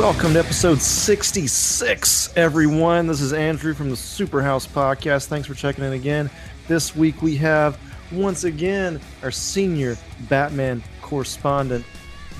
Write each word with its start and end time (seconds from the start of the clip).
Welcome 0.00 0.32
to 0.32 0.38
episode 0.38 0.80
66, 0.80 2.34
everyone. 2.34 3.06
This 3.06 3.20
is 3.20 3.34
Andrew 3.34 3.74
from 3.74 3.90
the 3.90 3.96
Superhouse 3.96 4.66
Podcast. 4.66 5.26
Thanks 5.26 5.46
for 5.46 5.52
checking 5.52 5.84
in 5.84 5.92
again. 5.92 6.30
This 6.68 6.96
week 6.96 7.20
we 7.20 7.36
have, 7.36 7.78
once 8.10 8.44
again, 8.44 8.98
our 9.22 9.30
senior 9.30 9.98
Batman 10.30 10.82
correspondent, 11.02 11.84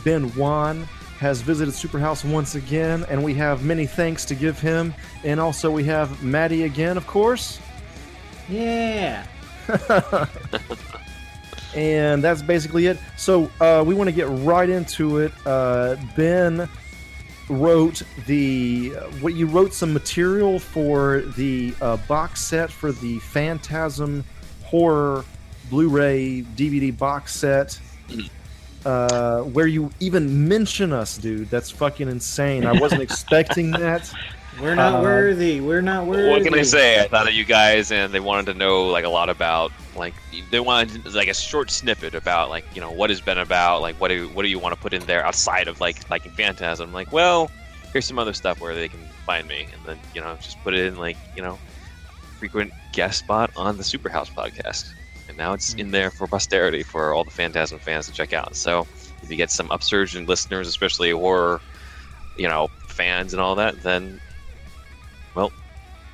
Ben 0.06 0.34
Wan, 0.36 0.84
has 1.18 1.42
visited 1.42 1.74
Superhouse 1.74 2.24
once 2.24 2.54
again, 2.54 3.04
and 3.10 3.22
we 3.22 3.34
have 3.34 3.62
many 3.62 3.86
thanks 3.86 4.24
to 4.24 4.34
give 4.34 4.58
him. 4.58 4.94
And 5.22 5.38
also 5.38 5.70
we 5.70 5.84
have 5.84 6.22
Maddie 6.22 6.62
again, 6.62 6.96
of 6.96 7.06
course. 7.06 7.60
Yeah. 8.48 9.26
and 11.76 12.24
that's 12.24 12.40
basically 12.40 12.86
it. 12.86 12.98
So 13.18 13.50
uh, 13.60 13.84
we 13.86 13.94
want 13.94 14.08
to 14.08 14.16
get 14.16 14.28
right 14.30 14.70
into 14.70 15.18
it. 15.18 15.32
Uh, 15.44 15.96
ben 16.16 16.66
wrote 17.50 18.02
the 18.26 18.90
what 19.20 19.34
you 19.34 19.46
wrote 19.46 19.74
some 19.74 19.92
material 19.92 20.58
for 20.58 21.22
the 21.36 21.74
uh, 21.80 21.96
box 22.08 22.40
set 22.40 22.70
for 22.70 22.92
the 22.92 23.18
Phantasm 23.18 24.24
horror 24.64 25.24
Blu-ray 25.68 26.42
DVD 26.56 26.96
box 26.96 27.34
set. 27.34 27.78
Uh, 28.84 29.42
where 29.42 29.66
you 29.66 29.90
even 30.00 30.48
mention 30.48 30.90
us, 30.90 31.18
dude. 31.18 31.50
That's 31.50 31.70
fucking 31.70 32.08
insane. 32.08 32.64
I 32.64 32.72
wasn't 32.80 33.02
expecting 33.08 33.72
that. 33.72 34.10
We're 34.60 34.74
not 34.74 34.96
Uh, 34.96 35.02
worthy. 35.02 35.60
We're 35.60 35.80
not 35.80 36.06
worthy. 36.06 36.28
What 36.28 36.42
can 36.42 36.54
I 36.54 36.62
say? 36.62 37.00
I 37.00 37.08
thought 37.08 37.28
of 37.28 37.34
you 37.34 37.44
guys, 37.44 37.90
and 37.90 38.12
they 38.12 38.20
wanted 38.20 38.46
to 38.52 38.54
know 38.58 38.86
like 38.88 39.04
a 39.04 39.08
lot 39.08 39.28
about 39.28 39.72
like 39.96 40.14
they 40.50 40.60
wanted 40.60 41.04
like 41.14 41.28
a 41.28 41.34
short 41.34 41.70
snippet 41.70 42.14
about 42.14 42.50
like 42.50 42.64
you 42.74 42.80
know 42.80 42.90
what 42.90 43.10
has 43.10 43.20
been 43.20 43.38
about 43.38 43.80
like 43.82 43.96
what 44.00 44.08
do 44.08 44.28
what 44.30 44.42
do 44.42 44.48
you 44.48 44.58
want 44.58 44.74
to 44.74 44.80
put 44.80 44.92
in 44.92 45.02
there 45.06 45.24
outside 45.24 45.66
of 45.68 45.80
like 45.80 46.08
like 46.10 46.26
in 46.26 46.32
Phantasm? 46.32 46.88
I'm 46.88 46.92
like, 46.94 47.12
well, 47.12 47.50
here's 47.92 48.04
some 48.06 48.18
other 48.18 48.32
stuff 48.32 48.60
where 48.60 48.74
they 48.74 48.88
can 48.88 49.00
find 49.24 49.46
me, 49.48 49.66
and 49.72 49.84
then 49.86 49.98
you 50.14 50.20
know 50.20 50.36
just 50.36 50.62
put 50.62 50.74
it 50.74 50.84
in 50.86 50.96
like 50.96 51.16
you 51.36 51.42
know 51.42 51.58
frequent 52.38 52.72
guest 52.92 53.18
spot 53.20 53.50
on 53.56 53.76
the 53.76 53.82
Superhouse 53.82 54.30
podcast, 54.32 54.90
and 55.28 55.36
now 55.36 55.52
it's 55.52 55.74
in 55.74 55.90
there 55.90 56.10
for 56.10 56.26
posterity 56.26 56.82
for 56.82 57.14
all 57.14 57.24
the 57.24 57.30
Phantasm 57.30 57.78
fans 57.78 58.06
to 58.06 58.12
check 58.12 58.32
out. 58.32 58.56
So 58.56 58.86
if 59.22 59.30
you 59.30 59.36
get 59.36 59.50
some 59.50 59.70
upsurge 59.70 60.16
in 60.16 60.26
listeners, 60.26 60.68
especially 60.68 61.10
horror, 61.10 61.60
you 62.36 62.48
know 62.48 62.68
fans 62.88 63.32
and 63.32 63.40
all 63.40 63.54
that, 63.54 63.82
then 63.82 64.20
well, 65.34 65.52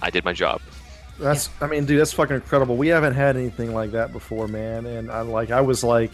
I 0.02 0.10
did 0.10 0.24
my 0.24 0.32
job. 0.32 0.60
That's, 1.18 1.48
I 1.60 1.66
mean, 1.66 1.86
dude, 1.86 2.00
that's 2.00 2.12
fucking 2.12 2.36
incredible. 2.36 2.76
We 2.76 2.88
haven't 2.88 3.14
had 3.14 3.36
anything 3.36 3.72
like 3.72 3.92
that 3.92 4.12
before, 4.12 4.48
man. 4.48 4.84
And 4.84 5.10
I'm 5.10 5.30
like, 5.30 5.50
I 5.50 5.62
was 5.62 5.82
like, 5.82 6.12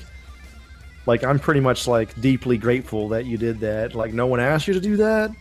like, 1.07 1.25
I'm 1.25 1.39
pretty 1.39 1.61
much 1.61 1.89
like 1.89 2.19
deeply 2.21 2.57
grateful 2.57 3.09
that 3.09 3.27
you 3.27 3.37
did 3.37 3.61
that. 3.61 3.95
Like, 3.95 4.13
no 4.13 4.27
one 4.27 4.39
asked 4.39 4.69
you 4.69 4.75
to 4.75 4.81
do 4.81 4.97
that, 4.99 5.33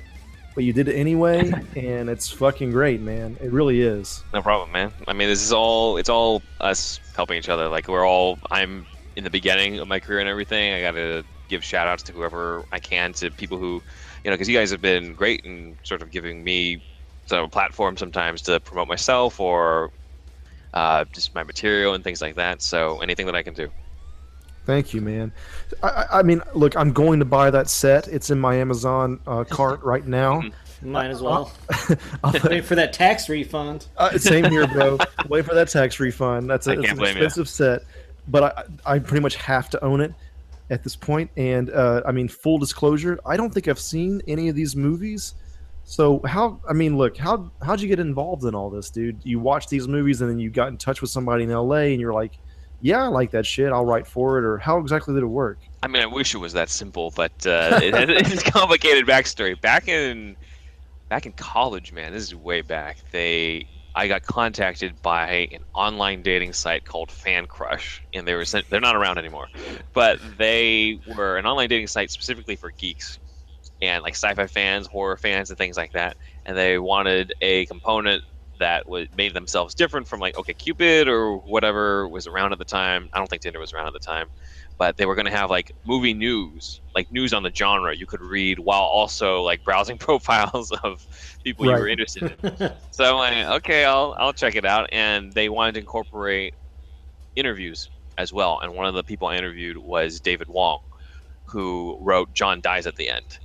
but 0.56 0.64
you 0.64 0.73
did 0.73 0.88
it 0.88 0.95
anyway, 0.95 1.52
and 1.76 2.09
it's 2.09 2.30
fucking 2.30 2.72
great, 2.72 3.02
man. 3.02 3.38
It 3.40 3.52
really 3.52 3.81
is. 3.81 4.23
No 4.34 4.42
problem, 4.42 4.72
man. 4.72 4.92
I 5.08 5.14
mean, 5.14 5.28
this 5.28 5.44
is 5.44 5.53
all 5.53 5.98
it's 5.98 6.09
all 6.09 6.42
us 6.59 7.00
helping 7.16 7.38
each 7.38 7.50
other. 7.50 7.68
Like 7.68 7.88
we're 7.88 8.08
all 8.08 8.40
I'm 8.50 8.86
in 9.16 9.23
the 9.23 9.30
beginning 9.30 9.80
of 9.80 9.88
my 9.88 10.00
career 10.00 10.20
and 10.20 10.30
everything. 10.30 10.73
I 10.73 10.81
got 10.81 10.92
to 10.92 11.23
give 11.48 11.64
shout 11.64 11.88
outs 11.88 12.03
to 12.03 12.14
whoever 12.14 12.66
I 12.72 12.80
can 12.80 13.14
to 13.14 13.30
people 13.30 13.58
who, 13.58 13.84
you 14.23 14.31
know, 14.31 14.31
because 14.31 14.50
you 14.50 14.58
guys 14.58 14.72
have 14.72 14.81
been 14.81 15.14
great 15.14 15.42
in 15.42 15.78
sort 15.84 16.02
of 16.02 16.09
giving 16.09 16.44
me 16.44 16.81
some 17.25 17.50
platform 17.50 17.97
sometimes 17.97 18.41
to 18.44 18.59
promote 18.59 18.88
myself 18.88 19.39
or 19.39 19.91
uh, 20.73 21.05
just 21.14 21.33
my 21.36 21.44
material 21.44 21.94
and 21.94 22.03
things 22.03 22.22
like 22.22 22.36
that. 22.36 22.61
So 22.61 23.00
anything 23.02 23.25
that 23.25 23.36
I 23.36 23.44
can 23.44 23.53
do. 23.53 23.69
Thank 24.66 24.94
you, 24.94 25.02
man. 25.02 25.31
I, 25.81 25.88
I- 25.88 26.19
I 26.19 26.23
mean, 26.23 26.41
look, 26.53 26.75
I'm 26.78 26.94
going 26.94 27.19
to 27.19 27.25
buy 27.25 27.50
that 27.50 27.68
set. 27.69 28.07
It's 28.07 28.29
in 28.29 28.40
my 28.40 28.56
Amazon 28.56 29.19
uh, 29.25 29.44
cart 29.50 29.81
right 29.84 30.06
now. 30.06 30.44
Mine 30.84 31.12
as 31.12 31.22
well. 31.22 31.51
Wait 32.44 32.66
for 32.66 32.75
that 32.75 32.91
tax 32.94 33.29
refund. 33.29 33.88
Uh, 33.97 34.17
same 34.17 34.46
here, 34.46 34.67
bro. 34.67 34.97
Wait 35.29 35.46
for 35.46 35.53
that 35.53 35.69
tax 35.69 36.00
refund. 36.00 36.50
That's, 36.50 36.67
a, 36.67 36.72
I 36.72 36.75
that's 36.78 36.90
an 36.91 36.97
blame 36.97 37.17
you. 37.17 37.23
expensive 37.23 37.47
set, 37.50 37.81
but 38.28 38.44
I, 38.85 38.96
I 38.96 39.00
pretty 39.00 39.22
much 39.22 39.35
have 39.35 39.69
to 39.72 39.84
own 39.84 40.01
it 40.01 40.13
at 40.72 40.84
this 40.84 40.96
point. 40.96 41.29
And 41.38 41.69
uh, 41.69 42.01
I 42.06 42.12
mean, 42.12 42.28
full 42.28 42.57
disclosure, 42.57 43.19
I 43.25 43.38
don't 43.38 43.51
think 43.53 43.67
I've 43.67 43.79
seen 43.79 44.22
any 44.28 44.50
of 44.50 44.56
these 44.56 44.75
movies. 44.75 45.35
So 45.84 46.22
how? 46.25 46.62
I 46.69 46.74
mean, 46.74 46.97
look, 46.97 47.18
how 47.18 47.52
how'd 47.62 47.81
you 47.81 47.88
get 47.88 48.00
involved 48.00 48.46
in 48.46 48.56
all 48.56 48.69
this, 48.69 48.90
dude? 48.90 49.22
You 49.24 49.40
watched 49.40 49.69
these 49.69 49.88
movies 49.88 50.22
and 50.22 50.30
then 50.30 50.40
you 50.40 50.50
got 50.50 50.69
in 50.69 50.78
touch 50.78 51.02
with 51.02 51.09
somebody 51.09 51.44
in 51.44 51.52
L.A. 51.52 51.92
and 51.92 52.00
you're 52.00 52.14
like, 52.14 52.38
"Yeah, 52.80 53.03
I 53.03 53.08
like 53.08 53.31
that 53.31 53.46
shit. 53.46 53.72
I'll 53.72 53.86
write 53.86 54.08
for 54.08 54.38
it." 54.38 54.46
Or 54.46 54.58
how 54.58 54.78
exactly 54.78 55.14
did 55.14 55.24
it 55.24 55.28
work? 55.28 55.59
I 55.84 55.88
mean, 55.88 56.02
I 56.02 56.06
wish 56.06 56.34
it 56.34 56.38
was 56.38 56.53
that 56.53 56.70
simple, 56.70 57.12
but 57.16 57.31
uh, 57.46 57.80
it, 57.84 58.09
it's 58.09 58.44
complicated 58.44 59.06
backstory. 59.06 59.59
Back 59.59 59.88
in 59.88 60.38
back 61.09 61.25
in 61.25 61.34
college, 61.34 61.91
man, 61.91 62.14
this 62.14 62.24
is 62.24 62.36
way 62.36 62.62
back. 62.62 62.97
They 63.12 63.68
I 63.94 64.08
got 64.08 64.24
contacted 64.24 65.02
by 65.02 65.50
an 65.52 65.66
online 65.74 66.22
dating 66.22 66.53
site 66.53 66.86
called 66.86 67.12
Fan 67.12 67.46
Crush, 67.46 68.02
and 68.14 68.25
they 68.25 68.36
were 68.36 68.46
sent, 68.46 68.70
they're 68.70 68.80
not 68.80 68.96
around 68.96 69.18
anymore, 69.18 69.50
but 69.94 70.20
they 70.38 71.00
were 71.18 71.38
an 71.38 71.46
online 71.46 71.68
dating 71.68 71.88
site 71.88 72.09
specifically 72.09 72.56
for 72.56 72.72
geeks 72.72 73.20
and 73.81 74.03
like 74.03 74.14
sci-fi 74.14 74.47
fans, 74.47 74.88
horror 74.88 75.18
fans, 75.18 75.50
and 75.50 75.58
things 75.58 75.78
like 75.78 75.92
that. 75.94 76.18
And 76.46 76.58
they 76.58 76.78
wanted 76.78 77.34
a 77.42 77.66
component 77.68 78.24
that 78.59 78.88
would 78.88 79.16
made 79.16 79.34
themselves 79.34 79.74
different 79.74 80.08
from 80.08 80.19
like 80.19 80.38
OK 80.38 80.53
Cupid 80.53 81.08
or 81.08 81.38
whatever 81.38 82.08
was 82.08 82.28
around 82.28 82.52
at 82.53 82.59
the 82.59 82.66
time. 82.66 83.09
I 83.14 83.18
don't 83.18 83.28
think 83.28 83.41
Tinder 83.41 83.59
was 83.59 83.74
around 83.74 83.88
at 83.88 83.94
the 83.94 84.00
time 84.00 84.28
but 84.81 84.97
they 84.97 85.06
were 85.06 85.14
going 85.14 85.28
to 85.28 85.31
have 85.31 85.52
like 85.52 85.72
movie 85.86 86.16
news, 86.16 86.81
like 86.96 87.12
news 87.12 87.34
on 87.34 87.44
the 87.44 87.52
genre 87.53 87.96
you 87.96 88.08
could 88.08 88.20
read 88.20 88.58
while 88.58 88.81
also 88.81 89.44
like 89.44 89.64
browsing 89.64 89.96
profiles 90.00 90.72
of 90.84 91.06
people 91.44 91.68
you 91.68 91.72
were 91.72 91.88
interested 91.88 92.36
in. 92.41 92.72
so 92.90 93.03
I'm 93.03 93.16
like, 93.18 93.58
okay, 93.58 93.86
I'll 93.86 94.16
I'll 94.18 94.34
check 94.34 94.56
it 94.56 94.66
out. 94.66 94.90
And 94.91 95.31
they 95.34 95.50
wanted 95.50 95.74
to 95.74 95.81
incorporate 95.81 96.56
interviews 97.36 97.91
as 98.18 98.34
well. 98.34 98.59
And 98.64 98.74
one 98.74 98.88
of 98.88 98.96
the 98.96 99.03
people 99.03 99.28
I 99.28 99.38
interviewed 99.38 99.78
was 99.78 100.20
David 100.20 100.47
Wong, 100.50 100.80
who 101.46 102.00
wrote 102.02 102.34
John 102.34 102.59
Dies 102.59 102.88
at 102.88 102.96
the 102.96 103.08
End, 103.08 103.38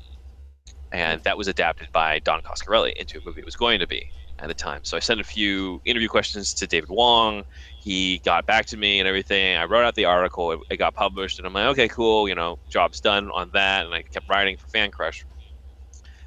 and 0.93 1.23
that 1.25 1.37
was 1.37 1.49
adapted 1.49 1.89
by 1.93 2.19
Don 2.21 2.43
Coscarelli 2.43 2.93
into 2.95 3.19
a 3.19 3.25
movie 3.25 3.41
it 3.41 3.45
was 3.45 3.57
going 3.57 3.81
to 3.81 3.87
be 3.87 4.11
at 4.39 4.49
the 4.49 4.55
time. 4.55 4.81
So 4.85 4.97
I 4.97 5.01
sent 5.01 5.21
a 5.21 5.25
few 5.25 5.81
interview 5.85 6.09
questions 6.09 6.55
to 6.55 6.67
David 6.67 6.91
Wong 6.91 7.45
he 7.87 8.19
got 8.25 8.47
back 8.47 8.67
to 8.67 8.77
me 8.77 8.99
and 8.99 9.07
everything. 9.07 9.57
I 9.57 9.63
wrote 9.63 9.85
out 9.85 9.95
the 9.95 10.07
article. 10.07 10.51
It, 10.51 10.59
it 10.71 10.77
got 10.77 10.93
published, 10.93 11.39
and 11.39 11.47
I'm 11.47 11.53
like, 11.53 11.67
okay, 11.67 11.87
cool. 11.87 12.29
You 12.29 12.35
know, 12.35 12.59
job's 12.69 13.01
done 13.01 13.31
on 13.31 13.49
that. 13.53 13.87
And 13.87 13.95
I 13.95 14.03
kept 14.03 14.29
writing 14.29 14.57
for 14.57 14.67
Fan 14.67 14.91
Crush. 14.91 15.25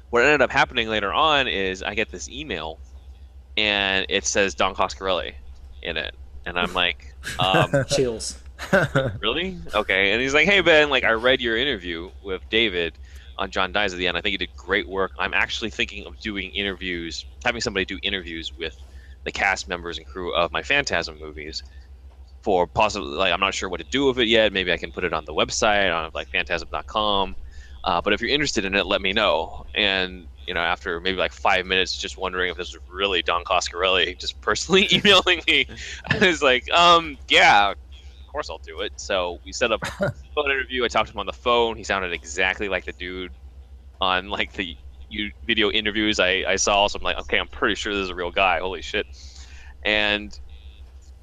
What 0.08 0.22
ended 0.22 0.40
up 0.40 0.50
happening 0.50 0.88
later 0.88 1.12
on 1.12 1.48
is 1.48 1.82
I 1.82 1.94
get 1.94 2.10
this 2.10 2.30
email, 2.30 2.78
and 3.58 4.06
it 4.08 4.24
says 4.24 4.54
Don 4.54 4.74
Coscarelli 4.74 5.34
in 5.82 5.98
it, 5.98 6.14
and 6.46 6.58
I'm 6.58 6.72
like, 6.84 7.14
um, 7.38 7.84
Chills. 7.90 8.38
really? 9.20 9.58
Okay. 9.74 10.12
And 10.12 10.22
he's 10.22 10.32
like, 10.32 10.46
hey 10.48 10.62
Ben, 10.62 10.88
like 10.88 11.04
I 11.04 11.10
read 11.10 11.42
your 11.42 11.58
interview 11.58 12.10
with 12.24 12.40
David 12.48 12.94
on 13.40 13.50
John 13.50 13.72
Dies 13.72 13.92
at 13.92 13.98
the 13.98 14.06
end. 14.06 14.16
I 14.16 14.20
think 14.20 14.32
he 14.32 14.36
did 14.38 14.54
great 14.54 14.88
work. 14.88 15.12
I'm 15.18 15.34
actually 15.34 15.70
thinking 15.70 16.06
of 16.06 16.20
doing 16.20 16.50
interviews, 16.50 17.24
having 17.44 17.60
somebody 17.60 17.84
do 17.86 17.98
interviews 18.02 18.52
with 18.56 18.76
the 19.24 19.32
cast 19.32 19.66
members 19.66 19.98
and 19.98 20.06
crew 20.06 20.32
of 20.34 20.52
my 20.52 20.62
Phantasm 20.62 21.18
movies 21.18 21.62
for 22.42 22.66
possibly 22.66 23.16
like 23.16 23.32
I'm 23.32 23.40
not 23.40 23.54
sure 23.54 23.68
what 23.68 23.80
to 23.80 23.86
do 23.90 24.06
with 24.06 24.18
it 24.18 24.28
yet. 24.28 24.52
Maybe 24.52 24.72
I 24.72 24.76
can 24.76 24.92
put 24.92 25.04
it 25.04 25.12
on 25.12 25.24
the 25.24 25.34
website 25.34 25.94
on 25.94 26.10
like 26.14 26.28
phantasm.com. 26.28 27.36
Uh, 27.82 28.00
but 28.02 28.12
if 28.12 28.20
you're 28.20 28.30
interested 28.30 28.64
in 28.64 28.74
it, 28.74 28.86
let 28.86 29.00
me 29.00 29.12
know. 29.12 29.64
And 29.74 30.28
you 30.46 30.54
know, 30.54 30.60
after 30.60 31.00
maybe 31.00 31.16
like 31.16 31.32
five 31.32 31.66
minutes, 31.66 31.96
just 31.96 32.18
wondering 32.18 32.50
if 32.50 32.56
this 32.56 32.74
was 32.74 32.82
really 32.88 33.22
Don 33.22 33.44
Coscarelli, 33.44 34.18
just 34.18 34.40
personally 34.40 34.88
emailing 34.92 35.42
me, 35.46 35.66
I 36.08 36.18
was 36.18 36.42
like, 36.42 36.70
um, 36.72 37.18
yeah, 37.28 37.74
course 38.30 38.50
I'll 38.50 38.60
do 38.64 38.80
it. 38.80 38.92
So 38.96 39.38
we 39.44 39.52
set 39.52 39.72
up 39.72 39.80
a 40.00 40.12
phone 40.34 40.50
interview. 40.50 40.84
I 40.84 40.88
talked 40.88 41.08
to 41.08 41.14
him 41.14 41.20
on 41.20 41.26
the 41.26 41.32
phone. 41.32 41.76
He 41.76 41.84
sounded 41.84 42.12
exactly 42.12 42.68
like 42.68 42.84
the 42.84 42.92
dude 42.92 43.32
on 44.00 44.28
like 44.28 44.52
the 44.52 44.76
you 45.08 45.30
video 45.44 45.70
interviews 45.70 46.20
I, 46.20 46.44
I 46.46 46.56
saw. 46.56 46.86
So 46.86 46.98
I'm 46.98 47.04
like, 47.04 47.18
okay, 47.18 47.38
I'm 47.38 47.48
pretty 47.48 47.74
sure 47.74 47.92
this 47.92 48.04
is 48.04 48.10
a 48.10 48.14
real 48.14 48.30
guy. 48.30 48.60
Holy 48.60 48.82
shit! 48.82 49.06
And 49.84 50.38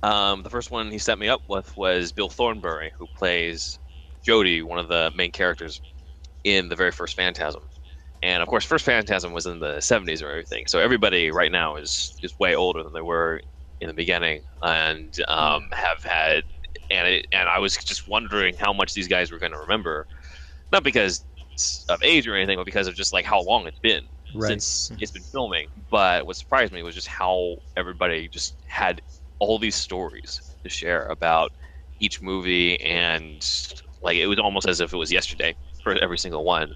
um, 0.04 0.44
the 0.44 0.50
first 0.50 0.72
one 0.72 0.92
he 0.92 0.98
set 0.98 1.18
me 1.18 1.28
up 1.28 1.42
with 1.48 1.76
was 1.78 2.12
Bill 2.12 2.30
Thornbury, 2.30 2.92
who 2.98 3.08
plays 3.18 3.80
Jody, 4.24 4.62
one 4.62 4.80
of 4.80 4.90
the 4.90 5.12
main 5.16 5.32
characters 5.32 5.82
in 6.44 6.70
the 6.70 6.76
very 6.76 6.92
first 6.92 7.16
Phantasm. 7.16 7.64
And 8.22 8.42
of 8.42 8.48
course, 8.48 8.66
first 8.66 8.86
Phantasm 8.86 9.32
was 9.32 9.46
in 9.46 9.60
the 9.60 9.76
70s 9.78 10.24
or 10.24 10.30
everything. 10.30 10.66
So 10.68 10.80
everybody 10.80 11.32
right 11.32 11.52
now 11.52 11.76
is 11.76 12.16
is 12.24 12.38
way 12.40 12.56
older 12.56 12.84
than 12.84 12.94
they 12.94 13.02
were 13.02 13.42
in 13.80 13.88
the 13.88 13.94
beginning, 13.94 14.42
and 14.62 15.14
um, 15.28 15.70
have 15.72 16.04
had. 16.04 16.44
And 16.90 17.08
it, 17.08 17.28
and 17.32 17.50
I 17.50 17.60
was 17.60 17.78
just 17.78 18.08
wondering 18.08 18.56
how 18.58 18.74
much 18.74 18.94
these 18.94 19.08
guys 19.08 19.32
were 19.32 19.40
going 19.40 19.52
to 19.52 19.60
remember, 19.60 20.08
not 20.72 20.84
because 20.84 21.26
of 21.90 22.04
age 22.04 22.28
or 22.28 22.36
anything, 22.36 22.58
but 22.58 22.66
because 22.66 22.88
of 22.88 22.96
just 22.96 23.14
like 23.14 23.26
how 23.26 23.42
long 23.42 23.68
it's 23.68 23.80
been 23.80 24.04
Right. 24.34 24.62
since 24.62 24.92
it's 25.00 25.12
been 25.12 25.24
filming. 25.24 25.70
But 25.90 26.26
what 26.26 26.36
surprised 26.38 26.74
me 26.74 26.84
was 26.84 26.96
just 26.96 27.08
how 27.08 27.58
everybody 27.76 28.30
just 28.30 28.58
had 28.66 29.02
all 29.40 29.60
these 29.60 29.76
stories 29.76 30.42
to 30.64 30.70
share 30.70 31.06
about 31.08 31.52
each 32.00 32.22
movie, 32.22 32.80
and 32.82 33.46
like 34.02 34.18
it 34.18 34.28
was 34.28 34.40
almost 34.40 34.68
as 34.68 34.82
if 34.82 34.94
it 34.94 34.98
was 34.98 35.12
yesterday 35.12 35.56
for 35.84 35.96
every 35.98 36.18
single 36.18 36.44
one. 36.44 36.74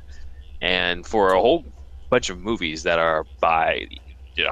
And 0.62 1.06
for 1.06 1.34
a 1.34 1.42
whole 1.42 1.66
bunch 2.10 2.30
of 2.30 2.40
movies 2.40 2.84
that 2.84 3.00
are 3.00 3.26
by 3.42 3.86
you 4.36 4.46
know 4.46 4.52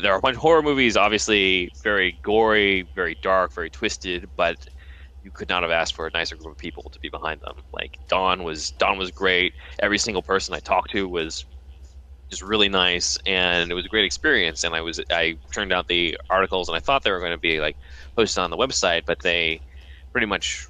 there 0.00 0.12
are 0.12 0.18
a 0.18 0.20
bunch 0.20 0.36
of 0.36 0.42
horror 0.42 0.62
movies 0.62 0.96
obviously 0.96 1.72
very 1.82 2.18
gory 2.22 2.88
very 2.94 3.18
dark 3.22 3.52
very 3.54 3.70
twisted 3.70 4.30
but 4.36 4.56
you 5.22 5.30
could 5.30 5.48
not 5.48 5.62
have 5.62 5.72
asked 5.72 5.94
for 5.94 6.06
a 6.06 6.10
nicer 6.12 6.36
group 6.36 6.52
of 6.52 6.58
people 6.58 6.90
to 6.90 7.00
be 7.00 7.08
behind 7.08 7.40
them. 7.40 7.54
Like 7.72 7.98
don 8.08 8.44
was 8.44 8.72
don 8.72 8.98
was 8.98 9.10
great. 9.10 9.54
Every 9.80 9.98
single 9.98 10.22
person 10.22 10.54
i 10.54 10.60
talked 10.60 10.90
to 10.92 11.08
was 11.08 11.44
just 12.30 12.42
really 12.42 12.68
nice 12.68 13.18
and 13.26 13.70
it 13.70 13.74
was 13.74 13.86
a 13.86 13.88
great 13.88 14.04
experience. 14.04 14.64
And 14.64 14.74
i 14.74 14.80
was 14.80 15.00
i 15.10 15.36
turned 15.52 15.72
out 15.72 15.88
the 15.88 16.16
articles 16.30 16.68
and 16.68 16.76
i 16.76 16.80
thought 16.80 17.02
they 17.04 17.10
were 17.10 17.20
going 17.20 17.32
to 17.32 17.38
be 17.38 17.60
like 17.60 17.76
posted 18.16 18.42
on 18.42 18.50
the 18.50 18.56
website 18.56 19.04
but 19.06 19.20
they 19.22 19.62
pretty 20.12 20.26
much 20.26 20.66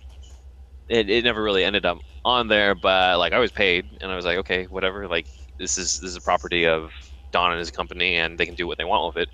it, 0.88 1.10
it 1.10 1.24
never 1.24 1.42
really 1.42 1.64
ended 1.64 1.84
up 1.86 1.98
on 2.24 2.48
there. 2.48 2.74
But 2.74 3.18
like 3.18 3.32
i 3.32 3.38
was 3.38 3.52
paid 3.52 3.86
and 4.00 4.10
i 4.10 4.16
was 4.16 4.24
like 4.24 4.38
okay 4.38 4.64
whatever. 4.66 5.08
Like 5.08 5.28
this 5.58 5.78
is 5.78 5.98
this 6.00 6.10
is 6.10 6.16
a 6.16 6.22
property 6.22 6.66
of 6.66 6.92
don 7.32 7.52
and 7.52 7.58
his 7.58 7.70
company 7.70 8.16
and 8.16 8.38
they 8.38 8.46
can 8.46 8.54
do 8.54 8.66
what 8.66 8.78
they 8.78 8.84
want 8.84 9.14
with 9.14 9.22
it. 9.24 9.28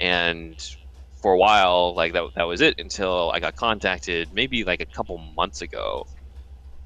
And 0.00 0.58
for 1.20 1.32
a 1.32 1.38
while 1.38 1.94
like 1.94 2.12
that, 2.12 2.24
that 2.36 2.44
was 2.44 2.60
it 2.60 2.74
until 2.78 3.30
i 3.32 3.40
got 3.40 3.54
contacted 3.56 4.32
maybe 4.32 4.64
like 4.64 4.80
a 4.80 4.86
couple 4.86 5.18
months 5.18 5.62
ago 5.62 6.06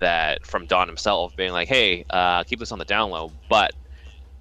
that 0.00 0.44
from 0.44 0.66
don 0.66 0.88
himself 0.88 1.32
being 1.36 1.52
like 1.52 1.68
hey 1.68 2.04
uh, 2.10 2.42
keep 2.44 2.58
this 2.58 2.72
on 2.72 2.78
the 2.78 2.84
down 2.84 3.10
low 3.10 3.30
but 3.48 3.72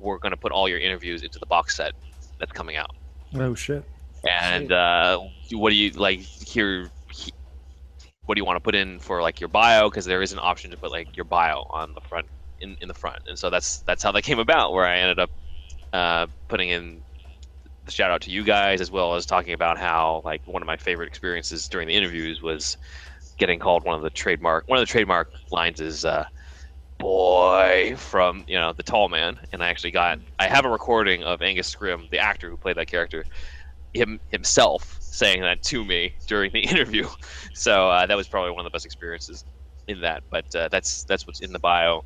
we're 0.02 0.18
going 0.18 0.32
to 0.32 0.38
put 0.38 0.52
all 0.52 0.68
your 0.68 0.80
interviews 0.80 1.24
into 1.24 1.40
the 1.40 1.46
box 1.46 1.76
set 1.78 1.94
that's 2.40 2.52
coming 2.52 2.76
out. 2.76 2.90
Oh 3.36 3.54
shit. 3.54 3.86
and 4.30 4.72
uh, 4.72 5.20
what 5.52 5.70
do 5.70 5.76
you 5.76 5.92
like 5.92 6.20
here 6.20 6.92
he- 7.14 7.34
what 8.26 8.36
do 8.36 8.40
you 8.40 8.46
want 8.46 8.58
to 8.58 8.62
put 8.62 8.76
in 8.76 9.00
for 9.00 9.22
like 9.22 9.40
your 9.40 9.48
bio? 9.50 9.90
Because 9.90 10.06
there 10.06 10.22
is 10.22 10.32
an 10.32 10.40
option 10.42 10.72
to 10.72 10.78
put 10.78 10.92
like 10.92 11.16
your 11.16 11.26
bio 11.26 11.64
on 11.70 11.94
the 11.94 12.02
front 12.02 12.28
in, 12.60 12.76
in 12.82 12.88
the 12.88 12.94
front. 12.94 13.20
And 13.28 13.38
so 13.38 13.50
that's 13.50 13.82
that's 13.82 14.04
how 14.04 14.12
that 14.12 14.24
came 14.24 14.40
about 14.40 14.74
where 14.74 14.86
i 14.86 14.98
ended 14.98 15.20
up 15.20 15.30
uh, 15.94 16.28
putting 16.48 16.70
in 16.70 17.02
shout 17.89 18.12
out 18.12 18.22
to 18.22 18.31
you 18.31 18.44
guys 18.44 18.81
as 18.81 18.92
well 18.92 19.16
as 19.16 19.25
talking 19.25 19.54
about 19.54 19.78
how 19.78 20.22
like 20.24 20.42
one 20.45 20.62
of 20.62 20.68
my 20.68 20.78
favorite 20.78 21.07
experiences 21.07 21.68
during 21.68 21.88
the 21.88 21.95
interviews 21.95 22.42
was 22.42 22.78
getting 23.38 23.60
called 23.60 23.83
one 23.83 23.95
of 23.95 24.04
the 24.04 24.10
trademark 24.10 24.63
one 24.68 24.78
of 24.78 24.81
the 24.81 24.92
trademark 24.92 25.30
lines 25.51 25.81
is 25.81 26.06
uh, 26.06 26.24
boy 27.00 27.95
from 27.98 28.44
you 28.48 28.57
know 28.57 28.74
the 28.74 28.83
tall 28.83 29.10
man. 29.10 29.39
And 29.51 29.63
i 29.63 29.69
actually 29.69 29.92
got 29.92 30.19
i 30.39 30.48
have 30.48 30.66
a 30.66 30.69
recording 30.69 31.24
of 31.24 31.42
angus 31.42 31.74
scrimm 31.74 32.10
the 32.12 32.19
actor 32.19 32.50
who 32.50 32.57
played 32.57 32.78
that 32.78 32.88
character 32.88 33.25
him 33.94 34.19
himself 34.30 34.98
saying 35.01 35.42
that 35.42 35.62
to 35.63 35.83
me 35.83 36.13
during 36.28 36.51
the 36.54 36.60
interview. 36.69 37.07
So 37.54 37.89
uh, 37.89 38.06
that 38.06 38.16
was 38.16 38.28
probably 38.28 38.51
one 38.51 38.62
of 38.62 38.72
the 38.72 38.75
best 38.75 38.86
experiences 38.86 39.44
in 39.88 40.01
that. 40.01 40.24
But 40.31 40.45
uh, 40.56 40.69
that's 40.72 41.04
that's 41.06 41.28
what's 41.28 41.42
in 41.42 41.51
the 41.51 41.60
bio 41.60 42.04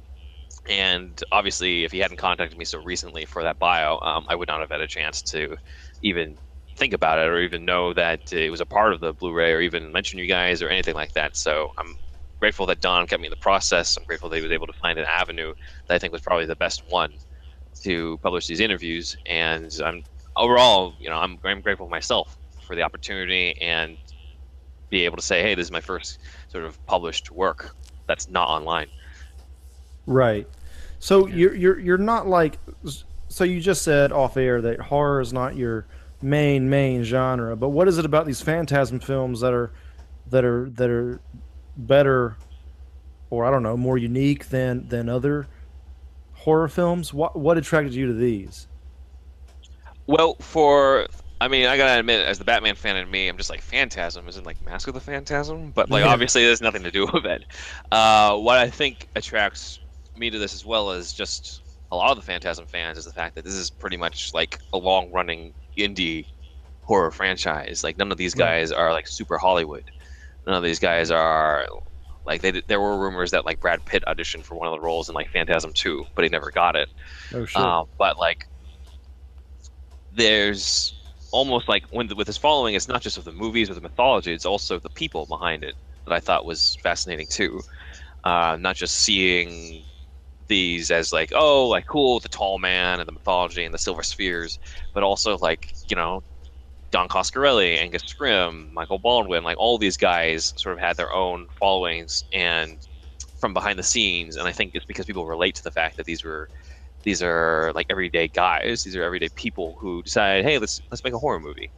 and 0.70 1.24
obviously 1.32 1.84
if 1.84 1.92
he 1.92 2.00
hadn't 2.00 2.18
contacted 2.18 2.58
me 2.58 2.66
so 2.66 2.80
recently 2.80 3.26
for 3.26 3.44
that 3.44 3.60
bio 3.60 4.00
um, 4.02 4.26
i 4.30 4.36
would 4.36 4.48
not 4.48 4.60
have 4.62 4.72
had 4.72 4.82
a 4.82 4.88
chance 4.88 5.22
to 5.22 5.56
even 6.02 6.38
think 6.76 6.94
about 6.94 7.20
it 7.20 7.28
or 7.28 7.40
even 7.40 7.66
know 7.66 7.94
that 7.94 8.32
it 8.34 8.50
was 8.50 8.62
a 8.62 8.66
part 8.66 8.94
of 8.94 9.00
the 9.00 9.14
blu-ray 9.14 9.54
or 9.54 9.62
even 9.62 9.92
mention 9.92 10.20
you 10.20 10.28
guys 10.28 10.62
or 10.62 10.70
anything 10.70 10.96
like 10.96 11.14
that. 11.14 11.36
So 11.36 11.72
i'm 11.78 11.96
grateful 12.40 12.66
that 12.66 12.82
don 12.82 13.08
kept 13.08 13.22
me 13.22 13.28
in 13.28 13.32
the 13.32 13.38
process. 13.38 13.98
I'm 13.98 14.04
grateful 14.06 14.30
that 14.30 14.36
he 14.36 14.42
was 14.42 14.52
able 14.52 14.68
to 14.68 14.74
find 14.74 15.00
an 15.00 15.06
avenue 15.06 15.54
that 15.88 15.96
i 15.96 16.00
think 16.00 16.12
was 16.12 16.22
probably 16.22 16.46
the 16.46 16.56
best 16.56 16.84
one 16.90 17.14
to 17.84 18.18
publish 18.22 18.48
these 18.48 18.60
interviews. 18.60 19.16
And 19.26 19.72
i'm 19.84 20.04
overall 20.36 20.96
you 21.00 21.10
know 21.10 21.18
i'm, 21.18 21.40
I'm 21.44 21.62
grateful 21.62 21.88
myself 21.88 22.38
for 22.62 22.76
the 22.76 22.82
opportunity 22.82 23.56
and 23.62 23.98
be 24.90 25.06
able 25.06 25.18
to 25.18 25.24
say 25.24 25.42
hey 25.42 25.56
this 25.56 25.68
is 25.68 25.72
my 25.72 25.82
first 25.82 26.20
sort 26.50 26.66
of 26.66 26.84
published 26.86 27.32
work 27.32 27.74
that's 28.08 28.30
not 28.30 28.50
online 28.50 28.88
Right. 30.06 30.48
So 31.00 31.28
you're 31.28 31.56
you're 31.56 31.80
you're 31.80 31.98
not 31.98 32.28
like 32.28 32.58
so 33.28 33.44
you 33.44 33.60
just 33.60 33.82
said 33.82 34.12
off 34.12 34.38
air 34.38 34.62
that 34.62 34.80
horror 34.80 35.22
is 35.22 35.34
not 35.34 35.56
your 35.56 35.86
main 36.22 36.70
main 36.70 37.04
genre, 37.04 37.56
but 37.56 37.70
what 37.70 37.88
is 37.88 37.98
it 37.98 38.06
about 38.06 38.26
these 38.26 38.42
phantasm 38.42 39.00
films 39.00 39.42
that 39.42 39.54
are 39.54 39.72
that 40.30 40.44
are 40.46 40.70
that 40.72 40.90
are 40.90 41.20
better 41.78 42.38
or 43.30 43.46
I 43.46 43.52
don't 43.52 43.64
know, 43.64 43.76
more 43.78 43.98
unique 43.98 44.50
than 44.50 44.88
than 44.88 45.10
other 45.10 45.48
horror 46.34 46.68
films? 46.68 47.14
What 47.14 47.36
what 47.36 47.58
attracted 47.58 47.94
you 47.94 48.08
to 48.08 48.14
these? 48.14 48.68
Well, 50.08 50.36
for 50.36 51.08
I 51.42 51.48
mean, 51.48 51.66
I 51.68 51.78
gotta 51.78 52.00
admit, 52.00 52.26
as 52.26 52.38
the 52.40 52.46
Batman 52.46 52.76
fan 52.76 52.96
in 52.96 53.10
me, 53.12 53.28
I'm 53.28 53.38
just 53.38 53.50
like 53.50 53.62
Phantasm 53.62 54.28
isn't 54.28 54.46
like 54.46 54.64
Mask 54.66 54.88
of 54.88 54.94
the 54.94 55.00
Phantasm, 55.02 55.72
but 55.72 55.90
like 55.90 56.04
Yeah. 56.06 56.12
obviously 56.14 56.44
there's 56.46 56.62
nothing 56.62 56.84
to 56.84 56.92
do 56.92 57.08
with 57.14 57.26
it. 57.26 57.44
Uh, 57.92 58.38
what 58.38 58.58
I 58.58 58.70
think 58.70 59.08
attracts 59.16 59.80
me 60.18 60.30
to 60.30 60.40
this 60.40 60.54
as 60.54 60.66
well 60.66 60.92
as 60.92 61.14
just 61.14 61.62
a 61.92 61.96
lot 61.96 62.12
of 62.12 62.18
the 62.18 62.24
Phantasm 62.24 62.66
fans 62.66 62.98
is 62.98 63.06
the 63.06 63.12
fact 63.12 63.36
that 63.36 63.46
this 63.46 63.54
is 63.54 63.70
pretty 63.70 63.98
much 63.98 64.34
like 64.34 64.60
a 64.74 64.78
long 64.78 65.12
running 65.12 65.54
indie 65.78 66.26
horror 66.82 67.12
franchise. 67.12 67.84
Like 67.84 67.98
none 67.98 68.12
of 68.12 68.18
these 68.18 68.34
guys 68.34 68.72
are 68.72 68.92
like 68.92 69.08
super 69.08 69.38
Hollywood. 69.38 69.84
None 70.48 70.56
of 70.56 70.64
these 70.64 70.80
guys 70.80 71.12
are 71.12 71.66
like 72.26 72.42
they. 72.42 72.62
There 72.68 72.82
were 72.82 73.00
rumors 73.00 73.32
that 73.32 73.46
like 73.46 73.60
Brad 73.60 73.84
Pitt 73.86 74.04
auditioned 74.08 74.46
for 74.46 74.56
one 74.56 74.68
of 74.68 74.74
the 74.74 74.80
roles 74.80 75.10
in 75.10 75.16
like 75.16 75.30
Phantasm 75.32 75.72
2, 75.74 76.06
but 76.16 76.24
he 76.24 76.30
never 76.30 76.52
got 76.52 76.76
it. 76.76 76.88
Oh 77.34 77.46
shit. 77.46 77.62
Uh, 77.62 77.86
but 77.98 78.20
like, 78.20 78.46
there's 80.12 80.94
almost 81.32 81.68
like 81.68 81.84
when 81.92 82.08
with 82.16 82.28
his 82.28 82.38
following, 82.38 82.76
it's 82.76 82.88
not 82.88 83.02
just 83.02 83.18
of 83.18 83.26
the 83.26 83.32
movies 83.32 83.70
or 83.70 83.74
the 83.74 83.82
mythology; 83.82 84.34
it's 84.34 84.46
also 84.46 84.80
the 84.80 84.90
people 84.90 85.26
behind 85.26 85.64
it 85.64 85.76
that 86.06 86.14
I 86.14 86.20
thought 86.20 86.46
was 86.46 86.78
fascinating 86.84 87.28
too. 87.28 87.62
Uh, 88.24 88.58
not 88.60 88.76
just 88.76 88.98
seeing 88.98 89.84
these 90.48 90.92
as 90.92 91.12
like, 91.14 91.32
oh, 91.36 91.68
like 91.68 91.88
cool, 91.88 92.20
the 92.20 92.30
tall 92.30 92.60
man 92.60 93.00
and 93.00 93.08
the 93.08 93.14
mythology 93.14 93.64
and 93.64 93.74
the 93.74 93.80
silver 93.80 94.04
spheres, 94.04 94.60
but 94.94 95.04
also 95.04 95.38
like 95.38 95.74
you 95.90 95.96
know, 95.96 96.24
Don 96.92 97.08
Coscarelli, 97.08 97.78
Angus 97.78 98.04
Scrimm, 98.04 98.72
Michael 98.72 99.00
Baldwin, 99.00 99.44
like 99.44 99.58
all 99.58 99.78
these 99.78 99.98
guys 99.98 100.54
sort 100.58 100.74
of 100.74 100.80
had 100.80 100.98
their 100.98 101.14
own 101.14 101.48
followings 101.60 102.24
and 102.34 102.88
from 103.40 103.54
behind 103.54 103.78
the 103.78 103.84
scenes, 103.84 104.38
and 104.38 104.48
I 104.48 104.52
think 104.52 104.72
it's 104.74 104.86
because 104.86 105.06
people 105.06 105.28
relate 105.28 105.56
to 105.56 105.64
the 105.64 105.72
fact 105.72 105.98
that 105.98 106.06
these 106.06 106.24
were 106.24 106.50
these 107.04 107.22
are 107.22 107.72
like 107.76 107.86
everyday 107.90 108.28
guys. 108.28 108.84
These 108.84 108.96
are 108.96 109.04
everyday 109.04 109.30
people 109.36 109.78
who 109.80 110.02
decided, 110.04 110.46
hey, 110.46 110.58
let's 110.58 110.82
let's 110.92 111.04
make 111.04 111.14
a 111.14 111.20
horror 111.20 111.40
movie, 111.40 111.72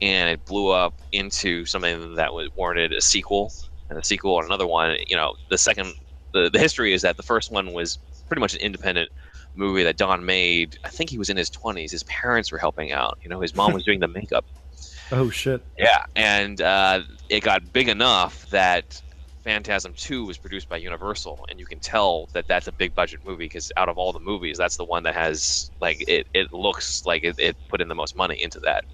and 0.00 0.28
it 0.30 0.44
blew 0.44 0.70
up 0.70 0.94
into 1.12 1.64
something 1.64 2.14
that 2.16 2.34
was 2.34 2.50
warranted 2.54 2.92
a 2.92 3.00
sequel 3.00 3.52
and 3.88 3.98
a 3.98 4.04
sequel 4.04 4.38
and 4.38 4.46
another 4.46 4.66
one. 4.66 4.96
You 5.06 5.16
know, 5.16 5.34
the 5.48 5.58
second 5.58 5.94
the 6.36 6.50
the 6.50 6.58
history 6.58 6.92
is 6.92 7.02
that 7.02 7.16
the 7.16 7.22
first 7.22 7.50
one 7.50 7.72
was 7.72 7.98
pretty 8.28 8.40
much 8.40 8.54
an 8.54 8.60
independent 8.60 9.10
movie 9.54 9.82
that 9.82 9.96
Don 9.96 10.24
made. 10.24 10.78
I 10.84 10.88
think 10.88 11.10
he 11.10 11.18
was 11.18 11.30
in 11.30 11.36
his 11.36 11.50
twenties. 11.50 11.92
His 11.92 12.02
parents 12.04 12.52
were 12.52 12.58
helping 12.58 12.92
out. 12.92 13.18
You 13.22 13.28
know, 13.28 13.40
his 13.40 13.54
mom 13.54 13.72
was 13.72 13.84
doing 13.84 14.00
the 14.00 14.08
makeup. 14.08 14.44
oh 15.12 15.30
shit. 15.30 15.62
Yeah, 15.78 16.04
and 16.14 16.60
uh, 16.60 17.02
it 17.28 17.42
got 17.42 17.72
big 17.72 17.88
enough 17.88 18.48
that 18.50 19.00
Phantasm 19.46 19.92
2 19.96 20.24
was 20.24 20.38
produced 20.38 20.68
by 20.68 20.76
Universal, 20.76 21.46
and 21.48 21.60
you 21.60 21.66
can 21.66 21.78
tell 21.78 22.28
that 22.32 22.48
that's 22.48 22.66
a 22.66 22.72
big 22.72 22.96
budget 22.96 23.20
movie 23.24 23.44
because 23.44 23.70
out 23.76 23.88
of 23.88 23.96
all 23.96 24.12
the 24.12 24.18
movies, 24.18 24.58
that's 24.58 24.76
the 24.76 24.84
one 24.84 25.04
that 25.04 25.14
has 25.14 25.70
like 25.80 26.02
it. 26.08 26.26
It 26.34 26.52
looks 26.52 27.06
like 27.06 27.22
it, 27.22 27.38
it 27.38 27.56
put 27.68 27.80
in 27.80 27.86
the 27.86 27.94
most 27.94 28.16
money 28.16 28.42
into 28.42 28.58
that. 28.60 28.84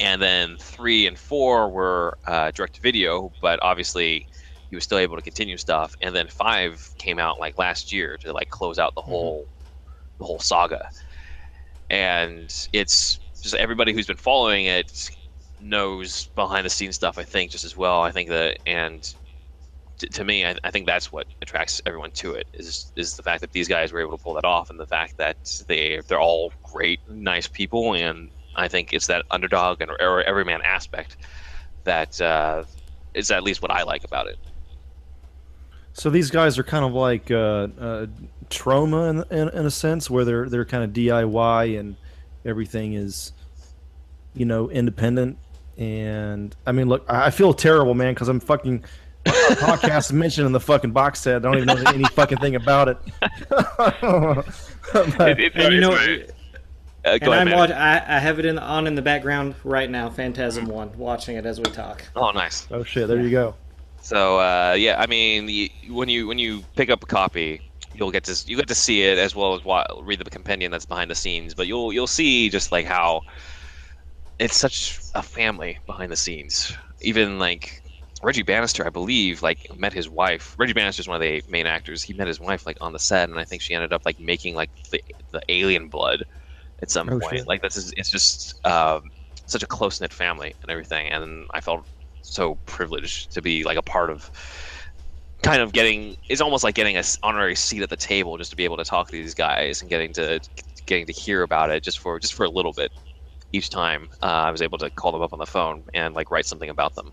And 0.00 0.22
then 0.22 0.56
three 0.58 1.06
and 1.06 1.18
four 1.18 1.68
were 1.68 2.16
uh, 2.26 2.52
direct 2.52 2.76
to 2.76 2.80
video, 2.80 3.32
but 3.42 3.58
obviously 3.62 4.26
he 4.70 4.76
was 4.76 4.84
still 4.84 4.98
able 4.98 5.16
to 5.16 5.22
continue 5.22 5.56
stuff. 5.56 5.94
And 6.00 6.14
then 6.14 6.28
five 6.28 6.90
came 6.98 7.18
out 7.18 7.40
like 7.40 7.58
last 7.58 7.92
year 7.92 8.16
to 8.18 8.32
like 8.32 8.48
close 8.50 8.78
out 8.78 8.94
the 8.94 9.02
whole 9.02 9.46
the 10.18 10.24
whole 10.24 10.38
saga. 10.38 10.88
And 11.90 12.52
it's 12.72 13.18
just 13.42 13.54
everybody 13.54 13.92
who's 13.92 14.06
been 14.06 14.16
following 14.16 14.66
it 14.66 15.10
knows 15.60 16.28
behind 16.34 16.64
the 16.64 16.70
scenes 16.70 16.96
stuff. 16.96 17.18
I 17.18 17.24
think 17.24 17.50
just 17.50 17.64
as 17.64 17.76
well. 17.76 18.02
I 18.02 18.10
think 18.10 18.28
that 18.30 18.58
and 18.66 19.14
to, 19.98 20.08
to 20.08 20.24
me, 20.24 20.44
I, 20.44 20.56
I 20.64 20.70
think 20.70 20.86
that's 20.86 21.12
what 21.12 21.26
attracts 21.42 21.80
everyone 21.86 22.10
to 22.12 22.34
it 22.34 22.46
is 22.52 22.92
is 22.96 23.16
the 23.16 23.22
fact 23.22 23.40
that 23.40 23.52
these 23.52 23.68
guys 23.68 23.92
were 23.92 24.00
able 24.00 24.16
to 24.16 24.22
pull 24.22 24.34
that 24.34 24.44
off, 24.44 24.70
and 24.70 24.78
the 24.78 24.86
fact 24.86 25.16
that 25.18 25.36
they 25.68 26.00
they're 26.08 26.20
all 26.20 26.52
great, 26.62 27.00
nice 27.08 27.46
people, 27.46 27.94
and 27.94 28.30
I 28.56 28.68
think 28.68 28.92
it's 28.92 29.06
that 29.06 29.24
underdog 29.30 29.80
and 29.80 29.90
or 29.90 30.22
everyman 30.22 30.62
aspect 30.62 31.16
that 31.84 32.20
uh, 32.20 32.64
is 33.14 33.30
at 33.30 33.42
least 33.42 33.62
what 33.62 33.70
I 33.70 33.82
like 33.82 34.04
about 34.04 34.26
it. 34.26 34.38
So 35.94 36.10
these 36.10 36.30
guys 36.30 36.58
are 36.58 36.64
kind 36.64 36.84
of 36.84 36.92
like 36.92 37.30
uh, 37.30 37.68
uh, 37.80 38.06
Troma 38.50 39.10
in, 39.30 39.38
in 39.38 39.48
in 39.50 39.64
a 39.66 39.70
sense, 39.70 40.10
where 40.10 40.24
they're 40.24 40.48
they're 40.48 40.64
kind 40.64 40.82
of 40.84 40.90
DIY 40.90 41.78
and 41.78 41.96
everything 42.44 42.94
is, 42.94 43.32
you 44.34 44.44
know, 44.44 44.68
independent. 44.70 45.38
And 45.78 46.54
I 46.66 46.72
mean, 46.72 46.88
look, 46.88 47.04
I 47.08 47.26
I 47.26 47.30
feel 47.30 47.54
terrible, 47.54 47.94
man, 47.94 48.12
because 48.12 48.28
I'm 48.28 48.40
fucking 48.40 48.84
podcast 49.24 50.12
mentioned 50.24 50.46
in 50.46 50.52
the 50.52 50.60
fucking 50.60 50.90
box 50.90 51.20
set. 51.20 51.36
I 51.36 51.38
don't 51.38 51.56
even 51.58 51.66
know 51.68 51.90
any 51.90 52.04
fucking 52.04 52.38
thing 52.38 52.56
about 52.56 52.88
it. 52.88 52.98
But- 53.48 54.46
It- 54.94 55.40
it- 55.40 55.52
And 55.56 55.74
you 55.74 55.80
know, 55.80 55.92
it's- 55.92 56.30
uh, 57.06 57.18
and 57.20 57.32
I'm 57.34 57.50
watch, 57.52 57.70
I, 57.70 57.96
I 58.06 58.18
have 58.18 58.38
it 58.38 58.46
in 58.46 58.58
on 58.58 58.86
in 58.86 58.94
the 58.94 59.02
background 59.02 59.54
right 59.64 59.90
now. 59.90 60.08
Phantasm 60.10 60.66
One, 60.66 60.96
watching 60.96 61.36
it 61.36 61.44
as 61.46 61.58
we 61.58 61.64
talk. 61.70 62.02
Oh, 62.16 62.30
nice. 62.30 62.66
oh 62.70 62.82
shit! 62.84 63.08
There 63.08 63.20
you 63.20 63.30
go. 63.30 63.54
So 64.04 64.38
uh, 64.40 64.76
yeah, 64.78 64.96
I 65.00 65.06
mean, 65.06 65.46
the, 65.46 65.72
when 65.88 66.08
you 66.08 66.26
when 66.26 66.38
you 66.38 66.64
pick 66.76 66.90
up 66.90 67.02
a 67.02 67.06
copy 67.06 67.62
you'll 67.96 68.10
get 68.10 68.24
to 68.24 68.36
you 68.46 68.56
get 68.56 68.68
to 68.68 68.74
see 68.74 69.02
it 69.04 69.18
as 69.18 69.36
well 69.36 69.54
as 69.54 69.64
wa- 69.64 69.86
read 70.02 70.18
the 70.18 70.30
compendium 70.30 70.72
that's 70.72 70.84
behind 70.86 71.10
the 71.10 71.14
scenes. 71.14 71.54
But 71.54 71.68
you'll 71.68 71.92
you'll 71.92 72.08
see 72.08 72.50
just 72.50 72.72
like 72.72 72.86
how 72.86 73.22
it's 74.38 74.56
such 74.56 75.00
a 75.14 75.22
family 75.22 75.78
behind 75.86 76.10
the 76.12 76.16
scenes. 76.16 76.76
Even 77.02 77.38
like 77.38 77.82
Reggie 78.22 78.42
Bannister, 78.42 78.86
I 78.86 78.90
believe, 78.90 79.42
like 79.42 79.66
met 79.76 79.92
his 79.92 80.08
wife. 80.08 80.54
Reggie 80.58 80.72
Bannister 80.72 81.00
is 81.02 81.08
one 81.08 81.16
of 81.16 81.22
the 81.22 81.42
main 81.48 81.66
actors. 81.66 82.02
He 82.02 82.14
met 82.14 82.26
his 82.26 82.40
wife 82.40 82.66
like 82.66 82.78
on 82.80 82.92
the 82.92 82.98
set, 82.98 83.28
and 83.30 83.38
I 83.38 83.44
think 83.44 83.62
she 83.62 83.74
ended 83.74 83.92
up 83.92 84.02
like 84.04 84.18
making 84.18 84.54
like 84.54 84.70
the 84.90 85.00
the 85.32 85.42
alien 85.48 85.88
blood 85.88 86.24
at 86.82 86.90
some 86.90 87.10
Oh, 87.10 87.20
point. 87.20 87.42
shit. 87.42 87.48
Like 87.48 87.62
this 87.62 87.76
is 87.76 87.94
it's 87.96 88.10
just 88.10 88.54
um, 88.66 89.12
such 89.46 89.64
a 89.64 89.68
close 89.68 90.00
knit 90.00 90.14
family 90.14 90.54
and 90.62 90.70
everything. 90.70 91.08
And 91.08 91.46
I 91.54 91.62
felt 91.62 91.86
so 92.24 92.60
privileged 92.66 93.32
to 93.34 93.42
be 93.42 93.64
like 93.64 93.78
a 93.78 93.82
part 93.82 94.10
of 94.10 94.30
kind 95.42 95.62
of 95.62 95.72
getting 95.72 96.16
it's 96.28 96.40
almost 96.40 96.64
like 96.64 96.74
getting 96.74 96.96
a 96.96 97.00
s- 97.00 97.18
honorary 97.22 97.56
seat 97.56 97.82
at 97.82 97.90
the 97.90 97.96
table 97.96 98.38
just 98.38 98.50
to 98.50 98.56
be 98.56 98.64
able 98.64 98.78
to 98.78 98.84
talk 98.84 99.08
to 99.08 99.12
these 99.12 99.34
guys 99.34 99.82
and 99.82 99.90
getting 99.90 100.12
to 100.14 100.40
getting 100.86 101.06
to 101.06 101.12
hear 101.12 101.42
about 101.42 101.70
it 101.70 101.84
just 101.84 101.98
for 102.00 102.20
just 102.20 102.34
for 102.34 102.44
a 102.46 102.50
little 102.50 102.72
bit 102.74 102.92
each 103.52 103.70
time 103.70 104.08
uh, 104.22 104.26
I 104.26 104.52
was 104.52 104.62
able 104.62 104.78
to 104.78 104.90
call 104.90 105.12
them 105.12 105.22
up 105.22 105.32
on 105.34 105.40
the 105.40 105.46
phone 105.46 105.84
and 105.94 106.14
like 106.14 106.30
write 106.30 106.46
something 106.46 106.70
about 106.70 106.94
them. 106.96 107.12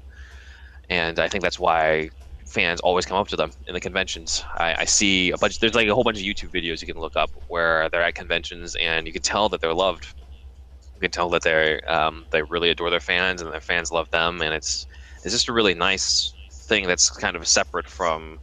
And 0.89 1.19
I 1.19 1.29
think 1.29 1.43
that's 1.43 1.59
why 1.59 2.09
fans 2.47 2.81
always 2.81 3.05
come 3.05 3.17
up 3.17 3.29
to 3.29 3.37
them 3.37 3.51
in 3.67 3.73
the 3.75 3.81
conventions. 3.81 4.43
I, 4.57 4.75
I 4.81 4.85
see 4.85 5.31
a 5.31 5.37
bunch. 5.37 5.59
There's 5.59 5.75
like 5.75 5.87
a 5.87 5.95
whole 5.95 6.03
bunch 6.03 6.19
of 6.19 6.23
YouTube 6.25 6.53
videos 6.53 6.81
you 6.81 6.87
can 6.93 7.01
look 7.01 7.17
up 7.17 7.31
where 7.47 7.89
they're 7.91 8.03
at 8.03 8.15
conventions 8.15 8.75
and 8.75 9.07
you 9.07 9.13
can 9.13 9.23
tell 9.23 9.49
that 9.49 9.61
they're 9.61 9.73
loved. 9.73 10.07
You 10.95 11.01
can 11.01 11.11
tell 11.11 11.29
that 11.31 11.43
they 11.43 11.79
um, 11.81 12.27
they 12.31 12.43
really 12.43 12.71
adore 12.71 12.91
their 12.91 13.01
fans 13.01 13.41
and 13.41 13.53
their 13.53 13.61
fans 13.61 13.91
love 13.91 14.09
them, 14.11 14.41
and 14.41 14.53
it's 14.53 14.87
it's 15.23 15.33
just 15.33 15.49
a 15.49 15.53
really 15.53 15.73
nice 15.73 16.33
thing 16.51 16.87
that's 16.87 17.09
kind 17.09 17.35
of 17.35 17.47
separate 17.47 17.87
from, 17.87 18.39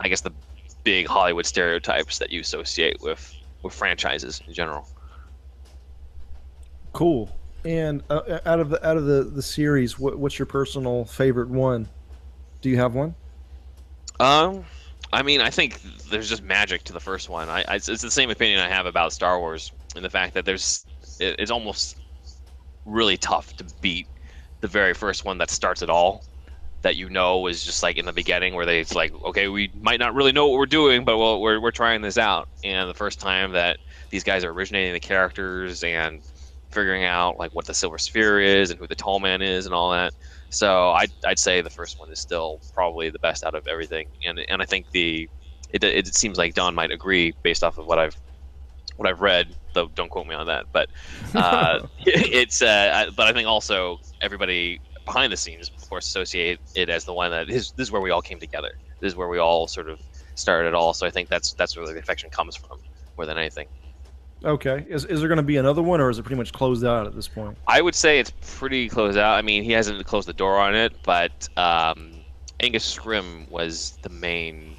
I 0.00 0.08
guess, 0.08 0.20
the 0.20 0.32
big 0.84 1.06
Hollywood 1.06 1.46
stereotypes 1.46 2.18
that 2.18 2.30
you 2.30 2.40
associate 2.40 2.98
with 3.00 3.34
with 3.62 3.74
franchises 3.74 4.42
in 4.46 4.54
general. 4.54 4.88
Cool. 6.92 7.36
And 7.64 8.02
uh, 8.10 8.38
out 8.46 8.60
of 8.60 8.70
the 8.70 8.86
out 8.86 8.96
of 8.96 9.06
the 9.06 9.24
the 9.24 9.42
series, 9.42 9.98
what, 9.98 10.18
what's 10.18 10.38
your 10.38 10.46
personal 10.46 11.04
favorite 11.04 11.48
one? 11.48 11.88
Do 12.60 12.70
you 12.70 12.76
have 12.76 12.94
one? 12.94 13.14
Um, 14.20 14.64
I 15.12 15.22
mean, 15.22 15.40
I 15.40 15.50
think 15.50 15.80
there's 16.10 16.28
just 16.28 16.42
magic 16.42 16.84
to 16.84 16.92
the 16.92 17.00
first 17.00 17.28
one. 17.28 17.48
I, 17.48 17.64
I 17.68 17.74
it's 17.76 17.86
the 17.86 18.10
same 18.10 18.30
opinion 18.30 18.60
I 18.60 18.68
have 18.68 18.86
about 18.86 19.12
Star 19.12 19.38
Wars, 19.38 19.72
in 19.96 20.02
the 20.02 20.10
fact 20.10 20.34
that 20.34 20.44
there's 20.44 20.86
it, 21.18 21.36
it's 21.38 21.50
almost 21.50 21.98
really 22.84 23.16
tough 23.16 23.56
to 23.56 23.64
beat 23.80 24.06
the 24.66 24.72
very 24.72 24.94
first 24.94 25.24
one 25.24 25.38
that 25.38 25.50
starts 25.50 25.82
it 25.82 25.90
all. 25.90 26.24
That 26.82 26.96
you 26.96 27.08
know 27.08 27.46
is 27.46 27.64
just 27.64 27.82
like 27.82 27.96
in 27.96 28.04
the 28.04 28.12
beginning 28.12 28.54
where 28.54 28.66
they 28.66 28.80
it's 28.80 28.94
like, 28.94 29.12
okay, 29.24 29.48
we 29.48 29.70
might 29.80 29.98
not 29.98 30.14
really 30.14 30.30
know 30.30 30.46
what 30.46 30.58
we're 30.58 30.66
doing, 30.66 31.04
but 31.04 31.18
well, 31.18 31.40
we're 31.40 31.60
we're 31.60 31.70
trying 31.72 32.02
this 32.02 32.18
out. 32.18 32.48
And 32.62 32.88
the 32.88 32.94
first 32.94 33.18
time 33.18 33.52
that 33.52 33.78
these 34.10 34.22
guys 34.22 34.44
are 34.44 34.50
originating 34.50 34.92
the 34.92 35.00
characters 35.00 35.82
and 35.82 36.22
figuring 36.70 37.04
out 37.04 37.38
like 37.38 37.52
what 37.54 37.66
the 37.66 37.74
Silver 37.74 37.98
Sphere 37.98 38.40
is 38.40 38.70
and 38.70 38.78
who 38.78 38.86
the 38.86 38.94
Tall 38.94 39.18
Man 39.18 39.42
is 39.42 39.66
and 39.66 39.74
all 39.74 39.90
that. 39.92 40.12
So 40.50 40.90
I'd, 40.90 41.10
I'd 41.24 41.38
say 41.38 41.60
the 41.60 41.70
first 41.70 41.98
one 41.98 42.10
is 42.10 42.20
still 42.20 42.60
probably 42.74 43.10
the 43.10 43.18
best 43.18 43.42
out 43.44 43.54
of 43.54 43.66
everything, 43.66 44.06
and 44.24 44.38
and 44.48 44.62
I 44.62 44.64
think 44.64 44.90
the 44.90 45.28
it, 45.70 45.82
it 45.82 46.14
seems 46.14 46.38
like 46.38 46.54
Don 46.54 46.74
might 46.74 46.92
agree 46.92 47.34
based 47.42 47.64
off 47.64 47.78
of 47.78 47.86
what 47.86 47.98
I've 47.98 48.16
what 48.96 49.08
I've 49.08 49.20
read. 49.20 49.56
Though 49.76 49.88
don't 49.94 50.08
quote 50.10 50.26
me 50.26 50.34
on 50.34 50.46
that, 50.48 50.66
but 50.72 50.88
uh, 51.34 51.86
it's 52.06 52.60
uh, 52.62 53.06
I- 53.06 53.10
but 53.10 53.28
I 53.28 53.32
think 53.32 53.46
also 53.46 54.00
everybody 54.20 54.80
behind 55.04 55.32
the 55.32 55.36
scenes, 55.36 55.70
of 55.70 55.88
course, 55.88 56.06
associate 56.08 56.58
it 56.74 56.88
as 56.90 57.04
the 57.04 57.12
one 57.12 57.30
that 57.30 57.48
is 57.48 57.70
this 57.72 57.86
is 57.88 57.92
where 57.92 58.02
we 58.02 58.10
all 58.10 58.22
came 58.22 58.40
together. 58.40 58.72
This 59.00 59.12
is 59.12 59.16
where 59.16 59.28
we 59.28 59.38
all 59.38 59.68
sort 59.68 59.88
of 59.88 60.00
started 60.34 60.68
it 60.68 60.74
all. 60.74 60.92
So 60.94 61.06
I 61.06 61.10
think 61.10 61.28
that's 61.28 61.52
that's 61.52 61.76
where 61.76 61.86
the 61.86 61.98
affection 61.98 62.30
comes 62.30 62.56
from 62.56 62.78
more 63.16 63.26
than 63.26 63.38
anything. 63.38 63.68
Okay. 64.44 64.84
Is, 64.88 65.04
is 65.06 65.20
there 65.20 65.28
going 65.28 65.38
to 65.38 65.42
be 65.42 65.56
another 65.56 65.82
one, 65.82 66.00
or 66.00 66.10
is 66.10 66.18
it 66.18 66.22
pretty 66.24 66.36
much 66.36 66.52
closed 66.52 66.84
out 66.84 67.06
at 67.06 67.14
this 67.14 67.26
point? 67.26 67.56
I 67.66 67.80
would 67.80 67.94
say 67.94 68.18
it's 68.18 68.32
pretty 68.58 68.88
closed 68.88 69.16
out. 69.16 69.34
I 69.34 69.42
mean, 69.42 69.62
he 69.62 69.72
hasn't 69.72 70.04
closed 70.06 70.28
the 70.28 70.34
door 70.34 70.58
on 70.58 70.74
it, 70.76 70.92
but 71.04 71.48
um, 71.56 72.12
Angus 72.60 72.94
Scrimm 72.96 73.50
was 73.50 73.98
the 74.02 74.10
main 74.10 74.76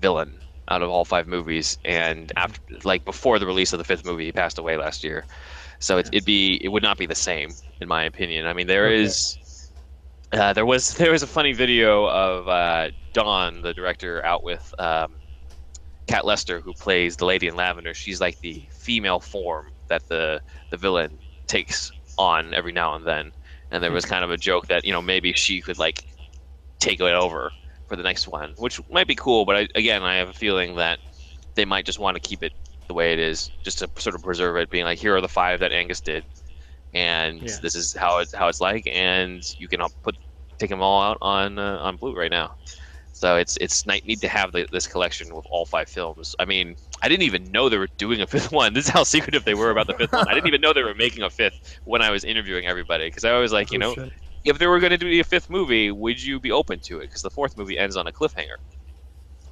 villain 0.00 0.34
out 0.68 0.82
of 0.82 0.90
all 0.90 1.04
five 1.04 1.26
movies, 1.28 1.78
and 1.84 2.32
after, 2.36 2.60
like 2.84 3.04
before 3.04 3.38
the 3.38 3.46
release 3.46 3.72
of 3.72 3.78
the 3.78 3.84
fifth 3.84 4.04
movie, 4.04 4.26
he 4.26 4.32
passed 4.32 4.58
away 4.58 4.76
last 4.76 5.04
year. 5.04 5.26
So 5.80 5.98
it, 5.98 6.08
it'd 6.12 6.24
be, 6.24 6.60
it 6.62 6.68
would 6.68 6.82
not 6.82 6.98
be 6.98 7.06
the 7.06 7.14
same, 7.14 7.56
in 7.80 7.88
my 7.88 8.04
opinion. 8.04 8.46
I 8.46 8.52
mean, 8.54 8.66
there 8.66 8.88
Okay. 8.88 8.92
is, 8.92 9.38
uh, 10.32 10.52
there 10.52 10.66
was, 10.66 10.94
there 10.96 11.12
was 11.12 11.22
a 11.22 11.26
funny 11.26 11.52
video 11.52 12.06
of 12.08 12.48
uh, 12.48 12.90
Don, 13.12 13.62
the 13.62 13.74
director, 13.74 14.24
out 14.24 14.42
with 14.44 14.72
um, 14.78 15.16
Kat 16.08 16.24
Lester, 16.24 16.60
who 16.60 16.74
plays 16.74 17.16
the 17.16 17.24
lady 17.24 17.46
in 17.48 17.56
lavender. 17.56 17.94
She's 17.94 18.20
like 18.20 18.38
the 18.40 18.68
female 18.72 19.20
form 19.20 19.70
that 19.88 20.02
the 20.08 20.40
the 20.70 20.76
villain 20.76 21.18
takes 21.48 21.92
on 22.18 22.54
every 22.54 22.72
now 22.72 22.94
and 22.94 23.06
then. 23.06 23.32
And 23.70 23.82
there 23.82 23.92
was 23.92 24.04
kind 24.04 24.24
of 24.24 24.30
a 24.30 24.36
joke 24.38 24.66
that 24.68 24.84
you 24.84 24.92
know 24.92 25.02
maybe 25.02 25.32
she 25.32 25.60
could 25.60 25.78
like 25.78 26.04
take 26.80 27.00
it 27.00 27.04
over 27.14 27.54
for 27.88 27.96
the 27.96 28.02
next 28.02 28.28
one, 28.28 28.54
which 28.58 28.80
might 28.90 29.06
be 29.06 29.14
cool. 29.14 29.44
But 29.44 29.56
I, 29.56 29.68
again, 29.74 30.02
I 30.02 30.16
have 30.16 30.28
a 30.28 30.32
feeling 30.34 30.76
that 30.76 30.98
they 31.54 31.64
might 31.64 31.86
just 31.86 31.98
want 31.98 32.16
to 32.16 32.28
keep 32.28 32.42
it 32.42 32.52
the 32.88 32.94
way 32.94 33.12
it 33.12 33.18
is, 33.18 33.50
just 33.64 33.78
to 33.80 33.90
sort 33.98 34.14
of 34.14 34.22
preserve 34.22 34.56
it, 34.56 34.70
being 34.70 34.84
like, 34.84 34.98
here 34.98 35.16
are 35.16 35.20
the 35.20 35.28
five 35.28 35.60
that 35.60 35.72
Angus 35.72 36.00
did, 36.00 36.24
and 36.94 37.40
Yeah. 37.42 37.58
this 37.62 37.74
is 37.74 37.92
how 37.94 38.18
it's 38.18 38.34
how 38.34 38.48
it's 38.48 38.60
like, 38.60 38.86
and 38.86 39.42
you 39.58 39.68
can 39.68 39.80
put 40.02 40.16
take 40.58 40.70
them 40.70 40.82
all 40.82 41.02
out 41.02 41.18
on 41.20 41.58
uh, 41.58 41.78
on 41.78 41.96
Blu-ray 41.96 42.28
now. 42.28 42.54
So 43.12 43.36
it's 43.36 43.56
it's 43.58 43.86
nice 43.86 44.04
need 44.04 44.20
to 44.22 44.28
have 44.28 44.52
the, 44.52 44.66
this 44.72 44.86
collection 44.86 45.34
with 45.34 45.46
all 45.50 45.64
five 45.64 45.88
films. 45.88 46.34
I 46.38 46.44
mean, 46.44 46.76
I 47.02 47.08
didn't 47.08 47.22
even 47.24 47.50
know 47.50 47.68
they 47.68 47.78
were 47.78 47.88
doing 47.98 48.20
a 48.20 48.26
fifth 48.26 48.52
one. 48.52 48.74
This 48.74 48.84
is 48.86 48.90
how 48.90 49.04
secretive 49.04 49.44
they 49.44 49.54
were 49.54 49.70
about 49.70 49.86
the 49.86 49.94
fifth 49.94 50.12
one. 50.12 50.28
I 50.28 50.34
didn't 50.34 50.48
even 50.48 50.60
know 50.60 50.72
they 50.72 50.82
were 50.82 50.94
making 50.94 51.22
a 51.22 51.30
fifth 51.30 51.80
when 51.84 52.02
I 52.02 52.10
was 52.10 52.24
interviewing 52.24 52.66
everybody 52.66 53.06
because 53.08 53.24
I 53.24 53.38
was 53.38 53.52
like, 53.52 53.72
you 53.72 53.78
Oh, 53.78 53.80
know, 53.80 53.94
shit. 53.94 54.12
If 54.46 54.58
they 54.58 54.66
were 54.66 54.80
going 54.80 54.90
to 54.90 54.98
do 54.98 55.08
a 55.08 55.22
fifth 55.22 55.50
movie, 55.50 55.90
would 55.90 56.22
you 56.22 56.38
be 56.40 56.52
open 56.52 56.80
to 56.80 56.98
it? 56.98 57.02
Because 57.02 57.22
the 57.22 57.30
fourth 57.30 57.56
movie 57.56 57.78
ends 57.78 57.96
on 57.96 58.06
a 58.06 58.12
cliffhanger. 58.12 58.56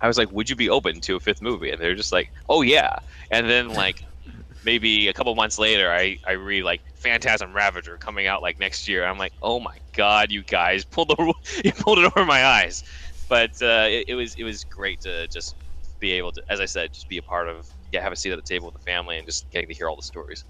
I 0.01 0.07
was 0.07 0.19
like, 0.19 0.31
would 0.33 0.51
you 0.51 0.57
be 0.57 0.69
open 0.69 1.01
to 1.03 1.17
a 1.17 1.21
fifth 1.21 1.43
movie? 1.43 1.71
And 1.71 1.81
they're 1.81 1.95
just 1.95 2.13
like, 2.13 2.31
oh 2.49 2.63
yeah. 2.63 2.99
And 3.31 3.49
then 3.49 3.69
like 3.71 4.05
maybe 4.65 5.09
a 5.09 5.13
couple 5.13 5.35
months 5.35 5.59
later, 5.59 5.91
I 5.91 6.19
I 6.27 6.33
read 6.33 6.65
like 6.65 6.81
Phantasm 6.95 7.53
Ravager 7.53 7.97
coming 7.97 8.27
out 8.27 8.43
like 8.43 8.59
next 8.59 8.89
year. 8.89 9.05
I'm 9.05 9.19
like, 9.19 9.33
oh 9.43 9.61
my 9.61 9.79
god, 9.93 10.31
you 10.31 10.43
guys 10.43 10.85
pulled 10.91 11.09
the 11.09 11.35
you 11.65 11.73
pulled 11.73 11.99
it 11.99 12.05
over 12.05 12.25
my 12.25 12.45
eyes. 12.45 12.85
But 13.29 13.63
uh, 13.63 13.87
it, 13.89 14.09
it 14.09 14.15
was 14.15 14.35
it 14.35 14.45
was 14.45 14.65
great 14.65 15.01
to 15.03 15.27
just 15.29 15.57
be 15.99 16.13
able 16.13 16.33
to, 16.33 16.43
as 16.51 16.61
I 16.61 16.67
said, 16.67 16.93
just 16.93 17.09
be 17.09 17.17
a 17.17 17.23
part 17.23 17.49
of, 17.49 17.67
yeah, 17.91 18.03
have 18.03 18.13
a 18.13 18.17
seat 18.17 18.31
at 18.33 18.37
the 18.37 18.47
table 18.47 18.67
with 18.67 18.75
the 18.75 18.85
family 18.85 19.17
and 19.17 19.27
just 19.27 19.51
getting 19.51 19.69
to 19.69 19.75
hear 19.75 19.89
all 19.89 19.97
the 19.97 20.03
stories. 20.03 20.45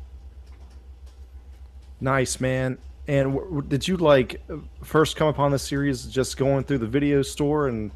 Nice, 2.00 2.40
man. 2.40 2.78
And 3.06 3.32
w- 3.34 3.44
w- 3.44 3.68
did 3.68 3.86
you 3.86 3.96
like 3.96 4.42
first 4.82 5.16
come 5.16 5.28
upon 5.28 5.50
the 5.50 5.58
series 5.58 6.04
just 6.06 6.36
going 6.36 6.64
through 6.64 6.78
the 6.78 6.86
video 6.86 7.22
store 7.22 7.68
and 7.68 7.90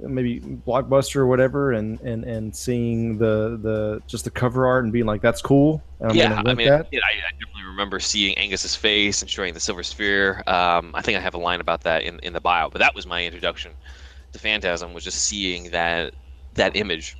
maybe 0.00 0.40
Blockbuster 0.40 1.16
or 1.16 1.26
whatever, 1.26 1.72
and 1.72 2.00
and 2.00 2.24
and 2.24 2.54
seeing 2.54 3.18
the 3.18 3.58
the 3.62 4.02
just 4.06 4.24
the 4.24 4.30
cover 4.30 4.66
art 4.66 4.84
and 4.84 4.92
being 4.92 5.06
like, 5.06 5.22
"That's 5.22 5.40
cool." 5.40 5.82
Yeah, 6.12 6.42
I 6.44 6.54
mean, 6.54 6.68
that. 6.68 6.88
yeah, 6.92 7.00
I, 7.00 7.16
I 7.16 7.32
definitely 7.38 7.70
remember 7.70 7.98
seeing 8.00 8.36
Angus's 8.36 8.76
face 8.76 9.22
and 9.22 9.30
showing 9.30 9.54
the 9.54 9.60
Silver 9.60 9.82
Sphere. 9.82 10.42
Um, 10.46 10.90
I 10.94 11.02
think 11.02 11.16
I 11.16 11.20
have 11.20 11.34
a 11.34 11.38
line 11.38 11.60
about 11.60 11.82
that 11.82 12.02
in, 12.02 12.18
in 12.20 12.32
the 12.32 12.40
bio, 12.40 12.68
but 12.68 12.78
that 12.80 12.94
was 12.94 13.06
my 13.06 13.24
introduction 13.24 13.72
to 14.32 14.38
Phantasm. 14.38 14.92
Was 14.92 15.04
just 15.04 15.24
seeing 15.24 15.70
that 15.70 16.14
that 16.54 16.76
image 16.76 17.16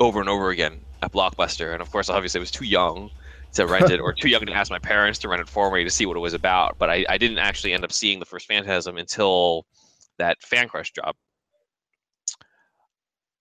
over 0.00 0.20
and 0.20 0.28
over 0.28 0.50
again 0.50 0.80
at 1.02 1.12
Blockbuster, 1.12 1.72
and 1.72 1.80
of 1.80 1.90
course, 1.90 2.08
obviously, 2.08 2.38
I 2.38 2.42
was 2.42 2.50
too 2.50 2.64
young 2.64 3.10
to 3.56 3.66
rent 3.66 3.90
it, 3.90 4.00
or 4.00 4.12
too 4.18 4.28
young 4.28 4.46
to 4.46 4.52
ask 4.52 4.70
my 4.70 4.78
parents 4.78 5.18
to 5.20 5.28
rent 5.28 5.42
it 5.42 5.48
for 5.48 5.70
me 5.70 5.84
to 5.84 5.90
see 5.90 6.06
what 6.06 6.16
it 6.16 6.20
was 6.20 6.34
about. 6.34 6.78
But 6.78 6.90
I, 6.90 7.04
I 7.08 7.18
didn't 7.18 7.38
actually 7.38 7.72
end 7.72 7.84
up 7.84 7.92
seeing 7.92 8.20
the 8.20 8.26
first 8.26 8.46
Phantasm 8.46 8.96
until 8.96 9.66
that 10.18 10.40
Fan 10.42 10.68
Crush 10.68 10.92
job. 10.92 11.14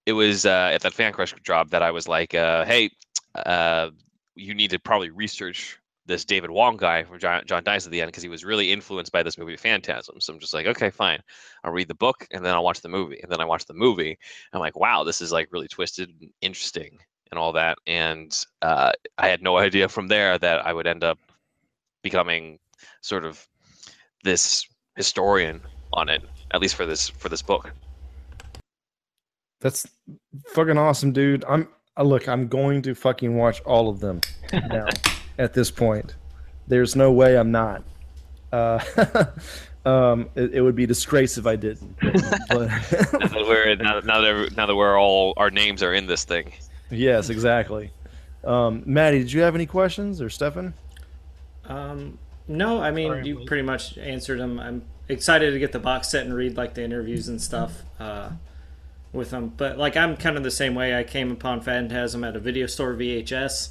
It 0.05 0.13
was 0.13 0.45
uh, 0.45 0.72
at 0.74 0.81
that 0.81 0.93
Fan 0.93 1.13
Crush 1.13 1.34
job 1.43 1.69
that 1.69 1.81
I 1.81 1.91
was 1.91 2.07
like, 2.07 2.36
uh, 2.36 2.65
"Hey, 2.65 2.91
uh, 3.36 3.89
you 4.36 4.53
need 4.53 4.72
to 4.72 4.79
probably 4.79 5.10
research 5.10 5.79
this 6.05 6.25
David 6.25 6.51
Wong 6.51 6.77
guy 6.77 7.03
from 7.03 7.19
John, 7.19 7.43
John 7.48 7.63
Dies 7.63 7.86
at 7.86 7.91
the 7.91 8.01
end 8.01 8.10
because 8.10 8.22
he 8.22 8.29
was 8.29 8.45
really 8.45 8.72
influenced 8.72 9.12
by 9.12 9.24
this 9.24 9.38
movie 9.38 9.57
Phantasm. 9.57 10.22
So 10.22 10.34
I'm 10.34 10.39
just 10.39 10.53
like, 10.53 10.67
okay, 10.67 10.91
fine. 10.91 11.19
I'll 11.63 11.72
read 11.72 11.88
the 11.88 11.95
book 11.95 12.27
and 12.31 12.45
then 12.45 12.53
I'll 12.53 12.63
watch 12.63 12.81
the 12.81 12.89
movie. 12.89 13.19
And 13.24 13.31
then 13.31 13.41
I 13.41 13.45
watch 13.45 13.65
the 13.65 13.74
movie. 13.74 14.17
I'm 14.53 14.60
like, 14.60 14.77
wow, 14.79 15.03
this 15.03 15.22
is 15.22 15.31
like 15.31 15.51
really 15.51 15.67
twisted 15.67 16.10
and 16.22 16.29
interesting 16.41 17.00
and 17.32 17.39
all 17.39 17.53
that. 17.53 17.77
And 17.88 18.32
uh, 18.62 18.91
I 19.17 19.27
had 19.27 19.41
no 19.41 19.58
idea 19.67 19.89
from 19.89 20.08
there 20.08 20.38
that 20.38 20.65
I 20.65 20.74
would 20.74 20.88
end 20.88 21.03
up 21.03 21.20
becoming 22.01 22.60
sort 23.01 23.25
of 23.25 23.48
this 24.24 24.67
historian 24.96 25.62
on 25.94 26.10
it, 26.10 26.24
at 26.51 26.62
least 26.62 26.75
for 26.75 26.86
this 26.86 27.10
for 27.10 27.29
this 27.29 27.41
book. 27.41 27.72
That's 29.62 29.88
fucking 30.53 30.77
awesome, 30.77 31.12
dude. 31.12 31.44
I'm 31.48 31.67
uh, 31.98 32.03
look. 32.03 32.27
I'm 32.27 32.48
going 32.48 32.82
to 32.84 32.94
fucking 32.94 33.36
watch 33.36 33.62
all 33.62 33.89
of 33.89 34.00
them 34.00 34.22
now. 34.51 34.88
at 35.38 35.53
this 35.53 35.72
point, 35.72 36.15
there's 36.67 36.96
no 36.96 37.12
way 37.12 37.38
I'm 37.38 37.51
not. 37.51 37.84
Uh, 38.51 38.79
um, 39.86 40.29
it, 40.36 40.55
it 40.55 40.62
would 40.62 40.75
be 40.75 40.84
a 40.84 40.88
disgrace 40.88 41.38
if 41.38 41.46
I 41.46 41.55
didn't. 41.55 41.96
But, 42.00 42.67
now 42.67 43.27
that 43.27 43.46
we're 43.48 43.75
now, 43.75 44.00
now 44.01 44.22
that 44.22 44.53
now 44.55 44.65
that 44.65 44.75
we're 44.75 45.00
all 45.00 45.34
our 45.38 45.50
names 45.50 45.82
are 45.82 45.94
in 45.94 46.05
this 46.05 46.25
thing. 46.25 46.51
Yes, 46.89 47.29
exactly. 47.29 47.91
Um, 48.43 48.83
Maddie, 48.85 49.19
did 49.19 49.31
you 49.31 49.41
have 49.41 49.55
any 49.55 49.65
questions 49.65 50.21
or 50.21 50.29
Stefan? 50.29 50.73
Um, 51.65 52.19
no, 52.47 52.81
I 52.81 52.91
mean 52.91 53.09
Sorry, 53.09 53.27
you 53.27 53.35
Mike. 53.39 53.47
pretty 53.47 53.63
much 53.63 53.97
answered 53.97 54.39
them. 54.39 54.59
I'm 54.59 54.83
excited 55.09 55.51
to 55.51 55.59
get 55.59 55.71
the 55.71 55.79
box 55.79 56.09
set 56.09 56.25
and 56.25 56.33
read 56.33 56.57
like 56.57 56.75
the 56.75 56.83
interviews 56.83 57.27
and 57.27 57.41
stuff 57.41 57.83
uh, 57.99 58.29
with 59.11 59.31
them. 59.31 59.53
But 59.57 59.77
like 59.77 59.97
I'm 59.97 60.15
kind 60.15 60.37
of 60.37 60.43
the 60.43 60.51
same 60.51 60.75
way. 60.75 60.97
I 60.97 61.03
came 61.03 61.31
upon 61.31 61.61
Phantasm 61.61 62.23
at 62.23 62.35
a 62.35 62.39
video 62.39 62.67
store 62.67 62.93
VHS, 62.93 63.69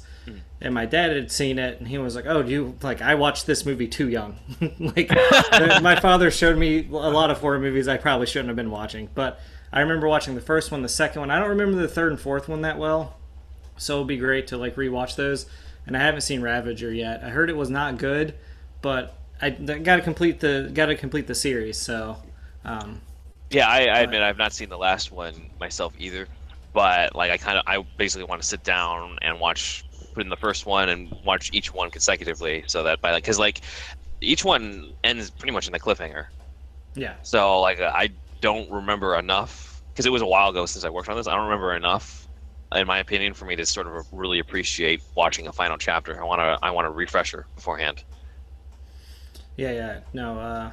and 0.59 0.73
my 0.73 0.85
dad 0.85 1.15
had 1.15 1.31
seen 1.31 1.57
it, 1.57 1.79
and 1.79 1.87
he 1.87 1.97
was 1.97 2.15
like, 2.15 2.25
"Oh, 2.25 2.43
do 2.43 2.51
you 2.51 2.75
like? 2.81 3.01
I 3.01 3.15
watched 3.15 3.45
this 3.47 3.65
movie 3.65 3.87
too 3.87 4.09
young. 4.09 4.37
like 4.79 5.09
my 5.81 5.97
father 5.97 6.29
showed 6.29 6.57
me 6.57 6.85
a 6.89 6.91
lot 6.91 7.31
of 7.31 7.37
horror 7.39 7.59
movies 7.59 7.87
I 7.87 7.95
probably 7.97 8.27
shouldn't 8.27 8.49
have 8.49 8.57
been 8.57 8.71
watching, 8.71 9.09
but." 9.15 9.39
I 9.75 9.81
remember 9.81 10.07
watching 10.09 10.35
the 10.35 10.41
first 10.41 10.71
one, 10.71 10.83
the 10.83 10.89
second 10.89 11.21
one. 11.21 11.31
I 11.31 11.39
don't 11.39 11.49
remember 11.49 11.77
the 11.81 11.89
third 11.89 12.13
and 12.13 12.21
fourth 12.21 12.49
one 12.49 12.61
that 12.63 12.79
well, 12.79 13.17
so 13.77 13.97
it'd 13.97 14.07
be 14.07 14.17
great 14.17 14.47
to 14.47 14.57
like 14.57 14.75
rewatch 14.75 15.15
those. 15.17 15.47
And 15.87 15.97
I 15.97 16.01
haven't 16.01 16.21
seen 16.21 16.41
Ravager 16.41 16.93
yet. 16.93 17.23
I 17.23 17.29
heard 17.29 17.49
it 17.49 17.57
was 17.57 17.69
not 17.71 17.97
good, 17.99 18.35
but 18.81 19.21
I 19.41 19.51
got 19.51 19.97
to 19.97 20.03
complete 20.03 20.41
the 20.41 20.71
got 20.73 20.87
to 20.87 20.95
complete 20.97 21.27
the 21.27 21.35
series. 21.35 21.79
So, 21.79 22.17
um, 22.65 23.01
Yeah, 23.49 23.67
I, 23.67 23.81
I 23.85 23.99
admit 24.01 24.21
I've 24.21 24.37
not 24.37 24.53
seen 24.53 24.69
the 24.69 24.77
last 24.77 25.11
one 25.11 25.51
myself 25.59 25.93
either, 25.97 26.27
but 26.73 27.15
like 27.15 27.31
I 27.31 27.37
kind 27.37 27.57
of 27.57 27.63
I 27.67 27.83
basically 27.97 28.25
want 28.25 28.41
to 28.41 28.47
sit 28.47 28.63
down 28.63 29.17
and 29.21 29.39
watch 29.39 29.85
put 30.13 30.23
in 30.23 30.29
the 30.29 30.37
first 30.37 30.65
one 30.65 30.89
and 30.89 31.13
watch 31.23 31.49
each 31.53 31.71
one 31.73 31.91
consecutively 31.91 32.63
so 32.67 32.83
that 32.83 33.01
by 33.01 33.11
like 33.11 33.23
because 33.23 33.39
like 33.39 33.61
each 34.21 34.45
one 34.45 34.93
ends 35.03 35.31
pretty 35.31 35.53
much 35.53 35.67
in 35.67 35.75
a 35.75 35.79
cliffhanger. 35.79 36.27
yeah, 36.95 37.15
So 37.23 37.61
like 37.61 37.79
I 37.81 38.09
don't 38.41 38.69
remember 38.71 39.17
enough 39.17 39.64
because 39.95 40.05
it 40.05 40.11
was 40.11 40.21
a 40.21 40.25
while 40.25 40.49
ago 40.49 40.65
since 40.65 40.83
I 40.83 40.89
worked 40.89 41.07
on 41.07 41.15
this. 41.15 41.25
I 41.25 41.33
don't 41.35 41.45
remember 41.45 41.73
enough, 41.73 42.27
in 42.73 42.85
my 42.85 42.99
opinion, 42.99 43.33
for 43.33 43.45
me 43.45 43.55
to 43.55 43.65
sort 43.65 43.87
of 43.87 44.05
really 44.11 44.39
appreciate 44.39 45.01
watching 45.15 45.47
a 45.47 45.53
final 45.53 45.77
chapter. 45.77 46.19
I 46.19 46.25
want 46.25 46.39
to 46.39 46.59
I 46.61 46.71
want 46.71 46.85
a 46.85 46.91
refresher 46.91 47.47
beforehand. 47.55 48.03
yeah, 49.55 49.71
yeah. 49.71 49.99
No, 50.11 50.37
uh, 50.37 50.71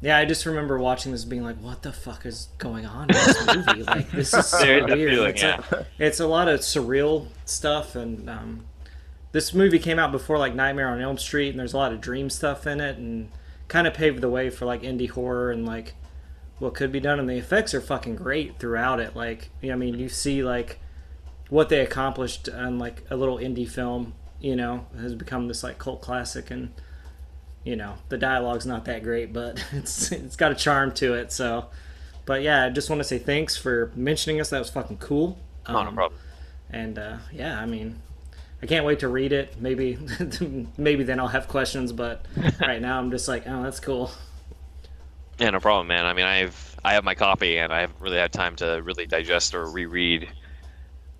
yeah. 0.00 0.18
I 0.18 0.24
just 0.24 0.46
remember 0.46 0.78
watching 0.78 1.12
this, 1.12 1.24
being 1.24 1.44
like, 1.44 1.58
"What 1.58 1.82
the 1.82 1.92
fuck 1.92 2.26
is 2.26 2.48
going 2.58 2.86
on 2.86 3.10
in 3.10 3.14
this 3.14 3.46
movie? 3.46 3.82
like, 3.86 4.10
this 4.10 4.34
is 4.34 4.46
so 4.46 4.84
weird." 4.84 4.90
feeling, 4.90 5.30
it's, 5.30 5.42
yeah. 5.42 5.62
a, 5.70 5.84
it's 6.00 6.18
a 6.18 6.26
lot 6.26 6.48
of 6.48 6.58
surreal 6.58 7.28
stuff, 7.44 7.94
and 7.94 8.28
um, 8.28 8.64
this 9.30 9.54
movie 9.54 9.78
came 9.78 10.00
out 10.00 10.10
before 10.10 10.38
like 10.38 10.56
Nightmare 10.56 10.88
on 10.88 11.00
Elm 11.00 11.18
Street, 11.18 11.50
and 11.50 11.60
there's 11.60 11.72
a 11.72 11.76
lot 11.76 11.92
of 11.92 12.00
dream 12.00 12.30
stuff 12.30 12.66
in 12.66 12.80
it, 12.80 12.98
and 12.98 13.30
kind 13.68 13.86
of 13.86 13.94
paved 13.94 14.20
the 14.20 14.28
way 14.28 14.50
for 14.50 14.66
like 14.66 14.82
indie 14.82 15.08
horror 15.08 15.52
and 15.52 15.64
like 15.64 15.94
what 16.58 16.74
could 16.74 16.92
be 16.92 17.00
done. 17.00 17.18
And 17.18 17.28
the 17.28 17.36
effects 17.38 17.74
are 17.74 17.80
fucking 17.80 18.16
great 18.16 18.58
throughout 18.58 19.00
it. 19.00 19.16
Like, 19.16 19.50
I 19.62 19.74
mean, 19.74 19.98
you 19.98 20.08
see 20.08 20.42
like 20.42 20.78
what 21.48 21.68
they 21.68 21.80
accomplished 21.80 22.48
on 22.48 22.78
like 22.78 23.04
a 23.10 23.16
little 23.16 23.36
indie 23.38 23.68
film. 23.68 24.14
You 24.40 24.56
know, 24.56 24.86
has 25.00 25.14
become 25.14 25.46
this 25.46 25.62
like 25.62 25.78
cult 25.78 26.00
classic, 26.02 26.50
and 26.50 26.72
you 27.64 27.76
know 27.76 27.94
the 28.08 28.18
dialogue's 28.18 28.66
not 28.66 28.84
that 28.86 29.04
great, 29.04 29.32
but 29.32 29.64
it's 29.72 30.10
it's 30.10 30.34
got 30.36 30.50
a 30.50 30.54
charm 30.56 30.90
to 30.94 31.14
it. 31.14 31.30
So, 31.30 31.66
but 32.26 32.42
yeah, 32.42 32.64
I 32.66 32.70
just 32.70 32.90
want 32.90 32.98
to 33.00 33.04
say 33.04 33.18
thanks 33.18 33.56
for 33.56 33.92
mentioning 33.94 34.40
us. 34.40 34.50
That 34.50 34.58
was 34.58 34.70
fucking 34.70 34.98
cool. 34.98 35.38
Oh, 35.66 35.74
no 35.74 35.78
Um, 35.90 35.94
problem. 35.94 36.20
and 36.70 36.98
uh, 36.98 37.18
yeah, 37.30 37.56
I 37.60 37.66
mean, 37.66 38.02
I 38.60 38.66
can't 38.66 38.84
wait 38.84 38.98
to 38.98 39.08
read 39.08 39.32
it. 39.32 39.54
Maybe, 39.60 39.96
maybe 40.76 41.04
then 41.04 41.20
I'll 41.20 41.28
have 41.28 41.46
questions. 41.46 41.92
But 41.92 42.26
right 42.60 42.82
now, 42.82 42.98
I'm 42.98 43.12
just 43.12 43.28
like, 43.28 43.44
oh, 43.46 43.62
that's 43.62 43.78
cool. 43.78 44.10
Yeah, 45.42 45.50
no 45.50 45.58
problem, 45.58 45.88
man. 45.88 46.06
I 46.06 46.12
mean, 46.12 46.24
I've 46.24 46.76
I 46.84 46.92
have 46.92 47.02
my 47.02 47.16
copy, 47.16 47.58
and 47.58 47.72
I 47.74 47.80
haven't 47.80 48.00
really 48.00 48.16
had 48.16 48.32
time 48.32 48.54
to 48.56 48.80
really 48.84 49.06
digest 49.06 49.56
or 49.56 49.68
reread. 49.68 50.28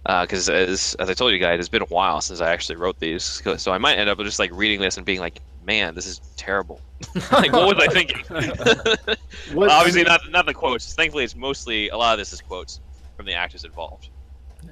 Because 0.07 0.49
as 0.49 0.95
as 1.01 1.11
I 1.11 1.15
told 1.15 1.33
you 1.33 1.41
guys, 1.41 1.59
it's 1.59 1.69
been 1.69 1.83
a 1.83 1.87
while 1.87 2.21
since 2.21 2.41
I 2.41 2.53
actually 2.53 2.77
wrote 2.77 3.01
these, 3.01 3.43
so 3.57 3.73
I 3.73 3.79
might 3.79 3.99
end 3.99 4.09
up 4.09 4.19
just 4.21 4.39
like 4.39 4.53
reading 4.53 4.81
this 4.81 4.97
and 4.97 5.05
being 5.05 5.19
like, 5.19 5.41
"Man, 5.65 5.97
this 5.97 6.07
is 6.07 6.21
terrible." 6.37 6.81
like, 7.33 7.53
what 7.53 7.75
was 7.75 7.85
I 7.85 7.93
thinking? 7.93 8.23
What- 9.55 9.71
Obviously, 9.73 10.05
not 10.05 10.21
not 10.31 10.47
the 10.47 10.55
quotes. 10.55 10.95
Thankfully, 10.95 11.25
it's 11.25 11.35
mostly 11.35 11.89
a 11.89 11.97
lot 11.97 12.13
of 12.13 12.19
this 12.21 12.33
is 12.33 12.41
quotes 12.41 12.79
from 13.17 13.27
the 13.27 13.35
actors 13.35 13.65
involved. 13.65 14.11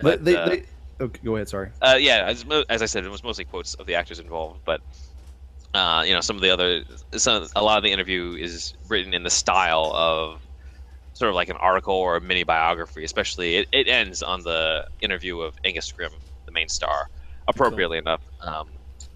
But 0.01 0.25
they, 0.25 0.37
uh, 0.37 0.49
they, 0.49 0.63
okay, 1.01 1.21
go 1.25 1.35
ahead. 1.35 1.49
Sorry. 1.49 1.71
Uh, 1.83 1.97
yeah, 1.99 2.23
as, 2.25 2.45
as 2.69 2.83
I 2.83 2.87
said, 2.87 3.05
it 3.05 3.11
was 3.11 3.25
mostly 3.25 3.45
quotes 3.45 3.75
of 3.75 3.87
the 3.87 3.97
actors 3.97 4.21
involved, 4.21 4.61
but 4.65 4.81
uh, 5.75 6.03
you 6.07 6.13
know, 6.13 6.21
some 6.21 6.37
of 6.37 6.43
the 6.43 6.51
other, 6.51 6.83
some, 7.17 7.47
a 7.55 7.63
lot 7.63 7.79
of 7.79 7.85
the 7.85 7.93
interview 7.93 8.37
is 8.39 8.75
written 8.89 9.15
in 9.15 9.23
the 9.23 9.31
style 9.31 9.93
of 9.95 10.41
sort 11.13 11.29
of 11.29 11.35
like 11.35 11.49
an 11.49 11.57
article 11.57 11.95
or 11.95 12.17
a 12.17 12.21
mini 12.21 12.43
biography. 12.43 13.05
Especially, 13.05 13.57
it, 13.57 13.69
it 13.73 13.89
ends 13.89 14.23
on 14.23 14.43
the 14.43 14.85
interview 15.01 15.41
of 15.41 15.55
Angus 15.65 15.91
Scrimm, 15.91 16.13
the 16.47 16.53
main 16.53 16.69
star, 16.69 17.07
appropriately 17.47 17.99
enough, 17.99 18.23
um, 18.41 18.69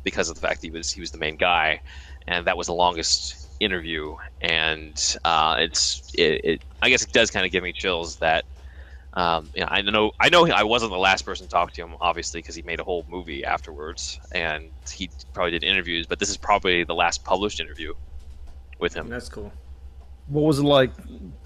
because 0.04 0.28
of 0.28 0.36
the 0.36 0.40
fact 0.40 0.62
he 0.62 0.70
was 0.70 0.92
he 0.92 1.00
was 1.00 1.10
the 1.10 1.18
main 1.18 1.36
guy, 1.36 1.80
and 2.28 2.46
that 2.46 2.56
was 2.56 2.68
the 2.68 2.74
longest 2.74 3.48
interview. 3.58 4.14
And 4.40 5.16
uh, 5.24 5.56
it's 5.58 6.12
it, 6.14 6.44
it, 6.44 6.60
I 6.82 6.88
guess 6.88 7.02
it 7.02 7.12
does 7.12 7.30
kind 7.30 7.44
of 7.46 7.52
give 7.52 7.64
me 7.64 7.72
chills 7.72 8.16
that 8.16 8.44
um, 9.14 9.48
you 9.54 9.60
know, 9.60 9.68
I 9.70 9.82
know 9.82 10.12
I 10.20 10.28
know 10.28 10.46
I 10.48 10.64
wasn't 10.64 10.92
the 10.92 10.98
last 10.98 11.22
person 11.22 11.46
to 11.46 11.50
talk 11.50 11.72
to 11.72 11.82
him, 11.82 11.94
obviously, 12.00 12.40
because 12.40 12.54
he 12.54 12.62
made 12.62 12.80
a 12.80 12.84
whole 12.84 13.06
movie 13.08 13.44
afterwards, 13.44 14.20
and 14.32 14.70
he 14.92 15.08
probably 15.32 15.52
did 15.52 15.64
interviews. 15.64 16.06
But 16.06 16.18
this 16.18 16.28
is 16.28 16.36
probably 16.36 16.84
the 16.84 16.94
last 16.94 17.24
published 17.24 17.60
interview 17.60 17.94
with 18.80 18.94
him. 18.94 19.08
That's 19.08 19.28
cool. 19.28 19.52
What 20.26 20.42
was 20.42 20.58
it 20.58 20.64
like 20.64 20.90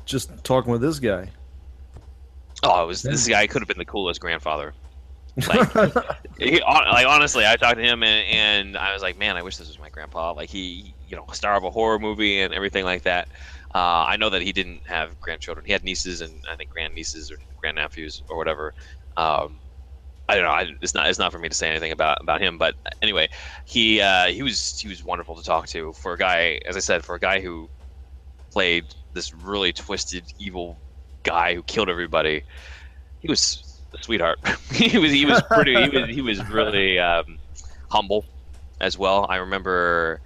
just 0.06 0.42
talking 0.44 0.72
with 0.72 0.80
this 0.80 0.98
guy? 0.98 1.30
Oh, 2.62 2.82
it 2.82 2.86
was 2.86 3.02
this 3.02 3.28
guy 3.28 3.46
could 3.46 3.60
have 3.60 3.68
been 3.68 3.78
the 3.78 3.84
coolest 3.84 4.20
grandfather. 4.20 4.72
Like, 5.46 5.72
he, 6.38 6.60
like 6.60 7.06
honestly, 7.06 7.46
I 7.46 7.54
talked 7.56 7.76
to 7.76 7.82
him 7.82 8.02
and, 8.02 8.28
and 8.28 8.76
I 8.76 8.92
was 8.92 9.02
like, 9.02 9.16
man, 9.18 9.36
I 9.36 9.42
wish 9.42 9.56
this 9.56 9.68
was 9.68 9.78
my 9.78 9.88
grandpa. 9.88 10.32
Like 10.32 10.48
he, 10.48 10.94
you 11.08 11.16
know, 11.16 11.24
star 11.32 11.54
of 11.54 11.62
a 11.62 11.70
horror 11.70 12.00
movie 12.00 12.40
and 12.40 12.52
everything 12.52 12.84
like 12.84 13.02
that. 13.02 13.28
Uh, 13.74 14.04
I 14.08 14.16
know 14.16 14.30
that 14.30 14.42
he 14.42 14.52
didn't 14.52 14.82
have 14.86 15.20
grandchildren. 15.20 15.66
He 15.66 15.72
had 15.72 15.84
nieces 15.84 16.20
and 16.20 16.42
I 16.50 16.56
think 16.56 16.70
grandnieces 16.70 17.30
or 17.30 17.36
grandnephews 17.62 18.22
or 18.28 18.36
whatever. 18.36 18.72
Um, 19.16 19.60
I 20.28 20.34
don't 20.34 20.44
know. 20.44 20.50
I, 20.50 20.66
it's 20.82 20.94
not. 20.94 21.08
It's 21.08 21.18
not 21.18 21.32
for 21.32 21.38
me 21.38 21.48
to 21.48 21.54
say 21.54 21.70
anything 21.70 21.92
about 21.92 22.18
about 22.20 22.40
him. 22.40 22.58
But 22.58 22.74
anyway, 23.00 23.28
he 23.64 24.00
uh, 24.00 24.26
he 24.26 24.42
was 24.42 24.78
he 24.78 24.88
was 24.88 25.02
wonderful 25.02 25.36
to 25.36 25.42
talk 25.42 25.66
to 25.68 25.92
for 25.94 26.12
a 26.12 26.18
guy. 26.18 26.60
As 26.66 26.76
I 26.76 26.80
said, 26.80 27.04
for 27.04 27.14
a 27.14 27.20
guy 27.20 27.40
who 27.40 27.70
played 28.52 28.84
this 29.14 29.32
really 29.32 29.72
twisted, 29.72 30.24
evil 30.38 30.82
guy 31.22 31.54
who 31.54 31.62
killed 31.62 31.88
everybody. 31.88 32.44
He 33.20 33.28
was 33.28 33.82
a 33.98 34.02
sweetheart. 34.02 34.38
he 34.72 34.98
was 34.98 35.12
he 35.12 35.24
was 35.24 35.42
pretty. 35.50 35.74
He 35.74 35.88
was 35.88 36.08
he 36.10 36.22
was 36.22 36.46
really 36.50 36.98
um, 36.98 37.38
humble 37.90 38.24
as 38.80 38.98
well. 38.98 39.26
I 39.28 39.36
remember 39.36 40.20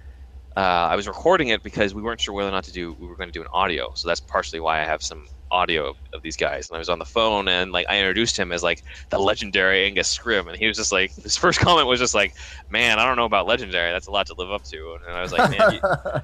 uh, 0.55 0.59
I 0.91 0.95
was 0.95 1.07
recording 1.07 1.47
it 1.47 1.63
because 1.63 1.95
we 1.95 2.01
weren't 2.01 2.21
sure 2.21 2.33
whether 2.33 2.49
or 2.49 2.51
not 2.51 2.63
to 2.65 2.71
do. 2.71 2.95
We 2.99 3.07
were 3.07 3.15
going 3.15 3.29
to 3.29 3.33
do 3.33 3.41
an 3.41 3.47
audio, 3.53 3.91
so 3.95 4.07
that's 4.07 4.19
partially 4.19 4.59
why 4.59 4.81
I 4.81 4.85
have 4.85 5.01
some 5.01 5.25
audio 5.49 5.89
of, 5.89 5.95
of 6.13 6.21
these 6.21 6.35
guys. 6.35 6.69
And 6.69 6.75
I 6.75 6.79
was 6.79 6.89
on 6.89 6.99
the 6.99 7.05
phone, 7.05 7.47
and 7.47 7.71
like 7.71 7.87
I 7.89 7.97
introduced 7.97 8.37
him 8.37 8.51
as 8.51 8.61
like 8.61 8.83
the 9.09 9.19
legendary 9.19 9.85
Angus 9.85 10.15
Scrimm, 10.15 10.47
and 10.47 10.57
he 10.57 10.67
was 10.67 10.77
just 10.77 10.91
like 10.91 11.13
his 11.23 11.37
first 11.37 11.59
comment 11.59 11.87
was 11.87 11.99
just 11.99 12.13
like, 12.13 12.35
"Man, 12.69 12.99
I 12.99 13.05
don't 13.05 13.17
know 13.17 13.25
about 13.25 13.47
legendary. 13.47 13.91
That's 13.91 14.07
a 14.07 14.11
lot 14.11 14.27
to 14.27 14.35
live 14.37 14.51
up 14.51 14.63
to." 14.65 14.97
And 15.07 15.17
I 15.17 15.21
was 15.21 15.31
like, 15.31 15.49
"Man." 15.49 15.73
You, 15.73 15.79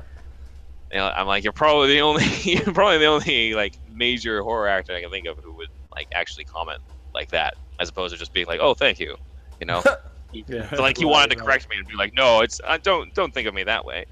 you 0.91 0.97
know, 0.97 1.11
I'm 1.15 1.27
like, 1.27 1.43
you're 1.43 1.53
probably 1.53 1.89
the 1.89 2.01
only, 2.01 2.25
you're 2.43 2.73
probably 2.73 2.97
the 2.97 3.05
only 3.05 3.53
like 3.53 3.79
major 3.87 4.41
horror 4.41 4.67
actor 4.67 4.95
I 4.95 5.01
can 5.01 5.11
think 5.11 5.27
of 5.27 5.37
who 5.43 5.55
would 5.55 5.69
like 5.95 6.07
actually 6.13 6.45
comment 6.45 6.79
like 7.13 7.29
that, 7.29 7.55
as 7.79 7.89
opposed 7.89 8.13
to 8.13 8.19
just 8.19 8.33
being 8.33 8.47
like, 8.47 8.59
oh, 8.61 8.73
thank 8.73 8.99
you, 8.99 9.15
you 9.59 9.67
know. 9.67 9.83
Yeah. 10.31 10.69
So, 10.73 10.81
like 10.81 10.97
he 10.97 11.05
wanted 11.05 11.31
to 11.31 11.35
correct 11.35 11.69
me 11.69 11.77
and 11.77 11.87
be 11.87 11.95
like, 11.95 12.13
no, 12.15 12.41
it's 12.41 12.59
uh, 12.65 12.77
don't 12.81 13.13
don't 13.13 13.33
think 13.33 13.47
of 13.47 13.53
me 13.53 13.63
that 13.63 13.85
way. 13.85 14.05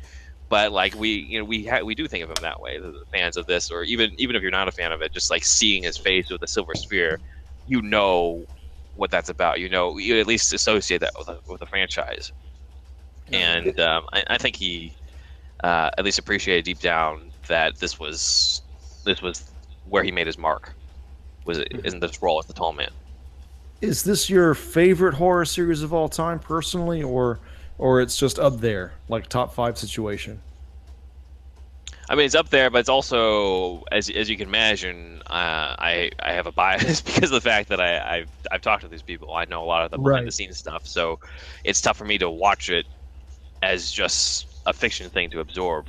But 0.50 0.72
like 0.72 0.96
we, 0.96 1.10
you 1.30 1.40
know, 1.40 1.46
we 1.46 1.66
ha- 1.66 1.84
we 1.84 1.96
do 1.96 2.08
think 2.08 2.24
of 2.24 2.30
him 2.30 2.38
that 2.42 2.62
way. 2.62 2.80
The 2.80 2.94
fans 3.12 3.38
of 3.38 3.46
this, 3.48 3.70
or 3.70 3.84
even 3.84 4.12
even 4.18 4.36
if 4.36 4.42
you're 4.42 4.52
not 4.52 4.68
a 4.68 4.72
fan 4.72 4.92
of 4.92 5.02
it, 5.02 5.14
just 5.14 5.30
like 5.30 5.44
seeing 5.46 5.84
his 5.84 5.98
face 5.98 6.30
with 6.30 6.42
the 6.42 6.48
silver 6.48 6.74
sphere, 6.76 7.20
you 7.66 7.82
know 7.82 8.46
what 8.94 9.12
that's 9.12 9.30
about. 9.30 9.60
You 9.60 9.70
know, 9.70 9.98
you 9.98 10.20
at 10.20 10.28
least 10.28 10.54
associate 10.54 11.02
that 11.02 11.14
with 11.18 11.28
a, 11.30 11.40
with 11.48 11.62
a 11.62 11.66
franchise. 11.66 12.32
And 13.32 13.78
um, 13.80 14.06
I, 14.14 14.24
I 14.28 14.38
think 14.38 14.56
he 14.56 14.96
uh, 15.64 15.90
at 15.98 16.06
least 16.06 16.20
appreciated 16.20 16.66
deep 16.66 16.80
down 16.80 17.32
that 17.48 17.78
this 17.80 18.00
was 18.00 18.62
this 19.06 19.22
was 19.22 19.52
where 19.84 20.04
he 20.04 20.12
made 20.12 20.28
his 20.28 20.38
mark. 20.38 20.76
Was 21.46 21.60
it 21.60 21.68
in 21.84 22.00
this 22.00 22.22
role 22.22 22.40
as 22.40 22.46
the 22.46 22.54
tall 22.54 22.74
man? 22.74 22.90
Is 23.82 24.04
this 24.04 24.30
your 24.30 24.56
favorite 24.56 25.16
horror 25.16 25.46
series 25.46 25.84
of 25.84 25.94
all 25.94 26.10
time, 26.10 26.40
personally, 26.40 27.04
or 27.04 27.40
or 27.78 28.02
it's 28.02 28.18
just 28.18 28.40
up 28.40 28.60
there, 28.60 28.94
like 29.08 29.28
top 29.28 29.54
five 29.54 29.78
situation? 29.78 30.42
I 32.10 32.16
mean, 32.16 32.26
it's 32.26 32.36
up 32.36 32.50
there, 32.50 32.70
but 32.70 32.80
it's 32.80 32.90
also, 32.90 33.84
as 33.92 34.10
as 34.10 34.30
you 34.30 34.38
can 34.38 34.48
imagine, 34.48 35.22
uh, 35.28 35.76
I 35.78 36.10
I 36.22 36.32
have 36.32 36.48
a 36.48 36.52
bias 36.52 37.02
because 37.06 37.32
of 37.32 37.44
the 37.44 37.50
fact 37.50 37.70
that 37.70 37.80
I 37.80 38.20
I've, 38.20 38.30
I've 38.52 38.62
talked 38.62 38.82
to 38.84 38.88
these 38.88 39.02
people. 39.04 39.34
I 39.36 39.46
know 39.46 39.63
a 39.63 39.66
lot 39.66 39.84
of 39.84 39.92
the 39.92 39.98
behind 39.98 40.26
the 40.26 40.32
scenes 40.32 40.58
stuff, 40.58 40.88
so 40.88 41.20
it's 41.63 41.82
tough 41.82 41.98
for 41.98 42.06
me 42.06 42.18
to 42.18 42.30
watch 42.30 42.70
it 42.70 42.86
as 43.62 43.92
just 43.92 44.48
a 44.66 44.74
fiction 44.74 45.10
thing 45.10 45.30
to 45.32 45.40
absorb. 45.40 45.88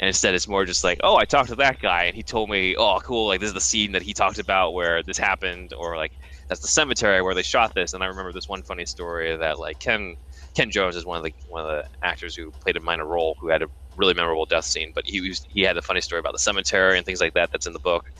And 0.00 0.06
instead, 0.08 0.34
it's 0.34 0.48
more 0.48 0.64
just 0.64 0.82
like, 0.82 0.98
oh, 1.02 1.16
I 1.16 1.26
talked 1.26 1.50
to 1.50 1.56
that 1.56 1.78
guy, 1.78 2.04
and 2.04 2.16
he 2.16 2.22
told 2.22 2.48
me, 2.48 2.74
oh, 2.76 2.98
cool, 3.00 3.26
like 3.28 3.40
this 3.40 3.48
is 3.48 3.54
the 3.54 3.60
scene 3.60 3.92
that 3.92 4.02
he 4.02 4.14
talked 4.14 4.38
about 4.38 4.72
where 4.72 5.02
this 5.02 5.18
happened, 5.18 5.74
or 5.74 5.96
like 5.96 6.12
that's 6.50 6.60
the 6.60 6.68
cemetery 6.68 7.22
where 7.22 7.34
they 7.34 7.44
shot 7.44 7.72
this. 7.74 7.94
And 7.94 8.02
I 8.02 8.06
remember 8.08 8.32
this 8.32 8.48
one 8.48 8.64
funny 8.64 8.84
story 8.84 9.36
that 9.36 9.60
like 9.60 9.78
Ken 9.78 10.16
Ken 10.56 10.68
Jones 10.68 10.96
is 10.96 11.06
one 11.06 11.16
of 11.16 11.22
the 11.24 11.32
one 11.48 11.62
of 11.62 11.68
the 11.68 11.84
actors 12.02 12.34
who 12.34 12.52
played 12.60 12.76
a 12.76 12.80
minor 12.80 13.06
role 13.06 13.36
who 13.40 13.48
had 13.48 13.62
a 13.62 13.68
really 13.96 14.14
memorable 14.14 14.46
death 14.46 14.64
scene, 14.64 14.90
but 14.92 15.04
he 15.06 15.20
was, 15.20 15.42
he 15.48 15.62
had 15.62 15.76
a 15.76 15.82
funny 15.82 16.00
story 16.00 16.18
about 16.18 16.32
the 16.32 16.40
cemetery 16.40 16.96
and 16.96 17.06
things 17.06 17.20
like 17.20 17.34
that 17.34 17.50
that's 17.52 17.66
in 17.68 17.72
the 17.72 17.78
book. 17.78 18.10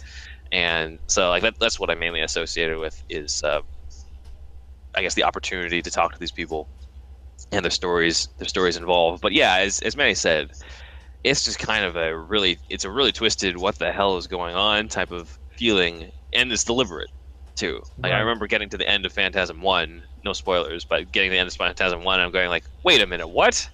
And 0.52 1.00
so 1.08 1.28
like 1.28 1.42
that, 1.42 1.54
that's 1.60 1.80
what 1.80 1.90
I 1.90 1.96
mainly 1.96 2.20
associated 2.20 2.78
with 2.78 3.02
is 3.08 3.42
uh, 3.42 3.62
I 4.94 5.02
guess 5.02 5.14
the 5.14 5.24
opportunity 5.24 5.82
to 5.82 5.90
talk 5.90 6.12
to 6.12 6.18
these 6.20 6.32
people 6.32 6.68
and 7.50 7.64
their 7.64 7.70
stories 7.70 8.28
their 8.38 8.48
stories 8.48 8.76
involved. 8.76 9.22
But 9.22 9.32
yeah, 9.32 9.56
as 9.56 9.80
as 9.80 9.96
Manny 9.96 10.14
said, 10.14 10.52
it's 11.24 11.44
just 11.44 11.58
kind 11.58 11.84
of 11.84 11.96
a 11.96 12.16
really 12.16 12.60
it's 12.68 12.84
a 12.84 12.90
really 12.92 13.10
twisted 13.10 13.56
what 13.56 13.78
the 13.78 13.90
hell 13.90 14.18
is 14.18 14.28
going 14.28 14.54
on 14.54 14.86
type 14.86 15.10
of 15.10 15.36
feeling 15.56 16.12
and 16.32 16.52
it's 16.52 16.62
deliberate 16.62 17.10
too. 17.60 17.82
Like 17.98 18.12
right. 18.12 18.18
I 18.18 18.20
remember 18.20 18.46
getting 18.46 18.70
to 18.70 18.78
the 18.78 18.88
end 18.88 19.04
of 19.04 19.12
Phantasm 19.12 19.60
One, 19.60 20.02
no 20.24 20.32
spoilers, 20.32 20.84
but 20.84 21.12
getting 21.12 21.30
to 21.30 21.34
the 21.34 21.38
end 21.38 21.48
of 21.48 21.54
Phantasm 21.54 22.02
One, 22.02 22.18
I'm 22.18 22.30
going 22.30 22.48
like, 22.48 22.64
wait 22.82 23.02
a 23.02 23.06
minute, 23.06 23.28
what? 23.28 23.68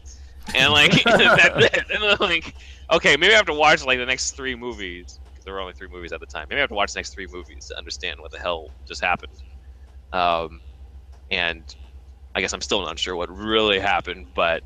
And 0.54 0.72
like 0.72 0.90
that's 1.04 1.64
it. 1.64 1.84
And 1.94 2.04
I'm 2.04 2.18
like, 2.20 2.54
okay, 2.92 3.16
maybe 3.16 3.32
I 3.32 3.36
have 3.36 3.46
to 3.46 3.54
watch 3.54 3.84
like 3.84 3.98
the 3.98 4.06
next 4.06 4.32
three 4.32 4.56
movies. 4.56 5.20
There 5.44 5.54
were 5.54 5.60
only 5.60 5.74
three 5.74 5.88
movies 5.88 6.12
at 6.12 6.18
the 6.18 6.26
time. 6.26 6.46
Maybe 6.50 6.58
I 6.58 6.62
have 6.62 6.70
to 6.70 6.74
watch 6.74 6.92
the 6.92 6.98
next 6.98 7.14
three 7.14 7.28
movies 7.30 7.66
to 7.66 7.78
understand 7.78 8.20
what 8.20 8.32
the 8.32 8.38
hell 8.38 8.68
just 8.84 9.00
happened. 9.00 9.32
Um, 10.12 10.60
and 11.30 11.62
I 12.34 12.40
guess 12.40 12.52
I'm 12.52 12.60
still 12.60 12.84
not 12.84 12.98
sure 12.98 13.14
what 13.14 13.30
really 13.30 13.78
happened, 13.78 14.26
but 14.34 14.64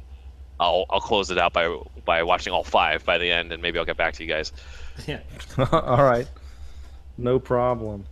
I'll 0.58 0.86
I'll 0.88 1.00
close 1.00 1.30
it 1.30 1.36
out 1.36 1.52
by 1.52 1.78
by 2.06 2.22
watching 2.22 2.54
all 2.54 2.64
five 2.64 3.04
by 3.04 3.18
the 3.18 3.30
end, 3.30 3.52
and 3.52 3.62
maybe 3.62 3.78
I'll 3.78 3.84
get 3.84 3.98
back 3.98 4.14
to 4.14 4.24
you 4.24 4.28
guys. 4.28 4.52
Yeah. 5.06 5.20
all 5.72 6.02
right. 6.02 6.28
No 7.18 7.38
problem. 7.38 8.06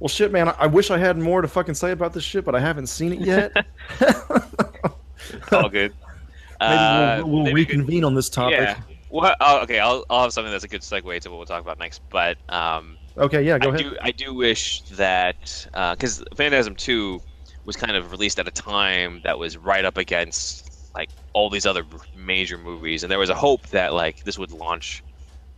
Well, 0.00 0.08
shit, 0.08 0.30
man. 0.30 0.54
I 0.58 0.66
wish 0.66 0.90
I 0.90 0.98
had 0.98 1.18
more 1.18 1.42
to 1.42 1.48
fucking 1.48 1.74
say 1.74 1.90
about 1.90 2.12
this 2.12 2.24
shit, 2.24 2.44
but 2.44 2.54
I 2.54 2.60
haven't 2.60 2.86
seen 2.86 3.12
it 3.12 3.20
yet. 3.20 3.66
all 5.52 5.68
good. 5.68 5.92
Maybe 6.60 6.72
uh, 6.72 7.18
we'll, 7.18 7.28
we'll 7.28 7.42
maybe 7.44 7.54
reconvene 7.54 8.02
on 8.02 8.16
this 8.16 8.28
topic. 8.28 8.58
Yeah. 8.58 8.80
Well, 9.10 9.36
oh, 9.40 9.60
okay. 9.60 9.78
I'll, 9.78 10.04
I'll 10.10 10.22
have 10.22 10.32
something 10.32 10.50
that's 10.50 10.64
a 10.64 10.68
good 10.68 10.80
segue 10.80 11.20
to 11.20 11.30
what 11.30 11.36
we'll 11.36 11.46
talk 11.46 11.62
about 11.62 11.78
next. 11.78 12.02
But 12.10 12.36
um, 12.48 12.96
okay, 13.16 13.42
yeah, 13.42 13.58
go 13.58 13.70
I 13.70 13.74
ahead. 13.74 13.90
Do, 13.90 13.96
I 14.02 14.10
do 14.10 14.34
wish 14.34 14.82
that 14.96 15.68
because 15.92 16.20
uh, 16.22 16.24
Phantasm 16.34 16.74
Two 16.74 17.20
was 17.64 17.76
kind 17.76 17.96
of 17.96 18.10
released 18.10 18.40
at 18.40 18.48
a 18.48 18.50
time 18.50 19.20
that 19.22 19.38
was 19.38 19.56
right 19.56 19.84
up 19.84 19.98
against 19.98 20.90
like 20.96 21.10
all 21.32 21.48
these 21.48 21.64
other 21.64 21.84
major 22.16 22.58
movies, 22.58 23.04
and 23.04 23.12
there 23.12 23.20
was 23.20 23.30
a 23.30 23.36
hope 23.36 23.68
that 23.68 23.94
like 23.94 24.24
this 24.24 24.36
would 24.36 24.50
launch 24.50 25.04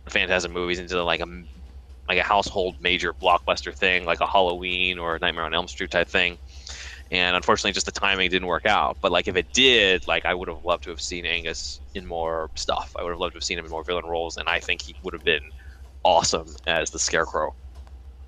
Phantasm 0.07 0.51
movies 0.51 0.77
into 0.77 1.03
like 1.03 1.19
a 1.19 1.43
like 2.07 2.17
a 2.17 2.23
household 2.23 2.75
major 2.81 3.13
blockbuster 3.13 3.73
thing, 3.73 4.05
like 4.05 4.19
a 4.19 4.27
Halloween 4.27 4.99
or 4.99 5.15
a 5.15 5.19
Nightmare 5.19 5.45
on 5.45 5.53
Elm 5.53 5.67
Street 5.67 5.91
type 5.91 6.07
thing. 6.07 6.37
And 7.11 7.35
unfortunately, 7.35 7.73
just 7.73 7.85
the 7.85 7.91
timing 7.91 8.29
didn't 8.29 8.47
work 8.47 8.65
out. 8.65 8.97
But 9.01 9.11
like 9.11 9.27
if 9.27 9.35
it 9.35 9.51
did, 9.53 10.07
like 10.07 10.25
I 10.25 10.33
would 10.33 10.47
have 10.47 10.63
loved 10.63 10.83
to 10.85 10.89
have 10.89 11.01
seen 11.01 11.25
Angus 11.25 11.79
in 11.93 12.05
more 12.05 12.49
stuff. 12.55 12.95
I 12.97 13.03
would 13.03 13.11
have 13.11 13.19
loved 13.19 13.33
to 13.33 13.37
have 13.37 13.43
seen 13.43 13.59
him 13.59 13.65
in 13.65 13.71
more 13.71 13.83
villain 13.83 14.05
roles, 14.05 14.37
and 14.37 14.47
I 14.47 14.59
think 14.59 14.81
he 14.81 14.95
would 15.03 15.13
have 15.13 15.23
been 15.23 15.51
awesome 16.03 16.47
as 16.67 16.89
the 16.89 16.99
Scarecrow. 16.99 17.53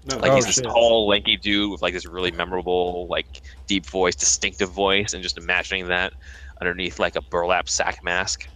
No, 0.05 0.17
like 0.17 0.31
oh, 0.31 0.35
he's 0.35 0.45
this 0.45 0.55
shit. 0.55 0.65
tall, 0.65 1.07
lanky 1.07 1.37
dude 1.37 1.71
with 1.71 1.81
like 1.81 1.93
this 1.93 2.05
really 2.05 2.31
memorable, 2.31 3.07
like 3.07 3.41
deep 3.67 3.85
voice, 3.85 4.15
distinctive 4.15 4.69
voice, 4.69 5.13
and 5.13 5.23
just 5.23 5.37
imagining 5.37 5.87
that 5.87 6.13
underneath 6.59 6.99
like 6.99 7.15
a 7.15 7.21
burlap 7.21 7.69
sack 7.69 8.03
mask. 8.03 8.47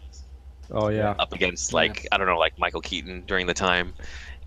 Oh 0.72 0.90
yeah. 0.90 1.16
Up 1.20 1.32
against 1.32 1.72
like 1.72 2.04
yeah. 2.04 2.10
I 2.12 2.18
don't 2.18 2.28
know, 2.28 2.38
like 2.38 2.60
Michael 2.60 2.82
Keaton 2.82 3.24
during 3.26 3.48
the 3.48 3.54
time, 3.54 3.94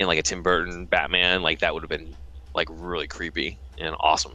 in 0.00 0.06
like 0.06 0.18
a 0.18 0.22
Tim 0.22 0.42
Burton 0.42 0.86
Batman, 0.86 1.42
like 1.42 1.60
that 1.60 1.74
would 1.74 1.82
have 1.82 1.90
been 1.90 2.16
like 2.54 2.68
really 2.70 3.06
creepy 3.06 3.58
and 3.78 3.94
awesome. 4.00 4.32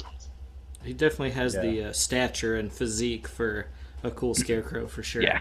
He 0.84 0.93
definitely 0.93 1.32
has 1.32 1.56
yeah. 1.56 1.62
the 1.62 1.84
uh, 1.86 1.93
stature 1.93 2.56
and 2.56 2.71
physique 2.71 3.28
for 3.28 3.67
a 4.04 4.12
cool 4.12 4.36
scarecrow 4.36 4.88
for 4.88 5.04
sure. 5.04 5.23
Yeah. 5.23 5.39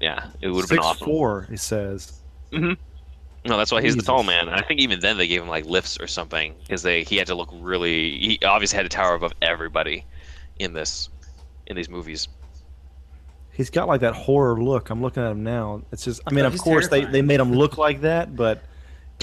Yeah, 0.00 0.26
it 0.42 0.48
would 0.48 0.60
have 0.60 0.68
been 0.68 0.80
awesome. 0.80 1.06
Four, 1.06 1.46
he 1.48 1.56
says. 1.56 2.20
Mm-hmm. 2.52 2.74
No, 3.46 3.56
that's 3.56 3.72
why 3.72 3.80
he's 3.80 3.94
Jesus. 3.94 4.06
the 4.06 4.12
tall 4.12 4.22
man. 4.22 4.50
I 4.50 4.60
think 4.60 4.80
even 4.80 5.00
then 5.00 5.16
they 5.16 5.26
gave 5.26 5.40
him 5.40 5.48
like 5.48 5.64
lifts 5.64 5.98
or 5.98 6.06
something 6.06 6.54
because 6.60 6.82
they 6.82 7.04
he 7.04 7.16
had 7.16 7.26
to 7.28 7.34
look 7.34 7.48
really. 7.54 8.18
He 8.18 8.38
obviously 8.44 8.76
had 8.76 8.82
to 8.82 8.88
tower 8.90 9.14
above 9.14 9.32
everybody 9.40 10.04
in 10.58 10.74
this 10.74 11.08
in 11.66 11.76
these 11.76 11.88
movies. 11.88 12.28
He's 13.52 13.70
got 13.70 13.88
like 13.88 14.00
that 14.00 14.14
horror 14.14 14.62
look. 14.62 14.90
I'm 14.90 15.00
looking 15.00 15.22
at 15.22 15.30
him 15.30 15.42
now. 15.42 15.82
It's 15.90 16.04
just. 16.04 16.20
I 16.26 16.32
mean, 16.32 16.44
of 16.44 16.58
course 16.58 16.88
terrifying. 16.88 17.12
they 17.12 17.20
they 17.20 17.22
made 17.22 17.40
him 17.40 17.52
look 17.52 17.78
like 17.78 18.02
that, 18.02 18.36
but 18.36 18.62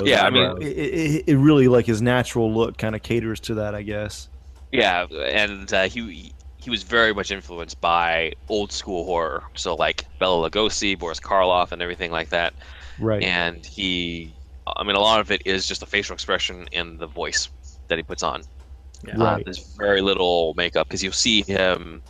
yeah, 0.04 0.26
I 0.26 0.30
mean, 0.30 0.62
it, 0.62 0.66
it, 0.66 1.24
it, 1.28 1.38
really 1.38 1.68
like 1.68 1.86
his 1.86 2.02
natural 2.02 2.54
look 2.54 2.78
kind 2.78 2.96
of 2.96 3.04
caters 3.04 3.40
to 3.42 3.56
that, 3.56 3.76
I 3.76 3.82
guess. 3.82 4.30
Yeah, 4.72 5.06
and 5.06 5.72
uh, 5.74 5.84
he 5.84 6.34
he 6.58 6.70
was 6.70 6.84
very 6.84 7.14
much 7.14 7.32
influenced 7.32 7.82
by 7.82 8.34
old 8.48 8.72
school 8.72 9.06
horror, 9.06 9.44
so 9.56 9.76
like 9.76 10.06
Bela 10.20 10.50
Lugosi, 10.50 10.98
Boris 10.98 11.20
Karloff, 11.20 11.72
and 11.72 11.82
everything 11.82 12.12
like 12.12 12.30
that. 12.30 12.54
Right. 13.00 13.24
And 13.24 13.66
he, 13.66 14.34
I 14.68 14.84
mean, 14.84 14.96
a 14.96 15.00
lot 15.00 15.20
of 15.20 15.32
it 15.32 15.42
is 15.46 15.68
just 15.68 15.82
the 15.82 15.88
facial 15.88 16.14
expression 16.14 16.68
and 16.72 17.00
the 17.00 17.08
voice 17.08 17.50
that 17.88 17.98
he 17.98 18.04
puts 18.04 18.24
on. 18.24 18.44
Yeah. 19.06 19.22
Uh, 19.22 19.40
there's 19.44 19.76
very 19.76 20.02
little 20.02 20.54
makeup 20.56 20.88
because 20.88 21.04
you'll 21.04 21.14
see 21.14 21.42
him. 21.42 22.04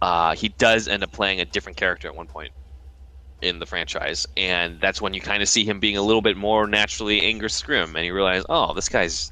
Uh, 0.00 0.34
he 0.34 0.48
does 0.48 0.88
end 0.88 1.02
up 1.02 1.12
playing 1.12 1.40
a 1.40 1.44
different 1.44 1.76
character 1.76 2.08
at 2.08 2.16
one 2.16 2.26
point 2.26 2.52
in 3.42 3.58
the 3.58 3.66
franchise, 3.66 4.26
and 4.36 4.80
that's 4.80 5.00
when 5.00 5.12
you 5.12 5.20
kind 5.20 5.42
of 5.42 5.48
see 5.48 5.64
him 5.64 5.80
being 5.80 5.96
a 5.96 6.02
little 6.02 6.22
bit 6.22 6.36
more 6.36 6.66
naturally 6.66 7.22
Angus 7.22 7.60
Scrimm, 7.60 7.94
and 7.96 8.06
you 8.06 8.14
realize, 8.14 8.44
oh, 8.48 8.72
this 8.72 8.88
guy's 8.88 9.30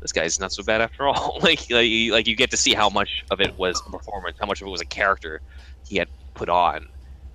this 0.00 0.12
guy's 0.12 0.40
not 0.40 0.52
so 0.52 0.64
bad 0.64 0.80
after 0.80 1.06
all. 1.06 1.38
like, 1.42 1.70
like, 1.70 1.88
like 2.10 2.26
you 2.26 2.34
get 2.34 2.50
to 2.50 2.56
see 2.56 2.74
how 2.74 2.90
much 2.90 3.24
of 3.30 3.40
it 3.40 3.56
was 3.56 3.80
a 3.86 3.90
performance, 3.90 4.36
how 4.40 4.46
much 4.46 4.60
of 4.60 4.66
it 4.66 4.70
was 4.70 4.80
a 4.80 4.86
character 4.86 5.40
he 5.86 5.96
had 5.96 6.08
put 6.34 6.48
on, 6.48 6.88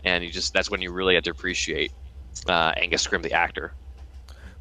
and 0.03 0.23
you 0.23 0.29
just 0.29 0.53
that's 0.53 0.69
when 0.69 0.81
you 0.81 0.91
really 0.91 1.15
had 1.15 1.23
to 1.23 1.31
appreciate 1.31 1.91
uh, 2.47 2.73
Angus 2.75 3.07
Scrimm, 3.07 3.23
the 3.23 3.33
actor. 3.33 3.73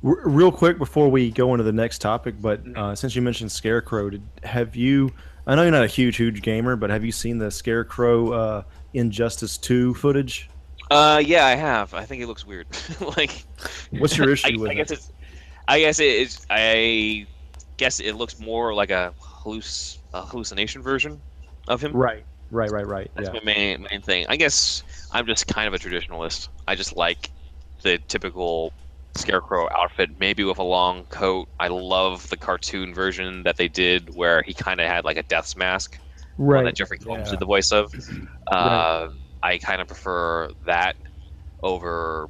Real 0.02 0.52
quick 0.52 0.78
before 0.78 1.10
we 1.10 1.30
go 1.30 1.54
into 1.54 1.64
the 1.64 1.72
next 1.72 1.98
topic, 1.98 2.36
but 2.40 2.62
mm-hmm. 2.64 2.78
uh, 2.78 2.94
since 2.94 3.16
you 3.16 3.22
mentioned 3.22 3.50
Scarecrow, 3.50 4.10
did, 4.10 4.22
have 4.44 4.76
you? 4.76 5.12
I 5.48 5.54
know 5.54 5.62
you're 5.62 5.70
not 5.72 5.84
a 5.84 5.88
huge, 5.88 6.16
huge 6.16 6.42
gamer, 6.42 6.76
but 6.76 6.90
have 6.90 7.04
you 7.04 7.12
seen 7.12 7.38
the 7.38 7.50
Scarecrow 7.50 8.32
uh, 8.32 8.62
Injustice 8.94 9.58
Two 9.58 9.94
footage? 9.94 10.48
Uh, 10.90 11.22
yeah, 11.24 11.46
I 11.46 11.54
have. 11.54 11.94
I 11.94 12.04
think 12.04 12.22
it 12.22 12.26
looks 12.26 12.46
weird. 12.46 12.66
like, 13.16 13.44
what's 13.90 14.16
your 14.16 14.30
issue 14.32 14.54
I, 14.54 14.60
with 14.60 14.70
I 14.70 14.74
it? 14.74 14.76
Guess 14.76 14.90
it's, 14.90 15.12
I 15.68 15.80
guess 15.80 15.98
it's. 15.98 16.46
I 16.50 17.26
guess 17.76 18.00
it 18.00 18.14
looks 18.14 18.38
more 18.38 18.72
like 18.72 18.90
a, 18.90 19.12
halluc- 19.20 19.98
a 20.14 20.22
hallucination 20.22 20.82
version 20.82 21.20
of 21.68 21.82
him. 21.82 21.92
Right. 21.92 22.24
Right. 22.50 22.70
Right. 22.70 22.86
Right. 22.86 23.10
That's 23.14 23.28
yeah. 23.28 23.34
my 23.34 23.44
main 23.44 23.86
main 23.90 24.02
thing. 24.02 24.26
I 24.28 24.36
guess 24.36 24.82
I'm 25.12 25.26
just 25.26 25.46
kind 25.46 25.66
of 25.66 25.74
a 25.74 25.78
traditionalist. 25.78 26.48
I 26.68 26.74
just 26.74 26.96
like 26.96 27.30
the 27.82 27.98
typical 28.08 28.72
scarecrow 29.16 29.68
outfit, 29.76 30.10
maybe 30.20 30.44
with 30.44 30.58
a 30.58 30.62
long 30.62 31.04
coat. 31.06 31.48
I 31.58 31.68
love 31.68 32.28
the 32.28 32.36
cartoon 32.36 32.94
version 32.94 33.42
that 33.42 33.56
they 33.56 33.68
did 33.68 34.14
where 34.14 34.42
he 34.42 34.54
kind 34.54 34.80
of 34.80 34.86
had 34.86 35.04
like 35.04 35.16
a 35.16 35.22
death's 35.22 35.56
mask. 35.56 35.98
Right. 36.38 36.64
That 36.64 36.74
Jeffrey 36.76 36.98
Combs 36.98 37.26
yeah. 37.26 37.30
did 37.32 37.40
the 37.40 37.46
voice 37.46 37.72
of. 37.72 37.92
Uh, 38.46 39.08
right. 39.10 39.10
I 39.42 39.58
kind 39.58 39.80
of 39.80 39.86
prefer 39.86 40.50
that 40.64 40.96
over 41.62 42.28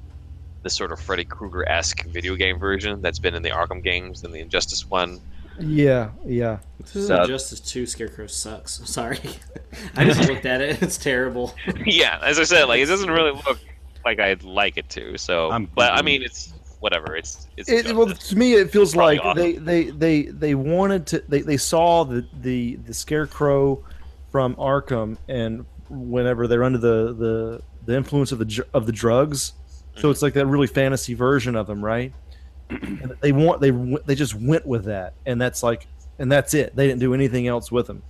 the 0.62 0.70
sort 0.70 0.92
of 0.92 1.00
Freddy 1.00 1.24
Krueger 1.24 1.68
esque 1.68 2.04
video 2.06 2.34
game 2.34 2.58
version 2.58 3.00
that's 3.00 3.18
been 3.18 3.34
in 3.34 3.42
the 3.42 3.50
Arkham 3.50 3.82
games 3.82 4.24
and 4.24 4.34
the 4.34 4.40
Injustice 4.40 4.88
one. 4.88 5.20
Yeah, 5.58 6.10
yeah. 6.24 6.58
This 6.80 6.96
is 6.96 7.10
Injustice 7.10 7.60
2 7.60 7.86
Scarecrow 7.86 8.26
sucks. 8.26 8.78
I'm 8.78 8.86
sorry. 8.86 9.20
I 9.96 10.04
just 10.04 10.28
looked 10.28 10.44
at 10.44 10.60
it. 10.60 10.82
It's 10.82 10.98
terrible. 10.98 11.54
yeah, 11.86 12.18
as 12.22 12.38
I 12.38 12.44
said, 12.44 12.64
like 12.64 12.80
it 12.80 12.86
doesn't 12.86 13.10
really 13.10 13.32
look 13.46 13.58
like 14.04 14.20
I'd 14.20 14.42
like 14.42 14.76
it 14.76 14.88
to. 14.90 15.16
So, 15.16 15.50
I'm, 15.50 15.66
but 15.74 15.92
I 15.92 16.02
mean, 16.02 16.22
it's 16.22 16.52
whatever. 16.80 17.16
It's 17.16 17.46
it's. 17.56 17.68
It, 17.68 17.94
well, 17.94 18.06
to 18.08 18.36
me, 18.36 18.54
it 18.54 18.70
feels 18.70 18.94
like 18.94 19.20
awesome. 19.20 19.42
they, 19.42 19.52
they 19.52 19.90
they 19.90 20.22
they 20.22 20.54
wanted 20.54 21.06
to. 21.08 21.22
They, 21.28 21.40
they 21.40 21.56
saw 21.56 22.04
the 22.04 22.26
the 22.40 22.76
the 22.76 22.94
scarecrow 22.94 23.82
from 24.30 24.54
Arkham, 24.56 25.16
and 25.28 25.64
whenever 25.88 26.46
they're 26.46 26.64
under 26.64 26.78
the 26.78 27.14
the 27.14 27.62
the 27.84 27.96
influence 27.96 28.32
of 28.32 28.38
the 28.38 28.66
of 28.74 28.86
the 28.86 28.92
drugs, 28.92 29.52
so 29.94 30.00
mm-hmm. 30.00 30.10
it's 30.10 30.22
like 30.22 30.34
that 30.34 30.46
really 30.46 30.66
fantasy 30.66 31.14
version 31.14 31.56
of 31.56 31.66
them, 31.66 31.84
right? 31.84 32.12
and 32.70 33.14
they 33.20 33.32
want 33.32 33.60
they 33.60 33.70
they 34.06 34.14
just 34.14 34.34
went 34.34 34.66
with 34.66 34.84
that, 34.84 35.14
and 35.24 35.40
that's 35.40 35.62
like, 35.62 35.86
and 36.18 36.30
that's 36.30 36.54
it. 36.54 36.74
They 36.74 36.86
didn't 36.86 37.00
do 37.00 37.14
anything 37.14 37.46
else 37.46 37.70
with 37.70 37.86
them. 37.86 38.02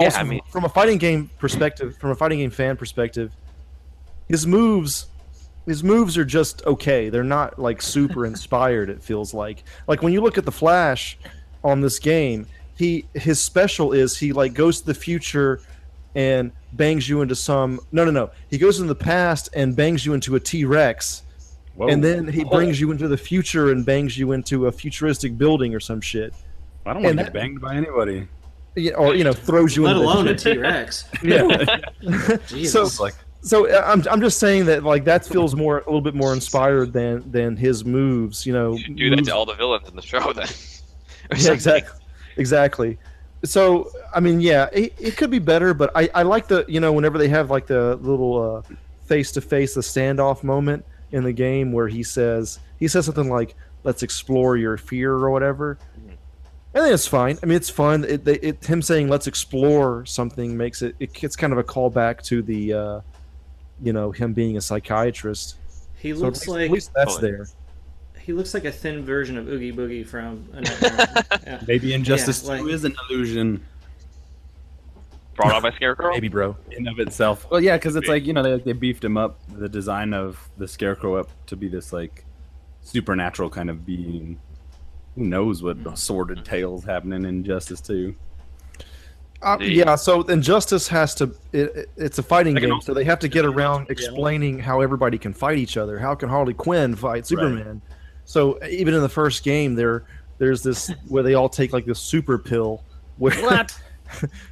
Yeah, 0.00 0.06
also, 0.06 0.18
I 0.18 0.22
mean, 0.24 0.40
from 0.48 0.64
a 0.64 0.68
fighting 0.68 0.98
game 0.98 1.30
perspective, 1.38 1.96
from 1.98 2.10
a 2.10 2.14
fighting 2.14 2.38
game 2.38 2.50
fan 2.50 2.76
perspective, 2.76 3.32
his 4.28 4.46
moves 4.46 5.06
his 5.66 5.82
moves 5.82 6.16
are 6.16 6.24
just 6.24 6.64
okay. 6.64 7.08
They're 7.08 7.24
not 7.24 7.58
like 7.58 7.82
super 7.82 8.24
inspired. 8.26 8.88
It 8.88 9.02
feels 9.02 9.34
like 9.34 9.64
like 9.86 10.02
when 10.02 10.12
you 10.12 10.20
look 10.20 10.38
at 10.38 10.44
the 10.44 10.52
Flash 10.52 11.18
on 11.62 11.80
this 11.80 11.98
game, 11.98 12.46
he 12.76 13.06
his 13.14 13.40
special 13.40 13.92
is 13.92 14.16
he 14.16 14.32
like 14.32 14.54
goes 14.54 14.80
to 14.80 14.86
the 14.86 14.94
future 14.94 15.60
and 16.16 16.50
bangs 16.72 17.08
you 17.08 17.22
into 17.22 17.36
some. 17.36 17.78
No, 17.92 18.04
no, 18.04 18.10
no. 18.10 18.30
He 18.50 18.58
goes 18.58 18.80
in 18.80 18.88
the 18.88 18.94
past 18.96 19.50
and 19.54 19.76
bangs 19.76 20.04
you 20.04 20.14
into 20.14 20.34
a 20.34 20.40
T 20.40 20.64
Rex, 20.64 21.22
Whoa. 21.76 21.88
and 21.88 22.02
then 22.02 22.26
he 22.26 22.42
brings 22.42 22.80
you 22.80 22.90
into 22.90 23.06
the 23.06 23.16
future 23.18 23.70
and 23.70 23.86
bangs 23.86 24.18
you 24.18 24.32
into 24.32 24.66
a 24.66 24.72
futuristic 24.72 25.38
building 25.38 25.74
or 25.74 25.80
some 25.80 26.00
shit, 26.00 26.34
I 26.84 26.94
don't 26.94 27.02
want 27.04 27.18
to 27.18 27.24
get 27.24 27.32
banged 27.32 27.60
by 27.60 27.76
anybody. 27.76 28.26
Yeah, 28.74 28.92
or 28.94 29.14
you 29.14 29.24
know 29.24 29.32
throws 29.32 29.76
you. 29.76 29.84
Let 29.84 29.92
into 29.96 30.00
the 30.02 30.12
alone 30.12 30.28
a 30.28 30.38
shit. 30.38 30.54
T 30.54 30.58
Rex. 30.58 31.04
Yeah. 31.22 32.36
Jesus. 32.48 32.94
So- 32.96 33.02
like 33.04 33.14
So 33.42 33.68
uh, 33.70 33.82
I'm, 33.86 34.02
I'm 34.10 34.20
just 34.20 34.38
saying 34.38 34.66
that 34.66 34.82
like 34.84 35.04
that 35.04 35.24
feels 35.24 35.54
more 35.54 35.78
a 35.78 35.84
little 35.84 36.00
bit 36.00 36.14
more 36.14 36.32
inspired 36.34 36.92
than 36.92 37.30
than 37.30 37.56
his 37.56 37.84
moves. 37.84 38.44
You 38.44 38.52
know, 38.54 38.72
You 38.72 38.78
should 38.84 38.96
do 38.96 39.10
that 39.16 39.24
to 39.26 39.34
all 39.34 39.46
the 39.46 39.54
villains 39.54 39.88
in 39.88 39.94
the 39.96 40.02
show 40.02 40.32
then. 40.32 40.48
Yeah, 41.36 41.50
exactly. 41.52 41.98
Exactly. 42.36 42.98
So 43.46 43.90
I 44.14 44.20
mean, 44.20 44.40
yeah, 44.40 44.68
it, 44.72 44.94
it 44.98 45.16
could 45.16 45.30
be 45.30 45.38
better, 45.38 45.74
but 45.74 45.90
I, 45.94 46.08
I 46.14 46.22
like 46.22 46.48
the 46.48 46.64
you 46.68 46.80
know 46.80 46.92
whenever 46.92 47.18
they 47.18 47.28
have 47.28 47.50
like 47.50 47.66
the 47.66 47.96
little 47.96 48.64
face 49.06 49.32
to 49.32 49.40
face 49.40 49.74
the 49.74 49.80
standoff 49.80 50.42
moment 50.42 50.84
in 51.12 51.22
the 51.24 51.32
game 51.32 51.72
where 51.72 51.88
he 51.88 52.02
says 52.02 52.58
he 52.78 52.88
says 52.88 53.06
something 53.06 53.28
like 53.28 53.54
"Let's 53.84 54.02
explore 54.02 54.56
your 54.56 54.76
fear" 54.76 55.12
or 55.12 55.30
whatever. 55.30 55.78
I 56.74 56.80
think 56.80 56.92
it's 56.92 57.06
fine. 57.06 57.38
I 57.42 57.46
mean, 57.46 57.56
it's 57.56 57.70
fun. 57.70 58.04
It, 58.04 58.24
they, 58.24 58.34
it 58.34 58.64
him 58.64 58.82
saying 58.82 59.08
"Let's 59.08 59.26
explore" 59.26 60.04
something 60.04 60.56
makes 60.56 60.82
it 60.82 60.94
it 61.00 61.12
gets 61.14 61.34
kind 61.36 61.52
of 61.52 61.58
a 61.58 61.64
callback 61.64 62.22
to 62.24 62.42
the 62.42 62.72
uh, 62.72 63.00
you 63.82 63.92
know 63.92 64.10
him 64.10 64.34
being 64.34 64.56
a 64.56 64.60
psychiatrist. 64.60 65.56
he 65.96 66.12
So 66.12 66.20
looks 66.20 66.42
at 66.42 66.48
least, 66.48 66.48
like 66.48 66.64
at 66.66 66.70
least 66.70 66.90
that's 66.94 67.16
Oh, 67.16 67.20
there. 67.20 67.46
He 68.26 68.32
looks 68.32 68.54
like 68.54 68.64
a 68.64 68.72
thin 68.72 69.04
version 69.04 69.38
of 69.38 69.46
Oogie 69.46 69.72
Boogie 69.72 70.04
from 70.04 70.48
a 70.52 70.60
yeah. 71.46 71.62
maybe 71.68 71.94
Injustice 71.94 72.42
Yeah, 72.42 72.48
like- 72.50 72.60
2 72.62 72.68
is 72.70 72.84
an 72.84 72.96
illusion 73.08 73.64
Brought 75.36 75.52
out 75.52 75.62
by 75.62 75.70
Scarecrow. 75.72 76.10
Maybe, 76.14 76.28
bro. 76.28 76.56
in 76.72 76.88
of 76.88 76.98
itself. 76.98 77.46
Well, 77.50 77.60
yeah, 77.60 77.76
because 77.76 77.94
it's 77.94 78.08
like 78.08 78.24
you 78.26 78.32
know 78.32 78.42
they, 78.42 78.58
they 78.58 78.72
beefed 78.72 79.04
him 79.04 79.18
up 79.18 79.38
the 79.52 79.68
design 79.68 80.14
of 80.14 80.48
the 80.56 80.66
Scarecrow 80.66 81.16
up 81.16 81.28
to 81.48 81.56
be 81.56 81.68
this 81.68 81.92
like 81.92 82.24
supernatural 82.80 83.50
kind 83.50 83.68
of 83.68 83.84
being. 83.84 84.40
Who 85.14 85.24
knows 85.24 85.62
what 85.62 85.76
sordid 85.98 86.42
tales 86.44 86.84
happening 86.84 87.24
Injustice 87.26 87.82
2. 87.82 88.14
Uh, 89.42 89.58
yeah, 89.60 89.94
so 89.94 90.22
Injustice 90.22 90.88
has 90.88 91.14
to. 91.16 91.24
It, 91.52 91.76
it- 91.76 91.90
it's 91.98 92.18
a 92.18 92.22
fighting 92.22 92.54
game, 92.54 92.72
also- 92.72 92.86
so 92.86 92.94
they 92.94 93.04
have 93.04 93.18
to 93.18 93.28
get 93.28 93.44
around 93.44 93.90
explaining 93.90 94.58
how 94.58 94.80
everybody 94.80 95.18
can 95.18 95.34
fight 95.34 95.58
each 95.58 95.76
other. 95.76 95.98
How 95.98 96.14
can 96.14 96.30
Harley 96.30 96.54
Quinn 96.54 96.96
fight 96.96 97.26
Superman? 97.26 97.82
So 98.26 98.62
even 98.66 98.92
in 98.92 99.00
the 99.00 99.08
first 99.08 99.42
game, 99.44 99.74
there 99.74 100.04
there's 100.38 100.62
this 100.62 100.92
where 101.08 101.22
they 101.22 101.32
all 101.34 101.48
take 101.48 101.72
like 101.72 101.86
this 101.86 101.98
super 102.00 102.36
pill. 102.38 102.82
Where, 103.16 103.34
What? 103.42 103.74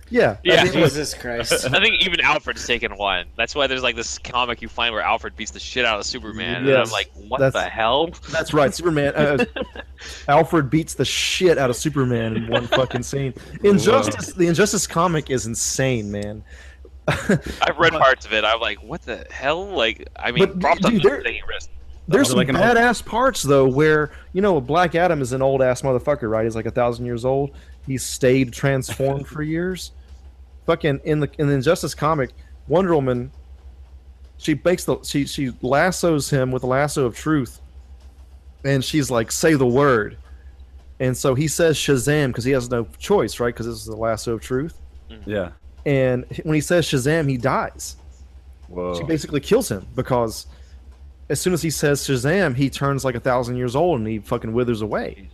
yeah, 0.09 0.37
Yeah. 0.43 0.61
I 0.63 0.65
mean, 0.65 0.73
look, 0.75 0.85
Jesus 0.85 1.13
Christ. 1.15 1.67
I 1.67 1.81
think 1.81 2.03
even 2.05 2.21
Alfred's 2.21 2.67
taken 2.67 2.97
one. 2.97 3.27
That's 3.37 3.55
why 3.55 3.67
there's 3.67 3.83
like 3.83 3.95
this 3.95 4.19
comic 4.19 4.63
you 4.63 4.69
find 4.69 4.93
where 4.95 5.03
Alfred 5.03 5.37
beats 5.37 5.51
the 5.53 5.61
shit 5.61 5.85
out 5.85 5.99
of 6.01 6.07
Superman, 6.07 6.67
and 6.67 6.77
I'm 6.77 6.91
like, 6.91 7.11
what 7.29 7.39
That's- 7.41 7.63
the 7.65 7.69
hell? 7.69 8.09
that's 8.33 8.53
right. 8.55 8.75
Superman. 8.75 9.15
Uh, 9.15 9.45
Alfred 10.29 10.71
beats 10.71 10.95
the 10.95 11.05
shit 11.05 11.59
out 11.59 11.71
of 11.71 11.77
Superman 11.77 12.37
in 12.37 12.47
one 12.49 12.67
fucking 12.69 13.03
scene. 13.03 13.35
Injustice. 13.63 14.33
The 14.33 14.47
Injustice 14.49 14.87
comic 14.87 15.31
is 15.31 15.47
insane, 15.47 16.11
man. 16.11 16.43
I've 17.07 17.77
read 17.79 17.93
parts 17.93 18.25
of 18.25 18.33
it. 18.33 18.45
I'm 18.45 18.61
like, 18.61 18.79
what 18.83 19.03
the 19.03 19.27
hell? 19.31 19.67
Like, 19.67 20.09
I 20.17 20.31
mean, 20.33 20.47
But, 20.47 20.61
props 20.61 20.81
dude, 20.81 21.03
them 21.03 21.11
there- 21.11 21.23
taking 21.23 21.43
risks. 21.47 21.69
There's 22.07 22.29
some 22.29 22.37
like 22.37 22.49
an 22.49 22.57
old- 22.57 22.65
badass 22.65 23.05
parts 23.05 23.43
though, 23.43 23.67
where 23.67 24.13
you 24.33 24.43
know 24.43 24.61
Black 24.61 24.95
Adam 24.95 25.23
is 25.23 25.33
an 25.33 25.43
old 25.43 25.63
ass 25.63 25.83
motherfucker, 25.83 26.29
right? 26.31 26.45
He's 26.45 26.57
like 26.57 26.67
a 26.67 26.71
thousand 26.71 27.07
years 27.07 27.25
old. 27.25 27.53
He's 27.87 28.05
stayed 28.05 28.53
transformed 28.53 29.27
for 29.27 29.43
years. 29.43 29.93
Fucking 30.67 31.01
in 31.05 31.21
the 31.21 31.31
in 31.39 31.49
the 31.49 31.55
Injustice 31.55 31.95
comic, 31.95 32.31
Wonder 32.69 32.95
Woman, 32.95 33.31
she 34.39 34.59
makes 34.65 34.85
the 34.85 35.03
she 35.03 35.27
she 35.27 35.53
lassos 35.63 36.29
him 36.31 36.51
with 36.51 36.63
a 36.63 36.67
lasso 36.67 37.07
of 37.07 37.17
truth, 37.17 37.61
and 38.65 38.85
she's 38.85 39.11
like, 39.11 39.31
"Say 39.33 39.55
the 39.55 39.67
word," 39.67 40.17
and 41.01 41.17
so 41.17 41.35
he 41.35 41.49
says 41.49 41.77
Shazam 41.77 42.29
because 42.29 42.45
he 42.45 42.53
has 42.53 42.71
no 42.71 42.87
choice, 42.99 43.41
right? 43.41 43.55
Because 43.55 43.67
this 43.67 43.77
is 43.77 43.87
the 43.87 43.97
lasso 43.97 44.35
of 44.35 44.41
truth. 44.41 44.79
Mm-hmm. 45.11 45.31
Yeah. 45.31 45.51
And 45.87 46.25
when 46.45 46.55
he 46.55 46.61
says 46.63 46.87
Shazam, 46.87 47.29
he 47.29 47.37
dies. 47.37 47.97
Whoa. 48.69 48.95
She 48.95 49.05
basically 49.05 49.41
kills 49.41 49.71
him 49.71 49.87
because 49.95 50.47
as 51.29 51.41
soon 51.41 51.53
as 51.53 51.63
he 51.63 51.71
says 51.71 52.03
Shazam, 52.03 52.55
he 52.55 52.69
turns 52.71 53.05
like 53.05 53.15
a 53.15 53.21
thousand 53.21 53.57
years 53.57 53.75
old 53.75 53.99
and 54.01 54.09
he 54.09 54.19
fucking 54.19 54.53
withers 54.53 54.83
away. 54.83 55.29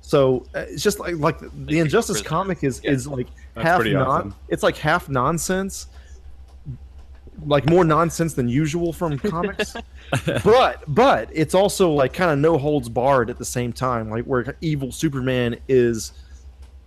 So 0.00 0.44
uh, 0.54 0.60
it's 0.68 0.82
just 0.82 0.98
like 0.98 1.16
like 1.16 1.38
the, 1.38 1.50
the 1.54 1.78
Injustice 1.78 2.20
comic 2.20 2.62
is 2.64 2.80
Yeah. 2.84 2.90
is 2.90 3.06
like 3.06 3.28
That's 3.54 3.66
half 3.66 3.76
pretty 3.80 3.94
non. 3.94 4.06
awesome. 4.06 4.34
It's 4.48 4.62
like 4.62 4.76
half 4.76 5.08
nonsense, 5.08 5.86
like 7.46 7.66
more 7.68 7.84
nonsense 7.84 8.34
than 8.34 8.48
usual 8.48 8.92
from 8.92 9.18
comics. 9.18 9.74
but 10.44 10.82
but 10.88 11.28
it's 11.32 11.54
also 11.54 11.90
like 11.90 12.12
kind 12.12 12.30
of 12.30 12.38
no 12.38 12.58
holds 12.58 12.88
barred 12.88 13.30
at 13.30 13.38
the 13.38 13.44
same 13.44 13.72
time, 13.72 14.10
like 14.10 14.24
where 14.24 14.56
evil 14.60 14.92
Superman 14.92 15.56
is, 15.68 16.12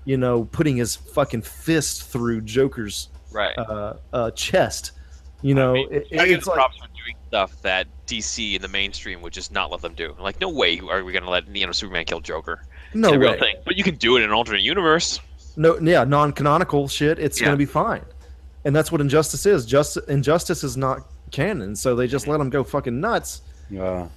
you 0.03 0.17
know, 0.17 0.45
putting 0.51 0.77
his 0.77 0.95
fucking 0.95 1.41
fist 1.41 2.03
through 2.11 2.41
Joker's 2.41 3.09
Right. 3.31 3.57
uh, 3.57 3.95
uh, 4.13 4.31
chest. 4.31 4.91
You 5.41 5.55
know, 5.55 5.71
I 5.71 5.73
mean, 5.73 5.87
it- 5.91 6.07
I 6.19 6.25
it's 6.27 6.47
like 6.47 6.55
props 6.55 6.77
for 6.77 6.87
doing 6.87 7.15
stuff 7.27 7.61
that 7.63 7.87
DC 8.07 8.55
in 8.55 8.61
the 8.61 8.67
mainstream 8.67 9.21
would 9.21 9.33
just 9.33 9.51
not 9.51 9.71
let 9.71 9.81
them 9.81 9.93
do. 9.93 10.15
Like, 10.19 10.39
no 10.39 10.49
way 10.49 10.79
are 10.79 11.03
we 11.03 11.13
gonna 11.13 11.29
let 11.29 11.47
you 11.53 11.65
know 11.65 11.71
Superman 11.71 12.05
kill 12.05 12.19
Joker. 12.19 12.61
no 12.93 13.09
it's 13.09 13.15
a 13.15 13.19
real 13.19 13.37
thing. 13.37 13.55
But 13.65 13.75
you 13.75 13.83
can 13.83 13.95
do 13.95 14.17
it 14.17 14.19
in 14.19 14.25
an 14.25 14.31
alternate 14.31 14.61
universe. 14.61 15.19
No, 15.57 15.77
yeah, 15.79 16.03
non-canonical 16.03 16.87
shit. 16.87 17.19
It's 17.19 17.39
Yeah. 17.39 17.45
gonna 17.45 17.57
be 17.57 17.65
fine, 17.65 18.03
and 18.65 18.75
that's 18.75 18.91
what 18.91 19.01
injustice 19.01 19.45
is. 19.45 19.65
Just 19.65 19.97
injustice 20.07 20.63
is 20.63 20.77
not 20.77 21.07
canon, 21.31 21.75
so 21.75 21.95
they 21.95 22.07
just 22.07 22.27
let 22.27 22.35
mm-hmm. 22.35 22.39
them 22.43 22.49
go 22.49 22.63
fucking 22.63 22.99
nuts. 22.99 23.41
Yeah. 23.69 24.07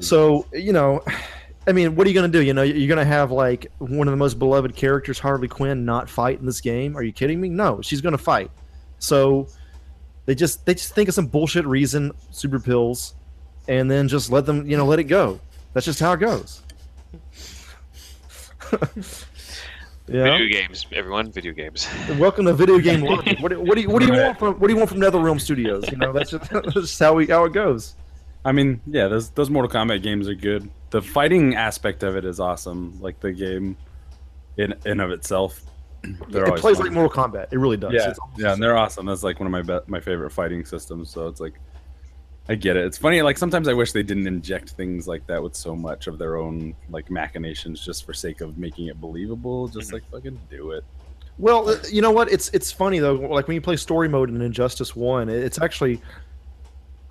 So 0.00 0.46
you 0.52 0.72
know, 0.72 1.02
I 1.66 1.72
mean, 1.72 1.94
what 1.94 2.06
are 2.06 2.10
you 2.10 2.14
gonna 2.14 2.28
do? 2.28 2.42
You 2.42 2.54
know, 2.54 2.62
you're 2.62 2.88
gonna 2.88 3.04
have 3.04 3.30
like 3.30 3.70
one 3.78 4.08
of 4.08 4.12
the 4.12 4.16
most 4.16 4.38
beloved 4.38 4.74
characters, 4.74 5.18
Harley 5.18 5.48
Quinn, 5.48 5.84
not 5.84 6.08
fight 6.08 6.40
in 6.40 6.46
this 6.46 6.60
game? 6.60 6.96
Are 6.96 7.02
you 7.02 7.12
kidding 7.12 7.40
me? 7.40 7.48
No, 7.48 7.80
she's 7.82 8.00
gonna 8.00 8.18
fight. 8.18 8.50
So 8.98 9.48
they 10.26 10.34
just 10.34 10.64
they 10.66 10.74
just 10.74 10.94
think 10.94 11.08
of 11.08 11.14
some 11.14 11.26
bullshit 11.26 11.66
reason, 11.66 12.12
super 12.30 12.60
pills, 12.60 13.14
and 13.70 13.88
then 13.88 14.08
just 14.08 14.32
let 14.32 14.46
them, 14.46 14.68
you 14.68 14.76
know, 14.76 14.84
let 14.84 14.98
it 14.98 15.04
go. 15.04 15.38
That's 15.72 15.86
just 15.86 16.00
how 16.00 16.12
it 16.14 16.16
goes. 16.18 16.60
yeah. 18.72 18.78
Video 20.08 20.48
games, 20.48 20.84
everyone. 20.92 21.30
Video 21.30 21.52
games. 21.52 21.88
Welcome 22.18 22.46
to 22.46 22.52
video 22.52 22.80
game 22.80 23.02
London. 23.02 23.36
What, 23.40 23.50
do- 23.50 23.60
what 23.60 23.76
do 23.76 23.80
you 23.82 23.88
what 23.88 24.00
do 24.00 24.06
you 24.06 24.12
want 24.20 24.38
from 24.40 24.54
what 24.58 24.66
do 24.66 24.72
you 24.72 24.76
want 24.78 24.90
from 24.90 24.98
NetherRealm 24.98 25.40
Studios? 25.40 25.88
You 25.88 25.98
know, 25.98 26.12
that's 26.12 26.32
just, 26.32 26.50
that's 26.50 26.74
just 26.74 26.98
how 26.98 27.14
we 27.14 27.26
how 27.28 27.44
it 27.44 27.52
goes. 27.52 27.94
I 28.44 28.50
mean, 28.50 28.80
yeah, 28.86 29.06
those 29.06 29.30
those 29.30 29.50
Mortal 29.50 29.70
Kombat 29.70 30.02
games 30.02 30.28
are 30.28 30.34
good. 30.34 30.68
The 30.90 31.00
fighting 31.00 31.54
aspect 31.54 32.02
of 32.02 32.16
it 32.16 32.24
is 32.24 32.40
awesome. 32.40 33.00
Like 33.00 33.20
the 33.20 33.30
game 33.32 33.76
in 34.56 34.74
in 34.84 34.98
of 34.98 35.12
itself. 35.12 35.62
They're 36.28 36.46
it 36.46 36.56
plays 36.56 36.78
fun. 36.78 36.86
like 36.86 36.94
Mortal 36.94 37.24
Kombat. 37.24 37.52
It 37.52 37.58
really 37.58 37.76
does. 37.76 37.92
yeah, 37.92 38.10
It's 38.10 38.18
yeah, 38.36 38.52
and 38.52 38.60
they're 38.60 38.76
awesome. 38.76 39.06
That's 39.06 39.22
like 39.22 39.38
one 39.38 39.46
of 39.46 39.52
my 39.52 39.62
be- 39.62 39.84
my 39.86 40.00
favorite 40.00 40.30
fighting 40.30 40.64
systems. 40.64 41.08
So 41.10 41.28
it's 41.28 41.40
like, 41.40 41.54
I 42.50 42.56
get 42.56 42.76
it. 42.76 42.84
It's 42.84 42.98
funny. 42.98 43.22
Like 43.22 43.38
sometimes 43.38 43.68
I 43.68 43.72
wish 43.72 43.92
they 43.92 44.02
didn't 44.02 44.26
inject 44.26 44.70
things 44.70 45.06
like 45.06 45.24
that 45.28 45.40
with 45.40 45.54
so 45.54 45.76
much 45.76 46.08
of 46.08 46.18
their 46.18 46.36
own 46.36 46.74
like 46.90 47.08
machinations 47.08 47.80
just 47.84 48.04
for 48.04 48.12
sake 48.12 48.40
of 48.40 48.58
making 48.58 48.88
it 48.88 49.00
believable. 49.00 49.68
Just 49.68 49.92
like 49.92 50.02
fucking 50.10 50.38
do 50.50 50.72
it. 50.72 50.84
Well, 51.38 51.68
uh, 51.70 51.76
you 51.90 52.02
know 52.02 52.10
what? 52.10 52.30
It's 52.30 52.48
it's 52.50 52.72
funny 52.72 52.98
though. 52.98 53.14
Like 53.14 53.46
when 53.46 53.54
you 53.54 53.60
play 53.60 53.76
story 53.76 54.08
mode 54.08 54.30
in 54.30 54.42
Injustice 54.42 54.96
One, 54.96 55.28
it's 55.28 55.60
actually 55.60 56.02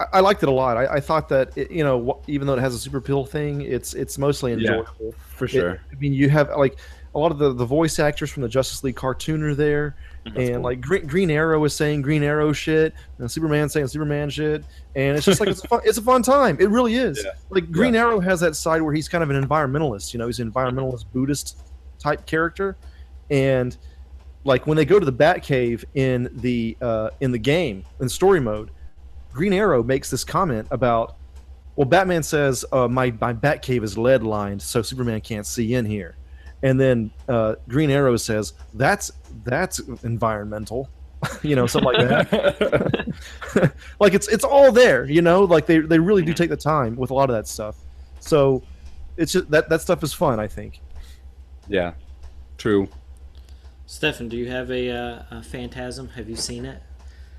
I, 0.02 0.06
I 0.14 0.20
liked 0.20 0.44
it 0.44 0.50
a 0.50 0.52
lot. 0.52 0.76
I, 0.76 0.96
I 0.96 1.00
thought 1.00 1.30
that 1.30 1.58
it, 1.58 1.72
you 1.72 1.86
know 1.86 2.20
wh- 2.22 2.30
even 2.30 2.46
though 2.46 2.56
it 2.56 2.60
has 2.60 2.76
a 2.76 2.80
super 2.80 3.00
pill 3.00 3.24
thing, 3.26 3.62
it's 3.62 3.94
it's 3.94 4.18
mostly 4.18 4.52
Yeah. 4.52 4.58
enjoyable. 4.58 5.16
For 5.30 5.46
It- 5.46 5.52
sure. 5.52 5.82
I 5.90 5.96
mean, 5.96 6.12
you 6.14 6.30
have 6.30 6.50
like 6.58 6.78
a 7.16 7.18
lot 7.18 7.32
of 7.32 7.38
the, 7.40 7.54
the 7.54 7.66
voice 7.66 7.98
actors 7.98 8.30
from 8.30 8.44
the 8.44 8.50
Justice 8.50 8.84
League 8.84 8.98
cartoon 8.98 9.42
are 9.42 9.56
there, 9.56 9.96
and 10.36 10.56
cool. 10.56 10.62
like 10.62 10.82
Green, 10.82 11.08
Green 11.08 11.32
Arrow 11.32 11.64
is 11.64 11.76
saying 11.76 12.02
Green 12.02 12.24
Arrow 12.24 12.52
shit, 12.54 12.94
and 13.18 13.30
Superman 13.30 13.70
saying 13.70 13.88
Superman 13.88 14.30
shit, 14.30 14.64
and 14.96 15.18
it's 15.18 15.26
just 15.26 15.40
like 15.40 15.50
it's 15.50 15.64
a 15.64 15.68
fun, 15.68 15.82
it's 15.84 15.98
a 15.98 16.02
fun 16.02 16.22
time. 16.22 16.58
It 16.60 16.70
really 16.70 16.96
is. 16.96 17.22
Yeah. 17.24 17.32
Like 17.50 17.72
Green 17.72 17.96
Arrow 17.96 18.20
has 18.20 18.40
that 18.42 18.56
side 18.56 18.82
where 18.82 18.94
he's 18.94 19.08
kind 19.08 19.24
of 19.24 19.30
an 19.30 19.42
environmentalist. 19.42 20.14
You 20.14 20.20
know, 20.20 20.28
he's 20.28 20.40
an 20.40 20.52
environmentalist 20.52 21.06
Buddhist 21.14 21.64
type 22.00 22.26
character, 22.26 22.78
and 23.30 23.78
like 24.44 24.68
when 24.68 24.78
they 24.78 24.86
go 24.86 25.00
to 25.00 25.06
the 25.06 25.14
Batcave 25.14 25.84
in 25.96 26.30
the 26.34 26.78
uh, 26.82 27.10
in 27.20 27.32
the 27.32 27.38
game 27.38 27.84
in 28.00 28.10
story 28.10 28.40
mode, 28.40 28.72
Green 29.32 29.54
Arrow 29.54 29.84
makes 29.84 30.10
this 30.10 30.24
comment 30.24 30.68
about, 30.72 31.18
well, 31.76 31.86
Batman 31.86 32.24
says 32.24 32.66
uh, 32.72 32.88
my 32.88 33.12
my 33.20 33.34
Batcave 33.34 33.84
is 33.84 33.98
lead 33.98 34.24
lined, 34.24 34.62
so 34.62 34.82
Superman 34.82 35.22
can't 35.22 35.46
see 35.46 35.74
in 35.76 35.86
here, 35.86 36.16
and 36.64 36.80
then 36.80 37.12
uh, 37.28 37.56
Green 37.68 37.90
Arrow 37.90 38.18
says 38.18 38.54
that's 38.74 39.12
that's 39.44 39.80
environmental, 40.04 40.90
you 41.44 41.56
know, 41.56 41.68
something 41.68 41.94
like 41.94 42.08
that. 42.10 43.74
like 44.00 44.14
it's 44.14 44.28
it's 44.28 44.44
all 44.44 44.72
there, 44.72 45.06
you 45.06 45.22
know, 45.22 45.44
like 45.44 45.66
they 45.66 45.80
they 45.80 46.00
really 46.00 46.24
do 46.24 46.34
take 46.34 46.50
the 46.50 46.58
time 46.58 46.96
with 46.96 47.12
a 47.12 47.14
lot 47.14 47.30
of 47.30 47.36
that 47.36 47.48
stuff. 47.48 47.78
So 48.20 48.64
it's 49.18 49.32
just 49.34 49.50
that 49.52 49.70
that 49.70 49.82
stuff 49.82 50.04
is 50.04 50.14
fun, 50.14 50.40
I 50.40 50.48
think. 50.48 50.82
yeah, 51.68 51.94
true. 52.58 52.90
Stefan, 53.86 54.30
do 54.30 54.38
you 54.38 54.52
have 54.52 54.70
a, 54.70 54.92
uh, 54.92 55.24
a 55.32 55.42
Phantasm? 55.44 56.10
Have 56.10 56.30
you 56.30 56.36
seen 56.36 56.64
it? 56.64 56.80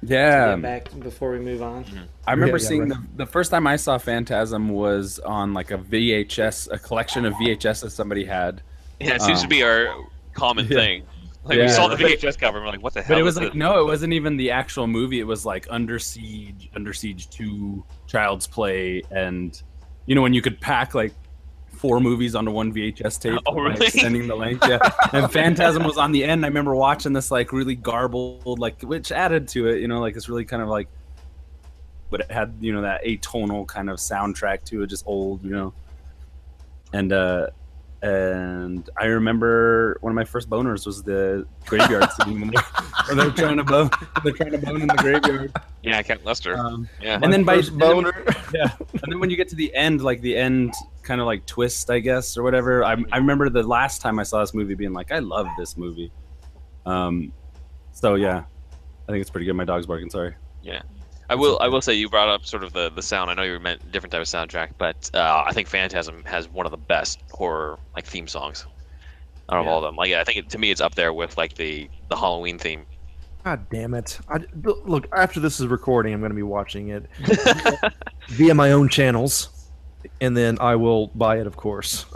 Yeah, 0.02 0.56
back 0.56 0.88
before 0.98 1.30
we 1.30 1.38
move 1.38 1.62
on. 1.62 1.84
I 2.26 2.32
remember 2.32 2.56
Yeah, 2.56 2.62
yeah, 2.62 2.68
seeing 2.68 2.88
right. 2.88 2.98
the, 3.16 3.24
the 3.24 3.26
first 3.26 3.50
time 3.52 3.66
I 3.66 3.76
saw 3.76 3.98
Phantasm 3.98 4.70
was 4.70 5.18
on 5.20 5.52
like 5.54 5.70
a 5.70 5.78
VHS, 5.78 6.72
a 6.72 6.78
collection 6.78 7.24
of 7.24 7.34
VHS 7.34 7.82
that 7.82 7.90
somebody 7.90 8.24
had. 8.24 8.62
Yeah, 9.00 9.14
it 9.14 9.22
seems 9.22 9.40
to 9.40 9.44
Um, 9.46 9.48
be 9.48 9.62
our 9.62 9.94
common 10.34 10.66
yeah. 10.66 10.76
thing. 10.76 11.02
Like 11.44 11.56
Yeah. 11.56 11.64
we 11.64 11.68
saw 11.70 11.88
the 11.88 11.96
VHS 11.96 12.36
cover, 12.38 12.58
and 12.58 12.66
we're 12.66 12.72
like, 12.72 12.82
"What 12.82 12.92
the 12.94 13.00
hell?" 13.02 13.14
But 13.16 13.20
it 13.20 13.22
was 13.24 13.36
like 13.36 13.48
this? 13.48 13.54
no, 13.54 13.80
it 13.80 13.84
wasn't 13.86 14.12
even 14.12 14.36
the 14.36 14.50
actual 14.50 14.86
movie. 14.86 15.20
It 15.20 15.26
was 15.26 15.46
like 15.46 15.66
Under 15.70 15.98
Siege, 15.98 16.68
Under 16.76 16.92
Siege 16.92 17.30
Two, 17.30 17.82
Child's 18.06 18.46
Play, 18.46 19.02
and 19.10 19.60
you 20.06 20.14
know 20.14 20.20
when 20.22 20.34
you 20.34 20.42
could 20.42 20.60
pack 20.60 20.94
like 20.94 21.14
four 21.72 21.98
movies 21.98 22.34
onto 22.34 22.50
one 22.50 22.70
VHS 22.74 23.18
tape, 23.18 23.38
Oh, 23.46 23.54
by 23.54 23.60
really? 23.70 23.86
extending 23.86 24.28
the 24.28 24.34
length. 24.36 24.68
Yeah, 24.68 24.78
and 25.14 25.32
Phantasm 25.32 25.82
was 25.84 25.96
on 25.96 26.12
the 26.12 26.22
end. 26.24 26.44
I 26.44 26.48
remember 26.48 26.74
watching 26.74 27.14
this 27.14 27.30
like 27.30 27.52
really 27.54 27.74
garbled, 27.74 28.58
like 28.58 28.82
which 28.82 29.10
added 29.10 29.48
to 29.48 29.66
it. 29.68 29.80
You 29.80 29.88
know, 29.88 29.98
like 29.98 30.12
this 30.12 30.28
really 30.28 30.44
kind 30.44 30.62
of 30.62 30.68
like, 30.68 30.88
but 32.10 32.20
it 32.20 32.30
had 32.30 32.52
you 32.60 32.74
know 32.74 32.82
that 32.82 33.02
atonal 33.04 33.66
kind 33.66 33.88
of 33.88 33.96
soundtrack 33.96 34.64
to 34.64 34.82
it, 34.82 34.88
just 34.88 35.04
old, 35.06 35.42
you 35.42 35.50
know. 35.52 35.72
And 36.92 37.14
uh 37.14 37.46
and 38.02 38.88
I 38.98 39.06
remember 39.06 39.98
one 40.00 40.10
of 40.10 40.14
my 40.16 40.24
first 40.24 40.48
boners 40.48 40.86
was 40.86 41.02
the 41.02 41.46
graveyard 41.66 42.10
scene 42.24 42.40
when 42.40 42.50
they're, 42.50 42.62
when 43.08 43.18
they're 43.18 43.30
trying 43.30 43.56
to 43.58 43.64
bone, 43.64 43.90
they're 44.24 44.32
trying 44.32 44.52
to 44.52 44.58
bone 44.58 44.80
in 44.82 44.88
the 44.88 44.94
graveyard. 44.94 45.52
yeah, 45.82 46.00
Cat 46.02 46.24
Lester. 46.24 46.56
Um, 46.56 46.88
yeah, 47.02 47.18
and 47.22 47.32
then 47.32 47.44
by 47.44 47.56
First 47.56 47.78
boner. 47.78 48.24
yeah, 48.54 48.70
and 48.78 49.12
then 49.12 49.20
when 49.20 49.28
you 49.30 49.36
get 49.36 49.48
to 49.50 49.56
the 49.56 49.74
end, 49.74 50.02
like 50.02 50.20
the 50.22 50.36
end 50.36 50.72
kind 51.02 51.20
of 51.20 51.26
like 51.26 51.44
twist, 51.46 51.90
I 51.90 51.98
guess, 51.98 52.36
or 52.36 52.42
whatever. 52.42 52.84
I, 52.84 52.96
I 53.12 53.18
remember 53.18 53.50
the 53.50 53.62
last 53.62 54.00
time 54.00 54.18
I 54.18 54.22
saw 54.22 54.40
this 54.40 54.54
movie 54.54 54.74
being 54.74 54.92
like, 54.92 55.12
I 55.12 55.18
love 55.18 55.46
this 55.58 55.76
movie. 55.76 56.10
Um, 56.86 57.32
so 57.92 58.14
yeah, 58.14 58.44
I 59.08 59.12
think 59.12 59.20
it's 59.20 59.30
pretty 59.30 59.46
good. 59.46 59.54
My 59.54 59.64
dog's 59.64 59.86
barking. 59.86 60.10
Sorry. 60.10 60.34
I 61.30 61.34
will. 61.36 61.58
I 61.60 61.68
will 61.68 61.80
say 61.80 61.94
you 61.94 62.08
brought 62.10 62.28
up 62.28 62.44
sort 62.44 62.64
of 62.64 62.72
the 62.74 62.90
the 62.90 63.02
sound. 63.02 63.30
I 63.30 63.34
know 63.34 63.42
you 63.44 63.58
meant 63.60 63.90
different 63.92 64.12
type 64.12 64.20
of 64.20 64.26
soundtrack, 64.26 64.72
but 64.76 65.10
uh, 65.14 65.44
I 65.46 65.52
think 65.52 65.68
Phantasm 65.68 66.22
has 66.24 66.48
one 66.48 66.66
of 66.66 66.72
the 66.72 66.76
best 66.78 67.20
horror 67.30 67.78
like 67.94 68.04
theme 68.04 68.26
songs 68.28 68.66
out 69.48 69.58
of 69.60 69.64
Yeah. 69.64 69.70
all 69.70 69.78
of 69.78 69.84
them. 69.84 69.96
Like 69.96 70.12
I 70.12 70.24
think 70.24 70.38
it, 70.38 70.50
to 70.50 70.58
me, 70.58 70.70
it's 70.70 70.80
up 70.80 70.94
there 70.96 71.12
with 71.12 71.38
like 71.38 71.54
the 71.54 71.88
the 72.08 72.16
Halloween 72.16 72.58
theme. 72.58 72.84
God 73.44 73.64
damn 73.70 73.94
it! 73.94 74.18
I, 74.28 74.40
look, 74.84 75.06
after 75.16 75.40
this 75.40 75.60
is 75.60 75.66
recording, 75.68 76.12
I'm 76.12 76.20
going 76.20 76.30
to 76.30 76.36
be 76.36 76.42
watching 76.42 76.88
it 76.88 77.06
via 78.28 78.52
my 78.54 78.72
own 78.72 78.88
channels, 78.90 79.48
and 80.20 80.36
then 80.36 80.58
I 80.60 80.76
will 80.76 81.06
buy 81.14 81.38
it, 81.40 81.46
of 81.46 81.56
course. 81.56 82.04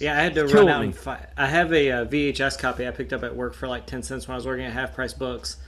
Yeah, 0.00 0.18
I 0.18 0.22
had 0.22 0.34
to 0.34 0.46
Kill 0.48 0.66
run 0.66 0.68
out 0.68 0.80
me. 0.80 0.86
and 0.88 0.96
find. 0.96 1.24
I 1.36 1.46
have 1.46 1.72
a, 1.72 1.90
uh 1.90 2.04
VHS 2.06 2.58
copy 2.58 2.86
I 2.86 2.90
picked 2.90 3.12
up 3.12 3.22
at 3.22 3.34
work 3.34 3.54
for 3.54 3.68
like 3.68 3.86
ten 3.86 4.02
cents 4.02 4.26
when 4.26 4.34
I 4.34 4.36
was 4.36 4.44
working 4.44 4.64
at 4.64 4.72
Half 4.72 4.92
Price 4.92 5.14
Books, 5.14 5.58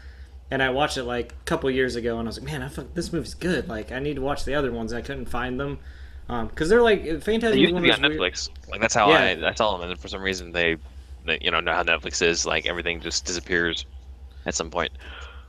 and 0.50 0.62
I 0.62 0.70
watched 0.70 0.96
it 0.96 1.04
like 1.04 1.32
a 1.32 1.44
couple 1.44 1.70
years 1.70 1.96
ago, 1.96 2.18
and 2.18 2.28
I 2.28 2.30
was 2.30 2.38
like, 2.38 2.46
man, 2.46 2.62
I 2.62 2.68
fuck, 2.68 2.94
this 2.94 3.12
movie's 3.12 3.34
good. 3.34 3.68
Like, 3.68 3.92
I 3.92 3.98
need 3.98 4.14
to 4.16 4.22
watch 4.22 4.44
the 4.44 4.54
other 4.54 4.70
ones. 4.72 4.92
I 4.92 5.00
couldn't 5.02 5.26
find 5.26 5.58
them 5.58 5.78
because 6.28 6.68
they're 6.68 6.82
like 6.82 7.02
Phantasm. 7.22 7.52
They 7.52 7.58
used 7.58 7.74
to 7.74 7.80
be 7.80 7.92
on 7.92 8.02
weird- 8.02 8.12
Netflix. 8.20 8.48
Like 8.68 8.80
that's 8.80 8.94
how 8.94 9.10
Yeah. 9.10 9.48
I 9.48 9.52
tell 9.52 9.72
them, 9.72 9.82
and 9.82 9.90
then 9.90 9.96
for 9.96 10.08
some 10.08 10.22
reason 10.22 10.52
they, 10.52 10.76
they, 11.24 11.38
you 11.40 11.50
know, 11.50 11.60
know 11.60 11.72
how 11.72 11.82
Netflix 11.82 12.22
is. 12.22 12.46
Like 12.46 12.66
everything 12.66 13.00
just 13.00 13.24
disappears 13.24 13.84
at 14.44 14.54
some 14.54 14.70
point. 14.70 14.92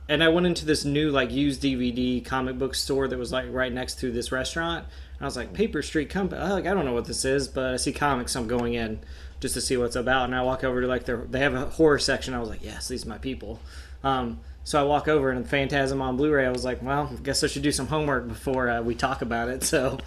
and 0.08 0.24
I 0.24 0.28
went 0.28 0.46
into 0.46 0.64
this 0.64 0.84
new 0.84 1.10
like 1.10 1.30
used 1.30 1.62
DVD 1.62 2.24
comic 2.24 2.58
book 2.58 2.74
store 2.74 3.06
that 3.08 3.18
was 3.18 3.30
like 3.32 3.46
right 3.50 3.72
next 3.72 3.98
to 4.00 4.10
this 4.10 4.32
restaurant. 4.32 4.84
And 4.84 5.22
I 5.22 5.24
was 5.26 5.36
like, 5.36 5.52
Paper 5.52 5.82
Street 5.82 6.08
Company. 6.10 6.40
Oh, 6.42 6.54
like, 6.54 6.66
I 6.66 6.74
don't 6.74 6.84
know 6.84 6.92
what 6.94 7.04
this 7.06 7.24
is, 7.24 7.46
but 7.48 7.74
I 7.74 7.76
see 7.76 7.92
comics. 7.92 8.32
So 8.32 8.40
I'm 8.40 8.46
going 8.48 8.74
in 8.74 9.00
just 9.40 9.54
to 9.54 9.60
see 9.60 9.76
what's 9.76 9.96
about. 9.96 10.24
And 10.26 10.34
I 10.34 10.42
walk 10.42 10.62
over 10.64 10.80
to 10.80 10.86
like 10.86 11.04
their 11.04 11.18
they 11.18 11.40
have 11.40 11.54
a 11.54 11.66
horror 11.66 11.98
section. 11.98 12.34
I 12.34 12.40
was 12.40 12.48
like, 12.48 12.62
yes, 12.64 12.88
these 12.88 13.04
are 13.04 13.08
my 13.08 13.18
people. 13.18 13.60
Um, 14.04 14.40
so 14.68 14.78
I 14.78 14.82
walk 14.82 15.08
over 15.08 15.30
and 15.30 15.48
Phantasm 15.48 16.02
on 16.02 16.18
Blu-ray. 16.18 16.44
I 16.44 16.50
was 16.50 16.62
like, 16.62 16.82
well, 16.82 17.08
I 17.10 17.22
guess 17.22 17.42
I 17.42 17.46
should 17.46 17.62
do 17.62 17.72
some 17.72 17.86
homework 17.86 18.28
before 18.28 18.68
uh, 18.68 18.82
we 18.82 18.94
talk 18.94 19.22
about 19.22 19.48
it. 19.48 19.62
So. 19.68 19.98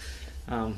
Um, 0.47 0.78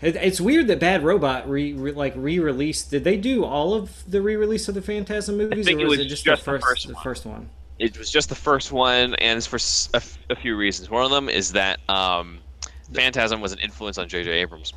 it, 0.00 0.14
it's 0.14 0.40
weird 0.40 0.68
that 0.68 0.78
Bad 0.78 1.02
Robot 1.02 1.50
re, 1.50 1.72
re 1.72 1.90
like 1.90 2.12
re-released. 2.14 2.88
Did 2.90 3.02
they 3.02 3.16
do 3.16 3.44
all 3.44 3.74
of 3.74 4.08
the 4.08 4.22
re-release 4.22 4.68
of 4.68 4.76
the 4.76 4.82
Phantasm 4.82 5.38
movies, 5.38 5.66
think 5.66 5.80
or 5.80 5.82
it 5.82 5.88
was 5.88 5.98
was 5.98 6.06
it 6.06 6.08
just, 6.08 6.24
just 6.24 6.44
the 6.44 6.52
the 6.52 6.58
first 6.58 6.66
first 6.68 6.86
the 6.86 6.94
one. 6.94 7.02
first 7.02 7.26
one? 7.26 7.50
It 7.80 7.98
was 7.98 8.10
just 8.10 8.28
the 8.28 8.34
first 8.36 8.70
one, 8.70 9.14
and 9.16 9.36
it's 9.36 9.46
for 9.46 9.56
s- 9.56 9.88
a, 9.92 9.96
f- 9.96 10.18
a 10.30 10.36
few 10.36 10.56
reasons. 10.56 10.88
One 10.88 11.04
of 11.04 11.10
them 11.10 11.28
is 11.28 11.52
that 11.52 11.80
um, 11.88 12.38
Phantasm 12.92 13.40
was 13.40 13.52
an 13.52 13.58
influence 13.58 13.98
on 13.98 14.08
J.J. 14.08 14.30
Abrams. 14.30 14.72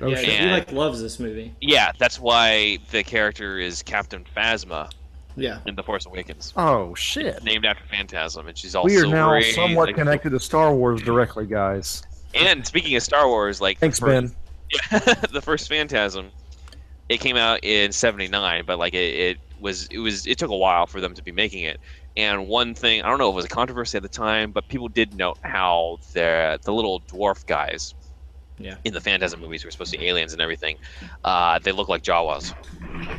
Oh, 0.00 0.06
yeah, 0.06 0.16
shit. 0.16 0.40
he 0.40 0.46
like 0.46 0.70
loves 0.70 1.02
this 1.02 1.18
movie. 1.18 1.52
Yeah, 1.60 1.92
that's 1.98 2.20
why 2.20 2.78
the 2.92 3.02
character 3.02 3.58
is 3.58 3.82
Captain 3.82 4.24
Phasma 4.36 4.90
Yeah, 5.36 5.58
in 5.66 5.74
The 5.74 5.82
Force 5.82 6.06
Awakens, 6.06 6.52
Oh 6.56 6.94
shit! 6.94 7.42
named 7.44 7.64
after 7.66 7.84
Phantasm, 7.90 8.48
and 8.48 8.56
she's 8.56 8.74
all 8.74 8.84
We 8.84 8.96
are 8.98 9.06
now 9.06 9.28
silvery, 9.38 9.52
somewhat 9.52 9.86
like- 9.88 9.96
connected 9.96 10.30
to 10.30 10.40
Star 10.40 10.74
Wars 10.74 11.02
directly, 11.02 11.46
guys. 11.46 12.02
And 12.34 12.66
speaking 12.66 12.96
of 12.96 13.02
Star 13.02 13.28
Wars, 13.28 13.60
like 13.60 13.78
Thanks, 13.78 14.00
the 14.00 14.06
Ben. 14.06 14.34
first, 14.90 15.32
the 15.32 15.40
first 15.42 15.68
Phantasm, 15.68 16.30
it 17.08 17.20
came 17.20 17.36
out 17.36 17.60
in 17.62 17.92
'79, 17.92 18.64
but 18.66 18.78
like 18.78 18.94
it, 18.94 19.14
it 19.14 19.38
was, 19.60 19.86
it 19.90 19.98
was, 19.98 20.26
it 20.26 20.38
took 20.38 20.50
a 20.50 20.56
while 20.56 20.86
for 20.86 21.00
them 21.00 21.14
to 21.14 21.22
be 21.22 21.32
making 21.32 21.62
it. 21.64 21.80
And 22.16 22.48
one 22.48 22.74
thing, 22.74 23.02
I 23.02 23.08
don't 23.10 23.18
know 23.18 23.28
if 23.28 23.34
it 23.34 23.36
was 23.36 23.44
a 23.44 23.48
controversy 23.48 23.96
at 23.98 24.02
the 24.02 24.08
time, 24.08 24.50
but 24.50 24.66
people 24.68 24.88
did 24.88 25.14
note 25.14 25.38
how 25.42 25.98
the 26.14 26.58
the 26.62 26.72
little 26.72 27.00
dwarf 27.02 27.44
guys 27.46 27.94
yeah. 28.58 28.76
in 28.84 28.92
the 28.94 29.00
Phantasm 29.00 29.40
movies 29.40 29.62
who 29.62 29.66
were 29.66 29.70
supposed 29.70 29.92
to 29.92 29.98
be 29.98 30.06
aliens 30.08 30.32
and 30.32 30.40
everything, 30.42 30.76
uh, 31.24 31.58
they 31.58 31.72
look 31.72 31.88
like 31.88 32.02
Jawas. 32.02 32.54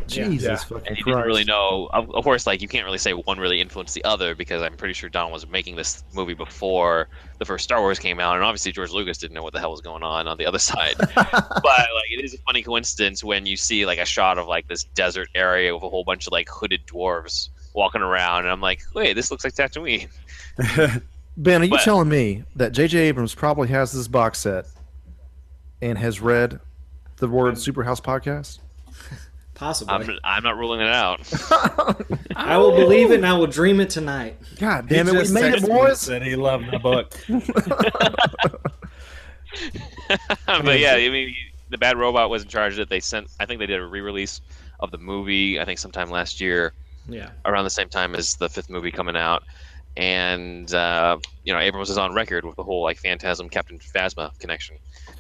Jesus 0.08 0.43
Yeah. 0.43 0.56
fucking 0.58 0.88
And 0.88 0.97
you 0.97 1.04
Christ! 1.04 1.15
didn't 1.17 1.28
really 1.28 1.43
know. 1.43 1.89
Of, 1.93 2.10
of 2.13 2.23
course, 2.23 2.47
like 2.47 2.62
you 2.62 2.67
can't 2.67 2.86
really 2.86 2.97
say 2.97 3.13
one 3.13 3.38
really 3.39 3.62
influenced 3.62 3.93
the 3.93 4.04
other 4.04 4.36
because 4.36 4.62
I'm 4.62 4.76
pretty 4.78 4.93
sure 4.93 5.10
Don 5.10 5.32
was 5.32 5.47
making 5.47 5.76
this 5.76 6.04
movie 6.13 6.34
before 6.34 7.08
the 7.39 7.45
first 7.45 7.63
Star 7.63 7.82
Wars 7.82 8.00
came 8.00 8.19
out, 8.19 8.36
and 8.36 8.43
obviously 8.43 8.71
George 8.71 8.91
Lucas 8.91 9.17
didn't 9.17 9.34
know 9.36 9.43
what 9.43 9.54
the 9.54 9.60
hell 9.60 9.71
was 9.71 9.82
going 9.82 10.04
on 10.04 10.28
on 10.28 10.38
the 10.38 10.45
other 10.45 10.60
side. 10.60 10.95
but 11.15 11.15
like, 11.15 12.12
it 12.12 12.23
is 12.23 12.34
a 12.34 12.38
funny 12.39 12.63
coincidence 12.63 13.23
when 13.23 13.45
you 13.45 13.56
see 13.58 13.86
like 13.86 14.00
a 14.00 14.06
shot 14.06 14.38
of 14.38 14.47
like 14.47 14.67
this 14.67 14.86
desert 14.95 15.30
area 15.36 15.73
with 15.73 15.84
a 15.84 15.89
whole 15.89 16.04
bunch 16.04 16.26
of 16.28 16.32
like 16.32 16.50
hooded 16.50 16.86
dwarves 16.88 17.50
walking 17.73 18.02
around, 18.02 18.39
and 18.45 18.50
I'm 18.50 18.62
like, 18.62 18.82
wait, 18.95 19.13
this 19.13 19.30
looks 19.30 19.43
like 19.43 19.54
Tatooine. 19.54 20.08
Ben, 21.38 21.62
are 21.62 21.65
you 21.65 21.69
But- 21.71 21.82
telling 21.84 22.10
me 22.10 22.43
that 22.56 22.71
J.J. 22.71 22.97
Abrams 22.97 23.36
probably 23.36 23.67
has 23.67 23.91
this 23.91 24.08
box 24.08 24.39
set 24.39 24.65
and 25.82 25.98
has 25.98 26.20
read 26.22 26.60
the 27.18 27.28
word 27.28 27.56
Superhouse 27.56 28.02
podcast? 28.02 28.60
Possibly. 29.56 29.92
I'm 29.96 30.10
I'm 30.24 30.44
not 30.44 30.56
ruling 30.56 30.82
it 30.82 30.88
out. 30.88 31.20
I 32.36 32.58
will 32.58 32.76
believe 32.76 33.10
it 33.12 33.16
and 33.16 33.26
I 33.26 33.34
will 33.34 33.48
dream 33.48 33.80
it 33.80 33.90
tonight. 33.90 34.38
God 34.60 34.86
He 34.88 34.96
damn 34.96 35.08
it, 35.08 35.13
we 35.13 35.32
made 35.34 35.46
it, 35.56 35.63
texted 35.63 35.68
me 35.68 35.68
boys! 35.70 36.00
Said 36.00 36.22
he 36.22 36.36
loved 36.36 36.70
the 36.72 36.78
book. 36.78 37.16
but 40.48 40.80
yeah, 40.80 40.94
I 40.94 41.10
mean, 41.10 41.36
the 41.70 41.78
Bad 41.78 41.98
Robot 41.98 42.30
was 42.30 42.44
in 42.44 42.50
charge 42.50 42.74
of 42.74 42.80
it. 42.80 42.90
They 42.90 43.00
sent, 43.00 43.28
I 43.40 43.46
think 43.46 43.60
they 43.60 43.66
did 43.66 43.80
a 43.80 43.86
re-release 43.86 44.42
of 44.80 44.92
the 44.92 44.98
movie. 44.98 45.60
I 45.60 45.66
think 45.66 45.80
sometime 45.80 46.10
last 46.10 46.40
year, 46.40 46.74
Yeah. 47.08 47.30
around 47.46 47.63
the 47.63 47.70
same 47.72 47.90
time 47.90 48.16
as 48.16 48.36
the 48.36 48.50
fifth 48.50 48.70
movie 48.70 48.92
coming 48.92 49.16
out. 49.18 49.44
And 49.96 50.72
uh, 50.74 51.18
you 51.44 51.52
know, 51.54 51.60
Abrams 51.60 51.90
is 51.90 51.98
on 51.98 52.13
record 52.13 52.46
with 52.46 52.56
the 52.58 52.63
whole 52.63 52.84
like 52.84 52.98
Phantasm 53.00 53.50
Captain 53.50 53.80
Phasma 53.80 54.38
connection. 54.40 54.78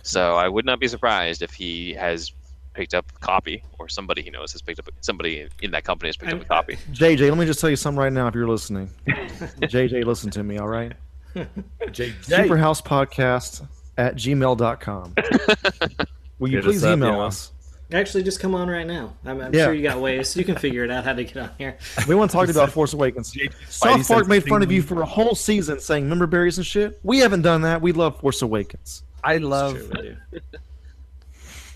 So 0.07 0.35
I 0.35 0.47
would 0.47 0.65
not 0.65 0.79
be 0.79 0.87
surprised 0.87 1.41
if 1.41 1.53
he 1.53 1.93
has 1.93 2.31
picked 2.73 2.93
up 2.93 3.11
a 3.15 3.19
copy, 3.19 3.61
or 3.77 3.89
somebody 3.89 4.21
he 4.21 4.29
knows 4.29 4.53
has 4.53 4.61
picked 4.61 4.79
up 4.79 4.87
somebody 5.01 5.47
in 5.61 5.71
that 5.71 5.83
company 5.83 6.07
has 6.09 6.15
picked 6.15 6.31
up 6.31 6.39
a 6.41 6.45
uh, 6.45 6.47
copy. 6.47 6.77
JJ, 6.93 7.27
let 7.29 7.37
me 7.37 7.45
just 7.45 7.59
tell 7.59 7.69
you 7.69 7.75
something 7.75 7.99
right 7.99 8.13
now 8.13 8.27
if 8.27 8.35
you're 8.35 8.47
listening. 8.47 8.89
JJ, 9.07 10.05
listen 10.05 10.29
to 10.31 10.43
me, 10.43 10.59
all 10.59 10.67
right? 10.67 10.93
Superhouse 11.35 12.81
podcast 12.81 13.67
at 13.97 14.15
gmail.com. 14.15 15.15
Will 16.39 16.49
you 16.49 16.57
Hit 16.57 16.65
us 16.67 16.71
please 16.71 16.83
up, 16.83 16.97
email 16.97 17.13
yeah. 17.13 17.23
us? 17.25 17.51
Actually, 17.91 18.23
just 18.23 18.39
come 18.39 18.53
on 18.53 18.69
right 18.69 18.85
now. 18.85 19.13
I'm, 19.25 19.41
I'm 19.41 19.53
Yeah. 19.53 19.65
sure 19.65 19.73
you 19.73 19.81
got 19.81 19.99
ways. 19.99 20.35
You 20.35 20.43
can 20.45 20.55
figure 20.55 20.83
it 20.83 20.91
out 20.91 21.03
how 21.03 21.13
to 21.13 21.23
get 21.23 21.37
on 21.37 21.51
here. 21.57 21.77
We 22.07 22.15
want 22.15 22.29
to 22.31 22.37
talk 22.37 22.49
about 22.49 22.69
Force 22.73 22.93
Awakens. 22.93 23.31
Spidey 23.33 23.51
South 23.69 24.07
Park 24.07 24.27
made 24.27 24.43
fun 24.45 24.61
of 24.61 24.71
you 24.71 24.81
for 24.81 25.01
a 25.01 25.05
whole 25.05 25.35
season 25.35 25.79
saying 25.79 26.07
member 26.07 26.27
berries 26.27 26.57
and 26.57 26.65
shit. 26.67 26.99
We 27.03 27.19
haven't 27.19 27.41
done 27.43 27.61
that. 27.61 27.81
We 27.81 27.93
love 27.93 28.19
Force 28.19 28.41
Awakens. 28.41 29.03
I 29.27 29.37
love 29.37 29.77
Sure 29.77 30.17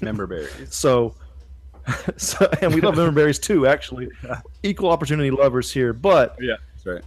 member 0.02 0.26
berries. 0.28 0.50
So, 0.70 1.14
so 2.18 2.50
and 2.62 2.74
we 2.74 2.82
love 2.82 2.96
member 2.96 3.12
berries 3.12 3.40
too, 3.40 3.68
actually. 3.68 4.10
Equal 4.64 4.90
opportunity 4.90 5.32
lovers 5.32 5.72
here. 5.72 5.94
But 5.94 6.36
Yeah, 6.40 6.56
that's 6.74 6.86
right. 6.86 7.04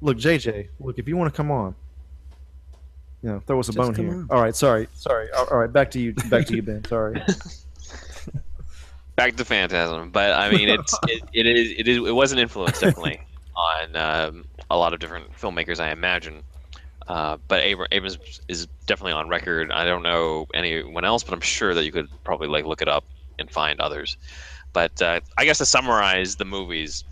look, 0.00 0.18
JJ, 0.18 0.68
look, 0.80 0.98
if 0.98 1.08
you 1.08 1.16
want 1.16 1.32
to 1.32 1.36
come 1.36 1.50
on, 1.50 1.74
you 3.22 3.30
know, 3.30 3.40
throw 3.46 3.58
us 3.58 3.68
a 3.68 3.72
Just 3.72 3.78
bone 3.78 3.94
here. 3.94 4.14
on. 4.14 4.28
All 4.30 4.40
right, 4.42 4.54
sorry, 4.54 4.86
sorry. 4.94 5.30
All 5.32 5.46
all 5.50 5.58
right, 5.58 5.72
back 5.72 5.90
to 5.92 6.00
you, 6.00 6.12
back 6.30 6.46
to 6.46 6.54
you, 6.56 6.62
Ben. 6.62 6.84
Sorry. 6.84 7.20
Back 9.16 9.34
to 9.36 9.44
Phantasm, 9.46 10.10
but 10.10 10.32
I 10.34 10.50
mean, 10.50 10.68
it's 10.68 10.94
it, 11.08 11.22
it 11.32 11.46
is 11.46 11.72
it 11.78 11.88
is 11.88 11.96
it 11.96 12.14
was 12.14 12.32
an 12.32 12.38
influence 12.38 12.78
definitely 12.80 13.18
on 13.56 13.96
um, 13.96 14.44
a 14.70 14.76
lot 14.76 14.92
of 14.92 15.00
different 15.00 15.32
filmmakers, 15.40 15.80
I 15.80 15.90
imagine. 15.90 16.42
Uh, 17.08 17.36
but 17.48 17.64
Abra- 17.64 17.88
Abrams 17.92 18.40
is 18.48 18.66
definitely 18.86 19.12
on 19.12 19.28
record. 19.28 19.70
I 19.70 19.84
don't 19.84 20.02
know 20.02 20.46
anyone 20.54 21.04
else, 21.04 21.22
but 21.22 21.34
I'm 21.34 21.40
sure 21.40 21.74
that 21.74 21.84
you 21.84 21.92
could 21.92 22.08
probably 22.24 22.48
like 22.48 22.64
look 22.64 22.82
it 22.82 22.88
up 22.88 23.04
and 23.38 23.50
find 23.50 23.80
others. 23.80 24.16
But 24.72 25.00
uh, 25.00 25.20
I 25.38 25.44
guess 25.44 25.58
to 25.58 25.66
summarize 25.66 26.36
the 26.36 26.44
movies, 26.44 27.04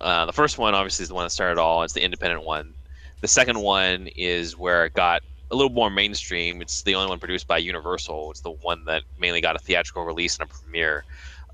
uh, 0.00 0.26
the 0.26 0.32
first 0.32 0.58
one 0.58 0.74
obviously 0.74 1.04
is 1.04 1.08
the 1.08 1.14
one 1.14 1.24
that 1.24 1.30
started 1.30 1.60
all. 1.60 1.82
It's 1.82 1.94
the 1.94 2.04
independent 2.04 2.44
one. 2.44 2.74
The 3.20 3.28
second 3.28 3.60
one 3.60 4.08
is 4.16 4.56
where 4.56 4.84
it 4.84 4.94
got 4.94 5.22
a 5.50 5.56
little 5.56 5.72
more 5.72 5.90
mainstream. 5.90 6.60
It's 6.60 6.82
the 6.82 6.94
only 6.94 7.08
one 7.08 7.18
produced 7.18 7.46
by 7.46 7.58
Universal. 7.58 8.32
It's 8.32 8.40
the 8.40 8.50
one 8.50 8.84
that 8.86 9.04
mainly 9.18 9.40
got 9.40 9.56
a 9.56 9.60
theatrical 9.60 10.04
release 10.04 10.38
and 10.38 10.48
a 10.48 10.52
premiere. 10.52 11.04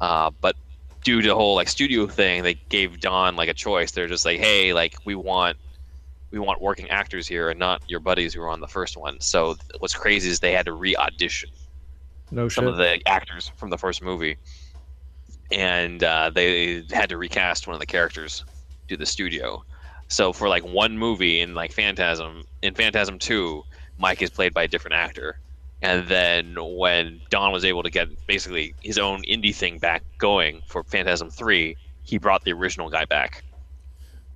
Uh, 0.01 0.31
but 0.41 0.57
due 1.05 1.21
to 1.21 1.29
the 1.29 1.35
whole 1.35 1.55
like 1.55 1.69
studio 1.69 2.07
thing, 2.07 2.43
they 2.43 2.55
gave 2.71 3.01
Don 3.01 3.37
like 3.37 3.49
a 3.49 3.55
choice. 3.55 3.93
They're 3.93 4.09
just 4.09 4.25
like, 4.25 4.41
hey, 4.41 4.73
like 4.73 4.97
we 5.05 5.15
want 5.15 5.57
we 6.33 6.39
want 6.39 6.61
working 6.61 6.89
actors 6.89 7.29
here 7.29 7.51
and 7.51 7.59
not 7.59 7.83
your 7.87 8.01
buddies 8.01 8.35
who 8.35 8.41
were 8.41 8.49
on 8.49 8.61
the 8.61 8.67
first 8.67 8.97
one. 8.97 9.21
So 9.21 9.55
what's 9.79 9.95
crazy 9.95 10.31
is 10.31 10.41
they 10.41 10.53
had 10.53 10.67
to 10.67 10.73
re-audition 10.73 11.51
No 12.31 12.49
some 12.49 12.67
of 12.67 12.79
the 12.79 13.07
actors 13.07 13.53
from 13.57 13.71
the 13.71 13.79
first 13.79 14.03
movie, 14.03 14.39
and 15.53 16.03
uh, 16.03 16.31
they 16.35 16.85
had 16.91 17.11
to 17.11 17.19
recast 17.19 17.67
one 17.67 17.75
of 17.75 17.81
the 17.81 17.87
characters 17.87 18.45
to 18.89 18.97
the 18.97 19.07
studio. 19.07 19.63
So 20.09 20.33
for 20.33 20.49
like 20.49 20.65
one 20.65 20.99
movie 20.99 21.41
in 21.41 21.55
like 21.55 21.73
Phantasm, 21.73 22.45
in 22.63 22.75
Phantasm 22.75 23.19
Two, 23.19 23.63
Mike 23.99 24.23
is 24.23 24.31
played 24.31 24.55
by 24.55 24.65
a 24.65 24.69
different 24.69 24.95
actor, 24.95 25.39
and 25.83 26.09
then 26.09 26.57
when 26.59 27.21
Don 27.29 27.53
was 27.53 27.65
able 27.65 27.83
to 27.83 27.91
get 27.91 28.09
basically 28.27 28.75
his 28.81 28.99
own 28.99 29.23
indie 29.31 29.55
thing 29.55 29.79
back 29.79 30.03
going 30.17 30.63
for 30.67 30.83
Phantasm 30.85 31.29
Three, 31.29 31.77
he 32.03 32.17
brought 32.17 32.45
the 32.45 32.53
original 32.53 32.89
guy 32.89 33.05
back 33.05 33.45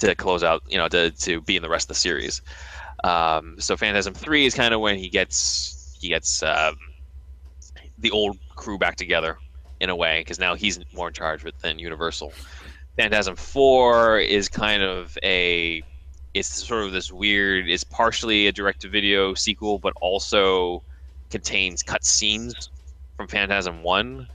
to 0.00 0.14
close 0.14 0.42
out, 0.42 0.62
you 0.68 0.78
know, 0.78 0.88
to 0.88 1.10
to 1.10 1.40
be 1.42 1.56
in 1.56 1.62
the 1.62 1.68
rest 1.68 1.84
of 1.84 1.88
the 1.88 1.94
series. 1.94 2.42
Um, 3.04 3.56
so 3.58 3.76
Phantasm 3.76 4.14
Three 4.14 4.46
is 4.46 4.54
kind 4.54 4.74
of 4.74 4.80
when 4.80 4.98
he 4.98 5.08
gets 5.10 5.96
he 6.00 6.08
gets 6.08 6.42
um, 6.42 6.76
the 7.98 8.10
old 8.10 8.38
crew 8.56 8.78
back 8.78 8.96
together 8.96 9.38
in 9.80 9.90
a 9.90 9.96
way 9.96 10.20
because 10.20 10.38
now 10.38 10.54
he's 10.54 10.78
more 10.92 11.08
in 11.08 11.14
charge 11.14 11.44
with 11.44 11.56
than 11.58 11.78
Universal. 11.78 12.34
Phantasm 12.98 13.36
Four 13.36 14.18
is 14.20 14.48
kind 14.48 14.82
of 14.82 15.16
a 15.22 15.84
it's 16.34 16.66
sort 16.66 16.84
of 16.84 16.92
this 16.92 17.12
weird. 17.12 17.68
It's 17.68 17.84
partially 17.84 18.46
a 18.46 18.52
direct-to-video 18.52 19.34
sequel, 19.34 19.78
but 19.78 19.94
also 20.00 20.84
contains 21.30 21.82
cut 21.82 22.04
scenes 22.04 22.70
from 23.16 23.28
Phantasm 23.28 23.82
One 23.82 24.28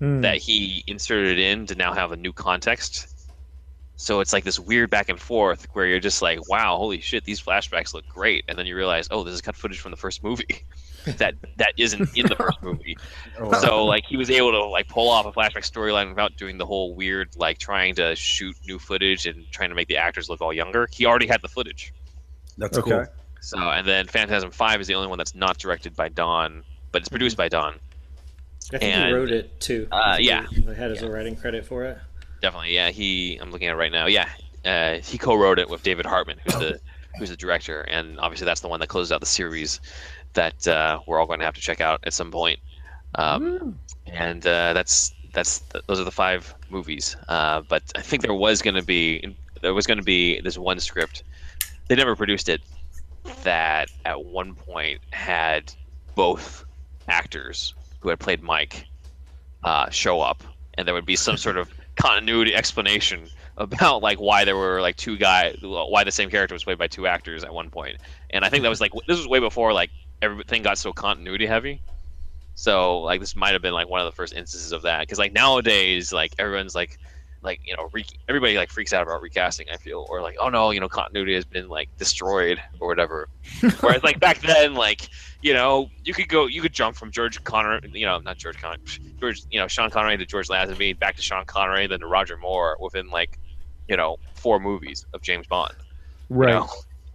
Hmm. 0.00 0.20
that 0.22 0.38
he 0.38 0.84
inserted 0.86 1.38
in 1.38 1.66
to 1.66 1.74
now 1.76 1.92
have 1.94 2.12
a 2.12 2.16
new 2.16 2.32
context. 2.32 3.11
So 3.96 4.20
it's 4.20 4.32
like 4.32 4.42
this 4.44 4.58
weird 4.58 4.90
back 4.90 5.08
and 5.08 5.20
forth 5.20 5.66
where 5.74 5.86
you're 5.86 6.00
just 6.00 6.22
like, 6.22 6.48
wow, 6.48 6.76
holy 6.76 7.00
shit, 7.00 7.24
these 7.24 7.40
flashbacks 7.40 7.94
look 7.94 8.06
great, 8.08 8.44
and 8.48 8.58
then 8.58 8.66
you 8.66 8.74
realize, 8.74 9.06
oh, 9.10 9.22
this 9.22 9.34
is 9.34 9.40
cut 9.40 9.54
footage 9.54 9.78
from 9.78 9.90
the 9.92 9.96
first 9.96 10.24
movie 10.24 10.64
that 11.18 11.34
that 11.58 11.72
isn't 11.78 12.16
in 12.16 12.26
the 12.26 12.34
first 12.36 12.62
movie. 12.62 12.96
Oh, 13.38 13.52
So 13.60 13.84
like 13.84 14.04
he 14.04 14.16
was 14.16 14.30
able 14.30 14.50
to 14.52 14.64
like 14.64 14.88
pull 14.88 15.08
off 15.08 15.24
a 15.26 15.32
flashback 15.32 15.70
storyline 15.70 16.08
without 16.08 16.36
doing 16.36 16.58
the 16.58 16.66
whole 16.66 16.94
weird 16.94 17.30
like 17.36 17.58
trying 17.58 17.94
to 17.96 18.14
shoot 18.14 18.54
new 18.66 18.78
footage 18.78 19.26
and 19.26 19.44
trying 19.50 19.70
to 19.70 19.74
make 19.74 19.88
the 19.88 19.96
actors 19.96 20.28
look 20.28 20.40
all 20.40 20.52
younger. 20.52 20.88
He 20.92 21.06
already 21.06 21.26
had 21.26 21.40
the 21.40 21.48
footage. 21.48 21.92
that's 22.58 22.76
Okay. 22.78 22.90
cool. 22.90 23.06
So 23.40 23.58
and 23.58 23.86
then 23.86 24.06
Phantasm 24.06 24.50
Five 24.50 24.80
is 24.80 24.86
the 24.86 24.94
only 24.94 25.08
one 25.08 25.18
that's 25.18 25.34
not 25.34 25.58
directed 25.58 25.94
by 25.96 26.08
Don, 26.08 26.62
but 26.92 27.02
it's 27.02 27.08
produced 27.08 27.36
by 27.36 27.48
Don. 27.48 27.78
I 28.72 28.78
think 28.78 28.94
he 29.06 29.12
wrote 29.12 29.30
it 29.30 29.60
too. 29.60 29.88
Uh, 29.90 29.96
I 29.96 30.16
think 30.16 30.28
yeah. 30.28 30.46
he 30.48 30.62
had 30.74 30.90
his 30.90 31.02
writing 31.02 31.36
credit 31.36 31.66
for 31.66 31.84
it. 31.84 31.98
Definitely, 32.42 32.74
yeah. 32.74 32.90
He, 32.90 33.38
I'm 33.40 33.50
looking 33.50 33.68
at 33.68 33.74
it 33.74 33.76
right 33.76 33.92
now. 33.92 34.06
Yeah, 34.06 34.28
uh, 34.64 34.94
he 34.98 35.16
co-wrote 35.16 35.58
it 35.58 35.70
with 35.70 35.82
David 35.82 36.04
Hartman, 36.04 36.38
who's 36.44 36.54
the 36.54 36.80
who's 37.18 37.30
the 37.30 37.36
director, 37.36 37.82
and 37.82 38.18
obviously 38.18 38.44
that's 38.44 38.60
the 38.60 38.68
one 38.68 38.80
that 38.80 38.88
closes 38.88 39.12
out 39.12 39.20
the 39.20 39.26
series 39.26 39.80
that 40.32 40.66
uh, 40.66 40.98
we're 41.06 41.20
all 41.20 41.26
going 41.26 41.38
to 41.38 41.44
have 41.44 41.54
to 41.54 41.60
check 41.60 41.80
out 41.80 42.00
at 42.04 42.12
some 42.14 42.30
point. 42.30 42.58
Um, 43.16 43.78
and 44.06 44.46
uh, 44.46 44.72
that's 44.72 45.14
that's 45.32 45.62
those 45.86 46.00
are 46.00 46.04
the 46.04 46.10
five 46.10 46.54
movies. 46.70 47.16
Uh, 47.28 47.60
but 47.62 47.82
I 47.94 48.00
think 48.00 48.22
there 48.22 48.34
was 48.34 48.62
going 48.62 48.74
to 48.74 48.82
be 48.82 49.36
there 49.60 49.74
was 49.74 49.86
going 49.86 49.98
to 49.98 50.04
be 50.04 50.40
this 50.40 50.58
one 50.58 50.80
script. 50.80 51.22
They 51.88 51.94
never 51.94 52.16
produced 52.16 52.48
it. 52.48 52.60
That 53.44 53.88
at 54.04 54.24
one 54.24 54.54
point 54.54 55.00
had 55.12 55.72
both 56.16 56.64
actors 57.08 57.74
who 58.00 58.08
had 58.08 58.18
played 58.18 58.42
Mike 58.42 58.86
uh, 59.62 59.90
show 59.90 60.20
up, 60.20 60.42
and 60.74 60.88
there 60.88 60.94
would 60.94 61.06
be 61.06 61.14
some 61.14 61.36
sort 61.36 61.56
of 61.56 61.70
continuity 61.96 62.54
explanation 62.54 63.28
about 63.56 64.02
like 64.02 64.18
why 64.18 64.44
there 64.44 64.56
were 64.56 64.80
like 64.80 64.96
two 64.96 65.16
guys, 65.16 65.56
why 65.60 66.04
the 66.04 66.10
same 66.10 66.30
character 66.30 66.54
was 66.54 66.64
played 66.64 66.78
by 66.78 66.86
two 66.86 67.06
actors 67.06 67.44
at 67.44 67.52
one. 67.52 67.70
And 68.30 68.44
I 68.44 68.48
think 68.48 68.62
that 68.62 68.68
was 68.68 68.80
like 68.80 68.92
this 69.06 69.18
was 69.18 69.28
way 69.28 69.40
before 69.40 69.72
like 69.72 69.90
everything 70.20 70.62
got 70.62 70.78
so 70.78 70.92
continuity 70.92 71.46
heavy. 71.46 71.82
So 72.54 73.00
like 73.00 73.20
this 73.20 73.34
might 73.36 73.52
have 73.52 73.62
been 73.62 73.72
like 73.72 73.88
one 73.88 74.00
of 74.00 74.06
the 74.06 74.16
first 74.16 74.34
instances 74.34 74.72
of 74.72 74.82
that 74.82 75.00
because 75.00 75.18
like 75.18 75.32
nowadays 75.32 76.12
like 76.12 76.34
everyone's 76.38 76.74
like 76.74 76.98
like 77.42 77.60
you 77.64 77.76
know 77.76 77.88
re- 77.92 78.04
everybody 78.28 78.56
like 78.56 78.70
freaks 78.70 78.92
out 78.92 79.02
about 79.02 79.20
recasting 79.22 79.66
I 79.72 79.76
feel 79.76 80.06
or 80.08 80.20
like 80.22 80.36
oh 80.40 80.48
no 80.48 80.70
you 80.70 80.80
know 80.80 80.88
continuity 80.88 81.34
has 81.34 81.44
been 81.44 81.68
like 81.68 81.88
destroyed 81.98 82.60
or 82.80 82.88
whatever. 82.88 83.28
Whereas 83.80 84.02
like 84.02 84.20
back 84.20 84.38
then 84.40 84.74
like 84.74 85.08
you 85.42 85.52
know 85.52 85.88
you 86.04 86.14
could 86.14 86.28
go 86.28 86.46
you 86.46 86.62
could 86.62 86.72
jump 86.72 86.96
from 86.96 87.10
George 87.10 87.42
Connery 87.44 87.80
you 87.92 88.06
know 88.06 88.18
not 88.18 88.38
George 88.38 88.58
Connery 88.60 88.78
George 89.20 89.42
you 89.50 89.58
know 89.60 89.66
Sean 89.68 89.90
Connery 89.90 90.16
to 90.16 90.26
George 90.26 90.48
Lazenby 90.48 90.98
back 90.98 91.16
to 91.16 91.22
Sean 91.22 91.44
Connery 91.44 91.86
then 91.86 92.00
to 92.00 92.06
Roger 92.06 92.36
Moore 92.36 92.76
within 92.80 93.08
like 93.10 93.38
you 93.88 93.96
know 93.96 94.16
four 94.34 94.60
movies 94.60 95.04
of 95.12 95.22
James 95.22 95.46
Bond. 95.46 95.74
you 96.30 96.36
Right. 96.36 96.52
know? 96.54 96.68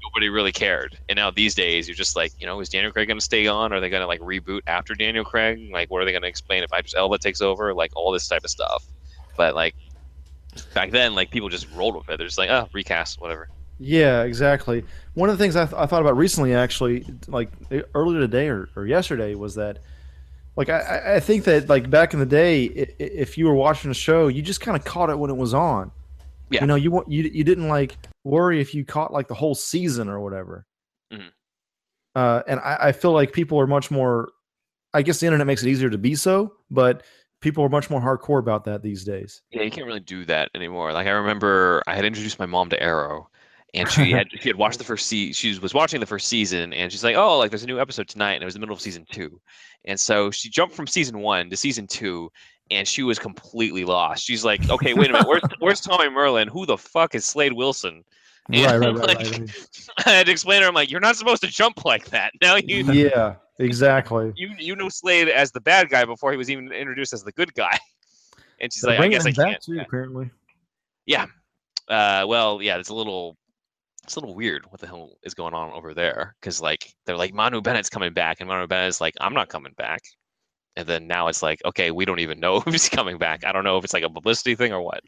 Nobody 0.03 0.30
really 0.30 0.51
cared. 0.53 0.97
And 1.09 1.17
now 1.17 1.32
these 1.32 1.53
days, 1.53 1.88
you're 1.88 1.95
just 1.95 2.15
like, 2.15 2.32
you 2.39 2.45
know, 2.45 2.59
is 2.61 2.69
Daniel 2.69 2.91
Craig 2.93 3.07
going 3.09 3.17
to 3.17 3.23
stay 3.23 3.47
on? 3.47 3.73
Are 3.73 3.82
they 3.82 3.89
going 3.89 4.01
to 4.01 4.07
like 4.07 4.21
reboot 4.21 4.61
after 4.67 4.95
Daniel 4.95 5.25
Craig? 5.25 5.69
Like, 5.73 5.91
what 5.91 6.01
are 6.01 6.05
they 6.05 6.11
going 6.11 6.21
to 6.21 6.30
explain 6.30 6.63
if 6.63 6.71
Idris 6.71 6.93
Elba 6.95 7.17
takes 7.17 7.41
over? 7.41 7.73
Like, 7.73 7.91
all 7.95 8.13
this 8.13 8.25
type 8.28 8.43
of 8.45 8.49
stuff. 8.49 8.86
But 9.36 9.53
like 9.55 9.75
back 10.62 10.91
then, 10.91 11.16
like 11.16 11.32
people 11.32 11.49
just 11.49 11.68
rolled 11.74 11.95
with 11.95 12.10
it. 12.10 12.18
They're 12.18 12.28
just 12.28 12.38
like, 12.38 12.49
oh, 12.49 12.68
recast, 12.74 13.20
whatever. 13.22 13.49
Yeah, 13.80 14.24
exactly. 14.24 14.84
One 15.14 15.30
of 15.30 15.38
the 15.38 15.43
things 15.43 15.55
I, 15.55 15.66
th- 15.66 15.76
I 15.78 15.86
thought 15.86 16.01
about 16.01 16.18
recently, 16.18 16.53
actually, 16.53 17.05
like 17.28 17.51
earlier 17.93 18.20
today 18.20 18.47
or, 18.49 18.70
or 18.76 18.86
yesterday, 18.88 19.36
was 19.36 19.55
that, 19.55 19.80
like, 20.55 20.70
I- 20.70 21.16
I, 21.18 21.20
think 21.20 21.43
that, 21.43 21.70
like, 21.70 21.88
back 21.89 22.14
in 22.14 22.20
the 22.20 22.26
day, 22.26 22.64
if 22.66 23.38
you 23.38 23.45
were 23.45 23.53
watching 23.53 23.91
a 23.91 23.93
show, 23.93 24.28
you 24.30 24.41
just 24.41 24.62
kind 24.62 24.76
of 24.76 24.84
caught 24.84 25.12
it 25.12 25.20
when 25.20 25.30
it 25.30 25.38
was 25.38 25.53
on. 25.53 25.91
Yeah. 26.49 26.62
You 26.62 26.68
know, 26.68 26.76
you 26.76 26.91
wa- 26.91 27.03
you 27.08 27.24
you 27.24 27.43
didn't 27.43 27.68
like 27.68 27.97
worry 28.24 28.62
if 28.62 28.74
you 28.74 28.86
caught 28.86 29.12
like 29.12 29.28
the 29.28 29.34
whole 29.34 29.53
season 29.53 30.08
or 30.08 30.22
whatever. 30.22 30.66
Mhm. 31.14 31.30
Uh, 32.16 32.41
and 32.47 32.60
I, 32.62 32.78
I 32.80 32.91
feel 32.93 33.12
like 33.12 33.34
people 33.34 33.60
are 33.60 33.68
much 33.68 33.91
more. 33.91 34.30
I 34.93 35.01
guess 35.01 35.20
the 35.20 35.26
internet 35.28 35.45
makes 35.45 35.62
it 35.62 35.70
easier 35.70 35.89
to 35.89 35.97
be 35.97 36.16
so, 36.16 36.53
but 36.72 37.03
people 37.41 37.63
are 37.63 37.69
much 37.69 37.89
more 37.89 38.01
hardcore 38.01 38.39
about 38.39 38.63
that 38.65 38.81
these 38.81 39.03
days. 39.03 39.41
Yeah, 39.51 39.63
you 39.63 39.71
can't 39.71 39.85
really 39.85 39.99
do 39.99 40.25
that 40.25 40.49
anymore. 40.55 40.93
Like 40.93 41.07
I 41.07 41.11
remember, 41.11 41.83
I 41.88 41.95
had 41.95 42.05
introduced 42.05 42.39
my 42.39 42.45
mom 42.45 42.69
to 42.69 42.81
Arrow, 42.81 43.29
and 43.73 43.89
she 43.89 44.11
had 44.11 44.27
she 44.31 44.49
had 44.49 44.55
watched 44.57 44.77
the 44.77 44.83
first 44.83 45.07
se- 45.07 45.33
she 45.33 45.57
was 45.59 45.73
watching 45.73 45.99
the 45.99 46.05
first 46.05 46.27
season, 46.27 46.73
and 46.73 46.91
she's 46.91 47.03
like, 47.03 47.15
"Oh, 47.15 47.38
like 47.38 47.51
there's 47.51 47.63
a 47.63 47.67
new 47.67 47.79
episode 47.79 48.07
tonight," 48.07 48.33
and 48.33 48.43
it 48.43 48.45
was 48.45 48.53
the 48.53 48.59
middle 48.59 48.75
of 48.75 48.81
season 48.81 49.05
two, 49.11 49.39
and 49.85 49.99
so 49.99 50.31
she 50.31 50.49
jumped 50.49 50.75
from 50.75 50.88
season 50.88 51.19
one 51.19 51.49
to 51.49 51.57
season 51.57 51.88
two, 51.88 52.31
and 52.71 52.88
she 52.88 53.03
was 53.03 53.19
completely 53.19 53.85
lost. 53.85 54.23
She's 54.23 54.45
like, 54.45 54.69
"Okay, 54.69 54.93
wait 54.93 55.09
a 55.09 55.13
minute, 55.13 55.27
where's 55.27 55.43
where's 55.59 55.81
Tommy 55.81 56.09
Merlyn? 56.09 56.49
Who 56.49 56.65
the 56.65 56.77
fuck 56.77 57.15
is 57.15 57.25
Slade 57.25 57.53
Wilson?" 57.53 58.03
And, 58.51 58.65
right, 58.65 58.79
right, 58.79 58.95
like, 58.95 59.17
right, 59.19 59.39
right. 59.39 59.69
I 60.05 60.09
had 60.11 60.25
to 60.27 60.31
explain 60.31 60.59
to 60.59 60.63
her, 60.63 60.69
I'm 60.69 60.75
like, 60.75 60.89
"You're 60.89 61.01
not 61.01 61.15
supposed 61.15 61.41
to 61.43 61.47
jump 61.47 61.85
like 61.85 62.09
that. 62.09 62.33
Now 62.41 62.55
you 62.55 62.83
yeah, 62.91 63.35
exactly. 63.60 64.34
you 64.36 64.49
you 64.58 64.76
know 64.76 64.89
Slade 64.89 65.30
as 65.30 65.51
the 65.51 65.62
bad 65.62 65.89
guy 65.89 66.05
before 66.05 66.32
he 66.32 66.38
was 66.38 66.49
even 66.49 66.72
introduced 66.72 67.14
as 67.14 67.24
the 67.24 67.32
good 67.32 67.53
guy." 67.53 67.78
And 68.60 68.74
she's 68.74 68.82
They're 68.82 68.97
like, 68.97 69.01
"I 69.01 69.08
guess 69.10 69.26
I 69.26 69.32
can't." 69.32 69.62
too, 69.62 69.80
Yeah. 71.05 71.28
Uh, 71.88 72.26
well, 72.28 72.60
yeah, 72.60 72.78
it's 72.78 72.89
a 72.89 72.93
little, 72.93 73.38
it's 74.03 74.16
a 74.16 74.20
little 74.20 74.34
weird. 74.34 74.66
What 74.72 74.82
the 74.82 74.88
hell 74.88 75.12
is 75.22 75.36
going 75.36 75.53
on 75.53 75.72
over 75.74 75.93
there? 75.93 76.36
Because 76.41 76.60
like 76.60 76.91
they're 77.05 77.18
like 77.18 77.36
Manu 77.36 77.62
Bennett's 77.62 77.89
coming 77.89 78.14
back, 78.14 78.39
and 78.39 78.47
Manu 78.47 78.66
Bennett's 78.66 78.99
like, 78.99 79.14
I'm 79.22 79.34
not 79.36 79.49
coming 79.49 79.74
back. 79.78 80.01
And 80.76 80.88
then 80.88 81.08
now 81.08 81.28
it's 81.28 81.41
like, 81.41 81.60
okay, 81.66 81.91
we 81.91 82.05
don't 82.05 82.20
even 82.20 82.39
know 82.39 82.58
if 82.66 82.72
he's 82.72 82.89
coming 82.89 83.18
back. 83.18 83.45
I 83.45 83.51
don't 83.51 83.64
know 83.64 83.78
if 83.78 83.84
it's 83.84 83.93
like 83.93 84.03
a 84.03 84.10
publicity 84.10 84.55
thing 84.55 84.74
or 84.74 84.82
what. 84.82 85.03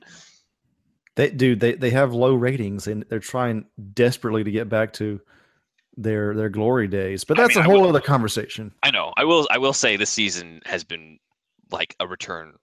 They 1.15 1.31
dude, 1.31 1.59
they 1.59 1.73
they 1.73 1.89
have 1.89 2.13
low 2.13 2.35
ratings 2.35 2.87
and 2.87 3.03
they're 3.09 3.19
trying 3.19 3.65
desperately 3.93 4.43
to 4.43 4.51
get 4.51 4.69
back 4.69 4.93
to 4.93 5.19
their 6.01 6.33
their 6.33 6.49
glory 6.49 6.87
days. 6.87 7.23
But 7.23 7.39
I 7.39 7.43
that's 7.43 7.55
mean, 7.55 7.65
a 7.65 7.67
I 7.67 7.71
whole 7.71 7.81
will- 7.81 7.89
other 7.89 8.01
conversation. 8.01 8.71
I 8.83 8.91
know. 8.91 9.13
I 9.17 9.25
will. 9.25 9.47
I 9.51 9.57
will 9.57 9.73
say 9.73 9.97
this 9.97 10.09
season 10.09 10.61
has 10.65 10.83
been 10.83 11.19
like 11.71 11.95
a 11.99 12.07
return, 12.07 12.53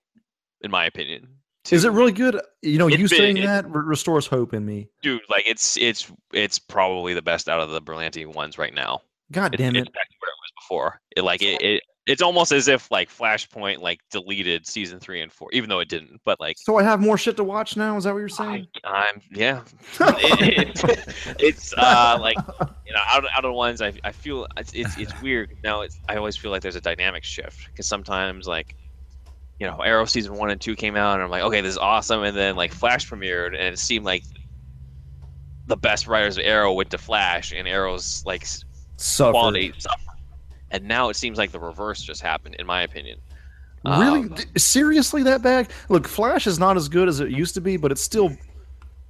in 0.62 0.70
my 0.70 0.87
opinion. 0.87 1.28
Is 1.70 1.84
it 1.84 1.91
really 1.91 2.12
good? 2.12 2.41
You 2.62 2.78
know, 2.78 2.87
you 2.87 2.99
been- 2.99 3.09
saying 3.09 3.37
it- 3.39 3.43
that 3.47 3.68
re- 3.68 3.82
restores 3.84 4.26
hope 4.26 4.55
in 4.55 4.64
me. 4.64 4.89
dude? 5.03 5.20
Like 5.28 5.45
it's 5.47 5.76
it's 5.76 6.11
it's 6.32 6.59
probably 6.59 7.12
the 7.14 7.22
best 7.22 7.49
out 7.49 7.61
of 7.61 7.70
the 7.70 7.82
Berlanti 7.82 8.24
ones 8.26 8.57
right 8.59 8.72
now. 8.74 9.03
God 9.32 9.55
It- 9.55 9.57
damn 9.59 9.74
it's 9.74 9.89
it! 9.89 9.93
back 9.93 10.09
to 10.09 10.14
where 10.20 10.28
it 10.30 10.39
was 10.41 10.53
before. 10.62 11.01
It 11.16 11.22
like 11.22 11.43
it, 11.43 11.61
it 11.62 11.82
it's 12.07 12.22
almost 12.22 12.52
as 12.52 12.68
if 12.68 12.88
like 12.90 13.11
Flashpoint 13.11 13.80
like 13.80 14.00
deleted 14.11 14.66
season 14.66 15.00
three 15.00 15.22
and 15.22 15.32
four, 15.32 15.48
even 15.52 15.68
though 15.68 15.80
it 15.80 15.88
didn't. 15.88 16.20
But 16.24 16.38
like 16.38 16.57
So 16.59 16.76
I 16.78 16.82
have 16.84 17.00
more 17.00 17.18
shit 17.18 17.36
to 17.38 17.44
watch 17.44 17.76
now. 17.76 17.96
Is 17.96 18.04
that 18.04 18.12
what 18.12 18.20
you're 18.20 18.28
saying? 18.28 18.68
I'm 18.84 19.20
yeah. 19.32 19.62
It- 20.00 20.84
it- 20.84 21.36
it's 21.40 21.74
uh 21.76 22.16
like 22.20 22.36
you 22.86 22.92
know 22.92 23.00
out 23.11 23.24
of, 23.24 23.30
out 23.32 23.44
of 23.44 23.48
the 23.48 23.52
ones 23.52 23.82
I, 23.82 23.92
I 24.04 24.12
feel 24.12 24.46
it's, 24.57 24.72
it's 24.72 24.96
it's 24.98 25.20
weird 25.20 25.57
now. 25.64 25.80
It's 25.80 25.98
I 26.09 26.16
always 26.16 26.36
feel 26.36 26.50
like 26.52 26.62
there's 26.62 26.76
a 26.76 26.80
dynamic 26.80 27.24
shift 27.24 27.66
because 27.66 27.86
sometimes 27.86 28.46
like 28.46 28.76
you 29.59 29.66
know, 29.66 29.78
Arrow 29.80 30.04
season 30.04 30.34
one 30.34 30.50
and 30.50 30.61
two 30.61 30.76
came 30.76 30.96
out, 30.96 31.14
and 31.14 31.22
I'm 31.22 31.30
like, 31.30 31.42
okay, 31.44 31.62
this 31.62 31.70
is 31.72 31.78
awesome. 31.78 32.22
And 32.24 32.36
then 32.36 32.57
like 32.57 32.72
Flash 32.74 33.09
premiered, 33.11 33.48
and 33.59 33.72
it 33.72 33.78
seemed 33.78 34.04
like 34.04 34.22
the 35.66 35.76
best 35.78 36.07
writers 36.07 36.36
of 36.36 36.44
Arrow 36.44 36.72
went 36.74 36.90
to 36.90 36.98
Flash, 36.98 37.52
and 37.57 37.66
Arrow's 37.66 38.22
like 38.26 38.46
Suffered. 38.98 39.32
quality 39.32 39.72
suffered. 39.78 40.05
And 40.70 40.84
now 40.84 41.08
it 41.08 41.14
seems 41.14 41.38
like 41.38 41.52
the 41.52 41.60
reverse 41.60 42.02
just 42.02 42.20
happened, 42.22 42.56
in 42.56 42.66
my 42.66 42.82
opinion. 42.82 43.18
Really? 43.84 44.22
Um, 44.22 44.34
Seriously, 44.56 45.22
that 45.24 45.42
bad? 45.42 45.68
Look, 45.88 46.08
Flash 46.08 46.46
is 46.46 46.58
not 46.58 46.76
as 46.76 46.88
good 46.88 47.08
as 47.08 47.20
it 47.20 47.30
used 47.30 47.54
to 47.54 47.60
be, 47.60 47.76
but 47.76 47.92
it's 47.92 48.02
still 48.02 48.36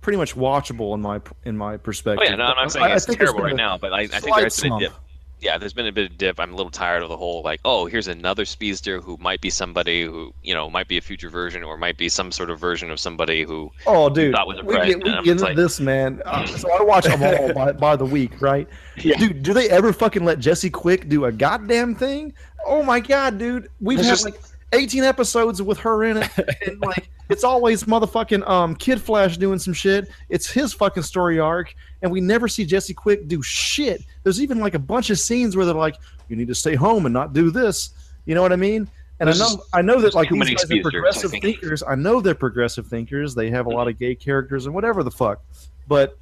pretty 0.02 0.18
much 0.18 0.36
watchable 0.36 0.94
in 0.94 1.00
my 1.00 1.20
in 1.44 1.56
my 1.56 1.74
Oh 1.74 1.78
perspective. 1.78 2.28
yeah, 2.28 2.36
no, 2.36 2.44
I'm 2.44 2.56
not 2.56 2.72
saying 2.72 2.84
I 2.84 2.94
it's 2.94 3.06
there's 3.06 3.16
terrible 3.18 3.42
right 3.44 3.52
a 3.54 3.56
now, 3.56 3.78
but 3.78 3.92
I, 3.92 4.00
I 4.00 4.06
think 4.06 4.36
there's 4.36 4.60
been 4.60 4.72
a 4.74 4.78
dip. 4.80 4.92
Yeah, 5.38 5.58
there's 5.58 5.74
been 5.74 5.86
a 5.86 5.92
bit 5.92 6.10
of 6.10 6.16
dip. 6.16 6.40
I'm 6.40 6.52
a 6.52 6.56
little 6.56 6.70
tired 6.70 7.02
of 7.02 7.10
the 7.10 7.16
whole 7.16 7.42
like, 7.42 7.60
oh, 7.64 7.84
here's 7.86 8.08
another 8.08 8.44
speedster 8.46 9.00
who 9.02 9.18
might 9.18 9.40
be 9.42 9.50
somebody 9.50 10.02
who 10.02 10.32
you 10.42 10.54
know 10.54 10.70
might 10.70 10.88
be 10.88 10.96
a 10.96 11.00
future 11.02 11.28
version 11.28 11.62
or 11.62 11.76
might 11.76 11.98
be 11.98 12.08
some 12.08 12.32
sort 12.32 12.48
of 12.48 12.58
version 12.58 12.90
of 12.90 12.98
somebody 12.98 13.42
who 13.44 13.70
Oh, 13.86 14.08
dude, 14.08 14.34
thought 14.34 14.46
was 14.46 14.58
a 14.58 14.64
we 14.64 14.74
get, 14.74 15.04
we 15.04 15.10
get 15.10 15.26
into 15.26 15.44
like- 15.44 15.56
this, 15.56 15.78
man. 15.78 16.22
Uh, 16.24 16.46
so 16.56 16.72
I 16.72 16.82
watch 16.82 17.04
them 17.04 17.22
all 17.22 17.52
by, 17.52 17.72
by 17.72 17.96
the 17.96 18.06
week, 18.06 18.40
right? 18.40 18.66
Yeah. 18.98 19.18
Dude, 19.18 19.42
do 19.42 19.52
they 19.52 19.68
ever 19.68 19.92
fucking 19.92 20.24
let 20.24 20.38
Jesse 20.38 20.70
Quick 20.70 21.06
do 21.10 21.26
a 21.26 21.32
goddamn 21.32 21.94
thing? 21.94 22.32
Oh 22.64 22.82
my 22.82 22.98
god, 22.98 23.36
dude, 23.38 23.68
we've 23.80 23.98
had 23.98 24.06
just- 24.06 24.24
like 24.24 24.40
18 24.72 25.04
episodes 25.04 25.62
with 25.62 25.78
her 25.78 26.04
in 26.04 26.18
it, 26.18 26.30
and 26.66 26.80
like 26.80 27.08
it's 27.28 27.44
always 27.44 27.84
motherfucking 27.84 28.48
um 28.48 28.74
Kid 28.74 29.00
Flash 29.00 29.36
doing 29.36 29.58
some 29.58 29.72
shit. 29.72 30.08
It's 30.28 30.50
his 30.50 30.72
fucking 30.72 31.02
story 31.04 31.38
arc, 31.38 31.74
and 32.02 32.10
we 32.10 32.20
never 32.20 32.48
see 32.48 32.64
Jesse 32.64 32.94
Quick 32.94 33.28
do 33.28 33.42
shit. 33.42 34.02
There's 34.22 34.40
even 34.40 34.58
like 34.58 34.74
a 34.74 34.78
bunch 34.78 35.10
of 35.10 35.18
scenes 35.18 35.56
where 35.56 35.64
they're 35.66 35.74
like, 35.74 35.96
"You 36.28 36.36
need 36.36 36.48
to 36.48 36.54
stay 36.54 36.74
home 36.74 37.06
and 37.06 37.12
not 37.12 37.32
do 37.32 37.50
this." 37.50 37.90
You 38.24 38.34
know 38.34 38.42
what 38.42 38.52
I 38.52 38.56
mean? 38.56 38.88
And 39.18 39.28
There's 39.28 39.40
I 39.40 39.44
know, 39.46 39.62
I 39.72 39.82
know 39.82 40.00
that 40.02 40.14
like 40.14 40.28
these 40.28 40.38
many 40.38 40.54
guys 40.54 40.70
are 40.70 40.74
I 40.74 40.82
progressive 40.82 41.30
think. 41.30 41.42
thinkers. 41.42 41.82
I 41.82 41.94
know 41.94 42.20
they're 42.20 42.34
progressive 42.34 42.86
thinkers. 42.86 43.34
They 43.34 43.50
have 43.50 43.66
a 43.66 43.70
lot 43.70 43.88
of 43.88 43.98
gay 43.98 44.14
characters 44.14 44.66
and 44.66 44.74
whatever 44.74 45.02
the 45.02 45.10
fuck. 45.10 45.40
But 45.88 46.18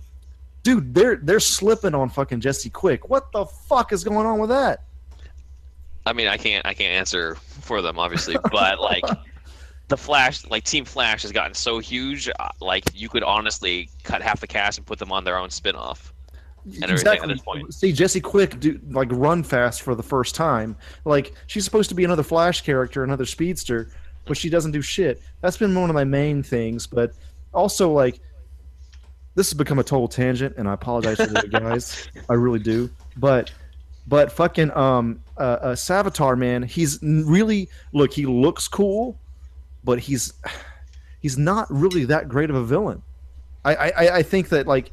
dude, 0.63 0.95
they're 0.95 1.17
they're 1.17 1.41
slipping 1.41 1.95
on 1.95 2.09
fucking 2.09 2.41
Jesse 2.41 2.71
Quick. 2.71 3.09
What 3.09 3.33
the 3.33 3.47
fuck 3.47 3.93
is 3.93 4.05
going 4.05 4.27
on 4.27 4.39
with 4.39 4.51
that? 4.51 4.83
I 6.07 6.13
mean, 6.13 6.29
I 6.29 6.37
can't 6.37 6.65
I 6.65 6.75
can't 6.75 6.93
answer 6.93 7.37
for 7.65 7.83
them 7.83 7.99
obviously, 7.99 8.37
but 8.53 8.81
like 8.81 9.05
the 9.89 9.97
Flash, 9.97 10.47
like 10.47 10.65
Team 10.65 10.85
Flash, 10.85 11.23
has 11.23 11.33
gotten 11.33 11.55
so 11.55 11.79
huge. 11.79 12.29
uh, 12.29 12.49
Like 12.61 12.85
you 12.95 13.09
could 13.09 13.23
honestly 13.23 13.89
cut 14.03 14.23
half 14.23 14.41
the 14.41 14.47
cast 14.47 14.79
and 14.79 14.87
put 14.87 14.99
them 14.99 15.13
on 15.13 15.25
their 15.25 15.37
own 15.37 15.51
spin-off. 15.51 16.13
And 16.65 16.85
everything 16.85 17.21
at 17.23 17.29
this 17.29 17.43
point. 17.43 17.75
See 17.75 17.93
Jesse 17.93 18.21
Quick 18.23 18.59
do 18.59 18.81
like 18.91 19.09
run 19.11 19.43
fast 19.43 19.83
for 19.83 19.95
the 19.95 20.03
first 20.03 20.35
time. 20.35 20.77
Like 21.05 21.35
she's 21.47 21.65
supposed 21.65 21.91
to 21.91 21.95
be 21.95 22.05
another 22.05 22.23
Flash 22.23 22.63
character, 22.63 23.05
another 23.05 23.27
speedster, 23.27 23.91
but 24.25 24.37
she 24.39 24.49
doesn't 24.49 24.73
do 24.73 24.81
shit. 24.81 25.21
That's 25.43 25.59
been 25.59 25.75
one 25.75 25.91
of 25.91 25.95
my 25.95 26.05
main 26.05 26.43
things. 26.43 26.87
But 26.87 27.13
also 27.53 27.91
like 27.93 28.19
this 29.35 29.51
has 29.51 29.59
become 29.59 29.79
a 29.79 29.85
total 29.85 30.09
tangent, 30.09 30.55
and 30.57 30.67
I 30.69 30.73
apologize 30.75 31.17
for 31.19 31.27
that, 31.27 31.51
guys. 31.51 32.09
I 32.31 32.35
really 32.35 32.61
do. 32.61 32.89
But 33.19 33.51
but 34.07 34.31
fucking 34.33 34.71
um 34.77 35.21
uh, 35.39 35.41
uh 35.41 35.75
Savitar 35.75 36.37
man, 36.39 36.63
he's 36.63 36.99
really 37.03 37.69
look. 37.93 38.13
He 38.13 38.27
looks 38.27 38.69
cool, 38.69 39.19
but 39.83 39.99
he's 39.99 40.33
he's 41.21 41.39
not 41.39 41.67
really 41.71 42.05
that 42.07 42.29
great 42.29 42.51
of 42.51 42.57
a 42.57 42.65
villain. 42.65 43.03
I 43.65 43.75
I, 43.75 44.17
I- 44.19 44.23
think 44.23 44.51
that 44.51 44.67
like 44.67 44.91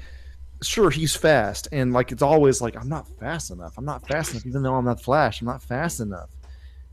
sure 0.64 0.90
he's 0.92 1.16
fast 1.16 1.68
and 1.72 1.92
like 1.92 2.12
it's 2.12 2.22
always 2.22 2.62
like 2.62 2.76
i'm 2.78 2.88
not 2.88 3.08
fast 3.20 3.50
enough 3.50 3.74
i'm 3.80 3.84
not 3.84 4.08
fast 4.08 4.32
enough 4.34 4.46
even 4.46 4.62
though 4.62 4.76
i'm 4.76 4.86
not 4.86 5.02
flash 5.02 5.42
i'm 5.42 5.48
not 5.48 5.60
fast 5.64 6.00
enough 6.00 6.30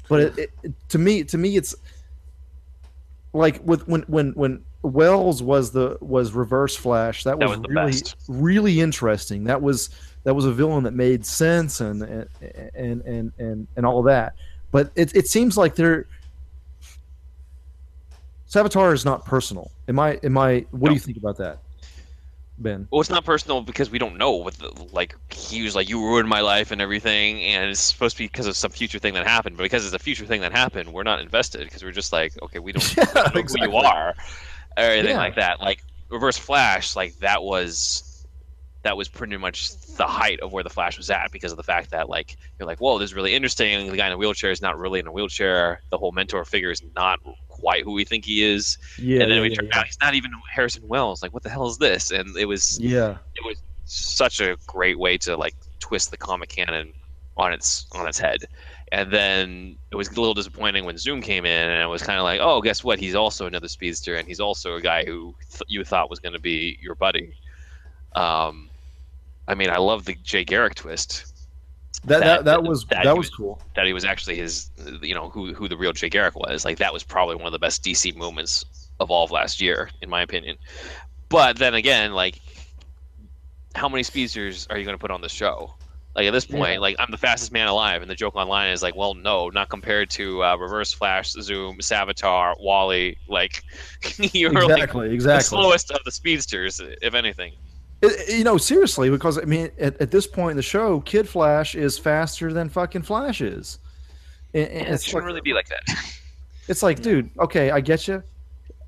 but 0.09 0.21
it, 0.23 0.39
it, 0.39 0.51
it- 0.63 0.89
to 0.89 0.97
me 0.99 1.23
to 1.23 1.37
me 1.37 1.55
it's 1.55 1.75
like 3.35 3.61
with 3.65 3.87
when 3.87 4.03
when 4.09 4.33
when 4.33 4.65
wells 4.83 5.43
was 5.43 5.71
the 5.71 5.99
was 6.01 6.33
reverse 6.33 6.75
flash 6.77 7.25
that, 7.25 7.39
That 7.39 7.49
was, 7.49 7.59
was 7.59 7.67
really 7.69 7.91
best. 7.93 8.17
really 8.27 8.81
interesting 8.81 9.45
that 9.45 9.61
was 9.61 9.91
that 10.29 10.35
was 10.35 10.45
a 10.45 10.53
villain 10.53 10.85
that 10.85 10.93
made 10.93 11.25
sense 11.25 11.81
and 11.81 12.03
and 12.03 12.29
and 12.75 13.01
and 13.03 13.33
and, 13.39 13.67
and 13.77 13.87
all 13.87 14.03
that 14.03 14.35
but 14.71 14.93
it, 14.95 15.17
it 15.17 15.27
seems 15.27 15.57
like 15.57 15.75
they're 15.75 16.05
Savitar 18.51 18.95
is 18.95 19.05
not 19.05 19.25
personal. 19.27 19.71
Am 19.89 19.99
I? 19.99 20.19
Am 20.23 20.39
I? 20.39 20.65
What 20.71 20.81
No. 20.81 20.89
do 20.89 20.95
you 20.95 21.01
think 21.01 21.19
about 21.19 21.37
that, 21.37 21.59
Ben? 22.57 22.89
Well, 22.91 23.03
it's 23.03 23.11
not 23.11 23.25
personal 23.25 23.61
because 23.61 23.91
we 23.91 23.99
don't 23.99 24.17
know 24.17 24.31
what 24.33 24.55
the, 24.55 24.71
like 24.93 25.15
he 25.31 25.63
was 25.63 25.75
like 25.75 25.89
you 25.89 26.01
ruined 26.03 26.29
my 26.31 26.41
life 26.41 26.71
and 26.71 26.81
everything, 26.81 27.43
and 27.43 27.71
it's 27.71 27.81
supposed 27.81 28.17
to 28.17 28.23
be 28.23 28.27
because 28.27 28.47
of 28.47 28.57
some 28.57 28.71
future 28.71 28.99
thing 28.99 29.13
that 29.15 29.27
happened. 29.27 29.59
But 29.59 29.65
because 29.65 29.85
it's 29.85 29.95
a 29.95 29.99
future 29.99 30.25
thing 30.25 30.41
that 30.41 30.53
happened, 30.53 30.91
we're 30.95 31.03
not 31.03 31.21
invested 31.21 31.65
because 31.65 31.85
we're 31.85 31.93
just 31.93 32.11
like, 32.11 32.33
okay, 32.43 32.59
we 32.59 32.73
don't 32.73 32.97
Yeah, 32.97 33.05
know 33.35 33.43
who 33.43 33.55
you 33.61 33.77
are, 33.77 34.15
or 34.79 34.83
anything 34.83 35.11
Yeah. 35.11 35.19
like 35.19 35.35
that. 35.37 35.61
Like 35.61 35.83
Reverse 36.09 36.39
Flash, 36.39 36.97
like 36.97 37.19
that 37.19 37.43
was 37.43 38.08
that 38.83 38.97
was 38.97 39.09
pretty 39.09 39.37
much 39.37 39.71
the 39.97 40.07
height 40.07 40.41
of 40.41 40.53
where 40.53 40.63
the 40.63 40.71
Flash 40.71 40.97
was 40.97 41.11
at 41.11 41.33
because 41.33 41.51
of 41.51 41.57
the 41.57 41.63
fact 41.63 41.91
that 41.91 42.09
like 42.09 42.37
you're 42.59 42.67
like, 42.67 42.81
whoa, 42.81 42.99
this 42.99 43.11
is 43.11 43.15
really 43.15 43.35
interesting. 43.35 43.91
The 43.91 43.97
guy 43.97 44.07
in 44.07 44.13
a 44.13 44.17
wheelchair 44.17 44.51
is 44.51 44.63
not 44.63 44.79
really 44.79 45.01
in 45.01 45.07
a 45.07 45.13
wheelchair. 45.13 45.81
The 45.91 45.99
whole 45.99 46.13
mentor 46.13 46.45
figure 46.45 46.71
is 46.71 46.83
not 46.95 47.19
quite 47.49 47.83
who 47.83 47.93
we 47.93 48.05
think 48.05 48.25
he 48.25 48.45
is. 48.45 48.79
Yeah, 48.99 49.23
and 49.23 49.31
then 49.31 49.39
yeah, 49.39 49.43
we 49.43 49.55
turned 49.55 49.69
yeah. 49.73 49.81
out 49.81 49.87
he's 49.87 49.99
not 50.01 50.15
even 50.15 50.31
Harrison 50.53 50.87
Wells. 50.87 51.23
Like, 51.23 51.35
what 51.35 51.43
the 51.43 51.51
hell 51.51 51.67
is 51.67 51.79
this? 51.79 52.11
And 52.11 52.37
it 52.37 52.47
was 52.47 52.79
Yeah. 52.81 53.19
it 53.35 53.45
was 53.45 53.61
such 53.85 54.41
a 54.41 54.57
great 54.67 54.99
way 54.99 55.19
to 55.19 55.37
like 55.37 55.55
twist 55.81 56.11
the 56.11 56.17
comic 56.17 56.51
canon 56.51 56.93
on 57.37 57.53
its 57.53 57.87
on 57.93 58.07
its 58.07 58.19
head. 58.19 58.45
And 58.93 59.13
then 59.13 59.77
it 59.91 59.97
was 59.97 60.09
a 60.09 60.13
little 60.13 60.35
disappointing 60.35 60.85
when 60.85 60.97
Zoom 60.97 61.21
came 61.21 61.45
in, 61.45 61.69
and 61.69 61.83
it 61.83 61.87
was 61.87 62.03
kind 62.03 62.19
of 62.19 62.25
like, 62.25 62.41
oh, 62.41 62.63
guess 62.63 62.83
what? 62.83 62.99
He's 62.99 63.15
also 63.15 63.47
another 63.47 63.69
speedster, 63.69 64.17
and 64.17 64.27
he's 64.27 64.41
also 64.41 64.77
a 64.77 64.81
guy 64.81 65.05
who 65.05 65.35
th- 65.51 65.63
you 65.69 65.85
thought 65.85 66.09
was 66.09 66.21
going 66.21 66.33
to 66.33 66.41
be 66.41 66.79
your 66.81 66.95
buddy. 66.95 67.35
Um, 68.15 68.69
I 69.47 69.55
mean, 69.55 69.71
I 69.71 69.79
love 69.79 70.05
the 70.05 70.15
Jay 70.23 70.45
Garrick 70.45 70.75
twist 70.75 71.33
That 72.05 72.21
that, 72.21 72.25
That- 72.25 72.45
that 72.45 72.63
was 72.63 72.85
that 72.87 73.05
that, 73.05 73.17
was 73.17 73.27
was- 73.29 73.37
cool. 73.37 73.63
that 73.77 73.87
he 73.87 73.93
was 73.93 74.05
actually 74.05 74.37
his, 74.37 74.71
you 75.03 75.15
know, 75.15 75.29
who 75.31 75.53
who 75.55 75.69
the 75.69 75.77
real 75.77 75.93
Jay 75.93 76.09
Garrick 76.09 76.35
was. 76.37 76.65
Like 76.65 76.79
that 76.79 76.93
was 76.93 77.03
probably 77.03 77.37
one 77.37 77.47
of 77.47 77.53
the 77.53 77.59
best 77.59 77.83
DC 77.85 78.15
moments 78.17 78.65
of 79.01 79.11
all 79.11 79.25
of 79.25 79.31
last 79.31 79.61
year, 79.61 79.91
in 80.03 80.09
my 80.11 80.23
opinion. 80.23 80.57
But 81.29 81.59
then 81.59 81.75
again, 81.75 82.13
like, 82.15 82.41
how 83.75 83.89
many 83.89 84.03
speedsters 84.03 84.67
are 84.71 84.79
you 84.79 84.85
going 84.85 84.95
to 84.97 85.01
put 85.01 85.11
on 85.11 85.21
the 85.21 85.29
show? 85.29 85.75
Like 86.17 86.27
at 86.27 86.33
this 86.33 86.47
point, 86.47 86.75
Yeah. 86.75 86.79
like 86.81 86.97
I'm 86.99 87.11
the 87.11 87.17
fastest 87.19 87.53
man 87.53 87.69
alive, 87.69 88.03
and 88.03 88.11
the 88.11 88.15
joke 88.15 88.35
online 88.35 88.71
is 88.71 88.83
like, 88.83 88.97
well, 88.97 89.15
no, 89.15 89.51
not 89.51 89.69
compared 89.69 90.11
to 90.11 90.43
uh, 90.43 90.57
Reverse 90.57 90.93
Flash, 90.93 91.31
Zoom, 91.33 91.79
Savitar, 91.79 92.55
Wally. 92.61 93.19
Like 93.29 93.63
you're 94.19 94.51
like 94.53 94.91
Exactly, 94.95 95.17
the 95.19 95.41
slowest 95.41 95.91
of 95.93 96.01
the 96.05 96.11
speedsters, 96.11 96.81
if 97.03 97.15
anything. 97.15 97.53
It- 98.03 98.37
you 98.39 98.45
know, 98.45 98.57
seriously, 98.59 99.11
because 99.11 99.39
I 99.39 99.43
mean, 99.43 99.71
at, 99.79 100.01
at 100.01 100.11
this 100.11 100.27
point 100.27 100.53
in 100.53 100.57
the 100.57 100.63
show, 100.63 101.01
Kid 101.01 101.29
Flash 101.29 101.75
is 101.75 101.99
faster 101.99 102.53
than 102.53 102.69
fucking 102.69 103.03
Flash 103.03 103.41
is. 103.41 103.79
And, 104.55 104.69
and 104.69 104.95
it 104.95 105.03
shouldn't 105.03 105.23
like, 105.25 105.27
really 105.27 105.41
be 105.41 105.53
like 105.53 105.69
that. 105.69 105.83
it's 106.69 106.83
like, 106.83 107.01
dude, 107.03 107.31
okay, 107.39 107.71
I 107.71 107.81
get 107.81 108.07
you. 108.09 108.23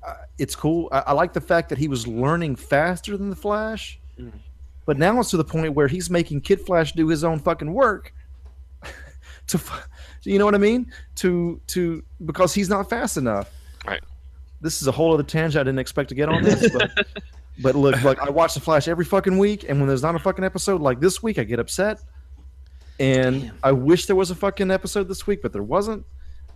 Uh, 0.05 0.13
it's 0.37 0.55
cool. 0.55 0.87
I, 0.91 0.99
I 1.07 1.11
like 1.13 1.33
the 1.33 1.41
fact 1.41 1.69
that 1.69 1.77
he 1.77 1.87
was 1.87 2.07
learning 2.07 2.55
faster 2.55 3.17
than 3.17 3.29
the 3.29 3.35
Flash, 3.35 3.99
Mhm. 4.19 4.31
but 4.85 4.97
now 4.97 5.19
it's 5.19 5.29
to 5.31 5.37
the 5.37 5.43
point 5.43 5.73
where 5.75 5.87
he's 5.87 6.09
making 6.09 6.41
Kid 6.41 6.61
Flash 6.61 6.93
do 6.93 7.07
his 7.07 7.23
own 7.23 7.37
fucking 7.39 7.71
work. 7.71 8.13
to, 9.47 9.59
you 10.23 10.39
know 10.39 10.45
what 10.45 10.55
I 10.55 10.59
mean? 10.59 10.91
To 11.17 11.59
to 11.67 12.03
because 12.25 12.53
he's 12.53 12.69
not 12.69 12.89
fast 12.89 13.17
enough. 13.17 13.51
Right. 13.85 14.01
This 14.61 14.81
is 14.81 14.87
a 14.87 14.91
whole 14.91 15.13
other 15.13 15.23
tangent 15.23 15.59
I 15.59 15.63
didn't 15.63 15.79
expect 15.79 16.09
to 16.09 16.15
get 16.15 16.29
on 16.29 16.43
this, 16.43 16.71
but 16.71 16.91
but 17.61 17.75
look, 17.75 18.01
look, 18.03 18.19
I 18.19 18.29
watch 18.29 18.53
the 18.53 18.59
Flash 18.59 18.87
every 18.87 19.05
fucking 19.05 19.37
week, 19.37 19.65
and 19.67 19.79
when 19.79 19.87
there's 19.87 20.03
not 20.03 20.15
a 20.15 20.19
fucking 20.19 20.43
episode 20.43 20.81
like 20.81 20.99
this 20.99 21.21
week, 21.23 21.37
I 21.39 21.43
get 21.43 21.59
upset. 21.59 21.99
And 22.99 23.41
Damn. 23.43 23.57
I 23.63 23.71
wish 23.71 24.05
there 24.05 24.15
was 24.15 24.31
a 24.31 24.35
fucking 24.35 24.69
episode 24.71 25.07
this 25.07 25.25
week, 25.25 25.41
but 25.41 25.53
there 25.53 25.63
wasn't. 25.63 26.05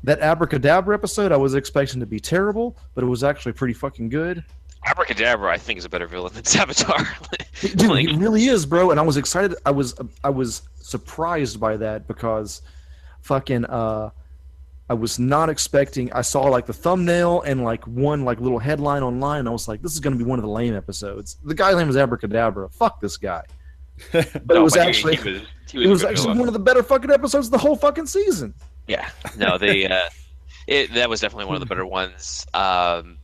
That 0.03 0.20
abracadabra 0.20 0.93
episode, 0.95 1.32
I 1.32 1.38
was 1.38 1.56
expecting 1.56 1.99
to 1.99 2.06
be 2.06 2.20
terrible, 2.20 2.78
but 2.93 3.03
it 3.03 3.08
was 3.08 3.24
actually 3.24 3.53
pretty 3.53 3.74
fucking 3.74 4.10
good. 4.10 4.43
Abracadabra, 4.86 5.51
I 5.51 5.58
think, 5.58 5.80
is 5.80 5.86
a 5.86 5.89
better 5.89 6.06
villain 6.06 6.32
than 6.34 6.43
Savitar. 6.43 7.08
Dude, 7.76 7.89
Like- 7.89 8.08
he 8.08 8.16
really 8.16 8.45
is, 8.45 8.68
bro. 8.68 8.91
And 8.91 8.99
I 8.99 9.03
was 9.03 9.18
excited. 9.18 9.58
I 9.66 9.72
was 9.72 9.95
I 10.24 10.30
was 10.30 10.62
surprised 10.82 11.60
by 11.60 11.78
that 11.78 12.08
because 12.08 12.62
fucking 13.22 13.66
uh 13.66 14.12
I 14.88 14.94
was 14.94 15.18
not 15.18 15.50
expecting 15.50 16.12
I 16.14 16.22
saw 16.22 16.44
like 16.44 16.66
the 16.68 16.74
thumbnail 16.74 17.42
and 17.42 17.64
like 17.64 17.86
one 17.88 18.24
like 18.24 18.40
little 18.40 18.60
headline 18.60 19.02
online 19.02 19.40
and 19.40 19.50
I 19.50 19.52
was 19.52 19.68
like, 19.68 19.82
this 19.82 19.94
is 19.94 20.00
gonna 20.00 20.16
be 20.16 20.24
one 20.24 20.38
of 20.38 20.44
the 20.44 20.50
lame 20.52 20.76
episodes. 20.76 21.38
The 21.44 21.56
guy's 21.56 21.76
name 21.76 21.88
was 21.88 21.98
Abracadabra. 21.98 22.70
Fuck 22.70 23.02
this 23.02 23.18
guy. 23.18 23.44
But 24.12 24.58
it 24.58 24.60
was 24.60 24.74
but 24.74 24.88
actually 24.88 25.16
he 25.16 25.32
was, 25.32 25.42
he 25.72 25.84
it 25.86 25.88
was 25.88 26.04
actually 26.04 26.24
villain. 26.24 26.40
one 26.40 26.48
of 26.50 26.54
the 26.54 26.60
better 26.60 26.84
fucking 26.84 27.12
episodes 27.12 27.48
of 27.48 27.52
the 27.52 27.58
whole 27.58 27.76
fucking 27.76 28.06
season. 28.08 28.54
Yeah, 28.88 29.10
no, 29.38 29.58
the 29.58 29.88
uh, 29.88 30.10
it 30.68 30.94
that 30.94 31.10
was 31.10 31.22
definitely 31.22 31.46
one 31.46 31.56
of 31.56 31.62
the 31.62 31.66
better 31.74 31.86
ones. 31.86 32.46
Um, 32.54 33.18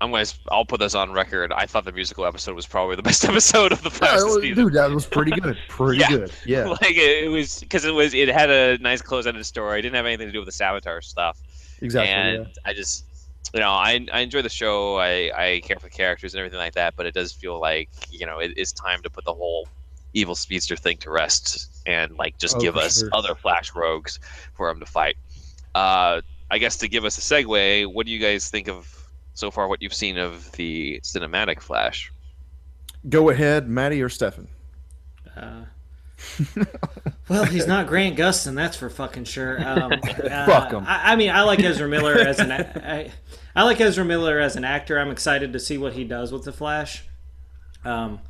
I'm 0.00 0.10
gonna 0.10 0.26
I'll 0.50 0.64
put 0.66 0.78
this 0.80 0.94
on 0.94 1.12
record. 1.12 1.52
I 1.52 1.64
thought 1.66 1.84
the 1.86 1.92
musical 1.92 2.26
episode 2.26 2.54
was 2.54 2.66
probably 2.66 2.96
the 2.96 3.02
best 3.10 3.24
episode 3.24 3.72
of 3.72 3.82
the 3.82 3.90
Yeah, 3.90 4.12
first 4.12 4.26
was- 4.26 4.42
season. 4.42 4.64
dude, 4.64 4.72
that 4.74 4.90
was 4.90 5.06
pretty 5.06 5.32
good. 5.32 5.56
Pretty 5.68 6.00
Yeah. 6.00 6.08
good. 6.10 6.32
Yeah. 6.44 6.64
like 6.82 6.90
it, 6.96 7.24
it 7.24 7.28
was 7.28 7.60
because 7.60 7.84
it 7.84 7.92
was 7.94 8.12
it 8.14 8.28
had 8.28 8.50
a 8.50 8.78
nice 8.78 9.00
close-ended 9.02 9.44
story. 9.46 9.78
It 9.78 9.82
didn't 9.82 9.94
have 9.96 10.06
anything 10.06 10.26
to 10.26 10.32
do 10.32 10.40
with 10.40 10.46
the 10.54 10.64
Savitar 10.64 11.02
stuff. 11.02 11.38
Exactly. 11.80 12.12
and 12.12 12.46
yeah. 12.46 12.52
I 12.64 12.72
just 12.74 13.04
you 13.54 13.60
know 13.60 13.70
I, 13.70 14.04
I 14.12 14.20
enjoy 14.20 14.42
the 14.42 14.48
show 14.48 14.96
I, 14.96 15.30
I 15.36 15.60
care 15.60 15.76
for 15.78 15.86
the 15.86 15.90
characters 15.94 16.34
and 16.34 16.40
everything 16.40 16.58
like 16.58 16.72
that 16.74 16.94
but 16.96 17.04
it 17.06 17.12
does 17.14 17.32
feel 17.32 17.60
like 17.60 17.90
you 18.10 18.24
know 18.26 18.38
it, 18.38 18.52
it's 18.56 18.72
time 18.72 19.02
to 19.02 19.10
put 19.10 19.24
the 19.24 19.32
whole 19.34 19.68
evil 20.14 20.34
speedster 20.34 20.74
thing 20.74 20.96
to 20.98 21.10
rest 21.10 21.82
and 21.86 22.16
like 22.16 22.38
just 22.38 22.56
Oh, 22.56 22.60
give 22.60 22.76
us 22.78 23.00
sure. 23.00 23.10
other 23.12 23.34
flash 23.34 23.74
rogues 23.74 24.18
for 24.54 24.68
them 24.68 24.80
to 24.80 24.86
fight 24.86 25.16
uh, 25.74 26.22
i 26.50 26.56
guess 26.58 26.78
to 26.78 26.88
give 26.88 27.04
us 27.04 27.18
a 27.18 27.20
segue 27.20 27.86
what 27.92 28.06
do 28.06 28.10
you 28.12 28.18
guys 28.18 28.48
think 28.48 28.68
of 28.68 28.95
so 29.36 29.50
far 29.50 29.68
what 29.68 29.80
you've 29.80 29.94
seen 29.94 30.18
of 30.18 30.50
the 30.52 31.00
cinematic 31.04 31.60
flash 31.60 32.10
Go 33.08 33.30
ahead, 33.30 33.68
Maddie 33.68 34.02
or 34.02 34.08
Stefan. 34.08 34.48
Uh, 35.36 35.64
well, 37.28 37.44
he's 37.44 37.66
not 37.66 37.86
Grant 37.86 38.16
Gustin, 38.16 38.54
that's 38.54 38.76
for 38.76 38.90
fucking 38.90 39.24
sure. 39.24 39.60
Um, 39.60 39.92
uh, 40.04 40.46
Fuck 40.46 40.72
'em. 40.72 40.84
I, 40.86 41.12
I 41.12 41.16
mean, 41.16 41.30
I 41.30 41.42
like 41.42 41.60
Ezra 41.60 41.88
Miller 41.88 42.14
as 42.14 42.40
an. 42.40 42.50
I 42.52 43.62
like 43.62 43.80
Ezra 43.80 44.04
Miller 44.04 44.38
as 44.38 44.56
an 44.56 44.64
actor. 44.64 44.98
I'm 44.98 45.10
excited 45.10 45.52
to 45.52 45.60
see 45.60 45.78
what 45.78 45.92
he 45.92 46.04
does 46.04 46.32
with 46.32 46.44
the 46.44 46.52
Flash. 46.52 47.04
Um, 47.84 48.20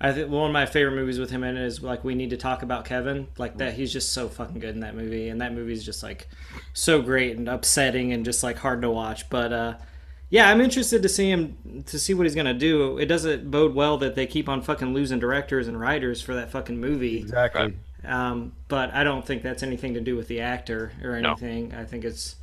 I 0.00 0.12
think 0.12 0.30
one 0.30 0.50
of 0.50 0.52
my 0.52 0.66
favorite 0.66 0.94
movies 0.94 1.18
with 1.18 1.30
him 1.30 1.42
in 1.42 1.56
it 1.56 1.64
is 1.64 1.82
like 1.82 2.04
we 2.04 2.14
need 2.14 2.30
to 2.30 2.36
talk 2.36 2.62
about 2.62 2.84
Kevin. 2.84 3.28
Like 3.38 3.56
that, 3.58 3.74
he's 3.74 3.92
just 3.92 4.12
so 4.12 4.28
fucking 4.28 4.58
good 4.58 4.74
in 4.74 4.80
that 4.80 4.94
movie, 4.94 5.28
and 5.28 5.40
that 5.40 5.54
movie 5.54 5.72
is 5.72 5.84
just 5.84 6.02
like 6.02 6.28
so 6.74 7.00
great 7.00 7.36
and 7.36 7.48
upsetting 7.48 8.12
and 8.12 8.24
just 8.24 8.42
like 8.42 8.58
hard 8.58 8.82
to 8.82 8.90
watch. 8.90 9.30
But 9.30 9.52
uh, 9.52 9.74
yeah, 10.30 10.48
I'm 10.50 10.60
interested 10.60 11.02
to 11.02 11.08
see 11.08 11.30
him 11.30 11.84
to 11.86 11.98
see 11.98 12.14
what 12.14 12.24
he's 12.24 12.34
gonna 12.34 12.54
do. 12.54 12.98
It 12.98 13.06
doesn't 13.06 13.50
bode 13.50 13.74
well 13.74 13.98
that 13.98 14.14
they 14.14 14.26
keep 14.26 14.48
on 14.48 14.62
fucking 14.62 14.92
losing 14.94 15.18
directors 15.18 15.68
and 15.68 15.78
writers 15.80 16.20
for 16.20 16.34
that 16.34 16.50
fucking 16.50 16.78
movie. 16.78 17.18
Exactly. 17.18 17.74
Um, 18.04 18.52
but 18.68 18.92
I 18.94 19.04
don't 19.04 19.26
think 19.26 19.42
that's 19.42 19.62
anything 19.62 19.94
to 19.94 20.00
do 20.00 20.16
with 20.16 20.28
the 20.28 20.40
actor 20.40 20.92
or 21.02 21.20
No. 21.20 21.30
anything. 21.32 21.74
I 21.74 21.84
think 21.84 22.04
it's 22.04 22.36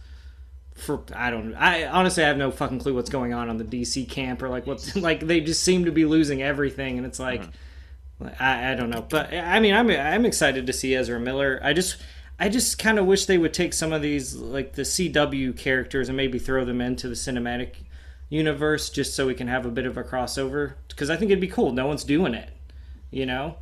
for 0.73 1.01
I 1.15 1.29
don't. 1.29 1.53
I 1.55 1.85
honestly 1.85 2.23
I 2.23 2.27
have 2.27 2.37
no 2.37 2.51
fucking 2.51 2.79
clue 2.79 2.93
what's 2.93 3.09
going 3.09 3.33
on 3.33 3.49
on 3.49 3.57
the 3.57 3.63
DC 3.63 4.09
camp 4.09 4.41
or 4.41 4.49
like 4.49 4.67
what. 4.67 4.91
Like 4.95 5.21
they 5.21 5.39
just 5.39 5.63
seem 5.63 5.85
to 5.85 5.91
be 5.91 6.05
losing 6.05 6.41
everything, 6.41 6.97
and 6.97 7.05
it's 7.07 7.19
like 7.19 7.43
I, 8.39 8.71
I 8.71 8.75
don't 8.75 8.89
know. 8.89 9.05
But 9.07 9.33
I 9.33 9.59
mean, 9.59 9.73
I'm 9.73 9.89
I'm 9.89 10.25
excited 10.25 10.67
to 10.67 10.73
see 10.73 10.95
Ezra 10.95 11.19
Miller. 11.19 11.59
I 11.63 11.73
just. 11.73 11.97
I 12.39 12.49
just 12.49 12.77
kind 12.77 12.99
of 12.99 13.05
wish 13.05 13.25
they 13.25 13.37
would 13.37 13.53
take 13.53 13.73
some 13.73 13.93
of 13.93 14.01
these, 14.01 14.35
like 14.35 14.73
the 14.73 14.81
CW 14.81 15.57
characters, 15.57 16.09
and 16.09 16.17
maybe 16.17 16.37
throw 16.39 16.65
them 16.65 16.81
into 16.81 17.07
the 17.07 17.15
cinematic 17.15 17.75
universe, 18.29 18.89
just 18.89 19.13
so 19.15 19.27
we 19.27 19.33
can 19.35 19.47
have 19.47 19.65
a 19.65 19.71
bit 19.71 19.85
of 19.85 19.97
a 19.97 20.03
crossover. 20.03 20.73
Because 20.89 21.09
I 21.09 21.15
think 21.15 21.31
it'd 21.31 21.39
be 21.41 21.47
cool. 21.47 21.71
No 21.71 21.87
one's 21.87 22.03
doing 22.03 22.33
it, 22.33 22.49
you 23.11 23.25
know. 23.25 23.57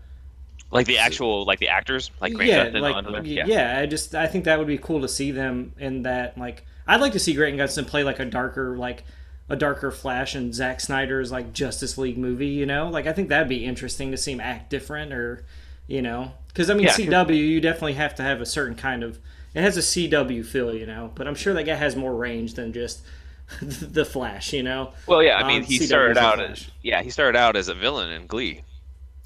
like 0.72 0.88
the 0.88 0.98
actual 0.98 1.46
like 1.46 1.60
the 1.60 1.68
actors 1.70 2.10
like 2.20 2.34
Grant 2.34 2.50
yeah, 2.50 2.66
Gustin 2.70 2.82
like 3.12 3.24
the- 3.24 3.30
yeah. 3.48 3.80
I 3.80 3.86
just 3.86 4.16
I 4.16 4.26
think 4.28 4.46
that 4.46 4.58
would 4.58 4.68
be 4.68 4.78
cool 4.80 5.02
to 5.02 5.08
see 5.08 5.30
them 5.32 5.74
in 5.78 6.04
that. 6.04 6.38
Like 6.38 6.66
I'd 6.88 7.02
like 7.02 7.14
to 7.14 7.20
see 7.20 7.34
Grant 7.36 7.58
Gustin 7.58 7.86
play 7.86 8.04
like 8.04 8.20
a 8.20 8.26
darker 8.26 8.76
like 8.76 9.04
a 9.50 9.56
darker 9.56 9.92
Flash 9.92 10.34
and 10.34 10.56
Zack 10.56 10.80
Snyder's 10.80 11.32
like 11.32 11.54
Justice 11.54 11.98
League 11.98 12.18
movie. 12.18 12.48
You 12.48 12.66
know, 12.66 12.90
like 12.90 13.06
I 13.06 13.14
think 13.14 13.30
that'd 13.30 13.50
be 13.50 13.66
interesting 13.66 14.10
to 14.12 14.18
see 14.18 14.32
him 14.32 14.42
act 14.42 14.72
different 14.72 15.14
or 15.14 15.46
you 15.86 16.02
know 16.02 16.32
because 16.54 16.70
I 16.70 16.74
mean 16.76 16.88
Yeah. 16.88 16.94
CW 16.94 17.36
you 17.38 17.62
definitely 17.62 17.94
have 17.94 18.16
to 18.16 18.24
have 18.24 18.42
a 18.42 18.46
certain 18.46 18.76
kind 18.76 19.04
of 19.04 19.20
it 19.54 19.62
has 19.62 19.78
a 19.78 19.82
CW 19.82 20.46
feel. 20.46 20.74
You 20.74 20.86
know, 20.86 21.12
but 21.16 21.28
I'm 21.28 21.36
sure 21.36 21.54
that 21.54 21.64
guy 21.66 21.76
has 21.76 21.96
more 21.96 22.16
range 22.16 22.56
than 22.56 22.74
just 22.74 23.02
the 23.62 24.06
Flash. 24.06 24.54
You 24.54 24.64
know. 24.64 24.94
Well, 25.08 25.24
yeah, 25.24 25.38
I 25.38 25.44
mean, 25.44 25.62
Um, 25.62 25.64
he 25.64 25.80
started 25.80 26.18
out 26.18 26.40
as 26.40 26.70
yeah, 26.82 27.02
he 27.02 27.10
started 27.10 27.38
out 27.38 27.56
as 27.56 27.68
a 27.70 27.76
villain 27.76 28.12
in 28.12 28.28
Glee. 28.28 28.64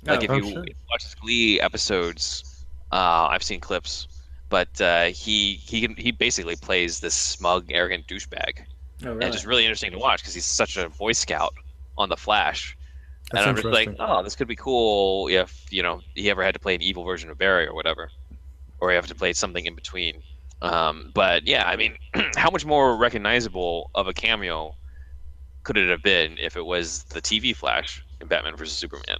Like 0.05 0.21
Oh, 0.21 0.23
if 0.23 0.31
oh, 0.31 0.35
you 0.35 0.43
sure. 0.51 0.65
watch 0.89 1.15
Glee 1.21 1.59
episodes, 1.61 2.45
uh, 2.91 3.27
I've 3.31 3.43
seen 3.43 3.59
clips, 3.59 4.07
but 4.49 4.79
uh, 4.81 5.05
he 5.05 5.55
he 5.55 5.81
can, 5.81 5.95
he 5.95 6.11
basically 6.11 6.55
plays 6.55 6.99
this 6.99 7.15
smug, 7.15 7.71
arrogant 7.71 8.07
douchebag, 8.07 8.65
Oh, 9.05 9.19
and 9.19 9.23
it's 9.23 9.35
just 9.35 9.45
really 9.45 9.65
interesting 9.65 9.91
to 9.91 9.99
watch 9.99 10.21
because 10.21 10.33
he's 10.35 10.45
such 10.45 10.77
a 10.77 10.89
Boy 10.89 11.11
Scout 11.13 11.53
on 11.97 12.09
the 12.09 12.17
Flash. 12.17 12.76
That's 13.31 13.45
and 13.45 13.49
I'm 13.57 13.61
just 13.61 13.67
like, 13.67 13.95
oh, 13.99 14.23
this 14.23 14.35
could 14.35 14.47
be 14.47 14.55
cool 14.55 15.27
if 15.27 15.65
you 15.69 15.83
know 15.83 16.01
he 16.15 16.29
ever 16.29 16.43
had 16.43 16.53
to 16.53 16.59
play 16.59 16.75
an 16.75 16.81
evil 16.81 17.03
version 17.03 17.29
of 17.29 17.37
Barry 17.37 17.67
or 17.67 17.73
whatever, 17.75 18.09
or 18.79 18.89
he 18.89 18.95
have 18.95 19.07
to 19.07 19.15
play 19.15 19.33
something 19.33 19.65
in 19.65 19.75
between. 19.75 20.21
Um, 20.61 21.11
but 21.13 21.45
yeah, 21.45 21.67
I 21.67 21.75
mean, 21.75 21.97
how 22.35 22.49
much 22.49 22.65
more 22.65 22.95
recognizable 22.97 23.91
of 23.95 24.07
a 24.07 24.13
cameo 24.13 24.75
could 25.63 25.77
it 25.77 25.89
have 25.89 26.01
been 26.01 26.37
if 26.39 26.55
it 26.55 26.65
was 26.65 27.03
the 27.05 27.21
TV 27.21 27.55
Flash 27.55 28.03
in 28.21 28.27
Batman 28.27 28.55
vs 28.55 28.75
Superman? 28.75 29.17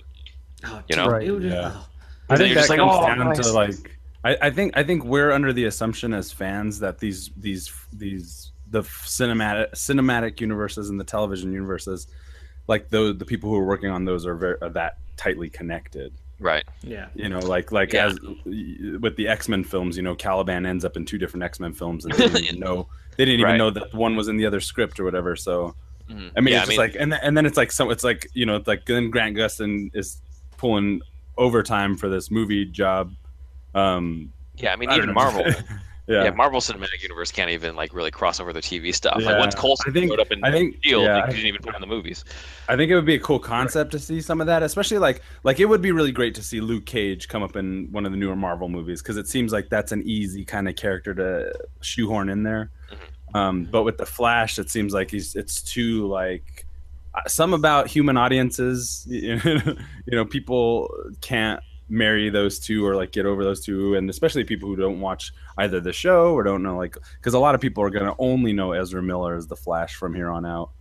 oh, 0.66 0.82
you 0.90 0.96
know? 0.96 1.10
it 1.16 1.30
would- 1.30 1.44
Yeah. 1.44 1.74
oh. 1.76 1.88
I 2.30 2.36
think 2.38 2.54
that 2.56 2.62
just 2.62 2.70
like, 2.70 2.80
comes 2.80 2.92
"Oh, 2.94 3.06
down 3.08 3.20
nice." 3.20 3.40
to 3.40 3.52
like 3.54 3.98
I, 4.24 4.38
I 4.42 4.50
think 4.50 4.76
I 4.76 4.84
think 4.84 5.06
we're 5.06 5.32
under 5.32 5.54
the 5.54 5.66
assumption 5.66 6.14
as 6.14 6.32
fans 6.32 6.80
that 6.80 7.00
these 7.00 7.30
these 7.38 7.72
these 7.94 8.52
the 8.70 8.82
cinematic 8.82 9.72
cinematic 9.72 10.42
universes 10.42 10.90
and 10.90 11.00
the 11.00 11.06
television 11.06 11.54
universes, 11.54 12.08
like 12.68 12.90
the 12.90 13.14
the 13.14 13.26
people 13.26 13.50
who 13.50 13.56
are 13.58 13.66
working 13.66 13.90
on 13.90 14.06
those 14.06 14.26
are 14.26 14.36
very 14.36 14.56
are 14.62 14.70
that 14.70 14.98
tightly 15.18 15.50
connected. 15.50 16.14
Right. 16.40 16.66
yeah. 16.84 17.08
You 17.16 17.30
know, 17.30 17.40
like 17.40 17.72
like 17.72 17.94
Yeah. 17.94 18.08
as 18.08 18.20
with 19.00 19.16
the 19.16 19.28
X 19.28 19.50
Men 19.50 19.64
films, 19.64 19.98
you 19.98 20.04
know, 20.04 20.14
Caliban 20.16 20.66
ends 20.68 20.86
up 20.86 20.96
in 20.96 21.04
two 21.06 21.18
different 21.18 21.44
X 21.44 21.60
Men 21.60 21.74
films, 21.74 22.06
and 22.06 22.14
they 22.14 22.18
didn't 22.28 22.44
even 22.46 22.60
know 22.60 22.88
they 23.16 23.26
didn't 23.26 23.40
even 23.40 23.52
Right. 23.52 23.58
know 23.58 23.72
that 23.72 23.94
one 23.94 24.16
was 24.16 24.28
in 24.28 24.38
the 24.38 24.46
other 24.46 24.60
script 24.60 25.00
or 25.00 25.04
whatever. 25.04 25.36
So 25.36 25.76
Mhm. 26.10 26.32
I 26.38 26.42
mean, 26.42 26.54
yeah, 26.54 26.60
it's 26.60 26.68
just 26.68 26.78
like, 26.78 26.96
and 26.98 27.12
then, 27.12 27.20
and 27.22 27.36
then 27.36 27.46
it's 27.46 27.58
like, 27.58 27.70
so 27.72 27.90
it's 27.90 28.04
like, 28.04 28.30
you 28.34 28.46
know, 28.46 28.56
it's 28.56 28.68
like 28.68 28.86
then 28.86 29.10
Grant 29.10 29.36
Gustin 29.36 29.90
is 29.94 30.22
pulling 30.58 31.02
overtime 31.38 31.98
for 31.98 32.08
this 32.08 32.32
movie 32.32 32.64
job. 32.64 33.14
Um, 33.76 34.32
yeah, 34.56 34.72
I 34.72 34.76
mean, 34.78 34.90
I 34.90 34.96
even 34.96 35.08
know. 35.08 35.14
Marvel. 35.14 35.46
yeah. 36.08 36.24
yeah. 36.26 36.30
Marvel 36.32 36.60
Cinematic 36.62 37.02
Universe 37.04 37.32
can't 37.32 37.50
even 37.52 37.76
like 37.76 37.94
really 37.94 38.12
cross 38.12 38.40
over 38.40 38.54
the 38.54 38.62
TV 38.62 38.94
stuff. 38.96 39.16
Like 39.18 39.26
Yeah. 39.26 39.40
once 39.40 39.56
Coulson 39.56 39.92
I 39.92 39.94
think- 39.94 40.12
showed 40.12 40.20
up 40.20 40.32
in 40.32 40.44
I 40.44 40.52
think- 40.52 40.78
Shield, 40.84 41.04
yeah, 41.04 41.14
they 41.16 41.20
I- 41.22 41.28
couldn't 41.28 41.46
even 41.46 41.62
put 41.62 41.74
it 41.74 41.76
in 41.78 41.82
the 41.82 41.88
movies. 41.88 42.24
I 42.70 42.76
think 42.76 42.90
it 42.92 42.96
would 42.96 43.06
be 43.06 43.16
a 43.16 43.20
cool 43.20 43.40
concept 43.40 43.92
to 43.92 44.00
see 44.00 44.22
some 44.22 44.40
of 44.42 44.48
that, 44.48 44.64
especially 44.64 44.98
like, 44.98 45.22
like 45.44 45.60
it 45.60 45.66
would 45.66 45.82
be 45.82 45.92
really 45.92 46.12
great 46.12 46.34
to 46.36 46.42
see 46.44 46.60
Luke 46.62 46.86
Cage 46.86 47.28
come 47.28 47.44
up 47.44 47.56
in 47.56 47.88
one 47.92 48.06
of 48.06 48.12
the 48.12 48.18
newer 48.18 48.36
Marvel 48.36 48.70
movies 48.70 49.02
because 49.02 49.18
it 49.18 49.28
seems 49.28 49.52
like 49.52 49.70
that's 49.70 49.92
an 49.92 50.02
easy 50.06 50.44
kind 50.46 50.68
of 50.70 50.76
character 50.76 51.14
to 51.16 51.54
shoehorn 51.82 52.30
in 52.30 52.44
there. 52.44 52.72
Um, 53.34 53.66
but 53.66 53.84
with 53.84 53.98
the 53.98 54.06
Flash, 54.06 54.58
it 54.58 54.70
seems 54.70 54.94
like 54.94 55.12
he's 55.12 55.36
it's 55.36 55.62
too 55.62 56.08
like 56.08 56.66
uh, 57.14 57.28
some 57.28 57.54
about 57.54 57.88
human 57.88 58.16
audiences. 58.16 59.06
You 60.10 60.16
know, 60.16 60.24
people 60.26 60.90
can't 61.20 61.60
marry 61.90 62.30
those 62.30 62.60
two 62.60 62.86
or 62.86 62.96
like 62.96 63.12
get 63.12 63.26
over 63.26 63.44
those 63.44 63.64
two, 63.64 63.96
and 63.96 64.10
especially 64.10 64.44
people 64.44 64.68
who 64.68 64.76
don't 64.76 65.00
watch 65.00 65.34
either 65.58 65.80
the 65.80 65.94
show 65.94 66.34
or 66.34 66.44
don't 66.44 66.64
know 66.64 66.78
like 66.78 66.98
because 67.18 67.34
a 67.34 67.40
lot 67.40 67.56
of 67.56 67.62
people 67.62 67.84
are 67.84 67.90
gonna 67.90 68.16
only 68.20 68.54
know 68.54 68.74
Ezra 68.74 69.02
Miller 69.02 69.36
as 69.36 69.48
the 69.48 69.56
Flash 69.56 69.96
from 69.96 70.14
here 70.14 70.30
on 70.30 70.46
out. 70.46 70.72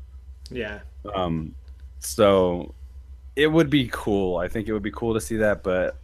Yeah. 0.50 0.80
Um, 1.14 1.54
so 2.00 2.74
it 3.36 3.46
would 3.46 3.70
be 3.70 3.88
cool. 3.92 4.38
I 4.38 4.48
think 4.48 4.68
it 4.68 4.72
would 4.72 4.82
be 4.82 4.90
cool 4.90 5.14
to 5.14 5.20
see 5.20 5.36
that, 5.36 5.62
but 5.62 5.96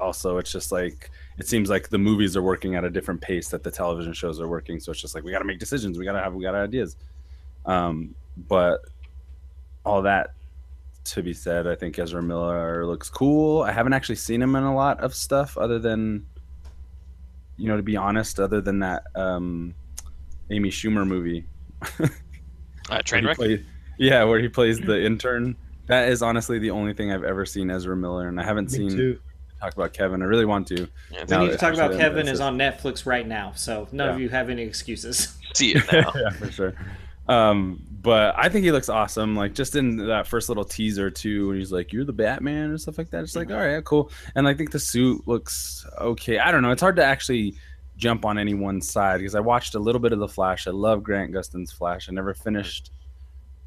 also 0.00 0.38
it's 0.38 0.50
just 0.50 0.72
like 0.72 1.10
it 1.38 1.46
seems 1.46 1.70
like 1.70 1.88
the 1.88 1.98
movies 1.98 2.36
are 2.36 2.42
working 2.42 2.74
at 2.74 2.84
a 2.84 2.90
different 2.90 3.20
pace 3.20 3.48
that 3.48 3.62
the 3.62 3.70
television 3.70 4.12
shows 4.12 4.40
are 4.40 4.48
working. 4.48 4.80
So 4.80 4.92
it's 4.92 5.00
just 5.00 5.14
like 5.14 5.24
we 5.24 5.30
got 5.30 5.38
to 5.40 5.44
make 5.44 5.58
decisions. 5.58 5.98
We 5.98 6.04
got 6.04 6.12
to 6.12 6.20
have 6.20 6.34
we 6.34 6.42
got 6.42 6.54
ideas. 6.54 6.96
Um, 7.66 8.14
but 8.48 8.80
all 9.84 10.02
that 10.02 10.30
to 11.04 11.22
be 11.22 11.32
said, 11.32 11.66
I 11.66 11.74
think 11.74 11.98
Ezra 11.98 12.22
Miller 12.22 12.86
looks 12.86 13.08
cool. 13.10 13.62
I 13.62 13.72
haven't 13.72 13.92
actually 13.92 14.16
seen 14.16 14.40
him 14.42 14.54
in 14.56 14.62
a 14.64 14.74
lot 14.74 15.00
of 15.00 15.14
stuff 15.14 15.56
other 15.58 15.78
than 15.78 16.26
you 17.56 17.68
know 17.68 17.76
to 17.76 17.82
be 17.82 17.96
honest, 17.96 18.38
other 18.40 18.60
than 18.60 18.78
that 18.80 19.04
um, 19.14 19.74
Amy 20.50 20.70
Schumer 20.70 21.06
movie. 21.06 21.44
Uh, 22.88 22.98
Trainwreck. 23.02 23.36
play- 23.36 23.64
yeah, 23.98 24.24
where 24.24 24.40
he 24.40 24.48
plays 24.48 24.80
the 24.80 25.00
intern. 25.06 25.54
That 25.86 26.08
is 26.08 26.22
honestly 26.22 26.58
the 26.58 26.70
only 26.70 26.92
thing 26.92 27.12
I've 27.12 27.22
ever 27.22 27.46
seen 27.46 27.70
Ezra 27.70 27.94
Miller, 27.96 28.26
and 28.26 28.40
I 28.40 28.42
haven't 28.44 28.72
Me 28.72 28.78
seen 28.78 28.90
too. 28.90 29.20
talk 29.60 29.74
about 29.74 29.92
Kevin. 29.92 30.22
I 30.22 30.24
really 30.24 30.44
want 30.44 30.66
to. 30.68 30.88
Yeah, 31.12 31.24
We 31.28 31.46
need 31.46 31.52
to 31.52 31.56
talk 31.56 31.74
about 31.74 31.92
Kevin 31.92 32.26
is 32.26 32.34
is- 32.34 32.40
on 32.40 32.58
Netflix 32.58 33.06
right 33.06 33.26
now, 33.28 33.52
so 33.54 33.86
none 33.92 34.08
of 34.08 34.18
you 34.18 34.28
have 34.30 34.50
any 34.50 34.62
excuses. 34.62 35.36
see 35.54 35.74
it 35.76 35.84
now. 35.92 36.10
yeah, 36.16 36.30
for 36.30 36.50
sure. 36.50 36.74
Um, 37.28 37.80
but 38.02 38.34
I 38.36 38.48
think 38.48 38.64
he 38.64 38.72
looks 38.72 38.88
awesome. 38.88 39.36
Like 39.36 39.54
just 39.54 39.76
in 39.76 39.96
that 40.08 40.26
first 40.26 40.48
little 40.48 40.64
teaser 40.64 41.10
too, 41.10 41.48
when 41.48 41.58
he's 41.58 41.72
like, 41.72 41.92
"You're 41.92 42.04
the 42.04 42.12
Batman" 42.12 42.70
and 42.70 42.80
stuff 42.80 42.96
like 42.96 43.10
that. 43.10 43.22
It's 43.22 43.36
like, 43.36 43.50
all 43.50 43.58
right, 43.58 43.84
cool. 43.84 44.10
And 44.34 44.48
I 44.48 44.54
think 44.54 44.70
the 44.70 44.78
suit 44.78 45.26
looks 45.28 45.86
okay. 46.00 46.38
I 46.38 46.50
don't 46.50 46.62
know. 46.62 46.70
It's 46.70 46.80
hard 46.80 46.96
to 46.96 47.04
actually 47.04 47.54
jump 47.96 48.24
on 48.24 48.38
any 48.38 48.54
one 48.54 48.80
side 48.80 49.18
because 49.18 49.34
I 49.34 49.40
watched 49.40 49.74
a 49.74 49.78
little 49.78 50.00
bit 50.00 50.12
of 50.12 50.18
the 50.18 50.28
Flash. 50.28 50.66
I 50.66 50.70
love 50.70 51.02
Grant 51.02 51.32
Gustin's 51.32 51.72
Flash. 51.72 52.08
I 52.08 52.12
never 52.12 52.32
finished. 52.32 52.90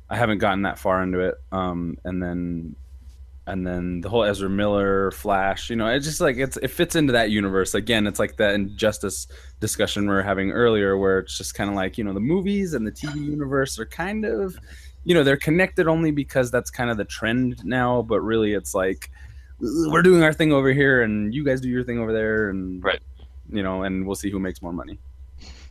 I 0.09 0.17
haven't 0.17 0.39
gotten 0.39 0.63
that 0.63 0.79
far 0.79 1.03
into 1.03 1.19
it. 1.19 1.36
Um, 1.51 1.97
and 2.03 2.21
then 2.21 2.75
and 3.45 3.67
then 3.67 3.99
the 4.01 4.09
whole 4.09 4.23
Ezra 4.23 4.49
Miller 4.49 5.11
Flash, 5.11 5.69
you 5.69 5.75
know, 5.75 5.87
it's 5.87 6.05
just 6.05 6.21
like 6.21 6.37
it's 6.37 6.55
it 6.57 6.69
fits 6.69 6.95
into 6.95 7.11
that 7.13 7.29
universe. 7.29 7.73
Again, 7.73 8.07
it's 8.07 8.19
like 8.19 8.37
that 8.37 8.53
injustice 8.55 9.27
discussion 9.59 10.07
we 10.07 10.15
are 10.15 10.21
having 10.21 10.51
earlier, 10.51 10.97
where 10.97 11.19
it's 11.19 11.37
just 11.37 11.53
kind 11.53 11.69
of 11.69 11.75
like 11.75 11.97
you 11.97 12.03
know 12.03 12.13
the 12.13 12.19
movies 12.21 12.73
and 12.73 12.87
the 12.87 12.91
TV 12.91 13.15
universe 13.25 13.77
are 13.79 13.85
kind 13.85 14.23
of, 14.25 14.55
you 15.03 15.13
know, 15.13 15.23
they're 15.23 15.35
connected 15.37 15.87
only 15.87 16.11
because 16.11 16.51
that's 16.51 16.71
kind 16.71 16.89
of 16.89 16.95
the 16.97 17.05
trend 17.05 17.63
now. 17.65 18.01
But 18.01 18.21
really, 18.21 18.53
it's 18.53 18.73
like 18.73 19.11
we're 19.59 20.01
doing 20.01 20.23
our 20.23 20.33
thing 20.33 20.53
over 20.53 20.71
here, 20.71 21.01
and 21.03 21.33
you 21.33 21.43
guys 21.43 21.59
do 21.59 21.69
your 21.69 21.83
thing 21.83 21.99
over 21.99 22.13
there, 22.13 22.49
and 22.49 22.81
Right. 22.83 23.01
you 23.51 23.61
know, 23.63 23.83
and 23.83 24.05
we'll 24.05 24.15
see 24.15 24.29
who 24.29 24.39
makes 24.39 24.61
more 24.61 24.73
money. 24.73 24.99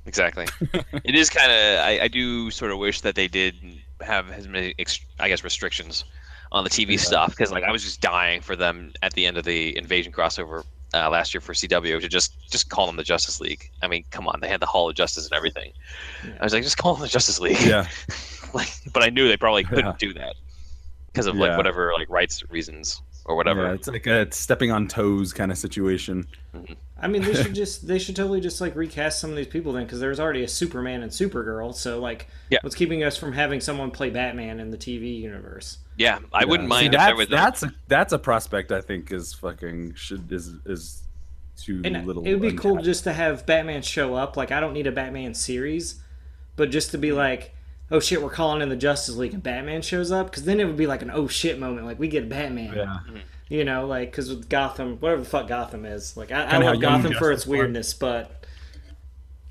exactly. 0.05 0.47
it 1.05 1.15
is 1.15 1.31
kind 1.31 1.51
of. 1.51 1.79
I, 1.81 2.01
I 2.03 2.09
do 2.09 2.51
sort 2.51 2.71
of 2.71 2.79
wish 2.79 3.01
that 3.01 3.15
they 3.15 3.29
did 3.29 3.55
have 4.03 4.31
as 4.31 4.47
many, 4.49 4.75
ex- 4.79 5.01
I 5.19 5.29
guess, 5.29 5.43
restrictions 5.45 6.05
on 6.53 6.63
the 6.65 6.71
TV 6.71 6.93
Yeah. 6.93 6.97
stuff 6.99 7.31
because 7.31 7.51
like 7.51 7.65
I 7.65 7.73
was 7.73 7.83
just 7.83 8.01
dying 8.01 8.41
for 8.41 8.55
them 8.55 8.93
at 9.03 9.15
the 9.15 9.27
end 9.27 9.37
of 9.39 9.45
the 9.45 9.77
Invasion 9.77 10.13
crossover 10.13 10.65
uh, 10.95 11.09
last 11.11 11.33
year 11.35 11.41
for 11.41 11.55
CW 11.55 12.01
to 12.01 12.09
just 12.09 12.49
just 12.51 12.69
call 12.69 12.87
them 12.87 12.97
the 12.97 13.03
Justice 13.03 13.41
League. 13.41 13.71
I 13.83 13.89
mean, 13.89 14.05
come 14.11 14.29
on, 14.29 14.39
they 14.41 14.49
had 14.49 14.61
the 14.61 14.67
Hall 14.67 14.89
of 14.89 14.95
Justice 14.95 15.25
and 15.25 15.33
everything. 15.35 15.73
Yeah. 16.25 16.33
I 16.41 16.45
was 16.45 16.53
like, 16.53 16.63
just 16.63 16.77
call 16.79 16.93
them 16.95 17.03
the 17.03 17.09
Justice 17.09 17.41
League. 17.41 17.61
Yeah, 17.63 17.89
like, 18.55 18.69
but 18.93 19.03
I 19.03 19.09
knew 19.11 19.27
they 19.29 19.37
probably 19.39 19.65
couldn't 19.65 19.87
Yeah. 19.87 19.97
do 19.99 20.13
that 20.15 20.37
because 21.07 21.27
of 21.27 21.35
like 21.37 21.57
whatever 21.57 21.93
like 21.95 22.09
rights 22.11 22.43
reasons 22.51 23.01
or 23.25 23.37
whatever. 23.37 23.65
Yeah, 23.67 23.73
it's 23.75 23.89
like 23.89 24.07
a 24.07 24.31
stepping 24.33 24.71
on 24.71 24.89
toes 24.89 25.33
kind 25.33 25.51
of 25.53 25.59
situation. 25.59 26.27
I 27.01 27.09
mean, 27.09 27.23
they 27.23 27.35
should 27.35 27.55
just 27.55 27.87
they 27.87 27.99
should 27.99 28.15
totally 28.17 28.41
just 28.41 28.61
like 28.61 28.77
recast 28.77 29.19
some 29.21 29.31
of 29.31 29.37
these 29.37 29.47
people 29.49 29.73
then 29.73 29.85
because 29.85 30.01
there's 30.01 30.21
already 30.21 30.45
a 30.45 30.49
Superman 30.49 31.03
and 31.03 31.11
Supergirl. 31.11 31.75
So 31.75 31.99
like, 32.01 32.29
Yeah. 32.51 32.59
what's 32.63 32.77
keeping 32.77 33.03
us 33.05 33.17
from 33.17 33.33
having 33.33 33.61
someone 33.61 33.91
play 33.91 34.11
Batman 34.11 34.61
in 34.61 34.71
the 34.71 34.77
TV 34.79 35.21
universe? 35.21 35.79
Yeah, 35.99 36.21
I 36.33 36.45
wouldn't 36.45 36.69
Yeah. 36.71 36.79
See, 36.79 36.83
mind 36.85 36.95
if 36.95 37.01
there 37.01 37.07
that's 37.09 37.19
was. 37.19 37.27
a- 37.27 37.31
that's 37.31 37.63
a, 37.65 37.75
that's 37.89 38.13
a 38.13 38.19
prospect 38.19 38.73
I 38.73 38.81
think 38.81 39.13
is 39.13 39.33
fucking 39.35 39.95
should 39.95 40.31
is 40.33 40.55
is 40.67 41.03
too 41.57 41.81
And 41.85 42.07
little. 42.07 42.25
it 42.25 42.33
would 42.33 42.43
be 42.43 42.57
cool 42.57 42.77
just 42.83 43.05
to 43.05 43.13
have 43.13 43.45
Batman 43.47 43.83
show 43.83 44.15
up. 44.15 44.37
Like, 44.37 44.51
I 44.53 44.59
don't 44.61 44.73
need 44.73 44.87
a 44.87 44.93
Batman 44.93 45.35
series, 45.35 46.01
but 46.57 46.71
just 46.71 46.91
to 46.93 46.97
Mm-hmm. 46.97 47.03
be 47.03 47.13
like, 47.13 47.55
oh 47.93 48.01
shit, 48.01 48.21
we're 48.23 48.31
calling 48.31 48.63
in 48.63 48.69
the 48.69 48.77
Justice 48.77 49.15
League 49.17 49.35
and 49.35 49.43
Batman 49.43 49.83
shows 49.83 50.11
up, 50.11 50.31
because 50.31 50.45
then 50.45 50.59
it 50.59 50.65
would 50.65 50.77
be 50.77 50.87
like 50.89 51.03
an 51.03 51.11
oh 51.13 51.29
shit 51.29 51.59
moment. 51.61 51.87
Like 51.87 51.99
we 51.99 52.09
get 52.09 52.29
Batman. 52.29 52.75
Yeah, 52.75 52.99
You 53.49 53.65
know, 53.65 53.87
like 53.87 54.11
because 54.11 54.29
with 54.31 54.49
Gotham, 54.49 54.97
whatever 54.99 55.23
the 55.23 55.29
fuck 55.29 55.47
Gotham 55.47 55.85
is, 55.85 56.17
like 56.17 56.33
I, 56.33 56.47
I 56.47 56.51
Kinda 56.51 56.67
love 56.67 56.83
Young 56.83 57.03
Gotham 57.03 57.13
for 57.15 57.31
its 57.31 57.47
was. 57.47 57.51
weirdness, 57.51 57.95
but 57.95 58.39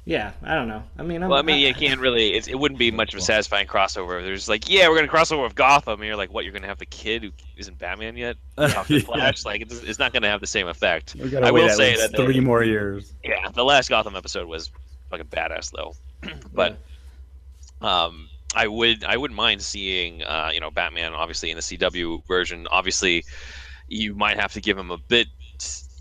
yeah, 0.03 0.31
I 0.43 0.55
don't 0.55 0.67
know. 0.67 0.81
I 0.97 1.03
mean, 1.03 1.21
I'm, 1.21 1.29
Well, 1.29 1.37
I 1.37 1.43
mean, 1.43 1.59
you 1.65 1.73
can't 1.75 1.99
really. 2.01 2.33
It's, 2.33 2.47
it 2.47 2.57
wouldn't 2.57 2.79
be 2.79 2.89
much 2.89 3.13
of 3.13 3.19
a 3.19 3.21
satisfying 3.21 3.67
crossover. 3.67 4.23
There's 4.23 4.49
like, 4.49 4.67
yeah, 4.67 4.89
we're 4.89 4.95
gonna 4.95 5.07
cross 5.07 5.31
over 5.31 5.43
with 5.43 5.53
Gotham, 5.53 5.99
and 5.99 6.07
you're 6.07 6.15
like, 6.15 6.33
what? 6.33 6.43
You're 6.43 6.53
gonna 6.53 6.65
have 6.65 6.79
the 6.79 6.87
kid 6.87 7.21
who 7.23 7.29
isn't 7.55 7.77
Batman 7.77 8.17
yet? 8.17 8.35
Talk 8.57 8.87
to 8.87 8.95
Yeah. 8.95 9.01
Flash? 9.01 9.45
Like, 9.45 9.61
it's, 9.61 9.79
it's 9.83 9.99
not 9.99 10.11
gonna 10.11 10.27
have 10.29 10.41
the 10.41 10.47
same 10.47 10.67
effect. 10.67 11.15
we 11.15 11.37
I 11.37 11.51
will 11.51 11.65
at 11.69 11.77
say 11.77 11.91
least 11.95 12.11
that 12.11 12.17
three 12.17 12.33
they- 12.33 12.39
more 12.39 12.63
years. 12.63 13.13
Yeah, 13.23 13.49
the 13.53 13.63
last 13.63 13.89
Gotham 13.89 14.15
episode 14.15 14.47
was 14.47 14.71
fucking 15.11 15.27
badass 15.27 15.71
though. 15.71 15.93
but 16.53 16.79
um, 17.81 18.27
I 18.55 18.67
would 18.67 19.03
I 19.03 19.17
wouldn't 19.17 19.37
mind 19.37 19.61
seeing 19.61 20.23
uh, 20.23 20.51
you 20.53 20.59
know 20.59 20.71
Batman 20.71 21.13
obviously 21.13 21.51
in 21.51 21.55
the 21.55 21.61
CW 21.61 22.25
version. 22.27 22.67
Obviously, 22.69 23.23
you 23.87 24.13
might 24.15 24.39
have 24.39 24.53
to 24.53 24.61
give 24.61 24.77
him 24.77 24.91
a 24.91 24.97
bit. 24.97 25.27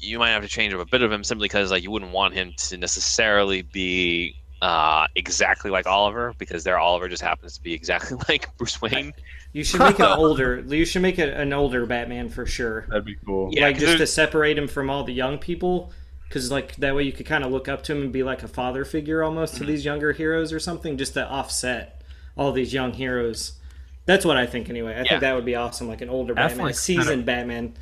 You 0.01 0.19
might 0.19 0.31
have 0.31 0.43
to 0.43 0.49
change 0.49 0.73
up 0.73 0.81
a 0.81 0.87
bit 0.87 1.03
of 1.03 1.13
him 1.13 1.23
simply 1.25 1.45
because 1.47 1.71
like 1.71 1.83
you 1.83 1.91
wouldn't 1.91 2.13
want 2.13 2.35
him 2.35 2.55
to 2.57 2.77
necessarily 2.79 3.63
be 3.63 4.35
uh, 4.63 5.07
exactly 5.15 5.71
like 5.71 5.87
Oliver 5.87 6.35
because 6.39 6.65
their 6.65 6.79
Oliver 6.79 7.09
just 7.09 7.23
happens 7.23 7.55
to 7.57 7.63
be 7.63 7.73
exactly 7.75 8.17
like 8.29 8.55
Bruce 8.57 8.81
Wayne. 8.83 9.13
you 9.53 9.63
should 9.63 9.81
make 9.81 9.99
an 9.99 10.07
older. 10.19 10.61
You 10.67 10.85
should 10.87 11.03
make 11.03 11.19
it 11.19 11.29
an 11.35 11.53
older 11.53 11.85
Batman 11.87 12.29
for 12.31 12.47
sure. 12.47 12.87
That'd 12.89 13.05
be 13.05 13.17
cool. 13.27 13.51
Yeah, 13.53 13.65
like 13.67 13.77
'cause 13.77 13.83
just 13.85 13.99
to 13.99 14.07
separate 14.07 14.57
him 14.59 14.69
from 14.69 14.89
all 14.91 15.05
the 15.05 15.13
young 15.13 15.39
people 15.39 15.93
because 16.29 16.51
like 16.51 16.77
that 16.77 16.95
way 16.95 17.03
you 17.03 17.13
could 17.13 17.27
kind 17.27 17.45
of 17.45 17.51
look 17.53 17.69
up 17.69 17.83
to 17.85 17.93
him 17.93 18.03
and 18.03 18.13
be 18.13 18.23
like 18.23 18.43
a 18.43 18.49
father 18.49 18.85
figure 18.85 19.23
almost 19.23 19.55
Mm-hmm. 19.55 19.65
to 19.67 19.71
these 19.71 19.85
younger 19.85 20.13
heroes 20.13 20.53
or 20.53 20.59
something 20.61 20.97
just 20.97 21.15
to 21.15 21.29
offset 21.29 22.00
all 22.41 22.51
these 22.53 22.73
young 22.73 22.93
heroes 22.93 23.53
that's 24.07 24.25
what 24.25 24.37
i 24.37 24.47
think 24.47 24.69
anyway 24.71 24.95
i 24.95 25.03
Yeah. 25.03 25.05
think 25.11 25.21
that 25.21 25.35
would 25.37 25.45
be 25.45 25.55
awesome 25.55 25.87
like 25.89 26.01
an 26.01 26.09
older 26.09 26.33
batman 26.35 26.67
a 26.67 26.71
Affleck's 26.71 26.81
seasoned 26.81 27.25
batman 27.27 27.75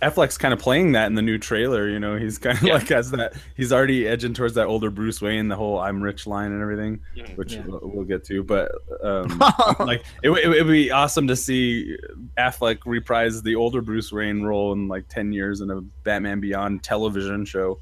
Affleck's 0.00 0.38
kind 0.38 0.54
of 0.54 0.60
playing 0.60 0.92
that 0.92 1.06
in 1.08 1.16
the 1.16 1.22
new 1.22 1.38
trailer. 1.38 1.88
You 1.88 1.98
know, 1.98 2.16
he's 2.16 2.38
kind 2.38 2.56
of 2.56 2.62
Yeah. 2.62 2.74
like 2.74 2.88
has 2.90 3.10
that. 3.10 3.32
He's 3.56 3.72
already 3.72 4.06
edging 4.06 4.32
towards 4.32 4.54
that 4.54 4.66
older 4.68 4.90
Bruce 4.92 5.20
Wayne, 5.20 5.48
the 5.48 5.56
whole 5.56 5.76
"I'm 5.80 6.00
rich" 6.00 6.24
line 6.24 6.52
and 6.52 6.62
everything, 6.62 7.00
which 7.34 7.54
Yeah. 7.54 7.62
we'll, 7.66 7.80
we'll 7.82 8.04
get 8.04 8.22
to. 8.26 8.44
But 8.44 8.70
um, 9.02 9.42
like, 9.80 10.04
it, 10.22 10.30
would- 10.30 10.44
it 10.44 10.48
would 10.50 10.68
be 10.70 10.92
awesome 10.92 11.26
to 11.26 11.34
see 11.34 11.96
Affleck 12.38 12.78
reprise 12.86 13.42
the 13.42 13.56
older 13.56 13.80
Bruce 13.82 14.12
Wayne 14.12 14.44
role 14.44 14.72
in 14.72 14.86
like 14.86 15.08
ten 15.08 15.32
years 15.32 15.62
in 15.62 15.70
a 15.72 15.80
Batman 16.04 16.38
Beyond 16.38 16.84
television 16.84 17.44
show, 17.44 17.80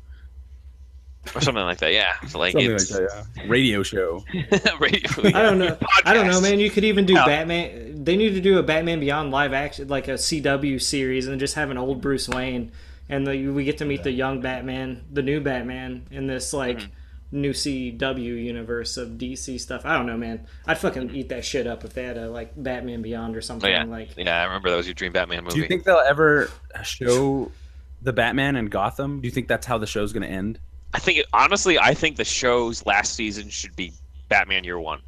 or 1.34 1.40
something 1.40 1.64
like 1.64 1.78
that. 1.78 1.92
Yeah, 1.92 2.14
so 2.28 2.38
like 2.38 2.52
something 2.52 2.70
it's 2.72 2.90
like 2.90 3.08
that. 3.08 3.26
Yeah, 3.36 3.42
radio 3.48 3.82
show. 3.82 4.24
radio- 4.80 5.10
i 5.24 5.42
don't 5.42 5.58
know 5.58 5.76
i 6.04 6.12
don't 6.14 6.26
know 6.26 6.40
man 6.40 6.58
you 6.58 6.70
could 6.70 6.84
even 6.84 7.04
do 7.06 7.14
Yeah. 7.14 7.24
batman 7.26 8.04
they 8.04 8.16
need 8.16 8.30
to 8.34 8.40
do 8.40 8.58
a 8.58 8.62
batman 8.62 9.00
beyond 9.00 9.30
live 9.30 9.52
action 9.52 9.88
like 9.88 10.08
a 10.08 10.12
cw 10.14 10.80
series 10.80 11.26
and 11.26 11.38
just 11.40 11.54
have 11.54 11.70
an 11.70 11.78
old 11.78 12.00
bruce 12.00 12.28
wayne 12.28 12.72
and 13.08 13.26
the, 13.26 13.48
we 13.48 13.64
get 13.64 13.78
to 13.78 13.84
meet 13.84 14.02
the 14.02 14.10
young 14.10 14.40
batman 14.40 15.04
the 15.12 15.22
new 15.22 15.40
batman 15.40 16.06
in 16.10 16.26
this 16.26 16.52
like 16.52 16.78
Mm-hmm. 16.78 17.40
new 17.40 17.52
CW 17.52 18.44
universe 18.44 18.96
of 18.96 19.08
DC 19.10 19.58
stuff. 19.60 19.82
I 19.84 19.96
don't 19.96 20.06
know, 20.06 20.16
man. 20.16 20.46
I'd 20.66 20.78
fucking 20.78 21.12
eat 21.14 21.28
that 21.30 21.44
shit 21.44 21.66
up 21.66 21.84
if 21.84 21.92
they 21.92 22.04
had 22.04 22.16
a 22.16 22.30
like 22.30 22.52
Batman 22.56 23.02
Beyond 23.02 23.34
or 23.34 23.38
Oh, 23.38 23.40
something 23.40 23.68
yeah, 23.70 23.82
like. 23.84 24.10
yeah. 24.16 24.42
I 24.42 24.44
remember 24.44 24.70
that 24.70 24.76
was 24.76 24.86
your 24.86 24.94
dream 24.94 25.12
Batman 25.12 25.42
movie. 25.42 25.56
Do 25.56 25.60
you 25.60 25.66
think 25.66 25.82
they'll 25.82 25.98
ever 25.98 26.48
show 26.84 27.50
the 28.00 28.12
Batman 28.12 28.54
and 28.54 28.70
Gotham? 28.70 29.20
Do 29.20 29.26
you 29.26 29.32
think 29.32 29.48
that's 29.48 29.66
how 29.66 29.76
the 29.76 29.86
show's 29.88 30.12
going 30.12 30.22
to 30.22 30.28
end? 30.28 30.60
I 30.94 30.98
think 30.98 31.20
honestly, 31.32 31.78
I 31.78 31.94
think 31.94 32.16
the 32.16 32.24
show's 32.24 32.84
last 32.86 33.14
season 33.14 33.48
should 33.50 33.76
be 33.76 33.92
Batman 34.28 34.64
Year 34.64 34.78
One. 34.78 35.00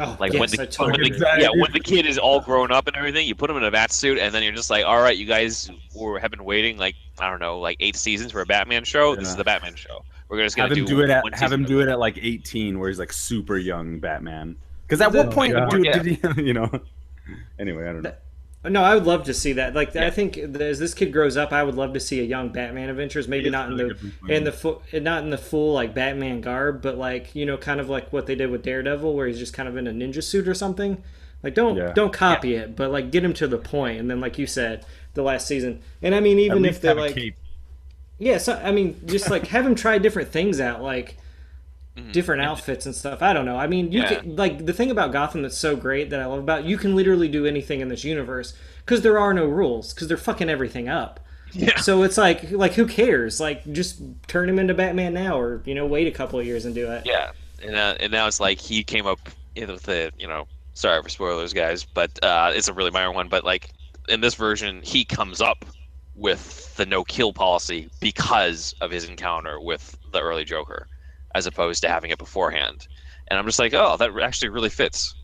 Oh, 0.00 0.16
Like 0.20 0.32
yes, 0.32 0.40
when 0.40 0.50
the, 0.50 0.66
totally 0.66 1.10
when 1.10 1.18
the 1.18 1.36
yeah 1.40 1.48
when 1.60 1.72
the 1.72 1.80
kid 1.80 2.06
is 2.06 2.18
all 2.18 2.40
grown 2.40 2.70
up 2.70 2.86
and 2.86 2.94
everything, 2.96 3.26
you 3.26 3.34
put 3.34 3.50
him 3.50 3.56
in 3.56 3.64
a 3.64 3.70
bat 3.70 3.90
suit, 3.90 4.16
and 4.18 4.32
then 4.32 4.44
you're 4.44 4.52
just 4.52 4.70
like, 4.70 4.84
all 4.84 5.00
right, 5.00 5.16
you 5.16 5.26
guys 5.26 5.70
were 5.94 6.20
have 6.20 6.30
been 6.30 6.44
waiting 6.44 6.76
like 6.78 6.94
I 7.18 7.28
don't 7.28 7.40
know 7.40 7.58
like 7.58 7.78
eight 7.80 7.96
seasons 7.96 8.30
for 8.30 8.40
a 8.40 8.46
Batman 8.46 8.84
show. 8.84 9.16
This 9.16 9.28
is 9.28 9.34
the 9.36 9.42
Batman 9.44 9.74
show. 9.74 10.04
We're 10.28 10.44
just 10.44 10.56
gonna 10.56 10.68
have 10.68 10.78
him 10.78 10.84
do, 10.84 10.96
do, 10.96 11.00
it 11.02 11.10
at 11.10 11.24
have 11.38 11.50
him 11.50 11.64
do 11.64 11.80
it 11.80 11.88
at 11.88 11.98
like 11.98 12.16
18 12.20 12.78
where 12.78 12.90
he's 12.90 12.98
like 12.98 13.12
super 13.14 13.56
young 13.56 13.98
batman 13.98 14.56
because 14.86 15.00
at 15.00 15.10
what 15.10 15.26
Oh, 15.26 15.30
point 15.30 15.54
God. 15.54 15.70
dude, 15.70 15.86
Yeah. 15.86 16.02
did 16.02 16.16
he 16.36 16.42
you 16.42 16.52
know 16.52 16.70
anyway 17.58 17.88
i 17.88 17.92
don't 17.94 18.02
know 18.02 18.12
No, 18.68 18.82
I 18.82 18.94
would 18.94 19.06
love 19.06 19.24
to 19.24 19.34
see 19.34 19.52
that. 19.54 19.74
Like, 19.74 19.94
I 19.96 20.10
think 20.10 20.36
as 20.38 20.78
this 20.78 20.94
kid 20.94 21.12
grows 21.12 21.36
up, 21.36 21.52
I 21.52 21.62
would 21.62 21.74
love 21.74 21.92
to 21.94 22.00
see 22.00 22.20
a 22.20 22.24
young 22.24 22.50
Batman 22.50 22.88
Adventures. 22.88 23.28
Maybe 23.28 23.50
not 23.50 23.70
in 23.70 23.76
the 23.76 23.84
good 23.88 24.00
Bruce 24.00 24.12
Wayne. 24.22 24.32
in 24.32 24.44
the 24.44 24.52
full, 24.52 24.82
not 24.92 25.22
in 25.24 25.30
the 25.30 25.38
full 25.38 25.72
like 25.74 25.94
Batman 25.94 26.40
garb, 26.40 26.82
but 26.82 26.96
like 26.98 27.34
you 27.34 27.46
know, 27.46 27.56
kind 27.56 27.80
of 27.80 27.88
like 27.88 28.12
what 28.12 28.26
they 28.26 28.34
did 28.34 28.50
with 28.50 28.62
Daredevil, 28.62 29.14
where 29.14 29.26
he's 29.26 29.38
just 29.38 29.54
kind 29.54 29.68
of 29.68 29.76
in 29.76 29.86
a 29.86 29.92
ninja 29.92 30.22
suit 30.22 30.46
or 30.48 30.54
something. 30.54 31.02
Like, 31.42 31.54
don't 31.54 31.76
Yeah. 31.76 31.92
don't 31.92 32.12
copy 32.12 32.54
it, 32.54 32.74
but 32.76 32.90
like 32.90 33.10
get 33.10 33.24
him 33.24 33.32
to 33.34 33.46
the 33.46 33.58
point. 33.58 33.70
point, 33.70 34.00
and 34.00 34.10
then 34.10 34.20
like 34.20 34.38
you 34.38 34.46
said, 34.46 34.84
the 35.14 35.22
last 35.22 35.46
season. 35.46 35.80
And 36.02 36.14
I 36.14 36.20
mean, 36.20 36.38
even 36.38 36.62
least 36.62 36.76
if 36.76 36.80
they're 36.82 36.94
like, 36.94 37.34
yeah, 38.18 38.38
so 38.38 38.54
I 38.54 38.72
mean, 38.72 39.00
just 39.06 39.30
like 39.30 39.46
have 39.48 39.64
him 39.64 39.74
try 39.74 39.98
different 39.98 40.30
things 40.30 40.60
out, 40.60 40.82
like 40.82 41.16
different 42.12 42.42
outfits 42.42 42.86
and 42.86 42.94
stuff. 42.94 43.22
I 43.22 43.32
don't 43.32 43.44
know. 43.44 43.56
I 43.56 43.66
mean, 43.66 43.92
you 43.92 44.02
Mm-hmm. 44.02 44.12
Yeah. 44.14 44.20
can 44.20 44.36
like 44.36 44.66
the 44.66 44.72
thing 44.72 44.90
about 44.90 45.12
Gotham 45.12 45.42
that's 45.42 45.56
so 45.58 45.76
great 45.76 46.10
that 46.10 46.20
I 46.20 46.26
love 46.26 46.38
about 46.40 46.64
you 46.64 46.76
can 46.78 46.94
literally 46.96 47.28
do 47.28 47.46
anything 47.46 47.80
in 47.80 47.88
this 47.88 48.04
universe 48.04 48.54
because 48.84 49.02
there 49.02 49.18
are 49.18 49.34
no 49.34 49.46
rules 49.46 49.92
because 49.94 50.08
they're 50.08 50.16
fucking 50.16 50.48
everything 50.48 50.88
up. 50.88 51.20
Yeah. 51.52 51.76
So 51.80 52.02
it's 52.02 52.18
like 52.18 52.50
like 52.50 52.74
who 52.74 52.86
cares? 52.86 53.40
Like 53.40 53.70
just 53.72 54.00
turn 54.26 54.48
him 54.48 54.58
into 54.58 54.74
Batman 54.74 55.14
now, 55.14 55.38
or 55.40 55.62
you 55.64 55.74
know 55.74 55.86
wait 55.86 56.06
a 56.06 56.10
couple 56.10 56.38
of 56.38 56.44
years 56.46 56.64
and 56.66 56.74
do 56.74 56.90
it. 56.90 57.04
Yeah, 57.06 57.30
and 57.62 57.74
uh, 57.74 57.94
and 58.00 58.12
now 58.12 58.26
it's 58.26 58.40
like 58.40 58.58
he 58.60 58.84
came 58.84 59.06
up 59.06 59.18
with 59.56 59.82
the 59.84 60.12
you 60.18 60.28
know 60.28 60.46
sorry 60.74 61.02
for 61.02 61.08
spoilers, 61.08 61.52
guys, 61.54 61.84
but 61.84 62.22
uh, 62.22 62.52
it's 62.54 62.68
a 62.68 62.72
really 62.74 62.90
minor 62.90 63.12
one. 63.12 63.28
But 63.28 63.44
like 63.44 63.70
in 64.08 64.20
this 64.20 64.34
version, 64.34 64.80
he 64.82 65.04
comes 65.06 65.40
up 65.40 65.64
with 66.14 66.76
the 66.76 66.84
no 66.84 67.02
kill 67.04 67.32
policy 67.32 67.88
because 68.00 68.74
of 68.80 68.90
his 68.90 69.08
encounter 69.08 69.58
with 69.60 69.96
the 70.12 70.20
early 70.20 70.44
Joker, 70.44 70.86
as 71.38 71.46
opposed 71.46 71.82
to 71.82 71.88
having 71.88 72.10
it 72.10 72.18
beforehand. 72.18 72.86
And 73.28 73.38
I'm 73.38 73.46
just 73.46 73.58
like, 73.58 73.72
oh, 73.74 73.96
that 73.96 74.10
actually 74.22 74.48
really 74.48 74.68
fits, 74.70 75.14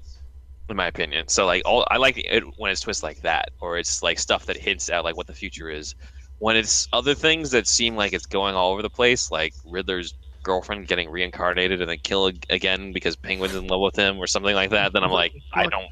in 0.71 0.77
my 0.77 0.87
opinion. 0.87 1.29
So 1.29 1.45
like, 1.45 1.63
all 1.67 1.85
I 1.91 1.97
like 1.99 2.17
it 2.19 2.43
when 2.59 2.71
it's 2.71 2.81
twists 2.81 3.03
like 3.03 3.21
that, 3.23 3.51
or 3.61 3.77
it's 3.77 4.03
like 4.03 4.19
stuff 4.19 4.47
that 4.47 4.57
hints 4.57 4.89
at 4.89 5.05
like 5.05 5.17
what 5.17 5.27
the 5.27 5.35
future 5.35 5.69
is. 5.69 5.95
When 6.39 6.57
it's 6.57 6.89
other 6.93 7.15
things 7.15 7.51
that 7.53 7.67
seem 7.67 7.97
like 7.97 8.13
it's 8.13 8.27
going 8.27 8.55
all 8.55 8.73
over 8.73 8.83
the 8.83 8.91
place, 8.91 9.31
like 9.31 9.55
Riddler's 9.67 10.15
girlfriend 10.43 10.87
getting 10.89 11.09
reincarnated 11.11 11.81
and 11.81 11.89
then 11.91 11.99
kill 12.03 12.27
again 12.51 12.93
because 12.93 13.17
Penguin's 13.17 13.55
in 13.55 13.67
love 13.67 13.81
with 13.81 13.97
him 13.97 14.19
or 14.19 14.27
something 14.27 14.55
like 14.55 14.71
that, 14.71 14.93
then 14.93 15.03
I'm 15.03 15.11
like, 15.11 15.33
I 15.55 15.67
don't, 15.67 15.91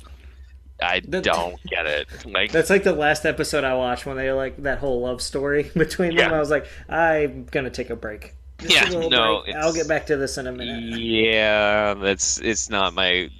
I 0.83 1.01
That- 1.09 1.25
don't 1.25 1.63
get 1.71 1.87
it. 1.87 2.09
Like, 2.27 2.53
That's 2.53 2.69
like 2.69 2.83
the 2.83 2.93
last 2.93 3.25
episode 3.25 3.65
I 3.65 3.75
watched 3.75 4.05
when 4.05 4.17
they 4.19 4.31
like 4.33 4.63
that 4.65 4.79
whole 4.79 5.01
love 5.01 5.23
story 5.23 5.71
between 5.77 6.17
them. 6.17 6.31
Yeah. 6.31 6.37
I 6.37 6.41
was 6.41 6.51
like, 6.51 6.67
I'm 6.89 7.45
gonna 7.45 7.71
take 7.71 7.89
a 7.89 7.97
break. 7.97 8.35
Yeah, 8.65 8.89
no, 9.09 9.45
I'll 9.57 9.73
get 9.73 9.89
back 9.89 10.07
to 10.07 10.17
this 10.17 10.39
in 10.39 10.47
a 10.47 10.53
minute. 10.53 10.99
Yeah, 10.99 11.95
that's 11.95 12.39
it's 12.39 12.71
not 12.71 12.95
my 12.95 13.31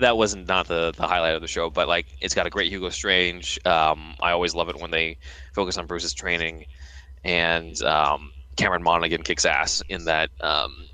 that 0.00 0.16
wasn't 0.16 0.48
not 0.48 0.68
the 0.68 0.92
the 0.96 1.06
highlight 1.06 1.34
of 1.34 1.40
the 1.40 1.48
show, 1.48 1.70
but 1.70 1.88
like 1.88 2.06
it's 2.20 2.34
got 2.34 2.46
a 2.46 2.50
great 2.50 2.70
Hugo 2.70 2.88
Strange. 2.88 3.58
Um, 3.66 4.14
I 4.20 4.32
always 4.32 4.54
love 4.54 4.68
it 4.68 4.76
when 4.76 4.90
they 4.90 5.18
focus 5.52 5.76
on 5.78 5.86
Bruce's 5.86 6.14
training, 6.14 6.66
and 7.24 7.80
um, 7.82 8.32
Cameron 8.56 8.82
Monaghan 8.82 9.22
kicks 9.22 9.44
ass 9.44 9.82
in 9.88 10.04
that 10.04 10.30
um, 10.40 10.86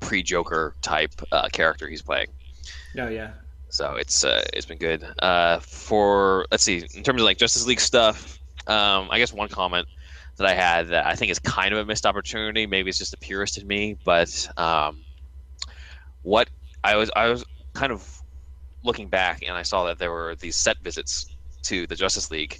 pre-Joker 0.00 0.74
type 0.82 1.12
uh, 1.30 1.48
character 1.52 1.88
he's 1.88 2.02
playing. 2.02 2.28
Oh 2.98 3.08
yeah. 3.08 3.32
So 3.68 3.94
it's 3.94 4.24
uh, 4.24 4.42
it's 4.52 4.66
been 4.66 4.78
good. 4.78 5.04
Uh, 5.20 5.58
for 5.60 6.46
let's 6.50 6.62
see, 6.62 6.86
in 6.94 7.02
terms 7.02 7.20
of 7.20 7.24
like 7.24 7.38
Justice 7.38 7.66
League 7.66 7.80
stuff, 7.80 8.38
um, 8.66 9.08
I 9.10 9.18
guess 9.18 9.32
one 9.32 9.48
comment 9.48 9.86
that 10.38 10.46
I 10.46 10.54
had 10.54 10.88
that 10.88 11.06
I 11.06 11.14
think 11.14 11.30
is 11.30 11.38
kind 11.38 11.72
of 11.72 11.78
a 11.78 11.84
missed 11.84 12.06
opportunity. 12.06 12.66
Maybe 12.66 12.88
it's 12.88 12.98
just 12.98 13.10
the 13.10 13.16
purist 13.18 13.58
in 13.58 13.66
me, 13.66 13.96
but 14.04 14.48
um, 14.56 15.04
what 16.22 16.48
I 16.84 16.96
was 16.96 17.10
I 17.14 17.28
was 17.28 17.44
kind 17.74 17.92
of 17.92 18.20
looking 18.84 19.08
back 19.08 19.42
and 19.46 19.56
I 19.56 19.62
saw 19.62 19.84
that 19.84 19.98
there 19.98 20.10
were 20.10 20.34
these 20.36 20.56
set 20.56 20.78
visits 20.80 21.26
to 21.64 21.86
the 21.86 21.94
Justice 21.94 22.30
League, 22.30 22.58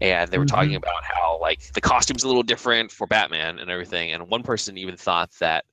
and 0.00 0.30
they 0.30 0.38
were 0.38 0.44
talking 0.46 0.72
Mhm. 0.72 0.76
about 0.76 1.02
how 1.02 1.38
like 1.40 1.72
the 1.72 1.80
costume's 1.80 2.22
a 2.22 2.28
little 2.28 2.42
different 2.42 2.92
for 2.92 3.06
Batman 3.06 3.58
and 3.58 3.70
everything. 3.70 4.12
And 4.12 4.28
one 4.28 4.42
person 4.42 4.78
even 4.78 4.96
thought 4.96 5.30
that 5.40 5.64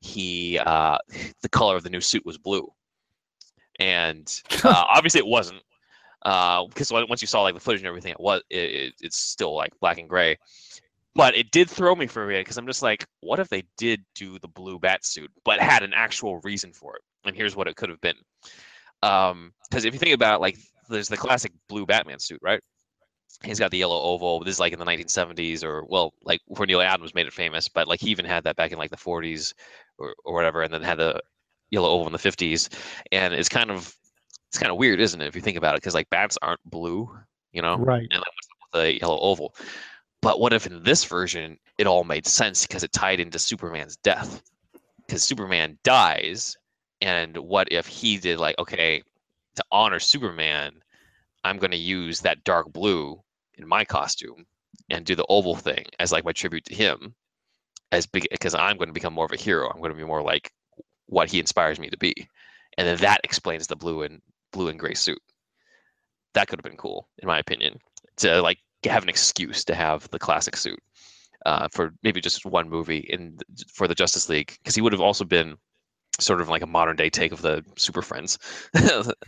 he 0.00 0.58
uh, 0.58 0.98
the 1.42 1.48
color 1.48 1.76
of 1.76 1.82
the 1.84 1.90
new 1.90 2.00
suit 2.00 2.26
was 2.26 2.38
blue, 2.38 2.70
and 3.78 4.42
uh, 4.64 4.84
obviously 4.88 5.20
it 5.20 5.26
wasn't 5.26 5.62
because 6.22 6.90
once 6.90 7.22
you 7.22 7.28
saw 7.28 7.42
like 7.42 7.54
the 7.54 7.60
footage 7.60 7.80
and 7.80 7.88
everything, 7.88 8.12
it 8.12 8.20
was 8.20 8.42
it, 8.50 8.56
it, 8.58 8.94
it's 9.00 9.16
still 9.16 9.54
like 9.54 9.72
black 9.80 9.98
and 9.98 10.08
gray. 10.08 10.36
But 11.18 11.36
it 11.36 11.50
did 11.50 11.68
throw 11.68 11.96
me 11.96 12.06
for 12.06 12.22
a 12.22 12.28
minute 12.28 12.46
because 12.46 12.58
I'm 12.58 12.66
just 12.68 12.80
like, 12.80 13.04
what 13.22 13.40
if 13.40 13.48
they 13.48 13.64
did 13.76 14.04
do 14.14 14.38
the 14.38 14.46
blue 14.46 14.78
bat 14.78 15.04
suit, 15.04 15.32
but 15.44 15.58
had 15.58 15.82
an 15.82 15.92
actual 15.92 16.38
reason 16.44 16.72
for 16.72 16.94
it? 16.94 17.02
And 17.24 17.34
here's 17.34 17.56
what 17.56 17.66
it 17.66 17.74
could 17.74 17.88
have 17.88 18.00
been. 18.00 18.14
Um, 19.02 19.52
because 19.68 19.84
if 19.84 19.92
you 19.92 19.98
think 19.98 20.14
about 20.14 20.36
it, 20.36 20.40
like, 20.40 20.56
there's 20.88 21.08
the 21.08 21.16
classic 21.16 21.50
blue 21.68 21.86
Batman 21.86 22.20
suit, 22.20 22.38
right? 22.40 22.60
He's 23.42 23.58
got 23.58 23.72
the 23.72 23.78
yellow 23.78 24.00
oval. 24.00 24.44
This 24.44 24.54
is 24.54 24.60
like 24.60 24.72
in 24.72 24.78
the 24.78 24.84
1970s, 24.84 25.64
or 25.64 25.84
well, 25.86 26.14
like 26.22 26.40
where 26.46 26.68
Neal 26.68 26.80
Adams 26.80 27.16
made 27.16 27.26
it 27.26 27.32
famous. 27.32 27.68
But 27.68 27.88
like 27.88 28.00
he 28.00 28.10
even 28.10 28.24
had 28.24 28.44
that 28.44 28.54
back 28.54 28.70
in 28.70 28.78
like 28.78 28.90
the 28.90 28.96
40s 28.96 29.54
or, 29.98 30.14
or 30.24 30.34
whatever, 30.34 30.62
and 30.62 30.72
then 30.72 30.82
had 30.82 30.98
the 30.98 31.20
yellow 31.70 31.88
oval 31.88 32.06
in 32.06 32.12
the 32.12 32.18
50s. 32.18 32.68
And 33.10 33.34
it's 33.34 33.48
kind 33.48 33.72
of 33.72 33.92
it's 34.50 34.58
kind 34.58 34.70
of 34.70 34.78
weird, 34.78 35.00
isn't 35.00 35.20
it? 35.20 35.26
If 35.26 35.34
you 35.34 35.42
think 35.42 35.56
about 35.56 35.74
it, 35.74 35.78
because 35.78 35.94
like 35.94 36.08
bats 36.10 36.38
aren't 36.42 36.62
blue, 36.64 37.10
you 37.50 37.60
know, 37.60 37.76
Right. 37.76 38.06
and 38.08 38.20
like 38.20 38.72
with 38.72 38.82
the 38.82 38.98
yellow 39.00 39.18
oval. 39.18 39.52
But 40.20 40.40
what 40.40 40.52
if 40.52 40.66
in 40.66 40.82
this 40.82 41.04
version 41.04 41.58
it 41.78 41.86
all 41.86 42.04
made 42.04 42.26
sense 42.26 42.66
because 42.66 42.82
it 42.82 42.92
tied 42.92 43.20
into 43.20 43.38
Superman's 43.38 43.96
death? 43.96 44.42
Because 45.06 45.22
Superman 45.22 45.78
dies, 45.84 46.56
and 47.00 47.36
what 47.36 47.70
if 47.70 47.86
he 47.86 48.18
did 48.18 48.38
like, 48.38 48.58
okay, 48.58 49.02
to 49.56 49.64
honor 49.70 50.00
Superman, 50.00 50.72
I'm 51.44 51.58
going 51.58 51.70
to 51.70 51.76
use 51.76 52.20
that 52.20 52.44
dark 52.44 52.72
blue 52.72 53.22
in 53.56 53.66
my 53.66 53.84
costume 53.84 54.46
and 54.90 55.04
do 55.04 55.14
the 55.14 55.26
oval 55.28 55.54
thing 55.54 55.84
as 55.98 56.12
like 56.12 56.24
my 56.24 56.32
tribute 56.32 56.64
to 56.66 56.74
him, 56.74 57.14
as 57.92 58.06
because 58.06 58.54
I'm 58.54 58.76
going 58.76 58.88
to 58.88 58.94
become 58.94 59.14
more 59.14 59.24
of 59.24 59.32
a 59.32 59.36
hero. 59.36 59.68
I'm 59.68 59.80
going 59.80 59.92
to 59.92 59.98
be 59.98 60.04
more 60.04 60.22
like 60.22 60.52
what 61.06 61.30
he 61.30 61.40
inspires 61.40 61.78
me 61.78 61.88
to 61.90 61.96
be, 61.96 62.28
and 62.76 62.86
then 62.86 62.98
that 62.98 63.20
explains 63.24 63.66
the 63.66 63.76
blue 63.76 64.02
and 64.02 64.20
blue 64.52 64.68
and 64.68 64.78
gray 64.78 64.94
suit. 64.94 65.22
That 66.34 66.48
could 66.48 66.58
have 66.58 66.70
been 66.70 66.76
cool, 66.76 67.08
in 67.18 67.28
my 67.28 67.38
opinion, 67.38 67.78
to 68.18 68.42
like 68.42 68.58
have 68.88 69.02
an 69.02 69.08
excuse 69.08 69.64
to 69.64 69.74
have 69.74 70.08
the 70.10 70.18
classic 70.18 70.56
suit 70.56 70.80
uh, 71.46 71.68
for 71.72 71.92
maybe 72.02 72.20
just 72.20 72.44
one 72.44 72.68
movie 72.68 73.06
in 73.08 73.38
for 73.72 73.88
the 73.88 73.94
Justice 73.94 74.28
League, 74.28 74.56
because 74.58 74.74
he 74.74 74.80
would 74.80 74.92
have 74.92 75.00
also 75.00 75.24
been 75.24 75.56
sort 76.20 76.40
of 76.40 76.48
like 76.48 76.62
a 76.62 76.66
modern 76.66 76.96
day 76.96 77.10
take 77.10 77.32
of 77.32 77.42
the 77.42 77.64
Super 77.76 78.02
Friends. 78.02 78.38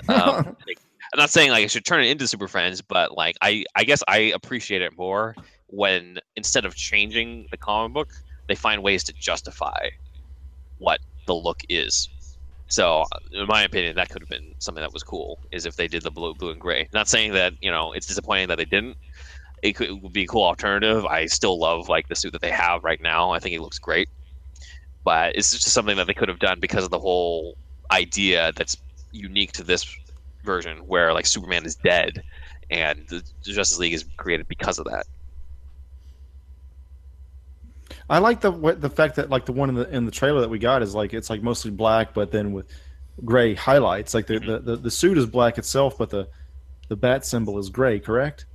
um, 0.08 0.56
I'm 1.12 1.18
not 1.18 1.30
saying 1.30 1.50
like 1.50 1.64
I 1.64 1.66
should 1.66 1.84
turn 1.84 2.04
it 2.04 2.08
into 2.08 2.26
Super 2.26 2.48
Friends, 2.48 2.82
but 2.82 3.16
like 3.16 3.36
I 3.40 3.64
I 3.74 3.84
guess 3.84 4.02
I 4.06 4.18
appreciate 4.18 4.82
it 4.82 4.96
more 4.96 5.34
when 5.66 6.18
instead 6.36 6.64
of 6.64 6.74
changing 6.74 7.46
the 7.50 7.56
comic 7.56 7.94
book, 7.94 8.10
they 8.48 8.54
find 8.54 8.82
ways 8.82 9.04
to 9.04 9.12
justify 9.12 9.88
what 10.78 11.00
the 11.26 11.34
look 11.34 11.62
is. 11.68 12.08
So, 12.68 13.04
in 13.32 13.48
my 13.48 13.64
opinion, 13.64 13.96
that 13.96 14.10
could 14.10 14.22
have 14.22 14.28
been 14.28 14.54
something 14.58 14.80
that 14.80 14.92
was 14.92 15.02
cool. 15.02 15.40
Is 15.50 15.66
if 15.66 15.74
they 15.74 15.88
did 15.88 16.02
the 16.02 16.10
blue, 16.10 16.34
blue 16.34 16.52
and 16.52 16.60
gray. 16.60 16.88
Not 16.92 17.08
saying 17.08 17.32
that 17.32 17.54
you 17.60 17.70
know 17.70 17.92
it's 17.92 18.06
disappointing 18.06 18.48
that 18.48 18.58
they 18.58 18.64
didn't. 18.64 18.96
It 19.62 19.74
could 19.74 19.88
it 19.90 20.02
would 20.02 20.12
be 20.12 20.24
a 20.24 20.26
cool 20.26 20.44
alternative. 20.44 21.04
I 21.06 21.26
still 21.26 21.58
love 21.58 21.88
like 21.88 22.08
the 22.08 22.16
suit 22.16 22.32
that 22.32 22.40
they 22.42 22.50
have 22.50 22.84
right 22.84 23.00
now. 23.02 23.30
I 23.32 23.38
think 23.40 23.54
it 23.54 23.60
looks 23.60 23.78
great, 23.78 24.08
but 25.04 25.36
it's 25.36 25.52
just 25.52 25.68
something 25.70 25.96
that 25.96 26.06
they 26.06 26.14
could 26.14 26.28
have 26.28 26.38
done 26.38 26.60
because 26.60 26.84
of 26.84 26.90
the 26.90 26.98
whole 26.98 27.56
idea 27.90 28.52
that's 28.56 28.76
unique 29.12 29.52
to 29.52 29.64
this 29.64 29.84
version, 30.44 30.78
where 30.78 31.12
like 31.12 31.26
Superman 31.26 31.66
is 31.66 31.76
dead, 31.76 32.22
and 32.70 33.06
the 33.08 33.22
Justice 33.44 33.78
League 33.78 33.94
is 33.94 34.04
created 34.16 34.48
because 34.48 34.78
of 34.78 34.86
that. 34.86 35.06
I 38.08 38.18
like 38.18 38.40
the 38.40 38.50
the 38.78 38.90
fact 38.90 39.16
that 39.16 39.30
like 39.30 39.46
the 39.46 39.52
one 39.52 39.68
in 39.68 39.74
the 39.74 39.88
in 39.94 40.04
the 40.04 40.10
trailer 40.10 40.40
that 40.40 40.50
we 40.50 40.58
got 40.58 40.82
is 40.82 40.94
like 40.94 41.14
it's 41.14 41.30
like 41.30 41.42
mostly 41.42 41.70
black, 41.70 42.14
but 42.14 42.30
then 42.30 42.52
with 42.52 42.68
gray 43.24 43.54
highlights. 43.54 44.14
Like 44.14 44.26
the, 44.26 44.34
Mhm. 44.40 44.46
the, 44.46 44.58
the, 44.60 44.76
the 44.76 44.90
suit 44.90 45.18
is 45.18 45.26
black 45.26 45.58
itself, 45.58 45.98
but 45.98 46.10
the 46.10 46.28
the 46.88 46.96
bat 46.96 47.24
symbol 47.26 47.58
is 47.58 47.70
gray. 47.70 48.00
Correct? 48.00 48.46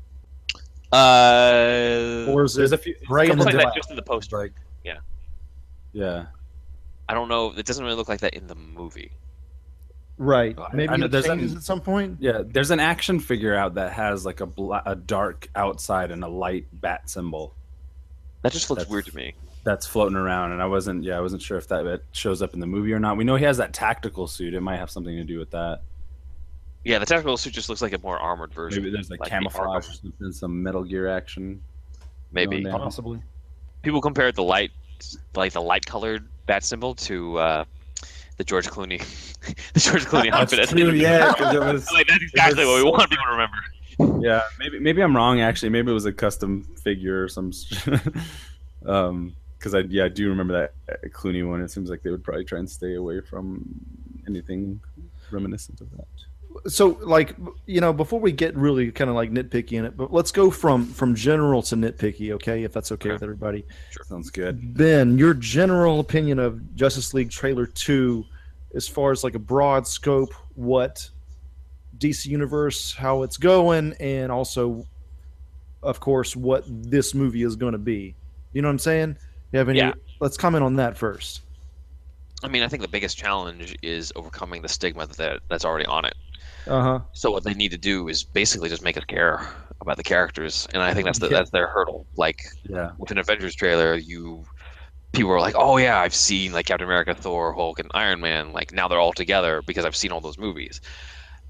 Uh, 0.96 2.32
Or 2.32 2.44
is 2.46 2.54
There's 2.56 2.72
it 2.72 2.76
a 2.76 2.78
few 2.78 2.96
gray 3.06 3.30
in 3.30 3.38
the 3.38 3.46
like 3.46 3.56
that 3.56 3.76
just 3.76 3.90
in 3.90 3.96
the 3.96 4.02
poster. 4.02 4.38
like 4.38 4.54
Yeah. 4.84 4.98
yeah. 5.94 6.26
I 7.08 7.14
don't 7.14 7.30
know. 7.30 7.54
It 7.56 7.66
doesn't 7.66 7.84
really 7.84 7.96
look 7.98 8.10
like 8.10 8.22
that 8.22 8.34
in 8.34 8.48
the 8.48 8.56
movie. 8.56 9.12
Right. 10.18 10.58
I- 10.58 10.74
Maybe 10.74 10.98
know 10.98 11.06
it 11.06 11.12
there's 11.12 11.26
changes 11.26 11.52
an- 11.52 11.58
at 11.58 11.64
some 11.64 11.82
point. 11.82 12.18
Yeah, 12.20 12.42
there's 12.46 12.72
an 12.72 12.80
action 12.80 13.20
figure 13.20 13.54
out 13.56 13.76
that 13.76 13.92
has 13.94 14.26
like 14.26 14.40
a 14.40 14.46
bla- 14.46 14.82
a 14.86 14.96
dark 14.96 15.48
outside 15.56 16.12
and 16.12 16.24
a 16.24 16.28
light 16.28 16.68
bat 16.72 17.10
symbol 17.10 17.54
That 18.44 18.54
just 18.54 18.70
looks 18.70 18.82
That's- 18.84 18.92
weird 18.92 19.06
to 19.08 19.16
me. 19.16 19.34
that's 19.64 19.86
floating 19.88 20.16
around, 20.16 20.52
and 20.54 20.62
I 20.62 20.68
wasn't 20.68 21.04
yeah 21.04 21.18
I 21.18 21.22
wasn't 21.22 21.42
sure 21.42 21.58
if 21.58 21.68
that 21.70 21.86
it 21.86 22.06
shows 22.12 22.42
up 22.42 22.54
in 22.54 22.60
the 22.60 22.68
movie 22.68 22.94
or 22.94 23.00
not. 23.00 23.18
We 23.18 23.24
know 23.24 23.36
he 23.36 23.44
has 23.46 23.58
that 23.58 23.74
tactical 23.74 24.28
suit; 24.28 24.54
it 24.54 24.62
might 24.62 24.78
have 24.78 24.90
something 24.92 25.16
to 25.16 25.24
do 25.24 25.40
with 25.40 25.52
that. 25.52 25.82
Yeah, 26.86 27.00
the 27.00 27.06
tactical 27.06 27.36
suit 27.36 27.52
just 27.54 27.68
looks 27.68 27.82
like 27.82 27.94
a 27.94 27.98
more 28.00 28.18
armored 28.20 28.54
version. 28.54 28.84
Maybe 28.84 28.94
there's 28.94 29.10
like, 29.10 29.20
Like 29.20 29.30
camouflage 29.30 29.86
Arkham. 29.86 29.90
or 29.90 29.94
something, 29.94 30.32
some 30.32 30.62
Metal 30.64 30.84
Gear 30.84 31.08
action. 31.10 31.62
Maybe. 32.32 32.64
Possibly. 32.64 33.20
people 33.82 34.02
compared 34.02 34.36
the 34.36 34.44
light, 34.44 34.72
like 35.36 35.52
the 35.54 35.62
light 35.62 35.86
colored 35.86 36.28
bat 36.46 36.64
symbol 36.64 36.94
to 36.96 37.38
uh, 37.40 37.66
the 38.38 38.44
George 38.44 38.68
Clooney, 38.70 39.00
the 39.74 39.80
George 39.80 40.06
Clooney 40.06 40.32
outfit. 40.32 40.60
at 40.60 40.70
the 40.70 40.80
end 40.80 40.90
of 40.90 40.94
the 40.96 41.00
yeah, 41.02 41.26
movie. 41.26 41.38
'cause 41.40 41.56
it 41.56 41.60
was 41.74 41.92
like 41.92 42.08
that's 42.08 42.24
exactly 42.24 42.66
was 42.66 42.68
what 42.68 42.76
we 42.76 42.82
so- 42.82 42.92
want 42.98 43.10
people 43.10 43.26
to 43.26 43.32
remember. 43.32 44.22
yeah 44.28 44.42
maybe 44.60 44.78
maybe 44.78 45.02
i'm 45.02 45.16
wrong 45.16 45.40
actually 45.40 45.70
maybe 45.70 45.90
it 45.90 45.94
was 45.94 46.04
a 46.06 46.12
custom 46.12 46.64
figure 46.84 47.24
or 47.24 47.30
some 47.30 47.50
um 48.86 49.34
because 49.58 49.74
i 49.74 49.80
yeah 49.88 50.04
i 50.04 50.10
do 50.10 50.28
remember 50.30 50.54
that 50.54 50.74
uh, 50.94 51.08
clooney 51.18 51.48
one 51.48 51.62
it 51.62 51.72
seems 51.72 51.90
like 51.90 52.04
they 52.04 52.12
would 52.12 52.22
probably 52.24 52.44
try 52.44 52.60
and 52.60 52.70
stay 52.70 52.96
away 52.96 53.22
from 53.22 53.64
anything 54.28 54.82
reminiscent 55.32 55.80
of 55.80 55.90
that 55.92 56.08
So 56.68 56.98
like 57.02 57.36
you 57.66 57.82
know 57.82 57.94
before 57.94 58.20
we 58.20 58.32
get 58.32 58.56
really 58.56 58.92
kind 58.92 59.10
of 59.10 59.16
like 59.16 59.32
nitpicky 59.32 59.74
in 59.74 59.86
it, 59.86 59.96
but 59.98 60.12
let's 60.14 60.32
go 60.32 60.50
from 60.50 60.86
from 60.88 61.14
general 61.16 61.62
to 61.64 61.76
nitpicky, 61.76 62.32
okay? 62.32 62.64
If 62.64 62.74
that's 62.74 62.92
okay 62.94 63.10
Okay. 63.10 63.14
with 63.16 63.24
everybody. 63.24 63.66
Sure 63.92 64.04
sounds 64.06 64.30
good 64.30 64.76
Ben, 64.76 65.18
your 65.18 65.34
general 65.34 66.00
opinion 66.00 66.40
of 66.40 66.76
Justice 66.76 67.14
League 67.14 67.30
trailer 67.30 67.66
two, 67.66 68.26
as 68.74 68.88
far 68.88 69.12
as 69.12 69.24
like 69.24 69.36
a 69.36 69.40
broad 69.40 69.88
scope, 69.88 70.34
what 70.56 71.10
DC 71.98 72.26
Universe, 72.28 72.94
how 72.94 73.24
it's 73.24 73.38
going, 73.38 73.94
and 74.00 74.32
also, 74.32 74.86
of 75.84 76.00
course, 76.00 76.36
what 76.36 76.64
this 76.68 77.14
movie 77.14 77.44
is 77.44 77.56
going 77.56 77.72
to 77.74 77.78
be. 77.78 78.16
You 78.54 78.62
know 78.62 78.68
what 78.68 78.74
I'm 78.74 78.80
saying? 78.80 79.18
You 79.52 79.60
have 79.60 79.70
any? 79.70 79.80
Yeah. 79.80 79.94
Let's 80.20 80.38
comment 80.38 80.64
on 80.64 80.76
that 80.78 80.98
first. 80.98 81.42
I 82.44 82.48
mean, 82.48 82.64
I 82.64 82.68
think 82.68 82.82
the 82.82 82.88
biggest 82.90 83.18
challenge 83.18 83.76
is 83.82 84.12
overcoming 84.16 84.62
the 84.62 84.68
stigma 84.70 85.08
that 85.08 85.40
that's 85.50 85.66
already 85.66 85.86
on 85.86 86.06
it. 86.06 86.16
Uh 86.68 86.82
huh. 86.82 87.00
So 87.14 87.32
what 87.32 87.44
they 87.44 87.54
need 87.54 87.72
to 87.72 87.78
do 87.78 88.08
is 88.08 88.24
basically 88.24 88.70
just 88.70 88.84
make 88.84 88.98
us 88.98 89.06
care 89.06 89.48
about 89.82 89.98
the 89.98 90.04
characters, 90.04 90.68
and 90.74 90.82
I 90.82 90.94
think 90.94 91.06
that's 91.06 91.20
the, 91.20 91.28
Yeah. 91.30 91.38
that's 91.38 91.52
their 91.52 91.68
hurdle. 91.68 92.08
Like 92.16 92.42
yeah 92.68 92.92
with 92.98 93.12
an 93.12 93.18
Avengers 93.18 93.56
trailer, 93.56 93.96
you 93.96 94.46
people 95.12 95.32
are 95.32 95.40
like, 95.40 95.56
"Oh 95.58 95.78
yeah, 95.78 96.00
I've 96.00 96.16
seen 96.16 96.54
like 96.54 96.66
Captain 96.66 96.86
America, 96.88 97.14
Thor, 97.14 97.54
Hulk, 97.54 97.80
and 97.80 97.90
Iron 97.94 98.20
Man. 98.20 98.52
Like 98.52 98.74
now 98.74 98.88
they're 98.88 99.00
all 99.00 99.14
together 99.14 99.62
because 99.66 99.86
I've 99.86 99.96
seen 99.96 100.12
all 100.12 100.22
those 100.22 100.38
movies." 100.38 100.82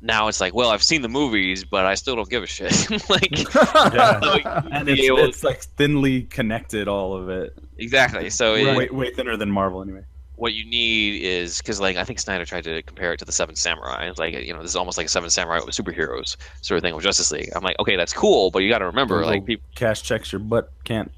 Now 0.02 0.28
it's 0.28 0.42
like, 0.42 0.54
well, 0.54 0.70
I've 0.70 0.84
seen 0.84 1.02
the 1.02 1.08
movies, 1.10 1.64
but 1.64 1.86
I 1.86 1.96
still 1.96 2.16
don't 2.16 2.30
give 2.30 2.44
a 2.44 2.46
shit. 2.48 2.70
like 3.10 3.32
Yeah. 3.56 4.20
so 4.20 4.38
and 4.72 4.86
be 4.86 4.94
it's, 4.94 5.02
able- 5.04 5.18
it's 5.20 5.44
like 5.44 5.62
thinly 5.64 6.24
connected 6.24 6.88
all 6.88 7.16
of 7.16 7.30
it 7.30 7.58
exactly. 7.78 8.30
So 8.30 8.54
it, 8.56 8.76
way, 8.76 8.90
way 8.90 9.12
thinner 9.14 9.38
than 9.38 9.50
marvel 9.50 9.82
anyway 9.82 10.04
what 10.38 10.54
you 10.54 10.66
need 10.66 11.24
is 11.24 11.60
because 11.60 11.80
like 11.80 11.96
I 11.98 12.04
think 12.04 12.20
Snyder 12.20 12.46
tried 12.46 12.66
to 12.66 12.82
compare 12.84 13.14
it 13.14 13.18
to 13.20 13.26
the 13.26 13.32
Seven 13.32 13.56
Samurai. 13.56 14.08
It's 14.08 14.20
like 14.20 14.34
you 14.34 14.54
know 14.54 14.62
this 14.62 14.72
is 14.72 14.76
almost 14.76 14.98
like 14.98 15.08
a 15.08 15.10
Seven 15.10 15.30
Samurai 15.30 15.60
with 15.66 15.76
superheroes 15.76 16.36
sort 16.62 16.78
of 16.78 16.84
thing 16.84 16.96
with 16.96 17.04
Justice 17.04 17.32
League. 17.32 17.50
I'm 17.56 17.64
like, 17.64 17.80
okay, 17.80 17.96
that's 17.96 18.14
cool, 18.14 18.52
but 18.52 18.60
you 18.60 18.70
got 18.70 18.80
to 18.80 18.86
remember 18.86 19.26
like 19.26 19.46
people, 19.46 19.68
cash 19.76 20.04
checks 20.04 20.32
your 20.32 20.40
butt 20.40 20.72
can't 20.84 21.12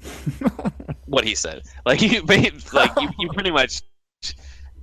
what 1.06 1.24
he 1.24 1.34
said. 1.34 1.62
Like 1.84 2.00
you, 2.02 2.22
like 2.22 2.92
you, 3.00 3.08
you 3.18 3.28
pretty 3.30 3.50
much 3.50 3.82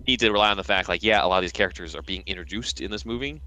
need 0.08 0.20
to 0.20 0.32
rely 0.32 0.52
on 0.52 0.58
the 0.58 0.64
fact 0.64 0.90
like 0.90 1.04
yeah, 1.04 1.24
a 1.24 1.28
lot 1.28 1.38
of 1.38 1.44
these 1.44 1.52
characters 1.52 1.96
are 1.96 2.02
being 2.02 2.24
introduced 2.26 2.82
in 2.82 2.92
this 2.92 3.06
movie. 3.06 3.42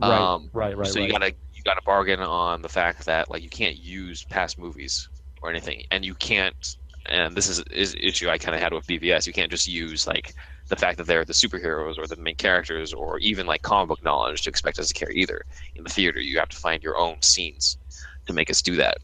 Right, 0.00 0.10
Um, 0.10 0.50
right, 0.52 0.76
right, 0.76 0.86
so 0.86 1.00
right. 1.00 1.06
you 1.06 1.12
gotta 1.12 1.34
you 1.54 1.62
gotta 1.64 1.82
bargain 1.84 2.20
on 2.20 2.62
the 2.62 2.68
fact 2.68 3.06
that 3.06 3.30
like 3.30 3.42
you 3.42 3.50
can't 3.50 3.76
use 3.76 4.24
past 4.24 4.58
movies 4.58 5.08
or 5.42 5.50
anything, 5.50 5.84
and 5.90 6.04
you 6.04 6.14
can't. 6.14 6.76
And 7.06 7.36
this 7.36 7.48
is 7.48 7.60
is 7.70 7.94
issue 8.00 8.30
I 8.30 8.38
kind 8.38 8.54
of 8.54 8.60
had 8.62 8.72
with 8.72 8.86
BVS. 8.86 9.26
You 9.26 9.32
can't 9.32 9.50
just 9.50 9.66
use 9.66 10.06
like 10.06 10.34
the 10.68 10.76
fact 10.76 10.98
that 10.98 11.06
they're 11.06 11.24
the 11.24 11.32
superheroes 11.34 11.98
or 11.98 12.06
the 12.06 12.16
main 12.16 12.36
characters 12.36 12.92
or 12.94 13.18
even 13.18 13.46
like 13.46 13.62
comic 13.62 13.88
book 13.88 14.02
knowledge 14.04 14.42
to 14.42 14.50
expect 14.50 14.78
us 14.78 14.88
to 14.88 14.94
care 14.94 15.10
either. 15.12 15.44
In 15.74 15.84
the 15.84 15.90
theater, 15.90 16.20
you 16.20 16.38
have 16.38 16.48
to 16.50 16.56
find 16.56 16.82
your 16.82 16.96
own 16.98 17.20
scenes 17.22 17.78
to 18.26 18.32
make 18.32 18.50
us 18.50 18.62
do 18.62 18.76
that. 18.76 18.98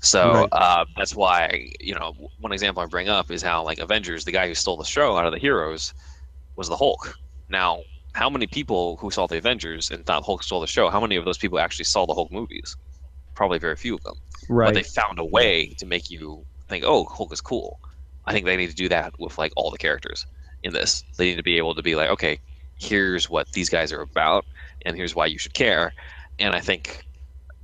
So 0.00 0.46
Right. 0.46 0.50
uh, 0.52 0.84
that's 0.96 1.14
why 1.14 1.70
you 1.80 1.94
know 1.94 2.14
one 2.38 2.52
example 2.52 2.82
I 2.82 2.86
bring 2.86 3.08
up 3.08 3.30
is 3.30 3.42
how 3.42 3.64
like 3.64 3.78
Avengers, 3.78 4.24
the 4.24 4.32
guy 4.32 4.46
who 4.48 4.54
stole 4.54 4.76
the 4.76 4.84
show 4.84 5.16
out 5.16 5.26
of 5.26 5.32
the 5.32 5.38
heroes, 5.38 5.94
was 6.56 6.68
the 6.68 6.76
Hulk. 6.76 7.16
Now, 7.48 7.84
how 8.14 8.30
many 8.30 8.46
people 8.48 8.98
who 8.98 9.10
saw 9.10 9.26
the 9.26 9.38
Avengers 9.38 9.90
and 9.90 10.06
thought 10.06 10.24
Hulk 10.24 10.42
stole 10.44 10.60
the 10.60 10.66
show? 10.68 10.90
How 10.90 11.00
many 11.00 11.16
of 11.16 11.24
those 11.26 11.38
people 11.38 11.58
actually 11.58 11.86
saw 11.86 12.06
the 12.06 12.14
Hulk 12.14 12.32
movies? 12.32 12.76
Probably 13.34 13.58
very 13.58 13.76
few 13.76 13.94
of 13.96 14.02
them. 14.04 14.16
Right. 14.48 14.64
But 14.64 14.74
they 14.74 14.84
found 14.84 15.18
a 15.18 15.24
way 15.24 15.74
to 15.78 15.86
make 15.86 16.10
you 16.10 16.46
think, 16.68 16.84
oh, 16.86 17.04
Hulk 17.04 17.32
is 17.32 17.40
cool. 17.40 17.80
I 18.26 18.32
think 18.32 18.46
they 18.46 18.56
need 18.56 18.70
to 18.70 18.76
do 18.76 18.88
that 18.88 19.14
with 19.18 19.38
like 19.38 19.52
all 19.56 19.70
the 19.70 19.78
characters 19.78 20.26
in 20.62 20.72
this. 20.72 21.04
They 21.16 21.26
need 21.26 21.36
to 21.36 21.42
be 21.42 21.58
able 21.58 21.74
to 21.74 21.82
be 21.82 21.94
like, 21.94 22.10
okay, 22.10 22.40
here's 22.78 23.28
what 23.28 23.52
these 23.52 23.68
guys 23.68 23.92
are 23.92 24.00
about, 24.00 24.44
and 24.84 24.96
here's 24.96 25.14
why 25.14 25.26
you 25.26 25.38
should 25.38 25.54
care. 25.54 25.92
And 26.38 26.54
I 26.54 26.60
think 26.60 27.04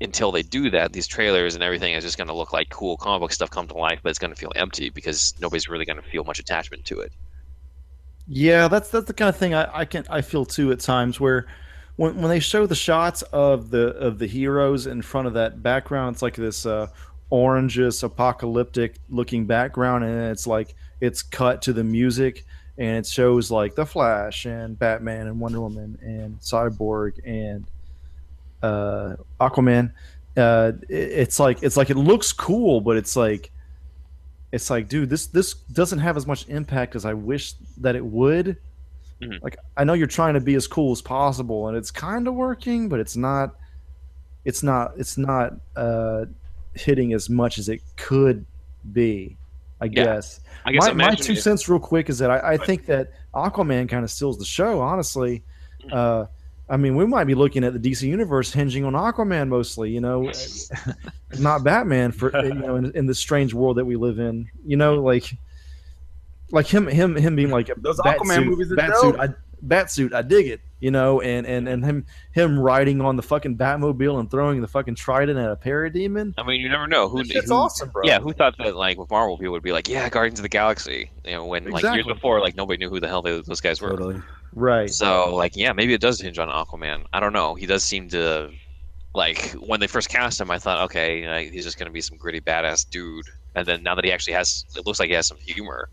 until 0.00 0.32
they 0.32 0.42
do 0.42 0.70
that, 0.70 0.92
these 0.92 1.06
trailers 1.06 1.54
and 1.54 1.62
everything 1.62 1.94
is 1.94 2.04
just 2.04 2.16
going 2.16 2.28
to 2.28 2.34
look 2.34 2.52
like 2.52 2.70
cool 2.70 2.96
comic 2.96 3.20
book 3.20 3.32
stuff 3.32 3.50
come 3.50 3.66
to 3.68 3.74
life, 3.74 4.00
but 4.02 4.10
it's 4.10 4.18
going 4.18 4.32
to 4.32 4.38
feel 4.38 4.52
empty 4.56 4.90
because 4.90 5.34
nobody's 5.40 5.68
really 5.68 5.84
going 5.84 6.00
to 6.00 6.08
feel 6.08 6.24
much 6.24 6.38
attachment 6.38 6.84
to 6.86 7.00
it. 7.00 7.12
Yeah, 8.26 8.68
that's 8.68 8.90
that's 8.90 9.06
the 9.06 9.12
kind 9.12 9.28
of 9.28 9.36
thing 9.36 9.54
I, 9.54 9.80
I 9.80 9.84
can 9.84 10.04
I 10.08 10.20
feel 10.20 10.44
too 10.44 10.70
at 10.70 10.80
times 10.80 11.18
where 11.18 11.46
when 11.96 12.16
when 12.16 12.28
they 12.28 12.38
show 12.38 12.66
the 12.66 12.74
shots 12.76 13.22
of 13.22 13.70
the 13.70 13.88
of 13.96 14.18
the 14.18 14.26
heroes 14.26 14.86
in 14.86 15.02
front 15.02 15.26
of 15.26 15.34
that 15.34 15.62
background, 15.62 16.14
it's 16.14 16.22
like 16.22 16.36
this 16.36 16.64
uh, 16.64 16.86
orangish 17.30 18.02
apocalyptic 18.02 18.96
looking 19.08 19.46
background, 19.46 20.04
and 20.04 20.30
it's 20.30 20.46
like 20.46 20.74
it's 21.00 21.22
cut 21.22 21.62
to 21.62 21.72
the 21.72 21.84
music, 21.84 22.44
and 22.78 22.98
it 22.98 23.06
shows 23.06 23.50
like 23.50 23.74
the 23.74 23.86
Flash 23.86 24.46
and 24.46 24.78
Batman 24.78 25.26
and 25.26 25.38
Wonder 25.40 25.60
Woman 25.60 25.98
and 26.02 26.38
Cyborg 26.40 27.12
and 27.24 27.64
uh, 28.62 29.16
Aquaman. 29.40 29.92
Uh, 30.36 30.72
it- 30.88 30.94
it's 31.12 31.40
like 31.40 31.62
it's 31.62 31.76
like 31.76 31.90
it 31.90 31.96
looks 31.96 32.32
cool, 32.32 32.80
but 32.80 32.96
it's 32.96 33.16
like 33.16 33.50
it's 34.52 34.68
like, 34.70 34.88
dude, 34.88 35.08
this 35.08 35.26
this 35.26 35.54
doesn't 35.54 36.00
have 36.00 36.16
as 36.16 36.26
much 36.26 36.48
impact 36.48 36.96
as 36.96 37.04
I 37.04 37.14
wish 37.14 37.54
that 37.78 37.94
it 37.96 38.04
would. 38.04 38.56
Mhm. 39.22 39.42
Like, 39.42 39.58
I 39.76 39.84
know 39.84 39.92
you're 39.92 40.06
trying 40.06 40.34
to 40.34 40.40
be 40.40 40.54
as 40.54 40.66
cool 40.66 40.92
as 40.92 41.02
possible, 41.02 41.68
and 41.68 41.76
it's 41.76 41.90
kind 41.90 42.26
of 42.26 42.34
working, 42.34 42.88
but 42.88 42.98
it's 43.00 43.16
not. 43.16 43.54
It's 44.44 44.62
not. 44.62 44.92
It's 44.96 45.18
not 45.18 45.54
uh, 45.76 46.24
hitting 46.74 47.12
as 47.12 47.28
much 47.30 47.58
as 47.58 47.68
it 47.68 47.80
could 47.96 48.44
be. 48.92 49.36
I 49.80 49.86
Yeah. 49.86 50.04
guess. 50.04 50.40
I 50.66 50.72
guess 50.72 50.86
my, 50.88 50.92
my 50.92 51.14
two 51.14 51.32
if- 51.32 51.40
cents, 51.42 51.68
real 51.68 51.78
quick, 51.80 52.08
is 52.10 52.18
that 52.18 52.30
I, 52.30 52.52
I 52.52 52.56
think 52.58 52.86
that 52.86 53.12
Aquaman 53.34 53.88
kind 53.88 54.04
of 54.04 54.10
steals 54.10 54.38
the 54.38 54.44
show. 54.44 54.80
Honestly, 54.80 55.42
Mm. 55.84 55.92
uh, 55.94 56.26
I 56.68 56.76
mean, 56.76 56.94
we 56.94 57.04
might 57.06 57.24
be 57.24 57.34
looking 57.34 57.64
at 57.64 57.72
the 57.72 57.78
DC 57.80 58.06
universe 58.06 58.52
hinging 58.52 58.84
on 58.84 58.92
Aquaman 58.92 59.48
mostly. 59.48 59.90
You 59.90 60.00
know, 60.02 60.30
not 61.40 61.64
Batman 61.64 62.12
for 62.12 62.30
you 62.44 62.52
know 62.54 62.76
in, 62.76 62.92
in 62.94 63.06
the 63.06 63.14
strange 63.14 63.54
world 63.54 63.78
that 63.78 63.84
we 63.84 63.96
live 63.96 64.18
in. 64.18 64.48
You 64.66 64.76
know, 64.76 65.02
like 65.02 65.34
like 66.50 66.66
him 66.66 66.86
him 66.86 67.16
him 67.16 67.34
being 67.34 67.50
like 67.50 67.70
a 67.70 67.74
Those 67.78 67.98
bat 68.04 68.18
Aquaman 68.18 68.34
suit, 68.36 68.46
movies 68.46 68.70
are 68.72 68.76
bat 68.76 68.96
suit, 68.98 69.16
I, 69.18 69.28
bat 69.62 69.90
suit, 69.90 70.12
I 70.12 70.22
dig 70.22 70.46
it. 70.48 70.60
You 70.80 70.90
know, 70.90 71.20
and 71.20 71.46
and 71.46 71.68
and 71.68 71.84
him 71.84 72.06
him 72.32 72.58
riding 72.58 73.02
on 73.02 73.16
the 73.16 73.22
fucking 73.22 73.58
Batmobile 73.58 74.18
and 74.18 74.30
throwing 74.30 74.62
the 74.62 74.68
fucking 74.68 74.94
trident 74.94 75.38
at 75.38 75.50
a 75.50 75.56
parademon. 75.56 76.34
I 76.38 76.42
mean, 76.42 76.60
you 76.60 76.70
never 76.70 76.86
know 76.86 77.08
who. 77.08 77.22
That 77.22 77.50
awesome, 77.50 77.90
bro. 77.90 78.02
Yeah, 78.04 78.18
who 78.18 78.32
thought 78.32 78.56
that 78.58 78.76
like 78.76 78.98
with 78.98 79.10
Marvel 79.10 79.36
people 79.36 79.52
would 79.52 79.62
be 79.62 79.72
like, 79.72 79.88
yeah, 79.88 80.08
Guardians 80.08 80.38
of 80.38 80.42
the 80.42 80.48
Galaxy, 80.48 81.10
you 81.24 81.32
know, 81.32 81.44
when 81.44 81.70
like 81.70 81.82
years 81.82 82.06
before, 82.06 82.40
like 82.40 82.56
nobody 82.56 82.78
knew 82.78 82.88
who 82.88 82.98
the 82.98 83.08
hell 83.08 83.20
they, 83.20 83.40
those 83.42 83.60
guys 83.60 83.80
were. 83.80 83.90
Totally. 83.90 84.22
Right. 84.54 84.90
So 84.90 85.34
like, 85.34 85.54
yeah, 85.54 85.72
maybe 85.72 85.92
it 85.92 86.00
does 86.00 86.20
hinge 86.20 86.38
on 86.38 86.48
Aquaman. 86.48 87.04
I 87.12 87.20
don't 87.20 87.32
know. 87.32 87.54
He 87.54 87.66
does 87.66 87.84
seem 87.84 88.08
to 88.08 88.50
like 89.14 89.52
when 89.52 89.80
they 89.80 89.86
first 89.86 90.08
cast 90.08 90.40
him, 90.40 90.50
I 90.50 90.58
thought, 90.58 90.80
okay, 90.84 91.28
like, 91.28 91.52
he's 91.52 91.64
just 91.64 91.78
gonna 91.78 91.90
be 91.90 92.00
some 92.00 92.16
gritty 92.16 92.40
badass 92.40 92.88
dude. 92.88 93.26
And 93.54 93.66
then 93.66 93.82
now 93.82 93.94
that 93.96 94.04
he 94.04 94.12
actually 94.12 94.34
has, 94.34 94.64
it 94.76 94.86
looks 94.86 94.98
like 95.00 95.08
he 95.08 95.14
has 95.14 95.26
some 95.26 95.38
humor 95.38 95.90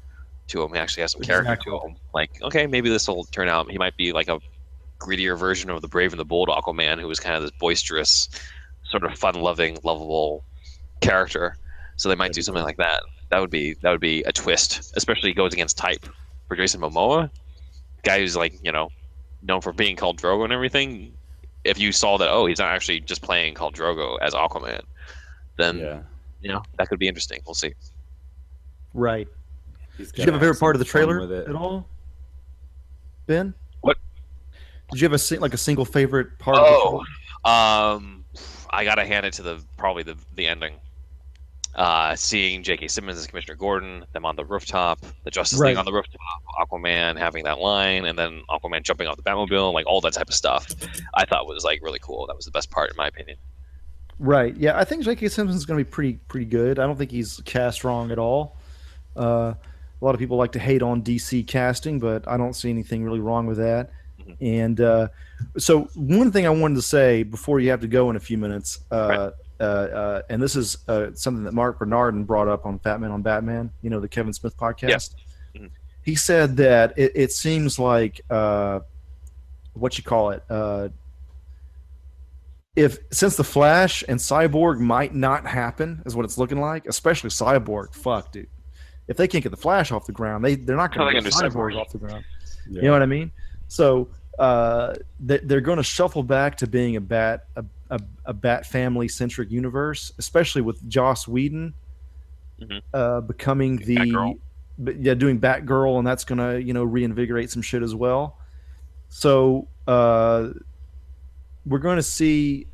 to 0.48 0.64
him. 0.64 0.74
He 0.74 0.80
actually 0.80 1.02
has 1.02 1.12
some 1.12 1.22
character 1.22 1.52
Exactly. 1.54 1.80
to 1.80 1.88
him. 1.88 1.96
Like, 2.14 2.42
okay, 2.42 2.68
maybe 2.68 2.90
this 2.90 3.08
will 3.08 3.26
turn 3.26 3.50
out. 3.50 3.70
He 3.70 3.78
might 3.78 3.98
be 3.98 4.14
like 4.14 4.28
a 4.28 4.40
grittier 5.00 5.38
version 5.38 5.70
of 5.70 5.82
the 5.82 5.88
Brave 5.88 6.12
and 6.14 6.20
the 6.20 6.26
Bold 6.26 6.50
Aquaman, 6.50 7.00
who 7.00 7.08
was 7.08 7.20
kind 7.20 7.36
of 7.36 7.42
this 7.42 7.52
boisterous, 7.60 8.30
sort 8.84 9.04
of 9.04 9.18
fun-loving, 9.18 9.78
lovable 9.84 10.44
character. 11.02 11.58
So 11.96 12.10
they 12.10 12.16
might 12.16 12.34
do 12.34 12.42
something 12.42 12.64
like 12.64 12.78
that. 12.78 13.04
That 13.30 13.40
would 13.42 13.50
be 13.50 13.74
that 13.82 13.92
would 13.92 14.00
be 14.02 14.24
a 14.24 14.32
twist, 14.32 14.94
especially 14.96 15.34
goes 15.34 15.54
against 15.54 15.78
type 15.78 16.06
for 16.48 16.56
Jason 16.56 16.80
Momoa, 16.82 17.30
guy 18.04 18.20
who's 18.20 18.36
like 18.38 18.54
you 18.64 18.72
know 18.72 18.90
known 19.42 19.62
for 19.62 19.74
being 19.74 19.96
Khal 19.96 20.16
Drogo 20.16 20.44
and 20.44 20.54
everything. 20.54 21.14
If 21.64 21.78
you 21.78 21.92
saw 21.92 22.18
that, 22.18 22.30
oh, 22.30 22.46
he's 22.46 22.60
not 22.60 22.70
actually 22.72 23.02
just 23.02 23.22
playing 23.22 23.56
Khal 23.56 23.74
Drogo 23.74 24.18
as 24.22 24.34
Aquaman, 24.34 24.82
then 25.58 25.80
Yeah. 25.80 26.02
you 26.42 26.50
know 26.50 26.64
that 26.78 26.88
could 26.88 27.00
be 27.00 27.08
interesting. 27.08 27.42
We'll 27.46 27.56
see. 27.56 27.74
Right. 28.94 29.28
He's 29.98 30.12
Did 30.12 30.26
you 30.28 30.32
have 30.32 30.36
a 30.36 30.40
favorite 30.40 30.60
part 30.60 30.76
of 30.76 30.80
the 30.80 30.86
trailer 30.86 31.22
at 31.48 31.56
all, 31.56 31.88
Ben? 33.26 33.54
What? 34.90 34.96
Did 34.96 35.02
you 35.02 35.10
have 35.10 35.22
a 35.32 35.40
like 35.40 35.54
a 35.54 35.58
single 35.58 35.86
favorite 35.86 36.38
part? 36.40 36.58
Oh, 36.60 37.00
Of 37.00 37.06
the 37.44 37.50
um, 37.50 38.26
I 38.70 38.84
gotta 38.84 39.06
hand 39.06 39.26
it 39.26 39.34
to 39.34 39.44
the 39.44 39.64
probably 39.78 40.04
the 40.04 40.16
the 40.36 40.48
ending. 40.48 40.74
Uh, 41.76 42.16
seeing 42.16 42.64
J.K. 42.64 42.88
Simmons 42.88 43.20
as 43.20 43.28
Commissioner 43.28 43.54
Gordon, 43.54 44.04
them 44.12 44.26
on 44.26 44.36
the 44.36 44.44
rooftop, 44.44 45.00
the 45.26 45.30
Justice 45.30 45.60
Right. 45.60 45.70
League 45.70 45.78
on 45.78 45.86
the 45.86 45.94
rooftop, 45.94 46.20
Aquaman 46.60 47.20
having 47.20 47.44
that 47.44 47.60
line, 47.60 48.06
and 48.06 48.18
then 48.18 48.42
Aquaman 48.50 48.82
jumping 48.82 49.06
off 49.06 49.16
the 49.16 49.22
Batmobile, 49.22 49.74
like 49.74 49.86
all 49.86 50.02
that 50.02 50.14
type 50.14 50.28
of 50.28 50.34
stuff, 50.34 50.66
I 51.14 51.24
thought 51.26 51.46
was 51.46 51.64
like 51.64 51.84
really 51.84 52.00
cool. 52.02 52.26
That 52.26 52.36
was 52.36 52.46
the 52.46 52.52
best 52.52 52.72
part, 52.72 52.90
in 52.90 52.96
my 52.98 53.06
opinion. 53.08 53.38
Right. 54.18 54.58
Yeah, 54.58 54.76
I 54.76 54.86
think 54.86 55.04
J.K. 55.04 55.28
Simmons 55.28 55.56
is 55.56 55.68
going 55.68 55.78
to 55.78 55.86
be 55.86 55.90
pretty 55.92 56.14
pretty 56.28 56.48
good. 56.48 56.80
I 56.80 56.88
don't 56.88 56.98
think 56.98 57.12
he's 57.12 57.42
cast 57.46 57.84
wrong 57.84 58.10
at 58.10 58.18
all. 58.18 58.58
Uh, 59.16 59.54
a 60.02 60.06
lot 60.06 60.16
of 60.16 60.20
people 60.20 60.38
like 60.38 60.54
to 60.54 60.60
hate 60.60 60.82
on 60.82 61.04
DC 61.04 61.46
casting, 61.46 62.00
but 62.00 62.28
I 62.28 62.38
don't 62.38 62.54
see 62.56 62.72
anything 62.72 63.04
really 63.04 63.20
wrong 63.20 63.46
with 63.46 63.58
that. 63.58 63.92
Mhm. 64.28 64.36
And 64.42 64.82
uh, 64.82 65.08
so, 65.58 65.84
one 65.96 66.32
thing 66.32 66.46
I 66.46 66.50
wanted 66.50 66.76
to 66.76 66.82
say 66.82 67.24
before 67.24 67.60
you 67.60 67.70
have 67.70 67.82
to 67.82 67.88
go 67.88 68.10
in 68.10 68.16
a 68.16 68.20
few 68.20 68.38
minutes, 68.38 68.80
uh, 68.92 69.08
Right. 69.08 69.34
uh, 69.60 69.64
uh, 69.64 70.22
and 70.30 70.42
this 70.42 70.56
is 70.56 70.78
uh, 70.88 71.08
something 71.14 71.44
that 71.46 71.54
Marc 71.54 71.80
Bernardin 71.80 72.24
brought 72.26 72.48
up 72.48 72.66
on 72.66 72.80
Fatman 72.80 73.12
on 73.12 73.22
Batman, 73.22 73.72
you 73.82 73.90
know, 73.90 74.00
the 74.00 74.08
Kevin 74.08 74.34
Smith 74.34 74.56
podcast. 74.58 75.16
Mhm. 75.56 75.70
He 76.04 76.16
said 76.16 76.58
that 76.58 76.94
it, 76.98 77.12
it 77.16 77.32
seems 77.32 77.80
like 77.80 78.22
uh, 78.30 78.80
what 79.74 79.98
you 79.98 80.04
call 80.04 80.32
it. 80.32 80.44
Uh, 80.50 80.90
if 82.76 83.00
since 83.12 83.36
the 83.36 83.44
Flash 83.44 84.04
and 84.08 84.20
Cyborg 84.20 84.80
might 84.80 85.14
not 85.16 85.46
happen, 85.48 86.02
is 86.06 86.16
what 86.16 86.26
it's 86.26 86.38
looking 86.38 86.60
like. 86.62 86.86
Especially 86.88 87.30
Cyborg. 87.30 87.94
Fuck, 87.94 88.32
dude. 88.32 88.48
If 89.08 89.18
they 89.18 89.28
can't 89.28 89.44
get 89.44 89.50
the 89.50 89.58
Flash 89.58 89.92
off 89.92 90.06
the 90.06 90.12
ground, 90.12 90.44
they 90.46 90.56
they're 90.56 90.76
not 90.76 90.94
going 90.94 91.08
to 91.08 91.22
get 91.22 91.32
gonna 91.32 91.50
Cyborg 91.50 91.74
Cyborg? 91.74 91.80
off 91.82 91.92
the 91.92 91.98
ground. 91.98 92.24
Yeah. 92.70 92.82
You 92.82 92.88
know 92.88 92.92
what 92.94 93.02
I 93.02 93.08
mean? 93.08 93.32
So 93.68 94.10
uh, 94.40 94.94
they, 95.20 95.40
they're 95.40 95.62
going 95.62 95.78
to 95.78 95.84
shuffle 95.84 96.24
back 96.24 96.58
to 96.58 96.68
being 96.68 96.96
a 96.96 97.02
bat 97.02 97.46
a, 97.56 97.66
a, 97.90 98.00
a 98.26 98.34
bat 98.34 98.66
family 98.66 99.08
centric 99.08 99.50
universe, 99.52 100.12
especially 100.18 100.62
with 100.62 100.88
Joss 100.90 101.28
Whedon 101.28 101.74
Mhm. 102.62 102.82
uh, 102.94 103.22
becoming 103.22 103.78
the 103.78 103.98
Batgirl. 103.98 104.40
yeah 105.00 105.14
doing 105.14 105.40
Batgirl, 105.40 106.00
and 106.00 106.08
that's 106.08 106.24
going 106.24 106.40
to 106.40 106.62
you 106.62 106.74
know 106.74 106.84
reinvigorate 106.84 107.50
some 107.52 107.62
shit 107.62 107.84
as 107.84 107.94
well. 107.94 108.38
So 109.10 109.68
uh, 109.88 110.50
we're 111.66 111.78
going 111.80 111.98
to 111.98 112.04
see 112.04 112.66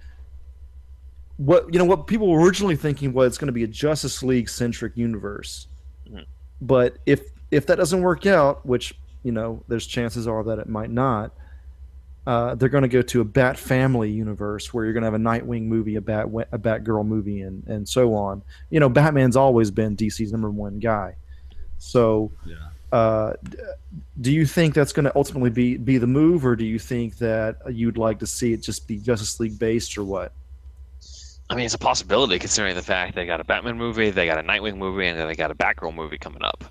what 1.38 1.72
you 1.74 1.80
know 1.80 1.86
what 1.86 2.08
people 2.08 2.30
were 2.30 2.40
originally 2.42 2.76
thinking 2.76 3.12
was 3.12 3.28
it's 3.28 3.38
going 3.38 3.48
to 3.48 3.52
be 3.54 3.64
a 3.64 3.68
Justice 3.68 4.22
League 4.24 4.48
centric 4.50 4.96
universe, 4.96 5.68
Mhm. 6.10 6.26
but 6.62 6.98
if 7.06 7.22
if 7.52 7.66
that 7.68 7.76
doesn't 7.76 8.02
work 8.02 8.26
out, 8.26 8.66
which 8.66 8.94
you 9.24 9.32
know 9.32 9.64
there's 9.68 9.86
chances 9.86 10.28
are 10.28 10.44
that 10.46 10.60
it 10.60 10.70
might 10.70 10.92
not, 10.92 11.34
uh, 12.26 12.56
they're 12.56 12.70
going 12.70 12.84
to 12.84 12.88
go 12.88 13.02
to 13.02 13.22
a 13.22 13.26
Bat 13.26 13.58
Family 13.58 14.10
universe 14.10 14.74
where 14.74 14.86
you're 14.86 14.94
going 14.94 15.02
to 15.04 15.08
have 15.08 15.14
a 15.14 15.18
Nightwing 15.18 15.64
movie, 15.64 15.96
a 15.98 16.02
Bat 16.02 16.28
a 16.52 16.58
Batgirl 16.58 17.06
movie, 17.06 17.42
and 17.42 17.66
and 17.68 17.88
so 17.88 18.16
on. 18.16 18.42
You 18.70 18.80
know, 18.80 18.90
Batman's 18.90 19.36
always 19.36 19.72
been 19.72 19.98
DC's 19.98 20.32
number 20.32 20.50
one 20.50 20.80
guy, 20.80 21.16
so. 21.78 22.32
Yeah. 22.46 22.56
Uh, 22.92 23.34
do 24.22 24.32
you 24.32 24.46
think 24.46 24.76
that's 24.76 24.94
going 24.94 25.06
to 25.06 25.12
ultimately 25.16 25.50
be 25.50 25.78
be 25.78 25.98
the 25.98 26.06
move, 26.06 26.46
or 26.46 26.56
do 26.56 26.64
you 26.64 26.78
think 26.78 27.18
that 27.18 27.58
you'd 27.72 27.98
like 27.98 28.20
to 28.20 28.28
see 28.28 28.54
it 28.54 28.62
just 28.62 28.88
be 28.88 29.00
Justice 29.00 29.40
League 29.40 29.58
based, 29.58 29.98
or 29.98 30.04
what? 30.04 30.32
I 31.50 31.56
mean, 31.56 31.66
it's 31.66 31.74
a 31.74 31.80
possibility 31.80 32.38
considering 32.38 32.76
the 32.76 32.84
fact 32.84 33.16
they 33.16 33.26
got 33.26 33.42
a 33.42 33.44
Batman 33.44 33.80
movie, 33.80 34.12
they 34.12 34.28
got 34.28 34.38
a 34.38 34.44
Nightwing 34.44 34.78
movie, 34.78 35.08
and 35.08 35.20
then 35.20 35.28
they 35.28 35.34
got 35.34 35.50
a 35.50 35.56
Batgirl 35.56 35.96
movie 35.96 36.20
coming 36.20 36.44
up. 36.44 36.66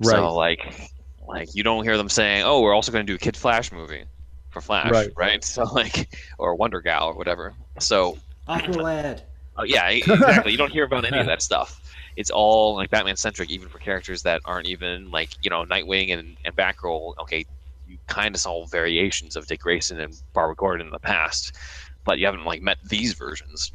Right. 0.00 0.16
So 0.16 0.34
like, 0.34 0.90
like 1.28 1.54
you 1.54 1.62
don't 1.62 1.84
hear 1.84 1.96
them 1.96 2.08
saying, 2.08 2.42
"Oh, 2.42 2.62
we're 2.62 2.74
also 2.74 2.90
going 2.90 3.06
to 3.06 3.12
do 3.12 3.14
a 3.14 3.18
Kid 3.18 3.36
Flash 3.36 3.70
movie 3.70 4.06
for 4.50 4.60
Flash," 4.60 4.90
Right. 4.90 5.10
right? 5.16 5.44
So 5.44 5.64
like, 5.64 6.14
or 6.38 6.54
Wonder 6.54 6.80
Gal 6.80 7.06
or 7.08 7.14
whatever. 7.14 7.54
So 7.78 8.18
Aqualad. 8.48 9.22
Oh 9.56 9.64
yeah, 9.64 9.88
exactly. 9.88 10.52
you 10.52 10.58
don't 10.58 10.72
hear 10.72 10.84
about 10.84 11.04
any 11.04 11.18
of 11.18 11.26
that 11.26 11.42
stuff. 11.42 11.80
It's 12.16 12.30
all 12.30 12.74
like 12.76 12.90
Batman 12.90 13.16
centric, 13.16 13.50
even 13.50 13.68
for 13.68 13.78
characters 13.78 14.22
that 14.22 14.40
aren't 14.44 14.66
even 14.66 15.10
like 15.10 15.30
you 15.42 15.50
know 15.50 15.64
Nightwing 15.64 16.12
and 16.12 16.36
and 16.44 16.54
Batgirl. 16.56 17.14
Okay, 17.20 17.44
you 17.86 17.98
kind 18.06 18.34
of 18.34 18.40
saw 18.40 18.66
variations 18.66 19.36
of 19.36 19.46
Dick 19.46 19.60
Grayson 19.60 20.00
and 20.00 20.14
Barbara 20.32 20.54
Gordon 20.56 20.86
in 20.86 20.92
the 20.92 20.98
past, 20.98 21.56
but 22.04 22.18
you 22.18 22.26
haven't 22.26 22.44
like 22.44 22.62
met 22.62 22.78
these 22.88 23.14
versions 23.14 23.72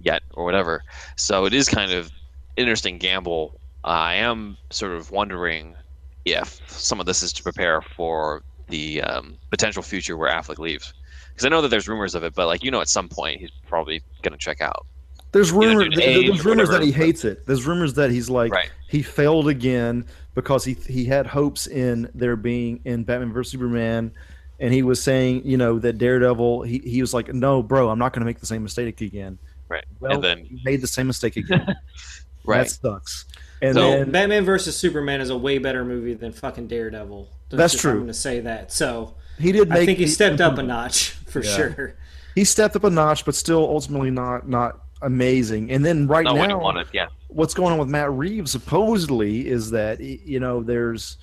yet. 0.00 0.22
or 0.34 0.44
whatever. 0.44 0.82
So 1.16 1.44
it 1.46 1.54
is 1.54 1.68
kind 1.68 1.90
of 1.92 2.10
interesting 2.56 2.98
gamble. 2.98 3.58
Uh, 3.84 3.88
I 3.88 4.14
am 4.14 4.56
sort 4.70 4.92
of 4.92 5.10
wondering 5.10 5.76
if 6.24 6.60
some 6.68 6.98
of 7.00 7.06
this 7.06 7.22
is 7.22 7.32
to 7.34 7.42
prepare 7.42 7.80
for 7.82 8.42
the 8.68 9.02
um, 9.02 9.36
potential 9.50 9.82
future 9.82 10.16
where 10.16 10.30
Affleck 10.30 10.58
leaves. 10.58 10.92
Because 11.30 11.44
I 11.46 11.48
know 11.50 11.60
that 11.60 11.68
there's 11.68 11.86
rumors 11.88 12.14
of 12.14 12.24
it, 12.24 12.34
but 12.34 12.46
like 12.46 12.64
you 12.64 12.70
know, 12.70 12.80
at 12.80 12.88
some 12.88 13.08
point 13.08 13.40
he's 13.40 13.50
probably 13.68 14.02
gonna 14.22 14.38
check 14.38 14.60
out. 14.60 14.86
There's 15.32 15.50
Either 15.50 15.58
rumor, 15.58 15.84
due 15.84 15.90
to 15.90 15.96
th- 15.96 16.08
age 16.08 16.26
there's 16.28 16.46
or 16.46 16.48
rumors 16.50 16.68
that 16.70 16.82
he 16.82 16.90
hates 16.90 17.24
it. 17.24 17.44
There's 17.46 17.66
rumors 17.66 17.92
that 17.94 18.10
he's 18.10 18.30
like 18.30 18.52
Right. 18.52 18.70
he 18.88 19.02
failed 19.02 19.48
again 19.48 20.06
because 20.34 20.64
he 20.64 20.74
he 20.74 21.04
had 21.04 21.26
hopes 21.26 21.66
in 21.66 22.10
there 22.14 22.36
being 22.36 22.80
in 22.84 23.04
Batman 23.04 23.32
vs 23.32 23.52
Superman, 23.52 24.12
and 24.60 24.72
he 24.72 24.82
was 24.82 25.02
saying 25.02 25.42
you 25.44 25.58
know 25.58 25.78
that 25.78 25.98
Daredevil 25.98 26.62
he, 26.62 26.78
he 26.78 27.00
was 27.02 27.12
like 27.12 27.32
no 27.34 27.62
bro 27.62 27.90
I'm 27.90 27.98
not 27.98 28.12
going 28.14 28.20
to 28.20 28.26
make 28.26 28.40
the 28.40 28.46
same 28.46 28.62
mistake 28.62 29.00
again. 29.02 29.38
Right. 29.68 29.84
Well, 30.00 30.12
and 30.12 30.24
then 30.24 30.38
he 30.44 30.60
made 30.64 30.80
the 30.80 30.86
same 30.86 31.06
mistake 31.06 31.36
again. 31.36 31.74
right. 32.46 32.62
That 32.66 32.70
sucks. 32.70 33.26
And 33.62 33.74
So- 33.74 33.90
then 33.90 34.10
Batman 34.10 34.44
versus 34.44 34.76
Superman 34.76 35.20
is 35.20 35.30
a 35.30 35.36
way 35.36 35.58
better 35.58 35.84
movie 35.84 36.14
than 36.14 36.32
fucking 36.32 36.66
Daredevil. 36.66 37.28
That's 37.50 37.72
just- 37.72 37.82
true. 37.82 37.90
I'm 37.92 37.96
going 37.98 38.08
to 38.08 38.14
say 38.14 38.40
that. 38.40 38.72
So 38.72 39.14
he 39.38 39.52
did 39.52 39.68
make 39.68 39.78
I 39.78 39.86
think 39.86 39.98
he 39.98 40.06
stepped 40.06 40.40
up 40.40 40.58
a 40.58 40.62
notch 40.62 41.10
for 41.26 41.42
Yeah. 41.42 41.56
sure. 41.56 41.94
He 42.34 42.44
stepped 42.44 42.76
up 42.76 42.84
a 42.84 42.90
notch, 42.90 43.24
but 43.24 43.34
still 43.34 43.60
ultimately 43.60 44.10
not 44.10 44.48
not 44.48 44.80
amazing. 45.02 45.70
And 45.70 45.84
then 45.84 46.06
right 46.06 46.24
not 46.24 46.36
now, 46.36 46.58
wanted. 46.58 46.86
Yeah. 46.92 47.06
what's 47.28 47.54
going 47.54 47.72
on 47.72 47.78
with 47.78 47.88
Matt 47.88 48.10
Reeves 48.12 48.50
supposedly 48.50 49.46
is 49.48 49.70
that 49.70 50.00
you 50.00 50.38
know 50.40 50.62
there's 50.62 51.16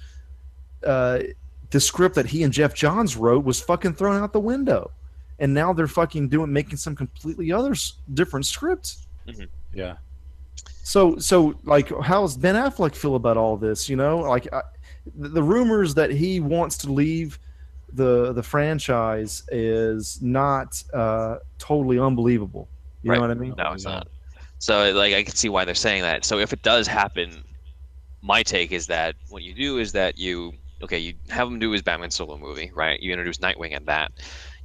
uh, 0.85 1.19
the 1.69 1.79
script 1.79 2.15
that 2.15 2.25
he 2.27 2.43
and 2.43 2.51
Geoff 2.53 2.73
Johns 2.73 3.15
wrote 3.15 3.43
was 3.45 3.59
fucking 3.61 3.93
thrown 3.93 4.21
out 4.21 4.33
the 4.33 4.39
window, 4.39 4.91
and 5.39 5.53
now 5.53 5.71
they're 5.73 5.87
fucking 5.87 6.29
doing 6.29 6.51
making 6.51 6.77
some 6.77 6.95
completely 6.95 7.51
other 7.51 7.73
different 8.13 8.45
scripts. 8.45 9.07
Yeah. 9.73 9.95
So 10.83 11.17
so 11.17 11.55
like 11.63 11.89
how 12.01 12.21
does 12.21 12.37
Ben 12.37 12.55
Affleck 12.55 12.95
feel 12.95 13.15
about 13.15 13.37
all 13.37 13.57
this? 13.57 13.89
You 13.89 13.95
know, 13.95 14.19
like 14.19 14.51
I, 14.53 14.61
the 15.15 15.29
the 15.29 15.43
rumors 15.43 15.95
that 15.95 16.11
he 16.11 16.39
wants 16.39 16.77
to 16.79 16.91
leave 16.91 17.39
the 17.93 18.33
the 18.33 18.43
franchise 18.43 19.43
is 19.49 20.19
not 20.21 20.81
uh, 20.93 21.37
totally 21.59 21.99
unbelievable. 21.99 22.69
You 23.03 23.11
Right. 23.11 23.13
know 23.13 23.21
what 23.21 23.31
I 23.31 23.35
mean? 23.35 23.57
No, 23.57 23.73
it's 23.73 23.85
not. 23.85 24.07
So 24.59 24.91
like 24.93 25.13
I 25.13 25.23
can 25.23 25.35
see 25.35 25.49
why 25.49 25.65
they're 25.65 25.75
saying 25.75 26.03
that. 26.03 26.25
So 26.25 26.39
if 26.39 26.53
it 26.53 26.61
does 26.61 26.87
happen, 26.87 27.43
my 28.21 28.43
take 28.43 28.71
is 28.71 28.87
that 28.87 29.15
what 29.29 29.43
you 29.43 29.55
do 29.55 29.79
is 29.79 29.93
that 29.93 30.17
you 30.17 30.53
okay, 30.83 30.99
you 30.99 31.15
have 31.29 31.47
him 31.47 31.59
do 31.59 31.71
his 31.71 31.81
Batman 31.81 32.11
solo 32.11 32.37
movie, 32.37 32.71
right? 32.75 32.99
You 33.01 33.11
introduce 33.13 33.37
Nightwing 33.39 33.71
in 33.71 33.85
that. 33.85 34.11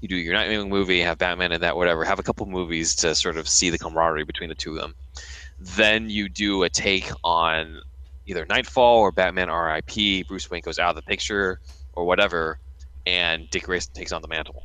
You 0.00 0.08
do 0.08 0.16
your 0.16 0.34
Nightwing 0.34 0.68
movie, 0.68 1.00
have 1.00 1.18
Batman 1.18 1.52
in 1.52 1.60
that, 1.62 1.76
whatever. 1.76 2.04
Have 2.04 2.18
a 2.20 2.24
couple 2.24 2.46
movies 2.46 2.94
to 2.96 3.14
sort 3.14 3.36
of 3.38 3.48
see 3.48 3.70
the 3.70 3.78
camaraderie 3.78 4.24
between 4.24 4.48
the 4.50 4.56
two 4.56 4.76
of 4.76 4.82
them. 4.82 4.94
Then 5.60 6.08
you 6.08 6.28
do 6.28 6.62
a 6.62 6.68
take 6.68 7.10
on 7.24 7.80
either 8.26 8.46
Knightfall 8.46 8.98
or 8.98 9.12
Batman 9.12 9.48
R.I.P. 9.48 10.24
Bruce 10.24 10.50
Wayne 10.50 10.62
goes 10.62 10.78
out 10.78 10.90
of 10.90 10.96
the 10.96 11.02
picture 11.02 11.60
or 11.94 12.04
whatever, 12.04 12.58
and 13.06 13.48
Dick 13.50 13.64
Grayson 13.64 13.92
takes 13.94 14.12
on 14.12 14.22
the 14.22 14.28
mantle 14.28 14.64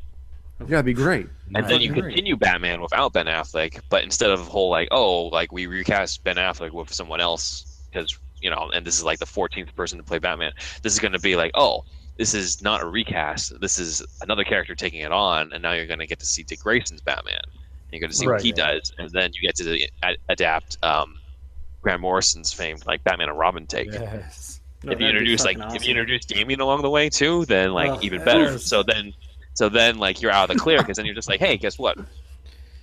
Yeah, 0.60 0.66
that'd 0.66 0.84
be 0.84 0.92
great. 0.92 1.28
and 1.54 1.68
then 1.68 1.80
you 1.80 1.88
Fucking 1.88 2.02
continue 2.04 2.36
Batman 2.36 2.80
without 2.80 3.12
Ben 3.12 3.26
Affleck, 3.26 3.80
but 3.88 4.04
instead 4.04 4.30
of 4.30 4.44
the 4.44 4.50
whole 4.50 4.70
like, 4.70 4.88
oh, 4.92 5.24
like 5.26 5.50
we 5.50 5.66
recast 5.66 6.22
Ben 6.22 6.36
Affleck 6.36 6.72
with 6.72 6.92
someone 6.92 7.20
else 7.20 7.82
because 7.90 8.18
you 8.40 8.50
know, 8.50 8.70
and 8.74 8.86
this 8.86 8.98
is 8.98 9.04
like 9.04 9.18
the 9.18 9.24
14th 9.24 9.74
person 9.74 9.96
to 9.98 10.04
play 10.04 10.18
Batman. 10.18 10.52
This 10.82 10.92
is 10.92 10.98
going 10.98 11.12
to 11.12 11.18
be 11.18 11.34
like, 11.34 11.50
oh, 11.54 11.84
this 12.18 12.34
is 12.34 12.62
not 12.62 12.82
a 12.82 12.86
recast. 12.86 13.58
This 13.60 13.78
is 13.78 14.04
another 14.20 14.44
character 14.44 14.74
taking 14.74 15.00
it 15.00 15.12
on, 15.12 15.50
and 15.52 15.62
now 15.62 15.72
you're 15.72 15.86
going 15.86 15.98
to 16.00 16.06
get 16.06 16.20
to 16.20 16.26
see 16.26 16.42
Dick 16.42 16.60
Grayson's 16.60 17.00
Batman. 17.00 17.40
You're 17.94 18.00
going 18.00 18.10
to 18.10 18.16
see 18.16 18.26
what 18.26 18.32
Right. 18.34 18.42
he 18.42 18.52
does, 18.52 18.92
and 18.98 19.08
then 19.10 19.30
you 19.34 19.40
get 19.40 19.56
to 19.56 19.86
a- 20.04 20.16
adapt 20.28 20.76
um, 20.82 21.18
Grant 21.82 22.00
Morrison's 22.00 22.52
famed 22.52 22.84
like 22.86 23.02
Batman 23.04 23.28
and 23.28 23.38
Robin 23.38 23.66
take. 23.66 23.92
Yes. 23.92 24.60
No, 24.82 24.92
if 24.92 25.00
you 25.00 25.06
introduce 25.06 25.44
like 25.44 25.56
fucking 25.58 25.76
if 25.76 25.84
you 25.84 25.90
introduce 25.92 26.24
Damian 26.26 26.60
along 26.60 26.82
the 26.82 26.90
way 26.90 27.08
too, 27.08 27.44
then 27.46 27.72
like 27.72 27.90
Oh, 27.90 27.98
even 28.02 28.22
better. 28.24 28.44
yes. 28.52 28.64
So 28.66 28.82
then, 28.82 29.14
so 29.54 29.68
then 29.70 29.96
like 29.98 30.20
you're 30.20 30.30
out 30.30 30.50
of 30.50 30.56
the 30.56 30.60
clear 30.62 30.78
because 30.78 30.96
then 30.98 31.06
you're 31.06 31.14
just 31.14 31.28
like, 31.28 31.40
hey, 31.40 31.56
guess 31.56 31.78
what? 31.78 31.96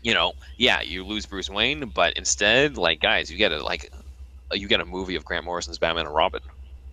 You 0.01 0.15
know, 0.15 0.33
yeah, 0.57 0.81
you 0.81 1.05
lose 1.05 1.27
Bruce 1.27 1.47
Wayne, 1.49 1.91
but 1.93 2.13
instead, 2.13 2.75
like 2.77 3.01
guys, 3.01 3.29
you 3.31 3.37
get 3.37 3.51
a 3.51 3.63
like, 3.63 3.91
you 4.51 4.67
get 4.67 4.79
a 4.81 4.85
movie 4.85 5.15
of 5.15 5.23
Grant 5.25 5.45
Morrison's 5.45 5.77
Batman 5.77 6.07
and 6.07 6.15
Robin. 6.15 6.41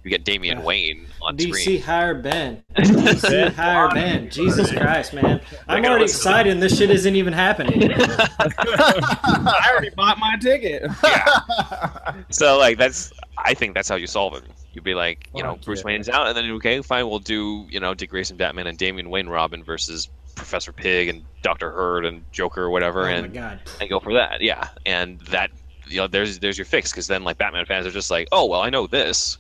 You 0.05 0.11
get 0.11 0.25
Damian 0.25 0.59
Yeah. 0.59 0.65
Wayne 0.65 1.07
on 1.21 1.37
DC 1.37 1.61
screen. 1.61 1.83
hire 1.83 2.15
Ben. 2.15 2.63
DC 2.77 3.53
hire 3.55 3.89
Ben. 3.91 4.31
Jesus 4.31 4.71
Christ, 4.73 5.13
man! 5.13 5.41
I'm 5.67 5.85
already 5.85 6.05
excited, 6.05 6.53
and 6.53 6.63
this 6.63 6.79
shit 6.79 6.91
isn't 6.91 7.17
even 7.17 7.33
happening. 7.33 7.91
I 7.99 9.69
already 9.71 9.91
bought 9.91 10.19
my 10.19 10.37
ticket. 10.41 10.83
yeah. 11.05 12.15
So 12.31 12.59
like 12.59 12.79
that's 12.79 13.13
I 13.39 13.55
think 13.55 13.75
that's 13.75 13.89
how 13.89 13.95
you 13.97 14.07
solve 14.07 14.35
it. 14.35 14.43
You'd 14.73 14.85
be 14.85 14.95
like, 14.95 15.29
you 15.35 15.43
know, 15.43 15.55
Fuck 15.55 15.65
Bruce 15.65 15.81
yeah. 15.81 15.87
Wayne's 15.87 16.09
out, 16.09 16.27
and 16.29 16.37
then 16.37 16.51
okay, 16.53 16.81
fine, 16.83 17.09
we'll 17.09 17.19
do 17.19 17.67
you 17.71 17.81
know 17.81 17.95
Dick 17.95 18.11
Grayson 18.11 18.37
Batman 18.37 18.67
and 18.67 18.77
Damian 18.79 19.09
Wayne 19.11 19.29
Robin 19.29 19.63
versus 19.65 20.09
Professor 20.35 20.73
Pig 20.73 21.09
and 21.09 21.23
Doctor 21.43 21.71
Hurt 21.71 22.05
and 22.05 22.23
Joker 22.33 22.63
or 22.65 22.71
whatever, 22.71 23.01
Oh 23.03 23.05
my 23.05 23.11
and 23.13 23.33
god! 23.35 23.61
and 23.81 23.89
go 23.89 23.99
for 24.01 24.13
that. 24.15 24.41
Yeah, 24.41 24.69
and 24.87 25.21
that 25.23 25.51
you 25.89 25.97
know, 25.97 26.07
there's 26.07 26.39
there's 26.39 26.59
your 26.59 26.65
fix 26.67 26.91
because 26.93 27.07
then 27.07 27.25
like 27.25 27.39
Batman 27.39 27.65
fans 27.67 27.87
are 27.87 27.91
just 27.91 28.11
like, 28.11 28.29
oh 28.33 28.45
well, 28.47 28.61
I 28.61 28.69
know 28.71 28.87
this, 28.87 29.39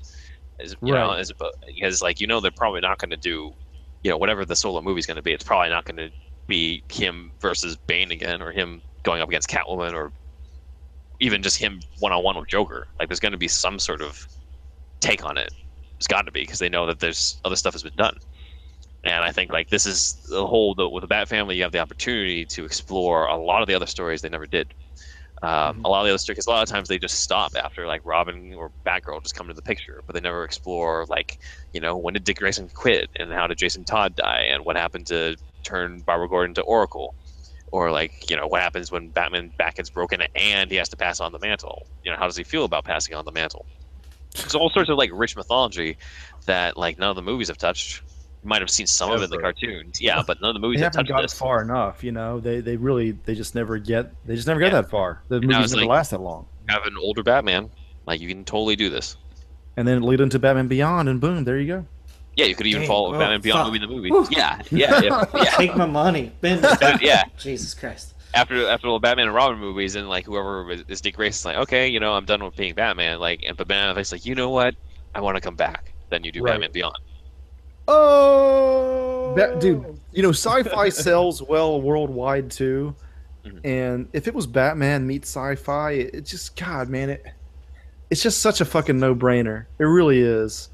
as, 0.60 0.76
you 0.82 0.92
know, 0.92 1.12
as 1.12 1.32
because 1.66 2.02
like 2.02 2.20
you 2.20 2.26
know 2.26 2.40
they're 2.40 2.50
probably 2.50 2.80
not 2.80 2.98
going 2.98 3.10
to 3.10 3.16
do, 3.16 3.52
you 4.02 4.10
know, 4.10 4.16
whatever 4.16 4.44
the 4.44 4.56
solo 4.56 4.80
movie's 4.80 5.06
going 5.06 5.16
to 5.16 5.22
be. 5.22 5.32
It's 5.32 5.44
probably 5.44 5.70
not 5.70 5.84
going 5.84 5.96
to 5.96 6.10
be 6.46 6.82
him 6.90 7.32
versus 7.40 7.76
Bane 7.86 8.10
again, 8.10 8.42
or 8.42 8.52
him 8.52 8.82
going 9.02 9.22
up 9.22 9.28
against 9.28 9.48
Catwoman, 9.48 9.92
or 9.92 10.12
even 11.20 11.42
just 11.42 11.58
him 11.58 11.80
one 11.98 12.12
on 12.12 12.22
one 12.22 12.36
with 12.36 12.48
Joker. 12.48 12.86
Like 12.98 13.08
there's 13.08 13.20
going 13.20 13.32
to 13.32 13.38
be 13.38 13.48
some 13.48 13.78
sort 13.78 14.02
of 14.02 14.26
take 15.00 15.24
on 15.24 15.36
it. 15.38 15.52
It's 15.96 16.06
got 16.06 16.22
to 16.26 16.32
be 16.32 16.40
because 16.40 16.58
they 16.58 16.68
know 16.68 16.86
that 16.86 17.00
there's 17.00 17.40
other 17.44 17.56
stuff 17.56 17.74
has 17.74 17.82
been 17.82 17.96
done. 17.96 18.16
And 19.04 19.24
I 19.24 19.32
think 19.32 19.52
like 19.52 19.70
this 19.70 19.86
is 19.86 20.14
the 20.28 20.46
whole 20.46 20.74
the, 20.74 20.88
with 20.88 21.02
the 21.02 21.08
Bat 21.08 21.28
Family, 21.28 21.56
you 21.56 21.62
have 21.62 21.72
the 21.72 21.78
opportunity 21.78 22.44
to 22.46 22.64
explore 22.64 23.26
a 23.26 23.36
lot 23.36 23.62
of 23.62 23.68
the 23.68 23.74
other 23.74 23.86
stories 23.86 24.22
they 24.22 24.28
never 24.28 24.46
did. 24.46 24.74
Um, 25.40 25.84
A 25.84 25.88
lot 25.88 26.00
of 26.00 26.06
the 26.06 26.14
other 26.14 26.34
'cause 26.34 26.46
a 26.46 26.50
lot 26.50 26.62
of 26.64 26.68
times 26.68 26.88
they 26.88 26.98
just 26.98 27.20
stop 27.20 27.52
after 27.54 27.86
like 27.86 28.00
Robin 28.04 28.54
or 28.54 28.72
Batgirl 28.84 29.22
just 29.22 29.34
come 29.36 29.46
into 29.48 29.54
the 29.54 29.62
picture, 29.62 30.02
but 30.06 30.14
they 30.14 30.20
never 30.20 30.42
explore 30.44 31.06
like 31.08 31.38
you 31.72 31.80
know 31.80 31.96
when 31.96 32.14
did 32.14 32.24
Dick 32.24 32.38
Grayson 32.38 32.68
quit 32.68 33.08
and 33.16 33.32
how 33.32 33.46
did 33.46 33.56
Jason 33.58 33.84
Todd 33.84 34.16
die 34.16 34.48
and 34.50 34.64
what 34.64 34.76
happened 34.76 35.06
to 35.08 35.36
turn 35.62 36.00
Barbara 36.00 36.28
Gordon 36.28 36.54
to 36.54 36.62
Oracle, 36.62 37.14
or 37.70 37.92
like 37.92 38.28
you 38.30 38.36
know 38.36 38.48
what 38.48 38.62
happens 38.62 38.90
when 38.90 39.10
Batman 39.10 39.52
back 39.56 39.76
gets 39.76 39.90
broken 39.90 40.22
and 40.34 40.70
he 40.70 40.76
has 40.76 40.88
to 40.88 40.96
pass 40.96 41.20
on 41.20 41.30
the 41.30 41.38
mantle. 41.38 41.86
You 42.04 42.10
know 42.10 42.16
how 42.16 42.26
does 42.26 42.36
he 42.36 42.42
feel 42.44 42.64
about 42.64 42.84
passing 42.84 43.14
on 43.14 43.24
the 43.24 43.32
mantle? 43.32 43.64
There's 44.34 44.54
all 44.56 44.70
sorts 44.70 44.90
of 44.90 44.98
like 44.98 45.10
rich 45.12 45.36
mythology 45.36 45.98
that 46.46 46.76
like 46.76 46.98
none 46.98 47.10
of 47.10 47.16
the 47.16 47.22
movies 47.22 47.48
have 47.48 47.58
touched. 47.58 48.02
You 48.42 48.48
might 48.48 48.60
have 48.62 48.70
seen 48.70 48.86
some 48.86 49.10
of 49.10 49.20
it 49.20 49.24
in 49.24 49.30
the 49.30 49.38
cartoons, 49.38 50.00
yeah, 50.00 50.22
but 50.26 50.40
none 50.40 50.50
of 50.50 50.54
the 50.54 50.60
movies 50.66 50.78
They 50.80 50.84
have 50.84 50.94
haven't 50.94 51.06
touched 51.06 51.16
got 51.16 51.22
this. 51.22 51.32
far 51.38 51.60
enough, 51.62 52.04
you 52.04 52.12
know. 52.12 52.38
They 52.40 52.60
they 52.60 52.76
really 52.76 53.12
they 53.12 53.34
just 53.34 53.54
never 53.54 53.78
get 53.78 54.12
they 54.26 54.34
just 54.36 54.46
never 54.46 54.60
get 54.60 54.72
that 54.72 54.88
far. 54.90 55.22
The 55.28 55.40
now 55.40 55.58
movies 55.58 55.72
never 55.72 55.86
like- 55.86 55.96
last 55.96 56.10
that 56.12 56.20
long. 56.20 56.46
Have 56.68 56.84
an 56.84 56.96
older 57.00 57.22
Batman, 57.22 57.70
like 58.06 58.20
you 58.20 58.28
can 58.28 58.44
totally 58.44 58.76
do 58.76 58.90
this. 58.90 59.16
And 59.76 59.86
then 59.88 60.02
lead 60.02 60.20
into 60.20 60.38
Batman 60.38 60.68
Beyond, 60.68 61.08
and 61.08 61.20
boom, 61.20 61.44
there 61.44 61.58
you 61.58 61.66
go. 61.66 61.86
Yeah, 62.36 62.44
you 62.46 62.54
could 62.54 62.66
even 62.66 62.82
Dang, 62.82 62.88
follow 62.88 63.14
oh, 63.14 63.18
Batman 63.18 63.40
Beyond 63.40 63.58
fuck. 63.58 63.66
movie 63.72 63.82
in 63.82 63.88
the 63.88 63.94
movie. 63.96 64.10
Whew. 64.10 64.26
Yeah, 64.30 64.60
yeah, 64.70 65.00
yeah, 65.02 65.24
yeah. 65.34 65.44
Take 65.56 65.74
my 65.76 65.86
money, 65.86 66.30
Ben. 66.40 66.60
Yeah. 67.00 67.24
Jesus 67.38 67.74
Christ! 67.74 68.14
After 68.34 68.68
after 68.68 68.86
all 68.86 68.94
the 68.94 69.00
Batman 69.00 69.26
and 69.26 69.34
Robin 69.34 69.58
movies, 69.58 69.94
and 69.96 70.08
like 70.08 70.26
whoever 70.26 70.70
is, 70.70 70.84
is 70.88 71.00
Dick 71.00 71.16
Grayson's 71.16 71.44
like, 71.46 71.56
okay, 71.56 71.88
you 71.88 71.98
know, 71.98 72.12
I'm 72.12 72.24
done 72.26 72.44
with 72.44 72.54
being 72.54 72.74
Batman. 72.74 73.18
Like, 73.18 73.42
and 73.44 73.56
but 73.56 73.66
Ben 73.66 73.92
Affleck's 73.94 74.12
like, 74.12 74.24
you 74.26 74.34
know 74.36 74.50
what? 74.50 74.74
I 75.14 75.20
want 75.20 75.36
to 75.36 75.40
come 75.40 75.56
back. 75.56 75.92
Then 76.10 76.22
you 76.22 76.30
do 76.30 76.42
Right. 76.42 76.52
Batman 76.52 76.70
Beyond. 76.72 76.96
Oh, 77.88 79.32
Ba- 79.34 79.56
dude, 79.60 79.84
you 80.12 80.22
know, 80.22 80.30
sci-fi 80.30 80.88
sells 80.90 81.42
well 81.42 81.80
worldwide 81.80 82.50
too. 82.50 82.94
Mhm. 83.44 83.60
And 83.64 84.08
if 84.12 84.26
it 84.28 84.34
was 84.34 84.46
Batman 84.46 85.06
meets 85.06 85.28
sci-fi, 85.28 85.92
it, 85.92 86.14
it 86.14 86.24
just 86.26 86.56
God, 86.56 86.88
man, 86.88 87.10
it 87.10 87.24
it's 88.10 88.22
just 88.22 88.40
such 88.40 88.60
a 88.60 88.64
fucking 88.64 88.98
no-brainer. 88.98 89.66
It 89.78 89.84
really 89.84 90.20
is. 90.20 90.70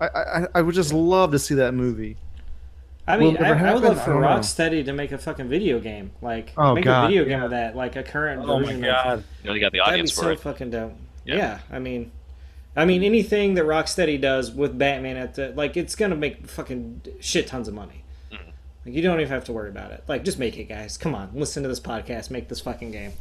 I 0.00 0.06
I, 0.08 0.46
I 0.56 0.62
would 0.62 0.74
just 0.74 0.92
love 0.92 1.32
to 1.32 1.38
see 1.38 1.54
that 1.56 1.74
movie. 1.74 2.16
I 3.08 3.16
mean, 3.18 3.36
I, 3.36 3.50
I 3.70 3.72
would 3.74 3.84
love 3.84 4.02
for 4.04 4.14
don't. 4.14 4.22
Rocksteady 4.22 4.84
to 4.86 4.92
make 4.92 5.12
a 5.12 5.18
fucking 5.18 5.48
video 5.48 5.78
game, 5.78 6.10
like 6.22 6.52
Oh, 6.56 6.74
make 6.74 6.84
God, 6.84 7.04
a 7.04 7.08
video 7.08 7.22
game 7.24 7.38
yeah. 7.38 7.44
of 7.44 7.50
that, 7.52 7.76
like 7.76 7.94
a 7.96 8.02
current 8.02 8.42
Oh 8.44 8.58
my 8.58 8.74
god. 8.80 9.18
Of, 9.20 9.24
You 9.44 9.48
know, 9.50 9.54
you 9.54 9.60
got 9.60 9.70
the 9.72 9.78
that'd 9.78 10.02
be 10.02 10.10
for 10.10 10.22
so 10.22 10.28
it. 10.30 10.40
fucking 10.40 10.70
dope. 10.70 10.92
Yeah. 11.24 11.36
Yeah. 11.36 11.58
I 11.70 11.78
mean, 11.78 12.10
I 12.76 12.84
mean 12.84 13.02
anything 13.02 13.54
that 13.54 13.64
Rocksteady 13.64 14.20
does 14.20 14.50
with 14.52 14.76
Batman 14.78 15.16
at 15.16 15.34
the 15.34 15.48
like, 15.56 15.76
it's 15.76 15.94
gonna 15.96 16.14
make 16.16 16.46
fucking 16.46 17.02
shit 17.20 17.46
tons 17.46 17.68
of 17.68 17.74
money. 17.74 18.04
Mhm. 18.30 18.38
Like 18.84 18.94
you 18.94 19.02
don't 19.02 19.18
even 19.20 19.32
have 19.32 19.44
to 19.44 19.52
worry 19.52 19.70
about 19.70 19.92
it. 19.92 20.04
Like 20.06 20.24
just 20.24 20.38
make 20.38 20.58
it, 20.58 20.64
guys. 20.64 20.98
Come 20.98 21.14
on, 21.14 21.30
listen 21.34 21.62
to 21.62 21.68
this 21.68 21.80
podcast. 21.80 22.30
Make 22.30 22.48
this 22.48 22.60
fucking 22.60 22.90
game. 22.90 23.12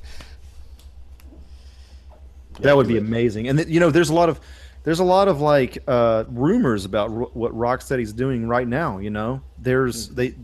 That 2.61 2.75
would 2.77 2.87
be 2.87 2.97
amazing. 2.97 3.47
And 3.47 3.57
th- 3.59 3.67
you 3.69 3.79
know, 3.79 3.91
there's 3.91 4.09
a 4.09 4.13
lot 4.13 4.29
of 4.29 4.39
there's 4.83 4.99
a 4.99 5.03
lot 5.03 5.27
of 5.27 5.41
like 5.41 5.77
uh, 5.87 6.23
rumors 6.29 6.85
about 6.85 7.11
ro- 7.11 7.31
what 7.33 7.51
Rocksteady's 7.53 8.13
doing 8.13 8.47
right 8.47 8.67
now. 8.67 8.97
You 8.99 9.09
know, 9.09 9.41
there's 9.57 10.07
Hmm. 10.07 10.15
they 10.15 10.35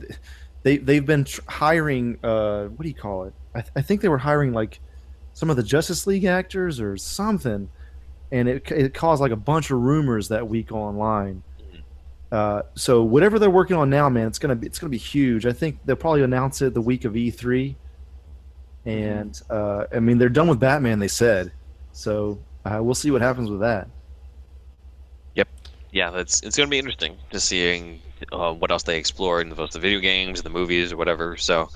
they 0.63 0.77
they've 0.77 1.05
been 1.05 1.23
tr- 1.25 1.41
hiring 1.47 2.17
uh, 2.23 2.65
what 2.67 2.83
do 2.83 2.89
you 2.89 2.95
call 2.95 3.25
it? 3.25 3.33
I, 3.55 3.61
th- 3.61 3.71
I 3.75 3.81
think 3.81 4.01
they 4.01 4.09
were 4.09 4.17
hiring 4.17 4.51
like 4.53 4.79
some 5.33 5.49
of 5.49 5.55
the 5.55 5.63
Justice 5.63 6.05
League 6.07 6.25
actors 6.25 6.79
or 6.81 6.97
something, 6.97 7.69
and 8.31 8.47
it 8.47 8.71
it 8.71 8.93
caused 8.93 9.21
like 9.21 9.31
a 9.31 9.37
bunch 9.37 9.71
of 9.71 9.79
rumors 9.79 10.29
that 10.29 10.47
week 10.47 10.71
online. 10.71 11.43
Uh, 12.31 12.61
so 12.75 13.03
whatever 13.03 13.37
they're 13.39 13.49
working 13.49 13.75
on 13.75 13.89
now, 13.89 14.07
man, 14.07 14.27
it's 14.27 14.39
gonna 14.39 14.55
be 14.55 14.67
it's 14.67 14.79
gonna 14.79 14.89
be 14.89 14.97
huge. 14.97 15.45
I 15.45 15.51
think 15.51 15.79
they'll 15.85 15.97
probably 15.97 16.23
announce 16.23 16.61
it 16.61 16.73
the 16.73 16.81
week 16.81 17.03
of 17.03 17.13
E3, 17.13 17.75
and 18.85 19.41
uh, 19.49 19.85
I 19.93 19.99
mean 19.99 20.17
they're 20.17 20.29
done 20.29 20.47
with 20.47 20.59
Batman. 20.59 20.99
They 20.99 21.09
said, 21.09 21.51
so 21.91 22.39
uh, 22.63 22.79
we'll 22.81 22.95
see 22.95 23.11
what 23.11 23.21
happens 23.21 23.49
with 23.49 23.59
that. 23.59 23.89
Yep, 25.35 25.49
yeah, 25.91 26.09
that's 26.09 26.41
it's 26.41 26.55
going 26.55 26.67
to 26.67 26.71
be 26.71 26.79
interesting 26.79 27.17
to 27.31 27.39
seeing 27.39 27.99
uh, 28.31 28.53
what 28.53 28.71
else 28.71 28.83
they 28.83 28.97
explore 28.97 29.41
in 29.41 29.53
both 29.53 29.71
the 29.71 29.79
video 29.79 29.99
games, 29.99 30.39
and 30.39 30.45
the 30.45 30.51
movies, 30.51 30.93
or 30.93 30.97
whatever. 30.97 31.35
So, 31.35 31.69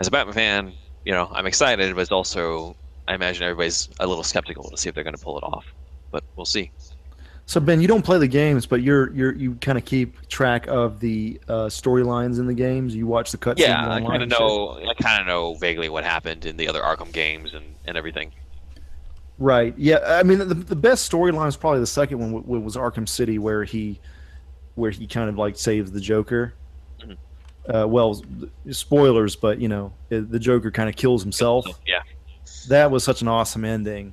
as 0.00 0.08
a 0.08 0.10
Batman 0.10 0.34
fan, 0.34 0.72
you 1.04 1.12
know, 1.12 1.28
I'm 1.32 1.46
excited, 1.46 1.94
but 1.94 2.00
it's 2.00 2.10
also 2.10 2.74
I 3.08 3.14
imagine 3.14 3.42
everybody's 3.44 3.88
a 4.00 4.06
little 4.06 4.22
skeptical 4.22 4.68
to 4.70 4.76
see 4.76 4.88
if 4.88 4.94
they're 4.94 5.04
going 5.04 5.16
to 5.16 5.22
pull 5.22 5.38
it 5.38 5.42
off. 5.44 5.64
But 6.10 6.22
we'll 6.36 6.46
see. 6.46 6.70
So 7.46 7.60
Ben, 7.60 7.80
you 7.80 7.88
don't 7.88 8.04
play 8.04 8.18
the 8.18 8.28
games, 8.28 8.66
but 8.66 8.82
you're 8.82 9.10
you're 9.14 9.34
you 9.34 9.54
kind 9.56 9.78
of 9.78 9.84
keep 9.86 10.28
track 10.28 10.66
of 10.68 11.00
the 11.00 11.40
uh, 11.48 11.66
storylines 11.66 12.38
in 12.38 12.46
the 12.46 12.52
games. 12.54 12.94
You 12.94 13.06
watch 13.06 13.32
the 13.32 13.38
cutscenes. 13.38 13.60
Yeah, 13.60 13.90
I 13.90 14.00
kind 14.02 14.22
of 14.22 14.28
know. 14.28 14.78
I 14.86 14.92
kind 14.94 15.22
of 15.22 15.26
know 15.26 15.54
vaguely 15.54 15.88
what 15.88 16.04
happened 16.04 16.44
in 16.44 16.58
the 16.58 16.68
other 16.68 16.82
Arkham 16.82 17.10
games 17.10 17.54
and, 17.54 17.64
and 17.86 17.96
everything. 17.96 18.32
Right. 19.38 19.72
Yeah. 19.78 20.00
I 20.04 20.24
mean, 20.24 20.38
the, 20.38 20.54
the 20.54 20.76
best 20.76 21.10
storyline 21.10 21.48
is 21.48 21.56
probably 21.56 21.80
the 21.80 21.86
second 21.86 22.18
one, 22.18 22.42
w- 22.42 22.60
was 22.60 22.76
Arkham 22.76 23.08
City, 23.08 23.38
where 23.38 23.64
he, 23.64 24.00
where 24.74 24.90
he 24.90 25.06
kind 25.06 25.30
of 25.30 25.38
like 25.38 25.56
saves 25.56 25.90
the 25.90 26.00
Joker. 26.00 26.52
Mhm. 27.00 27.16
Uh, 27.72 27.86
well, 27.86 28.22
spoilers, 28.72 29.36
but 29.36 29.60
you 29.60 29.68
know, 29.68 29.92
the 30.08 30.38
Joker 30.38 30.70
kind 30.70 30.88
of 30.88 30.96
kills 30.96 31.22
himself. 31.22 31.66
Yeah, 31.86 32.02
That 32.68 32.90
was 32.90 33.04
such 33.04 33.22
an 33.22 33.28
awesome 33.28 33.64
ending. 33.64 34.12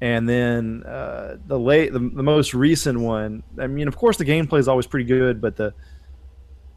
And 0.00 0.28
then 0.28 0.84
uh, 0.84 1.38
the 1.46 1.58
late, 1.58 1.92
the, 1.92 1.98
the 1.98 2.22
most 2.22 2.54
recent 2.54 3.00
one. 3.00 3.42
I 3.58 3.66
mean, 3.66 3.88
of 3.88 3.96
course, 3.96 4.16
the 4.16 4.24
gameplay 4.24 4.60
is 4.60 4.68
always 4.68 4.86
pretty 4.86 5.06
good, 5.06 5.40
but 5.40 5.56
the 5.56 5.74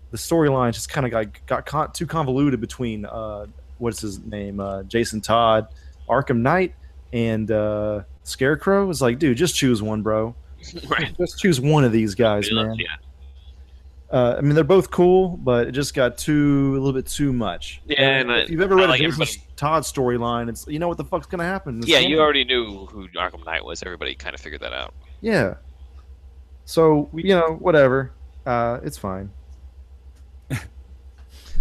the 0.10 0.18
storyline 0.18 0.74
just 0.74 0.90
kind 0.90 1.06
of 1.06 1.12
got 1.12 1.46
got 1.46 1.66
con- 1.66 1.92
too 1.94 2.06
convoluted 2.06 2.60
between 2.60 3.06
uh, 3.06 3.46
what's 3.78 4.02
his 4.02 4.20
name, 4.26 4.60
uh, 4.60 4.84
Jason 4.84 5.22
Todd, 5.22 5.68
Arkham 6.10 6.40
Knight, 6.40 6.76
and 7.14 7.50
uh, 7.52 8.02
Scarecrow. 8.24 8.90
It's 8.90 9.02
like, 9.02 9.20
dude, 9.20 9.38
just 9.38 9.56
choose 9.56 9.82
one, 9.82 10.02
bro. 10.02 10.36
right. 10.88 11.16
Just 11.18 11.40
choose 11.40 11.60
one 11.60 11.84
of 11.84 11.92
these 11.92 12.14
guys, 12.14 12.48
man. 12.52 12.76
Yeah, 12.76 12.96
Uh, 14.12 14.36
I 14.38 14.42
mean, 14.42 14.56
they're 14.56 14.64
both 14.66 14.92
cool, 14.92 15.38
but 15.38 15.68
it 15.68 15.72
just 15.72 15.94
got 15.94 16.18
too 16.18 16.72
a 16.74 16.80
little 16.80 16.92
bit 16.92 17.08
too 17.08 17.32
much. 17.32 17.82
Yeah, 17.86 18.02
and 18.02 18.30
if 18.30 18.50
I- 18.50 18.52
you've 18.52 18.60
ever 18.62 18.76
read 18.76 18.90
like 18.90 19.00
a 19.00 19.04
Jason 19.04 19.22
everybody- 19.22 19.44
Todd 19.56 19.84
storyline, 19.84 20.50
it's 20.50 20.68
you 20.68 20.80
know 20.80 20.90
what 20.90 20.98
the 20.98 21.06
fuck's 21.06 21.28
gonna 21.28 21.46
happen. 21.46 21.78
in 21.78 21.84
yeah. 21.88 22.02
game. 22.02 22.10
You 22.10 22.20
already 22.20 22.44
knew 22.44 22.88
who 22.88 23.08
Arkham 23.10 23.46
Knight 23.46 23.64
was. 23.64 23.82
Everybody 23.84 24.16
kind 24.16 24.36
of 24.36 24.42
figured 24.42 24.62
that 24.62 24.74
out. 24.74 24.94
Yeah. 25.22 25.56
So 26.66 27.10
you 27.14 27.36
know, 27.36 27.56
whatever. 27.60 28.12
Uh, 28.46 28.80
it's 28.84 28.98
fine. 28.98 29.30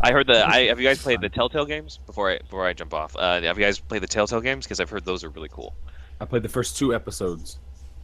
I 0.00 0.12
heard 0.12 0.26
the. 0.26 0.44
I 0.44 0.66
have 0.66 0.80
you 0.80 0.88
guys 0.88 1.00
played 1.00 1.20
the 1.20 1.28
Telltale 1.28 1.66
games 1.66 2.00
before 2.06 2.30
I 2.32 2.38
before 2.38 2.66
I 2.66 2.72
jump 2.72 2.94
off? 2.94 3.14
Uh, 3.16 3.40
have 3.42 3.58
you 3.58 3.64
guys 3.64 3.78
played 3.78 4.02
the 4.02 4.06
Telltale 4.08 4.40
games? 4.40 4.64
Because 4.64 4.80
I've 4.80 4.90
heard 4.90 5.04
those 5.04 5.22
are 5.22 5.30
really 5.30 5.50
cool. 5.50 5.74
I 6.20 6.24
played 6.24 6.42
the 6.42 6.48
first 6.48 6.76
two 6.76 6.94
episodes. 6.94 7.58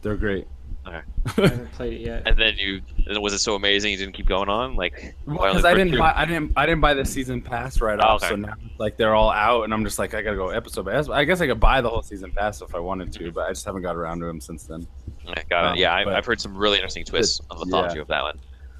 They're 0.07 0.15
great. 0.15 0.47
I 0.85 1.01
haven't 1.35 1.69
played 1.73 1.93
it 1.95 1.99
yet. 1.99 2.23
And 2.25 2.37
then 2.39 2.53
you, 2.57 2.81
and 3.07 3.21
was 3.21 3.33
it 3.33 3.39
so 3.39 3.55
amazing 3.55 3.91
you 3.91 3.97
didn't 3.97 4.13
keep 4.15 4.25
going 4.25 4.47
on? 4.47 4.77
Like, 4.77 5.15
why 5.25 5.49
only 5.49 5.49
Because 5.49 5.65
I 5.65 5.73
didn't, 5.73 5.97
buy, 5.99 6.13
I 6.15 6.23
didn't, 6.23 6.53
I 6.55 6.65
didn't 6.65 6.79
buy 6.79 6.93
the 6.93 7.03
season 7.03 7.41
pass 7.41 7.81
right 7.81 7.99
Oh, 8.01 8.03
off. 8.07 8.23
okay. 8.23 8.29
So 8.29 8.35
now, 8.37 8.53
like, 8.77 8.95
they're 8.95 9.13
all 9.13 9.29
out, 9.29 9.63
and 9.65 9.73
I'm 9.73 9.83
just 9.83 9.99
like, 9.99 10.13
I 10.13 10.21
gotta 10.21 10.37
go 10.37 10.47
episode 10.47 10.85
by 10.85 10.93
episode. 10.93 11.11
I 11.11 11.25
guess 11.25 11.41
I 11.41 11.47
could 11.47 11.59
buy 11.59 11.81
the 11.81 11.89
whole 11.89 12.01
season 12.03 12.31
pass 12.31 12.61
if 12.61 12.73
I 12.73 12.79
wanted 12.79 13.11
to, 13.11 13.33
but 13.33 13.47
I 13.47 13.49
just 13.49 13.65
haven't 13.65 13.81
got 13.81 13.97
around 13.97 14.19
to 14.21 14.27
them 14.27 14.39
since 14.39 14.63
then. 14.63 14.87
Yeah, 15.25 15.43
got 15.49 15.65
it. 15.65 15.67
Um, 15.71 15.75
Yeah, 15.75 15.93
I, 15.93 16.05
but- 16.05 16.13
I've 16.15 16.25
heard 16.25 16.39
some 16.39 16.55
really 16.55 16.77
interesting 16.77 17.03
twists 17.03 17.41
on 17.51 17.59
the 17.59 17.65
mythology 17.65 17.95
yeah. 17.97 18.01
of 18.03 18.07
that 18.07 18.23
one. 18.23 18.39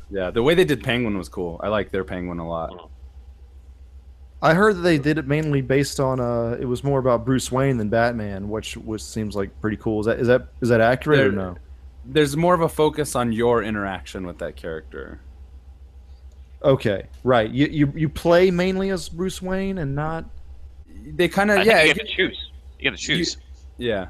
Yeah, 0.09 0.31
the 0.31 0.41
way 0.41 0.55
they 0.55 0.63
did 0.63 0.81
Penguin 0.85 1.17
was 1.17 1.27
cool. 1.27 1.59
I 1.61 1.67
like 1.67 1.91
their 1.91 2.05
Penguin 2.05 2.39
a 2.39 2.47
lot. 2.47 2.89
I 4.41 4.53
heard 4.53 4.75
that 4.77 4.81
they 4.81 4.97
did 4.99 5.17
it 5.17 5.25
mainly 5.27 5.61
based 5.61 5.99
on 5.99 6.19
uh, 6.19 6.57
it 6.59 6.65
was 6.65 6.83
more 6.83 6.99
about 6.99 7.25
Bruce 7.25 7.51
Wayne 7.51 7.77
than 7.77 7.89
Batman, 7.89 8.49
which 8.49 8.77
which 8.77 9.01
seems 9.01 9.35
like 9.35 9.49
pretty 9.61 9.77
cool. 9.77 9.99
Is 10.01 10.05
that 10.05 10.19
is 10.19 10.27
that 10.27 10.47
is 10.61 10.69
that 10.69 10.81
accurate 10.81 11.19
or 11.21 11.31
no? 11.31 11.55
There's 12.05 12.37
more 12.37 12.53
of 12.53 12.61
a 12.61 12.69
focus 12.69 13.15
on 13.15 13.31
your 13.31 13.63
interaction 13.63 14.25
with 14.27 14.37
that 14.37 14.55
character. 14.55 15.19
Okay, 16.63 17.07
right. 17.23 17.49
You 17.49 17.67
you 17.67 17.93
you 17.95 18.09
play 18.09 18.51
mainly 18.51 18.89
as 18.91 19.09
Bruce 19.09 19.41
Wayne 19.41 19.77
and 19.79 19.95
not. 19.95 20.25
They 20.87 21.27
kind 21.27 21.51
of, 21.51 21.65
yeah, 21.65 21.83
you 21.83 21.91
it- 21.91 21.97
get 21.97 22.07
to 22.07 22.15
choose. 22.15 22.51
You 22.79 22.83
get 22.91 22.97
to 22.97 23.03
choose. 23.03 23.37
Yeah. 23.77 24.07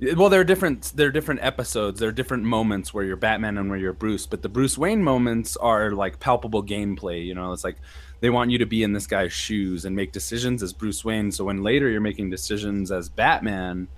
Well, 0.00 0.28
there 0.28 0.40
are 0.40 0.44
different 0.44 0.92
there 0.94 1.08
are 1.08 1.12
different 1.12 1.42
episodes. 1.42 1.98
There 1.98 2.08
are 2.08 2.12
different 2.12 2.44
moments 2.44 2.94
where 2.94 3.04
you're 3.04 3.16
Batman 3.16 3.58
and 3.58 3.68
where 3.68 3.78
you're 3.78 3.92
Bruce. 3.92 4.26
But 4.26 4.42
the 4.42 4.48
Bruce 4.48 4.78
Wayne 4.78 5.02
moments 5.02 5.56
are 5.56 5.90
like 5.90 6.20
palpable 6.20 6.62
gameplay. 6.62 7.24
You 7.26 7.34
know, 7.34 7.52
it's 7.52 7.64
like 7.64 7.78
they 8.20 8.30
want 8.30 8.50
you 8.52 8.58
to 8.58 8.66
be 8.66 8.84
in 8.84 8.92
this 8.92 9.08
guy's 9.08 9.32
shoes 9.32 9.84
and 9.84 9.96
make 9.96 10.12
decisions 10.12 10.62
as 10.62 10.72
Bruce 10.72 11.04
Wayne. 11.04 11.32
So 11.32 11.44
when 11.44 11.64
later 11.64 11.88
you're 11.90 12.00
making 12.00 12.30
decisions 12.30 12.92
as 12.92 13.08
Batman, 13.08 13.88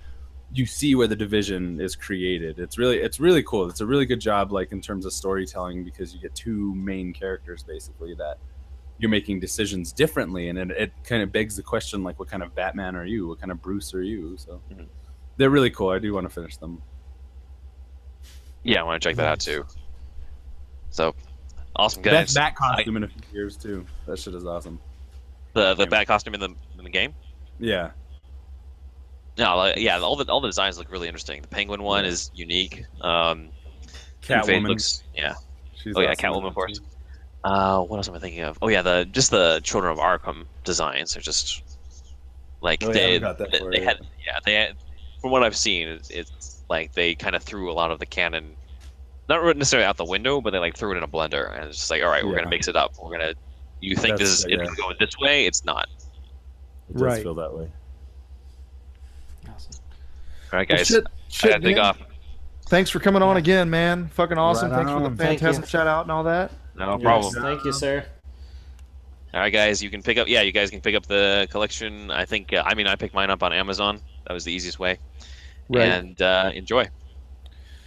you 0.51 0.65
see 0.65 0.95
where 0.95 1.07
the 1.07 1.15
division 1.15 1.79
is 1.79 1.95
created. 1.95 2.59
It's 2.59 2.77
really 2.79 2.99
it's 2.99 3.19
really 3.19 3.43
cool. 3.43 3.69
It's 3.69 3.81
a 3.81 3.85
really 3.85 4.07
good 4.07 4.21
job, 4.21 4.51
like 4.51 4.71
in 4.71 4.81
terms 4.81 5.05
of 5.05 5.13
storytelling, 5.13 5.83
because 5.83 6.15
you 6.15 6.19
get 6.21 6.33
two 6.35 6.73
main 6.75 7.13
characters 7.13 7.63
basically 7.63 8.15
that 8.15 8.37
you're 8.99 9.11
making 9.11 9.39
decisions 9.39 9.93
differently, 9.93 10.49
and 10.49 10.59
it, 10.59 10.71
it 10.71 10.93
kind 11.03 11.23
of 11.23 11.31
begs 11.31 11.55
the 11.55 11.63
question, 11.63 12.03
like, 12.03 12.19
what 12.19 12.29
kind 12.29 12.43
of 12.43 12.53
Batman 12.55 12.95
are 12.95 13.05
you? 13.05 13.27
What 13.27 13.39
kind 13.39 13.51
of 13.51 13.61
Bruce 13.61 13.93
are 13.93 14.03
you? 14.03 14.37
So 14.37 14.61
Mhm. 14.71 14.87
They're 15.37 15.49
really 15.49 15.69
cool. 15.71 15.89
I 15.89 15.99
do 15.99 16.13
want 16.13 16.25
to 16.27 16.33
finish 16.33 16.57
them. 16.57 16.81
Yeah, 18.63 18.81
I 18.81 18.83
want 18.83 19.01
to 19.01 19.09
check 19.09 19.15
that 19.17 19.27
out 19.27 19.39
too. 19.39 19.65
So, 20.89 21.15
awesome 21.75 22.01
Best 22.03 22.35
guys. 22.35 22.35
bat 22.35 22.55
costume 22.55 22.97
in 22.97 23.03
a 23.03 23.07
few 23.07 23.21
years 23.33 23.57
too. 23.57 23.85
That 24.05 24.19
shit 24.19 24.35
is 24.35 24.45
awesome. 24.45 24.79
The 25.53 25.73
the 25.73 25.87
bat 25.87 26.07
costume 26.07 26.33
in 26.33 26.39
the 26.39 26.49
in 26.77 26.83
the 26.83 26.89
game. 26.89 27.15
Yeah, 27.59 27.91
No, 29.37 29.55
like, 29.57 29.77
yeah, 29.77 29.99
all 29.99 30.15
the 30.15 30.25
all 30.31 30.41
the 30.41 30.47
designs 30.47 30.77
look 30.77 30.91
really 30.91 31.07
interesting. 31.07 31.41
The 31.41 31.47
penguin 31.47 31.83
one 31.83 32.05
is 32.05 32.31
unique. 32.33 32.83
Um, 33.01 33.49
Catwoman. 34.21 34.67
looks 34.67 35.03
yeah. 35.15 35.35
She's 35.75 35.93
Oh 35.95 36.01
yeah, 36.01 36.09
awesome 36.11 36.25
in 36.25 36.33
Catwoman, 36.33 36.41
that 36.43 36.47
of 36.47 36.55
course. 36.55 36.79
Uh, 37.43 37.81
what 37.81 37.97
else 37.97 38.07
am 38.07 38.15
I 38.15 38.19
thinking 38.19 38.41
of? 38.41 38.57
Oh 38.61 38.67
yeah, 38.67 38.81
the 38.81 39.05
just 39.11 39.31
the 39.31 39.61
Children 39.63 39.93
of 39.93 39.99
Arkham 39.99 40.45
designs 40.63 41.15
are 41.17 41.21
just 41.21 41.63
like 42.61 42.83
Oh, 42.83 42.87
yeah, 42.87 42.93
they 42.93 43.15
I 43.15 43.19
got 43.19 43.37
that 43.39 43.51
they, 43.51 43.59
for 43.59 43.71
they 43.71 43.81
had 43.83 43.99
yeah 44.25 44.39
they 44.45 44.53
had, 44.55 44.75
from 45.21 45.31
what 45.31 45.43
I've 45.43 45.55
seen 45.55 45.87
it's, 45.87 46.09
it's 46.09 46.63
like 46.69 46.93
they 46.93 47.15
kind 47.15 47.35
of 47.35 47.43
threw 47.43 47.71
a 47.71 47.73
lot 47.73 47.91
of 47.91 47.99
the 47.99 48.05
canon 48.05 48.55
not 49.29 49.43
necessarily 49.55 49.85
out 49.85 49.97
the 49.97 50.05
window 50.05 50.41
but 50.41 50.49
they 50.51 50.59
like 50.59 50.75
threw 50.75 50.93
it 50.93 50.97
in 50.97 51.03
a 51.03 51.07
blender 51.07 51.55
and 51.55 51.65
it's 51.69 51.77
just 51.77 51.91
like 51.91 52.01
all 52.03 52.09
right 52.09 52.23
we're 52.25 52.31
Yeah. 52.31 52.37
gonna 52.39 52.49
mix 52.49 52.67
it 52.67 52.75
up 52.75 52.93
we're 53.01 53.11
gonna 53.17 53.33
you 53.79 53.95
think 53.95 54.17
this 54.17 54.29
is 54.29 54.43
That's- 54.43 54.67
it's 54.69 54.77
yeah. 54.77 54.83
going 54.83 54.95
this 54.99 55.17
way 55.19 55.45
it's 55.45 55.63
not 55.63 55.87
It 56.89 56.93
does 56.93 57.01
Right. 57.01 57.23
feel 57.23 57.35
that 57.35 57.53
way. 57.53 57.69
Awesome. 59.49 59.71
all 60.53 60.59
right 60.59 60.69
Well, 60.69 60.77
guys 60.77 60.87
shit, 60.87 61.05
I 61.05 61.09
shit, 61.29 61.61
take 61.61 61.77
off 61.77 61.97
Thanks 62.67 62.89
for 62.89 62.99
coming 63.01 63.21
on 63.21 63.35
again, 63.35 63.69
man. 63.69 64.07
Fucking 64.13 64.37
awesome. 64.37 64.71
Right 64.71 64.77
Thanks 64.77 64.91
for 64.91 64.95
on. 64.97 65.03
the 65.03 65.09
Thank 65.09 65.41
you. 65.41 65.47
phantasm 65.47 65.65
shout 65.65 65.87
out 65.87 66.03
and 66.05 66.11
all 66.11 66.23
that. 66.23 66.51
no 66.75 66.93
Yes, 66.93 67.01
problem 67.01 67.33
thank 67.33 67.65
you, 67.65 67.73
sir. 67.73 68.05
all 69.33 69.39
right 69.41 69.51
guys 69.51 69.81
you 69.83 69.89
can 69.89 70.01
pick 70.01 70.17
up 70.17 70.27
yeah 70.29 70.41
you 70.41 70.51
guys 70.53 70.69
can 70.69 70.79
pick 70.81 70.95
up 70.95 71.05
the 71.05 71.47
collection 71.51 72.11
I 72.11 72.23
think 72.25 72.53
uh, 72.53 72.63
I 72.65 72.73
mean 72.75 72.87
I 72.87 72.95
picked 72.95 73.13
mine 73.13 73.29
up 73.29 73.43
on 73.43 73.51
Amazon 73.51 73.99
that 74.31 74.35
was 74.35 74.45
the 74.45 74.53
easiest 74.53 74.79
way 74.79 74.97
Right. 75.69 75.83
and 75.89 76.21
uh, 76.21 76.51
enjoy 76.53 76.87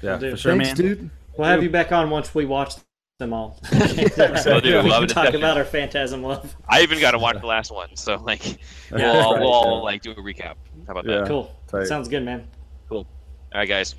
Yeah, 0.03 0.19
do. 0.19 0.33
for 0.33 0.37
sure, 0.37 0.53
Thanks, 0.53 0.69
man. 0.69 0.77
dude. 0.77 1.11
We'll 1.39 1.49
have 1.49 1.63
you 1.63 1.71
back 1.71 1.91
on 1.91 2.11
once 2.11 2.35
we 2.35 2.45
watch 2.45 2.75
them 3.19 3.33
all. 3.33 3.59
Will 3.73 4.61
do. 4.61 4.77
we 4.77 4.83
We'll 4.85 4.93
have 4.93 5.03
a 5.05 5.07
can 5.07 5.09
talk 5.09 5.33
about 5.33 5.57
our 5.57 5.65
phantasm 5.65 6.23
love. 6.23 6.55
I 6.69 6.83
even 6.83 7.01
got 7.01 7.13
to 7.13 7.19
watch 7.19 7.41
the 7.41 7.47
last 7.47 7.73
one, 7.73 7.97
so 7.97 8.17
like 8.17 8.43
we'll, 8.91 9.01
Yeah, 9.01 9.13
all, 9.13 9.33
right, 9.35 9.41
we'll 9.41 9.51
all 9.53 9.83
like 9.83 10.03
do 10.03 10.11
a 10.11 10.17
recap. 10.17 10.57
How 10.87 10.93
about 10.93 11.07
Yeah. 11.07 11.21
that? 11.21 11.29
Cool. 11.29 11.51
Tight. 11.67 11.87
Sounds 11.87 12.09
good, 12.09 12.23
man. 12.25 12.47
Cool. 12.91 13.07
All 13.55 13.61
right, 13.61 13.69
guys. 13.69 13.95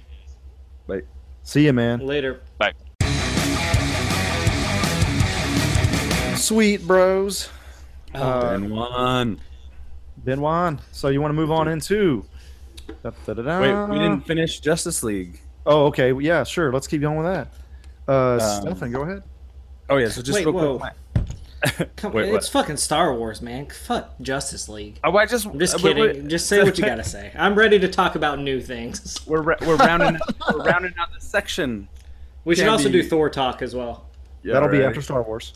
See 1.41 1.65
you, 1.65 1.73
man. 1.73 1.99
Later. 2.05 2.41
Bye. 2.59 2.73
Sweet 6.37 6.85
bros. 6.85 7.49
Oh, 8.13 8.21
Uh, 8.21 8.51
And 8.53 8.71
one. 8.71 9.39
Ben 10.17 10.41
Wan. 10.41 10.79
So 10.91 11.09
you 11.09 11.21
want 11.21 11.29
to 11.29 11.35
move 11.35 11.51
on 11.51 11.67
into? 11.67 12.25
Da-da-da-da. 13.03 13.61
Wait, 13.61 13.93
we 13.93 13.99
didn't 13.99 14.21
finish 14.25 14.59
Justice 14.59 15.03
League. 15.03 15.41
Oh, 15.65 15.85
okay. 15.87 16.13
Yeah, 16.13 16.43
sure. 16.43 16.71
Let's 16.71 16.87
keep 16.87 17.01
going 17.01 17.17
with 17.17 17.25
that. 17.25 17.47
Uh, 18.07 18.39
Um, 18.41 18.61
Stefan, 18.61 18.91
go 18.91 19.01
ahead. 19.01 19.23
Oh 19.89 19.97
yeah, 19.97 20.09
so 20.09 20.21
just 20.21 20.35
Wait, 20.35 20.45
real 20.45 20.79
quick. 20.79 20.93
Come, 21.95 22.13
Wait, 22.13 22.33
it's 22.33 22.47
fucking 22.49 22.77
Star 22.77 23.13
Wars, 23.15 23.41
man. 23.41 23.67
Fuck 23.67 24.19
Justice 24.21 24.69
League. 24.69 24.99
Oh, 25.03 25.15
I 25.17 25.25
just 25.25 25.45
I'm 25.47 25.57
just 25.57 25.75
uh, 25.75 25.79
wait, 25.83 25.95
kidding. 25.95 26.21
wait. 26.23 26.27
Just 26.27 26.47
say 26.47 26.61
what 26.63 26.77
you 26.77 26.85
gotta 26.85 27.03
say. 27.03 27.31
I'm 27.35 27.55
ready 27.55 27.79
to 27.79 27.87
talk 27.87 28.15
about 28.15 28.39
new 28.39 28.61
things. 28.61 29.17
We're 29.27 29.41
ra- 29.41 29.55
we're 29.61 29.75
rounding 29.77 30.19
we're 30.53 30.63
rounding 30.63 30.93
out 30.99 31.11
the 31.13 31.19
section. 31.21 31.87
We 32.43 32.53
should 32.55 32.61
Can't 32.61 32.71
also 32.73 32.89
do 32.89 33.01
Thor 33.01 33.29
talk 33.31 33.63
as 33.63 33.73
well. 33.75 34.05
Yeah, 34.43 34.53
That'll 34.53 34.69
be 34.69 34.83
after 34.83 35.01
Star 35.01 35.23
Wars. 35.23 35.53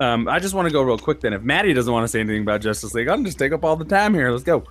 Um, 0.00 0.26
I 0.26 0.40
just 0.40 0.54
want 0.54 0.66
to 0.66 0.72
go 0.72 0.82
real 0.82 0.98
quick 0.98 1.20
then. 1.20 1.32
If 1.32 1.42
Maddie 1.42 1.72
doesn't 1.72 1.92
want 1.92 2.02
to 2.02 2.08
say 2.08 2.18
anything 2.18 2.42
about 2.42 2.60
Justice 2.60 2.92
League, 2.94 3.06
I'll 3.06 3.22
just 3.22 3.38
take 3.38 3.52
up 3.52 3.64
all 3.64 3.76
the 3.76 3.84
time 3.84 4.12
here. 4.12 4.30
Let's 4.32 4.42
go. 4.42 4.64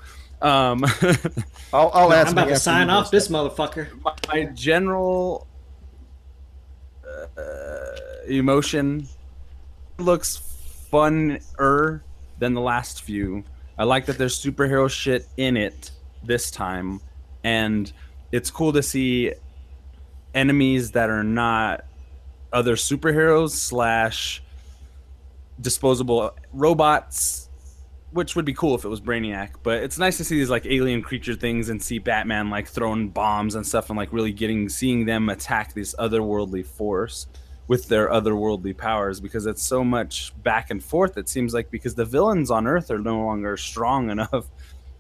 Um, 0.43 0.83
I'll, 1.73 1.89
I'll 1.93 2.13
ask. 2.13 2.27
I'm 2.27 2.33
about 2.33 2.49
to 2.49 2.59
sign 2.59 2.89
off 2.89 3.09
this 3.09 3.29
motherfucker. 3.29 3.87
my 4.27 4.43
general 4.53 5.47
uh, 7.37 7.95
emotion 8.27 9.07
looks 9.97 10.41
funner 10.91 12.01
than 12.39 12.53
the 12.53 12.61
last 12.61 13.03
few. 13.03 13.45
I 13.77 13.85
like 13.85 14.05
that 14.07 14.17
there's 14.17 14.37
superhero 14.37 14.89
shit 14.89 15.25
in 15.37 15.55
it 15.55 15.91
this 16.23 16.51
time, 16.51 16.99
and 17.45 17.91
it's 18.33 18.51
cool 18.51 18.73
to 18.73 18.83
see 18.83 19.33
enemies 20.35 20.91
that 20.91 21.09
are 21.09 21.23
not 21.23 21.85
other 22.51 22.75
superheroes 22.75 23.51
slash 23.51 24.43
disposable 25.61 26.35
robots 26.51 27.42
which 28.13 28.35
would 28.35 28.45
be 28.45 28.53
cool 28.53 28.75
if 28.75 28.85
it 28.85 28.89
was 28.89 29.01
Brainiac, 29.01 29.49
but 29.63 29.83
it's 29.83 29.97
nice 29.97 30.17
to 30.17 30.23
see 30.23 30.37
these 30.37 30.49
like 30.49 30.65
alien 30.65 31.01
creature 31.01 31.33
things 31.33 31.69
and 31.69 31.81
see 31.81 31.99
Batman 31.99 32.49
like 32.49 32.67
throwing 32.67 33.09
bombs 33.09 33.55
and 33.55 33.65
stuff 33.65 33.89
and 33.89 33.97
like 33.97 34.13
really 34.13 34.31
getting 34.31 34.69
seeing 34.69 35.05
them 35.05 35.29
attack 35.29 35.73
this 35.73 35.95
otherworldly 35.95 36.65
force 36.65 37.27
with 37.67 37.87
their 37.87 38.09
otherworldly 38.09 38.77
powers 38.77 39.19
because 39.19 39.45
it's 39.45 39.65
so 39.65 39.83
much 39.83 40.33
back 40.43 40.69
and 40.69 40.83
forth 40.83 41.17
it 41.17 41.29
seems 41.29 41.53
like 41.53 41.71
because 41.71 41.95
the 41.95 42.03
villains 42.03 42.51
on 42.51 42.67
earth 42.67 42.91
are 42.91 42.99
no 42.99 43.25
longer 43.25 43.55
strong 43.57 44.09
enough 44.09 44.45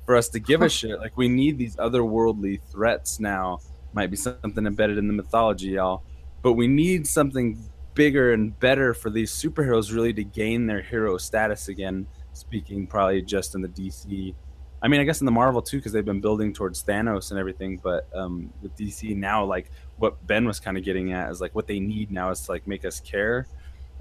for 0.05 0.15
us 0.15 0.29
to 0.29 0.39
give 0.39 0.61
a 0.61 0.69
shit. 0.69 0.99
Like 0.99 1.17
we 1.17 1.27
need 1.27 1.57
these 1.57 1.75
otherworldly 1.77 2.61
threats 2.71 3.19
now. 3.19 3.59
Might 3.93 4.09
be 4.09 4.17
something 4.17 4.65
embedded 4.65 4.97
in 4.97 5.07
the 5.07 5.13
mythology 5.13 5.69
y'all. 5.69 6.03
But 6.41 6.53
we 6.53 6.67
need 6.67 7.07
something 7.07 7.57
bigger 7.93 8.33
and 8.33 8.57
better 8.59 8.93
for 8.93 9.09
these 9.09 9.31
superheroes 9.31 9.93
really 9.93 10.13
to 10.13 10.23
gain 10.23 10.65
their 10.65 10.81
hero 10.81 11.17
status 11.17 11.67
again 11.67 12.07
speaking 12.33 12.87
probably 12.87 13.21
just 13.21 13.55
in 13.55 13.61
the 13.61 13.67
DC. 13.67 14.33
I 14.81 14.87
mean, 14.89 14.99
I 14.99 15.05
guess 15.05 15.21
in 15.21 15.25
the 15.25 15.31
Marvel 15.31 15.61
too, 15.61 15.77
because 15.77 15.93
they've 15.93 16.03
been 16.03 16.19
building 16.19 16.53
towards 16.53 16.83
Thanos 16.83 17.31
and 17.31 17.39
everything. 17.39 17.79
But 17.81 18.09
um, 18.13 18.51
with 18.61 18.75
DC 18.75 19.15
now, 19.15 19.45
like 19.45 19.71
what 19.97 20.25
Ben 20.27 20.45
was 20.45 20.59
kind 20.59 20.77
of 20.77 20.83
getting 20.83 21.13
at 21.13 21.31
is 21.31 21.39
like 21.39 21.55
what 21.55 21.67
they 21.67 21.79
need 21.79 22.11
now 22.11 22.31
is 22.31 22.41
to 22.41 22.51
like 22.51 22.67
make 22.67 22.83
us 22.83 22.99
care. 22.99 23.47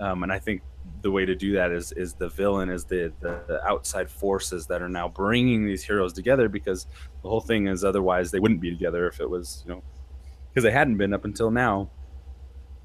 Um, 0.00 0.24
and 0.24 0.32
I 0.32 0.38
think 0.40 0.62
the 1.02 1.10
way 1.10 1.24
to 1.24 1.36
do 1.36 1.52
that 1.52 1.70
is 1.70 1.92
is 1.92 2.14
the 2.14 2.28
villain, 2.28 2.68
is 2.68 2.84
the, 2.84 3.12
the 3.20 3.40
the 3.46 3.64
outside 3.64 4.10
forces 4.10 4.66
that 4.66 4.82
are 4.82 4.88
now 4.88 5.08
bringing 5.08 5.64
these 5.64 5.84
heroes 5.84 6.12
together. 6.12 6.48
Because 6.48 6.86
the 7.22 7.28
whole 7.28 7.40
thing 7.40 7.68
is 7.68 7.84
otherwise 7.84 8.32
they 8.32 8.40
wouldn't 8.40 8.60
be 8.60 8.70
together 8.70 9.06
if 9.06 9.20
it 9.20 9.30
was 9.30 9.62
you 9.66 9.74
know 9.74 9.82
because 10.50 10.64
they 10.64 10.72
hadn't 10.72 10.96
been 10.96 11.14
up 11.14 11.24
until 11.24 11.50
now. 11.50 11.90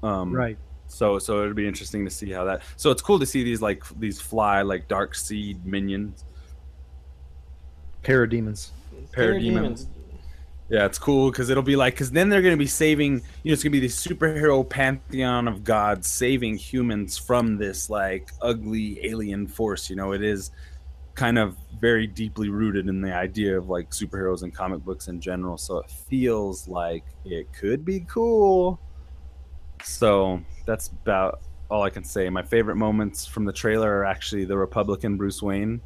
Um, 0.02 0.32
Right. 0.32 0.58
So 0.88 1.18
so 1.18 1.42
it'll 1.42 1.54
be 1.54 1.68
interesting 1.68 2.04
to 2.04 2.10
see 2.10 2.30
how 2.30 2.44
that. 2.44 2.62
So 2.76 2.90
it's 2.90 3.02
cool 3.02 3.18
to 3.18 3.26
see 3.26 3.44
these 3.44 3.62
like 3.62 3.84
these 3.98 4.20
fly 4.20 4.62
like 4.62 4.88
Darkseid 4.88 5.64
minions, 5.64 6.24
Parademons. 8.02 8.70
parademons. 9.12 9.86
Yeah, 10.70 10.84
it's 10.84 10.98
cool 10.98 11.30
because 11.30 11.48
it'll 11.48 11.62
be 11.62 11.76
like 11.76 11.94
because 11.94 12.10
then 12.10 12.28
they're 12.28 12.42
gonna 12.42 12.56
be 12.56 12.66
saving. 12.66 13.22
You 13.42 13.50
know, 13.50 13.52
it's 13.52 13.62
gonna 13.62 13.70
be 13.70 13.80
the 13.80 13.86
superhero 13.86 14.68
pantheon 14.68 15.48
of 15.48 15.64
gods 15.64 16.08
saving 16.08 16.56
humans 16.56 17.16
from 17.16 17.56
this 17.56 17.88
like 17.88 18.30
ugly 18.42 18.98
alien 19.06 19.46
force. 19.46 19.88
You 19.88 19.96
know, 19.96 20.12
it 20.12 20.22
is 20.22 20.50
kind 21.14 21.38
of 21.38 21.56
very 21.80 22.06
deeply 22.06 22.48
rooted 22.48 22.86
in 22.86 23.00
the 23.00 23.12
idea 23.12 23.58
of 23.58 23.68
like 23.68 23.90
superheroes 23.90 24.42
and 24.42 24.54
comic 24.54 24.80
books 24.84 25.08
in 25.08 25.20
general. 25.20 25.56
So 25.56 25.78
it 25.78 25.90
feels 25.90 26.68
like 26.68 27.04
it 27.24 27.52
could 27.52 27.84
be 27.84 28.00
cool. 28.00 28.78
So 29.84 30.40
that's 30.66 30.88
about 30.88 31.40
all 31.70 31.82
I 31.82 31.90
can 31.90 32.04
say. 32.04 32.28
My 32.30 32.42
favorite 32.42 32.76
moments 32.76 33.26
from 33.26 33.44
the 33.44 33.52
trailer 33.52 33.98
are 33.98 34.04
actually 34.04 34.44
the 34.44 34.56
Republican 34.56 35.16
Bruce 35.16 35.42
Wayne. 35.42 35.80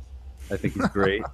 I 0.50 0.56
think 0.56 0.74
he's 0.74 0.88
great. 0.88 1.22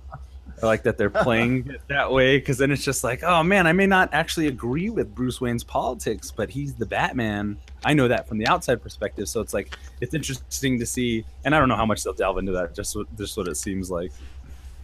I 0.62 0.66
like 0.66 0.82
that 0.84 0.98
they're 0.98 1.10
playing 1.10 1.70
it 1.70 1.80
that 1.88 2.10
way 2.10 2.38
because 2.38 2.58
then 2.58 2.72
it's 2.72 2.82
just 2.82 3.04
like, 3.04 3.22
oh 3.22 3.42
man, 3.42 3.66
I 3.66 3.72
may 3.72 3.86
not 3.86 4.08
actually 4.12 4.48
agree 4.48 4.90
with 4.90 5.14
Bruce 5.14 5.40
Wayne's 5.40 5.62
politics, 5.62 6.32
but 6.32 6.50
he's 6.50 6.74
the 6.74 6.86
Batman. 6.86 7.58
I 7.84 7.94
know 7.94 8.08
that 8.08 8.26
from 8.26 8.38
the 8.38 8.46
outside 8.48 8.82
perspective, 8.82 9.28
so 9.28 9.40
it's 9.40 9.54
like 9.54 9.76
it's 10.00 10.14
interesting 10.14 10.78
to 10.80 10.86
see. 10.86 11.24
And 11.44 11.54
I 11.54 11.60
don't 11.60 11.68
know 11.68 11.76
how 11.76 11.86
much 11.86 12.02
they'll 12.02 12.12
delve 12.12 12.38
into 12.38 12.52
that. 12.52 12.74
Just 12.74 12.96
what, 12.96 13.06
just 13.16 13.36
what 13.36 13.46
it 13.46 13.56
seems 13.56 13.90
like 13.90 14.10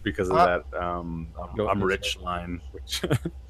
because 0.03 0.29
of 0.29 0.37
Uh, 0.37 0.61
that 0.71 0.81
um, 0.81 1.27
I'm, 1.37 1.67
I'm 1.67 1.83
rich 1.83 2.19
line, 2.19 2.61
which 2.71 3.01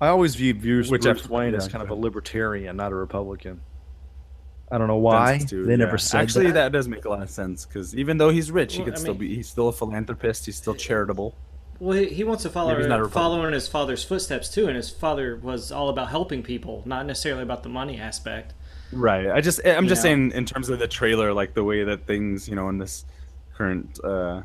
I 0.00 0.08
always 0.08 0.34
viewed 0.36 0.60
Bruce, 0.60 0.90
Which 0.90 1.02
Bruce 1.02 1.24
I've- 1.24 1.32
Wayne 1.32 1.54
as 1.54 1.68
kind 1.68 1.82
of 1.82 1.90
a 1.90 1.94
libertarian, 1.94 2.76
not 2.76 2.92
a 2.92 2.94
Republican. 2.94 3.60
I 4.70 4.76
don't 4.78 4.86
know 4.86 4.96
why 4.98 5.38
sense 5.38 5.50
too, 5.50 5.64
they 5.64 5.72
yeah. 5.72 5.76
never 5.78 5.96
said 5.98 6.20
Actually, 6.20 6.46
that. 6.48 6.52
that. 6.54 6.72
does 6.72 6.88
make 6.88 7.04
a 7.06 7.08
lot 7.08 7.22
of 7.22 7.30
sense 7.30 7.64
because 7.64 7.96
even 7.96 8.18
though 8.18 8.28
he's 8.28 8.50
rich, 8.50 8.76
he 8.76 8.84
could 8.84 8.94
I 8.94 8.98
still 8.98 9.14
mean- 9.14 9.20
be. 9.30 9.34
He's 9.36 9.48
still 9.48 9.68
a 9.68 9.72
philanthropist. 9.72 10.44
He's 10.46 10.56
still 10.56 10.74
charitable. 10.74 11.34
Well, 11.80 11.96
he, 11.96 12.06
he 12.06 12.24
wants 12.24 12.42
to 12.42 12.50
follow 12.50 12.70
Maybe 12.70 12.82
he's 12.82 12.88
not 12.88 12.98
a 12.98 13.04
Republican. 13.04 13.30
follow 13.38 13.46
in 13.46 13.52
his 13.54 13.66
father's 13.68 14.04
footsteps 14.04 14.48
too, 14.50 14.66
and 14.66 14.76
his 14.76 14.90
father 14.90 15.36
was 15.36 15.70
all 15.72 15.88
about 15.88 16.08
helping 16.10 16.42
people, 16.42 16.82
not 16.84 17.06
necessarily 17.06 17.42
about 17.42 17.62
the 17.62 17.68
money 17.68 17.98
aspect. 17.98 18.52
Right. 18.92 19.30
I 19.30 19.40
just 19.40 19.60
I'm 19.64 19.84
You 19.84 19.88
just 19.90 20.00
know? 20.00 20.08
saying 20.08 20.32
in 20.32 20.44
terms 20.44 20.68
of 20.70 20.78
the 20.80 20.88
trailer, 20.88 21.32
like 21.32 21.54
the 21.54 21.64
way 21.64 21.84
that 21.84 22.06
things, 22.06 22.48
you 22.48 22.54
know, 22.56 22.68
in 22.68 22.78
this 22.78 23.04
current 23.54 23.98
uh 24.04 24.42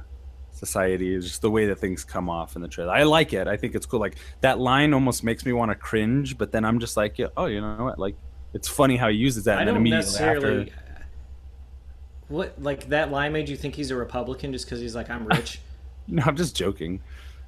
society 0.55 1.13
is 1.13 1.25
just 1.25 1.41
the 1.41 1.49
way 1.51 1.65
that 1.67 1.80
things 1.80 2.03
come 2.03 2.30
off 2.30 2.55
in 2.55 2.61
the 2.61 2.67
trailer. 2.67 2.91
I 2.91 3.03
like 3.03 3.34
it. 3.34 3.47
I 3.47 3.57
think 3.57 3.75
it's 3.75 3.85
cool. 3.85 3.99
Like 3.99 4.15
that 4.41 4.59
line 4.59 4.93
almost 4.93 5.23
makes 5.23 5.45
me 5.45 5.53
want 5.53 5.71
to 5.71 5.75
cringe, 5.75 6.38
but 6.38 6.51
then 6.51 6.63
I'm 6.65 6.80
just 6.80 6.95
like, 6.95 7.17
yeah, 7.17 7.27
oh, 7.38 7.45
you 7.45 7.59
know 7.61 7.84
what? 7.84 7.99
Like 7.99 8.15
it's 8.53 8.67
funny 8.67 8.97
how 8.97 9.09
he 9.09 9.17
uses 9.17 9.45
that 9.45 9.57
I 9.57 9.61
and 9.61 9.67
then 9.67 9.73
don't 9.75 9.81
immediately 9.81 10.05
necessarily. 10.05 10.61
after 10.71 10.84
What 12.30 12.61
like 12.61 12.89
that 12.89 13.11
line 13.11 13.34
made 13.34 13.49
you 13.49 13.57
think 13.57 13.75
he's 13.75 13.91
a 13.91 13.95
Republican 13.95 14.51
just 14.53 14.65
because 14.65 14.80
he's 14.80 14.95
like 14.95 15.09
I'm 15.09 15.25
rich? 15.27 15.59
No, 16.05 16.21
I'm 16.25 16.35
just 16.35 16.53
joking. 16.53 17.01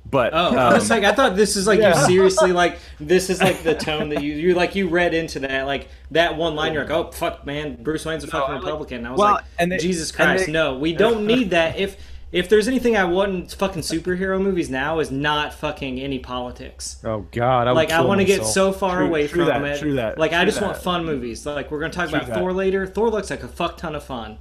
But 0.09 0.33
Oh, 0.33 0.55
I 0.55 0.67
um, 0.67 0.73
was 0.75 0.89
like, 0.89 1.03
I 1.03 1.11
thought 1.13 1.35
this 1.35 1.57
is 1.57 1.67
like 1.67 1.79
yeah. 1.79 1.99
you 1.99 2.05
seriously 2.05 2.53
like 2.53 2.79
this 3.01 3.29
is 3.29 3.41
like 3.41 3.63
the 3.63 3.75
tone 3.87 4.07
that 4.09 4.23
you 4.23 4.33
you 4.35 4.53
like 4.53 4.75
you 4.75 4.87
read 4.87 5.13
into 5.13 5.39
that 5.39 5.65
like 5.65 5.89
that 6.11 6.37
one 6.37 6.55
line. 6.55 6.71
You're 6.71 6.83
like, 6.83 6.91
oh 6.91 7.11
fuck, 7.11 7.45
man, 7.45 7.83
Bruce 7.83 8.05
Wayne's 8.05 8.23
a 8.23 8.27
fucking 8.27 8.49
I 8.49 8.53
like- 8.53 8.63
Republican. 8.63 8.99
And 8.99 9.07
I 9.07 9.11
was 9.11 9.19
well, 9.19 9.33
like, 9.33 9.43
and 9.59 9.71
they- 9.71 9.77
Jesus 9.77 10.11
Christ, 10.11 10.45
they- 10.45 10.51
no, 10.53 10.77
we 10.77 10.93
don't 10.93 11.25
need 11.27 11.49
that. 11.49 11.77
If 11.77 11.97
if 12.35 12.49
there's 12.49 12.67
anything 12.67 12.97
I 12.97 13.05
want 13.05 13.33
in 13.33 13.47
fucking 13.47 13.81
superhero 13.81 14.41
movies 14.41 14.69
now 14.69 14.99
is 14.99 15.09
not 15.09 15.53
fucking 15.53 15.99
any 16.01 16.19
politics. 16.19 16.97
Oh 17.03 17.25
God! 17.31 17.67
I 17.67 17.71
Like 17.71 17.91
I 17.91 18.01
want 18.01 18.19
to 18.19 18.25
get 18.25 18.45
so 18.45 18.73
far 18.73 18.97
True- 18.97 19.07
away 19.07 19.27
true 19.27 19.45
from 19.45 19.63
that, 19.63 19.77
it. 19.77 19.79
true 19.79 19.93
that, 19.93 20.17
like 20.17 20.33
I 20.33 20.43
true 20.43 20.51
just 20.51 20.61
want 20.61 20.75
fun 20.77 21.05
movies. 21.05 21.45
Like 21.45 21.71
we're 21.71 21.79
gonna 21.79 21.93
talk 21.93 22.09
True 22.09 22.17
about 22.17 22.27
that. 22.29 22.37
Thor 22.37 22.51
later. 22.51 22.85
Thor 22.85 23.09
looks 23.09 23.29
like 23.29 23.43
a 23.43 23.47
fuck 23.47 23.77
ton 23.77 23.95
of 23.95 24.03
fun 24.03 24.37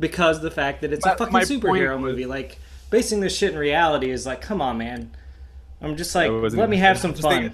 because 0.00 0.38
of 0.38 0.42
the 0.42 0.50
fact 0.50 0.80
that 0.80 0.92
it's 0.92 1.04
My- 1.04 1.12
a 1.12 1.16
fucking 1.18 1.36
superhero 1.40 1.60
point 1.90 2.02
was- 2.02 2.10
movie. 2.12 2.24
Like 2.26 2.58
basing 2.90 3.20
this 3.20 3.36
shit 3.36 3.52
in 3.52 3.58
reality 3.58 4.10
is 4.10 4.24
like, 4.24 4.40
come 4.40 4.62
on, 4.62 4.78
man. 4.78 5.10
I'm 5.82 5.96
just 5.96 6.14
like, 6.14 6.30
let 6.30 6.70
me 6.70 6.78
have 6.78 6.98
some 6.98 7.10
just 7.12 7.22
fun. 7.22 7.52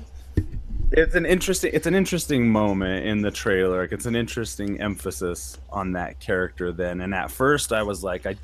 It's 0.93 1.15
an 1.15 1.25
interesting 1.25 1.71
it's 1.73 1.87
an 1.87 1.95
interesting 1.95 2.49
moment 2.49 3.07
in 3.07 3.23
the 3.23 3.31
trailer. 3.31 3.83
Like 3.83 3.93
it's 3.93 4.07
an 4.07 4.17
interesting 4.17 4.81
emphasis 4.81 5.59
on 5.71 5.93
that 5.93 6.19
character 6.19 6.73
then. 6.73 7.01
And 7.01 7.15
at 7.15 7.31
first 7.31 7.73
i 7.73 7.83
was 7.83 8.03
like 8.03 8.27
i 8.27 8.35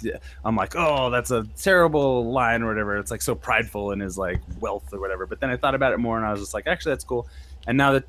i'm 0.45 0.55
like 0.55 0.77
oh 0.77 1.11
that's 1.11 1.33
a 1.33 1.45
terrible 1.57 2.31
line 2.31 2.63
or 2.63 2.69
whatever. 2.69 2.97
It's 2.99 3.11
like 3.11 3.23
so 3.23 3.35
prideful 3.35 3.91
in 3.93 4.01
his 4.01 4.17
like 4.17 4.41
wealth 4.61 4.93
or 4.93 5.01
whatever. 5.01 5.27
But 5.27 5.41
then 5.41 5.51
i 5.51 5.57
thought 5.57 5.75
about 5.75 5.93
it 5.93 5.99
more 5.99 6.17
and 6.17 6.27
i 6.27 6.31
was 6.31 6.41
just 6.41 6.55
like 6.55 6.67
actually 6.69 6.93
that's 6.93 7.05
cool. 7.05 7.27
And 7.67 7.77
now 7.77 7.93
that 7.93 8.05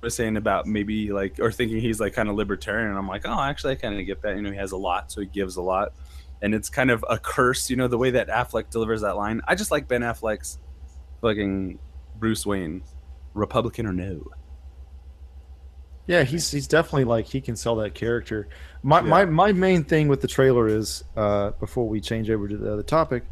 was 0.00 0.14
saying 0.14 0.38
about 0.38 0.66
maybe 0.66 1.12
like 1.12 1.38
or 1.40 1.52
thinking 1.52 1.80
he's 1.80 2.00
like 2.00 2.14
kind 2.14 2.28
of 2.28 2.36
libertarian 2.36 2.96
i'm 2.96 3.08
like 3.08 3.22
oh 3.26 3.40
actually 3.40 3.72
i 3.72 3.76
kind 3.76 3.98
of 4.00 4.06
get 4.06 4.22
that. 4.22 4.36
You 4.36 4.42
know 4.42 4.50
he 4.50 4.56
has 4.56 4.72
a 4.72 4.76
lot 4.76 5.12
so 5.12 5.20
he 5.20 5.26
gives 5.26 5.56
a 5.56 5.62
lot. 5.62 5.92
And 6.40 6.54
it's 6.54 6.70
kind 6.70 6.90
of 6.90 7.04
a 7.10 7.18
curse 7.18 7.68
you 7.68 7.76
know 7.76 7.88
the 7.88 7.98
way 7.98 8.12
that 8.12 8.28
affleck 8.28 8.70
delivers 8.70 9.02
that 9.02 9.16
line. 9.16 9.42
I 9.46 9.56
just 9.56 9.70
like 9.70 9.88
ben 9.88 10.00
affleck's 10.00 10.58
fucking 11.20 11.78
Bruce 12.18 12.44
Wayne, 12.46 12.82
Republican 13.34 13.86
or 13.86 13.92
no? 13.92 14.22
Yeah, 16.06 16.24
he's 16.24 16.50
he's 16.50 16.66
definitely 16.66 17.04
like 17.04 17.26
he 17.26 17.40
can 17.40 17.54
sell 17.54 17.76
that 17.76 17.94
character. 17.94 18.48
My 18.82 19.00
Yeah. 19.00 19.06
my 19.06 19.24
my 19.26 19.52
main 19.52 19.84
thing 19.84 20.08
with 20.08 20.20
the 20.22 20.28
trailer 20.28 20.66
is 20.66 21.04
uh, 21.16 21.50
before 21.60 21.86
we 21.86 22.00
change 22.00 22.30
over 22.30 22.48
to 22.48 22.56
the 22.56 22.72
other 22.72 22.82
topic 22.82 23.24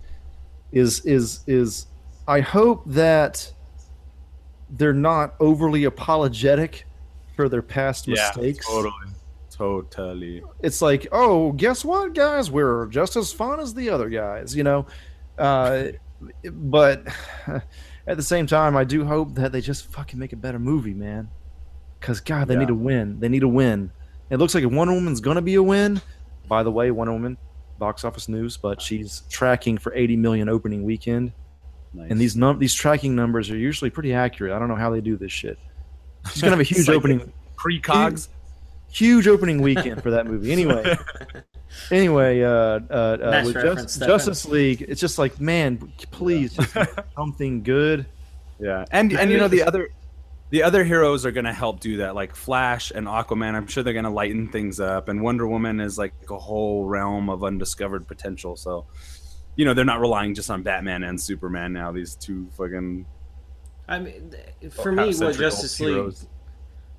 is 0.73 1.05
is 1.07 1.41
is 1.47 1.87
I 2.29 2.41
hope 2.41 2.83
that 2.87 3.51
they're 4.69 4.93
not 4.93 5.35
overly 5.41 5.85
apologetic 5.85 6.87
for 7.35 7.49
their 7.49 7.63
past 7.63 8.09
mistakes. 8.09 8.67
totally, 8.67 8.93
totally. 9.51 10.43
It's 10.61 10.83
like, 10.83 11.07
oh, 11.13 11.53
guess 11.53 11.85
what, 11.85 12.15
guys? 12.15 12.51
We're 12.51 12.87
just 12.87 13.17
as 13.17 13.33
fun 13.33 13.61
as 13.61 13.73
the 13.75 13.89
other 13.91 14.09
guys, 14.11 14.55
you 14.57 14.65
know. 14.65 14.87
Uh, 15.39 15.89
but 16.51 17.07
at 18.07 18.17
the 18.17 18.23
same 18.23 18.47
time, 18.47 18.77
I 18.77 18.85
do 18.85 19.05
hope 19.05 19.35
that 19.35 19.53
they 19.53 19.61
just 19.61 19.87
fucking 19.87 20.19
make 20.19 20.33
a 20.33 20.37
better 20.37 20.59
movie, 20.59 20.95
man. 20.95 21.29
Because 22.01 22.21
God, 22.21 22.49
they 22.49 22.55
Yeah. 22.55 22.61
need 22.61 22.69
to 22.69 22.75
win. 22.75 23.21
They 23.21 23.29
need 23.29 23.41
to 23.41 23.49
win. 23.49 23.91
It 24.31 24.39
looks 24.39 24.55
like 24.55 24.65
Wonder 24.65 24.95
Woman's 24.95 25.21
gonna 25.21 25.43
be 25.43 25.55
a 25.55 25.63
win. 25.63 26.01
By 26.49 26.63
the 26.63 26.71
way, 26.71 26.91
Wonder 26.91 27.13
Woman, 27.13 27.37
box 27.79 28.05
office 28.05 28.29
news, 28.29 28.57
but 28.57 28.81
she's 28.81 29.23
tracking 29.31 29.79
for 29.79 29.93
80 29.95 30.17
million 30.17 30.49
opening 30.49 30.85
weekend, 30.85 31.33
Nice. 31.95 32.11
and 32.11 32.21
these 32.21 32.37
num- 32.37 32.59
these 32.59 32.75
tracking 32.75 33.15
numbers 33.17 33.51
are 33.51 33.57
usually 33.57 33.91
pretty 33.91 34.13
accurate. 34.13 34.53
I 34.53 34.59
don't 34.59 34.69
know 34.69 34.77
how 34.77 34.91
they 34.91 35.01
do 35.01 35.17
this 35.17 35.33
shit. 35.33 35.59
She's 36.33 36.43
gonna 36.43 36.53
have 36.53 36.61
a 36.61 36.65
huge 36.65 36.89
Like 36.89 36.97
opening, 36.97 37.33
precogs. 37.57 38.29
huge 38.91 39.27
opening 39.27 39.61
weekend 39.63 40.03
for 40.03 40.11
that 40.13 40.27
movie. 40.27 40.53
Anyway, 40.53 40.97
anyway, 41.91 42.43
uh, 42.43 42.51
uh, 42.51 42.79
uh, 42.91 43.17
Nice 43.31 43.47
with 43.47 43.55
Just, 43.55 44.01
Justice 44.01 44.47
League, 44.47 44.83
it's 44.83 45.01
just 45.01 45.19
like, 45.19 45.41
man, 45.41 45.93
please, 46.11 46.55
just 46.55 46.75
make 46.75 46.89
something 47.17 47.63
good. 47.63 48.07
Yeah, 48.59 48.85
and 48.91 49.13
and 49.13 49.31
you 49.31 49.39
know 49.39 49.49
the 49.49 49.63
other, 49.63 49.91
the 50.51 50.63
other 50.63 50.85
heroes 50.85 51.27
are 51.27 51.33
gonna 51.33 51.53
help 51.53 51.81
do 51.81 51.99
that. 51.99 52.15
Like 52.15 52.35
Flash 52.35 52.91
and 52.91 53.07
Aquaman, 53.07 53.55
I'm 53.55 53.67
sure 53.67 53.83
they're 53.83 53.93
gonna 53.93 54.11
lighten 54.11 54.49
things 54.49 54.81
up. 54.81 55.09
And 55.09 55.21
Wonder 55.23 55.47
Woman 55.47 55.81
is 55.81 55.99
like 55.99 56.15
a 56.31 56.39
whole 56.39 56.87
realm 56.87 57.29
of 57.29 57.45
undiscovered 57.45 58.07
potential. 58.09 58.57
So, 58.57 58.87
you 59.57 59.65
know, 59.65 59.75
they're 59.75 59.85
not 59.85 60.01
relying 60.01 60.35
just 60.35 60.51
on 60.51 60.63
Batman 60.63 61.03
and 61.03 61.21
Superman 61.21 61.73
now. 61.73 61.93
These 61.93 62.15
two 62.15 62.49
fucking 62.57 63.05
I 63.89 63.99
mean, 63.99 64.35
for 64.71 64.91
me, 64.91 64.97
what 64.97 65.07
half-century 65.07 65.45
Justice 65.45 65.81
League, 65.81 65.95
heroes. 65.95 66.27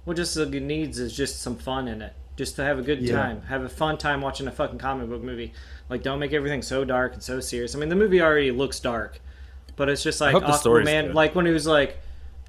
what 0.06 0.18
Justice 0.18 0.48
League 0.48 0.64
needs 0.64 1.00
is 1.00 1.16
just 1.16 1.42
some 1.42 1.56
fun 1.56 1.88
in 1.88 2.02
it, 2.02 2.14
just 2.38 2.56
to 2.56 2.64
have 2.64 2.80
a 2.80 2.82
good 2.82 3.02
Yeah. 3.02 3.16
time, 3.18 3.42
have 3.50 3.64
a 3.64 3.70
fun 3.70 3.98
time 3.98 4.22
watching 4.22 4.48
a 4.48 4.52
fucking 4.52 4.78
comic 4.78 5.10
book 5.10 5.22
movie. 5.22 5.52
Like, 5.90 6.04
don't 6.04 6.20
make 6.20 6.32
everything 6.32 6.62
so 6.62 6.86
dark 6.86 7.14
and 7.14 7.22
so 7.22 7.42
serious. 7.42 7.76
I 7.76 7.80
mean, 7.80 7.90
the 7.90 7.96
movie 7.96 8.22
already 8.22 8.52
looks 8.52 8.80
dark, 8.80 9.20
but 9.76 9.90
it's 9.90 10.04
just 10.04 10.22
like 10.22 10.32
hope 10.32 10.46
the 10.46 10.54
story's 10.54 10.88
Aquaman, 10.88 11.14
like 11.14 11.36
when 11.36 11.46
he 11.46 11.52
was 11.52 11.68
like. 11.68 11.98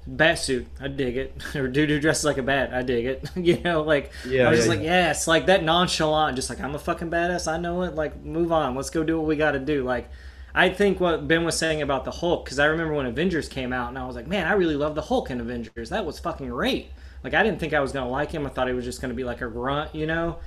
Bat 0.07 0.39
suit, 0.39 0.65
I 0.81 0.87
dig 0.87 1.17
it. 1.17 1.39
or 1.55 1.67
dude 1.67 1.89
who 1.89 1.99
dresses 1.99 2.25
like 2.25 2.39
a 2.39 2.41
bat, 2.41 2.73
I 2.73 2.81
dig 2.81 3.05
it. 3.05 3.29
you 3.35 3.59
know, 3.61 3.83
like 3.83 4.11
Yeah, 4.25 4.47
I 4.47 4.49
was 4.49 4.57
yeah, 4.59 4.65
just 4.65 4.67
like, 4.69 4.79
yes, 4.81 5.27
like 5.27 5.45
that 5.47 5.63
nonchalant, 5.63 6.35
just 6.35 6.49
like 6.49 6.59
I'm 6.61 6.73
a 6.73 6.79
fucking 6.79 7.11
badass. 7.11 7.51
I 7.51 7.57
know 7.57 7.83
it. 7.83 7.93
Like, 7.93 8.23
move 8.23 8.51
on. 8.51 8.73
Let's 8.75 8.89
go 8.89 9.03
do 9.03 9.17
what 9.19 9.27
we 9.27 9.35
got 9.35 9.51
to 9.51 9.59
do. 9.59 9.83
Like, 9.83 10.09
I 10.55 10.69
think 10.69 10.99
what 10.99 11.27
Ben 11.27 11.43
was 11.45 11.57
saying 11.57 11.83
about 11.83 12.05
the 12.05 12.11
Hulk, 12.11 12.45
because 12.45 12.57
I 12.57 12.65
remember 12.65 12.95
when 12.95 13.05
Avengers 13.05 13.47
came 13.47 13.71
out, 13.71 13.89
and 13.89 13.99
I 13.99 14.07
was 14.07 14.15
like, 14.15 14.25
man, 14.25 14.47
I 14.47 14.53
really 14.53 14.75
love 14.77 14.95
the 14.95 15.03
Hulk 15.03 15.29
in 15.29 15.39
Avengers. 15.41 15.89
That 15.89 16.05
was 16.07 16.17
fucking 16.17 16.49
great. 16.49 16.91
Like, 17.23 17.33
I 17.33 17.43
didn't 17.43 17.59
think 17.59 17.73
I 17.73 17.79
was 17.79 17.91
gonna 17.91 18.09
like 18.09 18.31
him. 18.31 18.45
I 18.45 18.49
thought 18.49 18.67
he 18.67 18.73
was 18.73 18.85
just 18.85 19.01
gonna 19.01 19.13
be 19.13 19.23
like 19.23 19.41
a 19.41 19.47
grunt, 19.47 19.93
you 19.95 20.05
know. 20.07 20.37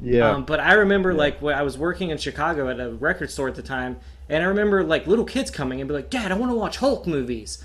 Yeah, 0.00 0.30
Um, 0.32 0.44
but 0.44 0.58
I 0.58 0.72
remember 0.74 1.12
like 1.14 1.40
when 1.42 1.54
I 1.54 1.62
was 1.62 1.76
working 1.78 2.10
in 2.10 2.18
Chicago 2.18 2.68
at 2.68 2.80
a 2.80 2.90
record 2.92 3.30
store 3.30 3.48
at 3.48 3.54
the 3.54 3.62
time, 3.62 3.98
and 4.28 4.42
I 4.42 4.46
remember 4.46 4.82
like 4.82 5.06
little 5.06 5.24
kids 5.24 5.50
coming 5.50 5.80
and 5.80 5.86
be 5.88 5.94
like, 5.94 6.10
"Dad, 6.10 6.32
I 6.32 6.34
want 6.34 6.50
to 6.50 6.56
watch 6.56 6.78
Hulk 6.78 7.06
movies." 7.06 7.62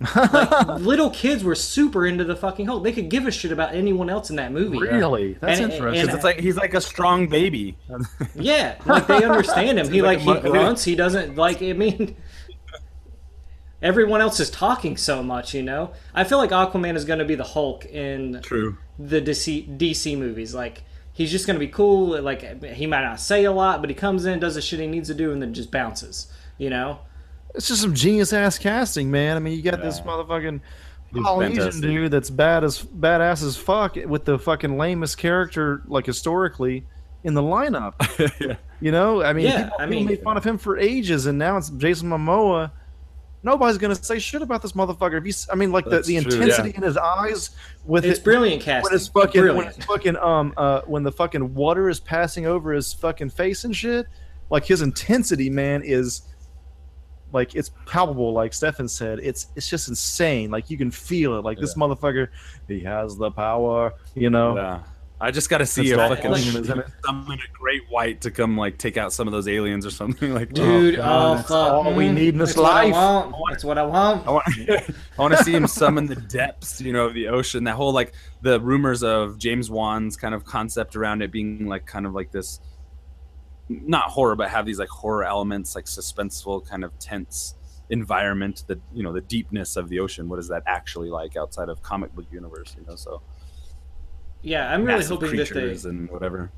like 0.16 0.66
little 0.80 1.10
kids 1.10 1.44
were 1.44 1.54
super 1.54 2.06
into 2.06 2.24
the 2.24 2.34
fucking 2.36 2.66
Hulk. 2.66 2.84
They 2.84 2.92
could 2.92 3.10
give 3.10 3.26
a 3.26 3.30
shit 3.30 3.52
about 3.52 3.74
anyone 3.74 4.08
else 4.08 4.30
in 4.30 4.36
that 4.36 4.50
movie. 4.52 4.78
really, 4.78 5.34
that's 5.40 5.60
And- 5.60 5.72
interesting. 5.72 6.00
and- 6.08 6.10
It's 6.16 6.24
like 6.24 6.38
he's 6.40 6.56
like 6.56 6.72
a 6.74 6.80
strong 6.80 7.28
baby. 7.28 7.76
Yeah, 8.34 8.76
like 8.86 9.06
they 9.06 9.24
understand 9.24 9.78
him. 9.78 9.88
He 9.92 10.00
like, 10.02 10.24
like 10.24 10.42
he 10.44 10.50
grunts. 10.50 10.84
He 10.84 10.94
doesn't 10.94 11.36
like. 11.36 11.60
I 11.62 11.72
mean, 11.74 12.16
everyone 13.82 14.20
else 14.20 14.40
is 14.40 14.50
talking 14.50 14.96
so 14.96 15.22
much. 15.22 15.54
You 15.54 15.62
know, 15.62 15.92
I 16.14 16.24
feel 16.24 16.38
like 16.38 16.50
Aquaman 16.50 16.96
is 16.96 17.04
going 17.04 17.18
to 17.18 17.24
be 17.24 17.34
the 17.34 17.44
Hulk 17.44 17.84
in 17.86 18.40
True. 18.42 18.76
the 18.98 19.20
DC 19.20 19.76
DC 19.78 20.16
movies. 20.18 20.54
Like 20.54 20.82
he's 21.12 21.30
just 21.30 21.46
going 21.46 21.56
to 21.56 21.64
be 21.64 21.68
cool. 21.70 22.20
Like 22.20 22.62
he 22.64 22.86
might 22.86 23.02
not 23.02 23.20
say 23.20 23.44
a 23.44 23.52
lot, 23.52 23.80
but 23.80 23.90
he 23.90 23.94
comes 23.94 24.24
in, 24.26 24.38
does 24.40 24.54
the 24.54 24.62
shit 24.62 24.80
he 24.80 24.86
needs 24.86 25.08
to 25.08 25.14
do, 25.14 25.32
and 25.32 25.40
then 25.42 25.54
just 25.54 25.70
bounces. 25.70 26.32
You 26.58 26.70
know. 26.70 27.00
It's 27.54 27.66
just 27.66 27.80
some 27.82 27.94
genius 27.94 28.32
ass 28.32 28.58
casting, 28.58 29.10
man. 29.10 29.36
I 29.36 29.40
mean, 29.40 29.56
you 29.56 29.62
got 29.62 29.82
this 29.82 30.00
motherfucking 30.02 30.60
He's 31.12 31.22
Polynesian 31.24 31.80
dude 31.80 32.12
that's 32.12 32.30
bad 32.30 32.62
as 32.62 32.80
badass 32.80 33.42
as 33.42 33.56
fuck 33.56 33.96
with 33.96 34.24
the 34.24 34.38
fucking 34.38 34.78
lamest 34.78 35.18
character, 35.18 35.82
like 35.86 36.06
historically, 36.06 36.86
in 37.24 37.34
the 37.34 37.42
lineup. 37.42 37.94
yeah. 38.40 38.54
You 38.80 38.92
know, 38.92 39.20
I 39.24 39.32
mean, 39.32 39.46
Yeah, 39.46 39.64
people, 39.64 39.76
I 39.80 39.84
people 39.86 39.96
mean- 39.96 40.06
made 40.06 40.22
fun 40.22 40.36
of 40.36 40.44
him 40.44 40.58
for 40.58 40.78
ages, 40.78 41.26
and 41.26 41.38
now 41.40 41.56
it's 41.56 41.70
Jason 41.70 42.08
Momoa. 42.08 42.70
Nobody's 43.42 43.78
gonna 43.78 43.94
say 43.94 44.18
shit 44.18 44.42
about 44.42 44.60
this 44.60 44.72
motherfucker. 44.72 45.16
If 45.18 45.24
he's, 45.24 45.48
I 45.50 45.54
mean, 45.54 45.72
like 45.72 45.84
the, 45.84 45.90
That's 45.90 46.06
the 46.08 46.20
true, 46.20 46.32
intensity 46.32 46.70
yeah. 46.70 46.76
in 46.76 46.82
his 46.82 46.96
eyes 46.98 47.50
with 47.84 48.04
It's 48.04 48.18
it, 48.18 48.24
brilliant 48.24 48.62
casting. 48.62 48.84
when 48.84 48.92
his 48.92 49.08
fucking 49.08 49.42
when 49.42 49.52
brilliant. 49.54 49.76
his 49.76 49.84
fucking 49.86 50.16
um 50.18 50.52
uh 50.56 50.82
when 50.86 51.02
the 51.02 51.12
fucking 51.12 51.54
water 51.54 51.88
is 51.88 52.00
passing 52.00 52.46
over 52.46 52.72
his 52.72 52.92
fucking 52.92 53.30
face 53.30 53.64
and 53.64 53.74
shit, 53.74 54.06
like 54.50 54.66
his 54.66 54.82
intensity, 54.82 55.48
man, 55.48 55.82
is 55.82 56.22
like 57.32 57.54
it's 57.54 57.70
palpable. 57.86 58.32
Like 58.34 58.52
Stefan 58.52 58.88
said, 58.88 59.20
it's 59.22 59.46
it's 59.56 59.68
just 59.70 59.88
insane. 59.88 60.50
Like 60.50 60.68
you 60.68 60.76
can 60.76 60.90
feel 60.90 61.38
it. 61.38 61.44
Like 61.44 61.58
this 61.58 61.74
motherfucker, 61.76 62.28
he 62.68 62.80
has 62.80 63.16
the 63.16 63.30
power. 63.30 63.94
You 64.14 64.28
know. 64.30 64.56
Yeah. 64.56 64.80
I 65.22 65.30
just 65.30 65.50
got 65.50 65.58
to 65.58 65.66
see 65.66 65.90
That's 65.90 65.98
a 65.98 66.02
all- 66.02 66.08
fucking 66.16 66.30
like- 66.30 66.40
isn't 66.40 66.64
summon 67.04 67.38
a 67.38 67.58
great 67.58 67.82
white 67.90 68.22
to 68.22 68.30
come 68.30 68.56
like 68.56 68.78
take 68.78 68.96
out 68.96 69.12
some 69.12 69.28
of 69.28 69.32
those 69.32 69.46
aliens 69.48 69.84
or 69.84 69.90
something 69.90 70.32
like. 70.40 70.52
Dude, 70.52 70.98
Oh, 70.98 71.02
oh, 71.02 71.04
God, 71.04 71.36
that's 71.38 71.48
fuck. 71.48 71.72
all 71.72 71.94
we 71.94 72.06
Mm, 72.06 72.14
need 72.14 72.28
in 72.34 72.38
this 72.38 72.50
that's 72.54 72.58
what 72.58 72.72
I 72.72 72.84
life. 72.84 72.92
want. 72.94 73.34
That's 73.50 73.64
what 73.64 73.76
I 73.78 73.82
want. 73.82 74.26
I 74.26 74.30
want, 74.30 74.44
I 74.70 74.94
want 75.22 75.36
to 75.36 75.44
see 75.44 75.52
him 75.52 75.66
summon 75.66 76.06
the 76.06 76.16
depths, 76.16 76.80
you 76.80 76.92
know, 76.94 77.04
of 77.06 77.14
the 77.14 77.28
ocean. 77.28 77.64
That 77.64 77.74
whole 77.74 77.92
like 77.92 78.14
the 78.40 78.58
rumors 78.60 79.02
of 79.02 79.36
James 79.38 79.70
Wan's 79.70 80.16
kind 80.16 80.34
of 80.34 80.44
concept 80.46 80.96
around 80.96 81.20
it 81.20 81.30
being 81.30 81.66
like 81.66 81.84
kind 81.84 82.06
of 82.06 82.14
like 82.14 82.32
this, 82.32 82.58
not 83.68 84.04
horror, 84.10 84.36
but 84.36 84.48
have 84.50 84.66
these 84.66 84.78
like 84.78 84.88
horror 84.88 85.24
elements, 85.24 85.74
like 85.74 85.84
suspenseful, 85.84 86.66
kind 86.66 86.82
of 86.82 86.98
tense 86.98 87.54
environment. 87.90 88.64
The 88.66 88.80
you 88.92 89.02
know 89.02 89.12
the 89.12 89.20
deepness 89.20 89.76
of 89.76 89.88
the 89.88 90.00
ocean. 90.00 90.28
What 90.28 90.38
is 90.38 90.48
that 90.48 90.62
actually 90.66 91.10
like 91.10 91.36
outside 91.36 91.68
of 91.68 91.82
comic 91.82 92.14
book 92.14 92.26
universe? 92.30 92.74
You 92.78 92.86
know, 92.86 92.96
so 92.96 93.20
Yeah, 94.42 94.72
I'm 94.72 94.84
really 94.84 95.04
hoping 95.04 95.36
that 95.36 95.50
they. 95.52 95.88
and 95.88 96.10
whatever. 96.10 96.50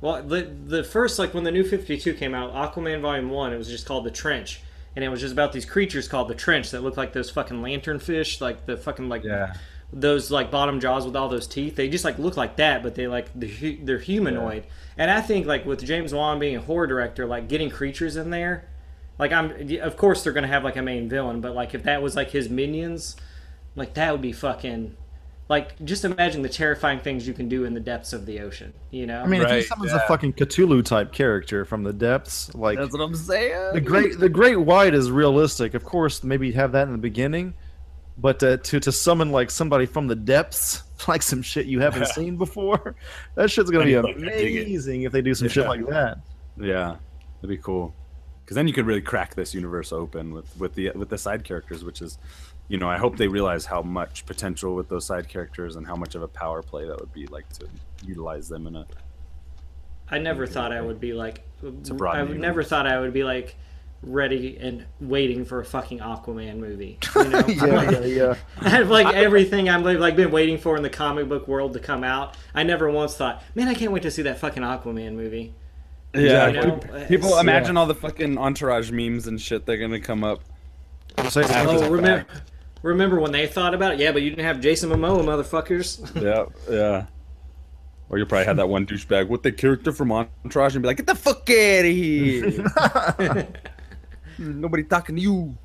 Well, 0.00 0.22
the 0.22 0.42
the 0.42 0.84
first 0.84 1.18
like 1.18 1.34
when 1.34 1.44
the 1.44 1.50
new 1.52 1.64
Fifty 1.64 1.96
Two 1.98 2.14
came 2.14 2.34
out, 2.34 2.52
Aquaman 2.54 3.00
Volume 3.00 3.30
One, 3.30 3.52
it 3.52 3.58
was 3.58 3.68
just 3.68 3.86
called 3.86 4.04
the 4.04 4.10
Trench, 4.10 4.60
and 4.96 5.04
it 5.04 5.08
was 5.08 5.20
just 5.20 5.32
about 5.32 5.52
these 5.52 5.64
creatures 5.64 6.08
called 6.08 6.28
the 6.28 6.34
Trench 6.34 6.70
that 6.70 6.82
looked 6.82 6.96
like 6.96 7.12
those 7.12 7.30
fucking 7.30 7.60
lanternfish, 7.62 8.40
like 8.40 8.66
the 8.66 8.76
fucking 8.76 9.08
like 9.08 9.24
Yeah. 9.24 9.54
those 9.92 10.30
like 10.30 10.50
bottom 10.50 10.80
jaws 10.80 11.04
with 11.04 11.16
all 11.16 11.28
those 11.28 11.46
teeth. 11.46 11.76
They 11.76 11.88
just 11.88 12.04
like 12.04 12.18
look 12.18 12.36
like 12.36 12.56
that, 12.56 12.82
but 12.82 12.94
they 12.94 13.08
like 13.08 13.28
they're, 13.34 13.48
hu- 13.48 13.78
they're 13.84 13.98
humanoid. 13.98 14.64
And 14.96 15.10
I 15.10 15.20
think 15.20 15.46
like 15.46 15.64
with 15.66 15.84
James 15.84 16.12
Wan 16.14 16.38
being 16.38 16.56
a 16.56 16.60
horror 16.60 16.86
director, 16.86 17.26
like 17.26 17.48
getting 17.48 17.68
creatures 17.70 18.16
in 18.16 18.30
there, 18.30 18.68
like 19.18 19.32
I'm 19.32 19.52
of 19.82 19.96
course 19.98 20.22
they're 20.24 20.32
gonna 20.32 20.46
have 20.46 20.64
like 20.64 20.76
a 20.76 20.82
main 20.82 21.08
villain, 21.10 21.40
but 21.40 21.54
like 21.54 21.74
if 21.74 21.82
that 21.84 22.00
was 22.02 22.16
like 22.16 22.30
his 22.30 22.48
minions, 22.48 23.16
like 23.76 23.94
that 23.94 24.12
would 24.12 24.22
be 24.22 24.32
fucking. 24.32 24.96
Like, 25.50 25.84
just 25.84 26.04
imagine 26.04 26.42
the 26.42 26.48
terrifying 26.48 27.00
things 27.00 27.26
you 27.26 27.34
can 27.34 27.48
do 27.48 27.64
in 27.64 27.74
the 27.74 27.80
depths 27.80 28.12
of 28.12 28.24
the 28.24 28.38
ocean. 28.38 28.72
You 28.92 29.06
know? 29.06 29.20
I 29.20 29.26
mean, 29.26 29.42
if 29.42 29.48
he 29.48 29.54
Right, 29.56 29.64
summons 29.64 29.90
yeah. 29.90 29.98
a 30.04 30.06
fucking 30.06 30.34
Cthulhu 30.34 30.84
type 30.84 31.12
character 31.12 31.64
from 31.64 31.82
the 31.82 31.92
depths, 31.92 32.54
like 32.54 32.78
That's 32.78 32.92
what 32.92 33.02
I'm 33.02 33.16
saying. 33.16 33.74
the 33.74 33.80
great 33.80 34.18
the 34.20 34.28
great 34.28 34.56
white 34.60 34.94
is 34.94 35.10
realistic. 35.10 35.74
Of 35.74 35.84
course, 35.84 36.22
maybe 36.22 36.52
have 36.52 36.70
that 36.72 36.86
in 36.86 36.92
the 36.92 36.98
beginning, 36.98 37.54
but 38.16 38.40
uh, 38.44 38.58
to 38.58 38.78
to 38.78 38.92
summon 38.92 39.32
like 39.32 39.50
somebody 39.50 39.86
from 39.86 40.06
the 40.06 40.14
depths, 40.14 40.84
like 41.08 41.20
some 41.20 41.42
shit 41.42 41.66
you 41.66 41.80
haven't 41.80 42.06
seen 42.14 42.36
before, 42.36 42.94
that 43.34 43.50
shit's 43.50 43.70
gonna 43.72 43.86
be 43.86 43.96
I 43.96 44.02
dig 44.02 44.56
it. 44.56 44.62
amazing 44.62 45.02
if 45.02 45.10
they 45.10 45.20
do 45.20 45.34
some 45.34 45.48
shit 45.48 45.66
like 45.66 45.84
that. 45.88 46.18
Yeah, 46.58 46.94
that'd 47.40 47.48
be 47.50 47.56
cool. 47.58 47.92
Because 48.44 48.54
then 48.56 48.66
you 48.68 48.74
could 48.74 48.86
really 48.86 49.00
crack 49.02 49.34
this 49.36 49.52
universe 49.54 49.92
open 49.92 50.32
with 50.32 50.56
with 50.58 50.74
the 50.74 50.90
with 50.94 51.08
the 51.08 51.18
side 51.18 51.42
characters, 51.44 51.82
which 51.84 52.02
is, 52.02 52.18
you 52.70 52.78
know, 52.78 52.88
I 52.88 52.98
hope 52.98 53.16
they 53.16 53.26
realize 53.26 53.66
how 53.66 53.82
much 53.82 54.24
potential 54.26 54.76
with 54.76 54.88
those 54.88 55.04
side 55.04 55.28
characters 55.28 55.74
and 55.74 55.84
how 55.84 55.96
much 55.96 56.14
of 56.14 56.22
a 56.22 56.28
power 56.28 56.62
play 56.62 56.86
that 56.86 57.00
would 57.00 57.12
be 57.12 57.26
like 57.26 57.48
to 57.54 57.66
utilize 58.06 58.48
them 58.48 58.68
in 58.68 58.76
a. 58.76 58.86
I 60.08 60.18
never 60.18 60.46
thought 60.46 60.72
I 60.72 60.80
would 60.80 61.00
be 61.00 61.12
like. 61.12 61.42
a 61.64 61.70
broad 61.94 62.16
I 62.16 62.22
would 62.22 62.38
never 62.38 62.62
thought 62.62 62.86
I 62.86 63.00
would 63.00 63.12
be 63.12 63.24
like 63.24 63.56
ready 64.02 64.56
and 64.58 64.86
waiting 65.00 65.44
for 65.44 65.58
a 65.60 65.64
fucking 65.64 65.98
Aquaman 65.98 66.58
movie. 66.58 66.98
You 67.16 67.24
know? 67.28 67.44
yeah, 67.48 67.90
yeah, 67.90 68.04
yeah. 68.04 68.34
I 68.60 68.68
have 68.68 68.88
like 68.88 69.14
everything 69.16 69.68
I'm 69.68 69.82
like 69.82 70.14
been 70.14 70.30
waiting 70.30 70.56
for 70.56 70.76
in 70.76 70.84
the 70.84 70.90
comic 70.90 71.28
book 71.28 71.48
world 71.48 71.72
to 71.72 71.80
come 71.80 72.04
out. 72.04 72.36
I 72.54 72.62
never 72.62 72.88
once 72.88 73.16
thought, 73.16 73.42
man, 73.56 73.66
I 73.66 73.74
can't 73.74 73.90
wait 73.90 74.04
to 74.04 74.12
see 74.12 74.22
that 74.22 74.38
fucking 74.38 74.62
Aquaman 74.62 75.14
movie. 75.14 75.54
Yeah, 76.14 76.46
You 76.48 76.52
know, 76.60 76.76
people 77.08 77.28
it's- 77.30 77.40
imagine 77.40 77.76
all 77.76 77.86
the 77.86 77.94
fucking 77.96 78.38
entourage 78.38 78.92
memes 78.92 79.26
and 79.26 79.40
shit 79.40 79.66
they're 79.66 79.76
gonna 79.76 80.00
come 80.00 80.22
up. 80.22 80.40
Say- 81.28 81.42
Oh, 81.48 81.90
remember, 81.90 82.26
remember 82.82 83.20
when 83.20 83.32
they 83.32 83.46
thought 83.46 83.74
about 83.74 83.94
it? 83.94 84.00
Yeah, 84.00 84.12
but 84.12 84.22
you 84.22 84.30
didn't 84.30 84.44
have 84.44 84.60
Jason 84.60 84.90
Momoa, 84.90 85.22
motherfuckers. 85.24 86.00
Yeah, 86.22 86.46
yeah. 86.72 87.06
Or 88.08 88.18
you'll 88.18 88.26
probably 88.26 88.46
had 88.46 88.56
that 88.56 88.68
one 88.68 88.86
douchebag 88.86 89.28
with 89.28 89.42
the 89.44 89.52
character 89.52 89.92
from 89.92 90.10
Entourage 90.10 90.74
and 90.74 90.82
be 90.82 90.88
like, 90.88 90.96
"Get 90.96 91.06
the 91.06 91.14
fuck 91.14 91.48
out 91.48 91.84
of 91.84 91.92
here! 91.92 93.46
Nobody 94.38 94.82
talking 94.84 95.16
to 95.16 95.22
you." 95.22 95.56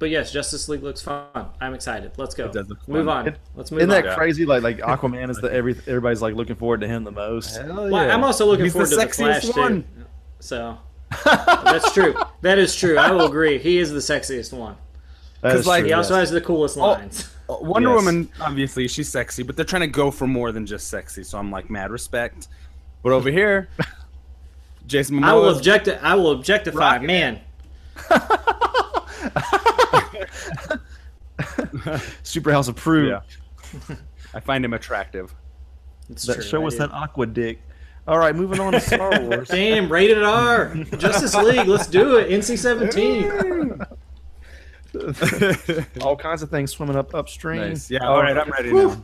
but 0.00 0.10
yes, 0.10 0.30
Justice 0.30 0.68
League 0.68 0.82
looks 0.82 1.00
fun. 1.00 1.24
I'm 1.60 1.72
excited. 1.72 2.12
Let's 2.18 2.34
go. 2.34 2.44
It 2.46 2.52
does 2.52 2.68
look 2.68 2.86
Move 2.88 3.06
fun. 3.06 3.16
on. 3.16 3.28
It- 3.28 3.38
Let's 3.56 3.70
move 3.70 3.80
Isn't 3.80 3.90
on. 3.90 4.02
that 4.02 4.04
Yeah. 4.10 4.14
crazy? 4.16 4.44
Like 4.44 4.62
like 4.62 4.78
Aquaman 4.78 5.30
is 5.30 5.38
the 5.38 5.50
every 5.52 5.72
everybody's 5.86 6.20
like 6.22 6.34
looking 6.34 6.56
forward 6.56 6.80
to 6.82 6.86
him 6.86 7.04
the 7.04 7.10
most. 7.12 7.56
Hell 7.56 7.90
Well, 7.90 8.10
I'm 8.10 8.22
also 8.22 8.44
looking 8.46 8.64
He's 8.66 8.72
forward 8.74 8.90
the 8.90 8.96
to 8.96 9.06
the 9.06 9.12
Flash 9.12 9.42
sexiest 9.44 9.54
too. 9.54 9.60
one. 9.60 9.84
So 10.40 10.78
that's 11.24 11.92
true. 11.92 12.14
That 12.42 12.58
is 12.58 12.76
true. 12.76 12.98
I 12.98 13.10
will 13.12 13.24
agree. 13.26 13.58
He 13.58 13.78
is 13.78 13.90
the 13.92 13.98
sexiest 14.00 14.52
one. 14.52 14.76
That 15.44 15.50
'Cause, 15.50 15.60
is 15.60 15.66
like, 15.66 15.80
true, 15.82 15.88
He 15.88 15.92
also 15.92 16.14
yes. 16.14 16.20
has 16.22 16.30
the 16.30 16.40
coolest 16.40 16.78
oh, 16.78 16.80
lines. 16.80 17.30
Uh, 17.50 17.56
Wonder 17.60 17.90
Yes. 17.90 17.96
Woman, 17.96 18.30
obviously, 18.40 18.88
she's 18.88 19.10
sexy, 19.10 19.42
but 19.42 19.56
they're 19.56 19.64
trying 19.66 19.82
to 19.82 19.86
go 19.86 20.10
for 20.10 20.26
more 20.26 20.52
than 20.52 20.64
just 20.64 20.88
sexy. 20.88 21.22
So 21.22 21.36
I'm 21.38 21.50
like, 21.50 21.68
mad 21.68 21.90
respect. 21.90 22.48
But 23.02 23.12
over 23.12 23.30
here, 23.30 23.68
Jason 24.86 25.16
Momoa. 25.20 25.24
I 25.24 25.32
will 25.34 25.54
object. 25.54 25.88
I 25.88 26.14
will 26.14 26.30
objectify 26.32 26.94
Rocket. 26.96 27.06
man. 27.06 27.40
Super 32.22 32.52
House 32.52 32.68
approved. 32.68 33.10
Yeah. 33.88 33.96
I 34.32 34.40
find 34.40 34.64
him 34.64 34.72
attractive. 34.72 35.34
It's 36.08 36.24
That 36.24 36.34
true. 36.34 36.42
show 36.42 36.64
I 36.64 36.68
us 36.68 36.72
do. 36.74 36.78
that 36.80 36.92
aqua 36.92 37.26
dick. 37.26 37.60
All 38.06 38.18
right, 38.18 38.34
moving 38.34 38.60
on 38.60 38.72
to 38.72 38.80
Star 38.80 39.18
Wars. 39.22 39.48
Damn, 39.48 39.90
rated 39.90 40.22
R. 40.22 40.74
Justice 40.98 41.34
League, 41.34 41.66
let's 41.66 41.86
do 41.86 42.16
it. 42.16 42.30
NC 42.30 42.58
17. 42.58 43.80
All 46.02 46.16
kinds 46.16 46.42
of 46.42 46.50
things 46.50 46.70
swimming 46.72 46.96
up 46.96 47.14
upstream. 47.14 47.60
nice. 47.60 47.90
Yeah. 47.90 48.06
All 48.06 48.20
right. 48.22 48.36
I'm 48.36 48.50
ready 48.50 48.72
now. 48.72 49.02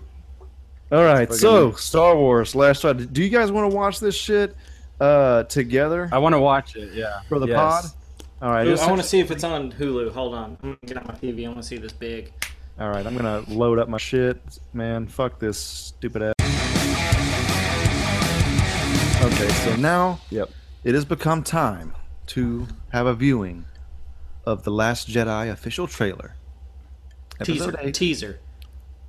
All 0.93 1.05
right, 1.05 1.33
so 1.33 1.71
Star 1.73 2.17
Wars 2.17 2.57
Last 2.57 2.83
Jedi. 2.83 3.13
Do 3.13 3.23
you 3.23 3.29
guys 3.29 3.53
want 3.53 3.71
to 3.71 3.77
watch 3.77 4.01
this 4.01 4.17
shit 4.17 4.57
uh, 5.01 5.45
together 5.45 6.09
I 6.11 6.19
want 6.19 6.35
to 6.35 6.41
watch 6.41 6.75
it. 6.75 6.93
Yeah. 6.95 7.21
for 7.29 7.39
the 7.39 7.47
Yes. 7.47 7.57
pod? 7.57 7.85
All 8.43 8.51
right, 8.51 8.67
Ooh, 8.67 8.75
I 8.75 8.87
want 8.89 9.01
to 9.01 9.07
see 9.07 9.21
if 9.21 9.31
it's 9.31 9.45
on 9.45 9.71
Hulu. 9.71 10.11
Hold 10.13 10.35
on. 10.35 10.57
I'm 10.63 10.69
going 10.71 10.79
to 10.83 10.87
get 10.87 10.97
on 10.97 11.05
my 11.07 11.15
TV. 11.15 11.45
I 11.45 11.49
want 11.49 11.59
to 11.63 11.69
see 11.69 11.77
this 11.77 11.93
big. 11.93 12.33
All 12.81 12.89
right, 12.89 13.07
I'm 13.07 13.15
gonna 13.15 13.45
load 13.47 13.79
up 13.79 13.89
my 13.91 13.99
shit, 13.99 14.41
man. 14.73 15.07
Fuck 15.07 15.39
this 15.39 15.59
stupid 15.59 16.23
ass. 16.23 16.35
Okay, 19.23 19.49
so 19.51 19.77
now 19.77 20.19
Yep. 20.31 20.49
it 20.85 20.95
has 20.95 21.05
become 21.05 21.43
time 21.43 21.93
to 22.29 22.67
have 22.93 23.05
a 23.07 23.13
viewing 23.15 23.67
of 24.45 24.65
the 24.65 24.71
Last 24.71 25.09
Jedi 25.09 25.51
official 25.51 25.87
trailer. 25.87 26.35
Teaser. 27.43 27.73
Teaser. 27.93 28.41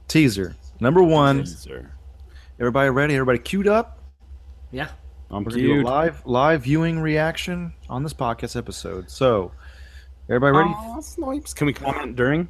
Teaser 0.07 0.55
number 0.79 1.03
one. 1.03 1.39
Teaser. 1.39 1.91
Everybody 2.59 2.89
ready? 2.89 3.15
Everybody 3.15 3.39
queued 3.39 3.67
up? 3.67 3.99
Yeah. 4.71 4.89
I'm 5.29 5.43
We're 5.43 5.51
gonna 5.51 5.63
do 5.63 5.81
a 5.81 5.83
live 5.83 6.21
live 6.25 6.63
viewing 6.63 6.99
reaction 6.99 7.73
on 7.89 8.03
this 8.03 8.13
podcast 8.13 8.55
episode. 8.57 9.09
So, 9.09 9.51
everybody 10.29 10.57
ready? 10.57 10.69
Aw, 10.69 10.99
snipes. 11.01 11.53
Can 11.53 11.67
we 11.67 11.73
comment 11.73 12.15
during? 12.15 12.47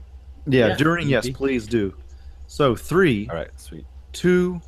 yeah, 0.48 0.70
Yeah. 0.70 0.76
during 0.78 1.08
yes, 1.08 1.30
please 1.30 1.68
do. 1.68 1.94
So 2.48 2.76
three, 2.76 3.28
All 3.30 3.36
right. 3.36 3.50
Sweet. 3.58 3.86
two, 4.14 4.60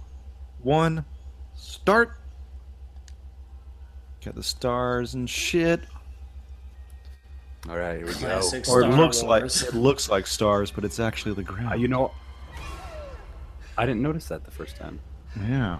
one, 0.61 1.03
start. 1.55 2.17
Got 4.23 4.35
the 4.35 4.43
stars 4.43 5.15
and 5.15 5.29
shit. 5.29 5.81
All 7.69 7.77
right. 7.77 7.97
Here 7.97 8.05
we 8.05 8.13
go. 8.13 8.19
Classic 8.19 8.67
Or 8.67 8.81
it 8.81 8.87
looks 8.87 9.23
Wars. 9.23 9.63
like 9.63 9.73
it 9.73 9.75
looks 9.75 10.09
like 10.09 10.27
stars, 10.27 10.69
but 10.71 10.83
it's 10.83 10.99
actually 10.99 11.35
the 11.35 11.43
ground. 11.43 11.71
Uh, 11.73 11.75
you 11.75 11.87
know, 11.87 12.11
I 13.77 13.85
didn't 13.85 14.01
notice 14.01 14.25
that 14.27 14.43
the 14.43 14.51
first 14.51 14.75
time. 14.75 14.99
yeah. 15.39 15.79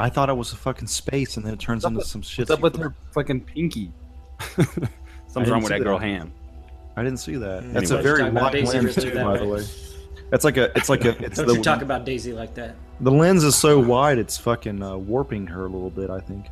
I 0.00 0.08
thought 0.08 0.28
it 0.28 0.36
was 0.36 0.52
a 0.52 0.56
fucking 0.56 0.86
space, 0.86 1.36
and 1.36 1.44
then 1.44 1.52
it 1.52 1.58
turns 1.58 1.84
into 1.84 2.04
some 2.04 2.22
shit. 2.22 2.48
What's 2.48 2.50
up 2.52 2.60
with 2.60 2.76
her 2.76 2.94
fucking 3.10 3.40
pinky? 3.40 3.90
Something's 4.56 5.50
wrong 5.50 5.60
with 5.60 5.72
see 5.72 5.78
that 5.78 5.82
girl 5.84 5.98
that. 5.98 6.06
hand. 6.06 6.30
I 6.96 7.02
didn't 7.02 7.18
see 7.18 7.34
that. 7.36 7.72
That's 7.72 7.90
Anyway. 7.90 8.00
a 8.00 8.02
very 8.02 8.30
wide 8.30 8.54
lens 8.64 8.94
too, 8.94 9.10
that 9.10 9.24
by 9.24 9.32
way. 9.32 9.38
the 9.40 9.46
way. 9.46 9.64
That's 10.30 10.44
like 10.44 10.56
a. 10.56 10.70
It's 10.78 10.88
like 10.88 11.04
a. 11.04 11.10
It's 11.24 11.36
Don't 11.38 11.48
the, 11.48 11.54
you 11.54 11.62
talk 11.62 11.82
about 11.82 12.04
Daisy 12.04 12.32
like 12.32 12.54
that. 12.54 12.76
the 13.00 13.10
lens 13.10 13.42
is 13.42 13.56
so 13.56 13.78
wide, 13.80 14.18
it's 14.18 14.36
fucking 14.38 14.82
uh, 14.82 14.96
warping 14.96 15.48
her 15.48 15.66
a 15.66 15.68
little 15.68 15.90
bit. 15.90 16.10
I 16.10 16.20
think. 16.20 16.46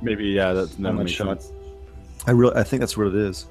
Maybe 0.00 0.26
yeah. 0.26 0.52
That's 0.52 0.78
not 0.78 0.94
makes 0.94 1.10
sure. 1.10 1.26
sense. 1.26 1.50
I 2.28 2.30
really, 2.30 2.54
I 2.54 2.62
think 2.62 2.78
that's 2.80 2.96
what 2.96 3.08
it 3.08 3.16
is. 3.16 3.46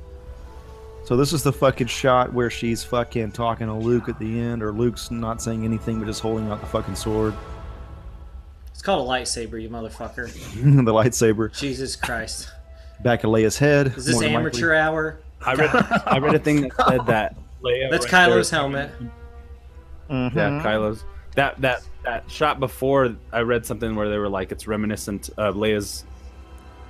So 1.03 1.18
this 1.18 1.34
is 1.34 1.44
the 1.44 1.52
fucking 1.52 1.88
shot 1.88 2.32
where 2.32 2.49
she's 2.49 2.84
fucking 2.84 3.32
talking 3.32 3.68
to 3.68 3.73
Luke 3.73 4.07
at 4.07 4.18
the 4.19 4.40
end, 4.40 4.64
or 4.64 4.72
Luke's 4.72 5.11
not 5.11 5.41
saying 5.41 5.65
anything 5.65 5.99
but 5.99 6.06
just 6.06 6.22
holding 6.22 6.49
out 6.49 6.61
the 6.61 6.68
fucking 6.68 6.95
sword, 6.95 7.34
It's 8.72 8.82
called 8.82 9.06
a 9.07 9.10
lightsaber, 9.11 9.61
you 9.61 9.69
motherfucker. 9.69 10.32
the 10.86 10.91
lightsaber, 10.94 11.57
Jesus 11.57 11.95
Christ. 11.95 12.49
back 13.03 13.23
of 13.23 13.32
Leia's 13.32 13.57
head. 13.57 13.88
Is 13.98 14.06
this 14.06 14.14
more 14.14 14.23
than 14.23 14.34
amateur 14.36 14.73
hour? 14.76 15.19
I 15.44 15.56
read 15.56 15.69
I 16.06 16.19
read 16.19 16.36
a 16.36 16.40
thing 16.40 16.61
that 16.61 16.72
said 16.88 17.06
that 17.07 17.36
Leia. 17.64 17.90
That's 17.90 18.06
right 18.11 18.30
Kylo's 18.30 18.49
helmet. 18.52 18.91
likely. 18.91 19.07
Yeah, 20.10 20.30
Mhm. 20.30 20.61
Kylo's. 20.61 21.03
That 21.36 21.60
that 21.61 21.82
that 22.03 22.30
shot 22.30 22.60
before, 22.60 23.15
I 23.32 23.41
read 23.41 23.65
something 23.65 23.95
where 23.95 24.07
they 24.10 24.18
were 24.18 24.30
like, 24.30 24.52
it's 24.52 24.68
reminiscent 24.68 25.30
of 25.38 25.56
Leia's 25.56 26.03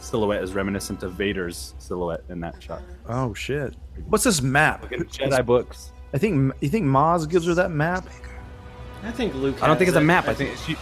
silhouette 0.01 0.43
is 0.43 0.53
reminiscent 0.53 1.03
of 1.03 1.13
Vader's 1.13 1.73
silhouette 1.77 2.23
in 2.29 2.39
that 2.41 2.61
shot. 2.61 2.81
Oh 3.07 3.33
shit! 3.33 3.75
What's 4.07 4.23
this 4.23 4.41
map? 4.41 4.81
Fucking 4.81 5.05
Jedi 5.05 5.45
books. 5.45 5.91
I 6.13 6.17
think 6.17 6.53
you 6.59 6.69
think 6.69 6.85
Maz 6.85 7.29
gives 7.29 7.45
her 7.47 7.53
that 7.55 7.71
map. 7.71 8.05
I 9.03 9.11
think 9.11 9.33
Luke. 9.35 9.61
I 9.63 9.67
don't 9.67 9.77
think 9.77 9.87
has 9.87 9.95
it's 9.95 10.01
a 10.01 10.05
map. 10.05 10.27
I 10.27 10.33
think 10.33 10.57
she, 10.57 10.75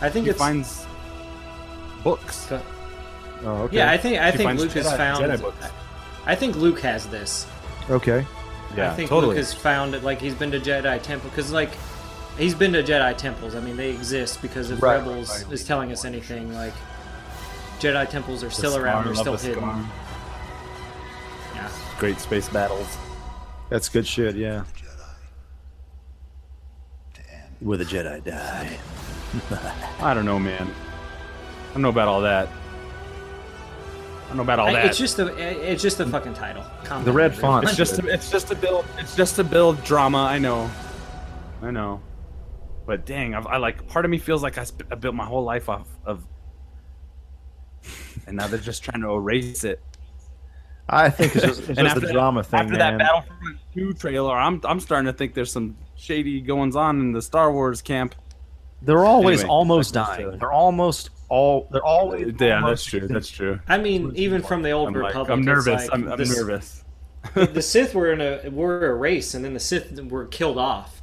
I 0.00 0.08
think 0.10 0.26
she 0.26 0.30
it's. 0.30 0.38
finds 0.38 0.86
books. 2.04 2.48
Oh, 3.42 3.62
okay. 3.64 3.76
Yeah, 3.76 3.90
I 3.90 3.96
think 3.96 4.18
I 4.18 4.30
She 4.30 4.38
think 4.38 4.48
finds 4.48 4.62
Luke 4.62 4.72
has 4.72 4.92
found. 4.96 5.24
Jedi 5.24 5.40
books. 5.40 5.66
I 6.26 6.34
think 6.34 6.56
Luke 6.56 6.80
has 6.80 7.06
this. 7.06 7.46
okay. 7.90 8.26
Yeah, 8.76 8.90
I 8.92 8.94
think 8.94 9.08
totally. 9.08 9.28
Luke 9.34 9.36
has 9.38 9.54
found 9.54 9.94
it. 9.94 10.02
Like 10.02 10.20
he's 10.20 10.34
been 10.34 10.50
to 10.50 10.58
Jedi 10.60 11.00
temple 11.02 11.30
because 11.30 11.52
like 11.52 11.70
he's 12.36 12.54
been 12.54 12.72
to 12.72 12.82
Jedi 12.82 13.16
temples. 13.16 13.54
I 13.54 13.60
mean, 13.60 13.76
they 13.76 13.90
exist 13.90 14.42
because 14.42 14.70
if 14.70 14.82
Right, 14.82 14.96
Rebels 14.98 15.44
right. 15.44 15.52
is 15.52 15.64
telling 15.64 15.92
us 15.92 16.04
anything, 16.04 16.52
like 16.54 16.74
Jedi 17.80 18.08
temples 18.08 18.42
are 18.42 18.50
still 18.50 18.72
The 18.72 18.80
around. 18.80 19.02
scar, 19.02 19.04
They're 19.04 19.14
still 19.22 19.36
the 19.36 19.42
hidden. 19.46 19.62
scar. 19.62 19.90
Yeah. 21.54 21.70
Great 21.98 22.18
space 22.20 22.48
battles. 22.48 22.96
That's 23.68 23.88
good 23.88 24.06
shit. 24.06 24.36
Yeah. 24.36 24.64
Where 27.60 27.78
the 27.78 27.84
Jedi 27.84 28.22
die. 28.24 28.78
I 30.00 30.14
don't 30.14 30.24
know, 30.24 30.38
man. 30.38 30.70
I 31.70 31.72
don't 31.72 31.82
know 31.82 31.88
about 31.88 32.08
all 32.08 32.20
that. 32.22 32.48
I 32.48 34.28
don't 34.28 34.36
know 34.38 34.42
about 34.42 34.58
all 34.58 34.66
I- 34.68 34.72
that. 34.74 34.86
It's 34.86 34.98
just 34.98 35.18
a, 35.18 35.26
it's 35.70 35.82
just 35.82 36.00
a 36.00 36.06
fucking 36.06 36.34
title. 36.34 36.64
Calm 36.84 37.02
The 37.04 37.10
down, 37.10 37.16
red 37.16 37.34
font. 37.34 37.64
It's 37.66 37.76
just 37.76 37.96
to, 38.00 38.06
it's 38.08 38.30
just 38.30 38.48
to 38.48 38.54
build 38.54 38.84
it's 38.98 39.16
just 39.16 39.36
to 39.36 39.44
build 39.44 39.82
drama. 39.84 40.18
I 40.24 40.38
know, 40.38 40.70
I 41.62 41.70
know, 41.70 42.00
but 42.86 43.06
dang, 43.06 43.34
I've, 43.34 43.46
I 43.46 43.56
like 43.56 43.86
part 43.88 44.04
of 44.04 44.10
me 44.10 44.18
feels 44.18 44.42
like 44.42 44.58
I, 44.58 44.64
sp- 44.68 44.88
I 44.90 44.94
built 44.96 45.14
my 45.14 45.24
whole 45.24 45.44
life 45.44 45.68
off 45.68 45.86
of, 46.04 46.26
and 48.26 48.36
now 48.36 48.46
they're 48.46 48.58
just 48.58 48.82
trying 48.82 49.02
to 49.02 49.10
erase 49.10 49.64
it. 49.64 49.80
I 50.88 51.10
think 51.10 51.34
it's 51.34 51.44
just, 51.44 51.58
it's 51.60 51.68
just 51.68 51.80
after 51.80 52.00
the 52.00 52.06
that- 52.06 52.12
drama 52.12 52.44
thing, 52.44 52.60
After 52.60 52.72
man. 52.76 52.78
that 52.78 52.98
Battlefront 52.98 53.58
Two 53.74 53.92
trailer, 53.92 54.34
I'm 54.36 54.60
I'm 54.64 54.80
starting 54.80 55.06
to 55.06 55.12
think 55.12 55.34
there's 55.34 55.50
some 55.52 55.76
shady 55.96 56.40
goings 56.40 56.76
on 56.76 57.00
in 57.00 57.12
the 57.12 57.20
Star 57.22 57.52
Wars 57.52 57.82
camp. 57.82 58.14
They're 58.82 59.04
always 59.04 59.40
Anyway, 59.40 59.50
almost 59.52 59.94
dying. 59.94 60.28
uh, 60.34 60.36
They're 60.36 60.52
almost 60.52 61.10
all. 61.28 61.68
They're 61.72 61.82
always. 61.84 62.34
Yeah, 62.38 62.56
almost 62.56 62.84
that's 62.84 62.84
true. 62.84 63.00
dying. 63.00 63.12
That's 63.12 63.28
true. 63.28 63.60
I 63.66 63.78
mean, 63.78 64.12
even 64.14 64.42
from 64.42 64.62
the 64.62 64.70
old 64.70 64.88
I'm 64.88 64.94
like, 64.94 65.08
Republic, 65.08 65.30
I'm 65.32 65.42
nervous. 65.42 65.66
like 65.66 65.90
I'm, 65.92 66.08
I'm 66.08 66.18
the, 66.18 66.24
nervous. 66.24 66.84
the 67.34 67.62
Sith 67.62 67.94
were 67.94 68.12
in 68.12 68.20
a 68.20 68.48
were 68.50 68.88
a 68.90 68.94
race, 68.94 69.34
and 69.34 69.44
then 69.44 69.54
the 69.54 69.60
Sith 69.60 70.00
were 70.04 70.26
killed 70.26 70.58
off, 70.58 71.02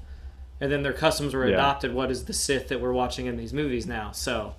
and 0.61 0.71
then 0.71 0.81
their 0.83 0.93
customs 0.93 1.33
were 1.33 1.45
Yeah. 1.45 1.55
adopted. 1.55 1.93
What 1.93 2.09
is 2.09 2.23
the 2.23 2.33
Sith 2.33 2.69
that 2.69 2.79
we're 2.79 2.93
watching 2.93 3.25
in 3.25 3.35
these 3.35 3.51
movies 3.53 3.85
now? 3.85 4.11
So, 4.11 4.55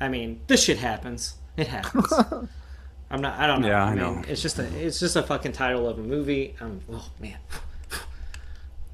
I 0.00 0.08
mean, 0.08 0.40
this 0.46 0.62
shit 0.62 0.78
happens. 0.78 1.34
It 1.58 1.66
happens. 1.68 2.12
I'm 3.10 3.20
not. 3.20 3.38
I 3.38 3.46
don't 3.46 3.60
know. 3.62 3.68
Yeah, 3.68 3.84
I 3.84 3.94
mean, 3.94 3.98
know. 3.98 4.22
It's 4.28 4.40
just 4.42 4.58
a. 4.58 4.64
It's 4.84 5.00
just 5.00 5.16
a 5.16 5.22
fucking 5.22 5.52
title 5.52 5.86
of 5.88 5.98
a 5.98 6.02
movie. 6.02 6.54
Um. 6.60 6.80
Oh 6.90 7.10
man. 7.20 7.36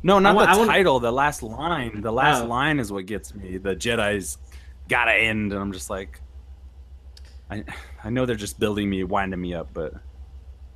No, 0.03 0.19
not 0.19 0.33
I 0.33 0.35
wa- 0.35 0.53
the 0.53 0.59
wanna- 0.59 0.73
title. 0.73 1.01
The 1.01 1.13
last 1.13 1.43
line. 1.43 2.01
The 2.03 2.13
last 2.13 2.43
Oh. 2.43 2.47
line 2.47 2.79
is 2.79 2.93
what 2.93 3.07
gets 3.07 3.35
me. 3.35 3.57
The 3.57 3.75
Jedi's 3.75 4.39
gotta 4.89 5.13
end, 5.13 5.53
and 5.53 5.61
I'm 5.61 5.73
just 5.73 5.89
like, 5.89 6.21
I, 7.51 7.65
I 8.03 8.11
know 8.11 8.27
they're 8.27 8.37
just 8.37 8.61
building 8.61 8.89
me, 8.91 9.03
winding 9.05 9.41
me 9.41 9.55
up, 9.55 9.69
but 9.73 9.95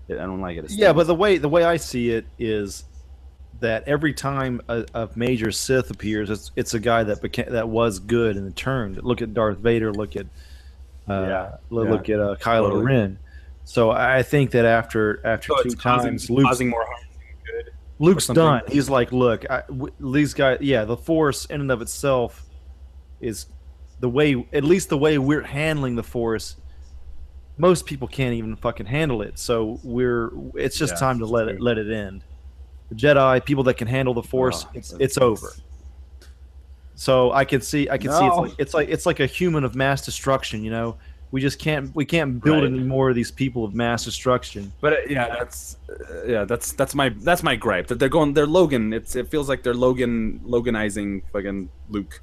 I 0.09 0.15
don't 0.15 0.41
like 0.41 0.57
it. 0.57 0.65
It 0.65 0.71
Yeah, 0.73 0.93
but 0.95 1.07
the 1.07 1.15
way 1.15 1.37
the 1.39 1.49
way 1.49 1.63
I 1.65 1.77
see 1.77 2.11
it 2.11 2.27
is 2.39 2.85
that 3.61 3.87
every 3.87 4.15
time 4.15 4.61
a, 4.69 4.87
a 4.95 5.09
major 5.15 5.53
Sith 5.53 5.91
appears, 5.91 6.31
it's 6.31 6.51
it's 6.57 6.73
a 6.75 6.81
guy 6.81 7.05
that 7.05 7.21
became 7.21 7.53
that 7.53 7.69
was 7.69 7.99
good 7.99 8.37
and 8.37 8.57
turned. 8.57 9.03
Look 9.05 9.21
at 9.21 9.35
Darth 9.35 9.59
Vader. 9.59 9.93
Look 9.93 10.17
at 10.17 10.25
uh, 10.25 10.29
Yeah, 11.09 11.57
lo- 11.71 11.85
yeah, 11.85 11.91
look 11.91 12.09
at 12.09 12.21
uh, 12.21 12.37
Kylo 12.37 12.63
totally. 12.71 12.85
Ren. 12.85 13.19
So 13.65 13.91
I 13.91 14.23
think 14.23 14.51
that 14.53 14.65
after 14.65 15.25
after 15.27 15.49
So 15.49 15.63
two 15.63 15.67
it's 15.69 15.75
causing, 15.75 16.13
times, 16.13 16.31
Luke's, 16.31 16.49
causing 16.49 16.69
more 16.71 16.85
harm 16.85 17.01
than 17.13 17.55
good. 17.65 17.73
Luke's 17.99 18.27
done. 18.29 18.63
He's 18.69 18.89
like, 18.89 19.13
look, 19.13 19.49
I, 19.51 19.63
w- 19.69 19.93
these 20.01 20.33
guys. 20.35 20.59
Yeah, 20.61 20.85
the 20.85 20.97
Force 20.97 21.45
in 21.47 21.61
and 21.61 21.71
of 21.71 21.83
itself 21.83 22.45
is 23.21 23.47
the 24.01 24.09
way. 24.09 24.47
At 24.53 24.65
least 24.65 24.89
the 24.89 24.99
way 24.99 25.19
we're 25.19 25.43
handling 25.43 25.97
the 25.97 26.03
Force. 26.03 26.57
Most 27.61 27.87
people 27.87 28.07
can't 28.07 28.35
even 28.35 28.55
fucking 28.57 28.87
handle 28.87 29.21
it. 29.21 29.39
So 29.39 29.81
we're. 29.83 30.31
It's 30.55 30.79
just 30.79 30.95
Yeah, 30.95 31.01
time 31.01 31.19
to 31.19 31.27
let 31.27 31.49
it 31.49 31.61
let 31.61 31.77
it 31.77 31.91
end. 31.93 32.23
The 32.89 32.95
Jedi, 32.95 33.45
people 33.45 33.65
that 33.65 33.75
can 33.75 33.89
handle 33.89 34.15
the 34.15 34.23
Force, 34.23 34.65
Oh, 34.67 34.71
it's 34.75 34.93
it's 34.99 35.19
over. 35.19 35.53
So 36.99 37.31
I 37.31 37.45
can 37.45 37.61
see, 37.61 37.89
I 37.89 37.97
can 37.97 38.11
see, 38.11 38.27
it's 38.27 38.37
like 38.37 38.55
it's 38.59 38.75
like 38.75 38.89
it's 38.89 39.07
like 39.07 39.21
a 39.21 39.27
human 39.27 39.63
of 39.63 39.77
mass 39.77 40.05
destruction. 40.05 40.65
You 40.65 40.73
know, 40.73 40.97
we 41.31 41.41
just 41.41 41.61
can't 41.61 41.95
we 41.95 42.05
can't 42.05 42.43
build 42.43 42.65
Right. 42.65 42.73
any 42.73 42.81
more 42.81 43.09
of 43.09 43.15
these 43.15 43.31
people 43.31 43.65
of 43.65 43.73
mass 43.73 44.05
destruction. 44.05 44.73
But 44.81 44.93
uh, 44.93 44.97
yeah, 45.09 45.29
that's 45.29 45.77
uh, 45.89 46.25
yeah, 46.27 46.45
that's 46.45 46.73
that's 46.73 46.97
my 46.97 47.11
that's 47.11 47.45
my 47.45 47.55
gripe 47.55 47.87
that 47.87 48.01
they're 48.01 48.09
going 48.09 48.35
they're 48.35 48.49
Logan. 48.49 48.93
It's 48.93 49.15
it 49.15 49.29
feels 49.29 49.49
like 49.49 49.63
they're 49.63 49.75
Logan 49.75 50.41
Loganizing 50.45 51.23
fucking 51.33 51.69
Luke. 51.89 52.21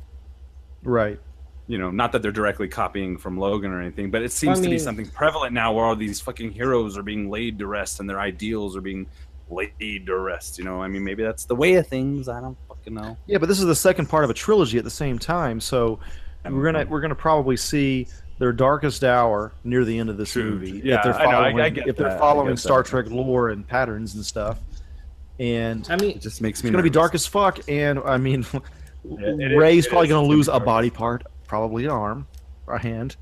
Right. 0.83 1.21
You 1.67 1.77
know, 1.77 1.89
not 1.89 2.11
that 2.11 2.21
they're 2.21 2.33
directly 2.33 2.67
copying 2.67 3.17
from 3.17 3.37
Logan 3.37 3.71
or 3.71 3.81
anything, 3.81 4.11
but 4.11 4.23
it 4.23 4.33
seems 4.33 4.59
I 4.59 4.63
to 4.63 4.69
be 4.69 4.77
something 4.77 5.07
prevalent 5.07 5.53
now 5.53 5.71
where 5.71 5.85
all 5.85 5.95
these 5.95 6.19
fucking 6.19 6.51
heroes 6.51 6.97
are 6.97 7.01
being 7.01 7.29
laid 7.29 7.57
to 7.59 7.67
rest 7.67 8.01
and 8.01 8.09
their 8.09 8.19
ideals 8.19 8.75
are 8.75 8.81
being 8.81 9.07
laid 9.49 10.05
to 10.05 10.17
rest. 10.19 10.57
You 10.59 10.65
know, 10.65 10.81
I 10.81 10.89
mean, 10.89 11.05
maybe 11.05 11.23
that's 11.23 11.45
the 11.45 11.55
way 11.55 11.75
of 11.75 11.87
things. 11.87 12.27
I 12.27 12.41
don't 12.41 12.57
fucking 12.85 12.93
know. 12.93 13.17
Yeah, 13.27 13.37
but 13.37 13.47
this 13.49 13.59
is 13.59 13.65
the 13.65 13.75
second 13.75 14.07
part 14.07 14.23
of 14.23 14.29
a 14.29 14.33
trilogy 14.33 14.77
at 14.77 14.83
the 14.83 14.89
same 14.89 15.19
time, 15.19 15.59
so 15.59 15.99
we're 16.49 16.63
gonna 16.71 16.85
we're 16.89 17.01
gonna 17.01 17.15
probably 17.15 17.57
see 17.57 18.07
their 18.37 18.51
darkest 18.51 19.03
hour 19.03 19.53
near 19.63 19.85
the 19.85 19.97
end 19.97 20.09
of 20.09 20.17
this 20.17 20.31
True. 20.31 20.51
movie. 20.51 20.81
Yeah, 20.83 20.97
if 20.97 21.03
they're 21.03 21.13
I 21.13 21.23
know, 21.23 21.29
I- 21.29 21.33
following, 21.33 21.61
I 21.61 21.69
get 21.69 21.87
if 21.87 21.95
they're 21.95 22.09
that, 22.09 22.19
following 22.19 22.57
Star 22.57 22.83
that. 22.83 22.89
Trek 22.89 23.05
lore 23.09 23.49
and 23.49 23.67
patterns 23.67 24.15
and 24.15 24.25
stuff. 24.25 24.59
And 25.39 25.85
I 25.89 25.97
mean, 25.97 26.11
It 26.11 26.21
just 26.21 26.41
makes 26.41 26.63
me. 26.63 26.69
it's 26.69 26.71
gonna 26.73 26.83
be 26.83 26.89
dark 26.89 27.13
as 27.15 27.25
fuck. 27.25 27.59
And 27.69 27.99
I 27.99 28.17
mean, 28.17 28.45
it 29.05 29.51
is- 29.51 29.57
Rey's 29.57 29.85
it 29.85 29.89
probably 29.89 30.07
is 30.07 30.11
gonna 30.11 30.23
gonna 30.27 30.27
lose 30.27 30.47
a 30.47 30.59
body 30.59 30.89
part, 30.89 31.23
probably 31.47 31.85
an 31.85 31.91
arm, 31.91 32.27
or 32.67 32.75
a 32.75 32.81
hand. 32.81 33.15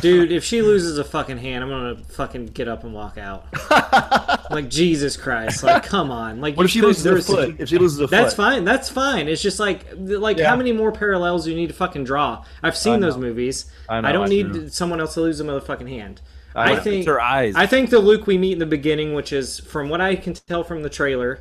Dude, 0.00 0.32
if 0.32 0.44
she 0.44 0.62
loses 0.62 0.98
a 0.98 1.04
fucking 1.04 1.38
hand, 1.38 1.62
I'm 1.64 1.70
gonna 1.70 1.96
fucking 2.04 2.46
get 2.46 2.68
up 2.68 2.84
and 2.84 2.92
walk 2.94 3.18
out. 3.18 3.46
like 4.50 4.68
Jesus 4.68 5.16
Christ! 5.16 5.62
Like, 5.62 5.82
come 5.84 6.10
on! 6.10 6.40
Like, 6.40 6.56
What 6.56 6.66
if 6.66 6.72
she 6.72 6.80
could- 6.80 6.86
loses 6.88 7.06
a 7.06 7.22
foot? 7.22 7.56
If 7.58 7.68
she 7.68 7.78
loses 7.78 8.00
a 8.00 8.06
That's 8.06 8.34
foot, 8.34 8.42
fine. 8.42 8.64
That's 8.64 8.88
fine. 8.88 9.28
It's 9.28 9.42
just 9.42 9.58
like 9.60 9.86
like 9.96 10.38
Yeah. 10.38 10.48
how 10.48 10.56
many 10.56 10.72
more 10.72 10.92
parallels 10.92 11.44
do 11.44 11.50
you 11.50 11.56
need 11.56 11.68
to 11.68 11.74
fucking 11.74 12.04
draw? 12.04 12.44
I've 12.62 12.76
seen 12.76 13.00
know. 13.00 13.06
those 13.06 13.16
movies. 13.18 13.70
I 13.88 13.98
I, 13.98 14.12
don't 14.12 14.26
I 14.26 14.28
need 14.28 14.54
know. 14.54 14.66
someone 14.68 15.00
else 15.00 15.14
to 15.14 15.20
lose 15.20 15.40
a 15.40 15.44
motherfucking 15.44 15.88
hand. 15.88 16.20
I 16.54 16.72
I 16.74 16.80
think 16.80 16.98
It's 17.00 17.06
her 17.06 17.20
eyes. 17.20 17.54
I 17.56 17.66
think 17.66 17.90
the 17.90 17.98
Luke 17.98 18.26
we 18.26 18.36
meet 18.36 18.52
in 18.52 18.58
the 18.58 18.66
beginning, 18.66 19.14
which 19.14 19.32
is 19.32 19.58
from 19.60 19.88
what 19.88 20.00
I 20.02 20.16
can 20.16 20.34
tell 20.34 20.62
from 20.64 20.82
the 20.82 20.90
trailer, 20.90 21.40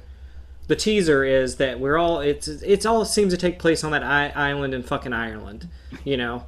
the 0.68 0.76
teaser 0.78 1.26
is 1.26 1.58
that 1.58 1.80
we're 1.82 1.98
all 1.98 2.22
it's 2.22 2.48
it's 2.48 2.86
all 2.86 3.04
seems 3.04 3.34
to 3.34 3.38
take 3.38 3.60
place 3.60 3.84
on 3.84 3.92
that 3.92 4.04
I- 4.04 4.30
island 4.30 4.74
in 4.74 4.84
fucking 4.84 5.12
Ireland, 5.12 5.68
you 6.06 6.16
know, 6.16 6.46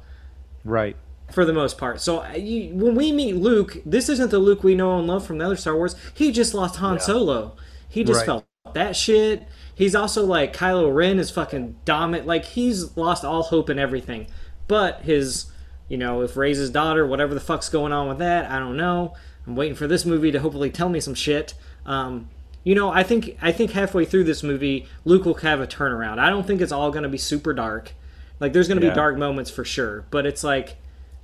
right? 0.64 0.96
For 1.32 1.44
the 1.44 1.52
most 1.52 1.78
part. 1.78 2.00
So 2.00 2.24
you, 2.34 2.74
when 2.74 2.94
we 2.94 3.10
meet 3.10 3.34
Luke, 3.36 3.78
this 3.84 4.08
isn't 4.08 4.30
the 4.30 4.38
Luke 4.38 4.62
we 4.62 4.74
know 4.74 4.98
and 4.98 5.06
love 5.06 5.26
from 5.26 5.38
the 5.38 5.46
other 5.46 5.56
Star 5.56 5.74
Wars. 5.74 5.96
He 6.12 6.30
just 6.30 6.54
lost 6.54 6.76
Han 6.76 7.00
Solo. 7.00 7.56
He 7.88 8.04
just 8.04 8.20
Right. 8.20 8.26
felt 8.26 8.44
that 8.74 8.94
shit. 8.94 9.48
He's 9.74 9.94
also 9.96 10.24
like 10.24 10.54
Kylo 10.54 10.94
Ren 10.94 11.18
is 11.18 11.30
fucking 11.30 11.76
dominant. 11.84 12.26
Like 12.26 12.44
he's 12.44 12.96
lost 12.96 13.24
all 13.24 13.42
hope 13.44 13.68
and 13.68 13.80
everything. 13.80 14.26
But 14.68 15.00
his, 15.02 15.46
you 15.88 15.96
know, 15.98 16.22
if 16.22 16.36
Rey's 16.36 16.58
his 16.58 16.70
daughter, 16.70 17.04
whatever 17.06 17.34
the 17.34 17.40
fuck's 17.40 17.68
going 17.68 17.92
on 17.92 18.06
with 18.08 18.18
that, 18.18 18.48
I 18.50 18.58
don't 18.60 18.76
know. 18.76 19.14
I'm 19.46 19.56
waiting 19.56 19.74
for 19.74 19.86
this 19.88 20.04
movie 20.06 20.30
to 20.30 20.38
hopefully 20.40 20.70
tell 20.70 20.88
me 20.88 21.00
some 21.00 21.14
shit. 21.14 21.54
Um, 21.84 22.28
you 22.62 22.74
know, 22.74 22.90
I 22.90 23.02
think 23.02 23.36
I 23.42 23.50
think 23.50 23.72
halfway 23.72 24.04
through 24.04 24.24
this 24.24 24.42
movie, 24.42 24.86
Luke 25.04 25.24
will 25.24 25.34
have 25.34 25.60
a 25.60 25.66
turnaround. 25.66 26.18
I 26.18 26.30
don't 26.30 26.46
think 26.46 26.60
it's 26.60 26.72
all 26.72 26.90
going 26.90 27.02
to 27.02 27.08
be 27.08 27.18
super 27.18 27.52
dark. 27.52 27.92
Like 28.40 28.52
there's 28.52 28.68
going 28.68 28.78
to 28.80 28.86
Yeah. 28.86 28.92
be 28.92 28.96
dark 28.96 29.16
moments 29.18 29.50
for 29.50 29.64
sure, 29.64 30.04
but 30.10 30.26
it's 30.26 30.44
like, 30.44 30.76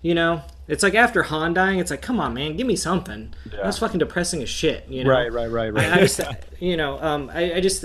you 0.02 0.14
know, 0.14 0.43
it's 0.68 0.82
like 0.82 0.94
after 0.94 1.22
Han 1.24 1.52
dying, 1.55 1.78
it's 1.78 1.90
like, 1.90 2.02
come 2.02 2.20
on, 2.20 2.35
man, 2.35 2.56
give 2.56 2.66
me 2.66 2.77
something. 2.77 3.35
Yeah. 3.52 3.60
That's 3.64 3.78
fucking 3.78 3.98
depressing 3.98 4.43
as 4.43 4.48
shit. 4.48 4.86
You 4.89 5.05
know, 5.05 5.10
Right, 5.10 5.32
right, 5.32 5.51
right, 5.51 5.72
right. 5.72 5.85
I, 5.93 5.97
I 5.97 6.01
just, 6.01 6.20
you 6.60 6.77
know, 6.77 7.01
um, 7.02 7.31
I, 7.32 7.55
I 7.55 7.60
just, 7.60 7.85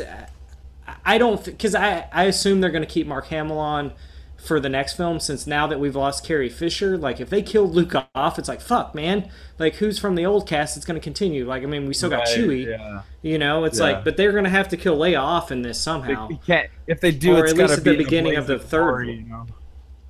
I 1.06 1.18
don't, 1.18 1.44
because 1.44 1.76
I, 1.76 2.08
I 2.12 2.26
assume 2.26 2.62
they're 2.62 2.70
going 2.72 2.84
to 2.86 2.90
keep 2.90 3.08
Mark 3.08 3.28
Hamill 3.28 3.58
on 3.60 3.94
for 4.38 4.60
the 4.60 4.70
next 4.70 4.94
film, 4.94 5.20
since 5.20 5.48
now 5.48 5.66
that 5.66 5.80
we've 5.80 5.96
lost 5.96 6.24
Carrie 6.24 6.50
Fisher, 6.50 6.98
like 7.00 7.20
if 7.20 7.32
they 7.32 7.42
killed 7.42 7.74
Luke 7.74 7.96
off, 8.14 8.38
it's 8.38 8.48
like 8.48 8.62
fuck, 8.62 8.94
man. 8.94 9.28
Like 9.58 9.76
who's 9.76 9.98
from 9.98 10.14
the 10.14 10.28
old 10.28 10.48
cast 10.48 10.76
that's 10.76 10.86
going 10.86 11.00
to 11.00 11.04
continue? 11.04 11.48
Like 11.48 11.64
I 11.64 11.66
mean, 11.66 11.88
we 11.88 11.96
still 11.96 12.12
got 12.12 12.28
Right, 12.28 12.38
Chewie. 12.38 12.66
Yeah. 12.68 13.02
You 13.24 13.40
know, 13.40 13.64
it's 13.64 13.80
Yeah. 13.80 13.86
like, 13.86 14.04
but 14.04 14.18
they're 14.18 14.34
going 14.34 14.44
to 14.44 14.52
have 14.52 14.70
to 14.70 14.78
kill 14.78 15.00
Leia 15.00 15.20
off 15.20 15.52
in 15.52 15.64
this 15.64 15.80
They, 15.80 15.82
somehow. 15.84 16.30
you 16.30 16.38
can't. 16.46 16.70
If 16.86 17.02
they 17.02 17.12
do, 17.12 17.36
Or 17.38 17.46
it's 17.46 17.54
at 17.54 17.58
least 17.58 17.74
at 17.74 17.84
the 17.84 17.92
be 17.92 17.98
in 17.98 18.04
beginning 18.04 18.36
of 18.36 18.46
the 18.46 18.60
third 18.60 19.08
you 19.08 19.24
know? 19.24 19.48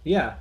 Yeah. 0.04 0.34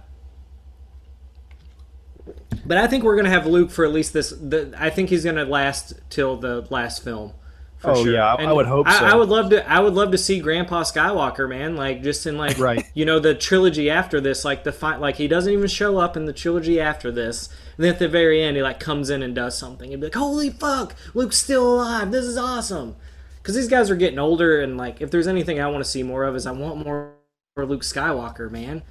But 2.67 2.79
I 2.79 2.87
think 2.87 3.05
we're 3.05 3.17
gonna 3.17 3.31
have 3.31 3.47
Luke 3.47 3.71
for 3.71 3.85
at 3.85 3.93
least 3.93 4.13
this. 4.13 4.31
The, 4.31 4.75
I 4.79 4.91
think 4.91 5.09
he's 5.11 5.25
gonna 5.25 5.45
last 5.45 5.95
till 6.11 6.37
the 6.37 6.67
last 6.71 7.03
film. 7.05 7.33
For 7.79 7.91
Oh, 7.91 8.03
sure. 8.05 8.13
yeah, 8.15 8.35
I- 8.35 8.45
I 8.45 8.53
would 8.53 8.65
hope 8.67 8.87
I, 8.89 8.99
so. 8.99 9.05
I 9.05 9.15
would 9.15 9.29
love 9.29 9.51
to. 9.51 9.71
I 9.71 9.79
would 9.81 9.93
love 9.93 10.11
to 10.13 10.19
see 10.19 10.41
Grandpa 10.41 10.85
Skywalker, 10.85 11.47
man. 11.49 11.77
Like 11.77 12.03
just 12.03 12.27
in 12.27 12.39
like 12.39 12.59
Right. 12.59 12.83
you 12.95 13.05
know 13.05 13.19
the 13.19 13.35
trilogy 13.35 13.91
after 13.91 14.21
this, 14.23 14.43
like 14.45 14.65
the 14.65 14.73
fi- 14.73 14.97
like 14.97 15.17
he 15.17 15.29
doesn't 15.29 15.53
even 15.53 15.67
show 15.69 15.99
up 15.99 16.17
in 16.17 16.25
the 16.25 16.33
trilogy 16.33 16.81
after 16.81 17.11
this. 17.13 17.51
And 17.77 17.85
then 17.85 17.93
at 17.93 17.99
the 17.99 18.09
very 18.09 18.43
end, 18.43 18.57
he 18.57 18.63
like 18.63 18.81
comes 18.81 19.11
in 19.11 19.23
and 19.23 19.35
does 19.35 19.59
something. 19.59 19.91
He'd 19.91 20.01
be 20.01 20.07
like, 20.07 20.15
"Holy 20.15 20.49
fuck, 20.51 20.95
Luke's 21.13 21.37
still 21.37 21.75
alive! 21.75 22.11
This 22.11 22.25
is 22.25 22.39
awesome." 22.39 22.97
Because 23.43 23.55
these 23.57 23.69
guys 23.69 23.91
are 23.91 23.97
getting 23.97 24.19
older, 24.19 24.63
and 24.63 24.79
like 24.79 25.03
if 25.03 25.11
there's 25.11 25.27
anything 25.29 25.61
I 25.61 25.67
want 25.69 25.85
to 25.85 25.91
see 25.91 26.03
more 26.03 26.25
of, 26.25 26.35
is 26.35 26.47
I 26.47 26.53
want 26.53 26.83
more 26.87 27.13
Luke 27.59 27.83
Skywalker, 27.83 28.51
man. 28.51 28.83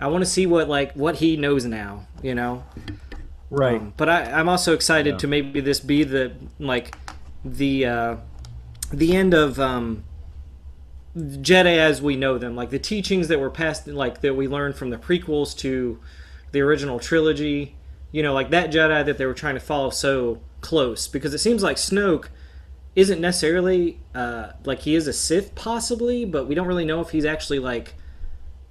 I 0.00 0.06
want 0.08 0.22
to 0.22 0.30
see 0.30 0.46
what 0.46 0.68
like 0.68 0.92
what 0.94 1.16
he 1.16 1.36
knows 1.36 1.64
now, 1.64 2.06
you 2.22 2.34
know. 2.34 2.64
right. 3.50 3.80
Um, 3.80 3.92
but 3.96 4.08
I, 4.08 4.32
I'm 4.32 4.48
also 4.48 4.74
excited 4.74 5.18
to 5.20 5.26
maybe 5.26 5.60
this 5.60 5.80
be 5.80 6.04
the 6.04 6.32
like 6.58 6.96
the 7.44 7.86
uh, 7.86 8.16
the 8.92 9.14
end 9.14 9.34
of 9.34 9.58
um, 9.60 10.04
Jedi 11.16 11.76
as 11.76 12.00
we 12.00 12.16
know 12.16 12.38
them, 12.38 12.56
like 12.56 12.70
the 12.70 12.78
teachings 12.78 13.28
that 13.28 13.38
were 13.38 13.50
passed, 13.50 13.86
like 13.86 14.20
that 14.22 14.34
we 14.34 14.48
learned 14.48 14.76
from 14.76 14.90
the 14.90 14.98
prequels 14.98 15.56
to 15.58 16.00
the 16.52 16.60
original 16.60 16.98
trilogy. 16.98 17.76
You 18.12 18.22
know, 18.22 18.32
like 18.32 18.50
that 18.50 18.70
Jedi 18.72 19.04
that 19.04 19.18
they 19.18 19.26
were 19.26 19.34
trying 19.34 19.54
to 19.54 19.60
follow 19.60 19.90
so 19.90 20.40
close, 20.60 21.06
because 21.06 21.32
it 21.34 21.38
seems 21.38 21.62
like 21.62 21.76
Snoke 21.76 22.28
isn't 22.96 23.20
necessarily 23.20 24.00
uh, 24.14 24.52
like 24.64 24.80
he 24.80 24.94
is 24.94 25.06
a 25.06 25.12
Sith, 25.12 25.54
possibly, 25.54 26.24
but 26.24 26.48
we 26.48 26.54
don't 26.54 26.66
really 26.66 26.84
know 26.84 27.00
if 27.00 27.10
he's 27.10 27.24
actually 27.24 27.58
like 27.58 27.94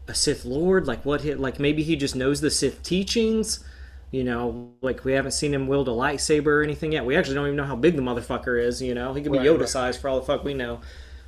a 0.09 0.13
Sith 0.15 0.43
Lord. 0.43 0.87
Like 0.87 1.05
what? 1.05 1.21
He, 1.21 1.33
like 1.35 1.59
maybe 1.59 1.83
he 1.83 1.95
just 1.95 2.15
knows 2.15 2.41
the 2.41 2.49
Sith 2.51 2.83
teachings. 2.83 3.63
You 4.11 4.23
know, 4.23 4.71
like 4.81 5.05
we 5.05 5.13
haven't 5.13 5.31
seen 5.33 5.53
him 5.53 5.67
wield 5.67 5.87
a 5.87 5.91
lightsaber 5.91 6.47
or 6.47 6.63
anything 6.63 6.91
yet. 6.93 7.05
We 7.05 7.15
actually 7.15 7.35
don't 7.35 7.45
even 7.45 7.57
know 7.57 7.63
how 7.63 7.75
big 7.75 7.95
the 7.95 8.01
motherfucker 8.01 8.61
is. 8.61 8.81
You 8.81 8.95
know, 8.95 9.13
he 9.13 9.21
could 9.21 9.31
be 9.31 9.37
Right, 9.37 9.47
Yoda 9.47 9.59
right. 9.59 9.69
size 9.69 9.97
for 9.97 10.09
all 10.09 10.19
the 10.19 10.25
fuck 10.25 10.43
we 10.43 10.55
know. 10.55 10.79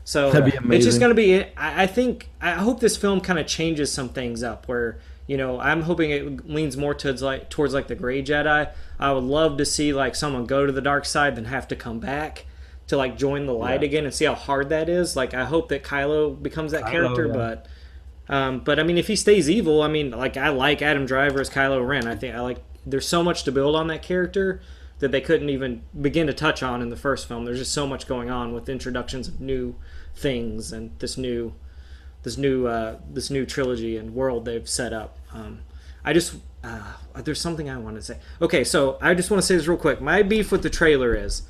So 0.04 0.32
it's 0.34 0.84
just 0.86 1.00
gonna 1.00 1.14
be. 1.14 1.44
I, 1.56 1.84
I 1.84 1.88
think. 1.88 2.30
I 2.42 2.52
hope 2.54 2.80
this 2.80 2.98
film 2.98 3.22
kind 3.22 3.38
of 3.38 3.46
changes 3.46 3.92
some 3.92 4.10
things 4.10 4.42
up. 4.42 4.68
Where 4.68 4.98
you 5.28 5.38
know, 5.38 5.60
I'm 5.60 5.84
hoping 5.84 6.10
it 6.10 6.50
leans 6.50 6.76
more 6.76 6.96
towards 6.96 7.22
like 7.22 7.52
towards 7.52 7.76
like 7.76 7.88
the 7.88 7.96
Gray 7.96 8.24
Jedi. 8.24 8.72
I 9.00 9.12
would 9.12 9.24
love 9.24 9.58
to 9.58 9.66
see 9.66 9.94
like 9.94 10.16
someone 10.16 10.46
go 10.48 10.66
to 10.66 10.72
the 10.72 10.82
dark 10.82 11.06
side, 11.06 11.36
then 11.36 11.46
have 11.46 11.68
to 11.68 11.76
come 11.76 12.00
back 12.00 12.46
to 12.88 12.98
like 12.98 13.16
join 13.16 13.46
the 13.46 13.54
light 13.54 13.82
Yeah. 13.82 13.88
again 13.90 14.06
and 14.06 14.14
see 14.14 14.26
how 14.26 14.34
hard 14.34 14.70
that 14.70 14.90
is. 14.90 15.16
Like 15.16 15.36
I 15.36 15.46
hope 15.46 15.70
that 15.70 15.84
Kylo 15.84 16.42
becomes 16.42 16.72
that 16.72 16.86
Kylo, 16.86 16.92
character, 16.92 17.28
yeah. 17.28 17.34
but. 17.34 17.68
Um, 18.32 18.62
but 18.62 18.80
I 18.80 18.84
mean, 18.84 18.98
if 18.98 19.08
he 19.08 19.16
stays 19.16 19.50
evil, 19.50 19.84
I 19.84 19.90
mean, 19.90 20.12
like 20.12 20.38
I 20.38 20.50
like 20.50 20.82
Adam 20.82 21.06
Driver 21.06 21.42
as 21.42 21.50
Kylo 21.50 21.86
Ren. 21.86 22.08
I 22.08 22.16
think 22.16 22.34
I 22.34 22.40
like. 22.40 22.64
There's 22.86 23.08
so 23.08 23.22
much 23.22 23.44
to 23.44 23.52
build 23.52 23.76
on 23.76 23.88
that 23.88 24.02
character 24.02 24.62
that 25.00 25.12
they 25.12 25.22
couldn't 25.22 25.50
even 25.50 25.84
begin 26.00 26.28
to 26.28 26.34
touch 26.34 26.64
on 26.64 26.82
in 26.82 26.90
the 26.90 26.96
first 26.96 27.28
film. 27.28 27.46
There's 27.46 27.60
just 27.60 27.74
so 27.74 27.86
much 27.86 28.08
going 28.08 28.32
on 28.32 28.54
with 28.54 28.70
introductions 28.70 29.28
of 29.28 29.40
new 29.42 29.76
things 30.16 30.72
and 30.72 30.98
this 31.00 31.18
new, 31.18 31.54
this 32.24 32.38
new, 32.38 32.68
uh, 32.68 32.98
this 33.08 33.30
new 33.30 33.46
trilogy 33.46 33.98
and 33.98 34.16
world 34.16 34.46
they've 34.46 34.68
set 34.68 34.94
up. 34.94 35.20
Um, 35.34 35.60
I 36.04 36.14
just 36.14 36.36
uh, 36.64 36.94
there's 37.24 37.42
something 37.42 37.70
I 37.70 37.78
want 37.78 37.96
to 37.96 38.02
say. 38.02 38.20
Okay, 38.42 38.64
so 38.64 38.98
I 39.02 39.14
just 39.14 39.32
want 39.32 39.42
to 39.42 39.48
say 39.48 39.56
this 39.56 39.68
real 39.68 39.78
quick. 39.78 40.02
My 40.02 40.22
beef 40.22 40.52
with 40.52 40.64
the 40.64 40.70
trailer 40.70 41.16
is 41.16 41.44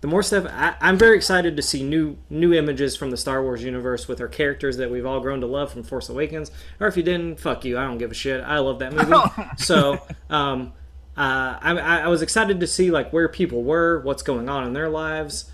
the 0.00 0.06
more 0.06 0.22
stuff 0.22 0.46
I, 0.50 0.74
I'm 0.80 0.96
very 0.96 1.16
excited 1.16 1.56
to 1.56 1.62
see 1.62 1.82
new 1.82 2.16
new 2.30 2.52
images 2.52 2.96
from 2.96 3.10
the 3.10 3.16
Star 3.16 3.42
Wars 3.42 3.62
universe 3.62 4.06
with 4.08 4.20
our 4.20 4.28
characters 4.28 4.76
that 4.76 4.90
we've 4.90 5.06
all 5.06 5.20
grown 5.20 5.40
to 5.40 5.46
love 5.46 5.72
from 5.72 5.82
Force 5.82 6.08
Awakens. 6.08 6.50
Or 6.80 6.86
if 6.86 6.96
you 6.96 7.02
didn't, 7.02 7.40
fuck 7.40 7.64
you. 7.64 7.78
I 7.78 7.84
don't 7.84 7.98
give 7.98 8.10
a 8.10 8.14
shit. 8.14 8.42
I 8.42 8.58
love 8.58 8.78
that 8.78 8.92
movie. 8.92 9.14
so 9.58 10.00
um, 10.30 10.72
uh, 11.16 11.58
I, 11.60 12.00
I 12.02 12.08
was 12.08 12.22
excited 12.22 12.60
to 12.60 12.66
see 12.66 12.90
like 12.90 13.12
where 13.12 13.28
people 13.28 13.64
were, 13.64 14.00
what's 14.00 14.22
going 14.22 14.48
on 14.48 14.64
in 14.66 14.72
their 14.72 14.88
lives. 14.88 15.50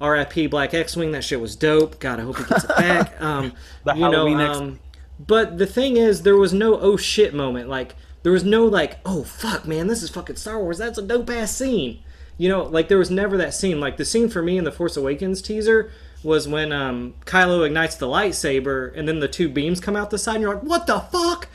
R.I.P. 0.00 0.46
Black 0.46 0.74
X-wing. 0.74 1.10
That 1.10 1.24
shit 1.24 1.40
was 1.40 1.56
dope. 1.56 1.98
God, 1.98 2.20
I 2.20 2.22
hope 2.22 2.36
he 2.38 2.44
gets 2.44 2.64
it 2.64 2.76
back. 2.76 3.20
Um, 3.20 3.52
The 3.84 3.94
you 3.94 4.00
know, 4.02 4.10
Halloween 4.12 4.40
X- 4.40 4.58
um, 4.58 4.80
but 5.18 5.58
the 5.58 5.66
thing 5.66 5.96
is, 5.96 6.22
there 6.22 6.36
was 6.36 6.52
no 6.52 6.78
oh 6.78 6.96
shit 6.96 7.34
moment. 7.34 7.68
Like 7.68 7.96
there 8.22 8.30
was 8.30 8.44
no 8.44 8.64
like 8.64 8.98
oh 9.04 9.24
fuck 9.24 9.66
man, 9.66 9.88
this 9.88 10.02
is 10.02 10.10
fucking 10.10 10.36
Star 10.36 10.60
Wars. 10.60 10.78
That's 10.78 10.98
a 10.98 11.02
dope 11.02 11.28
ass 11.30 11.50
scene. 11.54 11.98
You 12.38 12.48
know, 12.48 12.62
like 12.62 12.88
there 12.88 12.98
was 12.98 13.10
never 13.10 13.36
that 13.36 13.52
scene. 13.52 13.80
Like 13.80 13.96
the 13.98 14.04
scene 14.04 14.28
for 14.28 14.40
me 14.42 14.56
in 14.56 14.64
the 14.64 14.72
Force 14.72 14.96
Awakens 14.96 15.42
teaser 15.42 15.90
was 16.22 16.48
when 16.48 16.72
um, 16.72 17.14
Kylo 17.26 17.66
ignites 17.66 17.96
the 17.96 18.06
lightsaber 18.06 18.96
and 18.96 19.06
then 19.06 19.20
the 19.20 19.28
two 19.28 19.48
beams 19.48 19.80
come 19.80 19.96
out 19.96 20.10
the 20.10 20.18
side 20.18 20.36
and 20.36 20.42
you're 20.42 20.54
like, 20.54 20.62
what 20.64 20.86
the 20.86 21.00
fuck? 21.00 21.48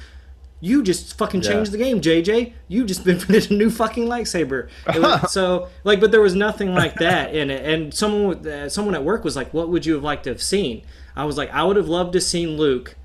You 0.61 0.81
just 0.83 1.17
fucking 1.17 1.41
Yeah. 1.41 1.51
changed 1.53 1.71
the 1.73 1.77
game, 1.77 1.99
JJ. 1.99 2.53
You 2.69 2.85
just 2.85 3.05
invented 3.07 3.51
a 3.51 3.53
new 3.53 3.69
fucking 3.69 4.07
lightsaber. 4.07 4.69
It 4.93 5.01
was, 5.01 5.31
so 5.33 5.67
like, 5.83 5.99
but 5.99 6.11
there 6.11 6.21
was 6.21 6.35
nothing 6.35 6.73
like 6.73 6.95
that 6.95 7.33
in 7.35 7.49
it. 7.49 7.65
And 7.65 7.93
someone, 7.93 8.47
uh, 8.47 8.69
someone 8.69 8.95
at 8.95 9.03
work 9.03 9.23
was 9.25 9.35
like, 9.35 9.53
"What 9.53 9.67
would 9.69 9.85
you 9.85 9.93
have 9.95 10.03
liked 10.03 10.23
to 10.25 10.29
have 10.29 10.41
seen?" 10.41 10.83
I 11.17 11.25
was 11.25 11.37
like, 11.37 11.49
"I 11.53 11.63
would 11.63 11.75
have 11.75 11.89
loved 11.89 12.13
to 12.13 12.17
have 12.19 12.23
seen 12.23 12.55
Luke, 12.57 12.95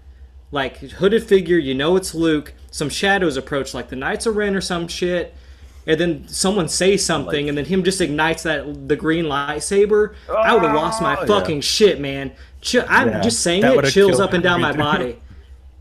like 0.53 0.77
hooded 0.79 1.25
figure. 1.25 1.59
You 1.59 1.75
know, 1.75 1.97
it's 1.97 2.15
Luke. 2.15 2.55
Some 2.71 2.89
shadows 2.91 3.37
approach, 3.37 3.75
like 3.75 3.89
the 3.89 3.97
Knights 3.97 4.27
of 4.27 4.37
Ren 4.37 4.55
or 4.55 4.61
some 4.61 4.87
shit." 4.87 5.35
And 5.89 5.99
then 5.99 6.29
someone 6.29 6.69
say 6.69 6.97
something, 6.99 7.49
and 7.49 7.57
then 7.59 7.65
him 7.65 7.83
just 7.83 8.01
ignites 8.01 8.43
that 8.45 8.87
the 8.89 8.95
green 8.95 9.25
lightsaber. 9.25 10.15
I 10.29 10.53
would 10.55 10.63
have 10.63 10.75
lost 10.77 11.03
my 11.03 11.17
Oh, 11.17 11.21
yeah. 11.21 11.27
fucking 11.27 11.63
shit, 11.63 11.99
man. 11.99 12.31
Ch- 12.61 12.77
I'm 12.89 13.09
Yeah, 13.09 13.21
just 13.23 13.41
saying 13.41 13.65
it 13.65 13.85
chills 13.91 14.21
up 14.21 14.35
and 14.35 14.43
down 14.43 14.61
my 14.61 14.77
body. 14.77 15.17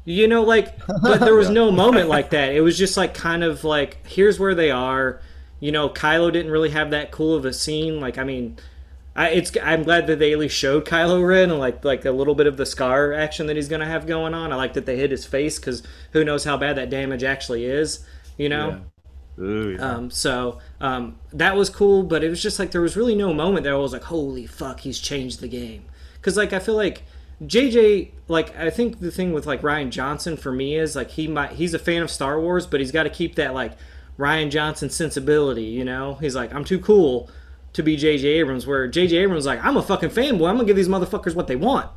You 0.06 0.30
know, 0.30 0.44
like, 0.44 0.78
but 1.02 1.20
there 1.20 1.36
was 1.36 1.50
no 1.62 1.70
moment 1.72 2.08
like 2.08 2.30
that. 2.30 2.54
It 2.54 2.62
was 2.62 2.78
just 2.78 2.96
like 2.96 3.14
kind 3.14 3.44
of 3.44 3.66
like, 3.66 3.98
here's 4.08 4.40
where 4.40 4.56
they 4.56 4.72
are. 4.72 5.20
You 5.60 5.74
know, 5.74 5.90
Kylo 5.90 6.32
didn't 6.32 6.52
really 6.52 6.70
have 6.70 6.92
that 6.92 7.12
cool 7.12 7.36
of 7.36 7.44
a 7.44 7.52
scene. 7.52 8.00
Like, 8.00 8.18
I 8.18 8.24
mean, 8.24 8.58
I, 9.14 9.30
it's 9.32 9.52
I'm 9.62 9.84
glad 9.84 10.08
that 10.08 10.20
they 10.20 10.32
at 10.32 10.40
least 10.40 10.56
showed 10.56 10.86
Kylo 10.86 11.28
Ren 11.28 11.50
and 11.50 11.60
like 11.60 11.84
like 11.84 12.06
a 12.06 12.12
little 12.12 12.36
bit 12.36 12.48
of 12.48 12.56
the 12.56 12.66
scar 12.66 13.12
action 13.12 13.48
that 13.48 13.56
he's 13.58 13.68
gonna 13.68 13.88
have 13.88 14.08
going 14.08 14.34
on. 14.34 14.54
I 14.54 14.56
like 14.56 14.74
that 14.76 14.86
they 14.86 14.96
hit 14.96 15.12
his 15.12 15.26
face 15.26 15.60
because 15.60 15.84
who 16.14 16.24
knows 16.24 16.46
how 16.46 16.56
bad 16.56 16.78
that 16.78 16.90
damage 16.90 17.24
actually 17.26 17.66
is. 17.66 18.06
you 18.38 18.48
know. 18.48 18.80
Ooh, 19.40 19.76
yeah. 19.78 19.92
Um, 19.94 20.10
so 20.10 20.60
um, 20.82 21.18
that 21.34 21.56
was 21.56 21.70
cool, 21.70 22.04
but 22.04 22.24
it 22.24 22.30
was 22.30 22.42
just 22.42 22.58
like 22.60 22.72
there 22.72 22.82
was 22.82 22.96
really 22.98 23.16
no 23.16 23.34
moment 23.34 23.64
that 23.66 23.74
I 23.74 23.76
was 23.78 23.94
like, 23.94 24.04
"Holy 24.04 24.46
fuck, 24.48 24.80
he's 24.80 25.00
changed 25.00 25.40
the 25.42 25.48
game." 25.48 25.86
Because 26.16 26.36
like 26.38 26.54
I 26.54 26.60
feel 26.60 26.76
like 26.76 27.04
JJ, 27.46 28.10
like 28.28 28.58
I 28.58 28.70
think 28.72 29.00
the 29.00 29.12
thing 29.12 29.34
with 29.34 29.46
like 29.46 29.62
Rian 29.62 29.90
Johnson 29.92 30.38
for 30.38 30.52
me 30.52 30.76
is 30.76 30.96
like 30.96 31.12
he 31.12 31.28
might 31.28 31.52
he's 31.52 31.74
a 31.74 31.80
fan 31.80 32.02
of 32.02 32.10
Star 32.10 32.40
Wars, 32.40 32.66
but 32.66 32.80
he's 32.80 32.92
got 32.92 33.04
to 33.04 33.10
keep 33.12 33.36
that 33.36 33.54
like 33.54 33.74
Rian 34.18 34.50
Johnson 34.50 34.90
sensibility. 34.90 35.66
You 35.66 35.86
know, 35.86 36.16
he's 36.16 36.36
like, 36.36 36.54
"I'm 36.54 36.64
too 36.64 36.80
cool 36.80 37.30
to 37.74 37.84
be 37.84 37.96
JJ 37.96 38.24
Abrams," 38.40 38.66
where 38.66 38.88
JJ 38.90 39.20
Abrams 39.22 39.44
is 39.44 39.46
like, 39.46 39.64
"I'm 39.64 39.78
a 39.78 39.84
fucking 39.84 40.10
fanboy. 40.10 40.50
I'm 40.50 40.56
gonna 40.56 40.66
give 40.66 40.76
these 40.76 40.88
motherfuckers 40.88 41.36
what 41.36 41.46
they 41.46 41.56
want. 41.56 41.88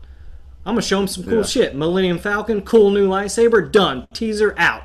I'm 0.66 0.74
gonna 0.74 0.82
show 0.82 0.98
them 0.98 1.08
some 1.08 1.24
cool 1.24 1.36
Yeah. 1.38 1.42
shit. 1.44 1.74
Millennium 1.74 2.18
Falcon, 2.18 2.60
cool 2.60 2.90
new 2.90 3.08
lightsaber, 3.08 3.72
done. 3.72 4.06
Teaser 4.12 4.54
out." 4.58 4.82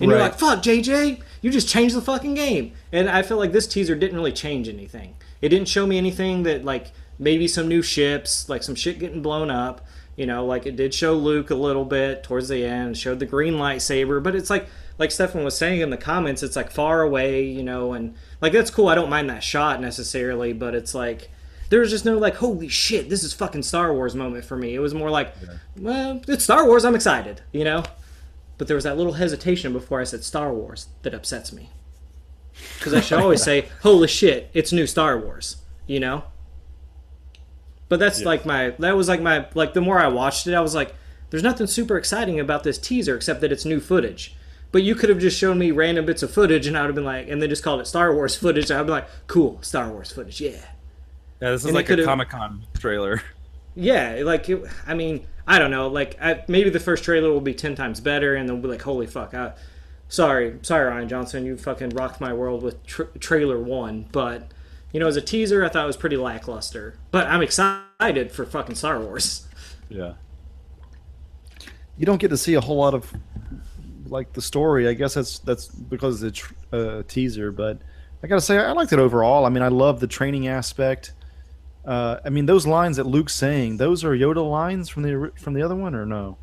And 0.00 0.08
you're 0.12 0.20
like, 0.20 0.38
fuck, 0.38 0.62
JJ, 0.62 1.18
you 1.40 1.50
just 1.50 1.68
changed 1.68 1.94
the 1.94 2.02
fucking 2.02 2.34
game. 2.34 2.72
And 2.92 3.08
I 3.08 3.22
feel 3.22 3.36
like 3.36 3.52
this 3.52 3.66
teaser 3.66 3.94
didn't 3.94 4.16
really 4.16 4.32
change 4.32 4.68
anything. 4.68 5.14
It 5.40 5.50
didn't 5.50 5.68
show 5.68 5.86
me 5.86 5.98
anything 5.98 6.42
that, 6.44 6.64
like, 6.64 6.92
maybe 7.18 7.48
some 7.48 7.68
new 7.68 7.82
ships, 7.82 8.48
like 8.48 8.62
some 8.62 8.74
shit 8.74 8.98
getting 8.98 9.22
blown 9.22 9.50
up. 9.50 9.86
You 10.16 10.26
know, 10.26 10.44
like 10.44 10.66
it 10.66 10.74
did 10.74 10.92
show 10.92 11.14
Luke 11.14 11.50
a 11.50 11.54
little 11.54 11.84
bit 11.84 12.24
towards 12.24 12.48
the 12.48 12.64
end, 12.64 12.98
showed 12.98 13.20
the 13.20 13.24
green 13.24 13.54
lightsaber, 13.54 14.20
but 14.20 14.34
it's 14.34 14.50
like, 14.50 14.66
like 14.98 15.12
Stefan 15.12 15.44
was 15.44 15.56
saying 15.56 15.80
in 15.80 15.90
the 15.90 15.96
comments, 15.96 16.42
it's 16.42 16.56
like 16.56 16.72
far 16.72 17.02
away, 17.02 17.44
you 17.44 17.62
know, 17.62 17.92
and 17.92 18.16
like 18.40 18.52
that's 18.52 18.68
cool. 18.68 18.88
I 18.88 18.96
don't 18.96 19.10
mind 19.10 19.30
that 19.30 19.44
shot 19.44 19.80
necessarily, 19.80 20.52
but 20.52 20.74
it's 20.74 20.92
like, 20.92 21.30
there 21.70 21.78
was 21.78 21.90
just 21.90 22.04
no 22.04 22.18
like, 22.18 22.34
holy 22.34 22.66
shit, 22.66 23.08
this 23.08 23.22
is 23.22 23.32
fucking 23.32 23.62
Star 23.62 23.94
Wars 23.94 24.16
moment 24.16 24.44
for 24.44 24.56
me. 24.56 24.74
It 24.74 24.80
was 24.80 24.92
more 24.92 25.08
like, 25.08 25.32
well, 25.76 26.20
it's 26.26 26.42
Star 26.42 26.66
Wars, 26.66 26.84
I'm 26.84 26.96
excited, 26.96 27.42
you 27.52 27.62
know? 27.62 27.84
But 28.58 28.66
there 28.66 28.74
was 28.74 28.84
that 28.84 28.96
little 28.96 29.14
hesitation 29.14 29.72
before 29.72 30.00
I 30.00 30.04
said 30.04 30.24
Star 30.24 30.52
Wars 30.52 30.88
that 31.02 31.14
upsets 31.14 31.52
me. 31.52 31.70
Because 32.78 32.92
I 32.92 33.00
should 33.00 33.20
always 33.20 33.42
say, 33.42 33.68
"Holy 33.82 34.08
shit, 34.08 34.50
it's 34.52 34.72
new 34.72 34.86
Star 34.86 35.18
Wars," 35.18 35.58
you 35.86 36.00
know. 36.00 36.24
But 37.88 38.00
that's 38.00 38.22
like 38.22 38.44
my 38.44 38.70
that 38.78 38.96
was 38.96 39.08
like 39.08 39.22
my 39.22 39.46
like 39.54 39.74
the 39.74 39.80
more 39.80 39.98
I 39.98 40.08
watched 40.08 40.46
it, 40.46 40.54
I 40.54 40.60
was 40.60 40.74
like, 40.74 40.94
"There's 41.30 41.42
nothing 41.42 41.66
super 41.66 41.96
exciting 41.96 42.40
about 42.40 42.64
this 42.64 42.78
teaser 42.78 43.16
except 43.16 43.40
that 43.40 43.52
it's 43.52 43.64
new 43.64 43.80
footage." 43.80 44.34
But 44.70 44.82
you 44.82 44.94
could 44.94 45.08
have 45.08 45.18
just 45.18 45.38
shown 45.38 45.58
me 45.58 45.70
random 45.70 46.04
bits 46.04 46.22
of 46.22 46.30
footage, 46.30 46.66
and 46.66 46.76
I 46.76 46.82
would 46.82 46.88
have 46.88 46.94
been 46.94 47.04
like, 47.04 47.28
and 47.28 47.40
they 47.40 47.48
just 47.48 47.62
called 47.62 47.80
it 47.80 47.86
Star 47.86 48.12
Wars 48.12 48.34
footage. 48.40 48.70
I'd 48.70 48.82
be 48.82 48.90
like, 48.90 49.08
"Cool, 49.28 49.62
Star 49.62 49.90
Wars 49.90 50.12
footage, 50.12 50.40
yeah." 50.40 50.50
yeah, 51.40 51.50
this 51.52 51.62
is 51.62 51.66
and 51.66 51.74
like 51.74 51.88
a 51.90 52.04
Comic 52.04 52.30
Con 52.30 52.66
trailer. 52.78 53.22
Yeah, 53.74 54.22
like 54.24 54.48
it, 54.48 54.60
I 54.86 54.94
mean, 54.94 55.24
I 55.48 55.58
don't 55.58 55.70
know. 55.70 55.88
Like 55.88 56.16
I, 56.20 56.44
maybe 56.46 56.68
the 56.70 56.78
first 56.78 57.02
trailer 57.04 57.32
will 57.32 57.40
be 57.40 57.54
ten 57.54 57.74
times 57.74 58.00
better, 58.00 58.34
and 58.36 58.48
they'll 58.48 58.58
be 58.58 58.68
like, 58.68 58.82
"Holy 58.82 59.06
fuck!" 59.06 59.32
I, 59.34 59.54
sorry, 60.08 60.58
sorry, 60.62 60.90
Rian 60.92 61.08
Johnson, 61.08 61.46
you 61.46 61.56
fucking 61.56 61.90
rocked 61.90 62.20
my 62.20 62.32
world 62.34 62.62
with 62.62 62.84
tr- 62.86 63.04
trailer 63.18 63.58
one. 63.58 64.06
But 64.12 64.52
you 64.92 65.00
know, 65.00 65.06
as 65.06 65.16
a 65.16 65.22
teaser, 65.22 65.64
I 65.64 65.70
thought 65.70 65.84
it 65.84 65.86
was 65.86 65.96
pretty 65.96 66.18
lackluster. 66.18 66.98
But 67.10 67.26
I'm 67.28 67.40
excited 67.42 68.30
for 68.30 68.44
fucking 68.44 68.74
Star 68.76 69.00
Wars. 69.00 69.46
Yeah. 69.88 70.14
you 71.96 72.04
don't 72.04 72.18
get 72.20 72.28
to 72.28 72.36
see 72.36 72.52
a 72.54 72.60
whole 72.60 72.76
lot 72.76 72.92
of 72.92 73.10
like 74.06 74.34
the 74.34 74.42
story. 74.42 74.86
I 74.86 74.92
guess 74.92 75.14
that's 75.14 75.38
that's 75.38 75.66
because 75.68 76.22
it's 76.22 76.38
a 76.38 76.42
tr- 76.42 76.54
uh, 76.72 77.02
teaser, 77.08 77.50
but 77.50 77.80
I 78.22 78.26
gotta 78.26 78.42
say 78.42 78.58
I 78.58 78.72
liked 78.72 78.92
it 78.92 78.98
overall. 78.98 79.46
I 79.46 79.48
mean, 79.48 79.62
I 79.62 79.68
love 79.68 80.00
the 80.00 80.06
training 80.06 80.46
aspect. 80.46 81.12
Uh, 81.84 82.18
I 82.24 82.28
mean, 82.30 82.46
those 82.46 82.66
lines 82.66 82.96
that 82.98 83.06
Luke's 83.06 83.34
saying, 83.34 83.78
those 83.78 84.04
are 84.04 84.10
Yoda 84.10 84.48
lines 84.48 84.88
from 84.88 85.02
the 85.04 85.32
from 85.40 85.54
the 85.54 85.62
other 85.62 85.74
one, 85.76 85.94
or 85.94 86.04
no? 86.04 86.36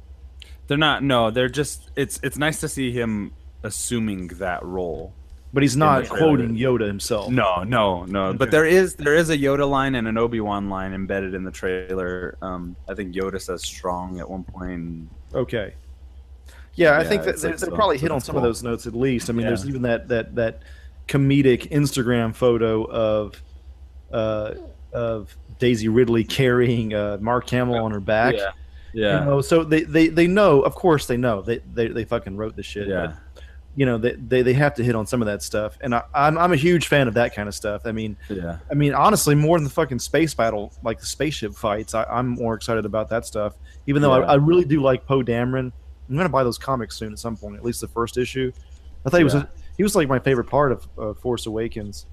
They're 0.68 0.78
not. 0.78 1.04
No, 1.04 1.30
they're 1.32 1.50
just. 1.50 1.92
It's 1.96 2.20
it's 2.24 2.38
nice 2.38 2.60
to 2.62 2.68
see 2.68 2.92
him 2.92 3.32
assuming 3.64 4.28
that 4.40 4.64
role. 4.64 5.14
But 5.54 5.64
he's 5.64 5.78
not 5.78 6.02
the 6.04 6.08
trailer. 6.10 6.36
quoting 6.36 6.56
Yoda 6.58 6.86
himself. 6.88 7.30
No, 7.32 7.64
no, 7.64 8.04
no. 8.06 8.34
But 8.34 8.52
there 8.52 8.66
is 8.66 8.96
there 8.96 9.16
is 9.16 9.30
a 9.30 9.38
Yoda 9.38 9.70
line 9.70 9.96
and 9.96 10.08
an 10.08 10.18
Obi 10.18 10.42
Wan 10.42 10.70
line 10.70 10.94
embedded 10.94 11.34
in 11.34 11.44
the 11.44 11.52
trailer. 11.52 12.38
Um, 12.42 12.76
I 12.90 12.94
think 12.96 13.14
Yoda 13.16 13.40
says 13.40 13.62
"strong" 13.64 14.20
at 14.20 14.30
one 14.30 14.44
point. 14.44 15.10
Okay. 15.34 15.76
Yeah, 16.74 16.92
I 16.92 17.04
Yeah, 17.04 17.08
think 17.08 17.24
that 17.24 17.38
they, 17.38 17.50
like 17.50 17.58
they 17.60 17.68
so- 17.68 17.76
probably 17.76 17.98
so 17.98 18.02
hit 18.02 18.12
on 18.12 18.18
that's 18.18 18.26
some 18.26 18.36
of 18.36 18.44
those 18.44 18.64
notes 18.64 18.86
at 18.86 18.94
least. 18.96 19.30
I 19.30 19.34
mean, 19.34 19.44
Yeah. 19.44 19.50
there's 19.52 19.66
even 19.68 19.84
that 19.84 20.08
that 20.10 20.36
that 20.36 20.64
comedic 21.08 21.70
Instagram 21.72 22.36
photo 22.36 22.84
of 22.84 23.42
uh, 24.12 24.56
of 24.96 25.36
Daisy 25.60 25.88
Ridley 25.90 26.24
carrying 26.24 26.94
uh, 26.94 27.18
Mark 27.22 27.50
Hamill 27.50 27.84
on 27.84 27.92
her 27.92 28.00
back. 28.00 28.36
Yeah, 28.36 28.52
yeah, 28.94 29.20
You 29.20 29.26
know, 29.26 29.42
so 29.42 29.64
they, 29.64 29.84
they, 29.84 30.08
they 30.08 30.28
know, 30.28 30.62
of 30.62 30.74
course 30.76 31.06
they 31.06 31.18
know. 31.18 31.42
They, 31.42 31.60
they, 31.74 31.88
they 31.88 32.06
fucking 32.06 32.38
wrote 32.38 32.56
the 32.56 32.64
shit. 32.64 32.88
yeah. 32.88 33.08
But, 33.34 33.44
you 33.78 33.86
know, 33.86 33.98
they, 33.98 34.14
they, 34.14 34.42
they 34.42 34.54
have 34.54 34.74
to 34.76 34.84
hit 34.86 34.96
on 34.96 35.06
some 35.06 35.22
of 35.22 35.26
that 35.26 35.44
stuff. 35.44 35.78
And 35.82 35.94
I, 35.94 36.04
I'm, 36.14 36.38
I'm 36.38 36.54
a 36.54 36.56
huge 36.56 36.88
fan 36.88 37.10
of 37.10 37.14
that 37.16 37.36
kind 37.36 37.50
of 37.50 37.56
stuff. 37.56 37.82
I 37.86 37.92
mean, 37.92 38.16
yeah. 38.30 38.60
I 38.72 38.74
mean, 38.74 38.94
honestly, 38.94 39.36
more 39.36 39.58
than 39.58 39.66
the 39.66 39.70
fucking 39.70 40.00
space 40.00 40.34
battle, 40.34 40.72
like 40.82 41.00
the 41.02 41.06
spaceship 41.06 41.54
fights, 41.54 41.94
I, 41.94 42.06
I'm 42.06 42.28
more 42.30 42.54
excited 42.56 42.86
about 42.86 43.10
that 43.10 43.26
stuff. 43.26 43.56
Even 43.88 44.02
though 44.02 44.18
Yeah. 44.18 44.26
I, 44.26 44.32
I 44.32 44.36
really 44.36 44.64
do 44.64 44.82
like 44.82 45.06
Poe 45.06 45.22
Dameron. 45.24 45.74
I'm 46.10 46.16
gonna 46.16 46.30
buy 46.30 46.44
those 46.44 46.58
comics 46.58 46.96
soon 46.96 47.12
at 47.12 47.20
some 47.20 47.36
point, 47.36 47.58
at 47.58 47.66
least 47.66 47.82
the 47.82 47.88
first 47.88 48.18
issue. 48.18 48.52
I 49.06 49.10
thought 49.10 49.18
he 49.18 49.24
was 49.26 49.34
a, 49.36 49.50
he 49.76 49.84
was 49.84 49.96
like 49.96 50.08
my 50.08 50.20
favorite 50.20 50.46
part 50.46 50.72
of 50.72 50.88
uh, 50.98 51.14
Force 51.16 51.46
Awakens. 51.46 52.06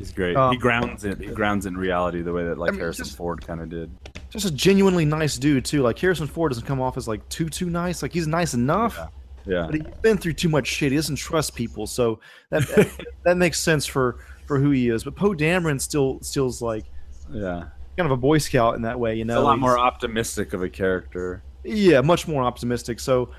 He's 0.00 0.12
great. 0.12 0.34
Um, 0.34 0.50
he 0.50 0.56
grounds 0.56 1.04
it. 1.04 1.18
He 1.18 1.26
grounds 1.26 1.66
in 1.66 1.76
reality 1.76 2.22
the 2.22 2.32
way 2.32 2.44
that 2.44 2.56
like 2.58 2.70
I 2.70 2.72
mean, 2.72 2.80
Harrison 2.80 3.04
just- 3.04 3.16
Ford 3.18 3.46
kind 3.46 3.60
of 3.60 3.68
did. 3.68 3.90
Just 4.30 4.46
a 4.46 4.50
genuinely 4.50 5.04
nice 5.04 5.36
dude 5.36 5.64
too. 5.64 5.82
Like 5.82 5.98
Harrison 5.98 6.26
Ford 6.26 6.50
doesn't 6.52 6.66
come 6.66 6.80
off 6.80 6.96
as 6.96 7.06
like 7.06 7.28
too 7.28 7.48
too 7.50 7.68
nice. 7.68 8.00
Like 8.02 8.12
he's 8.12 8.26
nice 8.26 8.54
enough. 8.54 8.96
Yeah. 8.96 9.06
Yeah, 9.46 9.66
but 9.66 9.74
he's 9.74 9.84
been 10.02 10.18
through 10.18 10.34
too 10.34 10.48
much 10.48 10.66
shit. 10.66 10.92
He 10.92 10.96
doesn't 10.96 11.16
trust 11.16 11.54
people, 11.54 11.86
so 11.86 12.20
that 12.50 12.66
that, 12.68 13.06
that 13.24 13.36
makes 13.38 13.58
sense 13.60 13.86
for 13.86 14.18
for 14.46 14.58
who 14.58 14.70
he 14.70 14.88
is. 14.90 15.04
But 15.04 15.16
Poe 15.16 15.30
Dameron 15.34 15.80
still 15.80 16.18
still's 16.22 16.60
like 16.62 16.84
yeah. 17.30 17.64
kind 17.96 18.06
of 18.06 18.10
a 18.10 18.16
Boy 18.18 18.38
Scout 18.38 18.76
in 18.76 18.82
that 18.82 18.98
way, 19.00 19.14
you 19.16 19.22
It's 19.22 19.28
know. 19.28 19.40
a 19.40 19.42
lot 19.42 19.52
He's- 19.54 19.60
more 19.62 19.78
optimistic 19.78 20.52
of 20.52 20.62
a 20.62 20.68
character. 20.68 21.42
yeah, 21.64 22.00
much 22.02 22.28
more 22.28 22.42
optimistic. 22.42 23.00
So 23.00 23.30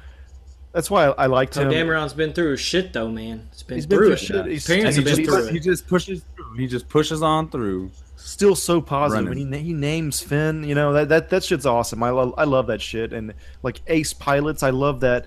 that's 0.73 0.89
why 0.89 1.05
I, 1.07 1.23
I 1.23 1.25
liked 1.27 1.53
So 1.55 1.63
him. 1.63 1.71
Dameron's 1.71 2.13
been 2.13 2.33
through 2.33 2.57
shit 2.57 2.93
though, 2.93 3.09
man. 3.09 3.47
He's 3.51 3.63
been 3.63 3.77
He's 3.77 3.85
been 3.85 3.97
through 3.97 4.05
through 4.07 4.13
it. 4.13 4.19
shit. 4.19 4.45
He's- 4.47 4.67
Parents 4.67 4.97
and 4.97 5.07
have 5.07 5.17
he 5.17 5.23
been 5.23 5.25
just- 5.31 5.37
through 5.43 5.51
He 5.51 5.57
it. 5.57 5.63
just 5.63 5.87
pushes 5.87 6.25
through. 6.35 6.53
He 6.57 6.67
just 6.67 6.89
pushes 6.89 7.21
on 7.21 7.49
through. 7.49 7.91
Still 8.15 8.55
so 8.55 8.79
positive 8.81 9.25
Running. 9.27 9.49
when 9.49 9.59
he 9.59 9.65
he 9.65 9.73
names 9.73 10.21
Finn. 10.21 10.63
You 10.63 10.75
know 10.75 10.93
that 10.93 11.09
that 11.09 11.29
that 11.31 11.43
shit's 11.43 11.65
awesome. 11.65 12.03
I 12.03 12.11
love 12.11 12.33
I 12.37 12.43
love 12.43 12.67
that 12.67 12.79
shit. 12.81 13.13
And 13.13 13.33
like 13.63 13.81
ace 13.87 14.13
pilots, 14.13 14.61
I 14.63 14.69
love 14.69 14.99
that. 15.01 15.25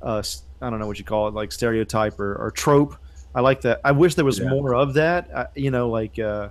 Uh, 0.00 0.18
s- 0.18 0.42
I 0.62 0.70
don't 0.70 0.78
know 0.78 0.86
what 0.86 0.98
you 0.98 1.04
call 1.04 1.26
it, 1.28 1.34
like 1.34 1.50
stereotype 1.52 2.18
or, 2.20 2.34
or 2.36 2.50
trope. 2.52 2.96
I 3.34 3.40
like 3.40 3.60
that. 3.62 3.80
I 3.84 3.90
wish 3.92 4.14
there 4.14 4.24
was 4.24 4.38
Yeah. 4.38 4.48
more 4.50 4.74
of 4.74 4.94
that. 4.94 5.28
Uh, 5.34 5.46
you 5.56 5.70
know, 5.72 5.88
like 5.90 6.18
uh, 6.18 6.50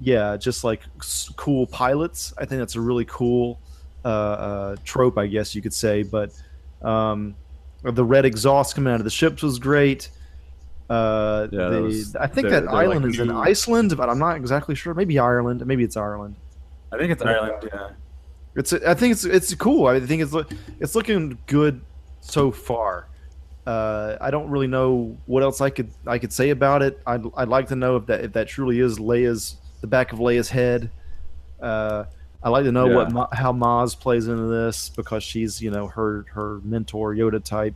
yeah, 0.00 0.36
just 0.36 0.64
like 0.64 0.82
s- 1.00 1.30
cool 1.36 1.66
pilots. 1.66 2.32
I 2.38 2.44
think 2.44 2.60
that's 2.60 2.76
a 2.76 2.80
really 2.80 3.04
cool 3.04 3.60
uh, 4.04 4.08
uh, 4.08 4.76
trope, 4.84 5.18
I 5.18 5.26
guess 5.26 5.54
you 5.54 5.62
could 5.62 5.74
say. 5.74 6.02
But 6.02 6.30
um, 6.84 7.34
the 7.82 8.04
red 8.04 8.24
exhaust 8.24 8.74
coming 8.74 8.92
out 8.92 9.00
of 9.00 9.04
the 9.04 9.10
ships 9.10 9.42
was 9.42 9.58
great. 9.58 10.10
Uh, 10.90 11.48
Yeah, 11.50 11.68
that 11.70 11.82
was- 11.82 12.14
I 12.16 12.26
think 12.26 12.48
they're- 12.48 12.60
that 12.60 12.66
they're 12.66 12.72
like 12.72 12.88
island 12.88 13.06
is 13.06 13.18
in 13.18 13.30
Iceland, 13.30 13.96
but 13.96 14.08
I'm 14.08 14.18
not 14.18 14.36
exactly 14.36 14.74
sure. 14.74 14.94
Maybe 14.94 15.18
Ireland. 15.18 15.64
Maybe 15.66 15.82
it's 15.84 15.96
Ireland. 15.96 16.36
I 16.92 16.98
think 16.98 17.10
it's 17.12 17.22
Ireland. 17.22 17.70
Yeah. 17.72 17.88
It's 18.56 18.72
I 18.72 18.94
think 18.94 19.12
it's 19.12 19.24
it's 19.24 19.52
cool. 19.54 19.86
I 19.86 19.98
think 19.98 20.22
it's 20.22 20.34
it's 20.78 20.94
looking 20.94 21.38
good 21.46 21.80
so 22.20 22.50
far. 22.52 23.06
Uh, 23.66 24.16
I 24.20 24.30
don't 24.30 24.48
really 24.50 24.66
know 24.68 25.16
what 25.26 25.42
else 25.42 25.60
I 25.60 25.70
could 25.70 25.88
I 26.06 26.18
could 26.18 26.32
say 26.32 26.50
about 26.50 26.82
it. 26.82 27.00
I'd, 27.06 27.24
I'd 27.36 27.48
like 27.48 27.66
to 27.68 27.76
know 27.76 27.96
if 27.96 28.06
that 28.06 28.20
if 28.22 28.32
that 28.34 28.46
truly 28.46 28.78
is 28.78 28.98
Leia's 28.98 29.56
the 29.80 29.86
back 29.88 30.12
of 30.12 30.18
Leia's 30.20 30.50
head. 30.50 30.90
Uh, 31.60 32.04
I 32.44 32.50
like 32.50 32.64
to 32.64 32.72
know 32.72 32.86
what 32.86 33.08
Yeah. 33.08 33.14
Ma, 33.14 33.26
how 33.32 33.52
Maz 33.52 33.98
plays 33.98 34.28
into 34.28 34.44
this 34.46 34.90
because 34.90 35.24
she's 35.24 35.60
you 35.62 35.70
know 35.70 35.88
her 35.88 36.26
her 36.34 36.60
mentor 36.62 37.14
Yoda 37.14 37.42
type. 37.42 37.74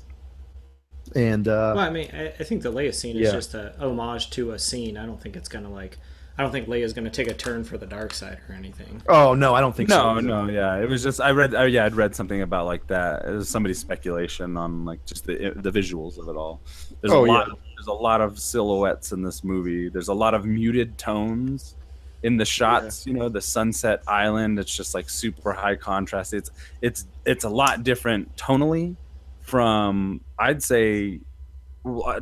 And 1.17 1.49
uh, 1.49 1.73
Well, 1.75 1.79
I 1.87 1.91
mean, 1.91 2.11
I, 2.13 2.27
I 2.39 2.45
think 2.45 2.63
the 2.63 2.71
Leia 2.71 2.95
scene 2.95 3.17
is 3.17 3.33
just 3.33 3.55
a 3.55 3.75
homage 3.81 4.29
to 4.33 4.51
a 4.53 4.59
scene. 4.59 4.99
I 4.99 5.07
don't 5.07 5.21
think 5.21 5.37
it's 5.37 5.49
gonna 5.49 5.71
like. 5.71 5.99
I 6.37 6.43
don't 6.43 6.53
think 6.53 6.69
Leia's 6.69 6.93
gonna 6.93 7.11
take 7.11 7.27
a 7.29 7.35
turn 7.35 7.65
for 7.65 7.79
the 7.79 7.87
dark 7.87 8.13
side 8.15 8.39
or 8.49 8.55
anything. 8.55 9.03
oh 9.09 9.35
no, 9.35 9.55
I 9.55 9.61
don't 9.61 9.75
think 9.75 9.89
so. 9.89 10.21
No, 10.21 10.45
no, 10.45 10.53
yeah. 10.53 10.77
It 10.77 10.89
was 10.89 11.03
just 11.03 11.21
I 11.21 11.31
read. 11.31 11.55
Uh, 11.55 11.63
yeah, 11.65 11.87
I'd 11.87 11.97
read 11.97 12.15
something 12.15 12.43
about 12.43 12.67
like 12.67 12.87
that. 12.89 13.25
It 13.25 13.31
was 13.31 13.49
somebody's 13.49 13.79
speculation 13.79 14.57
on 14.59 14.85
like 14.85 15.05
just 15.07 15.25
the 15.25 15.53
the 15.57 15.73
visuals 15.73 16.19
of 16.19 16.29
it 16.29 16.37
all. 16.37 16.61
There's 17.01 17.13
Oh, 17.13 17.25
a 17.25 17.27
lot. 17.27 17.49
yeah. 17.49 17.55
There's 17.77 17.87
a 17.89 17.93
lot 17.93 18.21
of 18.21 18.39
silhouettes 18.39 19.13
in 19.13 19.23
this 19.23 19.43
movie. 19.43 19.89
There's 19.89 20.09
a 20.09 20.15
lot 20.15 20.35
of 20.35 20.45
muted 20.45 20.99
tones 20.99 21.75
in 22.23 22.37
the 22.37 22.45
shots. 22.45 23.07
You 23.07 23.15
know, 23.15 23.29
the 23.29 23.41
sunset 23.41 24.03
island. 24.07 24.59
It's 24.59 24.75
just 24.75 24.95
like 24.95 25.09
super 25.09 25.53
high 25.53 25.77
contrast. 25.77 26.35
It's 26.35 26.51
it's 26.83 27.07
it's 27.25 27.45
a 27.45 27.49
lot 27.49 27.83
different 27.85 28.35
tonally 28.37 28.97
from 29.41 30.21
I'd 30.39 30.63
say 30.63 31.21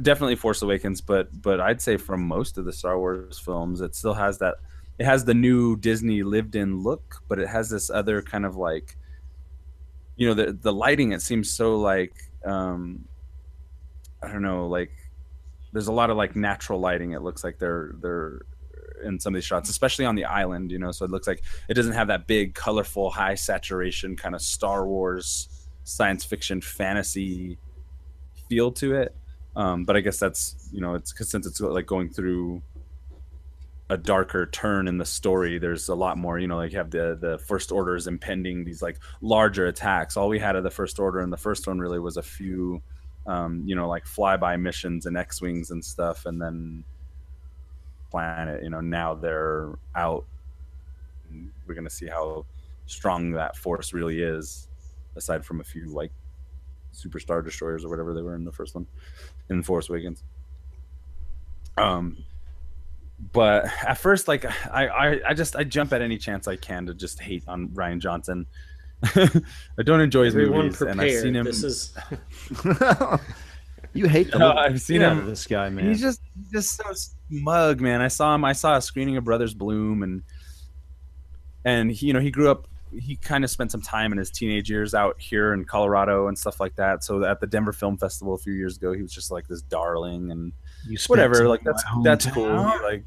definitely 0.02 0.36
Force 0.36 0.62
Awakens, 0.62 1.00
but 1.00 1.42
but 1.42 1.60
I'd 1.60 1.80
say 1.80 1.96
from 1.96 2.26
most 2.26 2.58
of 2.58 2.64
the 2.64 2.72
Star 2.72 2.98
Wars 2.98 3.38
films, 3.38 3.80
it 3.80 3.94
still 3.94 4.14
has 4.14 4.38
that. 4.38 4.56
It 4.98 5.04
has 5.04 5.24
the 5.24 5.34
new 5.34 5.76
Disney 5.76 6.22
lived-in 6.22 6.82
look, 6.82 7.22
but 7.28 7.38
it 7.38 7.48
has 7.48 7.68
this 7.68 7.90
other 7.90 8.22
kind 8.22 8.46
of 8.46 8.56
like, 8.56 8.96
you 10.16 10.26
know, 10.26 10.34
the 10.34 10.52
the 10.52 10.72
lighting. 10.72 11.12
It 11.12 11.20
seems 11.20 11.50
so 11.50 11.76
like, 11.76 12.14
um, 12.44 13.04
I 14.22 14.28
don't 14.28 14.42
know, 14.42 14.68
like 14.68 14.92
there's 15.72 15.88
a 15.88 15.92
lot 15.92 16.10
of 16.10 16.16
like 16.16 16.34
natural 16.36 16.80
lighting. 16.80 17.12
It 17.12 17.22
looks 17.22 17.44
like 17.44 17.58
they're 17.58 17.94
they're 18.00 18.40
in 19.04 19.18
some 19.20 19.34
of 19.34 19.36
these 19.36 19.44
shots, 19.44 19.68
especially 19.68 20.04
on 20.04 20.14
the 20.14 20.24
island, 20.24 20.70
you 20.70 20.78
know. 20.78 20.92
So 20.92 21.04
it 21.04 21.10
looks 21.10 21.26
like 21.26 21.42
it 21.68 21.74
doesn't 21.74 21.92
have 21.92 22.08
that 22.08 22.26
big, 22.26 22.54
colorful, 22.54 23.10
high 23.10 23.34
saturation 23.34 24.16
kind 24.16 24.34
of 24.34 24.42
Star 24.42 24.86
Wars 24.86 25.48
science 25.84 26.24
fiction 26.24 26.60
fantasy 26.60 27.58
feel 28.48 28.72
to 28.72 28.94
it. 28.94 29.14
Um, 29.54 29.84
but 29.84 29.96
I 29.96 30.00
guess 30.00 30.18
that's 30.18 30.68
you 30.72 30.80
know 30.80 30.94
it's 30.94 31.12
because 31.12 31.30
since 31.30 31.46
it's 31.46 31.60
like 31.60 31.86
going 31.86 32.10
through 32.10 32.62
a 33.88 33.96
darker 33.96 34.46
turn 34.46 34.88
in 34.88 34.98
the 34.98 35.04
story 35.04 35.58
there's 35.58 35.88
a 35.88 35.94
lot 35.94 36.18
more 36.18 36.40
you 36.40 36.48
know 36.48 36.56
like 36.56 36.72
you 36.72 36.78
have 36.78 36.90
the 36.90 37.16
the 37.20 37.38
first 37.38 37.70
orders 37.70 38.08
impending 38.08 38.64
these 38.64 38.82
like 38.82 38.98
larger 39.20 39.66
attacks 39.66 40.16
all 40.16 40.28
we 40.28 40.40
had 40.40 40.56
of 40.56 40.64
the 40.64 40.70
first 40.70 40.98
order 40.98 41.20
and 41.20 41.32
the 41.32 41.36
first 41.36 41.68
one 41.68 41.78
really 41.78 42.00
was 42.00 42.16
a 42.16 42.22
few 42.22 42.82
um, 43.28 43.62
you 43.64 43.76
know 43.76 43.88
like 43.88 44.04
flyby 44.04 44.60
missions 44.60 45.06
and 45.06 45.16
x-wings 45.16 45.70
and 45.70 45.84
stuff 45.84 46.26
and 46.26 46.42
then 46.42 46.82
planet 48.10 48.62
you 48.62 48.70
know 48.70 48.80
now 48.80 49.14
they're 49.14 49.74
out 49.94 50.24
we're 51.66 51.74
going 51.74 51.84
to 51.84 51.90
see 51.90 52.06
how 52.06 52.44
strong 52.86 53.32
that 53.32 53.56
force 53.56 53.92
really 53.92 54.22
is 54.22 54.68
aside 55.16 55.44
from 55.44 55.60
a 55.60 55.64
few 55.64 55.86
like 55.86 56.12
superstar 56.94 57.44
destroyers 57.44 57.84
or 57.84 57.88
whatever 57.88 58.14
they 58.14 58.22
were 58.22 58.34
in 58.34 58.44
the 58.44 58.52
first 58.52 58.74
one 58.74 58.86
in 59.50 59.62
force 59.62 59.88
awakens 59.88 60.22
um 61.78 62.16
but 63.32 63.66
at 63.86 63.98
first 63.98 64.28
like 64.28 64.44
I, 64.70 64.86
I 64.86 65.20
i 65.30 65.34
just 65.34 65.56
i 65.56 65.64
jump 65.64 65.92
at 65.92 66.00
any 66.02 66.18
chance 66.18 66.46
i 66.48 66.56
can 66.56 66.86
to 66.86 66.94
just 66.94 67.20
hate 67.20 67.44
on 67.48 67.68
rian 67.68 67.98
johnson 67.98 68.46
i 69.02 69.82
don't 69.84 70.00
enjoy 70.00 70.24
his 70.24 70.34
Everyone 70.34 70.66
movies 70.66 70.76
prepared. 70.78 70.98
and 70.98 71.00
i've 71.00 71.20
seen 71.20 71.34
him 71.34 71.44
This 71.44 71.62
is 71.64 71.94
you 73.94 74.06
hate 74.06 74.30
the 74.30 74.38
No, 74.38 74.52
I've 74.52 74.80
seen 74.80 75.02
out 75.02 75.18
him. 75.18 75.26
this 75.26 75.46
guy, 75.46 75.68
man. 75.70 75.88
He's 75.88 76.00
just 76.00 76.20
he's 76.36 76.50
just 76.50 76.76
so 76.76 76.84
smug, 77.30 77.80
man. 77.80 78.00
I 78.00 78.08
saw 78.08 78.34
him. 78.34 78.44
I 78.44 78.52
saw 78.52 78.76
a 78.76 78.82
screening 78.82 79.16
of 79.16 79.24
Brothers 79.24 79.54
Bloom, 79.54 80.02
and 80.02 80.22
and 81.64 81.90
he, 81.90 82.06
you 82.06 82.12
know 82.12 82.20
he 82.20 82.30
grew 82.30 82.50
up. 82.50 82.66
He 82.96 83.16
kind 83.16 83.42
of 83.44 83.50
spent 83.50 83.72
some 83.72 83.82
time 83.82 84.12
in 84.12 84.18
his 84.18 84.30
teenage 84.30 84.70
years 84.70 84.94
out 84.94 85.20
here 85.20 85.52
in 85.52 85.64
Colorado 85.64 86.28
and 86.28 86.38
stuff 86.38 86.60
like 86.60 86.76
that. 86.76 87.02
So 87.02 87.24
at 87.24 87.40
the 87.40 87.46
Denver 87.46 87.72
Film 87.72 87.98
Festival 87.98 88.34
a 88.34 88.38
few 88.38 88.52
years 88.54 88.76
ago, 88.76 88.92
he 88.92 89.02
was 89.02 89.12
just 89.12 89.30
like 89.30 89.48
this 89.48 89.60
darling 89.62 90.30
and 90.30 90.52
whatever. 91.08 91.48
Like 91.48 91.64
that's 91.64 91.82
that's 92.04 92.26
cool. 92.26 92.48
like, 92.82 93.04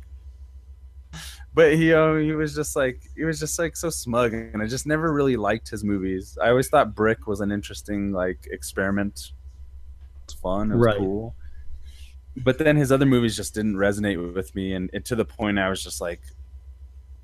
but 1.53 1.75
he 1.75 1.93
uh, 1.93 2.15
he 2.15 2.33
was 2.33 2.53
just 2.53 2.75
like 2.75 3.01
he 3.15 3.23
was 3.23 3.39
just 3.39 3.57
like 3.57 3.75
so 3.77 3.89
smug, 3.89 4.33
and 4.33 4.61
I 4.61 4.67
just 4.67 4.85
never 4.85 5.11
really 5.13 5.37
liked 5.37 5.69
his 5.69 5.83
movies. 5.83 6.37
I 6.41 6.49
always 6.49 6.67
thought 6.67 6.93
Brick 6.93 7.25
was 7.25 7.39
an 7.39 7.51
interesting 7.51 8.11
like 8.11 8.47
experiment. 8.51 9.31
It's 10.25 10.33
fun. 10.33 10.71
It 10.71 10.75
was 10.75 10.85
Right. 10.85 10.97
cool. 10.97 11.35
But 12.43 12.57
then 12.57 12.75
his 12.75 12.91
other 12.91 13.05
movies 13.05 13.35
just 13.35 13.53
didn't 13.53 13.75
resonate 13.75 14.33
with 14.33 14.55
me, 14.55 14.73
and, 14.73 14.89
and 14.93 15.03
to 15.05 15.15
the 15.15 15.25
point 15.25 15.59
I 15.59 15.69
was 15.69 15.83
just 15.83 16.01
like 16.01 16.21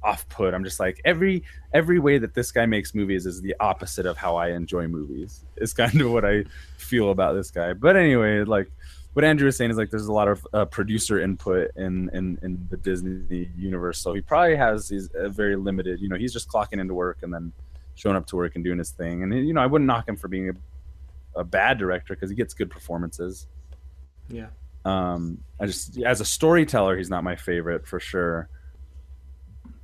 off 0.06 0.30
put. 0.30 0.54
I'm 0.54 0.64
just 0.64 0.80
like 0.80 1.02
every 1.04 1.44
every 1.74 2.00
way 2.00 2.18
that 2.20 2.34
this 2.34 2.52
guy 2.52 2.66
makes 2.66 2.94
movies 2.94 3.26
is 3.26 3.42
the 3.42 3.56
opposite 3.60 4.06
of 4.06 4.18
how 4.18 4.36
I 4.36 4.52
enjoy 4.52 4.88
movies. 4.88 5.44
It's 5.58 5.74
kind 5.74 6.00
of 6.00 6.12
what 6.12 6.24
I 6.24 6.46
feel 6.78 7.10
about 7.10 7.34
this 7.34 7.52
guy. 7.52 7.74
But 7.74 7.98
anyway, 7.98 8.44
like 8.44 8.72
what 9.14 9.26
Andrew 9.26 9.48
was 9.48 9.58
saying 9.58 9.72
is 9.72 9.78
like 9.78 9.90
there's 9.90 10.06
a 10.06 10.14
lot 10.14 10.28
of 10.28 10.48
uh, 10.54 10.66
producer 10.66 11.20
input 11.20 11.72
in, 11.76 12.10
in 12.14 12.38
in 12.44 12.68
the 12.70 12.78
Disney 12.78 13.50
universe, 13.58 14.00
so 14.00 14.14
he 14.14 14.22
probably 14.22 14.56
has 14.56 14.88
these 14.88 15.10
very 15.14 15.56
limited. 15.56 16.00
You 16.00 16.10
know, 16.10 16.18
he's 16.18 16.34
just 16.34 16.48
clocking 16.48 16.80
into 16.80 16.94
work 16.94 17.20
and 17.24 17.34
then 17.34 17.52
showing 17.96 18.16
up 18.16 18.28
to 18.28 18.36
work 18.36 18.56
and 18.56 18.64
doing 18.64 18.78
his 18.78 18.92
thing. 18.92 19.24
And 19.24 19.48
you 19.48 19.54
know, 19.54 19.62
I 19.62 19.66
wouldn't 19.66 19.88
knock 19.88 20.08
him 20.08 20.18
for 20.18 20.28
being 20.28 20.50
a, 20.50 21.40
a 21.40 21.44
bad 21.44 21.78
director 21.78 22.14
because 22.14 22.30
he 22.30 22.36
gets 22.36 22.54
good 22.54 22.70
performances. 22.70 23.48
yeah. 24.30 24.48
Um, 24.86 25.40
I 25.60 25.66
just 25.66 25.99
as 26.02 26.22
a 26.22 26.26
storyteller, 26.26 26.95
he's 26.95 27.10
not 27.10 27.24
my 27.24 27.36
favorite 27.36 27.88
for 27.88 27.99
sure. 27.99 28.49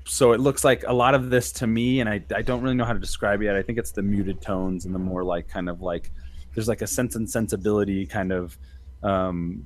So 0.06 0.32
it 0.34 0.40
looks 0.40 0.64
like 0.64 0.84
a 0.88 0.94
lot 0.94 1.15
of 1.15 1.30
this 1.30 1.52
to 1.53 1.68
me, 1.68 1.99
and 1.99 2.10
I, 2.10 2.23
I 2.36 2.41
don't 2.41 2.61
really 2.61 2.76
know 2.76 2.86
how 2.86 2.94
to 2.94 2.99
describe 2.99 3.41
it 3.41 3.45
yet. 3.45 3.56
I 3.56 3.61
think 3.61 3.78
it's 3.78 3.91
the 3.91 4.02
muted 4.02 4.41
tones 4.41 4.86
and 4.86 4.94
the 4.94 4.99
more 4.99 5.23
like 5.23 5.48
kind 5.48 5.69
of 5.69 5.82
like 5.82 6.11
there's 6.53 6.68
like 6.68 6.82
a 6.82 6.88
sense 6.88 7.15
and 7.15 7.30
sensibility 7.30 8.06
kind 8.06 8.32
of 8.32 8.57
um, 9.03 9.65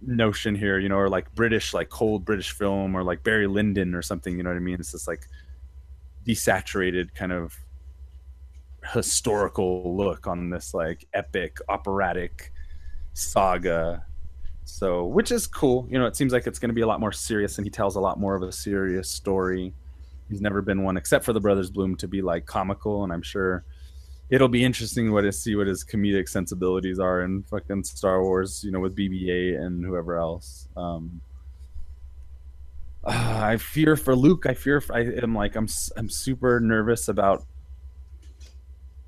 notion 0.00 0.54
here, 0.54 0.78
you 0.78 0.88
know, 0.88 0.96
or 0.96 1.08
like 1.08 1.32
British, 1.34 1.74
like 1.74 1.88
cold 1.88 2.24
British 2.24 2.52
film, 2.52 2.94
or 2.94 3.02
like 3.02 3.22
Barry 3.22 3.46
Lyndon 3.46 3.94
or 3.94 4.02
something. 4.02 4.36
You 4.36 4.42
know 4.42 4.50
what 4.50 4.56
I 4.56 4.60
mean? 4.60 4.76
It's 4.80 4.92
this 4.92 5.08
like 5.08 5.26
desaturated 6.26 7.14
kind 7.14 7.32
of 7.32 7.56
historical 8.92 9.96
look 9.96 10.26
on 10.26 10.50
this 10.50 10.74
like 10.74 11.06
epic 11.14 11.58
operatic 11.68 12.52
saga 13.14 14.04
so 14.64 15.04
which 15.04 15.32
is 15.32 15.46
cool. 15.46 15.86
You 15.90 15.98
know 15.98 16.06
it 16.06 16.16
seems 16.16 16.32
like 16.32 16.46
it's 16.46 16.58
going 16.58 16.70
to 16.70 16.74
be 16.74 16.82
a 16.82 16.86
lot 16.86 17.00
more 17.00 17.12
serious 17.12 17.58
and 17.58 17.66
he 17.66 17.70
tells 17.70 17.96
a 17.96 18.00
lot 18.00 18.18
more 18.18 18.34
of 18.34 18.42
a 18.42 18.52
serious 18.52 19.08
story. 19.08 19.72
He's 20.28 20.40
never 20.40 20.62
been 20.62 20.82
one 20.82 20.96
except 20.96 21.24
for 21.24 21.32
the 21.32 21.40
brothers 21.40 21.70
bloom 21.70 21.96
to 21.96 22.08
be 22.08 22.22
like 22.22 22.46
comical 22.46 23.04
and 23.04 23.12
i'm 23.12 23.20
sure 23.20 23.64
it'll 24.30 24.48
be 24.48 24.64
interesting 24.64 25.12
what 25.12 25.22
to 25.22 25.32
see 25.32 25.54
what 25.54 25.66
his 25.66 25.84
comedic 25.84 26.26
sensibilities 26.26 26.98
are 26.98 27.22
in 27.22 27.42
fucking 27.42 27.84
star 27.84 28.22
wars 28.22 28.64
you 28.64 28.70
know 28.70 28.80
with 28.80 28.96
bb8 28.96 29.60
and 29.60 29.84
whoever 29.84 30.16
else. 30.16 30.68
Um 30.76 31.20
uh, 33.04 33.40
i 33.42 33.56
fear 33.58 33.96
for 33.96 34.16
luke. 34.16 34.46
I 34.46 34.54
fear 34.54 34.80
for, 34.80 34.94
i 34.94 35.00
am 35.00 35.34
like 35.34 35.54
i'm 35.54 35.68
I'm 35.96 36.08
super 36.08 36.60
nervous 36.60 37.08
about 37.08 37.44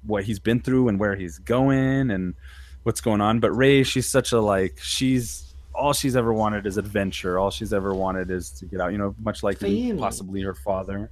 what 0.02 0.24
he's 0.24 0.38
been 0.38 0.60
through 0.60 0.88
and 0.88 1.00
where 1.00 1.16
he's 1.16 1.38
going 1.38 2.10
and 2.10 2.34
what's 2.84 3.00
going 3.00 3.20
on. 3.20 3.40
But 3.40 3.50
Rey, 3.52 3.82
she's 3.82 4.06
such 4.06 4.32
a 4.32 4.40
like 4.40 4.78
she's 4.80 5.54
all 5.74 5.92
she's 5.92 6.14
ever 6.14 6.32
wanted 6.32 6.66
is 6.66 6.76
adventure. 6.78 7.38
All 7.38 7.50
she's 7.50 7.72
ever 7.72 7.92
wanted 7.92 8.30
is 8.30 8.50
to 8.52 8.66
get 8.66 8.80
out. 8.80 8.92
You 8.92 8.98
know, 8.98 9.14
much 9.18 9.42
like 9.42 9.60
Luke, 9.60 9.72
Family. 9.72 9.98
possibly 9.98 10.42
her 10.42 10.54
father, 10.54 11.10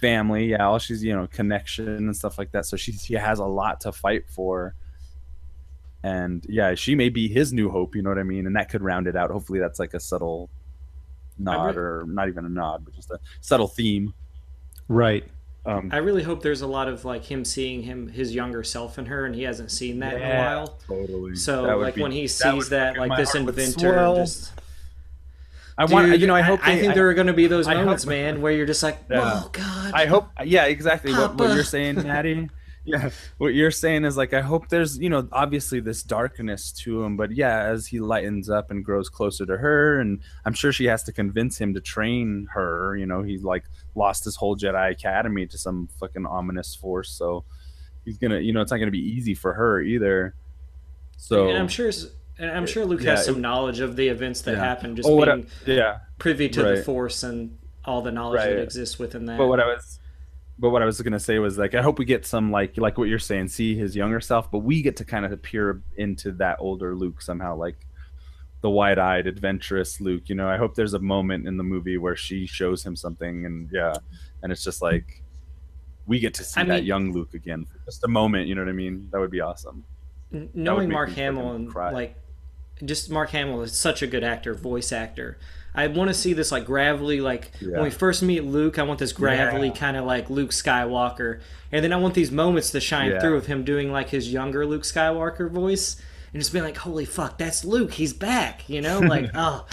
family. 0.00 0.46
Yeah, 0.46 0.66
all 0.66 0.78
she's 0.78 1.04
you 1.04 1.14
know 1.14 1.28
connection 1.28 1.86
and 1.88 2.16
stuff 2.16 2.36
like 2.36 2.50
that. 2.52 2.66
So 2.66 2.76
she 2.76 2.92
she 2.92 3.14
has 3.14 3.38
a 3.38 3.44
lot 3.46 3.80
to 3.82 3.92
fight 3.92 4.24
for. 4.28 4.74
And 6.04 6.44
yeah, 6.48 6.74
she 6.74 6.96
may 6.96 7.10
be 7.10 7.28
his 7.28 7.52
new 7.52 7.70
hope. 7.70 7.94
You 7.94 8.02
know 8.02 8.10
what 8.10 8.18
I 8.18 8.24
mean? 8.24 8.48
And 8.48 8.56
that 8.56 8.68
could 8.68 8.82
round 8.82 9.06
it 9.06 9.14
out. 9.14 9.30
Hopefully, 9.30 9.60
that's 9.60 9.78
like 9.78 9.94
a 9.94 10.00
subtle 10.00 10.50
nod, 11.38 11.76
re- 11.76 11.82
or 11.82 12.04
not 12.08 12.26
even 12.26 12.44
a 12.44 12.48
nod, 12.48 12.84
but 12.84 12.92
just 12.94 13.08
a 13.12 13.20
subtle 13.40 13.68
theme. 13.68 14.12
right. 14.88 15.24
Um, 15.64 15.90
I 15.92 15.98
really 15.98 16.24
hope 16.24 16.42
there's 16.42 16.62
a 16.62 16.66
lot 16.66 16.88
of 16.88 17.04
like 17.04 17.24
him 17.24 17.44
seeing 17.44 17.82
him 17.82 18.08
his 18.08 18.34
younger 18.34 18.64
self 18.64 18.98
in 18.98 19.06
her, 19.06 19.24
and 19.26 19.34
he 19.34 19.42
hasn't 19.44 19.70
seen 19.70 20.00
that 20.00 20.14
in 20.14 20.22
a 20.22 20.38
while. 20.38 20.78
totally. 20.88 21.36
So 21.36 21.76
like 21.78 21.94
be- 21.94 22.02
when 22.02 22.10
he 22.12 22.26
sees 22.26 22.52
would 22.52 22.66
that, 22.70 22.96
like 22.96 23.16
this 23.16 23.32
heart 23.32 23.44
would 23.46 23.56
inventor, 23.58 24.14
just 24.16 24.52
I 25.78 25.84
want, 25.86 26.06
Dude, 26.10 26.20
you 26.20 26.26
know, 26.26 26.34
I 26.34 26.42
hope. 26.42 26.60
I 26.66 26.74
they- 26.74 26.80
think 26.82 26.94
there 26.94 27.08
are 27.08 27.14
going 27.14 27.28
to 27.28 27.32
be 27.32 27.46
those 27.46 27.66
I 27.68 27.74
hope- 27.74 27.84
moments, 27.84 28.06
man, 28.06 28.42
where 28.42 28.52
you're 28.52 28.66
just 28.66 28.82
like, 28.82 28.98
Yeah. 29.10 29.40
oh 29.44 29.48
god. 29.52 29.92
I 29.94 30.06
hope, 30.06 30.28
yeah, 30.44 30.66
exactly 30.66 31.12
what, 31.12 31.36
what 31.36 31.54
you're 31.54 31.64
saying, 31.64 31.96
Maddie. 32.02 32.48
yeah, 32.84 33.10
what 33.38 33.54
you're 33.54 33.70
saying 33.70 34.04
is 34.04 34.16
like 34.16 34.32
I 34.34 34.40
hope 34.40 34.68
there's, 34.68 34.98
you 34.98 35.08
know, 35.08 35.28
obviously 35.32 35.80
this 35.80 36.02
darkness 36.02 36.72
to 36.82 37.02
him, 37.02 37.16
but 37.16 37.30
yeah, 37.32 37.62
as 37.64 37.86
he 37.86 38.00
lightens 38.00 38.50
up 38.50 38.70
and 38.70 38.84
grows 38.84 39.08
closer 39.08 39.46
to 39.46 39.56
her, 39.56 40.00
and 40.00 40.20
I'm 40.44 40.54
sure 40.54 40.72
she 40.72 40.86
has 40.86 41.02
to 41.04 41.12
convince 41.12 41.58
him 41.58 41.74
to 41.74 41.80
train 41.80 42.48
her. 42.52 42.96
You 42.96 43.06
know, 43.06 43.22
he's 43.22 43.42
like 43.44 43.64
lost 43.94 44.24
his 44.24 44.36
whole 44.36 44.56
Jedi 44.56 44.90
Academy 44.90 45.46
to 45.46 45.58
some 45.58 45.88
fucking 46.00 46.26
ominous 46.26 46.74
force, 46.74 47.10
so 47.10 47.44
he's 48.04 48.18
gonna, 48.18 48.40
you 48.40 48.52
know, 48.52 48.60
it's 48.60 48.70
not 48.72 48.78
gonna 48.78 48.90
be 48.90 48.98
easy 49.16 49.34
for 49.34 49.52
her 49.52 49.80
either. 49.80 50.34
So 51.18 51.48
and 51.48 51.58
I'm 51.58 51.68
sure, 51.68 51.90
and 52.38 52.50
I'm 52.50 52.66
sure 52.66 52.84
Luke 52.84 53.02
Yeah, 53.02 53.10
has 53.12 53.26
some 53.26 53.36
it- 53.36 53.40
knowledge 53.40 53.78
of 53.78 53.94
the 53.94 54.08
events 54.08 54.40
that 54.42 54.52
Yeah. 54.56 54.64
happened, 54.64 54.96
just 54.96 55.08
oh, 55.08 55.24
being 55.24 55.46
I- 55.46 55.70
yeah, 55.70 55.98
privy 56.18 56.48
to 56.48 56.62
the. 56.62 56.82
Force 56.82 57.22
and 57.22 57.58
all 57.84 58.02
the 58.02 58.10
knowledge 58.12 58.40
that 58.40 58.58
exists 58.60 58.98
within 58.98 59.26
that. 59.26 59.38
But 59.38 59.46
what 59.46 59.60
I 59.60 59.66
was, 59.66 59.98
but 60.62 60.70
what 60.70 60.80
I 60.80 60.84
was 60.84 61.00
gonna 61.02 61.18
say 61.18 61.40
was 61.40 61.58
like 61.58 61.74
I 61.74 61.82
hope 61.82 61.98
we 61.98 62.04
get 62.04 62.24
some 62.24 62.52
like 62.52 62.78
like 62.78 62.96
what 62.96 63.08
you're 63.08 63.18
saying, 63.18 63.48
see 63.48 63.74
his 63.74 63.96
younger 63.96 64.20
self, 64.20 64.48
but 64.48 64.60
we 64.60 64.80
get 64.80 64.96
to 64.98 65.04
kind 65.04 65.26
of 65.26 65.42
peer 65.42 65.82
into 65.96 66.30
that 66.32 66.58
older 66.60 66.94
Luke 66.94 67.20
somehow, 67.20 67.56
like 67.56 67.76
the 68.60 68.70
wide-eyed, 68.70 69.26
adventurous 69.26 70.00
Luke. 70.00 70.28
You 70.28 70.36
know, 70.36 70.48
I 70.48 70.56
hope 70.56 70.76
there's 70.76 70.94
a 70.94 71.00
moment 71.00 71.48
in 71.48 71.56
the 71.56 71.64
movie 71.64 71.98
where 71.98 72.14
she 72.14 72.46
shows 72.46 72.86
him 72.86 72.94
something, 72.94 73.44
and 73.44 73.68
yeah, 73.72 73.92
and 74.44 74.52
it's 74.52 74.62
just 74.62 74.80
like 74.80 75.24
we 76.06 76.20
get 76.20 76.32
to 76.34 76.44
see 76.44 76.60
I 76.60 76.64
that 76.64 76.74
mean- 76.76 76.84
young 76.84 77.12
Luke 77.12 77.34
again 77.34 77.64
for 77.66 77.78
just 77.84 78.04
a 78.04 78.08
moment. 78.08 78.46
You 78.46 78.54
know 78.54 78.62
what 78.62 78.68
I 78.68 78.72
mean? 78.72 79.08
That 79.10 79.18
would 79.18 79.32
be 79.32 79.40
awesome. 79.40 79.84
Knowing 80.54 80.88
Mark 80.90 81.10
Hamill 81.10 81.52
and 81.52 81.68
cry. 81.68 81.90
like 81.90 82.14
just 82.84 83.10
Mark 83.10 83.30
Hamill 83.30 83.62
is 83.62 83.76
such 83.76 84.00
a 84.00 84.06
good 84.06 84.22
actor, 84.24 84.54
voice 84.54 84.92
actor. 84.92 85.38
I 85.74 85.86
want 85.86 86.08
to 86.08 86.14
see 86.14 86.32
this 86.34 86.52
like 86.52 86.66
gravelly, 86.66 87.20
like 87.20 87.50
Yeah. 87.60 87.72
when 87.76 87.84
we 87.84 87.90
first 87.90 88.22
meet 88.22 88.44
Luke. 88.44 88.78
I 88.78 88.82
want 88.82 88.98
this 88.98 89.12
gravelly 89.12 89.68
Yeah. 89.68 89.74
kind 89.74 89.96
of 89.96 90.04
like 90.04 90.28
Luke 90.28 90.50
Skywalker, 90.50 91.40
and 91.70 91.82
then 91.84 91.92
I 91.92 91.96
want 91.96 92.14
these 92.14 92.30
moments 92.30 92.70
to 92.72 92.80
shine 92.80 93.10
Yeah. 93.12 93.20
through 93.20 93.36
of 93.36 93.46
him 93.46 93.64
doing 93.64 93.90
like 93.90 94.10
his 94.10 94.32
younger 94.32 94.66
Luke 94.66 94.82
Skywalker 94.82 95.50
voice, 95.50 95.96
and 96.32 96.40
just 96.42 96.52
being 96.52 96.64
like, 96.64 96.76
"Holy 96.78 97.04
fuck, 97.04 97.38
that's 97.38 97.64
Luke! 97.64 97.92
He's 97.94 98.12
back!" 98.12 98.68
You 98.68 98.80
know, 98.82 98.98
like 99.14 99.30
oh, 99.34 99.64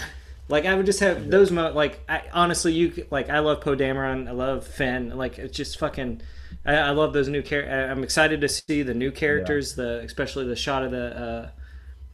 like 0.48 0.64
I 0.66 0.74
would 0.74 0.86
just 0.86 1.00
have 1.00 1.30
those 1.30 1.50
moments. 1.50 1.76
Like 1.76 2.00
I, 2.08 2.22
honestly, 2.32 2.72
you 2.72 3.06
like 3.10 3.28
I 3.28 3.40
love 3.40 3.60
Poe 3.60 3.76
Dameron, 3.76 4.26
I 4.28 4.32
love 4.32 4.66
Finn. 4.66 5.16
Like 5.16 5.38
it's 5.38 5.56
just 5.56 5.78
fucking. 5.78 6.22
I, 6.66 6.74
I 6.76 6.90
love 6.90 7.12
those 7.12 7.28
new 7.28 7.42
characters. 7.42 7.90
I'm 7.90 8.02
excited 8.02 8.40
to 8.40 8.48
see 8.48 8.82
the 8.82 8.92
new 8.94 9.10
characters, 9.10 9.74
the 9.76 10.00
especially 10.00 10.46
the 10.46 10.56
shot 10.56 10.82
of 10.82 10.90
the. 10.90 11.16
Uh, 11.16 11.48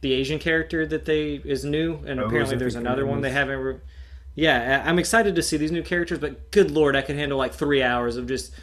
the 0.01 0.13
Asian 0.13 0.39
character 0.39 0.85
that 0.85 1.05
they 1.05 1.33
is 1.43 1.65
new, 1.65 1.95
and 2.05 2.19
Rose, 2.19 2.27
apparently 2.27 2.55
there's 2.57 2.75
another 2.75 3.05
one 3.05 3.21
they 3.21 3.31
haven't. 3.31 3.59
Re- 3.59 3.79
yeah, 4.35 4.81
I- 4.85 4.89
I'm 4.89 4.99
excited 4.99 5.35
to 5.35 5.41
see 5.41 5.57
these 5.57 5.71
new 5.71 5.81
characters, 5.83 6.19
but 6.19 6.51
good 6.51 6.69
lord, 6.71 6.95
I 6.95 7.01
could 7.01 7.15
handle 7.15 7.37
like 7.37 7.53
three 7.53 7.81
hours 7.81 8.17
of 8.17 8.27
just 8.27 8.53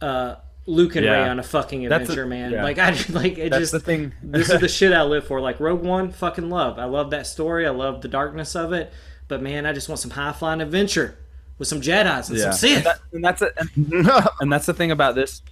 uh, 0.00 0.36
Luke 0.66 0.96
and 0.96 1.04
Yeah. 1.04 1.22
Rey 1.24 1.28
on 1.28 1.38
a 1.38 1.42
fucking 1.42 1.82
That's 1.88 2.00
a- 2.00 2.02
adventure, 2.04 2.26
man. 2.26 2.52
yeah. 2.52 2.62
Like 2.62 2.78
I 2.78 2.92
just- 2.92 3.10
like 3.10 3.36
it 3.38 3.50
That's 3.50 3.60
just 3.60 3.72
the 3.72 3.80
thing. 3.80 4.12
this 4.22 4.48
is 4.50 4.60
the 4.60 4.68
shit 4.78 4.92
I 4.92 5.02
live 5.02 5.26
for. 5.26 5.40
Like 5.40 5.60
Rogue 5.60 5.82
One, 5.82 6.12
fucking 6.12 6.48
love. 6.50 6.78
I 6.78 6.84
love 6.84 7.10
that 7.10 7.26
story. 7.26 7.66
I 7.66 7.70
love 7.70 8.00
the 8.02 8.08
darkness 8.08 8.54
of 8.56 8.72
it. 8.72 8.92
But 9.28 9.42
man, 9.42 9.66
I 9.66 9.72
just 9.72 9.88
want 9.88 9.98
some 9.98 10.12
high 10.12 10.32
flying 10.32 10.60
adventure 10.62 11.18
with 11.58 11.68
some 11.68 11.80
Jedi's 11.82 12.30
and 12.30 12.38
yeah. 12.38 12.44
some 12.44 12.52
Sith. 12.54 12.76
And, 12.78 12.86
that, 12.86 13.00
and 13.12 13.24
that's 13.24 13.42
it. 13.42 13.52
And, 13.58 14.10
and 14.40 14.52
that's 14.52 14.66
the 14.66 14.72
thing 14.74 14.90
about 14.90 15.14
this 15.14 15.42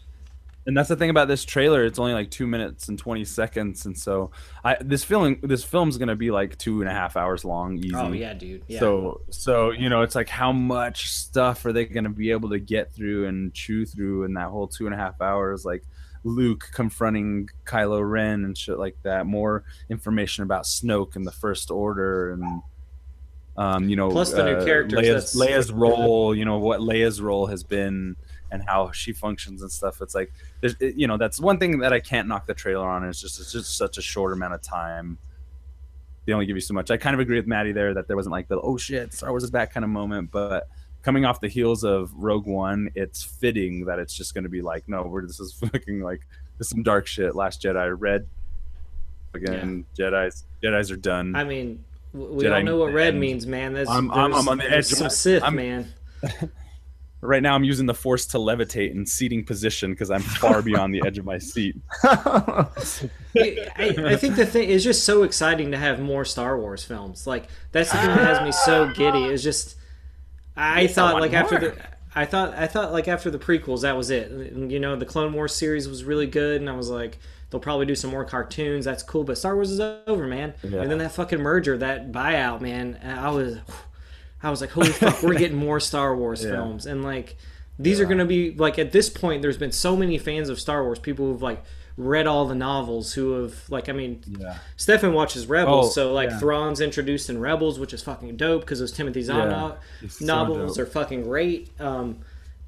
and 0.67 0.77
that's 0.77 0.89
the 0.89 0.97
thing 0.97 1.11
about 1.11 1.29
this 1.29 1.45
trailer 1.45 1.85
it's 1.85 1.99
only 1.99 2.13
like 2.13 2.31
two 2.31 2.47
minutes 2.47 2.89
and 2.89 2.99
20 2.99 3.25
seconds 3.25 3.87
and 3.87 3.97
so 3.97 4.31
i 4.65 4.77
this 4.81 5.05
film 5.05 5.39
this 5.43 5.65
film's 5.65 5.97
gonna 5.97 6.17
be 6.17 6.31
like 6.31 6.57
two 6.59 6.81
and 6.81 6.91
a 6.91 6.93
half 6.93 7.17
hours 7.17 7.45
long 7.45 7.79
easy 7.79 7.95
oh 7.95 8.13
yeah, 8.13 8.35
dude. 8.35 8.63
Yeah. 8.67 8.81
so 8.81 9.21
so 9.31 9.71
you 9.71 9.89
know 9.89 10.03
it's 10.03 10.15
like 10.15 10.29
how 10.29 10.53
much 10.53 11.11
stuff 11.11 11.65
are 11.65 11.73
they 11.73 11.85
gonna 11.85 12.11
be 12.11 12.31
able 12.31 12.51
to 12.51 12.59
get 12.59 12.93
through 12.93 13.27
and 13.27 13.55
chew 13.55 13.87
through 13.87 14.25
in 14.25 14.35
that 14.35 14.49
whole 14.49 14.67
two 14.67 14.87
and 14.87 14.95
a 14.95 14.99
half 14.99 15.21
hours 15.21 15.65
like 15.65 15.85
luke 16.25 16.69
confronting 16.73 17.49
kylo 17.65 18.09
ren 18.09 18.45
and 18.45 18.59
shit 18.59 18.79
like 18.79 18.97
that 19.03 19.27
more 19.27 19.65
information 19.89 20.43
about 20.43 20.65
snoke 20.65 21.15
and 21.15 21.27
the 21.27 21.33
first 21.33 21.71
order 21.71 22.33
and 22.33 22.63
um, 23.59 23.89
you 23.89 23.97
know, 23.97 24.11
Plus 24.11 24.33
the 24.33 24.45
new 24.45 24.51
uh, 24.57 24.65
characters, 24.67 25.01
Leia's, 25.01 25.35
Leia's 25.35 25.73
role, 25.73 26.35
you 26.35 26.45
know, 26.45 26.59
what 26.59 26.81
Leia's 26.81 27.23
role 27.23 27.47
has 27.47 27.65
been 27.65 28.17
and 28.57 28.67
how 28.69 28.91
she 28.91 29.13
functions 29.13 29.63
and 29.63 29.71
stuff. 29.71 30.01
It's 30.01 30.15
like, 30.15 30.33
there's, 30.61 30.75
it, 30.81 30.97
you 30.97 31.07
know, 31.07 31.17
that's 31.17 31.39
one 31.39 31.59
thing 31.59 31.79
that 31.81 31.93
I 31.93 32.01
can't 32.01 32.27
knock 32.27 32.47
the 32.47 32.55
trailer 32.55 32.87
on. 32.89 33.05
It's 33.05 33.21
just 33.21 33.39
it's 33.39 33.53
just 33.53 33.77
such 33.77 33.99
a 33.99 34.03
short 34.03 34.33
amount 34.33 34.55
of 34.55 34.63
time. 34.63 35.19
They 36.25 36.33
only 36.33 36.47
give 36.47 36.57
you 36.57 36.61
so 36.61 36.75
much. 36.75 36.91
I 36.91 36.97
kind 36.97 37.15
of 37.15 37.21
agree 37.21 37.37
with 37.37 37.47
Maddie 37.47 37.73
there 37.73 37.95
that 37.95 38.09
there 38.09 38.17
wasn't 38.17 38.33
like 38.33 38.49
the 38.49 38.59
oh 38.61 38.77
shit, 38.77 39.13
Star 39.15 39.31
Wars 39.31 39.45
is 39.45 39.51
back 39.51 39.73
kind 39.73 39.85
of 39.85 39.91
moment, 39.91 40.31
but 40.33 40.69
coming 41.03 41.25
off 41.25 41.41
the 41.41 41.49
heels 41.49 41.85
of 41.85 42.13
Rogue 42.15 42.47
One, 42.47 42.91
it's 42.97 43.23
fitting 43.23 43.85
that 43.85 43.99
it's 44.01 44.13
just 44.15 44.35
going 44.35 44.43
to 44.45 44.51
be 44.51 44.61
like, 44.63 44.89
no, 44.89 45.03
we're 45.05 45.25
this 45.27 45.39
is 45.39 45.53
fucking 45.73 46.01
like 46.01 46.23
this 46.59 46.67
is 46.67 46.71
some 46.71 46.83
dark 46.83 47.07
shit. 47.07 47.37
Last 47.37 47.63
Jedi, 47.63 47.95
red. 47.97 48.27
Again, 49.35 49.85
Jedi's 49.97 50.45
Jedi's 50.63 50.91
are 50.91 50.97
done. 50.97 51.37
I 51.37 51.45
mean, 51.45 51.85
we 52.15 52.45
Jedi 52.45 52.57
all 52.57 52.63
know 52.63 52.77
what 52.79 52.93
red 52.95 53.15
means, 53.15 53.47
man. 53.47 53.75
There's, 53.75 53.89
I'm- 53.89 54.11
I'm- 54.11 54.31
there's- 54.31 54.43
I'm 54.43 54.49
on 54.49 54.59
the 54.59 54.65
edge 54.71 54.91
of 54.93 54.99
Some 54.99 55.11
Sith, 55.11 55.43
I'm- 55.43 55.55
man. 55.57 55.93
Right 57.27 57.43
now, 57.43 57.55
I'm 57.55 57.65
using 57.65 57.87
the 57.87 57.95
Force 57.95 58.27
to 58.27 58.39
levitate 58.39 58.93
in 58.93 59.05
seating 59.07 59.45
position 59.45 59.91
because 59.91 60.11
I'm 60.11 60.23
far 60.23 60.63
beyond 60.63 60.95
the 60.95 61.03
edge 61.07 61.19
of 61.19 61.25
my 61.25 61.39
seat. 61.39 61.77
I, 62.05 62.69
I 63.77 64.17
think 64.17 64.37
the 64.37 64.47
thing 64.47 64.69
is 64.69 64.85
just 64.85 65.05
so 65.05 65.23
exciting 65.23 65.73
to 65.73 65.77
have 65.77 66.01
more 66.01 66.25
Star 66.25 66.59
Wars 66.59 66.85
films. 66.85 67.27
Like 67.27 67.49
that's 67.73 67.91
the 67.91 67.99
thing 67.99 68.09
that 68.09 68.19
has 68.19 68.43
me 68.43 68.53
so 68.53 68.93
giddy. 68.93 69.25
Is 69.25 69.43
just 69.43 69.77
I 70.57 70.87
thought 70.87 71.15
want 71.15 71.23
like 71.23 71.33
after 71.35 71.59
the 71.59 71.77
I 72.15 72.25
thought 72.25 72.55
I 72.55 72.67
thought 72.67 72.93
like 72.93 73.09
after 73.09 73.31
the 73.31 73.39
prequels 73.39 73.83
that 73.83 73.97
was 73.97 74.11
it. 74.11 74.31
And, 74.31 74.73
you 74.73 74.81
know 74.81 74.97
the 74.97 75.07
Clone 75.07 75.33
Wars 75.33 75.55
series 75.55 75.89
was 75.89 76.05
really 76.05 76.27
good, 76.27 76.61
and 76.61 76.71
I 76.71 76.77
was 76.77 76.89
like 76.89 77.19
they'll 77.51 77.61
probably 77.61 77.87
do 77.87 77.95
some 77.95 78.11
more 78.11 78.25
cartoons. 78.25 78.85
That's 78.85 79.03
cool, 79.03 79.25
but 79.25 79.39
Star 79.39 79.55
Wars 79.55 79.71
is 79.71 79.81
over, 79.81 80.27
man. 80.27 80.55
Yeah. 80.63 80.81
And 80.81 80.91
then 80.91 80.99
that 80.99 81.13
fucking 81.13 81.41
merger, 81.41 81.77
that 81.79 82.13
buyout, 82.13 82.61
man. 82.61 82.99
I 83.03 83.31
was 83.31 83.59
I 84.47 84.51
was 84.51 84.61
like, 84.61 84.71
holy 84.71 84.89
fuck, 84.91 85.23
we're 85.23 85.35
getting 85.35 85.57
more 85.69 85.81
Star 85.81 86.17
Wars 86.17 86.43
Yeah. 86.45 86.51
films, 86.53 86.87
and 86.87 87.03
like 87.03 87.37
these 87.79 88.01
are 88.01 88.05
going 88.07 88.19
to 88.19 88.25
be 88.25 88.53
like 88.53 88.79
at 88.79 88.93
this 88.93 89.09
point. 89.11 89.43
There's 89.43 89.59
been 89.59 89.73
so 89.73 89.97
many 89.97 90.17
fans 90.19 90.49
of 90.49 90.59
Star 90.61 90.83
Wars, 90.85 90.99
people 90.99 91.27
who've 91.27 91.43
like 91.43 91.63
read 91.99 92.27
all 92.27 92.47
the 92.47 92.55
novels, 92.55 93.13
who 93.15 93.43
have 93.43 93.55
like, 93.71 93.89
I 93.89 93.93
mean, 93.93 94.23
Yeah. 94.39 94.59
Stefan 94.77 95.13
watches 95.15 95.47
Rebels, 95.47 95.87
Oh, 95.89 95.91
so 95.91 96.13
like 96.13 96.31
yeah. 96.31 96.39
Thrawn's 96.39 96.81
introduced 96.81 97.29
in 97.31 97.41
Rebels, 97.41 97.79
which 97.79 97.93
is 97.95 98.03
fucking 98.03 98.37
dope 98.37 98.61
because 98.63 98.79
those 98.81 98.93
Timothy 98.93 99.23
Zahn 99.23 99.51
Yeah, 99.51 99.57
no- 99.57 99.77
it's 100.03 100.19
so 100.19 100.25
novels 100.25 100.79
are 100.79 100.87
fucking 100.87 101.23
great. 101.25 101.71
Um, 101.81 102.19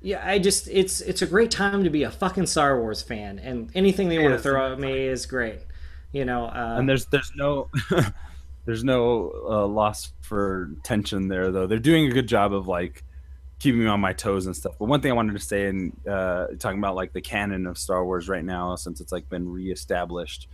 yeah, 0.01 0.23
I 0.27 0.39
just 0.39 0.69
it's 0.71 1.01
it's 1.01 1.23
a 1.23 1.27
great 1.27 1.51
time 1.51 1.85
to 1.85 1.91
be 1.91 2.03
a 2.05 2.11
fucking 2.11 2.47
Star 2.47 2.81
Wars 2.81 3.03
fan, 3.03 3.39
and 3.39 3.71
anything 3.75 4.09
they 4.09 4.19
want 4.19 4.35
to 4.35 4.39
throw 4.41 4.73
at 4.73 4.79
me 4.79 5.07
is 5.07 5.27
great. 5.27 5.61
You 6.13 6.25
know, 6.25 6.45
uh, 6.47 6.77
And 6.79 6.89
there's 6.89 7.07
there's 7.07 7.33
no 7.37 7.71
there's 8.69 8.85
no 8.85 9.33
uh, 9.49 9.67
loss 9.67 10.13
for 10.21 10.73
tension 10.83 11.27
there 11.27 11.51
though. 11.51 11.67
They're 11.67 11.79
doing 11.79 12.07
a 12.07 12.11
good 12.11 12.27
job 12.27 12.53
of 12.53 12.69
like 12.69 13.03
keeping 13.59 13.81
me 13.81 13.87
on 13.87 13.99
my 13.99 14.13
toes 14.13 14.45
and 14.45 14.55
stuff. 14.55 14.75
But 14.79 14.89
one 14.89 15.01
thing 15.01 15.11
I 15.11 15.15
wanted 15.15 15.33
to 15.33 15.39
say 15.39 15.69
and 15.69 15.99
uh, 16.07 16.49
talking 16.59 16.79
about 16.79 16.95
like 16.95 17.15
the 17.15 17.23
canon 17.23 17.67
of 17.67 17.79
Star 17.79 18.05
Wars 18.05 18.29
right 18.29 18.45
now 18.45 18.77
since 18.77 19.01
it's 19.01 19.11
like 19.11 19.27
been 19.31 19.49
reestablished. 19.49 20.49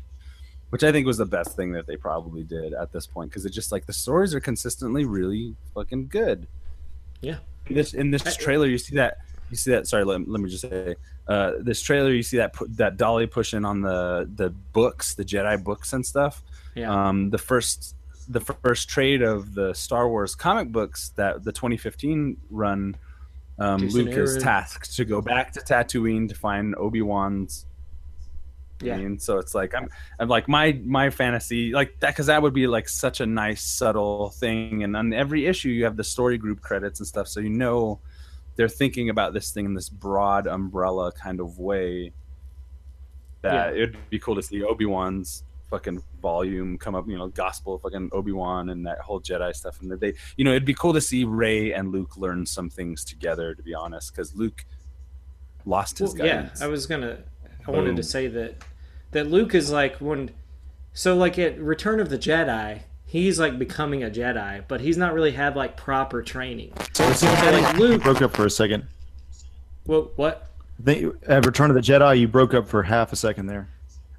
Which 0.68 0.84
I 0.84 0.92
think 0.92 1.08
was 1.08 1.16
the 1.16 1.26
best 1.26 1.56
thing 1.56 1.72
that 1.72 1.88
they 1.88 1.96
probably 1.96 2.44
did 2.44 2.72
at 2.72 2.92
this 2.92 3.04
point 3.04 3.30
because 3.30 3.44
it's 3.46 3.54
just 3.54 3.72
like 3.72 3.84
the 3.84 3.92
stories 3.92 4.32
are 4.32 4.40
consistently 4.40 5.04
really 5.04 5.56
fucking 5.74 6.06
good. 6.06 6.46
yeah, 7.20 7.38
this 7.68 7.94
in 7.94 8.12
this 8.12 8.36
trailer 8.36 8.68
you 8.68 8.78
see 8.78 8.94
that 8.94 9.18
you 9.50 9.56
see 9.56 9.72
that 9.72 9.88
sorry 9.88 10.04
let, 10.04 10.28
let 10.28 10.40
me 10.40 10.48
just 10.48 10.62
say 10.62 10.94
uh 11.26 11.52
this 11.60 11.82
trailer 11.82 12.12
you 12.12 12.22
see 12.22 12.36
that 12.36 12.54
that 12.68 12.96
dolly 12.96 13.26
pushing 13.26 13.64
on 13.64 13.80
the 13.80 14.28
the 14.36 14.50
books 14.50 15.14
the 15.14 15.24
jedi 15.24 15.62
books 15.62 15.92
and 15.92 16.04
stuff 16.04 16.42
yeah. 16.74 17.08
um 17.08 17.30
the 17.30 17.38
first 17.38 17.94
the 18.28 18.40
first 18.40 18.88
trade 18.88 19.22
of 19.22 19.54
the 19.54 19.74
star 19.74 20.08
wars 20.08 20.34
comic 20.34 20.72
books 20.72 21.12
that 21.16 21.44
the 21.44 21.52
2015 21.52 22.36
run 22.50 22.96
um 23.58 23.86
luke 23.88 24.08
is 24.08 24.42
tasked 24.42 24.94
to 24.96 25.04
go 25.04 25.20
back 25.20 25.52
to 25.52 25.60
tatooine 25.60 26.28
to 26.28 26.34
find 26.34 26.74
obi-wan's 26.76 27.66
Yeah. 28.82 28.94
I 28.94 28.98
mean, 28.98 29.18
so 29.18 29.38
it's 29.38 29.54
like 29.54 29.72
I'm, 29.74 29.88
I'm 30.18 30.28
like 30.28 30.48
my 30.48 30.78
my 30.84 31.08
fantasy 31.10 31.72
like 31.72 32.00
that 32.00 32.10
because 32.10 32.26
that 32.26 32.42
would 32.42 32.52
be 32.52 32.66
like 32.66 32.88
such 32.88 33.20
a 33.20 33.26
nice 33.26 33.62
subtle 33.62 34.30
thing, 34.30 34.82
and 34.82 34.96
on 34.96 35.12
every 35.12 35.46
issue 35.46 35.68
you 35.68 35.84
have 35.84 35.96
the 35.96 36.04
story 36.04 36.36
group 36.38 36.60
credits 36.60 36.98
and 37.00 37.06
stuff, 37.06 37.28
so 37.28 37.40
you 37.40 37.50
know 37.50 38.00
they're 38.56 38.68
thinking 38.68 39.10
about 39.10 39.32
this 39.32 39.52
thing 39.52 39.64
in 39.64 39.74
this 39.74 39.88
broad 39.88 40.46
umbrella 40.46 41.12
kind 41.12 41.40
of 41.40 41.58
way. 41.58 42.12
That 43.42 43.74
it'd 43.74 43.96
be 44.10 44.18
cool 44.18 44.34
to 44.34 44.42
see 44.42 44.62
Obi 44.64 44.86
Wan's 44.86 45.44
fucking 45.70 46.02
volume 46.20 46.78
come 46.78 46.94
up, 46.94 47.08
you 47.08 47.16
know, 47.16 47.28
Gospel 47.28 47.74
of 47.74 47.82
fucking 47.82 48.10
Obi 48.12 48.32
Wan 48.32 48.70
and 48.70 48.86
that 48.86 49.00
whole 49.00 49.20
Jedi 49.20 49.54
stuff, 49.54 49.80
and 49.80 49.90
that 49.90 50.00
they, 50.00 50.14
you 50.36 50.44
know, 50.44 50.50
it'd 50.50 50.64
be 50.64 50.74
cool 50.74 50.92
to 50.92 51.00
see 51.00 51.24
Rey 51.24 51.72
and 51.72 51.92
Luke 51.92 52.16
learn 52.16 52.46
some 52.46 52.70
things 52.70 53.04
together. 53.04 53.54
To 53.54 53.62
be 53.62 53.74
honest, 53.74 54.12
because 54.12 54.34
Luke 54.34 54.64
lost 55.64 55.98
his 55.98 56.14
Well, 56.14 56.26
yeah. 56.26 56.50
I 56.60 56.66
was 56.66 56.86
gonna. 56.86 57.18
I 57.66 57.70
wanted 57.70 57.96
to 57.96 58.02
say 58.02 58.28
that 58.28 58.62
that 59.12 59.30
Luke 59.30 59.54
is 59.54 59.70
like 59.70 59.96
when, 59.96 60.30
so 60.92 61.16
like 61.16 61.38
at 61.38 61.58
Return 61.58 61.98
of 61.98 62.10
the 62.10 62.18
Jedi, 62.18 62.80
he's 63.06 63.38
like 63.40 63.58
becoming 63.58 64.02
a 64.02 64.10
Jedi, 64.10 64.64
but 64.68 64.80
he's 64.80 64.96
not 64.98 65.14
really 65.14 65.32
had 65.32 65.56
like 65.56 65.76
proper 65.76 66.22
training. 66.22 66.72
So 66.92 67.04
like 67.06 67.78
Luke- 67.78 68.02
broke 68.02 68.22
up 68.22 68.34
for 68.36 68.44
a 68.44 68.50
second. 68.50 68.86
Well, 69.86 70.10
what? 70.16 70.50
Think, 70.82 71.14
at 71.26 71.46
Return 71.46 71.70
of 71.70 71.74
the 71.74 71.80
Jedi, 71.80 72.18
you 72.18 72.28
broke 72.28 72.52
up 72.54 72.68
for 72.68 72.82
half 72.82 73.12
a 73.12 73.16
second 73.16 73.46
there. 73.46 73.68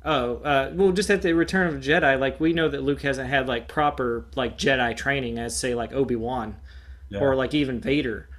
Oh, 0.07 0.35
uh, 0.37 0.71
well, 0.75 0.91
just 0.91 1.09
at 1.09 1.23
the 1.23 1.33
Return 1.33 1.67
of 1.73 1.81
Jedi, 1.81 2.19
like 2.19 2.39
we 2.39 2.53
know 2.53 2.69
that 2.69 2.83
Luke 2.83 3.01
hasn't 3.01 3.27
had 3.27 3.47
like 3.47 3.67
proper 3.67 4.25
like 4.35 4.55
Jedi 4.57 4.95
training 4.95 5.39
as 5.39 5.57
say 5.57 5.73
like 5.73 5.91
Obi 5.93 6.15
Wan, 6.15 6.57
Yeah. 7.09 7.19
or 7.21 7.35
like 7.35 7.55
even 7.55 7.81
Vader. 7.81 8.29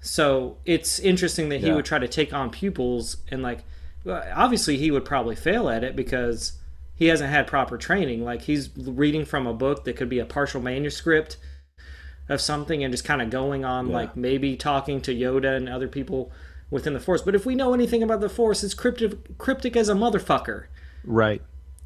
So 0.00 0.56
it's 0.64 0.98
interesting 0.98 1.50
that 1.50 1.60
he 1.60 1.66
Yeah. 1.66 1.74
would 1.74 1.84
try 1.84 1.98
to 1.98 2.08
take 2.08 2.32
on 2.32 2.48
pupils 2.50 3.18
and 3.30 3.42
like, 3.42 3.64
obviously 4.06 4.78
he 4.78 4.90
would 4.90 5.04
probably 5.04 5.36
fail 5.36 5.68
at 5.68 5.84
it 5.84 5.94
because 5.94 6.54
he 6.94 7.06
hasn't 7.08 7.28
had 7.30 7.46
proper 7.46 7.76
training. 7.76 8.24
Like 8.24 8.42
he's 8.42 8.70
reading 8.76 9.26
from 9.26 9.46
a 9.46 9.52
book 9.52 9.84
that 9.84 9.96
could 9.96 10.08
be 10.08 10.20
a 10.20 10.24
partial 10.24 10.62
manuscript 10.62 11.36
of 12.30 12.40
something 12.40 12.82
and 12.82 12.94
just 12.94 13.04
kind 13.04 13.20
of 13.20 13.28
going 13.28 13.62
on 13.62 13.88
Yeah. 13.88 13.94
like 13.94 14.16
maybe 14.16 14.56
talking 14.56 15.02
to 15.02 15.14
Yoda 15.14 15.54
and 15.54 15.68
other 15.68 15.88
people 15.88 16.32
within 16.70 16.94
the 16.94 17.00
Force. 17.00 17.20
But 17.20 17.34
if 17.34 17.44
we 17.44 17.54
know 17.54 17.74
anything 17.74 18.02
about 18.02 18.20
the 18.20 18.28
Force, 18.30 18.64
it's 18.64 18.72
cryptic, 18.74 19.36
cryptic 19.36 19.76
as 19.76 19.90
a 19.90 19.94
motherfucker. 19.94 20.64
Right. 21.04 21.42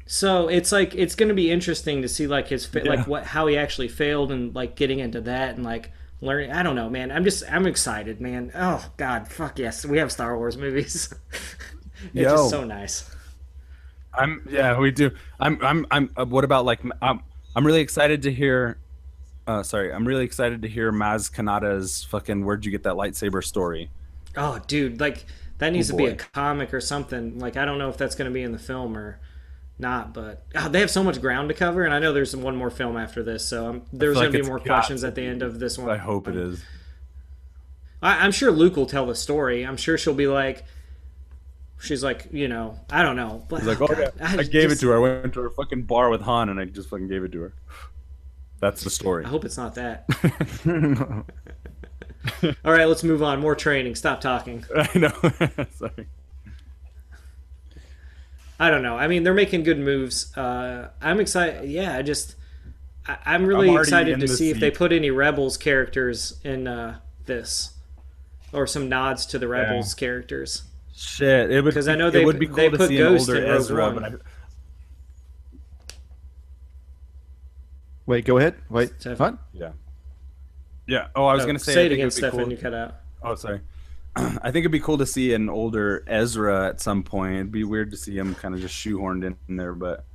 So 0.07 0.47
it's 0.47 0.71
like 0.71 0.93
it's 0.95 1.15
going 1.15 1.29
to 1.29 1.35
be 1.35 1.49
interesting 1.51 2.01
to 2.03 2.07
see 2.07 2.27
like 2.27 2.47
his 2.49 2.65
fa- 2.65 2.81
Yeah. 2.85 2.91
like 2.95 3.07
what 3.07 3.23
how 3.25 3.47
he 3.47 3.57
actually 3.57 3.87
failed 3.87 4.31
and 4.31 4.53
like 4.53 4.75
getting 4.75 4.99
into 4.99 5.21
that 5.21 5.55
and 5.55 5.63
like 5.63 5.91
learning. 6.21 6.51
I 6.51 6.61
don't 6.63 6.75
know, 6.75 6.89
man. 6.89 7.11
I'm 7.11 7.23
just 7.23 7.43
I'm 7.51 7.65
excited, 7.65 8.21
man. 8.21 8.51
Oh 8.53 8.87
God, 8.97 9.27
fuck 9.27 9.57
yes, 9.57 9.85
we 9.85 9.97
have 9.97 10.11
Star 10.11 10.37
Wars 10.37 10.57
movies. 10.57 11.11
it's 11.31 12.13
Yo. 12.13 12.23
just 12.35 12.49
so 12.51 12.63
nice. 12.63 13.09
I'm 14.13 14.47
yeah, 14.49 14.77
we 14.77 14.91
do. 14.91 15.11
I'm 15.39 15.59
I'm 15.63 15.85
I'm. 15.91 16.09
Uh, 16.15 16.25
what 16.25 16.43
about 16.43 16.65
like 16.65 16.81
I'm 17.01 17.21
I'm 17.55 17.65
really 17.65 17.81
excited 17.81 18.21
to 18.23 18.31
hear. 18.31 18.77
Uh, 19.47 19.61
sorry, 19.63 19.91
I'm 19.93 20.07
really 20.07 20.23
excited 20.25 20.61
to 20.63 20.67
hear 20.67 20.91
Maz 20.91 21.31
Kanata's 21.31 22.03
fucking 22.05 22.45
"Where'd 22.45 22.65
you 22.65 22.71
get 22.71 22.83
that 22.83 22.93
lightsaber?" 22.93 23.43
story. 23.43 23.89
Oh, 24.37 24.59
dude, 24.67 24.99
like 24.99 25.25
that 25.59 25.71
needs 25.71 25.89
Oh, 25.91 25.97
to 25.97 26.03
be 26.03 26.05
a 26.09 26.15
comic 26.15 26.73
or 26.73 26.81
something. 26.81 27.39
Like 27.39 27.57
I 27.57 27.65
don't 27.65 27.77
know 27.77 27.89
if 27.89 27.97
that's 27.97 28.15
going 28.15 28.29
to 28.29 28.33
be 28.33 28.43
in 28.43 28.51
the 28.51 28.59
film 28.59 28.97
or 28.97 29.19
not, 29.77 30.13
but 30.13 30.47
God, 30.51 30.71
they 30.71 30.79
have 30.79 30.89
so 30.91 31.03
much 31.03 31.19
ground 31.19 31.49
to 31.49 31.55
cover, 31.55 31.83
and 31.83 31.93
I 31.93 31.99
know 31.99 32.13
there's 32.13 32.35
one 32.35 32.55
more 32.55 32.69
film 32.69 32.95
after 32.97 33.23
this, 33.23 33.45
so 33.45 33.67
um, 33.69 33.81
there's 33.91 34.15
like 34.15 34.31
going 34.31 34.33
to 34.37 34.43
be 34.43 34.47
more 34.47 34.59
questions 34.59 35.03
at 35.03 35.15
the 35.15 35.23
end 35.23 35.41
of 35.41 35.59
this 35.59 35.77
one. 35.77 35.89
I 35.89 35.97
hope 35.97 36.27
it 36.27 36.35
is. 36.37 36.63
I, 38.01 38.25
I'm 38.25 38.31
sure 38.31 38.51
Luke 38.51 38.77
will 38.77 38.85
tell 38.85 39.05
the 39.05 39.15
story. 39.15 39.65
I'm 39.65 39.75
sure 39.77 39.97
she'll 39.97 40.13
be 40.13 40.27
like, 40.27 40.63
she's 41.79 42.03
like, 42.03 42.27
you 42.31 42.47
know, 42.47 42.79
I 42.89 43.03
don't 43.03 43.15
know. 43.17 43.45
But, 43.49 43.61
He's 43.63 43.67
like, 43.67 43.81
oh, 43.81 43.87
yeah, 43.99 44.11
I, 44.21 44.37
gave 44.43 44.69
just- 44.69 44.77
it 44.81 44.85
to 44.85 44.89
her. 44.91 44.95
I 44.97 44.99
went 44.99 45.33
to 45.33 45.41
a 45.41 45.49
fucking 45.49 45.83
bar 45.83 46.09
with 46.09 46.21
Han, 46.21 46.47
and 46.49 46.57
I 46.59 46.65
just 46.65 46.89
fucking 46.89 47.07
gave 47.09 47.23
it 47.25 47.31
to 47.33 47.41
her. 47.41 47.53
That's 48.61 48.81
the 48.83 48.89
story. 48.89 49.25
I 49.25 49.27
hope 49.27 49.43
it's 49.43 49.57
not 49.57 49.75
that. 49.75 50.05
All 52.43 52.71
right, 52.71 52.85
let's 52.85 53.03
move 53.03 53.21
on. 53.23 53.39
More 53.39 53.55
training. 53.55 53.95
Stop 53.95 54.21
talking. 54.21 54.63
I 54.75 54.97
know. 54.97 55.09
Sorry. 55.71 56.07
I 58.59 58.69
don't 58.69 58.81
know. 58.83 58.97
I 58.97 59.07
mean, 59.07 59.23
they're 59.23 59.33
making 59.33 59.63
good 59.63 59.79
moves. 59.79 60.35
Uh, 60.37 60.89
I'm 61.01 61.19
excited. 61.19 61.69
Yeah, 61.69 61.95
I 61.97 62.01
just, 62.01 62.35
I, 63.05 63.17
I'm 63.25 63.45
really 63.45 63.67
already 63.69 63.81
excited 63.83 64.19
to 64.21 64.27
the 64.27 64.33
see 64.33 64.49
if 64.49 64.59
they 64.59 64.71
put 64.71 64.93
any 64.93 65.11
Rebels 65.11 65.57
characters 65.57 66.39
in 66.43 66.65
uh, 66.67 66.99
this, 67.25 67.73
or 68.53 68.65
some 68.65 68.87
nods 68.87 69.25
to 69.27 69.39
the 69.39 69.47
Rebels 69.49 69.93
characters. 69.93 70.63
Shit, 70.95 71.51
it 71.51 71.61
would 71.61 71.73
'Cause 71.73 71.89
I 71.89 71.95
know 71.95 72.09
they 72.09 72.23
would 72.23 72.39
be 72.39 72.47
put- 72.47 72.55
they 72.55 72.69
cool 72.69 72.71
to 72.71 72.77
put 72.77 72.87
see 72.87 72.97
Ghost 72.97 73.27
an 73.27 73.35
older 73.43 73.55
Ezra, 73.55 73.91
but 73.91 74.03
I, 74.05 74.11
Wait, 78.05 78.23
go 78.23 78.37
ahead. 78.37 78.55
Wait, 78.69 78.91
Steph- 78.99 79.19
what? 79.19 79.37
yeah, 79.51 79.71
yeah. 80.87 81.07
Oh, 81.15 81.25
I 81.25 81.33
was 81.33 81.43
Oh, 81.43 81.47
gonna 81.47 81.59
say, 81.59 81.73
say 81.73 81.85
it 81.87 81.91
again, 81.91 82.11
Stefan. 82.11 82.39
cool- 82.41 82.51
You 82.51 82.57
cut 82.57 82.73
out. 82.73 82.95
Oh, 83.23 83.35
sorry. 83.35 83.61
I 84.15 84.51
think 84.51 84.57
it'd 84.57 84.71
be 84.71 84.79
cool 84.79 84.97
to 84.99 85.05
see 85.05 85.33
an 85.33 85.49
older 85.49 86.03
Ezra 86.07 86.67
at 86.67 86.79
some 86.79 87.03
point. 87.03 87.35
It'd 87.35 87.51
be 87.51 87.63
weird 87.63 87.91
to 87.91 87.97
see 87.97 88.17
him 88.17 88.33
kind 88.35 88.53
of 88.55 88.61
just 88.61 88.73
shoehorned 88.75 89.25
in, 89.47 89.57
there, 89.57 89.73
but 89.73 90.05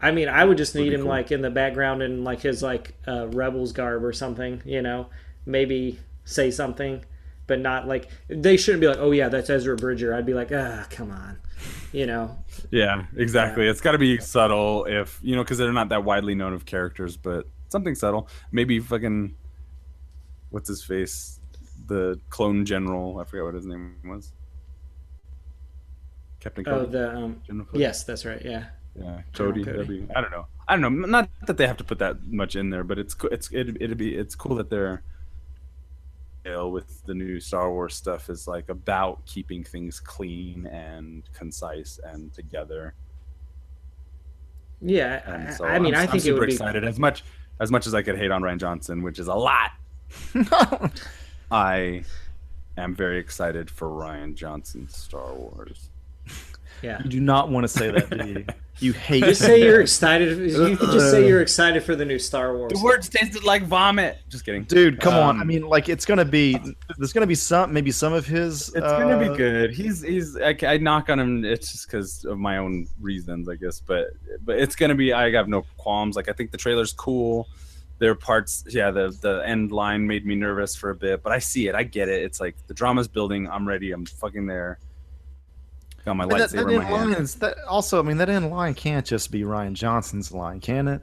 I 0.00 0.10
mean, 0.10 0.28
I 0.28 0.44
would 0.44 0.58
just 0.58 0.74
need 0.74 0.92
him 0.92 1.02
cool. 1.02 1.10
like 1.10 1.30
in 1.30 1.42
the 1.42 1.50
background 1.50 2.02
in 2.02 2.24
like 2.24 2.40
his 2.40 2.62
like 2.62 2.94
uh, 3.06 3.28
Rebels 3.28 3.72
garb 3.72 4.02
or 4.04 4.12
something. 4.12 4.60
You 4.64 4.82
know, 4.82 5.06
maybe 5.46 5.98
say 6.24 6.50
something, 6.50 7.04
but 7.46 7.60
not 7.60 7.86
like 7.86 8.08
they 8.28 8.56
shouldn't 8.56 8.80
be 8.80 8.88
like, 8.88 8.98
oh 8.98 9.12
yeah, 9.12 9.28
that's 9.28 9.48
Ezra 9.48 9.76
Bridger. 9.76 10.14
I'd 10.14 10.26
be 10.26 10.34
like, 10.34 10.50
ah, 10.52 10.86
come 10.90 11.12
on, 11.12 11.38
you 11.92 12.06
know. 12.06 12.36
yeah, 12.72 13.04
exactly. 13.16 13.68
It's 13.68 13.80
got 13.80 13.92
to 13.92 13.98
be 13.98 14.18
subtle, 14.18 14.86
if 14.86 15.20
you 15.22 15.36
know, 15.36 15.44
because 15.44 15.58
they're 15.58 15.72
not 15.72 15.90
that 15.90 16.02
widely 16.02 16.34
known 16.34 16.52
of 16.52 16.66
characters, 16.66 17.16
but 17.16 17.46
something 17.72 17.94
subtle. 17.94 18.28
Maybe 18.52 18.78
fucking 18.80 19.34
what's 20.50 20.68
his 20.68 20.84
face, 20.84 21.40
the 21.86 22.20
clone 22.30 22.64
general. 22.64 23.18
I 23.18 23.24
forget 23.24 23.44
what 23.44 23.54
his 23.54 23.66
name 23.66 23.96
was. 24.04 24.32
Captain 26.40 26.64
Oh, 26.68 26.80
Cody. 26.80 26.92
the 26.92 27.16
um, 27.16 27.40
General 27.46 27.68
yes, 27.72 28.04
that's 28.04 28.24
right. 28.24 28.42
Yeah. 28.44 28.66
Yeah, 28.94 29.22
Cody. 29.32 29.64
Cody. 29.64 30.00
Be, 30.00 30.06
I 30.14 30.20
don't 30.20 30.30
know. 30.30 30.46
I 30.68 30.76
don't 30.76 30.82
know. 30.82 31.06
Not 31.06 31.28
that 31.46 31.56
they 31.56 31.66
have 31.66 31.76
to 31.78 31.84
put 31.84 31.98
that 32.00 32.24
much 32.26 32.56
in 32.56 32.70
there, 32.70 32.84
but 32.84 32.98
it's 32.98 33.16
it's 33.30 33.50
it, 33.52 33.76
it'd 33.80 33.96
be 33.98 34.14
it's 34.14 34.34
cool 34.34 34.56
that 34.56 34.68
they're 34.70 35.02
with 36.44 37.04
the 37.06 37.14
new 37.14 37.38
Star 37.38 37.70
Wars 37.70 37.94
stuff 37.94 38.28
is 38.28 38.48
like 38.48 38.68
about 38.68 39.24
keeping 39.26 39.62
things 39.62 40.00
clean 40.00 40.66
and 40.66 41.22
concise 41.32 42.00
and 42.04 42.32
together. 42.34 42.94
Yeah, 44.80 45.22
And 45.24 45.48
I, 45.48 45.50
so 45.52 45.64
I 45.64 45.78
mean, 45.78 45.94
I'm, 45.94 46.00
I 46.00 46.02
I'm 46.02 46.08
think 46.08 46.24
it 46.24 46.26
super 46.26 46.40
would 46.40 46.46
be. 46.48 46.52
excited 46.54 46.84
as 46.84 46.98
much 46.98 47.22
as 47.62 47.70
much 47.70 47.86
as 47.86 47.94
I 47.94 48.02
could 48.02 48.18
hate 48.18 48.32
on 48.32 48.42
Rian 48.42 48.58
Johnson, 48.58 49.02
which 49.02 49.20
is 49.20 49.28
a 49.28 49.34
lot. 49.34 49.70
I 51.52 52.02
am 52.76 52.94
very 52.94 53.18
excited 53.18 53.70
for 53.70 53.86
Rian 53.88 54.34
Johnson's 54.34 54.96
Star 54.96 55.32
Wars. 55.32 55.88
Yeah, 56.82 57.00
You 57.04 57.08
do 57.10 57.20
not 57.20 57.48
want 57.50 57.62
to 57.62 57.68
say 57.68 57.92
that, 57.92 58.10
do 58.10 58.26
you? 58.26 58.44
You 58.82 58.92
hate. 58.92 59.22
just 59.24 59.40
say 59.40 59.62
you're 59.62 59.80
excited. 59.80 60.38
You 60.38 60.76
could 60.76 60.90
just 60.90 61.10
say 61.10 61.26
you're 61.26 61.40
excited 61.40 61.82
for 61.84 61.94
the 61.94 62.04
new 62.04 62.18
Star 62.18 62.56
Wars. 62.56 62.72
The 62.72 62.82
words 62.82 63.08
tasted 63.08 63.44
like 63.44 63.62
vomit. 63.62 64.18
Just 64.28 64.44
kidding. 64.44 64.64
Dude, 64.64 65.00
come 65.00 65.14
on. 65.14 65.38
I 65.38 65.42
Um, 65.42 65.46
mean, 65.46 65.62
like 65.62 65.88
it's 65.88 66.04
gonna 66.04 66.24
be. 66.24 66.58
There's 66.98 67.12
gonna 67.12 67.26
be 67.26 67.34
some, 67.34 67.72
maybe 67.72 67.90
some 67.92 68.12
of 68.12 68.26
his. 68.26 68.68
It's 68.70 68.80
gonna 68.80 69.16
uh, 69.16 69.30
be 69.30 69.36
good. 69.36 69.72
He's 69.72 70.02
he's 70.02 70.36
I, 70.36 70.56
I 70.66 70.78
knock 70.78 71.08
on 71.10 71.18
him. 71.20 71.44
It's 71.44 71.70
just 71.72 71.86
because 71.86 72.24
of 72.24 72.38
my 72.38 72.58
own 72.58 72.86
reasons, 73.00 73.48
I 73.48 73.54
guess. 73.54 73.80
But 73.80 74.08
but 74.44 74.58
it's 74.58 74.74
gonna 74.76 74.94
be. 74.96 75.12
I 75.12 75.30
have 75.30 75.48
no 75.48 75.64
qualms. 75.76 76.16
Like 76.16 76.28
I 76.28 76.32
think 76.32 76.50
the 76.50 76.58
trailer's 76.58 76.92
cool. 76.92 77.48
There 77.98 78.10
are 78.10 78.16
parts. 78.16 78.64
Yeah, 78.68 78.90
the 78.90 79.16
the 79.20 79.42
end 79.46 79.70
line 79.70 80.06
made 80.06 80.26
me 80.26 80.34
nervous 80.34 80.74
for 80.74 80.90
a 80.90 80.94
bit, 80.96 81.22
but 81.22 81.32
I 81.32 81.38
see 81.38 81.68
it. 81.68 81.74
I 81.76 81.84
get 81.84 82.08
it. 82.08 82.22
It's 82.22 82.40
like 82.40 82.56
the 82.66 82.74
drama's 82.74 83.06
building. 83.06 83.48
I'm 83.48 83.66
ready. 83.66 83.92
I'm 83.92 84.06
fucking 84.06 84.46
there. 84.46 84.78
Got 86.04 86.16
my 86.16 86.24
And 86.24 86.32
that, 86.32 86.50
lightsaber 86.50 86.52
that 86.52 86.68
in 86.70 86.76
my 86.78 86.84
end 86.84 86.92
line 86.92 87.08
hand. 87.12 87.22
is 87.22 87.34
that 87.36 87.56
also. 87.68 87.98
I 87.98 88.02
mean, 88.02 88.16
that 88.18 88.28
end 88.28 88.50
line 88.50 88.74
can't 88.74 89.06
just 89.06 89.30
be 89.30 89.42
Rian 89.42 89.74
Johnson's 89.74 90.32
line, 90.32 90.60
can 90.60 90.88
it? 90.88 91.02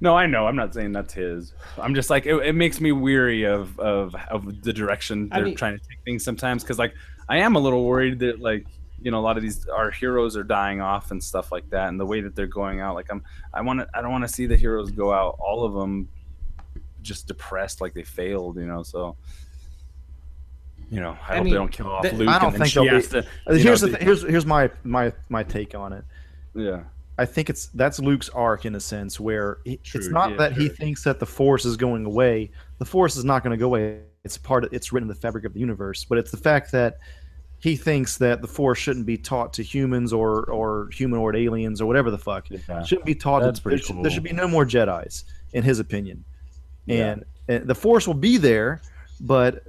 No, 0.00 0.16
I 0.16 0.26
know. 0.26 0.46
I'm 0.46 0.56
not 0.56 0.72
saying 0.72 0.92
that's 0.92 1.12
his. 1.12 1.52
I'm 1.76 1.94
just 1.94 2.08
like 2.08 2.24
it, 2.24 2.34
it 2.36 2.54
makes 2.54 2.80
me 2.80 2.90
weary 2.92 3.44
of 3.44 3.78
of 3.78 4.14
of 4.30 4.62
the 4.62 4.72
direction 4.72 5.28
they're 5.28 5.44
mean- 5.44 5.56
trying 5.56 5.78
to 5.78 5.84
take 5.86 5.98
things 6.04 6.24
sometimes 6.24 6.62
because 6.62 6.78
like 6.78 6.94
I 7.28 7.38
am 7.38 7.54
a 7.54 7.58
little 7.58 7.84
worried 7.84 8.18
that 8.20 8.40
like 8.40 8.66
you 9.02 9.10
know 9.10 9.18
a 9.18 9.20
lot 9.20 9.36
of 9.36 9.42
these 9.42 9.66
our 9.68 9.90
heroes 9.90 10.38
are 10.38 10.42
dying 10.42 10.80
off 10.80 11.10
and 11.10 11.22
stuff 11.22 11.52
like 11.52 11.68
that 11.70 11.88
and 11.88 12.00
the 12.00 12.06
way 12.06 12.22
that 12.22 12.34
they're 12.34 12.46
going 12.46 12.80
out 12.80 12.94
like 12.94 13.08
I'm 13.10 13.22
I 13.52 13.60
want 13.60 13.80
to 13.80 13.88
I 13.92 14.00
don't 14.00 14.10
want 14.10 14.24
to 14.24 14.32
see 14.32 14.46
the 14.46 14.56
heroes 14.56 14.90
go 14.90 15.12
out 15.12 15.36
all 15.38 15.64
of 15.64 15.74
them 15.74 16.08
just 17.02 17.28
depressed 17.28 17.82
like 17.82 17.92
they 17.92 18.02
failed 18.04 18.56
you 18.56 18.64
know 18.64 18.82
so 18.82 19.16
you 20.90 21.00
know 21.00 21.16
I, 21.28 21.32
I 21.32 21.36
hope 21.36 21.44
mean, 21.44 21.52
they 21.52 21.58
don't 21.58 21.72
kill 21.72 21.88
off 21.88 22.02
th- 22.02 22.14
Luke 22.14 22.28
I 22.28 22.38
don't 22.38 22.52
think 22.56 22.72
they'll 22.72 22.84
be- 22.84 23.02
to 23.02 23.18
Uh, 23.46 23.54
here's 23.54 23.82
know, 23.82 23.88
the 23.88 23.92
the- 23.92 23.98
th- 23.98 24.02
here's 24.02 24.22
here's 24.22 24.46
my 24.46 24.70
my 24.82 25.12
my 25.28 25.42
take 25.42 25.74
on 25.74 25.92
it. 25.92 26.04
yeah 26.54 26.84
I 27.16 27.24
think 27.24 27.48
it's 27.48 27.66
that's 27.68 28.00
Luke's 28.00 28.28
arc 28.30 28.64
in 28.64 28.74
a 28.74 28.80
sense 28.80 29.20
where 29.20 29.58
he, 29.64 29.78
it's 29.94 30.08
not 30.08 30.30
yeah, 30.32 30.36
that 30.38 30.52
he 30.54 30.68
thinks 30.68 31.04
that 31.04 31.20
the 31.20 31.26
Force 31.26 31.64
is 31.64 31.76
going 31.76 32.04
away. 32.06 32.50
The 32.78 32.84
Force 32.84 33.14
is 33.16 33.24
not 33.24 33.44
going 33.44 33.52
to 33.52 33.56
go 33.56 33.66
away. 33.66 34.00
It's 34.24 34.36
part 34.36 34.64
of 34.64 34.72
it's 34.72 34.92
written 34.92 35.04
in 35.08 35.14
the 35.14 35.20
fabric 35.20 35.44
of 35.44 35.54
the 35.54 35.60
universe. 35.60 36.04
But 36.04 36.18
it's 36.18 36.32
the 36.32 36.36
fact 36.38 36.72
that 36.72 36.98
he 37.60 37.76
thinks 37.76 38.18
that 38.18 38.42
the 38.42 38.48
Force 38.48 38.80
shouldn't 38.80 39.06
be 39.06 39.16
taught 39.16 39.52
to 39.52 39.62
humans 39.62 40.12
or 40.12 40.42
or 40.50 40.88
humanoid 40.92 41.36
aliens 41.36 41.80
or 41.80 41.86
whatever 41.86 42.10
the 42.10 42.18
fuck. 42.18 42.50
yeah 42.50 42.82
shouldn't 42.82 43.06
be 43.06 43.14
taught. 43.14 43.42
That's 43.42 43.60
to, 43.60 43.62
pretty 43.62 43.76
there, 43.76 43.84
should, 43.86 43.92
cool. 43.94 44.02
there 44.02 44.10
should 44.10 44.22
be 44.24 44.32
no 44.32 44.48
more 44.48 44.66
Jedi's, 44.66 45.22
in 45.52 45.62
his 45.62 45.78
opinion. 45.78 46.24
Yeah. 46.86 47.12
And, 47.12 47.24
and 47.46 47.68
the 47.68 47.76
Force 47.76 48.08
will 48.08 48.14
be 48.14 48.38
there, 48.38 48.82
but 49.20 49.62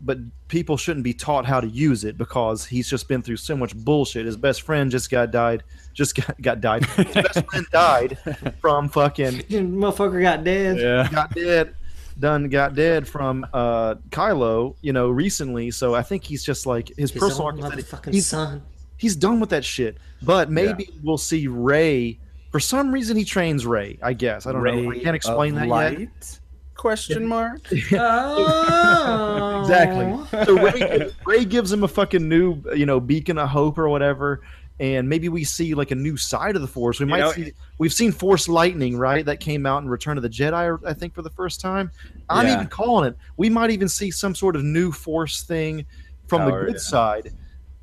but 0.00 0.18
people 0.48 0.76
shouldn't 0.76 1.04
be 1.04 1.14
taught 1.14 1.46
how 1.46 1.60
to 1.60 1.68
use 1.68 2.04
it 2.04 2.18
because 2.18 2.66
he's 2.66 2.88
just 2.88 3.08
been 3.08 3.22
through 3.22 3.36
so 3.36 3.56
much 3.56 3.74
bullshit. 3.76 4.26
His 4.26 4.36
best 4.36 4.62
friend 4.62 4.90
just 4.90 5.10
got 5.10 5.30
died. 5.30 5.62
Just 5.94 6.14
got, 6.16 6.40
got 6.40 6.60
died. 6.60 6.84
His 6.86 7.14
best 7.14 7.44
friend 7.50 7.66
died 7.72 8.18
from 8.60 8.88
fucking 8.88 9.32
Motherfucker 9.50 10.20
got 10.22 10.44
dead. 10.44 10.78
yeah 10.78 11.08
got 11.10 11.34
dead. 11.34 11.74
Done 12.18 12.48
got 12.48 12.74
dead 12.74 13.08
from 13.08 13.46
uh 13.52 13.94
Kylo, 14.10 14.74
you 14.82 14.92
know, 14.92 15.08
recently. 15.08 15.70
So 15.70 15.94
I 15.94 16.02
think 16.02 16.24
he's 16.24 16.44
just 16.44 16.66
like 16.66 16.88
his, 16.88 17.12
His 17.12 17.20
personal 17.20 17.48
own 17.48 17.62
arc 17.62 17.78
is 17.78 17.94
he's 18.10 18.26
son. 18.26 18.62
he's 18.96 19.16
done 19.16 19.40
with 19.40 19.50
that 19.50 19.64
shit. 19.64 19.98
But 20.22 20.50
maybe 20.50 20.88
we'll 21.02 21.16
see 21.18 21.46
Rey. 21.46 22.18
For 22.50 22.58
some 22.60 22.92
reason, 22.92 23.16
he 23.16 23.24
trains 23.24 23.64
Rey. 23.64 23.98
I 24.02 24.12
guess 24.12 24.46
I 24.46 24.52
don't 24.52 24.64
know. 24.64 24.90
I 24.90 24.98
can't 24.98 25.14
explain 25.16 25.54
that 25.54 25.68
yet. 26.00 26.39
Question 26.80 27.26
mark 27.26 27.60
Oh. 27.92 29.60
Exactly. 29.60 30.44
So 30.46 30.54
Rey, 30.62 31.10
Rey 31.26 31.44
gives 31.44 31.70
him 31.70 31.84
a 31.84 31.88
fucking 31.88 32.26
new, 32.28 32.62
you 32.74 32.86
know, 32.86 32.98
beacon 33.00 33.36
of 33.38 33.48
hope 33.50 33.76
or 33.78 33.88
whatever, 33.88 34.40
and 34.78 35.06
maybe 35.08 35.28
we 35.28 35.44
see 35.44 35.74
like 35.74 35.90
a 35.90 35.94
new 35.94 36.16
side 36.16 36.56
of 36.56 36.62
the 36.62 36.68
Force. 36.68 36.98
We 36.98 37.04
might 37.06 37.20
know- 37.20 37.32
see. 37.32 37.52
We've 37.78 37.92
seen 37.92 38.12
Force 38.12 38.48
lightning, 38.48 38.96
right? 38.96 39.24
That 39.26 39.40
came 39.40 39.66
out 39.66 39.82
in 39.82 39.88
Return 39.90 40.16
of 40.16 40.22
the 40.22 40.30
Jedi, 40.30 40.78
I 40.86 40.94
think, 40.94 41.14
for 41.14 41.20
the 41.22 41.30
first 41.30 41.60
time. 41.60 41.90
I'm 42.30 42.46
Yeah. 42.46 42.54
even 42.54 42.66
calling 42.68 43.08
it. 43.10 43.16
We 43.36 43.50
might 43.50 43.70
even 43.70 43.88
see 43.88 44.10
some 44.10 44.34
sort 44.34 44.56
of 44.56 44.64
new 44.64 44.90
Force 44.90 45.42
thing 45.42 45.84
from 46.28 46.40
Power, 46.40 46.60
the 46.60 46.66
good 46.72 46.74
yeah. 46.76 46.78
side 46.80 47.32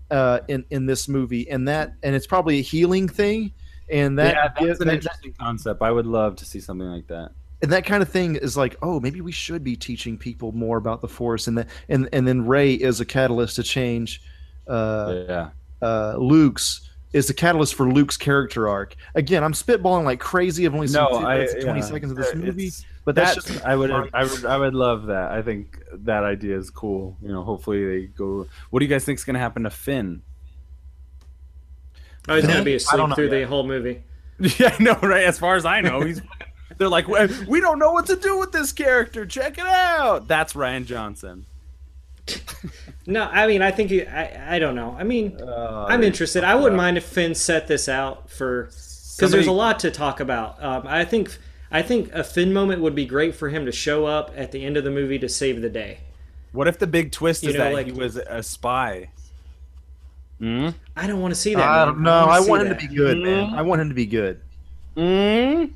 uh, 0.10 0.40
in 0.48 0.66
in 0.72 0.86
this 0.88 1.08
movie, 1.08 1.48
and 1.52 1.68
that 1.68 1.94
and 2.02 2.16
it's 2.16 2.26
probably 2.28 2.58
a 2.60 2.64
healing 2.64 3.08
thing, 3.08 3.54
and 3.92 4.18
that 4.18 4.34
yeah, 4.34 4.48
that's 4.48 4.60
gives- 4.60 4.80
an 4.82 4.88
that- 4.88 4.96
interesting 4.96 5.34
concept. 5.40 5.82
I 5.84 5.92
would 5.92 6.08
love 6.08 6.36
to 6.38 6.46
see 6.46 6.60
something 6.60 6.88
like 6.88 7.08
that. 7.08 7.30
And 7.62 7.72
that 7.72 7.86
kind 7.86 8.04
of 8.04 8.10
thing 8.10 8.36
is 8.36 8.56
like, 8.56 8.76
oh, 8.82 9.00
maybe 9.00 9.20
we 9.22 9.32
should 9.32 9.64
be 9.64 9.76
teaching 9.76 10.18
people 10.18 10.52
more 10.52 10.78
about 10.78 11.02
the 11.02 11.08
Force, 11.08 11.48
and 11.48 11.58
that, 11.58 11.68
and 11.90 12.08
and 12.14 12.28
then 12.28 12.46
Rey 12.46 12.74
is 12.74 13.00
a 13.00 13.06
catalyst 13.06 13.56
to 13.56 13.64
change. 13.64 14.22
Uh, 14.68 15.24
yeah, 15.28 15.50
uh, 15.82 16.16
Luke's 16.18 16.88
is 17.14 17.28
the 17.28 17.34
catalyst 17.34 17.74
for 17.76 17.90
Luke's 17.90 18.18
character 18.18 18.68
arc. 18.68 18.96
Again, 19.16 19.44
I'm 19.44 19.54
spitballing 19.54 20.04
like 20.04 20.20
crazy. 20.20 20.66
I've 20.66 20.74
only 20.76 20.88
seen 20.88 21.02
no, 21.02 21.10
two 21.10 21.26
I 21.26 21.36
minutes 21.36 21.64
20 21.64 21.80
yeah. 21.80 21.86
seconds 21.86 22.12
of 22.12 22.18
this 22.18 22.28
It's- 22.28 22.46
movie, 22.46 22.72
but 23.06 23.16
that's 23.16 23.36
that 23.36 23.54
just 23.54 23.66
I 23.66 23.76
would 23.76 23.92
I 23.92 24.24
would 24.24 24.46
I 24.46 24.58
would 24.58 24.76
love 24.76 25.08
that. 25.08 25.32
I 25.32 25.42
think 25.42 25.82
that 25.92 26.24
idea 26.24 26.58
is 26.58 26.70
cool. 26.70 27.18
You 27.22 27.30
know, 27.30 27.44
hopefully 27.44 27.86
they 27.86 28.06
go. 28.08 28.46
What 28.70 28.80
do 28.80 28.86
you 28.86 28.90
guys 28.90 29.04
think 29.06 29.18
is 29.18 29.24
going 29.26 29.36
to 29.36 29.40
happen 29.40 29.64
to 29.64 29.70
Finn? 29.70 30.22
Oh, 32.30 32.36
he's 32.36 32.46
gonna 32.46 32.64
be 32.64 32.76
asleep 32.76 32.98
don't 32.98 33.10
know 33.10 33.16
through 33.16 33.30
the 33.30 33.44
whole 33.44 33.66
movie. 33.66 34.04
Yeah, 34.40 34.76
I 34.78 34.84
know, 34.84 35.00
right? 35.02 35.24
As 35.24 35.40
far 35.40 35.56
as 35.56 35.66
I 35.66 35.82
know, 35.82 36.02
he's. 36.02 36.22
They're 36.78 36.90
like, 36.90 37.08
"We- 37.08 37.28
we 37.48 37.60
don't 37.62 37.80
know 37.80 37.92
what 37.92 38.06
to 38.08 38.16
do 38.16 38.38
with 38.38 38.52
this 38.52 38.72
character. 38.72 39.26
Check 39.26 39.58
it 39.58 39.66
out. 39.66 40.28
That's 40.28 40.54
Rian 40.54 40.86
Johnson. 40.86 41.46
No, 43.10 43.24
I 43.24 43.48
mean, 43.48 43.62
I 43.62 43.72
think 43.72 43.90
he, 43.90 44.06
I, 44.06 44.58
I 44.58 44.60
don't 44.60 44.76
know. 44.76 44.94
I 45.00 45.06
mean, 45.06 45.40
Uh, 45.42 45.86
I'm 45.88 46.04
interested. 46.04 46.44
I 46.44 46.56
wouldn't 46.56 46.74
up. 46.74 46.84
mind 46.84 46.98
if 46.98 47.06
Finn 47.06 47.34
set 47.34 47.66
this 47.68 47.88
out 47.88 48.30
for 48.30 48.64
because 49.16 49.32
there's 49.32 49.48
a 49.48 49.52
lot 49.54 49.80
to 49.80 49.92
talk 49.92 50.20
about. 50.20 50.62
Um, 50.62 50.84
I 50.86 51.06
think 51.06 51.38
I 51.72 51.82
think 51.82 52.12
a 52.14 52.22
Finn 52.22 52.52
moment 52.52 52.82
would 52.82 52.96
be 52.96 53.06
great 53.06 53.34
for 53.34 53.48
him 53.48 53.66
to 53.66 53.72
show 53.72 54.06
up 54.06 54.34
at 54.36 54.52
the 54.52 54.66
end 54.66 54.76
of 54.76 54.84
the 54.84 54.92
movie 54.92 55.18
to 55.20 55.30
save 55.30 55.62
the 55.62 55.70
day. 55.70 56.00
What 56.52 56.68
if 56.68 56.80
the 56.80 56.86
big 56.88 57.14
twist 57.14 57.44
You 57.44 57.50
is 57.52 57.56
know, 57.56 57.64
that 57.64 57.74
like- 57.74 57.86
he 57.86 57.94
was 57.94 58.18
a 58.18 58.44
spy? 58.44 59.10
Hmm? 60.40 60.70
I 60.98 61.08
don't 61.08 61.22
want 61.22 61.34
to 61.34 61.40
see 61.40 61.56
that. 61.56 61.64
I 61.66 61.86
don't 61.86 62.02
know. 62.02 62.26
wanna 62.28 62.32
I 62.32 62.40
want 62.42 62.62
him 62.64 62.68
that. 62.68 62.82
to 62.82 62.88
be 62.90 62.94
good, 62.94 63.20
man. 63.20 63.54
I 63.54 63.62
want 63.62 63.80
him 63.80 63.88
to 63.88 63.96
be 63.96 64.06
good. 64.06 64.42
Mm? 64.98 65.72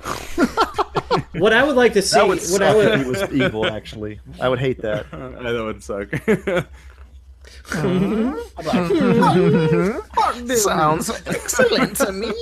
What 1.38 1.52
I 1.52 1.62
would 1.64 1.76
like 1.76 1.92
to 1.94 2.02
see. 2.02 2.18
That 2.18 2.28
would 2.28 2.38
what 2.38 2.46
suck 2.46 2.62
I 2.62 2.74
would. 2.74 2.88
if 2.88 3.02
he 3.02 3.08
was 3.10 3.32
evil. 3.32 3.66
Actually, 3.66 4.20
I 4.40 4.48
would 4.48 4.58
hate 4.58 4.80
that. 4.82 5.10
that 5.42 5.64
would 5.64 5.82
suck. 5.82 6.08
Sounds 10.56 11.10
excellent 11.26 11.96
to 11.96 12.12
me. 12.12 12.32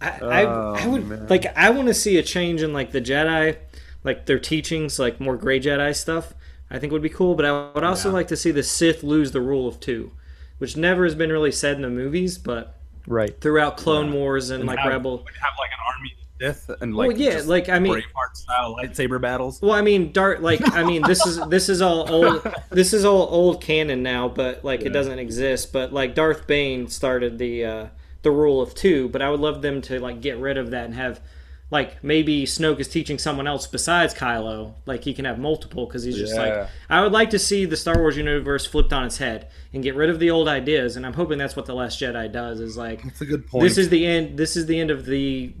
I, 0.00 0.08
I, 0.22 0.44
Oh, 0.44 0.74
I 0.78 0.86
would 0.86 1.06
man. 1.06 1.26
like. 1.28 1.46
I 1.56 1.70
want 1.70 1.88
to 1.88 1.94
see 1.94 2.18
a 2.18 2.22
change 2.22 2.62
in 2.62 2.72
like 2.72 2.92
the 2.92 3.00
Jedi, 3.00 3.56
like 4.04 4.26
their 4.26 4.38
teachings, 4.38 4.98
like 4.98 5.20
more 5.20 5.36
Gray 5.36 5.60
Jedi 5.60 5.94
stuff. 5.96 6.34
I 6.70 6.78
think 6.78 6.92
would 6.92 7.02
be 7.02 7.08
cool. 7.08 7.34
But 7.34 7.46
I 7.46 7.70
would 7.74 7.84
also 7.84 8.08
Yeah. 8.10 8.14
like 8.14 8.28
to 8.28 8.36
see 8.36 8.50
the 8.50 8.62
Sith 8.62 9.02
lose 9.02 9.32
the 9.32 9.40
rule 9.40 9.66
of 9.66 9.80
two, 9.80 10.12
which 10.58 10.76
never 10.76 11.04
has 11.04 11.14
been 11.14 11.32
really 11.32 11.52
said 11.52 11.76
in 11.76 11.82
the 11.82 11.90
movies, 11.90 12.38
but 12.38 12.77
Right. 13.08 13.40
throughout 13.40 13.76
Clone 13.76 14.12
Wars 14.12 14.50
and, 14.50 14.64
like 14.64 14.78
have, 14.78 14.92
Rebel. 14.92 15.18
would 15.24 15.36
have 15.36 15.54
like 15.58 15.70
an 15.70 15.78
army 15.94 16.12
of 16.12 16.56
Sith 16.56 16.70
and 16.80 16.94
like 16.94 17.08
well, 17.08 17.18
yeah, 17.18 17.42
like 17.44 17.68
I 17.68 17.78
mean, 17.78 17.94
Braveheart 17.94 18.36
style 18.36 18.76
lightsaber 18.76 19.20
battles. 19.20 19.60
Well, 19.60 19.72
I 19.72 19.82
mean, 19.82 20.12
Dart. 20.12 20.42
Like, 20.42 20.60
I 20.74 20.84
mean, 20.84 21.02
this 21.02 21.26
is 21.26 21.40
this 21.48 21.68
is 21.68 21.82
all 21.82 22.10
old. 22.12 22.46
This 22.70 22.92
is 22.92 23.04
all 23.04 23.26
old 23.30 23.60
canon 23.60 24.02
now, 24.02 24.28
but 24.28 24.64
like 24.64 24.82
it 24.82 24.90
doesn't 24.90 25.18
exist. 25.18 25.72
But 25.72 25.92
like 25.92 26.14
Darth 26.14 26.46
Bane 26.46 26.88
started 26.88 27.38
the 27.38 27.64
uh, 27.64 27.86
the 28.22 28.30
rule 28.30 28.60
of 28.60 28.74
two. 28.74 29.08
But 29.08 29.22
I 29.22 29.30
would 29.30 29.40
love 29.40 29.62
them 29.62 29.82
to 29.82 29.98
like 29.98 30.20
get 30.20 30.38
rid 30.38 30.56
of 30.58 30.70
that 30.70 30.84
and 30.84 30.94
have 30.94 31.20
like 31.70 32.02
maybe 32.02 32.44
Snoke 32.44 32.80
is 32.80 32.88
teaching 32.88 33.18
someone 33.18 33.46
else 33.46 33.66
besides 33.66 34.14
Kylo. 34.14 34.74
Like 34.86 35.04
he 35.04 35.12
can 35.12 35.24
have 35.26 35.38
multiple 35.38 35.86
because 35.86 36.02
he's 36.04 36.16
just 36.16 36.34
Yeah. 36.34 36.42
like. 36.60 36.68
I 36.88 37.02
would 37.02 37.12
like 37.12 37.30
to 37.30 37.38
see 37.38 37.64
the 37.66 37.76
Star 37.76 37.98
Wars 37.98 38.16
universe 38.16 38.64
flipped 38.64 38.92
on 38.92 39.04
its 39.04 39.18
head 39.18 39.48
and 39.74 39.82
get 39.82 39.94
rid 39.94 40.08
of 40.10 40.18
the 40.18 40.30
old 40.30 40.48
ideas. 40.48 40.96
And 40.96 41.04
I'm 41.04 41.12
hoping 41.12 41.36
that's 41.38 41.56
what 41.56 41.66
the 41.66 41.74
Last 41.74 42.00
Jedi 42.00 42.32
does. 42.32 42.60
Is 42.60 42.76
like 42.76 43.02
That's 43.02 43.20
a 43.20 43.26
good 43.26 43.46
point. 43.46 43.64
this 43.64 43.76
is 43.78 43.90
the 43.90 44.06
end. 44.06 44.38
This 44.38 44.56
is 44.56 44.66
the 44.66 44.80
end 44.80 44.90
of 44.90 45.04
the 45.04 45.52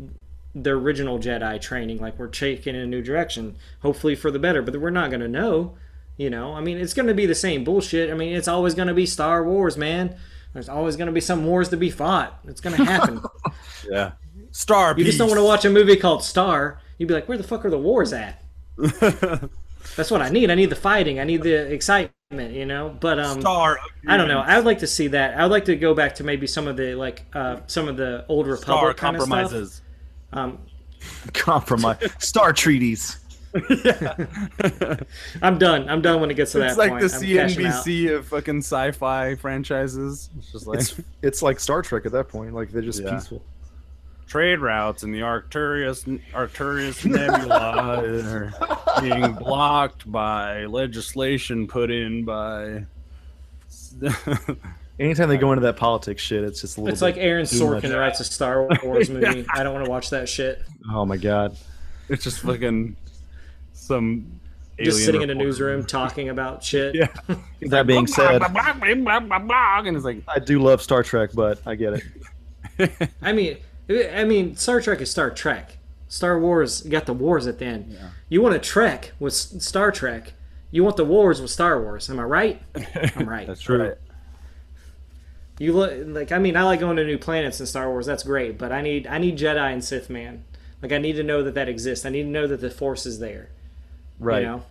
the 0.54 0.70
original 0.70 1.18
Jedi 1.18 1.60
training. 1.60 1.98
Like 1.98 2.18
we're 2.18 2.28
taking 2.28 2.74
in 2.74 2.80
a 2.80 2.86
new 2.86 3.02
direction, 3.02 3.56
hopefully 3.80 4.14
for 4.14 4.30
the 4.30 4.38
better. 4.38 4.62
But 4.62 4.80
we're 4.80 4.90
not 4.90 5.10
gonna 5.10 5.28
know. 5.28 5.76
You 6.16 6.30
know, 6.30 6.54
I 6.54 6.60
mean, 6.60 6.78
it's 6.78 6.94
gonna 6.94 7.14
be 7.14 7.26
the 7.26 7.34
same 7.34 7.62
bullshit. 7.64 8.10
I 8.10 8.14
mean, 8.14 8.34
it's 8.34 8.48
always 8.48 8.74
gonna 8.74 8.94
be 8.94 9.06
Star 9.06 9.44
Wars, 9.44 9.76
man. 9.76 10.16
There's 10.54 10.68
always 10.68 10.96
gonna 10.96 11.12
be 11.12 11.20
some 11.20 11.44
wars 11.44 11.68
to 11.68 11.76
be 11.76 11.90
fought. 11.90 12.40
It's 12.48 12.60
gonna 12.60 12.82
happen. 12.82 13.20
yeah. 13.88 14.12
Star 14.58 14.92
you 14.98 15.04
just 15.04 15.18
don't 15.18 15.28
want 15.28 15.38
to 15.38 15.44
watch 15.44 15.64
a 15.64 15.70
movie 15.70 15.94
called 15.96 16.24
Star. 16.24 16.80
You'd 16.98 17.06
be 17.06 17.14
like, 17.14 17.28
where 17.28 17.38
the 17.38 17.44
fuck 17.44 17.64
are 17.64 17.70
the 17.70 17.78
wars 17.78 18.12
at? 18.12 18.42
That's 18.76 20.10
what 20.10 20.20
I 20.20 20.30
need. 20.30 20.50
I 20.50 20.56
need 20.56 20.68
the 20.70 20.74
fighting. 20.76 21.20
I 21.20 21.24
need 21.24 21.42
the 21.42 21.72
excitement. 21.72 22.12
You 22.52 22.66
know, 22.66 22.94
but 23.00 23.20
um, 23.20 23.40
Star. 23.40 23.78
I 24.08 24.16
don't 24.16 24.26
know. 24.28 24.40
I 24.40 24.56
would 24.56 24.66
like 24.66 24.80
to 24.80 24.86
see 24.88 25.06
that. 25.08 25.38
I 25.38 25.42
would 25.44 25.52
like 25.52 25.64
to 25.66 25.76
go 25.76 25.94
back 25.94 26.16
to 26.16 26.24
maybe 26.24 26.46
some 26.48 26.66
of 26.66 26.76
the 26.76 26.94
like 26.96 27.24
uh, 27.34 27.60
some 27.68 27.86
of 27.88 27.96
the 27.96 28.24
old 28.28 28.46
Star 28.46 28.88
Republic 28.88 28.96
kind 28.96 29.16
of 29.16 29.22
stuff. 29.22 29.30
compromises. 29.30 29.82
Um, 30.32 30.58
Compromise. 31.32 31.98
Star 32.18 32.52
treaties. 32.52 33.16
I'm 35.42 35.58
done. 35.58 35.88
I'm 35.88 36.02
done 36.02 36.20
when 36.20 36.30
it 36.30 36.34
gets 36.34 36.52
to 36.52 36.58
that 36.58 36.70
It's 36.70 36.76
like 36.78 36.90
point. 36.90 37.02
the 37.08 37.16
I'm 37.16 37.48
cashing 37.48 37.66
out. 37.66 37.84
CNBC 37.86 38.16
of 38.16 38.26
fucking 38.26 38.58
sci-fi 38.58 39.34
franchises. 39.36 40.30
It's 40.38 40.52
just 40.52 40.66
like 40.66 40.80
It's 40.80 41.00
it's 41.22 41.42
like 41.42 41.60
Star 41.60 41.80
Trek 41.82 42.04
at 42.06 42.12
that 42.12 42.28
point. 42.28 42.54
Like 42.54 42.70
they're 42.72 42.82
just 42.82 43.00
Yeah. 43.02 43.14
peaceful. 43.14 43.42
Trade 44.28 44.60
routes 44.60 45.02
in 45.02 45.10
the 45.10 45.22
Arcturus 45.22 46.04
Arcturus 46.34 47.04
Nebula 47.04 48.52
are 48.62 49.00
being 49.00 49.32
blocked 49.32 50.10
by 50.10 50.66
legislation 50.66 51.66
put 51.66 51.90
in 51.90 52.24
by. 52.24 52.84
Anytime 55.00 55.28
they 55.28 55.36
go 55.36 55.52
into 55.52 55.62
that 55.62 55.76
politics 55.76 56.22
shit, 56.22 56.42
it's 56.44 56.60
just 56.60 56.76
a 56.76 56.80
little. 56.80 56.92
It's 56.92 57.00
bit 57.00 57.06
like 57.06 57.16
Aaron 57.16 57.46
too 57.46 57.70
much. 57.70 57.84
Sorkin 57.84 57.98
writes 57.98 58.20
a 58.20 58.24
Star 58.24 58.68
Wars 58.82 59.08
movie. 59.08 59.46
I 59.54 59.62
don't 59.62 59.72
want 59.72 59.84
to 59.84 59.90
watch 59.90 60.10
that 60.10 60.28
shit. 60.28 60.62
Oh 60.92 61.06
my 61.06 61.16
god. 61.16 61.56
it's 62.08 62.24
just 62.24 62.40
fucking 62.40 62.96
some. 63.72 64.40
Just 64.78 64.98
alien 64.98 65.06
sitting 65.06 65.22
in 65.22 65.30
a 65.30 65.34
newsroom 65.34 65.84
talking 65.84 66.28
about 66.28 66.62
shit. 66.62 66.94
Yeah. 66.94 67.08
That 67.62 67.88
being 67.88 68.06
said, 68.06 68.38
Blah, 68.38 68.48
blah, 68.48 68.72
blah, 68.74 68.94
blah, 68.94 69.20
blah, 69.20 69.38
blah, 69.40 69.78
and 69.80 69.96
it's 69.96 70.04
like 70.04 70.22
I 70.28 70.38
do 70.38 70.60
love 70.60 70.80
Star 70.82 71.02
Trek, 71.02 71.30
but 71.34 71.60
I 71.66 71.74
get 71.74 71.94
it. 72.78 73.10
I 73.20 73.32
mean, 73.32 73.56
I 73.88 74.24
mean, 74.24 74.56
Star 74.56 74.80
Trek 74.80 75.00
is 75.00 75.10
Star 75.10 75.30
Trek. 75.30 75.78
Star 76.08 76.38
Wars 76.38 76.82
got 76.82 77.06
the 77.06 77.12
wars 77.12 77.46
at 77.46 77.58
the 77.58 77.66
end. 77.66 77.98
You 78.28 78.42
want 78.42 78.54
a 78.54 78.58
Trek 78.58 79.12
with 79.18 79.32
Star 79.34 79.90
Trek. 79.90 80.32
You 80.70 80.84
want 80.84 80.96
the 80.96 81.04
wars 81.04 81.40
with 81.40 81.50
Star 81.50 81.80
Wars. 81.80 82.10
Am 82.10 82.18
I 82.18 82.24
right? 82.24 82.62
I'm 83.16 83.28
right. 83.28 83.46
that's 83.46 83.60
true. 83.60 83.94
You 85.58 85.72
look 85.72 85.92
like 86.06 86.30
I 86.30 86.38
mean 86.38 86.56
I 86.56 86.62
like 86.62 86.80
going 86.80 86.96
to 86.96 87.04
new 87.04 87.18
planets 87.18 87.60
in 87.60 87.66
Star 87.66 87.88
Wars. 87.88 88.06
That's 88.06 88.22
great, 88.22 88.58
but 88.58 88.70
I 88.70 88.80
need 88.80 89.06
I 89.06 89.18
need 89.18 89.38
Jedi 89.38 89.72
and 89.72 89.82
Sith 89.82 90.08
man. 90.08 90.44
Like 90.82 90.92
I 90.92 90.98
need 90.98 91.14
to 91.14 91.22
know 91.22 91.42
that 91.42 91.54
that 91.54 91.68
exists. 91.68 92.06
I 92.06 92.10
need 92.10 92.22
to 92.24 92.28
know 92.28 92.46
that 92.46 92.60
the 92.60 92.70
Force 92.70 93.06
is 93.06 93.18
there. 93.18 93.50
Right. 94.18 94.42
You 94.42 94.46
know. 94.46 94.62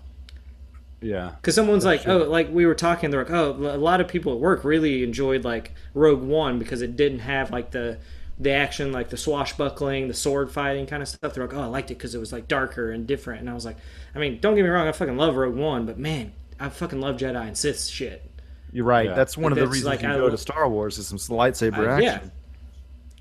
Yeah. 1.01 1.31
Because 1.35 1.55
someone's 1.55 1.85
like, 1.85 2.07
oh, 2.07 2.19
like 2.19 2.49
we 2.49 2.65
were 2.65 2.73
talking, 2.75 3.11
they're 3.11 3.23
like, 3.23 3.33
oh, 3.33 3.51
a 3.51 3.77
lot 3.77 4.01
of 4.01 4.07
people 4.07 4.33
at 4.33 4.39
work 4.39 4.63
really 4.63 5.03
enjoyed 5.03 5.43
like 5.43 5.73
Rogue 5.93 6.23
One 6.23 6.57
because 6.57 6.81
it 6.81 6.95
didn't 6.95 7.19
have 7.19 7.51
like 7.51 7.71
the 7.71 7.99
the 8.39 8.51
action, 8.51 8.91
like 8.91 9.09
the 9.09 9.17
swashbuckling, 9.17 10.07
the 10.07 10.13
sword 10.13 10.51
fighting 10.51 10.85
kind 10.85 11.01
of 11.01 11.09
stuff. 11.09 11.33
They're 11.33 11.45
like, 11.47 11.55
oh, 11.55 11.61
I 11.61 11.65
liked 11.65 11.89
it 11.91 11.95
because 11.95 12.13
it 12.13 12.19
was 12.19 12.31
like 12.31 12.47
darker 12.47 12.91
and 12.91 13.07
different. 13.07 13.41
And 13.41 13.49
I 13.49 13.53
was 13.53 13.65
like, 13.65 13.77
I 14.13 14.19
mean, 14.19 14.39
don't 14.39 14.55
get 14.55 14.63
me 14.63 14.69
wrong, 14.69 14.87
I 14.87 14.91
fucking 14.91 15.17
love 15.17 15.35
Rogue 15.35 15.55
One, 15.55 15.85
but 15.85 15.97
man, 15.97 16.33
I 16.59 16.69
fucking 16.69 16.99
love 17.01 17.17
Jedi 17.17 17.47
and 17.47 17.57
Sith 17.57 17.85
shit. 17.85 18.29
You're 18.71 18.85
right. 18.85 19.07
Yeah. 19.09 19.15
That's 19.15 19.37
one 19.37 19.51
of 19.51 19.55
the 19.57 19.61
That's 19.65 19.73
reasons 19.73 19.87
like 19.87 20.01
you 20.01 20.09
I 20.09 20.15
go 20.17 20.23
lo- 20.25 20.29
to 20.29 20.37
Star 20.37 20.69
Wars 20.69 20.97
is 20.97 21.07
some 21.07 21.17
lightsaber 21.17 21.97
Uh, 21.97 22.01
yeah. 22.01 22.11
action. 22.13 22.31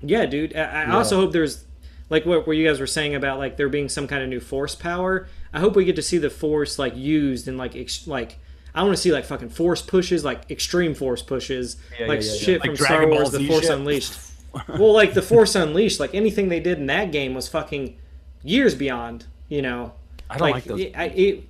Yeah, 0.01 0.25
dude. 0.27 0.55
I, 0.55 0.83
I 0.83 0.91
also 0.91 1.15
hope 1.15 1.31
there's 1.31 1.63
like 2.09 2.25
what 2.25 2.45
where 2.45 2.55
you 2.55 2.67
guys 2.67 2.79
were 2.79 2.85
saying 2.87 3.15
about 3.15 3.39
like 3.39 3.57
there 3.57 3.69
being 3.69 3.89
some 3.89 4.07
kind 4.07 4.21
of 4.21 4.29
new 4.29 4.39
force 4.39 4.75
power. 4.75 5.27
I 5.53 5.59
hope 5.59 5.75
we 5.75 5.85
get 5.85 5.95
to 5.95 6.01
see 6.03 6.19
the 6.19 6.29
force 6.29 6.77
like 6.77 6.95
used 6.95 7.47
and 7.47 7.57
like 7.57 7.75
ex- 7.75 8.05
like 8.07 8.37
I 8.75 8.83
want 8.83 8.95
to 8.95 9.01
see 9.01 9.11
like 9.11 9.25
fucking 9.25 9.49
force 9.49 9.81
pushes, 9.81 10.23
like 10.23 10.51
extreme 10.51 10.93
force 10.93 11.23
pushes, 11.23 11.77
Yeah, 11.99 12.05
like 12.05 12.21
yeah, 12.21 12.27
yeah, 12.31 12.37
shit 12.37 12.59
Like 12.61 12.67
from 12.69 12.75
Dragon 12.75 12.95
Star 12.97 13.07
Ball 13.07 13.17
Wars, 13.17 13.31
the 13.31 13.47
Force 13.47 13.61
shit. 13.63 13.71
Unleashed. 13.71 14.13
well, 14.67 14.93
like 14.93 15.13
the 15.13 15.21
Force 15.21 15.55
Unleashed, 15.55 15.99
like 15.99 16.13
anything 16.15 16.49
they 16.49 16.59
did 16.59 16.77
in 16.79 16.87
that 16.87 17.11
game 17.11 17.33
was 17.33 17.47
fucking 17.47 17.97
years 18.43 18.75
beyond. 18.75 19.25
You 19.49 19.61
know, 19.61 19.93
I 20.29 20.37
don't 20.37 20.51
like, 20.51 20.63
those. 20.65 20.79
it- 20.81 20.93
I, 20.97 21.05
it, 21.05 21.43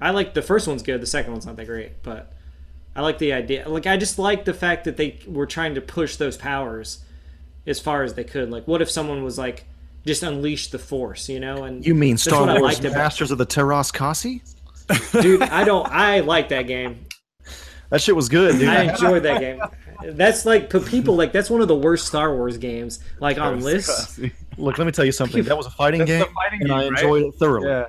I 0.00 0.10
like 0.10 0.34
the 0.34 0.42
first 0.42 0.66
one's 0.68 0.82
good. 0.82 1.00
The 1.00 1.06
second 1.06 1.32
one's 1.32 1.46
not 1.46 1.56
that 1.56 1.66
great, 1.66 2.02
but 2.02 2.32
I 2.96 3.02
like 3.02 3.18
the 3.18 3.32
idea. 3.32 3.68
Like 3.68 3.86
I 3.86 3.96
just 3.96 4.18
like 4.18 4.44
the 4.44 4.54
fact 4.54 4.84
that 4.84 4.96
they 4.96 5.18
were 5.26 5.46
trying 5.46 5.74
to 5.76 5.80
push 5.80 6.16
those 6.16 6.36
powers 6.36 7.04
as 7.66 7.78
far 7.80 8.02
as 8.02 8.14
they 8.14 8.24
could. 8.24 8.50
Like, 8.50 8.66
what 8.66 8.82
if 8.82 8.90
someone 8.90 9.22
was 9.22 9.38
like 9.38 9.64
just 10.06 10.22
unleash 10.22 10.68
the 10.68 10.78
force, 10.78 11.28
you 11.28 11.38
know? 11.40 11.64
And 11.64 11.84
You 11.86 11.94
mean 11.94 12.16
Star 12.16 12.46
Wars 12.46 12.60
liked 12.60 12.80
about- 12.84 12.96
Masters 12.96 13.30
of 13.30 13.38
the 13.38 13.46
Teräs 13.46 13.92
Käsi? 13.92 14.42
dude, 15.22 15.42
I 15.42 15.62
don't. 15.64 15.86
I 15.88 16.20
like 16.20 16.48
that 16.48 16.62
game. 16.66 17.06
That 17.90 18.00
shit 18.00 18.16
was 18.16 18.28
good, 18.28 18.58
dude. 18.58 18.68
I 18.68 18.84
enjoyed 18.84 19.22
that 19.24 19.40
game. 19.40 19.60
That's 20.02 20.46
like 20.46 20.70
for 20.70 20.80
people 20.80 21.16
like 21.16 21.32
that's 21.32 21.50
one 21.50 21.60
of 21.60 21.68
the 21.68 21.76
worst 21.76 22.06
Star 22.06 22.34
Wars 22.34 22.56
games. 22.56 23.00
Like 23.18 23.38
on 23.38 23.60
lists. 23.60 24.18
Look, 24.56 24.78
let 24.78 24.84
me 24.86 24.92
tell 24.92 25.04
you 25.04 25.12
something. 25.12 25.42
That 25.44 25.56
was 25.56 25.66
a 25.66 25.70
fighting 25.70 26.00
That's 26.00 26.24
game, 26.24 26.34
fighting 26.34 26.62
and 26.62 26.72
I 26.72 26.82
game, 26.84 26.94
right? 26.94 27.02
enjoyed 27.02 27.22
it 27.24 27.34
thoroughly. 27.34 27.68
Yeah. 27.68 27.86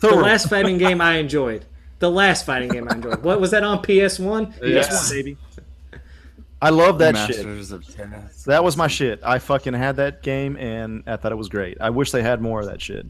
The 0.00 0.10
last 0.10 0.48
fighting 0.48 0.78
game 0.78 1.00
I 1.00 1.14
enjoyed. 1.14 1.64
The 1.98 2.10
last 2.10 2.44
fighting 2.44 2.70
game 2.70 2.88
I 2.88 2.94
enjoyed. 2.94 3.22
What 3.22 3.40
was 3.40 3.50
that 3.52 3.62
on 3.62 3.82
PS 3.82 4.18
One? 4.18 4.54
Yes, 4.62 4.88
PS 4.88 5.10
One. 5.10 5.18
baby. 5.18 5.36
I 6.60 6.70
love 6.70 6.98
that 6.98 7.16
shit. 7.16 7.44
Masters 7.44 7.72
of 7.72 7.86
Tennis. 7.94 8.44
That 8.44 8.62
was 8.62 8.76
my 8.76 8.86
shit. 8.86 9.20
I 9.24 9.38
fucking 9.40 9.74
had 9.74 9.96
that 9.96 10.22
game, 10.22 10.56
and 10.56 11.02
I 11.08 11.16
thought 11.16 11.32
it 11.32 11.36
was 11.36 11.48
great. 11.48 11.76
I 11.80 11.90
wish 11.90 12.12
they 12.12 12.22
had 12.22 12.40
more 12.40 12.60
of 12.60 12.66
that 12.66 12.80
shit. 12.80 13.06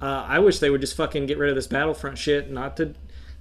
Uh, 0.00 0.24
I 0.26 0.40
wish 0.40 0.58
they 0.58 0.70
would 0.70 0.80
just 0.80 0.96
fucking 0.96 1.26
get 1.26 1.38
rid 1.38 1.50
of 1.50 1.54
this 1.54 1.68
Battlefront 1.68 2.18
shit. 2.18 2.50
Not 2.50 2.76
to 2.78 2.94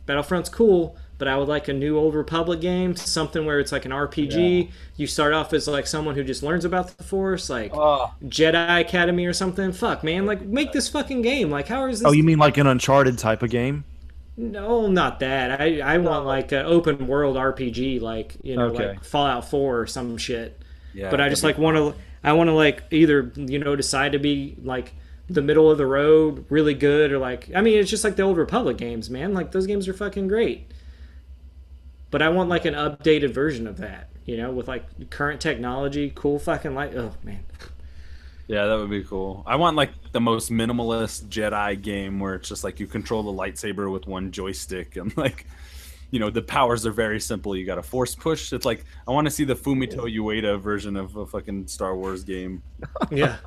Battlefront's 0.05 0.49
cool, 0.49 0.95
but 1.19 1.27
I 1.27 1.37
would 1.37 1.47
like 1.47 1.67
a 1.67 1.73
new 1.73 1.97
Old 1.99 2.15
Republic 2.15 2.61
game, 2.61 2.95
something 2.95 3.45
where 3.45 3.59
it's 3.59 3.71
like 3.71 3.85
an 3.85 3.91
RPG. 3.91 4.71
You 4.95 5.05
start 5.05 5.33
off 5.33 5.53
as 5.53 5.67
like 5.67 5.85
someone 5.85 6.15
who 6.15 6.23
just 6.23 6.41
learns 6.41 6.65
about 6.65 6.97
the 6.97 7.03
Force, 7.03 7.49
like 7.49 7.71
Oh, 7.75 8.11
Jedi 8.25 8.81
Academy 8.81 9.25
or 9.27 9.33
something. 9.33 9.71
Fuck, 9.71 10.03
man, 10.03 10.25
like 10.25 10.41
make 10.41 10.71
this 10.71 10.89
fucking 10.89 11.21
game. 11.21 11.51
Like, 11.51 11.67
how 11.67 11.85
is 11.85 11.99
oh, 12.01 12.05
this? 12.05 12.09
Oh, 12.09 12.11
you 12.13 12.23
mean 12.23 12.39
like 12.39 12.57
an 12.57 12.65
Uncharted 12.65 13.19
type 13.19 13.43
of 13.43 13.51
game? 13.51 13.83
No, 14.37 14.87
not 14.87 15.19
that. 15.19 15.59
I 15.59 15.81
I 15.81 15.97
want 15.97 16.25
like 16.25 16.53
an 16.53 16.65
open 16.65 17.07
world 17.07 17.35
RPG, 17.35 17.99
like 18.01 18.37
you 18.41 18.55
know, 18.55 18.67
Okay. 18.67 18.87
like 18.89 19.03
Fallout 19.03 19.49
Four 19.49 19.81
or 19.81 19.87
some 19.87 20.17
shit. 20.17 20.59
yeah. 20.93 21.11
but 21.11 21.19
I 21.21 21.29
just 21.29 21.43
like 21.43 21.57
want 21.57 21.77
to. 21.77 21.93
I 22.23 22.33
want 22.33 22.47
to 22.47 22.53
like 22.53 22.83
either 22.91 23.31
you 23.35 23.59
know 23.59 23.75
decide 23.75 24.13
to 24.13 24.19
be 24.19 24.55
like 24.63 24.93
the 25.29 25.41
middle 25.41 25.69
of 25.69 25.77
the 25.77 25.85
road, 25.85 26.45
really 26.49 26.73
good, 26.73 27.11
or 27.11 27.19
like 27.19 27.49
I 27.53 27.61
mean 27.61 27.77
it's 27.77 27.89
just 27.89 28.03
like 28.05 28.15
the 28.15 28.23
old 28.23 28.37
Republic 28.37 28.77
games, 28.77 29.09
man. 29.09 29.33
Like 29.33 29.51
those 29.51 29.67
games 29.67 29.87
are 29.89 29.93
fucking 29.93 30.29
great. 30.29 30.71
But 32.11 32.21
I 32.21 32.29
want 32.29 32.49
like 32.49 32.65
an 32.65 32.73
updated 32.73 33.33
version 33.33 33.67
of 33.67 33.77
that, 33.77 34.09
you 34.25 34.37
know, 34.37 34.51
with 34.51 34.67
like 34.67 35.09
current 35.09 35.39
technology, 35.41 36.11
cool 36.15 36.39
fucking 36.39 36.73
light. 36.73 36.95
Oh 36.95 37.13
man, 37.23 37.45
Yeah, 38.47 38.65
that 38.65 38.77
would 38.77 38.89
be 38.89 39.03
cool. 39.03 39.43
I 39.45 39.55
want 39.57 39.75
like 39.77 39.91
the 40.11 40.21
most 40.21 40.51
minimalist 40.51 41.27
Jedi 41.27 41.79
game 41.81 42.19
where 42.19 42.35
it's 42.35 42.49
just 42.49 42.63
like 42.63 42.79
you 42.79 42.87
control 42.87 43.21
the 43.23 43.31
lightsaber 43.31 43.91
with 43.91 44.07
one 44.07 44.31
joystick 44.31 44.95
and 44.95 45.15
like 45.17 45.45
you 46.11 46.19
know 46.19 46.31
the 46.31 46.41
powers 46.41 46.85
are 46.87 46.91
very 46.91 47.19
simple. 47.19 47.55
You 47.55 47.65
got 47.67 47.77
a 47.77 47.83
force 47.83 48.15
push. 48.15 48.51
It's 48.53 48.65
like 48.65 48.85
I 49.07 49.11
want 49.11 49.25
to 49.25 49.31
see 49.31 49.43
the 49.43 49.55
Fumito 49.55 50.11
Ueda 50.11 50.59
version 50.59 50.95
of 50.95 51.15
a 51.15 51.25
fucking 51.27 51.67
Star 51.67 51.95
Wars 51.95 52.23
game. 52.23 52.63
Yeah. 53.11 53.37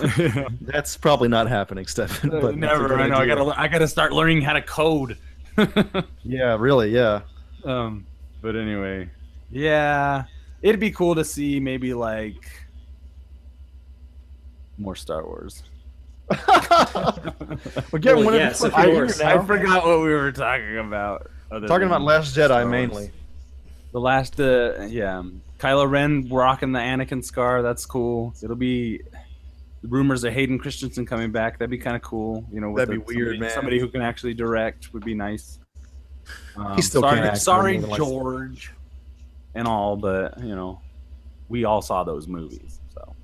That's 0.62 0.96
probably 0.96 1.28
not 1.28 1.48
happening, 1.48 1.86
Stefan. 1.86 2.30
Uh, 2.32 2.40
but 2.40 2.60
that's 2.60 2.78
Never. 2.78 2.98
I 2.98 3.08
know. 3.08 3.16
I 3.16 3.26
gotta. 3.26 3.60
I 3.60 3.68
gotta 3.68 3.86
start 3.88 4.12
learning 4.12 4.40
how 4.42 4.54
to 4.54 4.62
code. 4.62 5.18
Yeah, 6.24 6.56
really. 6.58 6.90
Yeah. 6.90 7.22
Um. 7.64 8.06
But 8.40 8.56
anyway, 8.56 9.08
yeah, 9.50 10.24
it'd 10.62 10.80
be 10.80 10.90
cool 10.90 11.14
to 11.14 11.24
see 11.24 11.60
maybe 11.60 11.94
like 11.94 12.50
more 14.78 14.96
Star 14.96 15.24
Wars. 15.24 15.62
We're 16.30 17.98
getting 17.98 18.24
Well, 18.24 18.24
one 18.24 18.34
yes, 18.34 18.62
of 18.62 18.72
of 18.74 18.80
the 18.84 18.90
course. 18.92 19.20
now. 19.20 19.40
I 19.42 19.44
forgot 19.46 19.84
what 19.86 19.98
we 20.00 20.08
were 20.08 20.32
talking 20.32 20.78
about. 20.78 21.30
Talking 21.50 21.86
about 21.86 22.02
Last 22.02 22.34
Jedi 22.36 22.68
mainly. 22.68 23.10
The 23.92 24.00
last, 24.00 24.40
uh, 24.40 24.86
yeah, 24.88 25.22
Kylo 25.58 25.88
Ren 25.90 26.26
rocking 26.30 26.72
the 26.72 26.78
Anakin 26.78 27.22
scar. 27.22 27.60
That's 27.60 27.84
cool. 27.84 28.32
It'll 28.42 28.56
be 28.56 29.02
rumors 29.82 30.24
of 30.24 30.32
Hayden 30.32 30.58
Christensen 30.58 31.04
coming 31.04 31.30
back. 31.30 31.58
That'd 31.58 31.70
be 31.70 31.76
kind 31.76 31.94
of 31.96 32.00
cool. 32.02 32.42
You 32.50 32.60
know, 32.62 32.70
with 32.70 32.86
That'd 32.88 33.04
be 33.06 33.12
the- 33.12 33.16
weird, 33.18 33.34
somebody, 33.34 33.38
man. 33.40 33.50
Somebody 33.50 33.78
who 33.78 33.88
can 33.88 34.00
actually 34.00 34.32
direct 34.32 34.94
would 34.94 35.04
be 35.04 35.14
nice. 35.14 35.58
Um, 36.56 36.76
He 36.76 36.82
still 36.82 37.00
sorry, 37.02 37.16
can't 37.16 37.26
act, 37.30 37.38
sorry, 37.38 37.78
more 37.78 37.88
likes- 37.88 37.96
George, 37.98 38.72
and 39.54 39.66
all, 39.68 39.96
but 39.96 40.38
you 40.40 40.54
know, 40.54 40.80
we 41.48 41.64
all 41.64 41.82
saw 41.82 42.04
those 42.04 42.26
movies, 42.28 42.80
so. 42.94 43.14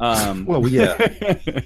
Um, 0.00 0.44
Well, 0.46 0.66
yeah. 0.68 0.96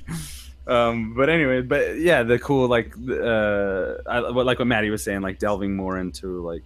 um, 0.67 1.15
but 1.15 1.29
anyway, 1.29 1.63
but 1.63 1.99
yeah, 1.99 2.23
the 2.23 2.39
cool 2.39 2.69
like 2.69 2.93
uh, 3.09 3.95
I, 4.09 4.19
like 4.19 4.59
what 4.59 4.69
Maddie 4.69 4.91
was 4.91 5.03
saying, 5.03 5.21
like 5.23 5.39
delving 5.39 5.75
more 5.77 5.99
into 5.99 6.41
like 6.45 6.63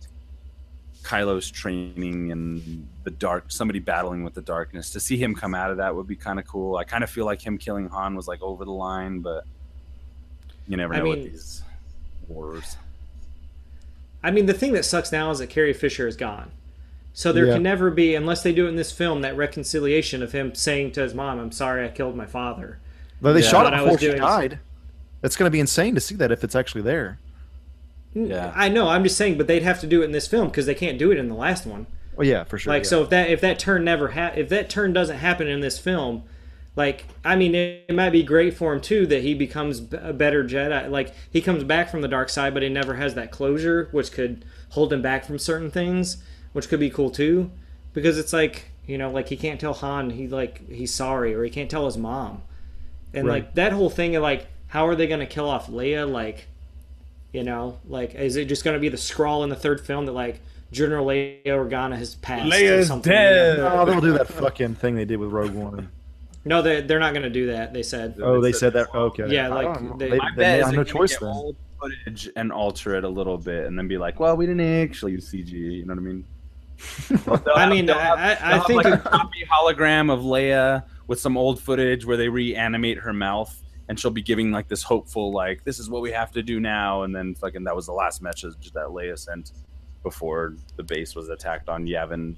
Kylo's 1.02 1.50
training 1.50 2.32
and 2.32 2.88
the 3.04 3.10
dark, 3.10 3.44
somebody 3.52 3.78
battling 3.78 4.24
with 4.24 4.34
the 4.34 4.42
darkness. 4.42 4.90
To 4.90 5.00
see 5.00 5.16
him 5.16 5.34
come 5.34 5.54
out 5.54 5.70
of 5.70 5.76
that 5.76 5.94
would 5.94 6.06
be 6.06 6.16
kind 6.16 6.38
of 6.38 6.46
cool. 6.46 6.76
I 6.76 6.84
kind 6.84 7.04
of 7.04 7.10
feel 7.10 7.26
like 7.26 7.40
him 7.44 7.58
killing 7.58 7.88
Han 7.90 8.14
was 8.16 8.26
like 8.26 8.42
over 8.42 8.64
the 8.64 8.72
line, 8.72 9.20
but 9.20 9.44
you 10.66 10.76
never 10.76 10.94
I 10.94 10.98
know 10.98 11.04
mean- 11.04 11.22
with 11.24 11.32
these 11.32 11.62
wars. 12.28 12.76
I 14.24 14.30
mean, 14.30 14.46
the 14.46 14.54
thing 14.54 14.72
that 14.72 14.84
sucks 14.84 15.12
now 15.12 15.30
is 15.30 15.38
that 15.38 15.50
Carrie 15.50 15.72
Fisher 15.74 16.08
is 16.08 16.16
gone. 16.16 16.50
So 17.12 17.32
there 17.32 17.46
Yeah. 17.46 17.54
can 17.54 17.62
never 17.62 17.90
be, 17.90 18.14
unless 18.16 18.42
they 18.42 18.52
do 18.52 18.66
it 18.66 18.70
in 18.70 18.76
this 18.76 18.90
film, 18.90 19.20
that 19.20 19.36
reconciliation 19.36 20.22
of 20.22 20.32
him 20.32 20.54
saying 20.54 20.92
to 20.92 21.02
his 21.02 21.14
mom, 21.14 21.38
"I'm 21.38 21.52
sorry, 21.52 21.84
I 21.84 21.88
killed 21.88 22.16
my 22.16 22.26
father." 22.26 22.78
Though 23.20 23.32
they 23.32 23.40
Yeah. 23.42 23.48
shot 23.50 23.64
What 23.64 23.72
it 23.74 23.76
I 23.76 23.82
was 23.82 23.92
before 23.92 23.98
she 24.00 24.06
doing 24.08 24.20
died. 24.20 24.58
It's 25.22 25.36
going 25.36 25.46
to 25.46 25.50
be 25.50 25.60
insane 25.60 25.94
to 25.94 26.00
see 26.00 26.14
that 26.16 26.32
if 26.32 26.42
it's 26.42 26.56
actually 26.56 26.82
there. 26.82 27.18
Yeah. 28.14 28.52
I 28.54 28.68
know. 28.68 28.88
I'm 28.88 29.04
just 29.04 29.16
saying, 29.16 29.38
but 29.38 29.46
they'd 29.46 29.62
have 29.62 29.80
to 29.80 29.86
do 29.86 30.02
it 30.02 30.06
in 30.06 30.12
this 30.12 30.26
film 30.26 30.48
because 30.48 30.66
they 30.66 30.74
can't 30.74 30.98
do 30.98 31.10
it 31.12 31.18
in 31.18 31.28
the 31.28 31.34
last 31.34 31.66
one. 31.66 31.86
Well, 32.16 32.26
yeah, 32.26 32.44
for 32.44 32.58
sure. 32.58 32.72
like 32.72 32.84
yeah. 32.84 32.88
so 32.88 33.02
if 33.02 33.10
that 33.10 33.28
if 33.30 33.40
that 33.40 33.58
turn 33.58 33.84
never 33.84 34.08
ha- 34.12 34.32
if 34.36 34.48
that 34.48 34.68
turn 34.70 34.92
doesn't 34.92 35.18
happen 35.18 35.48
in 35.48 35.60
this 35.60 35.78
film 35.78 36.22
like 36.76 37.04
i 37.24 37.36
mean 37.36 37.54
it, 37.54 37.84
it 37.88 37.94
might 37.94 38.10
be 38.10 38.22
great 38.22 38.54
for 38.56 38.72
him 38.72 38.80
too 38.80 39.06
that 39.06 39.22
he 39.22 39.34
becomes 39.34 39.80
a 39.92 40.12
better 40.12 40.42
jedi 40.44 40.90
like 40.90 41.12
he 41.30 41.40
comes 41.40 41.62
back 41.64 41.88
from 41.90 42.00
the 42.00 42.08
dark 42.08 42.28
side 42.28 42.52
but 42.54 42.62
he 42.62 42.68
never 42.68 42.94
has 42.94 43.14
that 43.14 43.30
closure 43.30 43.88
which 43.92 44.10
could 44.12 44.44
hold 44.70 44.92
him 44.92 45.00
back 45.02 45.24
from 45.24 45.38
certain 45.38 45.70
things 45.70 46.16
which 46.52 46.68
could 46.68 46.80
be 46.80 46.90
cool 46.90 47.10
too 47.10 47.50
because 47.92 48.18
it's 48.18 48.32
like 48.32 48.70
you 48.86 48.98
know 48.98 49.10
like 49.10 49.28
he 49.28 49.36
can't 49.36 49.60
tell 49.60 49.74
han 49.74 50.10
he 50.10 50.26
like 50.28 50.68
he's 50.68 50.92
sorry 50.92 51.34
or 51.34 51.44
he 51.44 51.50
can't 51.50 51.70
tell 51.70 51.86
his 51.86 51.96
mom 51.96 52.42
and 53.12 53.26
Right. 53.26 53.44
like 53.44 53.54
that 53.54 53.72
whole 53.72 53.90
thing 53.90 54.16
of 54.16 54.22
like 54.22 54.46
how 54.66 54.86
are 54.88 54.96
they 54.96 55.06
going 55.06 55.20
to 55.20 55.26
kill 55.26 55.48
off 55.48 55.68
leia 55.68 56.10
like 56.10 56.48
you 57.32 57.44
know 57.44 57.78
like 57.88 58.14
is 58.16 58.34
it 58.36 58.46
just 58.46 58.64
going 58.64 58.74
to 58.74 58.80
be 58.80 58.88
the 58.88 58.96
scrawl 58.96 59.44
in 59.44 59.50
the 59.50 59.56
third 59.56 59.80
film 59.80 60.06
that 60.06 60.12
like 60.12 60.40
general 60.72 61.06
leia 61.06 61.44
organa 61.46 61.96
has 61.96 62.16
passed 62.16 62.46
or 62.46 62.48
Leia's 62.56 62.88
something, 62.88 63.12
dead. 63.12 63.60
Oh, 63.60 63.84
they'll 63.84 64.00
do 64.00 64.12
that 64.14 64.26
fucking 64.26 64.74
thing 64.74 64.96
they 64.96 65.04
did 65.04 65.18
with 65.20 65.30
Rogue 65.30 65.52
One. 65.52 65.88
No, 66.44 66.62
they 66.62 66.80
they're 66.82 66.98
not 67.00 67.12
going 67.12 67.22
to 67.22 67.30
do 67.30 67.46
that. 67.46 67.72
They 67.72 67.82
said. 67.82 68.16
Oh, 68.22 68.40
they 68.40 68.52
said 68.52 68.72
that. 68.74 68.88
Oh. 68.94 69.04
Okay. 69.06 69.26
Yeah, 69.28 69.46
I 69.46 69.62
like, 69.64 69.74
don't 69.74 69.98
they- 69.98 70.10
they, 70.10 70.16
My 70.18 70.30
they 70.36 70.42
bet 70.42 70.46
may 70.52 70.58
is 70.58 70.64
have 70.66 70.74
they're 70.74 70.84
no 70.84 70.84
choice 70.84 71.18
then. 71.18 71.28
old 71.28 71.56
footage 71.80 72.30
and 72.36 72.52
alter 72.52 72.94
it 72.94 73.04
a 73.04 73.08
little 73.08 73.38
bit, 73.38 73.66
and 73.66 73.78
then 73.78 73.88
be 73.88 73.98
like, 73.98 74.20
"Well, 74.20 74.36
we 74.36 74.46
didn't 74.46 74.82
actually 74.82 75.12
use 75.12 75.30
CG." 75.30 75.50
You 75.52 75.84
know 75.86 75.94
what 75.94 75.98
I 75.98 76.02
mean? 76.02 76.24
They'll 77.08 77.42
I 77.56 77.68
mean, 77.68 77.86
they'll 77.86 77.96
I, 77.96 78.36
I, 78.40 78.56
I 78.56 78.58
think 78.64 78.84
like 78.84 78.94
a 78.94 78.98
copy 78.98 79.44
hologram 79.50 80.12
of 80.12 80.20
Leia 80.20 80.84
with 81.06 81.20
some 81.20 81.36
old 81.36 81.60
footage 81.60 82.04
where 82.04 82.16
they 82.16 82.28
reanimate 82.28 82.98
her 82.98 83.12
mouth, 83.12 83.54
and 83.88 83.98
she'll 83.98 84.10
be 84.10 84.22
giving 84.22 84.50
like 84.50 84.68
this 84.68 84.82
hopeful, 84.82 85.32
like, 85.32 85.64
"This 85.64 85.78
is 85.78 85.88
what 85.88 86.02
we 86.02 86.10
have 86.12 86.30
to 86.32 86.42
do 86.42 86.60
now," 86.60 87.02
and 87.04 87.14
then 87.14 87.34
fucking 87.34 87.64
that 87.64 87.76
was 87.76 87.86
the 87.86 87.92
last 87.92 88.22
message 88.22 88.72
that 88.72 88.86
Leia 88.88 89.18
sent 89.18 89.52
before 90.02 90.56
the 90.76 90.82
base 90.82 91.14
was 91.14 91.28
attacked 91.30 91.68
on 91.70 91.86
Yavin 91.86 92.36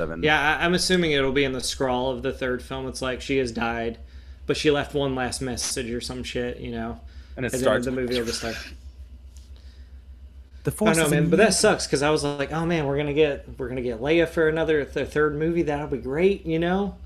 Seven. 0.00 0.22
yeah, 0.22 0.56
I, 0.58 0.64
I'm 0.64 0.72
assuming 0.74 1.12
it'll 1.12 1.30
be 1.32 1.44
in 1.44 1.52
the 1.52 1.60
scrawl 1.60 2.10
of 2.10 2.22
the 2.22 2.32
third 2.32 2.62
film. 2.62 2.88
It's 2.88 3.02
like 3.02 3.20
she 3.20 3.36
has 3.38 3.52
died, 3.52 3.98
but 4.46 4.56
she 4.56 4.70
left 4.70 4.94
one 4.94 5.14
last 5.14 5.40
message 5.42 5.90
or 5.90 6.00
some 6.00 6.22
shit, 6.24 6.58
you 6.58 6.70
know. 6.72 7.00
and 7.36 7.44
it 7.44 7.52
And 7.52 7.60
starts. 7.60 7.84
the 7.84 7.90
movie 7.92 8.18
will 8.18 8.24
just 8.32 8.42
like 8.42 8.56
The 10.64 10.70
I 10.70 10.74
force 10.74 10.96
don't 10.96 11.04
know, 11.06 11.10
man, 11.16 11.24
in 11.24 11.30
but 11.30 11.36
that 11.36 11.54
sucks 11.54 11.86
because 11.86 12.02
I 12.02 12.10
was 12.10 12.22
like, 12.24 12.52
oh 12.52 12.64
man, 12.66 12.86
we're 12.86 12.96
gonna 12.96 13.12
get 13.14 13.46
we're 13.58 13.68
gonna 13.68 13.82
get 13.82 14.00
Leia 14.00 14.28
for 14.28 14.48
another 14.48 14.84
th- 14.84 15.08
third 15.08 15.36
movie. 15.36 15.62
That'll 15.62 15.86
be 15.88 15.98
great, 15.98 16.44
you 16.46 16.58
know. 16.58 16.96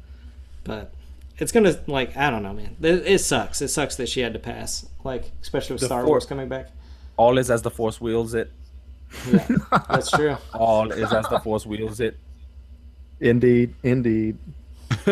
But 0.64 0.92
it's 1.38 1.52
gonna 1.52 1.76
like 1.86 2.16
I 2.16 2.30
don't 2.30 2.42
know, 2.42 2.52
man. 2.52 2.76
It, 2.80 3.06
it 3.06 3.18
sucks. 3.20 3.60
It 3.62 3.68
sucks 3.68 3.96
that 3.96 4.08
she 4.08 4.20
had 4.20 4.32
to 4.32 4.38
pass, 4.38 4.86
like 5.04 5.30
especially 5.42 5.74
with 5.74 5.80
The 5.80 5.86
Star 5.86 6.02
four- 6.02 6.10
Wars 6.10 6.26
coming 6.26 6.48
back. 6.48 6.70
all 7.16 7.38
is 7.38 7.50
as 7.50 7.62
the 7.62 7.70
force 7.70 8.00
wheels 8.00 8.34
it. 8.34 8.50
Yeah, 9.30 9.46
that's 9.88 10.10
true. 10.10 10.36
All 10.54 10.90
is 10.90 11.12
as 11.12 11.28
the 11.28 11.38
force 11.38 11.64
wheels 11.64 12.00
it. 12.00 12.16
Indeed, 13.24 13.74
indeed. 13.82 14.36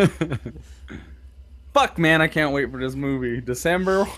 Fuck, 1.72 1.98
man, 1.98 2.20
I 2.20 2.28
can't 2.28 2.52
wait 2.52 2.70
for 2.70 2.78
this 2.78 2.94
movie. 2.94 3.40
December. 3.40 4.06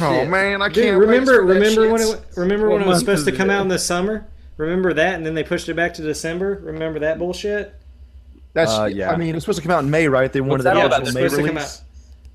Oh 0.00 0.24
man, 0.24 0.62
I 0.62 0.70
can't 0.70 0.98
remember 0.98 1.44
wait 1.44 1.48
that 1.48 1.54
remember 1.54 1.92
when 1.92 2.00
it 2.00 2.24
remember 2.34 2.68
What 2.70 2.78
when 2.78 2.82
it 2.84 2.86
was 2.88 3.00
supposed 3.00 3.26
to 3.26 3.32
come 3.32 3.50
it? 3.50 3.52
out 3.52 3.60
in 3.60 3.68
the 3.68 3.78
summer? 3.78 4.26
Remember 4.56 4.94
that, 4.94 5.16
and 5.16 5.26
then 5.26 5.34
they 5.34 5.44
pushed 5.44 5.68
it 5.68 5.74
back 5.74 5.92
to 5.94 6.02
December. 6.02 6.60
Remember 6.64 7.00
that 7.00 7.18
bullshit? 7.18 7.74
That's 8.54 8.72
Uh, 8.72 8.86
yeah. 8.86 9.10
I 9.12 9.16
mean, 9.16 9.28
it 9.28 9.34
was 9.34 9.42
supposed 9.44 9.58
to 9.58 9.62
come 9.62 9.70
out 9.76 9.84
in 9.84 9.90
May, 9.90 10.08
right? 10.08 10.32
They 10.32 10.40
wanted 10.40 10.62
that 10.62 10.74
the 10.74 10.80
all 10.80 10.88
Yeah, 10.88 10.96
about? 10.96 11.02
it's 11.02 11.12
May 11.14 11.28
supposed 11.28 11.42
to 11.42 11.46
come 11.46 11.58
out. 11.58 11.80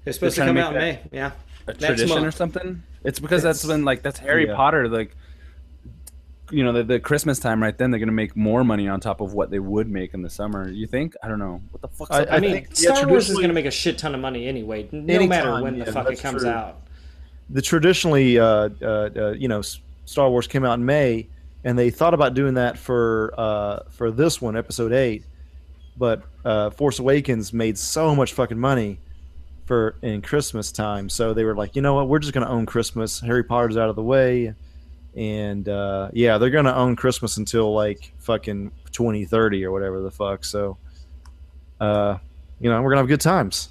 It's 0.05 0.17
supposed 0.17 0.35
to 0.35 0.45
come 0.45 0.57
out 0.57 0.73
in 0.73 0.79
May. 0.79 0.99
Yeah. 1.11 1.31
a 1.65 1.71
Next 1.71 1.83
tradition 1.85 2.25
or 2.25 2.29
something. 2.31 2.83
It's 3.03 3.19
because 3.19 3.41
that's 3.41 3.65
when 3.65 3.83
like 3.83 4.03
that's 4.03 4.19
Harry 4.19 4.45
yeah. 4.45 4.55
Potter. 4.55 4.87
Like, 4.87 5.15
you 6.51 6.63
know, 6.63 6.71
the, 6.71 6.83
the 6.83 6.99
Christmas 6.99 7.39
time 7.39 7.61
right 7.61 7.77
then 7.77 7.91
they're 7.91 7.99
gonna 7.99 8.11
make 8.11 8.35
more 8.35 8.63
money 8.63 8.87
on 8.87 8.99
top 8.99 9.19
of 9.21 9.33
what 9.33 9.49
they 9.51 9.59
would 9.59 9.89
make 9.89 10.13
in 10.13 10.21
the 10.21 10.29
summer. 10.29 10.69
You 10.69 10.87
think? 10.87 11.13
I 11.23 11.27
don't 11.27 11.39
know. 11.39 11.61
What 11.71 11.81
the 11.81 11.87
fuck 11.89 12.07
I- 12.11 12.21
up 12.23 12.27
I 12.31 12.39
mean, 12.39 12.51
think- 12.51 12.67
yeah, 12.79 12.93
Star 12.93 13.07
Wars 13.07 13.29
is 13.29 13.35
going 13.35 13.49
to 13.49 13.53
make 13.53 13.65
a 13.65 13.71
shit 13.71 13.97
ton 13.97 14.15
of 14.15 14.21
money 14.21 14.47
anyway, 14.47 14.87
no 14.91 14.99
Anytime, 15.13 15.29
matter 15.29 15.61
when 15.61 15.79
the 15.79 15.85
yeah, 15.85 15.91
fuck 15.91 16.09
it 16.11 16.19
comes 16.19 16.41
true. 16.43 16.49
out. 16.51 16.81
the 17.49 17.61
traditionally, 17.61 18.39
uh, 18.39 18.69
uh, 18.81 19.09
uh, 19.15 19.31
you 19.37 19.47
know, 19.47 19.61
Star 20.05 20.29
Wars 20.29 20.47
came 20.47 20.63
out 20.65 20.79
in 20.79 20.85
May, 20.85 21.27
and 21.63 21.77
they 21.77 21.89
thought 21.89 22.13
about 22.13 22.33
doing 22.33 22.53
that 22.55 22.77
for 22.77 23.33
uh, 23.37 23.79
for 23.89 24.09
this 24.11 24.41
one, 24.41 24.55
Episode 24.55 24.93
Eight, 24.93 25.25
but 25.97 26.23
uh, 26.45 26.69
Force 26.69 26.99
Awakens 26.99 27.51
made 27.51 27.77
so 27.77 28.15
much 28.15 28.31
fucking 28.33 28.59
money 28.59 28.99
for 29.65 29.95
in 30.01 30.21
Christmas 30.21 30.71
time, 30.71 31.09
so 31.09 31.33
they 31.33 31.43
were 31.43 31.55
like, 31.55 31.75
you 31.75 31.81
know 31.81 31.93
what, 31.95 32.07
we're 32.07 32.19
just 32.19 32.33
gonna 32.33 32.47
own 32.49 32.65
Christmas. 32.65 33.19
Harry 33.19 33.43
Potter's 33.43 33.75
out 33.75 33.89
of 33.89 33.95
the 33.97 34.03
way, 34.03 34.53
and 35.17 35.67
uh, 35.67 36.09
yeah, 36.13 36.37
they're 36.37 36.49
gonna 36.51 36.73
own 36.73 36.95
Christmas 36.95 37.35
until 37.37 37.73
like 37.73 38.13
fucking 38.19 38.71
twenty 38.91 39.25
thirty 39.25 39.65
or 39.65 39.71
whatever 39.71 39.99
the 39.99 40.11
fuck. 40.11 40.45
So, 40.45 40.77
uh, 41.81 42.17
you 42.61 42.69
know, 42.69 42.81
we're 42.81 42.91
gonna 42.91 43.01
have 43.01 43.07
good 43.09 43.19
times. 43.21 43.69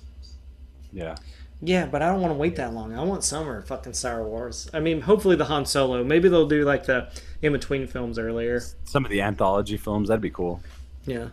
Yeah. 0.92 1.16
Yeah, 1.62 1.86
but 1.86 2.02
I 2.02 2.12
don't 2.12 2.20
want 2.20 2.32
to 2.34 2.36
wait 2.38 2.56
that 2.56 2.74
long. 2.74 2.92
I 2.94 3.02
want 3.02 3.24
summer 3.24 3.62
fucking 3.62 3.94
Star 3.94 4.22
Wars. 4.22 4.68
I 4.74 4.80
mean, 4.80 5.00
hopefully 5.00 5.36
the 5.36 5.46
Han 5.46 5.64
Solo. 5.64 6.04
Maybe 6.04 6.28
they'll 6.28 6.46
do 6.46 6.64
like 6.66 6.84
the 6.84 7.08
in 7.40 7.52
between 7.52 7.86
films 7.86 8.18
earlier. 8.18 8.60
Some 8.84 9.06
of 9.06 9.10
the 9.10 9.22
anthology 9.22 9.78
films 9.78 10.08
that'd 10.08 10.20
be 10.20 10.28
cool. 10.30 10.60
Yeah. 11.06 11.28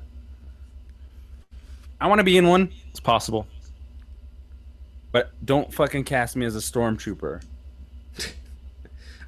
I 2.00 2.08
want 2.08 2.20
to 2.20 2.24
be 2.24 2.38
in 2.38 2.48
one, 2.48 2.72
It's 2.90 3.00
possible. 3.02 3.48
but 5.12 5.32
don't 5.46 5.74
fucking 5.74 6.06
cast 6.06 6.36
me 6.38 6.46
as 6.46 6.56
a 6.56 6.60
stormtrooper. 6.60 7.42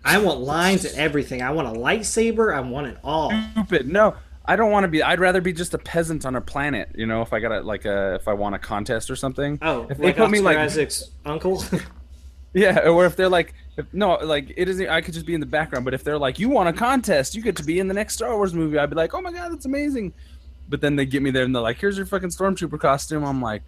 I 0.05 0.19
want 0.19 0.39
lines 0.39 0.85
and 0.85 0.95
everything. 0.97 1.41
I 1.41 1.51
want 1.51 1.75
a 1.75 1.79
lightsaber. 1.79 2.55
I 2.55 2.59
want 2.61 2.87
it 2.87 2.97
all. 3.03 3.33
Stupid. 3.53 3.87
No, 3.87 4.15
I 4.45 4.55
don't 4.55 4.71
want 4.71 4.83
to 4.83 4.87
be. 4.87 5.01
I'd 5.01 5.19
rather 5.19 5.41
be 5.41 5.51
just 5.51 5.73
a 5.73 5.79
peasant 5.79 6.25
on 6.25 6.35
a 6.35 6.41
planet. 6.41 6.89
You 6.95 7.07
know, 7.07 7.21
if 7.21 7.33
I 7.33 7.39
got 7.39 7.51
a 7.51 7.61
like 7.61 7.85
a 7.85 8.15
if 8.15 8.27
I 8.27 8.33
want 8.33 8.55
a 8.55 8.59
contest 8.59 9.09
or 9.09 9.15
something. 9.15 9.57
Oh, 9.61 9.87
if 9.89 9.97
they 9.97 10.05
like 10.05 10.17
put 10.17 10.29
me 10.29 10.39
like 10.39 10.57
Isaac's 10.57 11.09
uncle. 11.25 11.63
Yeah, 12.55 12.87
or 12.87 13.05
if 13.05 13.17
they're 13.17 13.27
like, 13.27 13.53
if, 13.75 13.85
no, 13.93 14.13
like 14.13 14.53
it 14.55 14.69
isn't. 14.69 14.87
I 14.87 15.01
could 15.01 15.13
just 15.13 15.25
be 15.25 15.33
in 15.33 15.41
the 15.41 15.45
background. 15.45 15.83
But 15.83 15.93
if 15.93 16.05
they're 16.05 16.17
like, 16.17 16.39
you 16.39 16.47
want 16.47 16.69
a 16.69 16.73
contest, 16.73 17.35
you 17.35 17.41
get 17.41 17.57
to 17.57 17.63
be 17.63 17.79
in 17.79 17.89
the 17.89 17.93
next 17.93 18.13
Star 18.13 18.33
Wars 18.33 18.53
movie. 18.53 18.79
I'd 18.79 18.89
be 18.89 18.95
like, 18.95 19.13
oh 19.13 19.19
my 19.19 19.33
god, 19.33 19.51
that's 19.51 19.65
amazing. 19.65 20.13
But 20.69 20.79
then 20.79 20.95
they 20.95 21.05
get 21.05 21.21
me 21.21 21.31
there 21.31 21.43
and 21.43 21.53
they're 21.53 21.61
like, 21.61 21.77
here's 21.77 21.97
your 21.97 22.05
fucking 22.05 22.29
stormtrooper 22.29 22.79
costume. 22.79 23.25
I'm 23.25 23.41
like, 23.41 23.61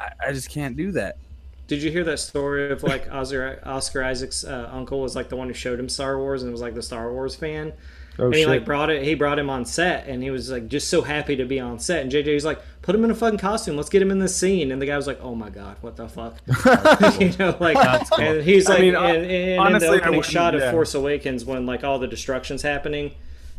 I, 0.00 0.10
I 0.26 0.32
just 0.32 0.50
can't 0.50 0.76
do 0.76 0.90
that. 0.92 1.16
Did 1.66 1.82
you 1.82 1.90
hear 1.90 2.04
that 2.04 2.18
story 2.20 2.70
of 2.70 2.82
like 2.82 3.10
Oscar, 3.10 3.60
Oscar 3.64 4.02
Isaac's 4.04 4.44
uh, 4.44 4.68
uncle 4.72 5.00
was 5.00 5.16
like 5.16 5.28
the 5.28 5.36
one 5.36 5.48
who 5.48 5.54
showed 5.54 5.80
him 5.80 5.88
Star 5.88 6.16
Wars 6.18 6.42
and 6.42 6.52
was 6.52 6.60
like 6.60 6.74
the 6.74 6.82
Star 6.82 7.12
Wars 7.12 7.34
fan? 7.34 7.72
Oh 8.18 8.26
and 8.26 8.34
he 8.34 8.40
shit! 8.42 8.48
like 8.48 8.64
brought 8.64 8.88
it. 8.88 9.02
He 9.02 9.14
brought 9.14 9.38
him 9.38 9.50
on 9.50 9.66
set, 9.66 10.06
and 10.06 10.22
he 10.22 10.30
was 10.30 10.50
like 10.50 10.68
just 10.68 10.88
so 10.88 11.02
happy 11.02 11.36
to 11.36 11.44
be 11.44 11.60
on 11.60 11.78
set. 11.78 12.00
And 12.02 12.10
JJ 12.10 12.32
was 12.34 12.46
like, 12.46 12.62
"Put 12.80 12.94
him 12.94 13.04
in 13.04 13.10
a 13.10 13.14
fucking 13.14 13.38
costume. 13.38 13.76
Let's 13.76 13.90
get 13.90 14.00
him 14.00 14.10
in 14.10 14.20
this 14.20 14.34
scene." 14.34 14.72
And 14.72 14.80
the 14.80 14.86
guy 14.86 14.96
was 14.96 15.06
like, 15.06 15.18
"Oh 15.20 15.34
my 15.34 15.50
god, 15.50 15.76
what 15.82 15.96
the 15.96 16.08
fuck?" 16.08 16.34
you 17.20 17.30
know, 17.38 17.54
like, 17.60 17.76
and 18.18 18.42
he's 18.42 18.70
I 18.70 18.74
like, 18.74 18.80
mean, 18.80 18.94
and, 18.96 19.26
and 19.26 19.60
honestly, 19.60 19.88
in 19.88 19.92
the 19.92 19.98
opening 19.98 20.10
wouldn't- 20.18 20.32
shot 20.32 20.54
of 20.54 20.62
yeah. 20.62 20.70
Force 20.70 20.94
Awakens 20.94 21.44
when 21.44 21.66
like 21.66 21.84
all 21.84 21.98
the 21.98 22.06
destruction's 22.06 22.62
happening 22.62 23.12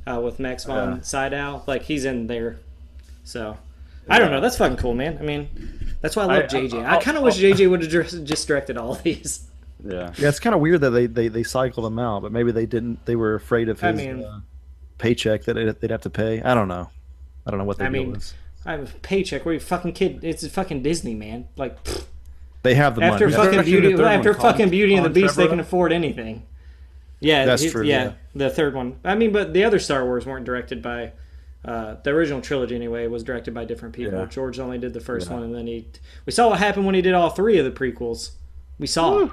uh, 0.08 0.20
with 0.20 0.40
Max 0.40 0.64
von 0.64 0.96
Yeah. 0.96 1.02
Sydow, 1.02 1.64
like 1.68 1.84
he's 1.84 2.04
in 2.06 2.26
there. 2.26 2.58
So 3.24 3.58
I 4.10 4.20
don't 4.20 4.32
know. 4.32 4.42
That's 4.42 4.58
fucking 4.58 4.78
cool, 4.78 4.94
man. 4.94 5.18
I 5.20 5.24
mean, 5.24 5.50
that's 6.02 6.16
why 6.16 6.24
I 6.24 6.26
love 6.26 6.44
I- 6.44 6.48
JJ. 6.48 6.86
I, 6.86 6.94
I'll- 6.94 7.02
kind 7.02 7.18
of 7.18 7.24
wish 7.24 7.38
JJ 7.40 7.70
would 7.70 7.84
have 7.84 8.24
just 8.24 8.48
directed 8.48 8.78
all 8.78 8.96
these. 9.04 9.48
Yeah. 9.84 10.12
yeah, 10.18 10.30
it's 10.30 10.40
kind 10.40 10.56
of 10.56 10.62
weird 10.62 10.82
that 10.82 10.90
they, 10.90 11.06
they 11.06 11.28
they 11.28 11.44
cycle 11.44 11.84
them 11.84 12.00
out, 12.00 12.24
but 12.24 12.32
maybe 12.32 12.52
they 12.52 12.66
didn't. 12.66 13.06
They 13.06 13.16
were 13.16 13.36
afraid 13.36 13.70
of 13.70 13.84
I 13.84 13.92
his 13.92 13.98
mean- 14.02 14.24
uh, 14.24 14.40
paycheck 14.98 15.44
that 15.44 15.54
they'd, 15.54 15.80
they'd 15.80 15.92
have 15.92 16.02
to 16.02 16.10
pay. 16.10 16.42
I 16.42 16.54
don't 16.54 16.68
know. 16.68 16.90
I 17.46 17.52
don't 17.52 17.60
know 17.60 17.66
what 17.66 17.78
they 17.78 17.86
I 17.86 17.90
mean, 17.90 18.16
is. 18.16 18.34
I 18.66 18.72
have 18.72 18.90
a 18.96 18.98
paycheck. 19.00 19.46
Where 19.46 19.54
you 19.54 19.60
fucking 19.60 19.94
kid? 19.94 20.20
It's 20.24 20.44
a 20.44 20.50
fucking 20.50 20.82
Disney, 20.84 21.14
man. 21.14 21.48
Like. 21.56 21.84
pfft. 21.84 22.06
They 22.64 22.74
have 22.76 22.96
the 22.96 23.04
after 23.04 23.26
money. 23.26 23.36
fuck- 23.36 23.46
fucking 23.46 23.60
actually 23.60 23.72
Beauty, 23.72 23.92
the 23.92 23.98
third 23.98 24.08
after 24.08 24.32
one, 24.32 24.40
Colin- 24.40 24.54
fucking 24.54 24.70
Beauty 24.72 24.96
and 24.96 25.06
the 25.06 25.10
Colin 25.10 25.22
Beast, 25.24 25.36
they 25.38 25.48
can 25.48 25.60
afford 25.60 25.94
anything. 25.94 26.44
Yeah, 27.20 27.46
That's 27.46 27.62
he- 27.62 27.70
true, 27.70 27.84
Yeah, 27.86 28.04
yeah. 28.04 28.12
the 28.36 28.50
third 28.50 28.74
one. 28.74 29.00
I 29.06 29.16
mean, 29.16 29.32
but 29.32 29.54
the 29.54 29.64
other 29.64 29.80
Star 29.80 30.04
Wars 30.04 30.26
weren't 30.26 30.44
directed 30.46 30.82
by. 30.82 31.14
Uh, 31.66 31.96
the 32.04 32.12
original 32.12 32.40
trilogy, 32.42 32.76
anyway, 32.76 33.08
was 33.08 33.24
directed 33.24 33.54
by 33.54 33.66
different 33.66 33.94
people. 33.94 34.18
Yeah. 34.20 34.26
George 34.26 34.60
only 34.60 34.78
did 34.78 34.94
the 34.94 35.02
first 35.02 35.28
Yeah. 35.28 35.34
one, 35.36 35.44
and 35.44 35.56
then 35.56 35.68
he. 35.68 35.88
We 36.26 36.32
saw 36.32 36.50
what 36.50 36.60
happened 36.60 36.86
when 36.86 36.96
he 36.96 37.02
did 37.02 37.14
all 37.14 37.30
three 37.30 37.58
of 37.58 37.66
the 37.66 37.72
prequels. 37.72 38.32
We 38.80 38.88
saw. 38.88 39.20
it. 39.24 39.32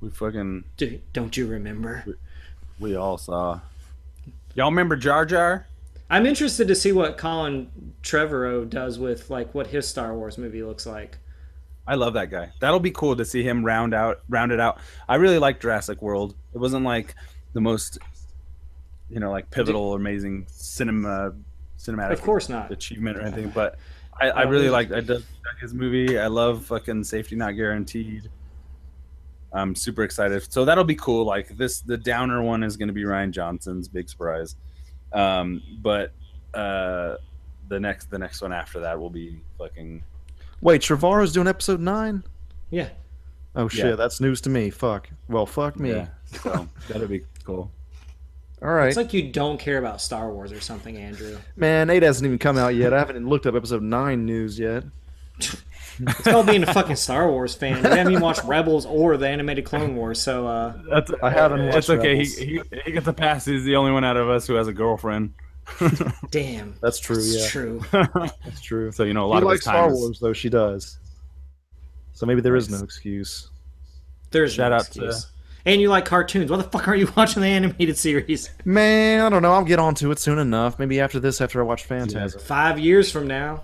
We 0.00 0.10
fucking 0.10 0.64
Do, 0.76 0.98
don't 1.12 1.36
you 1.36 1.46
remember? 1.46 2.04
we 2.80 2.96
all 2.96 3.18
saw. 3.18 3.60
Y'all 4.54 4.70
remember 4.70 4.96
Jar 4.96 5.24
Jar? 5.24 5.66
I'm 6.10 6.26
interested 6.26 6.66
to 6.68 6.74
see 6.74 6.92
what 6.92 7.16
Colin 7.16 7.70
Trevorrow 8.02 8.68
does 8.68 8.98
with 8.98 9.30
like 9.30 9.54
what 9.54 9.68
his 9.68 9.86
Star 9.88 10.14
Wars 10.14 10.36
movie 10.38 10.62
looks 10.62 10.86
like. 10.86 11.18
I 11.86 11.94
love 11.94 12.14
that 12.14 12.30
guy. 12.30 12.50
That'll 12.60 12.80
be 12.80 12.90
cool 12.90 13.16
to 13.16 13.24
see 13.24 13.42
him 13.42 13.64
round 13.64 13.94
out 13.94 14.20
round 14.28 14.50
it 14.52 14.60
out. 14.60 14.78
I 15.08 15.14
really 15.16 15.38
like 15.38 15.60
Jurassic 15.60 16.02
World. 16.02 16.34
It 16.52 16.58
wasn't 16.58 16.84
like 16.84 17.14
the 17.54 17.60
most 17.60 17.98
you 19.12 19.20
know, 19.20 19.30
like 19.30 19.50
pivotal 19.50 19.82
or 19.82 19.96
amazing 19.96 20.46
cinema 20.48 21.32
cinematic 21.78 22.12
Of 22.12 22.22
course 22.22 22.48
not. 22.48 22.70
achievement 22.70 23.16
or 23.18 23.20
anything, 23.22 23.50
but 23.50 23.76
I, 24.20 24.30
I 24.30 24.42
really 24.42 24.64
think- 24.64 24.72
liked 24.72 24.92
I 24.92 25.00
did 25.00 25.10
like 25.10 25.58
his 25.60 25.74
movie. 25.74 26.18
I 26.18 26.28
love 26.28 26.64
fucking 26.66 27.04
Safety 27.04 27.36
Not 27.36 27.52
Guaranteed. 27.52 28.30
I'm 29.52 29.74
super 29.74 30.02
excited. 30.02 30.50
So 30.50 30.64
that'll 30.64 30.84
be 30.84 30.94
cool. 30.94 31.26
Like 31.26 31.48
this 31.56 31.80
the 31.80 31.96
downer 31.98 32.42
one 32.42 32.62
is 32.62 32.76
gonna 32.76 32.92
be 32.92 33.02
Rian 33.02 33.32
Johnson's 33.32 33.86
big 33.88 34.08
surprise. 34.08 34.56
Um 35.12 35.62
but 35.82 36.12
uh 36.54 37.16
the 37.68 37.78
next 37.78 38.10
the 38.10 38.18
next 38.18 38.40
one 38.40 38.52
after 38.52 38.80
that 38.80 38.98
will 38.98 39.10
be 39.10 39.40
fucking 39.58 40.02
Wait, 40.62 40.80
Trevorrow's 40.80 41.32
doing 41.32 41.48
episode 41.48 41.80
nine? 41.80 42.22
Yeah. 42.70 42.88
Oh 43.56 43.68
shit, 43.68 43.84
Yeah. 43.86 43.96
that's 43.96 44.20
news 44.20 44.40
to 44.42 44.48
me. 44.50 44.70
Fuck. 44.70 45.10
Well, 45.28 45.44
fuck 45.44 45.78
me. 45.78 45.90
yeah. 45.90 46.06
So 46.42 46.66
that'll 46.88 47.08
be 47.08 47.24
cool. 47.44 47.70
All 48.62 48.68
right, 48.72 48.88
It's 48.88 48.96
like 48.96 49.12
you 49.12 49.30
don't 49.30 49.58
care 49.58 49.78
about 49.78 50.00
Star 50.00 50.30
Wars 50.30 50.52
or 50.52 50.60
something, 50.60 50.96
Andrew. 50.96 51.36
man. 51.56 51.90
Eight 51.90 52.02
hasn't 52.04 52.24
even 52.26 52.38
come 52.38 52.56
out 52.56 52.74
yet. 52.76 52.92
I 52.94 52.98
haven't 53.00 53.26
looked 53.28 53.44
up 53.46 53.54
episode 53.56 53.82
nine 53.82 54.24
news 54.24 54.58
yet. 54.58 54.84
It's 55.98 56.22
called 56.22 56.46
being 56.46 56.62
a 56.62 56.72
fucking 56.72 56.96
Star 56.96 57.28
Wars 57.30 57.54
fan. 57.54 57.76
You 57.76 57.82
haven't 57.90 58.12
even 58.12 58.22
watched 58.22 58.42
Rebels 58.44 58.86
or 58.86 59.18
the 59.18 59.28
animated 59.28 59.66
Clone 59.66 59.94
Wars, 59.94 60.18
so 60.20 60.46
uh, 60.46 60.72
That's 60.88 61.12
I 61.22 61.28
haven't 61.28 61.66
Watched 61.66 61.76
It's 61.76 61.90
okay. 61.90 62.12
Rebels. 62.14 62.34
He, 62.34 62.44
he 62.46 62.62
he 62.86 62.92
gets 62.92 63.06
a 63.06 63.12
pass. 63.12 63.44
He's 63.44 63.62
the 63.64 63.76
only 63.76 63.92
one 63.92 64.02
out 64.02 64.16
of 64.16 64.26
us 64.30 64.46
who 64.46 64.54
has 64.54 64.68
a 64.68 64.72
girlfriend. 64.72 65.34
damn. 66.30 66.74
That's 66.80 66.98
true. 66.98 67.18
It's 67.18 67.36
yeah, 67.42 67.46
true. 67.48 67.82
that's 67.92 68.62
true. 68.62 68.90
so 68.90 69.02
you 69.04 69.12
know 69.12 69.24
a 69.24 69.26
He 69.26 69.32
lot 69.34 69.42
of 69.42 69.50
his 69.50 69.56
likes. 69.56 69.64
Star 69.64 69.88
is- 69.92 69.98
Wars, 69.98 70.18
though. 70.18 70.32
She 70.32 70.48
does. 70.48 70.98
So 72.14 72.24
maybe 72.24 72.40
there 72.40 72.56
is 72.56 72.70
no 72.70 72.78
excuse. 72.82 73.50
There's 74.30 74.54
Shout 74.54 74.70
no 74.70 74.76
out 74.78 74.90
to- 74.92 75.04
excuse. 75.04 75.26
And 75.64 75.80
you 75.80 75.88
like 75.90 76.04
cartoons. 76.04 76.50
Why 76.50 76.56
the 76.56 76.64
fuck 76.64 76.88
are 76.88 76.94
you 76.96 77.08
watching 77.16 77.42
the 77.42 77.48
animated 77.48 77.96
series? 77.96 78.50
Man, 78.64 79.20
I 79.24 79.28
don't 79.28 79.42
know. 79.42 79.52
I'll 79.52 79.64
get 79.64 79.78
onto 79.78 80.10
it 80.10 80.18
soon 80.18 80.38
enough. 80.38 80.78
Maybe 80.78 81.00
after 81.00 81.20
this, 81.20 81.40
after 81.40 81.60
I 81.60 81.64
watch 81.64 81.84
Phantasm. 81.84 82.40
Five 82.40 82.78
years 82.80 83.10
from 83.12 83.26
now, 83.28 83.62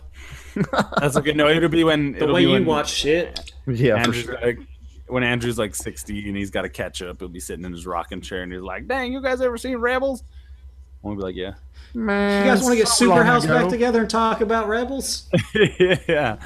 That's 1.00 1.16
okay. 1.16 1.32
No, 1.32 1.48
it'll 1.48 1.68
be 1.68 1.84
when 1.84 2.12
the 2.12 2.22
it'll 2.22 2.34
way 2.34 2.40
be 2.40 2.46
you 2.46 2.52
when 2.52 2.64
watch 2.64 2.90
shit. 2.90 3.52
Yeah, 3.66 3.92
for 3.94 3.98
Andrew's 3.98 4.24
sure. 4.24 4.38
like, 4.42 4.58
when 5.06 5.22
Andrew's 5.22 5.58
like 5.58 5.74
sixty 5.74 6.26
and 6.28 6.36
he's 6.36 6.50
got 6.50 6.62
to 6.62 6.68
catch 6.68 7.00
up. 7.02 7.18
He'll 7.20 7.28
be 7.28 7.40
sitting 7.40 7.64
in 7.64 7.72
his 7.72 7.86
rocking 7.86 8.20
chair 8.20 8.42
and 8.42 8.52
he's 8.52 8.62
like, 8.62 8.86
"Dang, 8.88 9.12
you 9.12 9.20
guys 9.22 9.40
ever 9.40 9.56
seen 9.56 9.76
Rebels?" 9.76 10.22
We'll 11.02 11.14
be 11.16 11.22
like, 11.22 11.36
"Yeah, 11.36 11.54
Man, 11.94 12.44
You 12.46 12.50
guys 12.52 12.62
want 12.62 12.72
to 12.72 12.76
get 12.78 12.88
so 12.88 13.06
long 13.06 13.18
Superhouse 13.18 13.44
ago. 13.44 13.54
back 13.60 13.68
together 13.68 14.00
and 14.00 14.10
talk 14.10 14.40
about 14.40 14.68
Rebels? 14.68 15.28
yeah." 16.08 16.36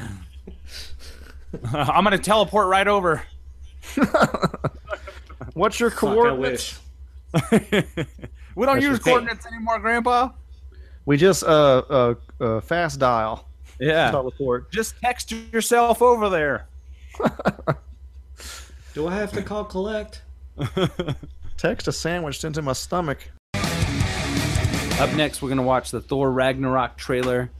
I'm 1.72 2.04
gonna 2.04 2.18
teleport 2.18 2.68
right 2.68 2.88
over. 2.88 3.22
What's 5.54 5.78
your 5.80 5.90
Fuck, 5.90 6.02
I 6.04 6.14
coordinates? 6.14 6.80
wish. 7.32 7.52
we 8.56 8.66
don't 8.66 8.76
That's 8.76 8.82
use 8.84 8.98
just- 8.98 9.04
coordinates 9.04 9.46
anymore, 9.46 9.78
Grandpa. 9.78 10.30
We 11.04 11.16
just 11.16 11.42
uh 11.42 11.82
uh, 11.90 12.14
uh 12.40 12.60
fast 12.60 13.00
dial. 13.00 13.48
Yeah, 13.80 14.10
Teleport. 14.12 14.70
just 14.70 14.94
text 15.00 15.32
yourself 15.32 16.00
over 16.00 16.28
there. 16.28 16.68
Do 18.94 19.08
I 19.08 19.14
have 19.16 19.32
to 19.32 19.42
call 19.42 19.64
collect? 19.64 20.22
Text 21.56 21.88
a 21.88 21.92
sandwich 21.92 22.44
into 22.44 22.60
my 22.62 22.72
stomach. 22.74 23.18
Up 23.54 25.12
next, 25.14 25.42
we're 25.42 25.48
gonna 25.48 25.62
watch 25.62 25.90
the 25.90 26.00
Thor 26.00 26.30
Ragnarok 26.30 26.96
trailer, 26.96 27.50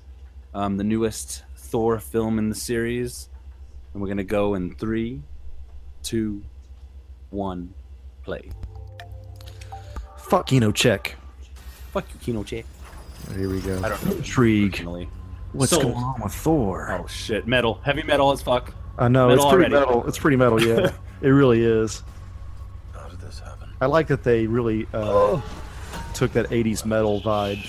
um, 0.55 0.77
the 0.77 0.85
newest 0.85 1.43
Thor 1.57 1.99
film 1.99 2.39
in 2.39 2.49
the 2.51 2.55
series, 2.55 3.29
and 3.93 4.03
we're 4.03 4.09
gonna 4.09 4.23
go 4.25 4.55
in 4.55 4.75
three, 4.75 5.23
two, 6.03 6.43
one, 7.31 7.75
play. 8.23 8.51
Fuck 10.19 10.49
KinoCheck. 10.49 11.13
Fuck 11.93 12.07
you, 12.27 12.35
KinoCheck. 12.35 12.65
Here 13.37 13.49
we 13.49 13.61
go. 13.61 13.81
I 13.83 13.89
don't 13.91 14.05
know. 14.07 14.13
Intrigue. 14.13 14.73
Personally. 14.73 15.09
What's 15.53 15.71
Sold. 15.71 15.83
going 15.85 15.97
on 15.97 16.21
with 16.23 16.33
Thor? 16.33 16.91
Oh 16.93 17.07
shit, 17.07 17.47
metal, 17.47 17.75
heavy 17.85 18.03
metal 18.03 18.33
as 18.33 18.41
fuck. 18.41 18.73
I 18.99 19.09
know 19.09 19.29
metal 19.29 19.45
it's 19.45 19.53
pretty 19.55 19.75
already. 19.75 19.87
metal. 19.93 20.09
It's 20.09 20.19
pretty 20.19 20.37
metal. 20.39 20.63
Yeah, 20.63 20.93
it 21.21 21.29
really 21.29 21.63
is. 21.63 22.03
How 22.95 23.07
did 23.09 23.21
this 23.21 23.39
happen? 23.39 23.69
I 23.81 23.87
like 23.87 24.07
that 24.09 24.23
they 24.25 24.47
really 24.47 24.87
uh, 24.95 25.41
took 26.15 26.33
that 26.33 26.47
'80s 26.49 26.87
metal 26.87 27.21
vibe, 27.21 27.63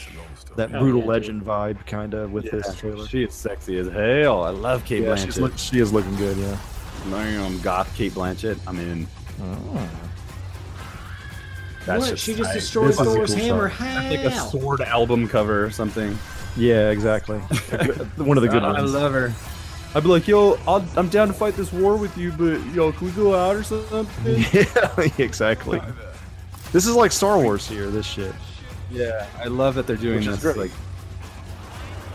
that 0.55 0.69
Hell 0.71 0.79
brutal 0.79 1.01
yeah, 1.01 1.07
legend 1.07 1.43
vibe, 1.43 1.85
kind 1.85 2.13
of 2.13 2.31
with 2.31 2.49
this 2.49 2.73
trailer. 2.75 3.05
She 3.05 3.23
is 3.23 3.33
sexy 3.33 3.77
as 3.77 3.87
hell. 3.89 4.43
I 4.43 4.51
love 4.51 4.85
Kate 4.85 5.03
Yeah, 5.03 5.15
she's 5.15 5.35
Blanchett. 5.35 5.41
look, 5.41 5.57
she 5.57 5.79
is 5.79 5.91
looking 5.91 6.15
good. 6.15 6.37
Yeah. 6.37 6.57
Damn, 7.09 7.59
goth 7.59 7.93
Cate 7.97 8.13
Blanchett. 8.13 8.57
I'm 8.65 8.77
mean, 8.77 9.07
that's 11.85 12.01
what? 12.01 12.09
just 12.11 12.23
She 12.23 12.33
just 12.35 12.49
tight. 12.49 12.53
destroyed 12.55 12.89
This 12.89 12.99
a 12.99 13.03
Thor's 13.05 13.33
cool 13.35 13.43
hammer. 13.43 13.69
shot. 13.69 13.77
How? 13.77 14.09
like 14.09 14.19
a 14.19 14.35
sword 14.49 14.81
album 14.81 15.27
cover 15.27 15.65
or 15.65 15.69
something. 15.71 16.17
Yeah, 16.55 16.89
exactly. 16.91 17.37
One 18.17 18.37
of 18.37 18.43
the 18.43 18.49
good 18.49 18.63
oh, 18.63 18.67
I 18.67 18.73
ones. 18.81 18.93
I 18.93 18.99
love 18.99 19.13
her. 19.13 19.33
I'd 19.95 20.03
be 20.03 20.09
like, 20.09 20.27
yo, 20.27 20.57
I'll, 20.67 20.83
I'm 20.97 21.07
down 21.09 21.27
to 21.27 21.33
fight 21.33 21.55
this 21.55 21.71
war 21.71 21.95
with 21.97 22.17
you, 22.17 22.31
but 22.31 22.59
yo, 22.73 22.91
can 22.91 23.07
we 23.07 23.13
go 23.13 23.35
out 23.35 23.55
or 23.55 23.63
something? 23.63 24.05
yeah, 24.53 25.13
exactly. 25.23 25.79
This 26.71 26.87
is 26.87 26.95
like 26.95 27.11
Star 27.11 27.37
Wars 27.39 27.67
here. 27.67 27.87
This 27.91 28.05
shit. 28.05 28.33
yeah, 28.91 29.27
I 29.39 29.45
love 29.45 29.75
that 29.75 29.85
they're 29.85 29.95
doing 29.95 30.17
Which 30.17 30.27
is 30.27 30.41
this. 30.41 30.53
great. 30.53 30.57
Like, 30.69 30.71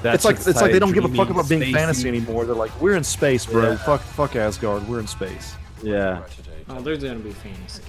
that 0.02 0.14
it's 0.14 0.24
like 0.24 0.36
shit's 0.36 0.48
it's 0.48 0.60
like 0.60 0.72
they 0.72 0.78
don't 0.78 0.92
give 0.92 1.04
a 1.04 1.08
fuck 1.08 1.30
about 1.30 1.48
being 1.48 1.60
spacey. 1.60 1.72
fantasy 1.72 2.08
anymore. 2.08 2.44
They're 2.44 2.54
like, 2.54 2.80
we're 2.80 2.94
in 2.96 3.04
space, 3.04 3.44
bro. 3.46 3.70
Yeah. 3.70 3.76
Fuck, 3.78 4.00
fuck 4.00 4.36
Asgard. 4.36 4.86
We're 4.88 5.00
in 5.00 5.06
space. 5.08 5.54
Yeah, 5.82 6.22
Oh, 6.68 6.80
there's 6.80 7.02
gonna 7.02 7.18
be 7.20 7.30
fantasy. 7.32 7.82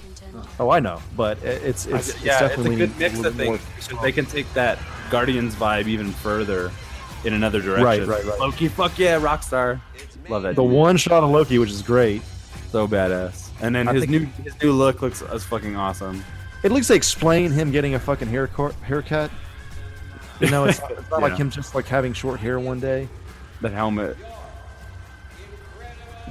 Oh, 0.58 0.70
I 0.70 0.80
know, 0.80 1.00
but 1.16 1.38
it's 1.42 1.86
it's, 1.86 2.08
it's 2.10 2.24
yeah, 2.24 2.32
it's 2.34 2.40
a 2.42 2.48
definitely 2.48 2.76
good 2.76 2.98
mix 2.98 3.14
a 3.20 3.28
of 3.28 3.36
little 3.36 3.52
more- 3.52 3.58
things. 3.58 3.86
because 3.88 4.02
They 4.02 4.12
can 4.12 4.26
take 4.26 4.52
that 4.54 4.78
Guardians 5.10 5.54
vibe 5.54 5.86
even 5.86 6.10
further 6.12 6.70
in 7.24 7.32
another 7.34 7.60
direction. 7.60 7.84
Right, 7.84 8.06
right, 8.06 8.24
right. 8.24 8.38
Loki, 8.40 8.68
fuck 8.68 8.98
yeah, 8.98 9.18
Rockstar. 9.20 9.80
Love 10.28 10.42
that. 10.44 10.54
The 10.56 10.62
one 10.62 10.96
shot 10.96 11.22
of 11.24 11.30
Loki, 11.30 11.58
which 11.58 11.70
is 11.70 11.82
great. 11.82 12.22
so 12.70 12.86
badass. 12.86 13.48
And 13.60 13.74
then 13.74 13.88
I 13.88 13.94
his 13.94 14.08
new 14.08 14.20
his 14.42 14.54
new 14.62 14.72
look 14.72 15.02
looks 15.02 15.22
as 15.22 15.44
fucking 15.44 15.76
awesome. 15.76 16.24
At 16.64 16.72
least 16.72 16.88
they 16.88 16.96
explain 16.96 17.50
him 17.50 17.70
getting 17.70 17.94
a 17.94 17.98
fucking 17.98 18.28
haircut. 18.28 18.74
Haircut. 18.76 19.30
You 20.40 20.50
know, 20.50 20.64
it's 20.64 20.80
not, 20.80 20.90
it's 20.92 21.10
not 21.10 21.20
like 21.26 21.36
him 21.36 21.50
just 21.50 21.74
like 21.74 21.86
having 21.86 22.12
short 22.12 22.38
hair 22.40 22.58
one 22.60 22.80
day. 22.80 23.08
That 23.60 23.72
helmet. 23.72 24.16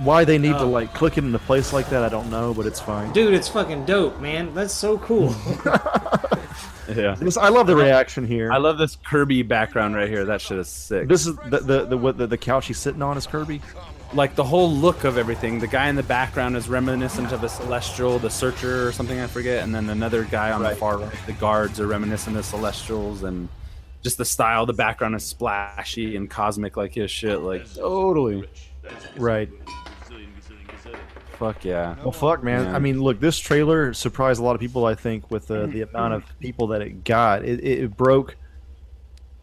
Why 0.04 0.24
they 0.24 0.38
need 0.38 0.54
to 0.54 0.60
Oh. 0.62 0.70
like 0.70 0.94
click 0.94 1.18
it 1.18 1.24
into 1.24 1.40
place 1.40 1.74
like 1.74 1.90
that, 1.90 2.04
I 2.04 2.10
don't 2.10 2.30
know, 2.30 2.54
but 2.54 2.66
it's 2.66 2.80
fine. 2.80 3.12
Dude, 3.12 3.34
it's 3.34 3.48
fucking 3.50 3.86
dope, 3.86 4.20
man. 4.22 4.54
That's 4.54 4.74
so 4.74 4.98
cool. 5.00 5.36
Yeah. 6.96 7.16
I 7.40 7.50
love 7.50 7.68
the 7.68 7.76
reaction 7.76 8.26
here. 8.26 8.52
I 8.52 8.58
love 8.58 8.80
this 8.80 8.96
Kirby 8.96 9.44
background 9.44 9.94
right 9.96 10.10
here. 10.10 10.26
That 10.26 10.42
shit 10.42 10.58
is 10.58 10.68
sick. 10.68 11.08
this 11.08 11.28
is 11.28 11.36
the 11.48 11.60
the 11.60 11.86
the, 11.86 11.96
what, 11.98 12.18
the 12.18 12.26
the 12.26 12.38
couch 12.38 12.66
he's 12.66 12.80
sitting 12.80 13.04
on 13.04 13.16
is 13.16 13.28
Kirby. 13.28 13.62
like 14.16 14.34
the 14.34 14.44
whole 14.44 14.72
look 14.72 15.04
of 15.04 15.16
everything. 15.16 15.60
The 15.60 15.68
guy 15.68 15.88
in 15.90 15.96
the 15.96 16.02
background 16.02 16.58
is 16.58 16.68
reminiscent 16.68 17.32
of 17.32 17.44
a 17.44 17.50
celestial, 17.50 18.18
the 18.18 18.32
searcher 18.32 18.88
or 18.88 18.92
something 18.92 19.20
I 19.20 19.28
forget, 19.28 19.64
and 19.64 19.76
then 19.76 19.88
another 19.92 20.24
guy 20.24 20.52
on 20.52 20.64
the 20.64 20.72
far 20.72 20.98
right, 20.98 21.14
the 21.28 21.34
guards 21.34 21.80
are 21.80 21.86
reminiscent 21.86 22.36
of 22.36 22.44
celestials, 22.44 23.22
and 23.22 23.50
just 24.02 24.18
the 24.18 24.26
style, 24.26 24.66
the 24.66 24.74
background 24.74 25.14
is 25.14 25.24
splashy 25.24 26.16
and 26.16 26.28
cosmic 26.28 26.76
like 26.76 26.96
his 26.96 27.12
shit. 27.12 27.40
Like 27.42 27.72
totally, 27.76 28.50
Right. 29.16 29.50
Fuck 31.40 31.64
yeah. 31.64 31.96
Well, 32.04 32.12
fuck, 32.12 32.44
man. 32.44 32.66
Yeah. 32.66 32.76
I 32.76 32.80
mean, 32.80 33.02
look, 33.02 33.20
this 33.20 33.40
trailer 33.40 33.94
surprised 33.94 34.40
a 34.40 34.44
lot 34.44 34.54
of 34.56 34.62
people. 34.62 34.86
I 34.86 34.94
think 34.94 35.32
with 35.32 35.48
the 35.48 35.66
the 35.68 35.82
amount 35.82 36.14
of 36.14 36.40
people 36.40 36.68
that 36.68 36.82
it 36.82 37.04
got, 37.04 37.44
it, 37.46 37.60
it, 37.62 37.84
it 37.84 37.98
broke. 37.98 38.36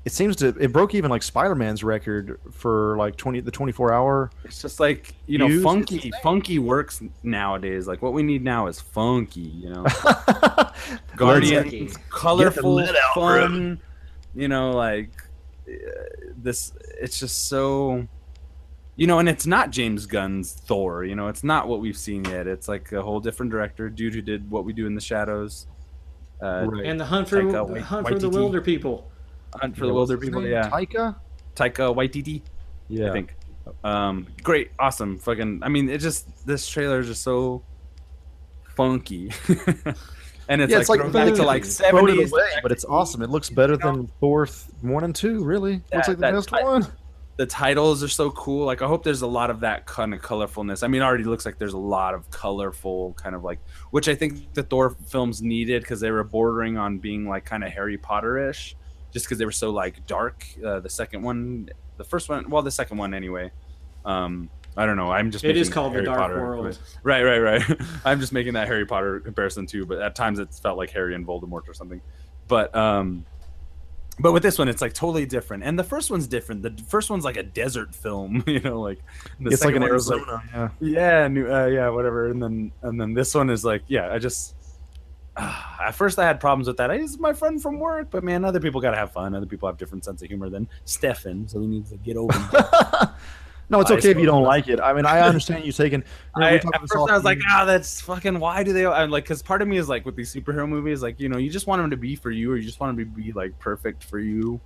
It 0.05 0.13
seems 0.13 0.37
to 0.37 0.49
it 0.61 0.73
broke 0.73 0.95
even 0.95 1.11
like 1.11 1.25
Spider 1.25 1.57
Man's 1.57 1.83
record 1.83 2.39
for 2.53 2.97
like 2.97 3.17
twenty 3.17 3.41
the 3.41 3.51
twenty 3.51 3.73
four 3.73 3.93
hour. 3.93 4.31
It's 4.45 4.63
just 4.63 4.79
like 4.79 5.15
you 5.27 5.39
know, 5.39 5.49
Views, 5.49 5.65
funky. 5.65 6.13
Funky 6.23 6.59
works 6.61 7.03
nowadays. 7.25 7.89
Like 7.89 8.03
what 8.03 8.13
we 8.13 8.23
need 8.23 8.45
now 8.45 8.69
is 8.69 8.81
funky. 8.81 9.41
You 9.41 9.71
know, 9.71 9.87
Guardians, 11.17 11.97
colorful, 12.11 12.75
lid 12.75 12.91
out, 12.91 13.15
bro. 13.15 13.49
fun. 13.49 13.81
You 14.35 14.47
know, 14.47 14.71
like 14.71 15.11
uh, 15.69 15.73
this. 16.37 16.73
It's 17.01 17.19
just 17.19 17.49
so. 17.49 18.07
You 18.97 19.07
know, 19.07 19.19
and 19.19 19.29
it's 19.29 19.47
not 19.47 19.71
James 19.71 20.07
Gunn's 20.07 20.53
Thor. 20.53 21.05
You 21.05 21.15
know, 21.17 21.29
it's 21.29 21.45
not 21.45 21.69
what 21.69 21.81
we've 21.81 21.97
seen 21.97 22.25
yet. 22.25 22.47
It's 22.47 22.67
like 22.67 22.93
a 22.93 23.03
whole 23.03 23.21
different 23.21 23.53
director, 23.53 23.91
dude 23.91 24.15
who 24.15 24.23
did 24.23 24.51
what 24.51 24.65
we 24.65 24.73
do 24.73 24.87
in 24.87 24.95
the 24.95 25.01
shadows. 25.01 25.67
Uh, 26.41 26.67
Right. 26.69 26.87
And 26.87 26.99
the 26.99 27.05
hunt 27.05 27.29
for 27.29 27.43
Taika 27.43 27.69
Wai- 27.69 27.79
hunt 27.81 28.09
for 28.09 28.19
the 28.19 28.29
wilder 28.31 28.61
people. 28.61 29.11
Hunt 29.55 29.77
for 29.77 29.87
the 29.87 29.93
Wilder 29.95 30.15
What's 30.17 30.23
his 30.25 30.29
People. 30.31 30.43
name? 30.43 30.51
Yeah, 30.53 30.69
Taika. 30.71 31.17
Taika 31.55 31.95
Waititi. 31.95 32.43
Yeah. 32.89 33.09
I 33.11 33.13
think. 33.13 33.35
Um, 33.85 34.27
great, 34.43 34.71
awesome, 34.79 35.19
fucking. 35.19 35.61
I 35.63 35.69
mean, 35.69 35.89
it 35.89 35.99
just 35.99 36.47
this 36.47 36.69
trailer 36.69 37.01
is 37.01 37.07
just 37.09 37.23
so 37.23 37.63
funky, 38.77 39.31
and 40.49 40.61
it's 40.61 40.71
yeah, 40.71 40.77
like, 40.79 40.81
it's 40.81 40.89
like 40.89 41.01
thrown 41.01 41.13
back 41.13 41.35
to 41.35 41.43
like 41.43 41.65
seventies. 41.65 42.31
away, 42.33 42.49
but 42.63 42.71
it's 42.71 42.85
awesome. 42.85 43.23
It 43.23 43.31
looks 43.31 43.51
better 43.51 43.77
than 43.77 44.07
Thor 44.21 44.47
one 44.83 45.05
and 45.05 45.15
two. 45.15 45.43
Really, 45.45 45.83
looks 45.93 46.09
like 46.09 46.17
the 46.19 46.21
that- 46.23 46.33
best 46.35 46.53
I- 46.53 46.63
one. 46.63 46.87
The 47.37 47.47
titles 47.47 48.03
are 48.03 48.09
so 48.09 48.31
cool. 48.31 48.65
Like, 48.65 48.81
I 48.81 48.87
hope 48.87 49.05
there's 49.05 49.23
a 49.23 49.27
lot 49.27 49.51
of 49.51 49.61
that 49.61 49.87
kind 49.87 50.15
of 50.15 50.23
colorfulness. 50.23 50.83
I 50.83 50.89
mean, 50.89 51.03
it 51.03 51.05
already 51.05 51.25
looks 51.25 51.45
like 51.45 51.59
there's 51.59 51.75
a 51.75 51.79
lot 51.79 52.15
of 52.15 52.31
colorful 52.31 53.13
kind 53.15 53.35
of 53.35 53.45
like, 53.45 53.59
which 53.91 54.09
I 54.09 54.15
think 54.15 54.55
the 54.55 54.63
Thor 54.63 54.97
films 55.07 55.43
needed 55.43 55.83
because 55.83 56.01
they 56.01 56.11
were 56.11 56.25
bordering 56.25 56.79
on 56.79 56.99
being 56.99 57.29
like 57.29 57.45
kind 57.45 57.63
of 57.63 57.73
Harry 57.73 57.99
Potter 57.99 58.49
ish, 58.49 58.75
just 59.13 59.27
because 59.27 59.39
they 59.39 59.45
were 59.45 59.53
so 59.53 59.71
like 59.71 60.07
dark. 60.07 60.47
Uh, 60.65 60.81
the 60.81 60.89
second 60.89 61.23
one, 61.23 61.69
the 61.99 62.05
first 62.05 62.29
one, 62.29 62.49
well, 62.49 62.63
the 62.63 62.71
second 62.71 62.97
one 62.97 63.13
anyway. 63.13 63.51
Um, 64.07 64.49
I 64.77 64.85
don't 64.85 64.97
know. 64.97 65.11
I'm 65.11 65.31
just. 65.31 65.45
It 65.45 65.57
is 65.57 65.71
called 65.71 65.95
The 65.95 66.03
Dark 66.03 66.19
Potter, 66.19 66.41
World. 66.41 66.79
Right, 67.03 67.23
right, 67.23 67.39
right. 67.39 67.63
I'm 68.05 68.21
just 68.21 68.33
making 68.33 68.53
that 68.55 68.67
Harry 68.67 68.85
Potter 68.85 69.21
comparison 69.21 69.67
too, 69.67 69.87
but 69.87 70.01
at 70.01 70.15
times 70.15 70.39
it's 70.39 70.59
felt 70.59 70.77
like 70.77 70.91
Harry 70.91 71.15
and 71.15 71.27
Voldemort 71.27 71.69
or 71.69 71.75
something. 71.75 72.01
But 72.47 72.75
um 72.77 73.25
but 74.19 74.33
with 74.33 74.43
this 74.43 74.59
one 74.59 74.69
it's 74.69 74.81
like 74.81 74.93
totally 74.93 75.27
different. 75.27 75.63
And 75.63 75.79
the 75.79 75.85
first 75.85 76.11
one's 76.11 76.27
different. 76.27 76.63
The 76.63 76.75
first 76.89 77.11
one's 77.11 77.25
like 77.25 77.37
a 77.37 77.43
desert 77.43 77.95
film, 77.95 78.43
you 78.47 78.61
know, 78.61 78.81
like 78.81 79.01
the 79.41 79.51
it's 79.51 79.65
like 79.65 79.75
one 79.75 79.83
is 79.83 80.09
like- 80.09 80.21
Arizona. 80.21 80.73
yeah. 80.81 81.29
yeah, 81.29 81.63
uh, 81.63 81.67
yeah, 81.67 81.89
whatever. 81.91 82.31
And 82.31 82.43
then 82.43 82.73
and 82.83 83.01
then 83.01 83.15
this 83.15 83.35
one 83.35 83.51
is 83.51 83.65
like, 83.65 83.83
yeah, 83.89 84.13
I 84.13 84.19
just 84.19 84.55
uh, 85.37 85.63
at 85.87 85.95
first 85.95 86.19
I 86.19 86.25
had 86.27 86.41
problems 86.41 86.67
with 86.67 86.79
that. 86.79 86.91
I 86.91 86.97
is 86.97 87.19
my 87.19 87.33
friend 87.33 87.61
from 87.61 87.79
work, 87.79 88.09
but 88.11 88.25
man, 88.25 88.45
other 88.45 88.61
people 88.61 88.81
got 88.81 88.93
to 88.93 88.97
have 88.97 89.13
fun. 89.13 89.35
Other 89.35 89.47
people 89.47 89.69
have 89.69 89.77
different 89.77 90.05
sense 90.05 90.23
of 90.23 90.29
humor 90.29 90.49
than 90.49 90.69
Stefan, 90.85 91.49
so 91.49 91.61
he 91.61 91.67
needs 91.67 91.91
to 91.91 91.97
get 91.97 92.17
over. 92.17 92.33
no, 93.69 93.81
it's 93.81 93.91
okay 93.91 94.11
if 94.11 94.19
you 94.19 94.27
don't 94.27 94.45
like 94.45 94.69
it. 94.69 94.81
I 94.81 94.93
mean, 94.93 95.07
I 95.07 95.21
understand 95.21 95.65
you 95.65 95.73
taking. 95.73 96.01
You 96.37 96.41
know, 96.41 96.47
I, 96.47 96.55
at 96.55 96.63
first 96.63 96.95
I 96.95 97.15
was 97.15 97.25
like, 97.25 97.39
ah, 97.49 97.65
that's 97.65 98.01
fucking. 98.01 98.39
Why 98.39 98.63
do 98.63 98.73
they? 98.73 98.87
I'm 98.87 99.11
like, 99.11 99.25
because 99.25 99.43
part 99.43 99.63
of 99.63 99.69
me 99.69 99.77
is 99.77 99.89
like 99.89 100.07
with 100.07 100.15
these 100.15 100.33
superhero 100.33 100.69
movies, 100.69 101.03
like 101.03 101.19
you 101.19 101.29
know, 101.29 101.39
you 101.39 101.51
just 101.51 101.67
want 101.67 101.83
them 101.83 101.91
to 101.91 101.97
be 101.97 102.15
for 102.15 102.31
you, 102.31 102.53
or 102.53 102.57
you 102.57 102.65
just 102.65 102.81
want 102.81 102.97
them 102.97 103.05
to 103.05 103.11
be 103.11 103.33
like 103.33 103.59
perfect 103.59 104.05
for 104.05 104.19
you. 104.19 104.61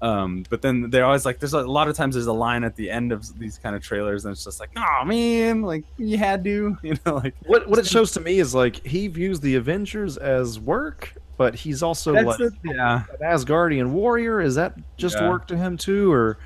Um, 0.00 0.44
but 0.48 0.62
then 0.62 0.90
they're 0.90 1.04
always 1.04 1.24
like, 1.26 1.40
there's 1.40 1.54
a 1.54 1.62
lot 1.62 1.88
of 1.88 1.96
times 1.96 2.14
there's 2.14 2.28
a 2.28 2.32
line 2.32 2.62
at 2.62 2.76
the 2.76 2.88
end 2.88 3.10
of 3.10 3.36
these 3.36 3.58
kind 3.58 3.74
of 3.74 3.82
trailers, 3.82 4.24
and 4.24 4.32
it's 4.32 4.44
just 4.44 4.60
like, 4.60 4.70
oh 4.76 5.04
man, 5.04 5.62
like 5.62 5.84
you 5.96 6.16
had 6.16 6.44
to, 6.44 6.76
you 6.82 6.96
know, 7.04 7.16
like 7.16 7.34
what 7.46 7.68
what 7.68 7.78
it 7.78 7.86
shows 7.86 8.12
to 8.12 8.20
me 8.20 8.38
is 8.38 8.54
like 8.54 8.86
he 8.86 9.08
views 9.08 9.40
the 9.40 9.56
Avengers 9.56 10.16
as 10.16 10.60
work, 10.60 11.14
but 11.36 11.54
he's 11.54 11.82
also 11.82 12.12
like 12.12 12.38
it, 12.38 12.52
yeah. 12.64 13.02
an 13.20 13.26
Asgardian 13.26 13.88
warrior. 13.90 14.40
Is 14.40 14.54
that 14.54 14.74
just 14.96 15.16
Yeah. 15.16 15.28
work 15.28 15.48
to 15.48 15.56
him 15.56 15.76
too, 15.76 16.12
or 16.12 16.38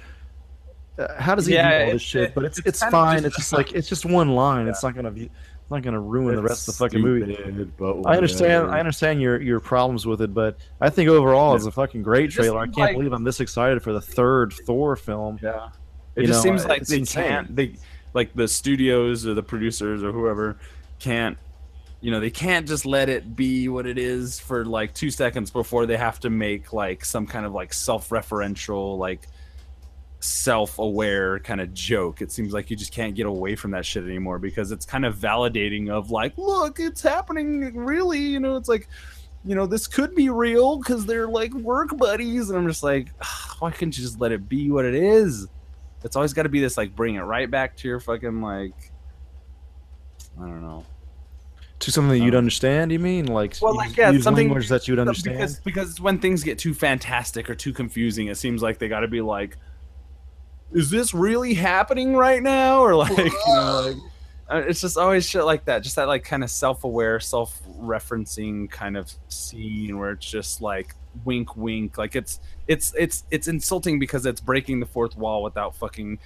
uh, 0.98 1.20
how 1.20 1.34
does 1.34 1.46
he 1.46 1.54
Yeah, 1.54 1.78
view 1.78 1.86
all 1.86 1.92
this 1.92 2.02
shit? 2.02 2.34
But 2.34 2.44
it's 2.44 2.58
it's 2.60 2.68
it's, 2.82 2.84
fine. 2.84 3.22
just- 3.22 3.26
it's 3.26 3.36
just 3.36 3.52
like 3.52 3.72
it's 3.72 3.88
just 3.88 4.04
one 4.04 4.30
line. 4.34 4.68
It's 4.68 4.82
not 4.82 4.94
gonna 4.94 5.10
be 5.10 5.24
it's 5.24 5.70
not 5.70 5.82
gonna 5.82 6.00
ruin 6.00 6.36
the 6.36 6.42
rest 6.42 6.68
of 6.68 6.74
the 6.74 6.78
fucking 6.84 7.00
movie. 7.00 7.36
I 8.06 8.14
understand. 8.16 8.70
I 8.70 8.78
understand 8.78 9.20
your 9.22 9.40
your 9.40 9.60
problems 9.60 10.06
with 10.06 10.20
it, 10.22 10.34
but 10.34 10.58
I 10.80 10.90
think 10.90 11.08
overall 11.08 11.54
it's 11.54 11.66
a 11.66 11.70
fucking 11.72 12.02
great 12.02 12.26
just 12.30 12.36
trailer. 12.36 12.58
I 12.60 12.64
can't 12.66 12.76
like- 12.78 12.96
believe 12.96 13.12
I'm 13.12 13.24
this 13.24 13.40
excited 13.40 13.82
for 13.82 13.92
the 13.92 14.00
third 14.00 14.52
Thor 14.66 14.96
film. 14.96 15.38
Yeah. 15.42 15.68
It 16.14 16.22
You 16.22 16.26
just 16.26 16.44
know, 16.44 16.50
seems 16.50 16.66
like 16.66 16.82
they 16.86 16.98
insane. 16.98 17.24
can't 17.24 17.56
they 17.56 17.76
like 18.12 18.34
the 18.34 18.46
studios 18.46 19.26
or 19.26 19.32
the 19.32 19.42
producers 19.42 20.02
or 20.02 20.12
whoever 20.12 20.58
can't 20.98 21.38
you 22.02 22.10
know, 22.10 22.18
they 22.18 22.30
can't 22.30 22.66
just 22.66 22.84
let 22.84 23.08
it 23.08 23.36
be 23.36 23.68
what 23.68 23.86
it 23.86 23.96
is 23.96 24.40
for 24.40 24.64
like 24.64 24.92
2 24.92 25.08
seconds 25.12 25.52
before 25.52 25.86
they 25.86 25.96
have 25.96 26.18
to 26.20 26.30
make 26.30 26.72
like 26.72 27.04
some 27.04 27.28
kind 27.28 27.46
of 27.46 27.52
like 27.52 27.72
self-referential 27.72 28.98
like 28.98 29.28
self-aware 30.22 31.40
kind 31.40 31.60
of 31.60 31.74
joke. 31.74 32.22
It 32.22 32.30
seems 32.32 32.52
like 32.52 32.70
you 32.70 32.76
just 32.76 32.92
can't 32.92 33.14
get 33.14 33.26
away 33.26 33.56
from 33.56 33.72
that 33.72 33.84
shit 33.84 34.04
anymore 34.04 34.38
because 34.38 34.70
it's 34.72 34.86
kind 34.86 35.04
of 35.04 35.16
validating 35.16 35.90
of 35.90 36.10
like, 36.10 36.36
look, 36.38 36.78
it's 36.80 37.02
happening 37.02 37.76
really, 37.76 38.20
you 38.20 38.40
know, 38.40 38.56
it's 38.56 38.68
like 38.68 38.88
you 39.44 39.56
know, 39.56 39.66
this 39.66 39.88
could 39.88 40.14
be 40.14 40.30
real 40.30 40.76
because 40.76 41.04
they're 41.04 41.26
like 41.26 41.52
work 41.52 41.96
buddies. 41.96 42.48
And 42.48 42.56
I'm 42.56 42.68
just 42.68 42.84
like, 42.84 43.08
why 43.58 43.72
couldn't 43.72 43.98
you 43.98 44.04
just 44.04 44.20
let 44.20 44.30
it 44.30 44.48
be 44.48 44.70
what 44.70 44.84
it 44.84 44.94
is? 44.94 45.48
It's 46.04 46.14
always 46.14 46.32
got 46.32 46.44
to 46.44 46.48
be 46.48 46.60
this 46.60 46.76
like 46.76 46.94
bring 46.94 47.16
it 47.16 47.22
right 47.22 47.50
back 47.50 47.76
to 47.78 47.88
your 47.88 47.98
fucking 47.98 48.40
like, 48.40 48.92
I 50.40 50.42
don't 50.42 50.62
know. 50.62 50.84
To 51.80 51.90
something 51.90 52.10
that 52.16 52.24
you'd 52.24 52.34
Um, 52.34 52.38
understand, 52.38 52.92
you 52.92 53.00
mean? 53.00 53.26
Like, 53.26 53.56
Well, 53.60 53.74
like, 53.74 53.96
yeah, 53.96 54.12
something- 54.20 54.46
language 54.46 54.68
that 54.68 54.86
you'd 54.86 55.00
understand. 55.00 55.36
Because 55.38 55.58
because 55.58 56.00
when 56.00 56.20
things 56.20 56.44
get 56.44 56.56
too 56.60 56.72
fantastic 56.72 57.50
or 57.50 57.56
too 57.56 57.72
confusing, 57.72 58.28
it 58.28 58.36
seems 58.36 58.62
like 58.62 58.78
they 58.78 58.86
got 58.86 59.00
to 59.00 59.08
be 59.08 59.20
like, 59.20 59.56
is 60.74 60.90
this 60.90 61.12
really 61.14 61.54
happening 61.54 62.14
right 62.14 62.42
now? 62.42 62.80
Or 62.80 62.94
like, 62.94 63.16
you 63.16 63.24
know, 63.48 63.80
like. 63.86 63.96
uh, 64.48 64.62
It's 64.68 64.80
just 64.80 64.96
always 64.98 65.26
shit 65.28 65.44
like 65.44 65.64
that, 65.66 65.82
just 65.82 65.96
that 65.96 66.08
like 66.08 66.24
kind 66.24 66.42
of 66.42 66.50
self-aware, 66.50 67.20
self-referencing 67.20 68.70
kind 68.70 68.96
of 68.96 69.12
scene 69.28 69.98
where 69.98 70.12
it's 70.12 70.26
just 70.26 70.60
like 70.60 70.94
wink, 71.24 71.56
wink. 71.56 71.98
Like 71.98 72.16
it's 72.16 72.40
it's 72.66 72.94
it's 72.98 73.24
it's 73.30 73.48
insulting 73.48 73.98
because 73.98 74.26
it's 74.26 74.40
breaking 74.40 74.80
the 74.80 74.86
fourth 74.86 75.16
wall 75.16 75.42
without 75.42 75.74
fucking 75.76 76.18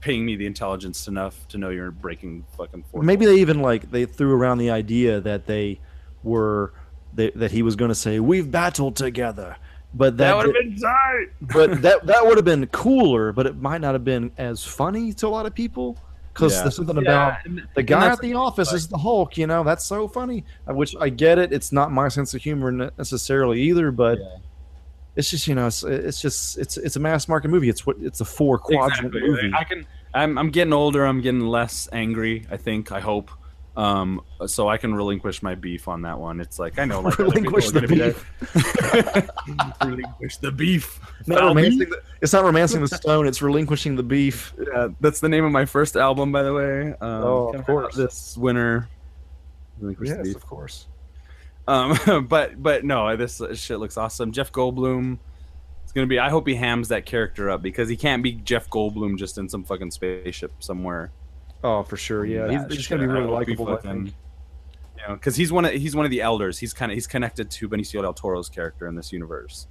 paying 0.00 0.24
me 0.24 0.36
the 0.36 0.46
intelligence 0.46 1.08
enough 1.08 1.48
to 1.48 1.58
know 1.58 1.70
you're 1.70 1.90
breaking 1.90 2.44
fucking 2.56 2.84
fourth. 2.90 3.04
Maybe 3.04 3.26
wall. 3.26 3.34
they 3.34 3.40
even 3.40 3.60
like 3.60 3.90
they 3.90 4.04
threw 4.06 4.32
around 4.34 4.58
the 4.58 4.70
idea 4.70 5.20
that 5.20 5.46
they 5.46 5.80
were 6.22 6.72
they, 7.14 7.30
that 7.30 7.50
he 7.50 7.62
was 7.62 7.76
going 7.76 7.88
to 7.88 7.94
say 7.94 8.20
we've 8.20 8.50
battled 8.50 8.94
together, 8.96 9.56
but 9.96 10.16
that, 10.18 10.26
that 10.28 10.36
would 10.36 10.46
have 10.46 10.54
been 10.54 10.76
tight. 10.76 11.26
but 11.40 11.82
that 11.82 12.06
that 12.06 12.26
would 12.26 12.36
have 12.36 12.44
been 12.44 12.66
cooler, 12.68 13.32
but 13.32 13.46
it 13.46 13.56
might 13.56 13.80
not 13.80 13.94
have 13.94 14.04
been 14.04 14.30
as 14.38 14.62
funny 14.64 15.12
to 15.14 15.26
a 15.26 15.28
lot 15.28 15.46
of 15.46 15.54
people 15.54 15.98
because 16.32 16.54
Yeah. 16.54 16.62
there's 16.62 16.76
something 16.76 16.96
Yeah, 16.96 17.02
about 17.02 17.44
and- 17.46 17.66
the 17.74 17.82
guy 17.82 18.10
at 18.12 18.20
the 18.20 18.34
office 18.34 18.72
is 18.72 18.88
the 18.88 18.98
Hulk. 18.98 19.36
You 19.38 19.46
know 19.46 19.64
that's 19.64 19.84
so 19.86 20.06
funny. 20.06 20.44
uh, 20.68 20.74
Which 20.74 20.94
I 21.00 21.08
get 21.08 21.38
it. 21.38 21.52
It's 21.52 21.72
not 21.72 21.90
my 21.92 22.08
sense 22.08 22.34
of 22.34 22.42
humor 22.42 22.70
necessarily 22.98 23.62
either, 23.62 23.90
but 23.90 24.18
Yeah. 24.18 24.36
it's 25.16 25.30
just 25.30 25.48
you 25.48 25.54
know 25.54 25.66
it's, 25.66 25.82
it's 25.82 26.20
just 26.20 26.58
it's 26.58 26.76
it's 26.76 26.96
a 26.96 27.00
mass 27.00 27.26
market 27.28 27.48
movie. 27.48 27.68
It's 27.68 27.86
what 27.86 27.96
it's 28.00 28.20
a 28.20 28.24
four 28.26 28.58
quadrant 28.58 29.14
Exactly. 29.14 29.30
movie. 29.30 29.52
I 29.56 29.64
can. 29.64 29.86
I'm. 30.14 30.38
I'm 30.38 30.50
getting 30.50 30.72
older. 30.72 31.04
I'm 31.06 31.20
getting 31.20 31.40
less 31.40 31.88
angry. 31.92 32.46
I 32.50 32.56
think. 32.56 32.92
I 32.92 33.00
hope. 33.00 33.30
Um. 33.76 34.22
So 34.46 34.68
I 34.68 34.78
can 34.78 34.94
relinquish 34.94 35.42
my 35.42 35.54
beef 35.54 35.86
on 35.88 36.02
that 36.02 36.18
one. 36.18 36.40
It's 36.40 36.58
like 36.58 36.78
I 36.78 36.84
know. 36.86 37.00
Like 37.02 37.18
Relinquish 37.18 37.70
the 37.70 37.78
are 37.78 37.86
gonna 37.86 37.88
be 37.88 38.00
beef. 38.00 39.30
relinquish 39.84 40.36
the 40.38 40.50
beef. 40.52 41.00
Not 41.26 41.54
the, 41.54 42.00
it's 42.22 42.32
not 42.32 42.44
romancing 42.44 42.80
the 42.80 42.88
stone. 42.88 43.26
It's 43.26 43.42
relinquishing 43.42 43.96
the 43.96 44.02
beef. 44.02 44.54
Yeah, 44.58 44.88
that's 45.00 45.20
the 45.20 45.28
name 45.28 45.44
of 45.44 45.52
my 45.52 45.64
first 45.66 45.96
album, 45.96 46.32
by 46.32 46.42
the 46.42 46.54
way. 46.54 46.88
Um, 47.00 47.22
Oh, 47.22 47.52
of 47.52 47.66
course. 47.66 47.94
This 47.94 48.36
winter. 48.36 48.88
Relinquish 49.78 50.08
the 50.10 50.16
Yes, 50.16 50.26
beef. 50.28 50.36
of 50.36 50.46
course. 50.46 50.86
Um, 51.68 52.26
but 52.30 52.62
but 52.62 52.84
no, 52.84 53.14
this 53.16 53.42
shit 53.54 53.78
looks 53.78 53.96
awesome. 53.96 54.32
Jeff 54.32 54.52
Goldblum. 54.52 55.18
It's 55.82 55.92
gonna 55.92 56.06
be. 56.06 56.18
I 56.18 56.30
hope 56.30 56.46
he 56.48 56.54
hams 56.54 56.88
that 56.88 57.04
character 57.06 57.50
up 57.50 57.62
because 57.62 57.88
he 57.88 57.96
can't 57.96 58.22
be 58.22 58.32
Jeff 58.32 58.70
Goldblum 58.70 59.18
just 59.18 59.36
in 59.38 59.48
some 59.48 59.64
fucking 59.64 59.90
spaceship 59.90 60.52
somewhere. 60.60 61.10
Oh, 61.64 61.82
for 61.82 61.96
sure. 61.96 62.24
Yeah, 62.24 62.50
he's, 62.50 62.74
he's 62.74 62.84
shit, 62.84 62.98
gonna 62.98 63.08
be 63.08 63.12
really 63.12 63.30
likable. 63.30 63.68
I 63.68 63.78
think. 63.78 64.14
You 64.96 65.08
know, 65.08 65.14
because 65.14 65.36
he's 65.36 65.52
one 65.52 65.64
of 65.64 65.72
he's 65.72 65.94
one 65.94 66.04
of 66.04 66.10
the 66.10 66.20
elders. 66.20 66.58
He's 66.58 66.72
kind 66.72 66.90
of 66.90 66.96
he's 66.96 67.06
connected 67.06 67.50
to 67.50 67.68
Benicio 67.68 68.02
del 68.02 68.14
Toro's 68.14 68.48
character 68.48 68.86
in 68.86 68.94
this 68.94 69.12
universe. 69.12 69.66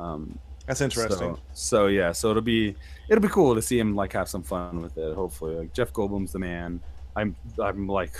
Um, 0.00 0.38
That's 0.66 0.80
interesting. 0.80 1.36
So, 1.36 1.40
so 1.52 1.86
yeah, 1.86 2.12
so 2.12 2.30
it'll 2.30 2.42
be 2.42 2.74
it'll 3.08 3.22
be 3.22 3.28
cool 3.28 3.54
to 3.54 3.62
see 3.62 3.78
him 3.78 3.94
like 3.94 4.12
have 4.12 4.28
some 4.28 4.42
fun 4.42 4.82
with 4.82 4.96
it. 4.98 5.14
Hopefully, 5.14 5.54
like 5.56 5.72
Jeff 5.72 5.92
Goldblum's 5.92 6.32
the 6.32 6.38
man. 6.38 6.80
I'm 7.16 7.36
I'm 7.62 7.86
like 7.86 8.16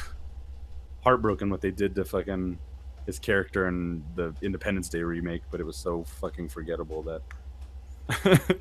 heartbroken 1.02 1.50
what 1.50 1.60
they 1.60 1.70
did 1.70 1.94
to 1.94 2.04
fucking 2.04 2.58
his 3.06 3.18
character 3.18 3.68
in 3.68 4.04
the 4.16 4.34
Independence 4.42 4.88
Day 4.88 5.02
remake, 5.02 5.42
but 5.50 5.60
it 5.60 5.64
was 5.64 5.76
so 5.76 6.04
fucking 6.04 6.48
forgettable 6.48 7.02
that 7.02 7.22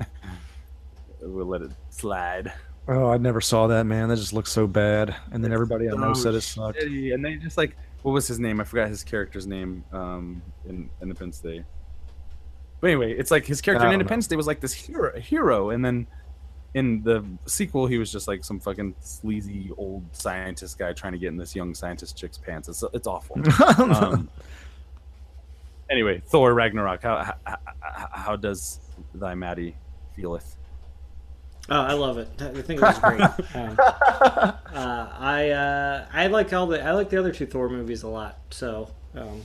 we'll 1.20 1.46
let 1.46 1.62
it 1.62 1.72
slide. 1.90 2.52
Oh, 2.88 3.10
I 3.10 3.18
never 3.18 3.40
saw 3.40 3.66
that 3.66 3.84
man. 3.84 4.08
That 4.08 4.16
just 4.16 4.32
looks 4.32 4.50
so 4.50 4.66
bad. 4.66 5.14
And 5.30 5.44
then 5.44 5.52
everybody 5.52 5.90
I 5.90 5.94
know 5.94 6.14
said 6.14 6.34
it 6.34 6.40
sucked. 6.40 6.80
shitty, 6.80 7.12
And 7.14 7.24
they 7.24 7.36
just 7.36 7.56
like 7.58 7.76
what 8.02 8.12
was 8.12 8.26
his 8.26 8.38
name? 8.38 8.60
I 8.60 8.64
forgot 8.64 8.88
his 8.88 9.02
character's 9.04 9.46
name 9.46 9.84
um, 9.92 10.40
in 10.66 10.88
Independence 11.02 11.40
Day. 11.40 11.64
But 12.80 12.86
anyway, 12.90 13.12
it's 13.12 13.30
like 13.30 13.44
his 13.44 13.60
character 13.60 13.84
in 13.84 13.90
don't 13.90 13.90
know. 13.90 14.00
Independence 14.00 14.28
Day 14.28 14.36
was 14.36 14.46
like 14.46 14.60
this 14.60 14.72
hero, 14.72 15.18
hero, 15.18 15.70
and 15.70 15.84
then 15.84 16.06
in 16.74 17.02
the 17.02 17.24
sequel, 17.46 17.86
he 17.86 17.98
was 17.98 18.12
just 18.12 18.28
like 18.28 18.44
some 18.44 18.60
fucking 18.60 18.94
sleazy 19.00 19.70
old 19.76 20.04
scientist 20.12 20.78
guy 20.78 20.92
trying 20.92 21.12
to 21.12 21.18
get 21.18 21.28
in 21.28 21.36
this 21.36 21.56
young 21.56 21.74
scientist 21.74 22.16
chick's 22.16 22.38
pants. 22.38 22.68
It's 22.68 22.84
it's 22.94 23.06
awful. 23.08 23.36
um, 23.78 24.28
anyway, 25.90 26.22
Thor 26.26 26.54
Ragnarok. 26.54 27.02
How, 27.02 27.24
how 27.24 27.34
how- 27.44 27.58
how 28.12 28.36
does 28.36 28.80
thy 29.14 29.34
Maddie 29.34 29.74
feeleth? 30.14 30.56
Oh, 31.70 31.80
I 31.82 31.92
love 31.92 32.16
it. 32.18 32.28
I 32.40 32.62
think 32.62 32.80
it 32.80 32.82
was 32.82 32.98
great. 32.98 33.20
um, 33.54 33.76
uh, 33.78 35.08
I 35.18 35.50
uh, 35.50 36.06
I 36.12 36.26
like 36.28 36.52
all 36.52 36.66
the 36.66 36.82
I 36.82 36.92
like 36.92 37.10
the 37.10 37.18
other 37.18 37.32
two 37.32 37.46
Thor 37.46 37.68
movies 37.68 38.02
a 38.04 38.08
lot. 38.08 38.38
So 38.50 38.90
um, 39.14 39.42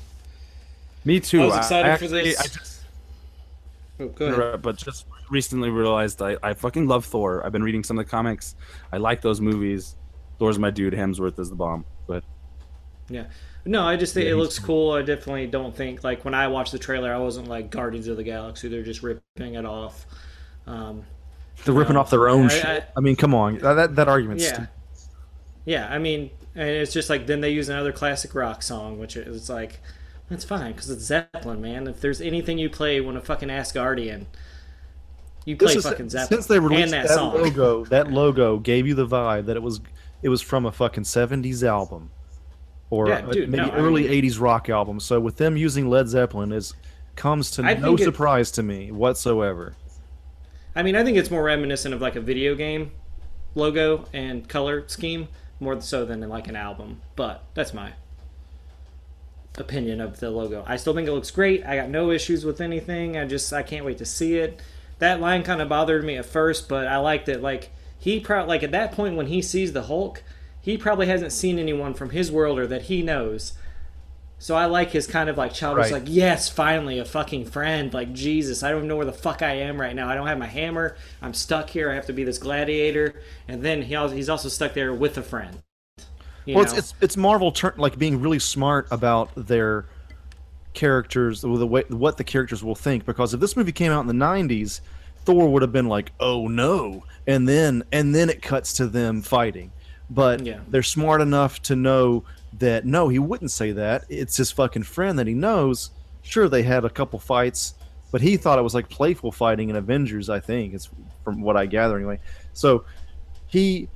Me 1.03 1.19
too. 1.19 1.41
I 1.41 1.45
was 1.47 1.57
excited 1.57 1.97
for 1.97 2.05
actually- 2.05 2.23
this. 2.23 2.39
I 2.39 2.43
just, 2.43 2.81
oh, 3.99 4.07
go 4.07 4.25
ahead. 4.27 4.61
but 4.61 4.77
just 4.77 5.05
recently 5.29 5.69
realized 5.69 6.21
I, 6.21 6.37
I 6.41 6.53
fucking 6.53 6.87
love 6.87 7.05
Thor. 7.05 7.45
I've 7.45 7.51
been 7.51 7.63
reading 7.63 7.83
some 7.83 7.99
of 7.99 8.05
the 8.05 8.09
comics. 8.09 8.55
I 8.91 8.97
like 8.97 9.21
those 9.21 9.41
movies. 9.41 9.95
Thor's 10.39 10.57
my 10.57 10.69
dude. 10.69 10.93
Hemsworth 10.93 11.37
is 11.39 11.49
the 11.49 11.55
bomb. 11.55 11.83
But 12.07 12.23
Yeah. 13.09 13.25
No, 13.65 13.83
I 13.83 13.95
just 13.95 14.13
think 14.13 14.25
Yeah, 14.25 14.31
it 14.31 14.35
he's 14.35 14.43
looks 14.43 14.59
cool. 14.59 14.91
I 14.91 15.01
definitely 15.01 15.47
don't 15.47 15.75
think 15.75 16.03
like 16.03 16.23
when 16.25 16.33
I 16.33 16.47
watched 16.47 16.71
the 16.71 16.79
trailer, 16.79 17.13
I 17.13 17.17
wasn't 17.17 17.47
like 17.47 17.69
Guardians 17.69 18.07
of 18.07 18.17
the 18.17 18.23
Galaxy. 18.23 18.67
They're 18.69 18.83
just 18.83 19.03
ripping 19.03 19.55
it 19.55 19.65
off. 19.65 20.05
Um, 20.67 21.03
They're 21.65 21.73
ripping 21.73 21.95
off 21.97 22.09
their 22.09 22.27
own 22.29 22.45
I- 22.45 22.49
shit. 22.49 22.65
I- 22.65 22.83
I, 22.97 22.99
mean, 22.99 23.15
come 23.15 23.33
on. 23.33 23.57
That 23.59 23.73
that, 23.73 23.95
that 23.95 24.07
argument's 24.07 24.43
yeah, 24.43 24.53
stupid. 24.53 24.69
yeah. 25.65 25.87
I 25.89 25.97
mean, 25.99 26.29
and 26.55 26.67
it's 26.69 26.93
just 26.93 27.09
like 27.09 27.25
then 27.27 27.41
they 27.41 27.51
use 27.51 27.69
another 27.69 27.91
classic 27.91 28.35
rock 28.35 28.61
song, 28.61 28.99
which 28.99 29.15
is 29.15 29.49
like 29.49 29.79
that's 30.29 30.43
fine 30.43 30.73
because 30.73 30.89
it's 30.89 31.03
Zeppelin, 31.03 31.61
man. 31.61 31.87
If 31.87 32.01
there's 32.01 32.21
anything 32.21 32.57
you 32.57 32.69
play 32.69 32.99
when 33.01 33.15
a 33.15 33.21
fucking 33.21 33.49
Asgardian, 33.49 34.25
you 35.45 35.55
play 35.57 35.67
This 35.67 35.77
is- 35.77 35.83
fucking 35.91 36.09
Zeppelin 36.09 36.37
since 36.41 36.47
they 36.47 36.59
released 36.59 36.83
and 36.83 36.93
that, 36.93 37.07
that, 37.07 37.13
song. 37.15 37.33
logo, 37.35 37.85
that 37.85 38.11
logo 38.11 38.57
gave 38.59 38.87
you 38.87 38.93
the 38.95 39.07
vibe 39.07 39.45
that 39.45 39.55
it 39.55 39.63
was 39.63 39.79
it 40.21 40.29
was 40.29 40.41
from 40.41 40.65
a 40.65 40.71
fucking 40.71 41.03
seventies 41.03 41.63
album, 41.63 42.09
or 42.89 43.07
Yeah, 43.09 43.21
dude, 43.21 43.49
maybe 43.49 43.63
no, 43.65 43.69
I 43.69 43.75
early 43.77 44.03
mean- 44.03 44.11
eighties 44.11 44.37
rock 44.39 44.69
album. 44.69 44.99
So 44.99 45.19
with 45.19 45.37
them 45.37 45.55
using 45.57 45.89
Led 45.89 46.07
Zeppelin 46.07 46.51
is 46.51 46.73
comes 47.15 47.51
to 47.51 47.63
I 47.63 47.73
no 47.75 47.87
think 47.89 48.01
it- 48.01 48.03
surprise 48.05 48.51
to 48.51 48.63
me 48.63 48.91
whatsoever. 48.91 49.75
I 50.75 50.83
mean, 50.83 50.95
I 50.95 51.03
think 51.03 51.17
it's 51.17 51.31
more 51.31 51.43
reminiscent 51.43 51.93
of 51.93 52.01
like 52.01 52.15
a 52.15 52.21
video 52.21 52.55
game 52.55 52.91
logo 53.55 54.05
and 54.13 54.47
color 54.47 54.87
scheme 54.87 55.27
more 55.59 55.79
so 55.81 56.05
than 56.05 56.27
like 56.27 56.47
an 56.47 56.55
album. 56.55 57.01
But 57.15 57.43
that's 57.53 57.73
my 57.73 57.93
opinion 59.57 60.01
of 60.01 60.19
the 60.19 60.31
logo. 60.31 60.63
I 60.67 60.77
still 60.77 60.93
think 60.93 61.07
it 61.07 61.13
looks 61.13 61.31
great. 61.31 61.65
I 61.65 61.75
got 61.75 61.89
no 61.89 62.11
issues 62.11 62.45
with 62.45 62.61
anything. 62.61 63.17
I 63.17 63.25
just 63.25 63.53
I 63.53 63.63
can't 63.63 63.85
wait 63.85 63.99
to 63.99 64.05
see 64.05 64.37
it. 64.37 64.61
That 64.99 65.19
line 65.21 65.43
kind 65.43 65.61
of 65.61 65.69
bothered 65.69 66.03
me 66.03 66.17
at 66.17 66.25
first, 66.25 66.67
but 66.67 66.87
I 66.87 66.97
liked 66.97 67.29
it. 67.29 67.41
Like 67.41 67.71
he 67.97 68.19
probably 68.19 68.49
like 68.49 68.63
at 68.63 68.71
that 68.71 68.91
point 68.91 69.15
when 69.15 69.27
he 69.27 69.41
sees 69.41 69.73
the 69.73 69.83
Hulk, 69.83 70.23
he 70.59 70.77
probably 70.77 71.07
hasn't 71.07 71.31
seen 71.31 71.59
anyone 71.59 71.93
from 71.93 72.11
his 72.11 72.31
world 72.31 72.57
or 72.57 72.67
that 72.67 72.83
he 72.83 73.01
knows. 73.01 73.53
So 74.43 74.57
I 74.57 74.65
like 74.65 74.91
his 74.91 75.07
kind 75.07 75.29
of 75.29 75.37
like 75.37 75.53
childish, 75.53 75.83
Right. 75.85 75.93
like 75.93 76.03
yes, 76.07 76.49
finally 76.49 76.99
a 76.99 77.05
fucking 77.05 77.45
friend. 77.45 77.93
Like 77.93 78.11
Jesus, 78.11 78.61
I 78.61 78.71
don't 78.71 78.79
even 78.79 78.89
know 78.89 78.97
where 78.97 79.05
the 79.05 79.13
fuck 79.13 79.41
I 79.41 79.53
am 79.53 79.79
right 79.79 79.95
now. 79.95 80.09
I 80.09 80.15
don't 80.15 80.27
have 80.27 80.37
my 80.37 80.47
hammer. 80.47 80.97
I'm 81.21 81.33
stuck 81.33 81.69
here. 81.69 81.89
I 81.89 81.95
have 81.95 82.07
to 82.07 82.13
be 82.13 82.25
this 82.25 82.39
gladiator. 82.39 83.21
And 83.47 83.63
then 83.63 83.83
he 83.83 83.95
also, 83.95 84.13
he's 84.13 84.27
also 84.27 84.49
stuck 84.49 84.73
there 84.73 84.93
with 84.93 85.17
a 85.17 85.21
friend. 85.23 85.59
Well, 86.45 86.55
know? 86.57 86.61
it's, 86.61 86.73
it's 86.73 86.93
it's 86.99 87.15
Marvel 87.15 87.53
turn 87.53 87.75
like 87.77 87.97
being 87.97 88.19
really 88.19 88.37
smart 88.37 88.85
about 88.91 89.29
their 89.37 89.85
characters, 90.73 91.39
the 91.39 91.47
way 91.65 91.85
what 91.87 92.17
the 92.17 92.25
characters 92.25 92.61
will 92.61 92.75
think. 92.75 93.05
Because 93.05 93.33
if 93.33 93.39
this 93.39 93.55
movie 93.55 93.71
came 93.71 93.93
out 93.93 94.01
in 94.01 94.07
the 94.07 94.25
'90s, 94.25 94.81
Thor 95.23 95.47
would 95.53 95.61
have 95.61 95.71
been 95.71 95.87
like, 95.87 96.11
"Oh 96.19 96.49
no," 96.49 97.05
and 97.25 97.47
then 97.47 97.83
and 97.93 98.13
then 98.13 98.29
it 98.29 98.41
cuts 98.41 98.73
to 98.73 98.87
them 98.87 99.21
fighting. 99.21 99.71
But 100.09 100.45
Yeah. 100.45 100.59
they're 100.67 100.83
smart 100.83 101.21
enough 101.21 101.61
to 101.61 101.77
know 101.77 102.25
that 102.59 102.85
no, 102.85 103.07
he 103.07 103.19
wouldn't 103.19 103.51
say 103.51 103.71
that. 103.71 104.05
It's 104.09 104.37
his 104.37 104.51
fucking 104.51 104.83
friend 104.83 105.17
that 105.19 105.27
he 105.27 105.33
knows. 105.33 105.91
Sure, 106.21 106.47
they 106.47 106.63
had 106.63 106.85
a 106.85 106.89
couple 106.89 107.19
fights, 107.19 107.75
but 108.11 108.21
he 108.21 108.37
thought 108.37 108.59
it 108.59 108.63
was 108.63 108.73
like 108.73 108.89
playful 108.89 109.31
fighting 109.31 109.69
in 109.69 109.75
Avengers. 109.75 110.29
I 110.29 110.39
think 110.39 110.73
it's 110.73 110.89
from 111.23 111.41
what 111.41 111.57
I 111.57 111.65
gather 111.65 111.97
anyway. 111.97 112.19
So 112.53 112.85
he 113.47 113.87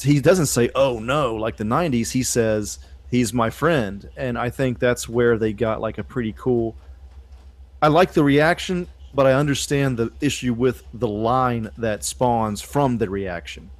he 0.00 0.20
doesn't 0.20 0.46
say 0.46 0.70
oh 0.74 0.98
no 0.98 1.34
like 1.34 1.56
the 1.56 1.64
90s 1.64 2.10
he 2.10 2.22
says 2.22 2.78
he's 3.10 3.32
my 3.32 3.48
friend 3.50 4.08
and 4.16 4.38
i 4.38 4.50
think 4.50 4.78
that's 4.78 5.08
where 5.08 5.38
they 5.38 5.52
got 5.52 5.80
like 5.80 5.98
a 5.98 6.04
pretty 6.04 6.32
cool 6.36 6.76
i 7.80 7.88
like 7.88 8.12
the 8.12 8.22
reaction 8.22 8.86
but 9.14 9.26
i 9.26 9.32
understand 9.32 9.96
the 9.96 10.12
issue 10.20 10.52
with 10.52 10.84
the 10.94 11.08
line 11.08 11.70
that 11.78 12.04
spawns 12.04 12.60
from 12.60 12.98
the 12.98 13.08
reaction 13.08 13.70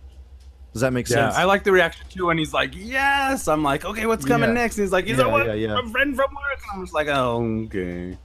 does 0.72 0.82
that 0.82 0.92
make 0.92 1.08
yeah, 1.08 1.16
sense 1.30 1.34
I 1.36 1.44
like 1.44 1.64
the 1.64 1.72
reaction 1.72 2.06
too. 2.10 2.30
And 2.30 2.38
he's 2.38 2.52
like, 2.52 2.72
"Yes." 2.74 3.48
I'm 3.48 3.62
like, 3.62 3.84
"Okay, 3.84 4.06
what's 4.06 4.24
coming 4.24 4.50
Yeah. 4.50 4.54
next?" 4.54 4.76
And 4.76 4.84
he's 4.84 4.92
like, 4.92 5.06
"He's 5.06 5.18
Yeah, 5.18 5.24
a 5.24 5.28
what? 5.28 5.46
yeah, 5.46 5.54
yeah. 5.54 5.78
A 5.78 5.88
friend 5.88 6.14
from 6.14 6.30
work." 6.34 6.62
And 6.70 6.72
I'm 6.80 6.82
just 6.84 6.94
like, 6.94 7.08
"Oh, 7.08 7.42
okay." 7.66 8.16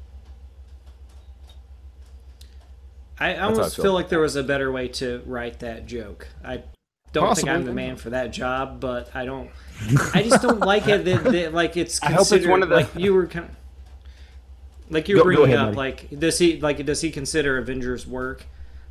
I 3.20 3.36
almost 3.38 3.76
feel. 3.76 3.84
feel 3.86 3.94
like 3.94 4.10
there 4.10 4.20
was 4.20 4.36
a 4.36 4.44
better 4.44 4.72
way 4.72 4.88
to 4.90 5.22
write 5.26 5.60
that 5.60 5.86
joke. 5.86 6.28
I 6.44 6.64
don't 7.14 7.36
think 7.36 7.48
I'm 7.48 7.64
the 7.64 7.74
man 7.74 7.96
for 7.96 8.10
that 8.10 8.32
job, 8.32 8.80
but 8.80 9.16
I 9.16 9.26
don't. 9.26 9.50
I 10.14 10.24
just 10.24 10.42
don't 10.42 10.60
like 10.66 10.88
it 10.88 11.06
that, 11.06 11.24
that 11.24 11.54
like 11.54 11.78
it's 11.78 12.02
I 12.02 12.08
hope 12.08 12.22
it's 12.22 12.30
considered 12.30 12.50
one 12.52 12.64
of 12.64 12.70
the- 12.70 12.76
like 12.76 12.90
you 12.96 13.14
were 13.14 13.28
kind 13.28 13.46
of 13.46 13.52
like 14.90 15.08
you 15.08 15.24
were 15.24 15.32
Go- 15.32 15.38
go 15.38 15.44
ahead, 15.44 15.58
up 15.60 15.66
Matty. 15.76 15.78
like 15.78 16.20
does 16.20 16.40
he 16.40 16.60
like 16.60 16.84
does 16.86 17.02
he 17.02 17.12
consider 17.12 17.58
Avengers 17.58 18.06
work? 18.08 18.46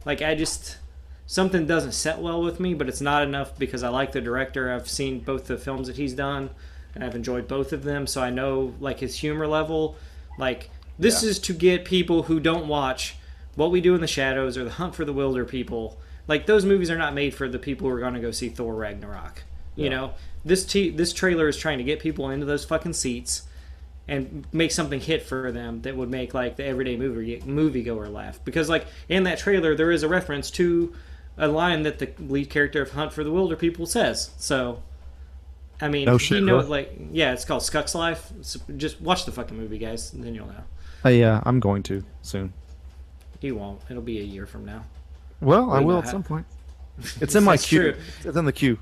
Like 0.07 0.23
I 0.23 0.35
just 0.35 0.79
something 1.27 1.67
doesn't 1.67 1.93
set 1.93 2.19
well 2.21 2.43
with 2.43 2.61
me, 2.61 2.75
but 2.75 2.89
it's 2.89 3.01
not 3.01 3.23
enough 3.23 3.59
because 3.59 3.83
I 3.83 3.89
like 3.89 4.13
the 4.13 4.21
director. 4.21 4.73
I've 4.73 4.89
seen 4.89 5.21
both 5.21 5.47
the 5.47 5.57
films 5.57 5.87
that 5.87 5.97
he's 5.97 6.15
done, 6.15 6.51
and 6.95 7.03
I've 7.03 7.15
enjoyed 7.15 7.49
both 7.49 7.73
of 7.73 7.85
them. 7.85 8.07
So 8.07 8.23
I 8.23 8.31
know 8.31 8.75
like 8.81 9.01
his 9.01 9.17
humor 9.17 9.47
level. 9.47 9.97
Like 10.39 10.71
this 10.99 11.23
Yeah. 11.23 11.31
is 11.31 11.39
to 11.41 11.53
get 11.55 11.85
people 11.85 12.25
who 12.25 12.41
don't 12.41 12.69
watch 12.69 13.17
What 13.55 13.71
We 13.71 13.81
Do 13.81 13.95
in 13.95 14.01
the 14.01 14.07
Shadows 14.07 14.57
or 14.57 14.65
The 14.65 14.71
Hunt 14.71 14.95
for 14.95 15.05
the 15.05 15.15
Wilderpeople. 15.15 15.97
Like 16.29 16.47
those 16.47 16.65
movies 16.65 16.91
are 16.91 16.99
not 16.99 17.15
made 17.15 17.35
for 17.35 17.49
the 17.49 17.59
people 17.59 17.89
who 17.89 17.95
are 17.95 18.01
going 18.01 18.15
to 18.15 18.21
go 18.21 18.31
see 18.31 18.49
Thor 18.49 18.75
Ragnarok. 18.75 19.43
You 19.75 19.89
know, 19.89 20.13
this 20.45 20.65
t- 20.67 20.91
this 20.91 21.13
trailer 21.15 21.49
is 21.49 21.57
trying 21.57 21.79
to 21.79 21.85
get 21.85 21.99
people 21.99 22.29
into 22.29 22.45
those 22.45 22.65
fucking 22.65 22.93
seats 22.93 23.43
and 24.07 24.45
make 24.53 24.71
something 24.71 25.01
hit 25.01 25.23
for 25.23 25.51
them 25.51 25.81
that 25.83 25.97
would 25.97 26.11
make 26.11 26.35
like 26.35 26.57
the 26.57 26.65
everyday 26.65 26.97
movie 26.97 27.41
moviegoer 27.41 28.13
laugh. 28.13 28.39
Because 28.45 28.69
like 28.69 28.87
in 29.09 29.23
that 29.23 29.39
trailer, 29.39 29.75
there 29.75 29.91
is 29.91 30.03
a 30.03 30.09
reference 30.09 30.51
to 30.53 30.93
a 31.39 31.49
line 31.49 31.83
that 31.83 31.99
the 31.99 32.11
lead 32.19 32.51
character 32.51 32.83
of 32.83 32.93
Hunt 32.93 33.13
for 33.13 33.25
the 33.25 33.31
Wilderpeople 33.31 33.89
says. 33.89 34.31
So, 34.39 34.83
I 35.81 35.89
mean, 35.89 36.05
No 36.07 36.19
shit, 36.19 36.43
know 36.43 36.57
really? 36.59 36.69
like 36.69 36.99
yeah, 37.13 37.33
it's 37.33 37.45
called 37.45 37.63
Skux 37.63 37.95
Life. 37.95 38.31
So 38.43 38.61
just 38.77 39.01
watch 39.01 39.25
the 39.25 39.33
fucking 39.33 39.57
movie, 39.57 39.79
guys, 39.79 40.13
and 40.13 40.23
then 40.25 40.35
you'll 40.35 40.47
know. 40.47 40.65
Uh, 41.05 41.09
yeah 41.09 41.43
i'm 41.45 41.59
going 41.59 41.83
to 41.83 42.05
soon 42.23 42.53
You 43.41 43.57
won't. 43.57 43.81
It'll 43.91 44.03
be 44.03 44.21
a 44.21 44.23
year 44.23 44.47
from 44.47 44.65
now. 44.65 44.85
well 45.41 45.73
i 45.73 45.81
will 45.81 45.99
at 45.99 46.07
some 46.07 46.23
point 46.23 46.47
it's 47.21 47.35
in 47.35 47.43
my 47.43 47.57
queue 47.57 47.93
true. 47.93 48.01
it's 48.25 48.37
in 48.37 48.45
the 48.45 48.53
queue 48.53 48.79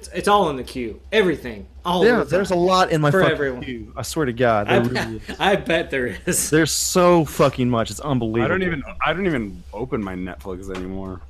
It's, 0.00 0.08
it's 0.14 0.28
all 0.28 0.48
in 0.48 0.56
the 0.56 0.64
queue. 0.64 0.98
Everything. 1.12 1.66
All 1.84 2.06
yeah 2.06 2.20
the 2.20 2.24
there's 2.24 2.50
a 2.50 2.54
lot 2.54 2.90
in 2.90 3.02
my 3.02 3.10
For 3.10 3.20
fucking 3.20 3.34
everyone. 3.34 3.62
queue 3.62 3.92
i 3.96 4.02
swear 4.02 4.26
to 4.26 4.32
god 4.34 4.68
I, 4.68 4.78
there 4.80 4.92
really 5.04 5.16
is. 5.16 5.26
bet, 5.26 5.40
I 5.40 5.56
bet 5.56 5.90
there 5.90 6.18
is. 6.26 6.50
there's 6.50 6.72
so 6.72 7.24
fucking 7.24 7.68
much 7.70 7.90
it's 7.90 8.00
unbelievable 8.00 8.44
I 8.44 8.48
don't 8.48 8.62
even 8.62 8.82
I 9.04 9.12
don't 9.12 9.26
even 9.26 9.62
open 9.72 10.02
my 10.02 10.14
Netflix 10.14 10.74
anymore. 10.74 11.20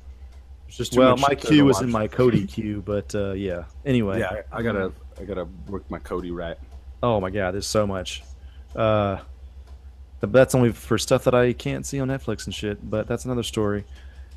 It's 0.67 0.77
just 0.77 0.93
too 0.93 0.99
well 0.99 1.11
much 1.11 1.21
my 1.21 1.27
shit 1.29 1.41
there 1.41 1.49
to 1.51 1.55
queue 1.55 1.69
is 1.69 1.81
in 1.81 1.91
my 1.91 2.07
Kodi 2.07 2.47
queue 2.47 2.81
but 2.85 3.13
uh, 3.15 3.31
yeah 3.33 3.63
anyway 3.85 4.19
Yeah, 4.19 4.41
I, 4.51 4.59
I 4.59 4.61
gotta 4.61 4.91
I 5.19 5.23
gotta 5.25 5.47
work 5.67 5.89
my 5.91 5.99
Kodi 5.99 6.33
right. 6.33 6.57
Oh 7.03 7.19
my 7.19 7.29
god, 7.29 7.53
there's 7.53 7.67
so 7.67 7.85
much. 7.87 8.23
Uh, 8.75 9.17
that's 10.21 10.53
only 10.55 10.71
for 10.71 10.97
stuff 10.97 11.23
that 11.25 11.33
I 11.35 11.51
can't 11.53 11.85
see 11.85 11.99
on 11.99 12.07
Netflix 12.09 12.45
and 12.45 12.53
shit. 12.53 12.87
But 12.89 13.07
that's 13.07 13.25
another 13.25 13.43
story. 13.43 13.83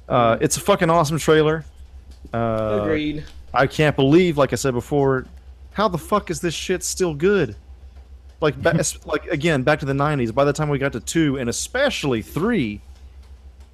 Uh, 0.08 0.38
it's 0.40 0.56
a 0.56 0.60
fucking 0.60 0.90
awesome 0.90 1.18
trailer. 1.18 1.64
Uh, 2.32 2.80
Agreed. 2.82 3.24
I 3.55 3.66
can't 3.66 3.97
believe, 3.97 4.36
like 4.36 4.52
I 4.52 4.57
said 4.57 4.74
before, 4.74 5.26
how 5.73 5.89
the 5.89 5.99
fuck 5.99 6.31
is 6.31 6.41
this 6.41 6.55
shit 6.55 6.83
still 6.83 7.15
good? 7.15 7.57
Like, 8.41 8.57
like 9.05 9.26
again, 9.26 9.62
back 9.62 9.81
to 9.81 9.86
the 9.86 9.92
'90s. 9.92 10.34
By 10.34 10.44
the 10.44 10.52
time 10.52 10.68
we 10.68 10.78
got 10.78 10.92
to 10.92 11.00
two, 11.00 11.39
and 11.39 11.49
especially 11.49 12.23
three, 12.23 12.81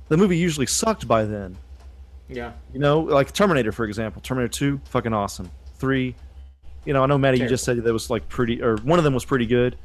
the 0.08 0.16
movie 0.16 0.36
usually 0.36 0.66
sucked 0.66 1.08
by 1.08 1.24
then. 1.24 1.56
Yeah. 2.30 2.52
You 2.72 2.80
know, 2.80 3.00
like 3.00 3.32
Terminator, 3.32 3.72
for 3.72 3.84
example. 3.84 4.22
Terminator 4.22 4.52
2, 4.52 4.80
fucking 4.84 5.12
awesome. 5.12 5.50
3, 5.78 6.14
you 6.84 6.92
know, 6.92 7.02
I 7.02 7.06
know, 7.06 7.18
Maddie, 7.18 7.38
you 7.38 7.48
just 7.48 7.64
said 7.64 7.82
that 7.82 7.92
was 7.92 8.10
like 8.10 8.28
pretty, 8.28 8.62
or 8.62 8.76
one 8.78 8.98
of 8.98 9.04
them 9.04 9.14
was 9.14 9.24
pretty 9.24 9.46
good, 9.46 9.76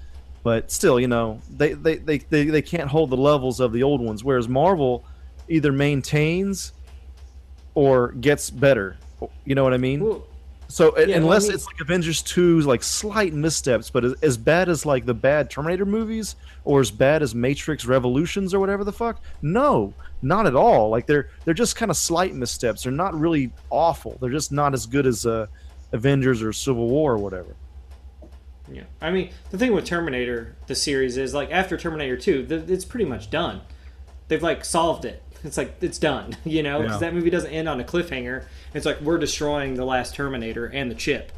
but 0.43 0.71
still, 0.71 0.99
you 0.99 1.07
know, 1.07 1.41
they, 1.49 1.73
they, 1.73 1.95
they, 1.97 2.17
they, 2.19 2.45
they 2.45 2.61
can't 2.61 2.89
hold 2.89 3.09
the 3.09 3.17
levels 3.17 3.59
of 3.59 3.71
the 3.71 3.83
old 3.83 4.01
ones, 4.01 4.23
whereas 4.23 4.47
Marvel 4.47 5.05
either 5.49 5.71
maintains 5.71 6.73
or 7.73 8.11
gets 8.13 8.49
better. 8.49 8.97
You 9.45 9.55
know 9.55 9.63
what 9.63 9.73
I 9.73 9.77
mean? 9.77 10.03
Well, 10.03 10.25
So 10.67 10.97
Yeah, 10.97 11.17
unless 11.17 11.43
I 11.43 11.47
mean- 11.49 11.55
it's 11.55 11.65
like 11.67 11.79
Avengers 11.81 12.23
2's 12.23 12.65
like 12.65 12.81
slight 12.81 13.33
missteps, 13.33 13.89
but 13.91 14.03
as, 14.03 14.13
as 14.23 14.35
bad 14.37 14.67
as 14.67 14.83
like 14.85 15.05
the 15.05 15.13
bad 15.13 15.49
Terminator 15.51 15.85
movies 15.85 16.35
or 16.63 16.79
as 16.81 16.89
bad 16.89 17.21
as 17.21 17.35
Matrix 17.35 17.85
Revolutions 17.85 18.51
or 18.53 18.59
whatever 18.59 18.83
the 18.83 18.91
fuck, 18.91 19.21
no, 19.43 19.93
not 20.23 20.47
at 20.47 20.55
all. 20.55 20.89
Like 20.89 21.05
they're 21.05 21.29
they're 21.45 21.53
just 21.53 21.75
kind 21.75 21.91
of 21.91 21.97
slight 21.97 22.33
missteps. 22.33 22.81
They're 22.83 22.91
not 22.91 23.13
really 23.13 23.51
awful. 23.69 24.17
They're 24.19 24.31
just 24.31 24.51
not 24.51 24.73
as 24.73 24.87
good 24.87 25.05
as 25.05 25.25
uh, 25.27 25.45
Avengers 25.91 26.41
or 26.41 26.51
Civil 26.51 26.87
War 26.89 27.13
or 27.13 27.17
whatever. 27.19 27.55
Yeah, 28.71 28.85
I 28.99 29.11
mean 29.11 29.29
the 29.51 29.59
thing 29.59 29.73
with 29.73 29.85
Terminator, 29.85 30.55
the 30.65 30.73
series 30.73 31.17
is 31.17 31.35
like 31.35 31.51
after 31.51 31.77
Terminator 31.77 32.17
Two, 32.17 32.43
th- 32.43 32.67
it's 32.67 32.85
pretty 32.85 33.05
much 33.05 33.29
done. 33.29 33.61
They've 34.27 34.41
like 34.41 34.65
solved 34.65 35.05
it. 35.05 35.21
It's 35.45 35.57
like 35.57 35.75
it's 35.81 35.99
done, 35.99 36.35
you 36.45 36.63
know, 36.63 36.79
because 36.81 36.95
Yeah. 37.01 37.07
that 37.09 37.13
movie 37.13 37.29
doesn't 37.29 37.51
end 37.51 37.69
on 37.69 37.79
a 37.79 37.83
cliffhanger. 37.83 38.43
It's 38.73 38.85
like 38.85 38.99
we're 39.01 39.17
destroying 39.19 39.75
the 39.75 39.85
last 39.85 40.15
Terminator 40.15 40.65
and 40.65 40.89
the 40.91 40.95
chip, 40.95 41.31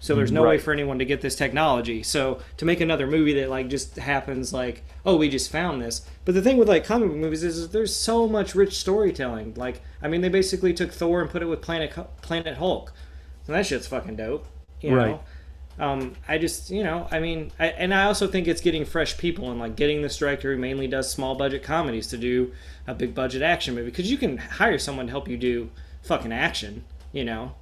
so 0.00 0.14
there's 0.14 0.32
no 0.32 0.42
way 0.44 0.58
for 0.58 0.72
anyone 0.72 0.98
to 0.98 1.04
get 1.04 1.20
this 1.20 1.36
technology. 1.36 2.02
So 2.02 2.40
to 2.56 2.64
make 2.64 2.80
another 2.80 3.06
movie 3.06 3.34
that 3.34 3.50
like 3.50 3.68
just 3.68 3.96
happens 3.96 4.52
like, 4.52 4.82
oh, 5.04 5.16
we 5.16 5.28
just 5.28 5.52
found 5.52 5.82
this. 5.82 6.06
But 6.24 6.34
the 6.34 6.42
thing 6.42 6.56
with 6.56 6.68
like 6.68 6.84
comic 6.84 7.08
book 7.10 7.18
movies 7.18 7.44
is, 7.44 7.58
is 7.58 7.68
there's 7.68 7.94
so 7.94 8.26
much 8.26 8.54
rich 8.54 8.78
storytelling. 8.78 9.54
Like, 9.56 9.82
I 10.02 10.08
mean, 10.08 10.22
they 10.22 10.28
basically 10.30 10.72
took 10.72 10.90
Thor 10.90 11.20
and 11.20 11.28
put 11.30 11.42
it 11.42 11.46
with 11.46 11.60
Planet 11.60 11.92
Planet 12.22 12.56
Hulk, 12.56 12.92
and 13.46 13.54
that 13.54 13.66
shit's 13.66 13.86
fucking 13.86 14.16
dope. 14.16 14.46
You 14.80 14.96
Right. 14.96 15.08
know? 15.10 15.20
Um, 15.80 16.14
I 16.28 16.36
just, 16.36 16.70
you 16.70 16.84
know, 16.84 17.08
I 17.10 17.20
mean, 17.20 17.50
I, 17.58 17.68
and 17.68 17.94
I 17.94 18.04
also 18.04 18.26
think 18.26 18.46
it's 18.46 18.60
getting 18.60 18.84
fresh 18.84 19.16
people 19.16 19.50
and 19.50 19.58
like 19.58 19.76
getting 19.76 20.02
this 20.02 20.18
director 20.18 20.54
who 20.54 20.60
mainly 20.60 20.86
does 20.86 21.10
small 21.10 21.34
budget 21.34 21.62
comedies 21.62 22.06
to 22.08 22.18
do 22.18 22.52
a 22.86 22.94
big 22.94 23.14
budget 23.14 23.40
action 23.40 23.74
movie 23.74 23.90
because 23.90 24.10
you 24.10 24.18
can 24.18 24.36
hire 24.36 24.78
someone 24.78 25.06
to 25.06 25.10
help 25.10 25.26
you 25.26 25.38
do 25.38 25.70
fucking 26.02 26.32
action, 26.32 26.84
you 27.12 27.24
know. 27.24 27.54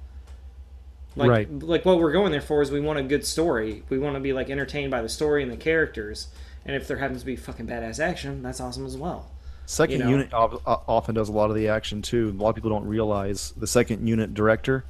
Like, 1.15 1.29
Right. 1.29 1.63
like 1.63 1.85
what 1.85 1.97
we're 1.97 2.11
going 2.11 2.31
there 2.31 2.41
for 2.41 2.61
is 2.61 2.71
we 2.71 2.81
want 2.81 2.99
a 2.99 3.03
good 3.03 3.25
story. 3.25 3.83
We 3.89 3.97
want 3.97 4.15
to 4.15 4.19
be 4.19 4.33
like 4.33 4.49
entertained 4.49 4.91
by 4.91 5.01
the 5.01 5.09
story 5.09 5.41
and 5.41 5.51
the 5.51 5.57
characters. 5.57 6.27
And 6.65 6.75
if 6.75 6.87
there 6.87 6.97
happens 6.97 7.21
to 7.21 7.25
be 7.25 7.37
fucking 7.37 7.67
badass 7.67 7.99
action, 7.99 8.43
that's 8.43 8.59
awesome 8.59 8.85
as 8.85 8.97
well. 8.97 9.31
Second 9.65 9.99
You 9.99 10.03
know? 10.03 10.09
unit 10.09 10.33
uh, 10.33 10.57
often 10.65 11.15
does 11.15 11.29
a 11.29 11.31
lot 11.31 11.49
of 11.49 11.55
the 11.55 11.69
action 11.69 12.01
too. 12.01 12.35
A 12.37 12.41
lot 12.41 12.49
of 12.49 12.55
people 12.55 12.69
don't 12.69 12.85
realize 12.85 13.53
the 13.55 13.67
second 13.67 14.07
unit 14.07 14.33
director. 14.33 14.83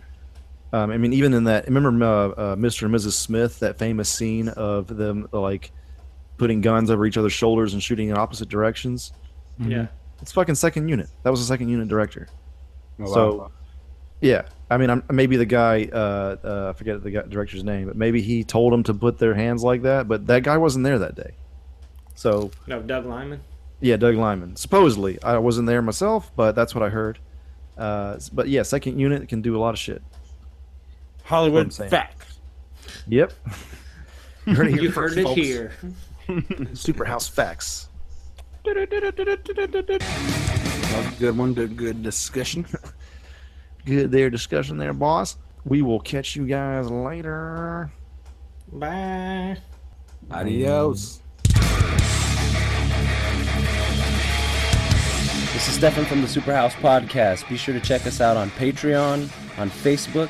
Um, 0.72 0.92
I 0.92 0.98
mean, 0.98 1.14
even 1.14 1.34
in 1.34 1.46
that, 1.46 1.66
remember 1.68 2.06
uh, 2.06 2.28
uh, 2.30 2.56
Mr. 2.56 2.84
and 2.84 2.94
Mrs. 2.94 3.14
Smith, 3.14 3.60
that 3.60 3.80
famous 3.80 4.08
scene 4.10 4.50
of 4.50 4.88
them 4.88 5.28
like 5.32 5.72
putting 6.38 6.62
guns 6.62 6.90
over 6.92 7.06
each 7.06 7.18
other's 7.18 7.34
shoulders 7.34 7.74
and 7.74 7.82
shooting 7.82 8.10
in 8.10 8.18
opposite 8.18 8.50
directions. 8.50 9.12
Yeah. 9.60 9.88
It's 10.22 10.32
fucking 10.32 10.56
second 10.56 10.88
unit. 10.90 11.10
That 11.24 11.32
was 11.32 11.40
the 11.40 11.46
second 11.48 11.70
unit 11.70 11.88
director. 11.88 12.28
Oh, 13.00 13.14
So- 13.14 13.36
wow. 13.36 13.52
Yeah, 14.22 14.42
I 14.70 14.76
mean, 14.76 14.90
I'm, 14.90 15.02
maybe 15.10 15.38
the 15.38 15.46
guy, 15.46 15.88
uh, 15.94 16.36
uh, 16.44 16.68
I 16.72 16.78
forget 16.78 17.02
the 17.02 17.10
guy, 17.10 17.22
director's 17.22 17.64
name, 17.64 17.88
but 17.88 17.96
maybe 17.96 18.22
he 18.22 18.44
told 18.44 18.74
him 18.74 18.84
to 18.84 18.94
put 18.94 19.18
their 19.18 19.34
hands 19.34 19.64
like 19.64 19.84
that, 19.84 20.10
but 20.10 20.28
that 20.28 20.44
guy 20.44 20.58
wasn't 20.58 20.84
there 20.84 21.00
that 21.00 21.16
day. 21.16 21.32
So 22.16 22.52
No, 22.68 22.82
Doug 22.82 23.06
Liman. 23.06 23.40
yeah, 23.80 23.96
Doug 23.96 24.16
Liman. 24.16 24.58
Supposedly, 24.58 25.24
I 25.24 25.38
wasn't 25.38 25.68
there 25.68 25.82
myself, 25.82 26.32
but 26.36 26.54
that's 26.54 26.76
what 26.76 26.84
I 26.84 26.90
heard. 26.90 27.18
Uh, 27.78 28.20
but 28.34 28.50
yeah, 28.50 28.64
second 28.64 29.00
unit 29.00 29.30
can 29.30 29.42
do 29.42 29.56
a 29.56 29.60
lot 29.60 29.70
of 29.74 29.80
shit. 29.80 30.04
Hollywood 31.30 31.67
I'm 31.80 31.90
facts. 31.90 32.40
Yep. 33.08 33.33
You 34.45 34.56
heard 34.56 34.67
it 34.67 34.74
here 34.74 34.82
You've 34.82 34.93
first, 34.95 35.16
heard 35.16 35.27
it 35.27 35.38
here. 35.38 35.72
Super 36.74 37.06
House 37.06 37.27
facts. 37.27 37.90
That 38.64 38.77
was 40.95 41.06
a 41.06 41.19
good 41.19 41.38
one. 41.38 41.53
Good, 41.53 41.77
good 41.77 42.01
discussion. 42.01 42.66
Good 43.85 44.11
there 44.11 44.32
discussion 44.32 44.77
there, 44.77 44.93
boss. 44.93 45.38
We 45.66 45.83
will 45.83 45.99
catch 45.99 46.35
you 46.35 46.48
guys 46.48 46.90
later. 46.90 47.91
Bye. 48.72 49.58
Adios. 50.32 51.22
This 55.53 55.67
is 55.67 55.75
Stefan 55.75 56.06
from 56.06 56.22
the 56.22 56.27
Superhouse 56.27 56.74
Podcast. 56.74 57.48
Be 57.49 57.58
sure 57.58 57.74
to 57.75 57.82
check 57.82 58.08
us 58.08 58.19
out 58.19 58.35
on 58.35 58.49
Patreon, 58.51 59.30
on 59.59 59.69
Facebook, 59.69 60.30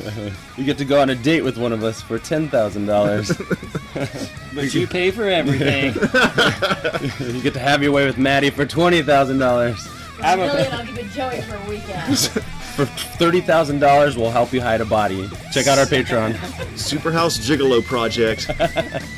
You 0.56 0.64
get 0.64 0.78
to 0.78 0.84
go 0.84 1.00
on 1.00 1.10
a 1.10 1.14
date 1.14 1.42
with 1.42 1.56
one 1.58 1.72
of 1.72 1.82
us 1.84 2.00
for 2.02 2.18
ten 2.18 2.48
thousand 2.48 2.86
dollars. 2.86 3.30
But 4.54 4.74
you 4.74 4.86
pay 4.86 5.10
for 5.10 5.24
everything. 5.28 5.94
you 7.34 7.40
get 7.42 7.54
to 7.54 7.58
have 7.60 7.82
your 7.82 7.90
way 7.92 8.04
with 8.04 8.18
Maddie 8.18 8.50
for 8.50 8.66
twenty 8.66 9.02
thousand 9.02 9.38
dollars. 9.38 9.86
I'm 10.20 10.40
a- 10.40 10.46
million, 10.46 10.72
I'll 10.72 10.84
give 10.86 10.98
it 10.98 11.08
Joey 11.10 11.40
for 11.42 11.56
a 11.56 11.68
weekend. 11.68 12.18
For 12.18 12.84
thirty 12.86 13.40
thousand 13.40 13.78
dollars, 13.80 14.16
we'll 14.16 14.30
help 14.30 14.52
you 14.52 14.60
hide 14.60 14.80
a 14.80 14.84
body. 14.84 15.28
Check 15.52 15.66
out 15.66 15.78
our 15.78 15.84
Patreon. 15.86 16.32
Superhouse 16.74 17.38
Gigolo 17.38 17.82
Project 17.84 18.46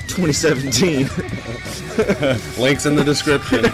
2017. 0.09 1.09
Links 2.63 2.87
in 2.87 2.95
the 2.97 3.05
description. 3.05 3.65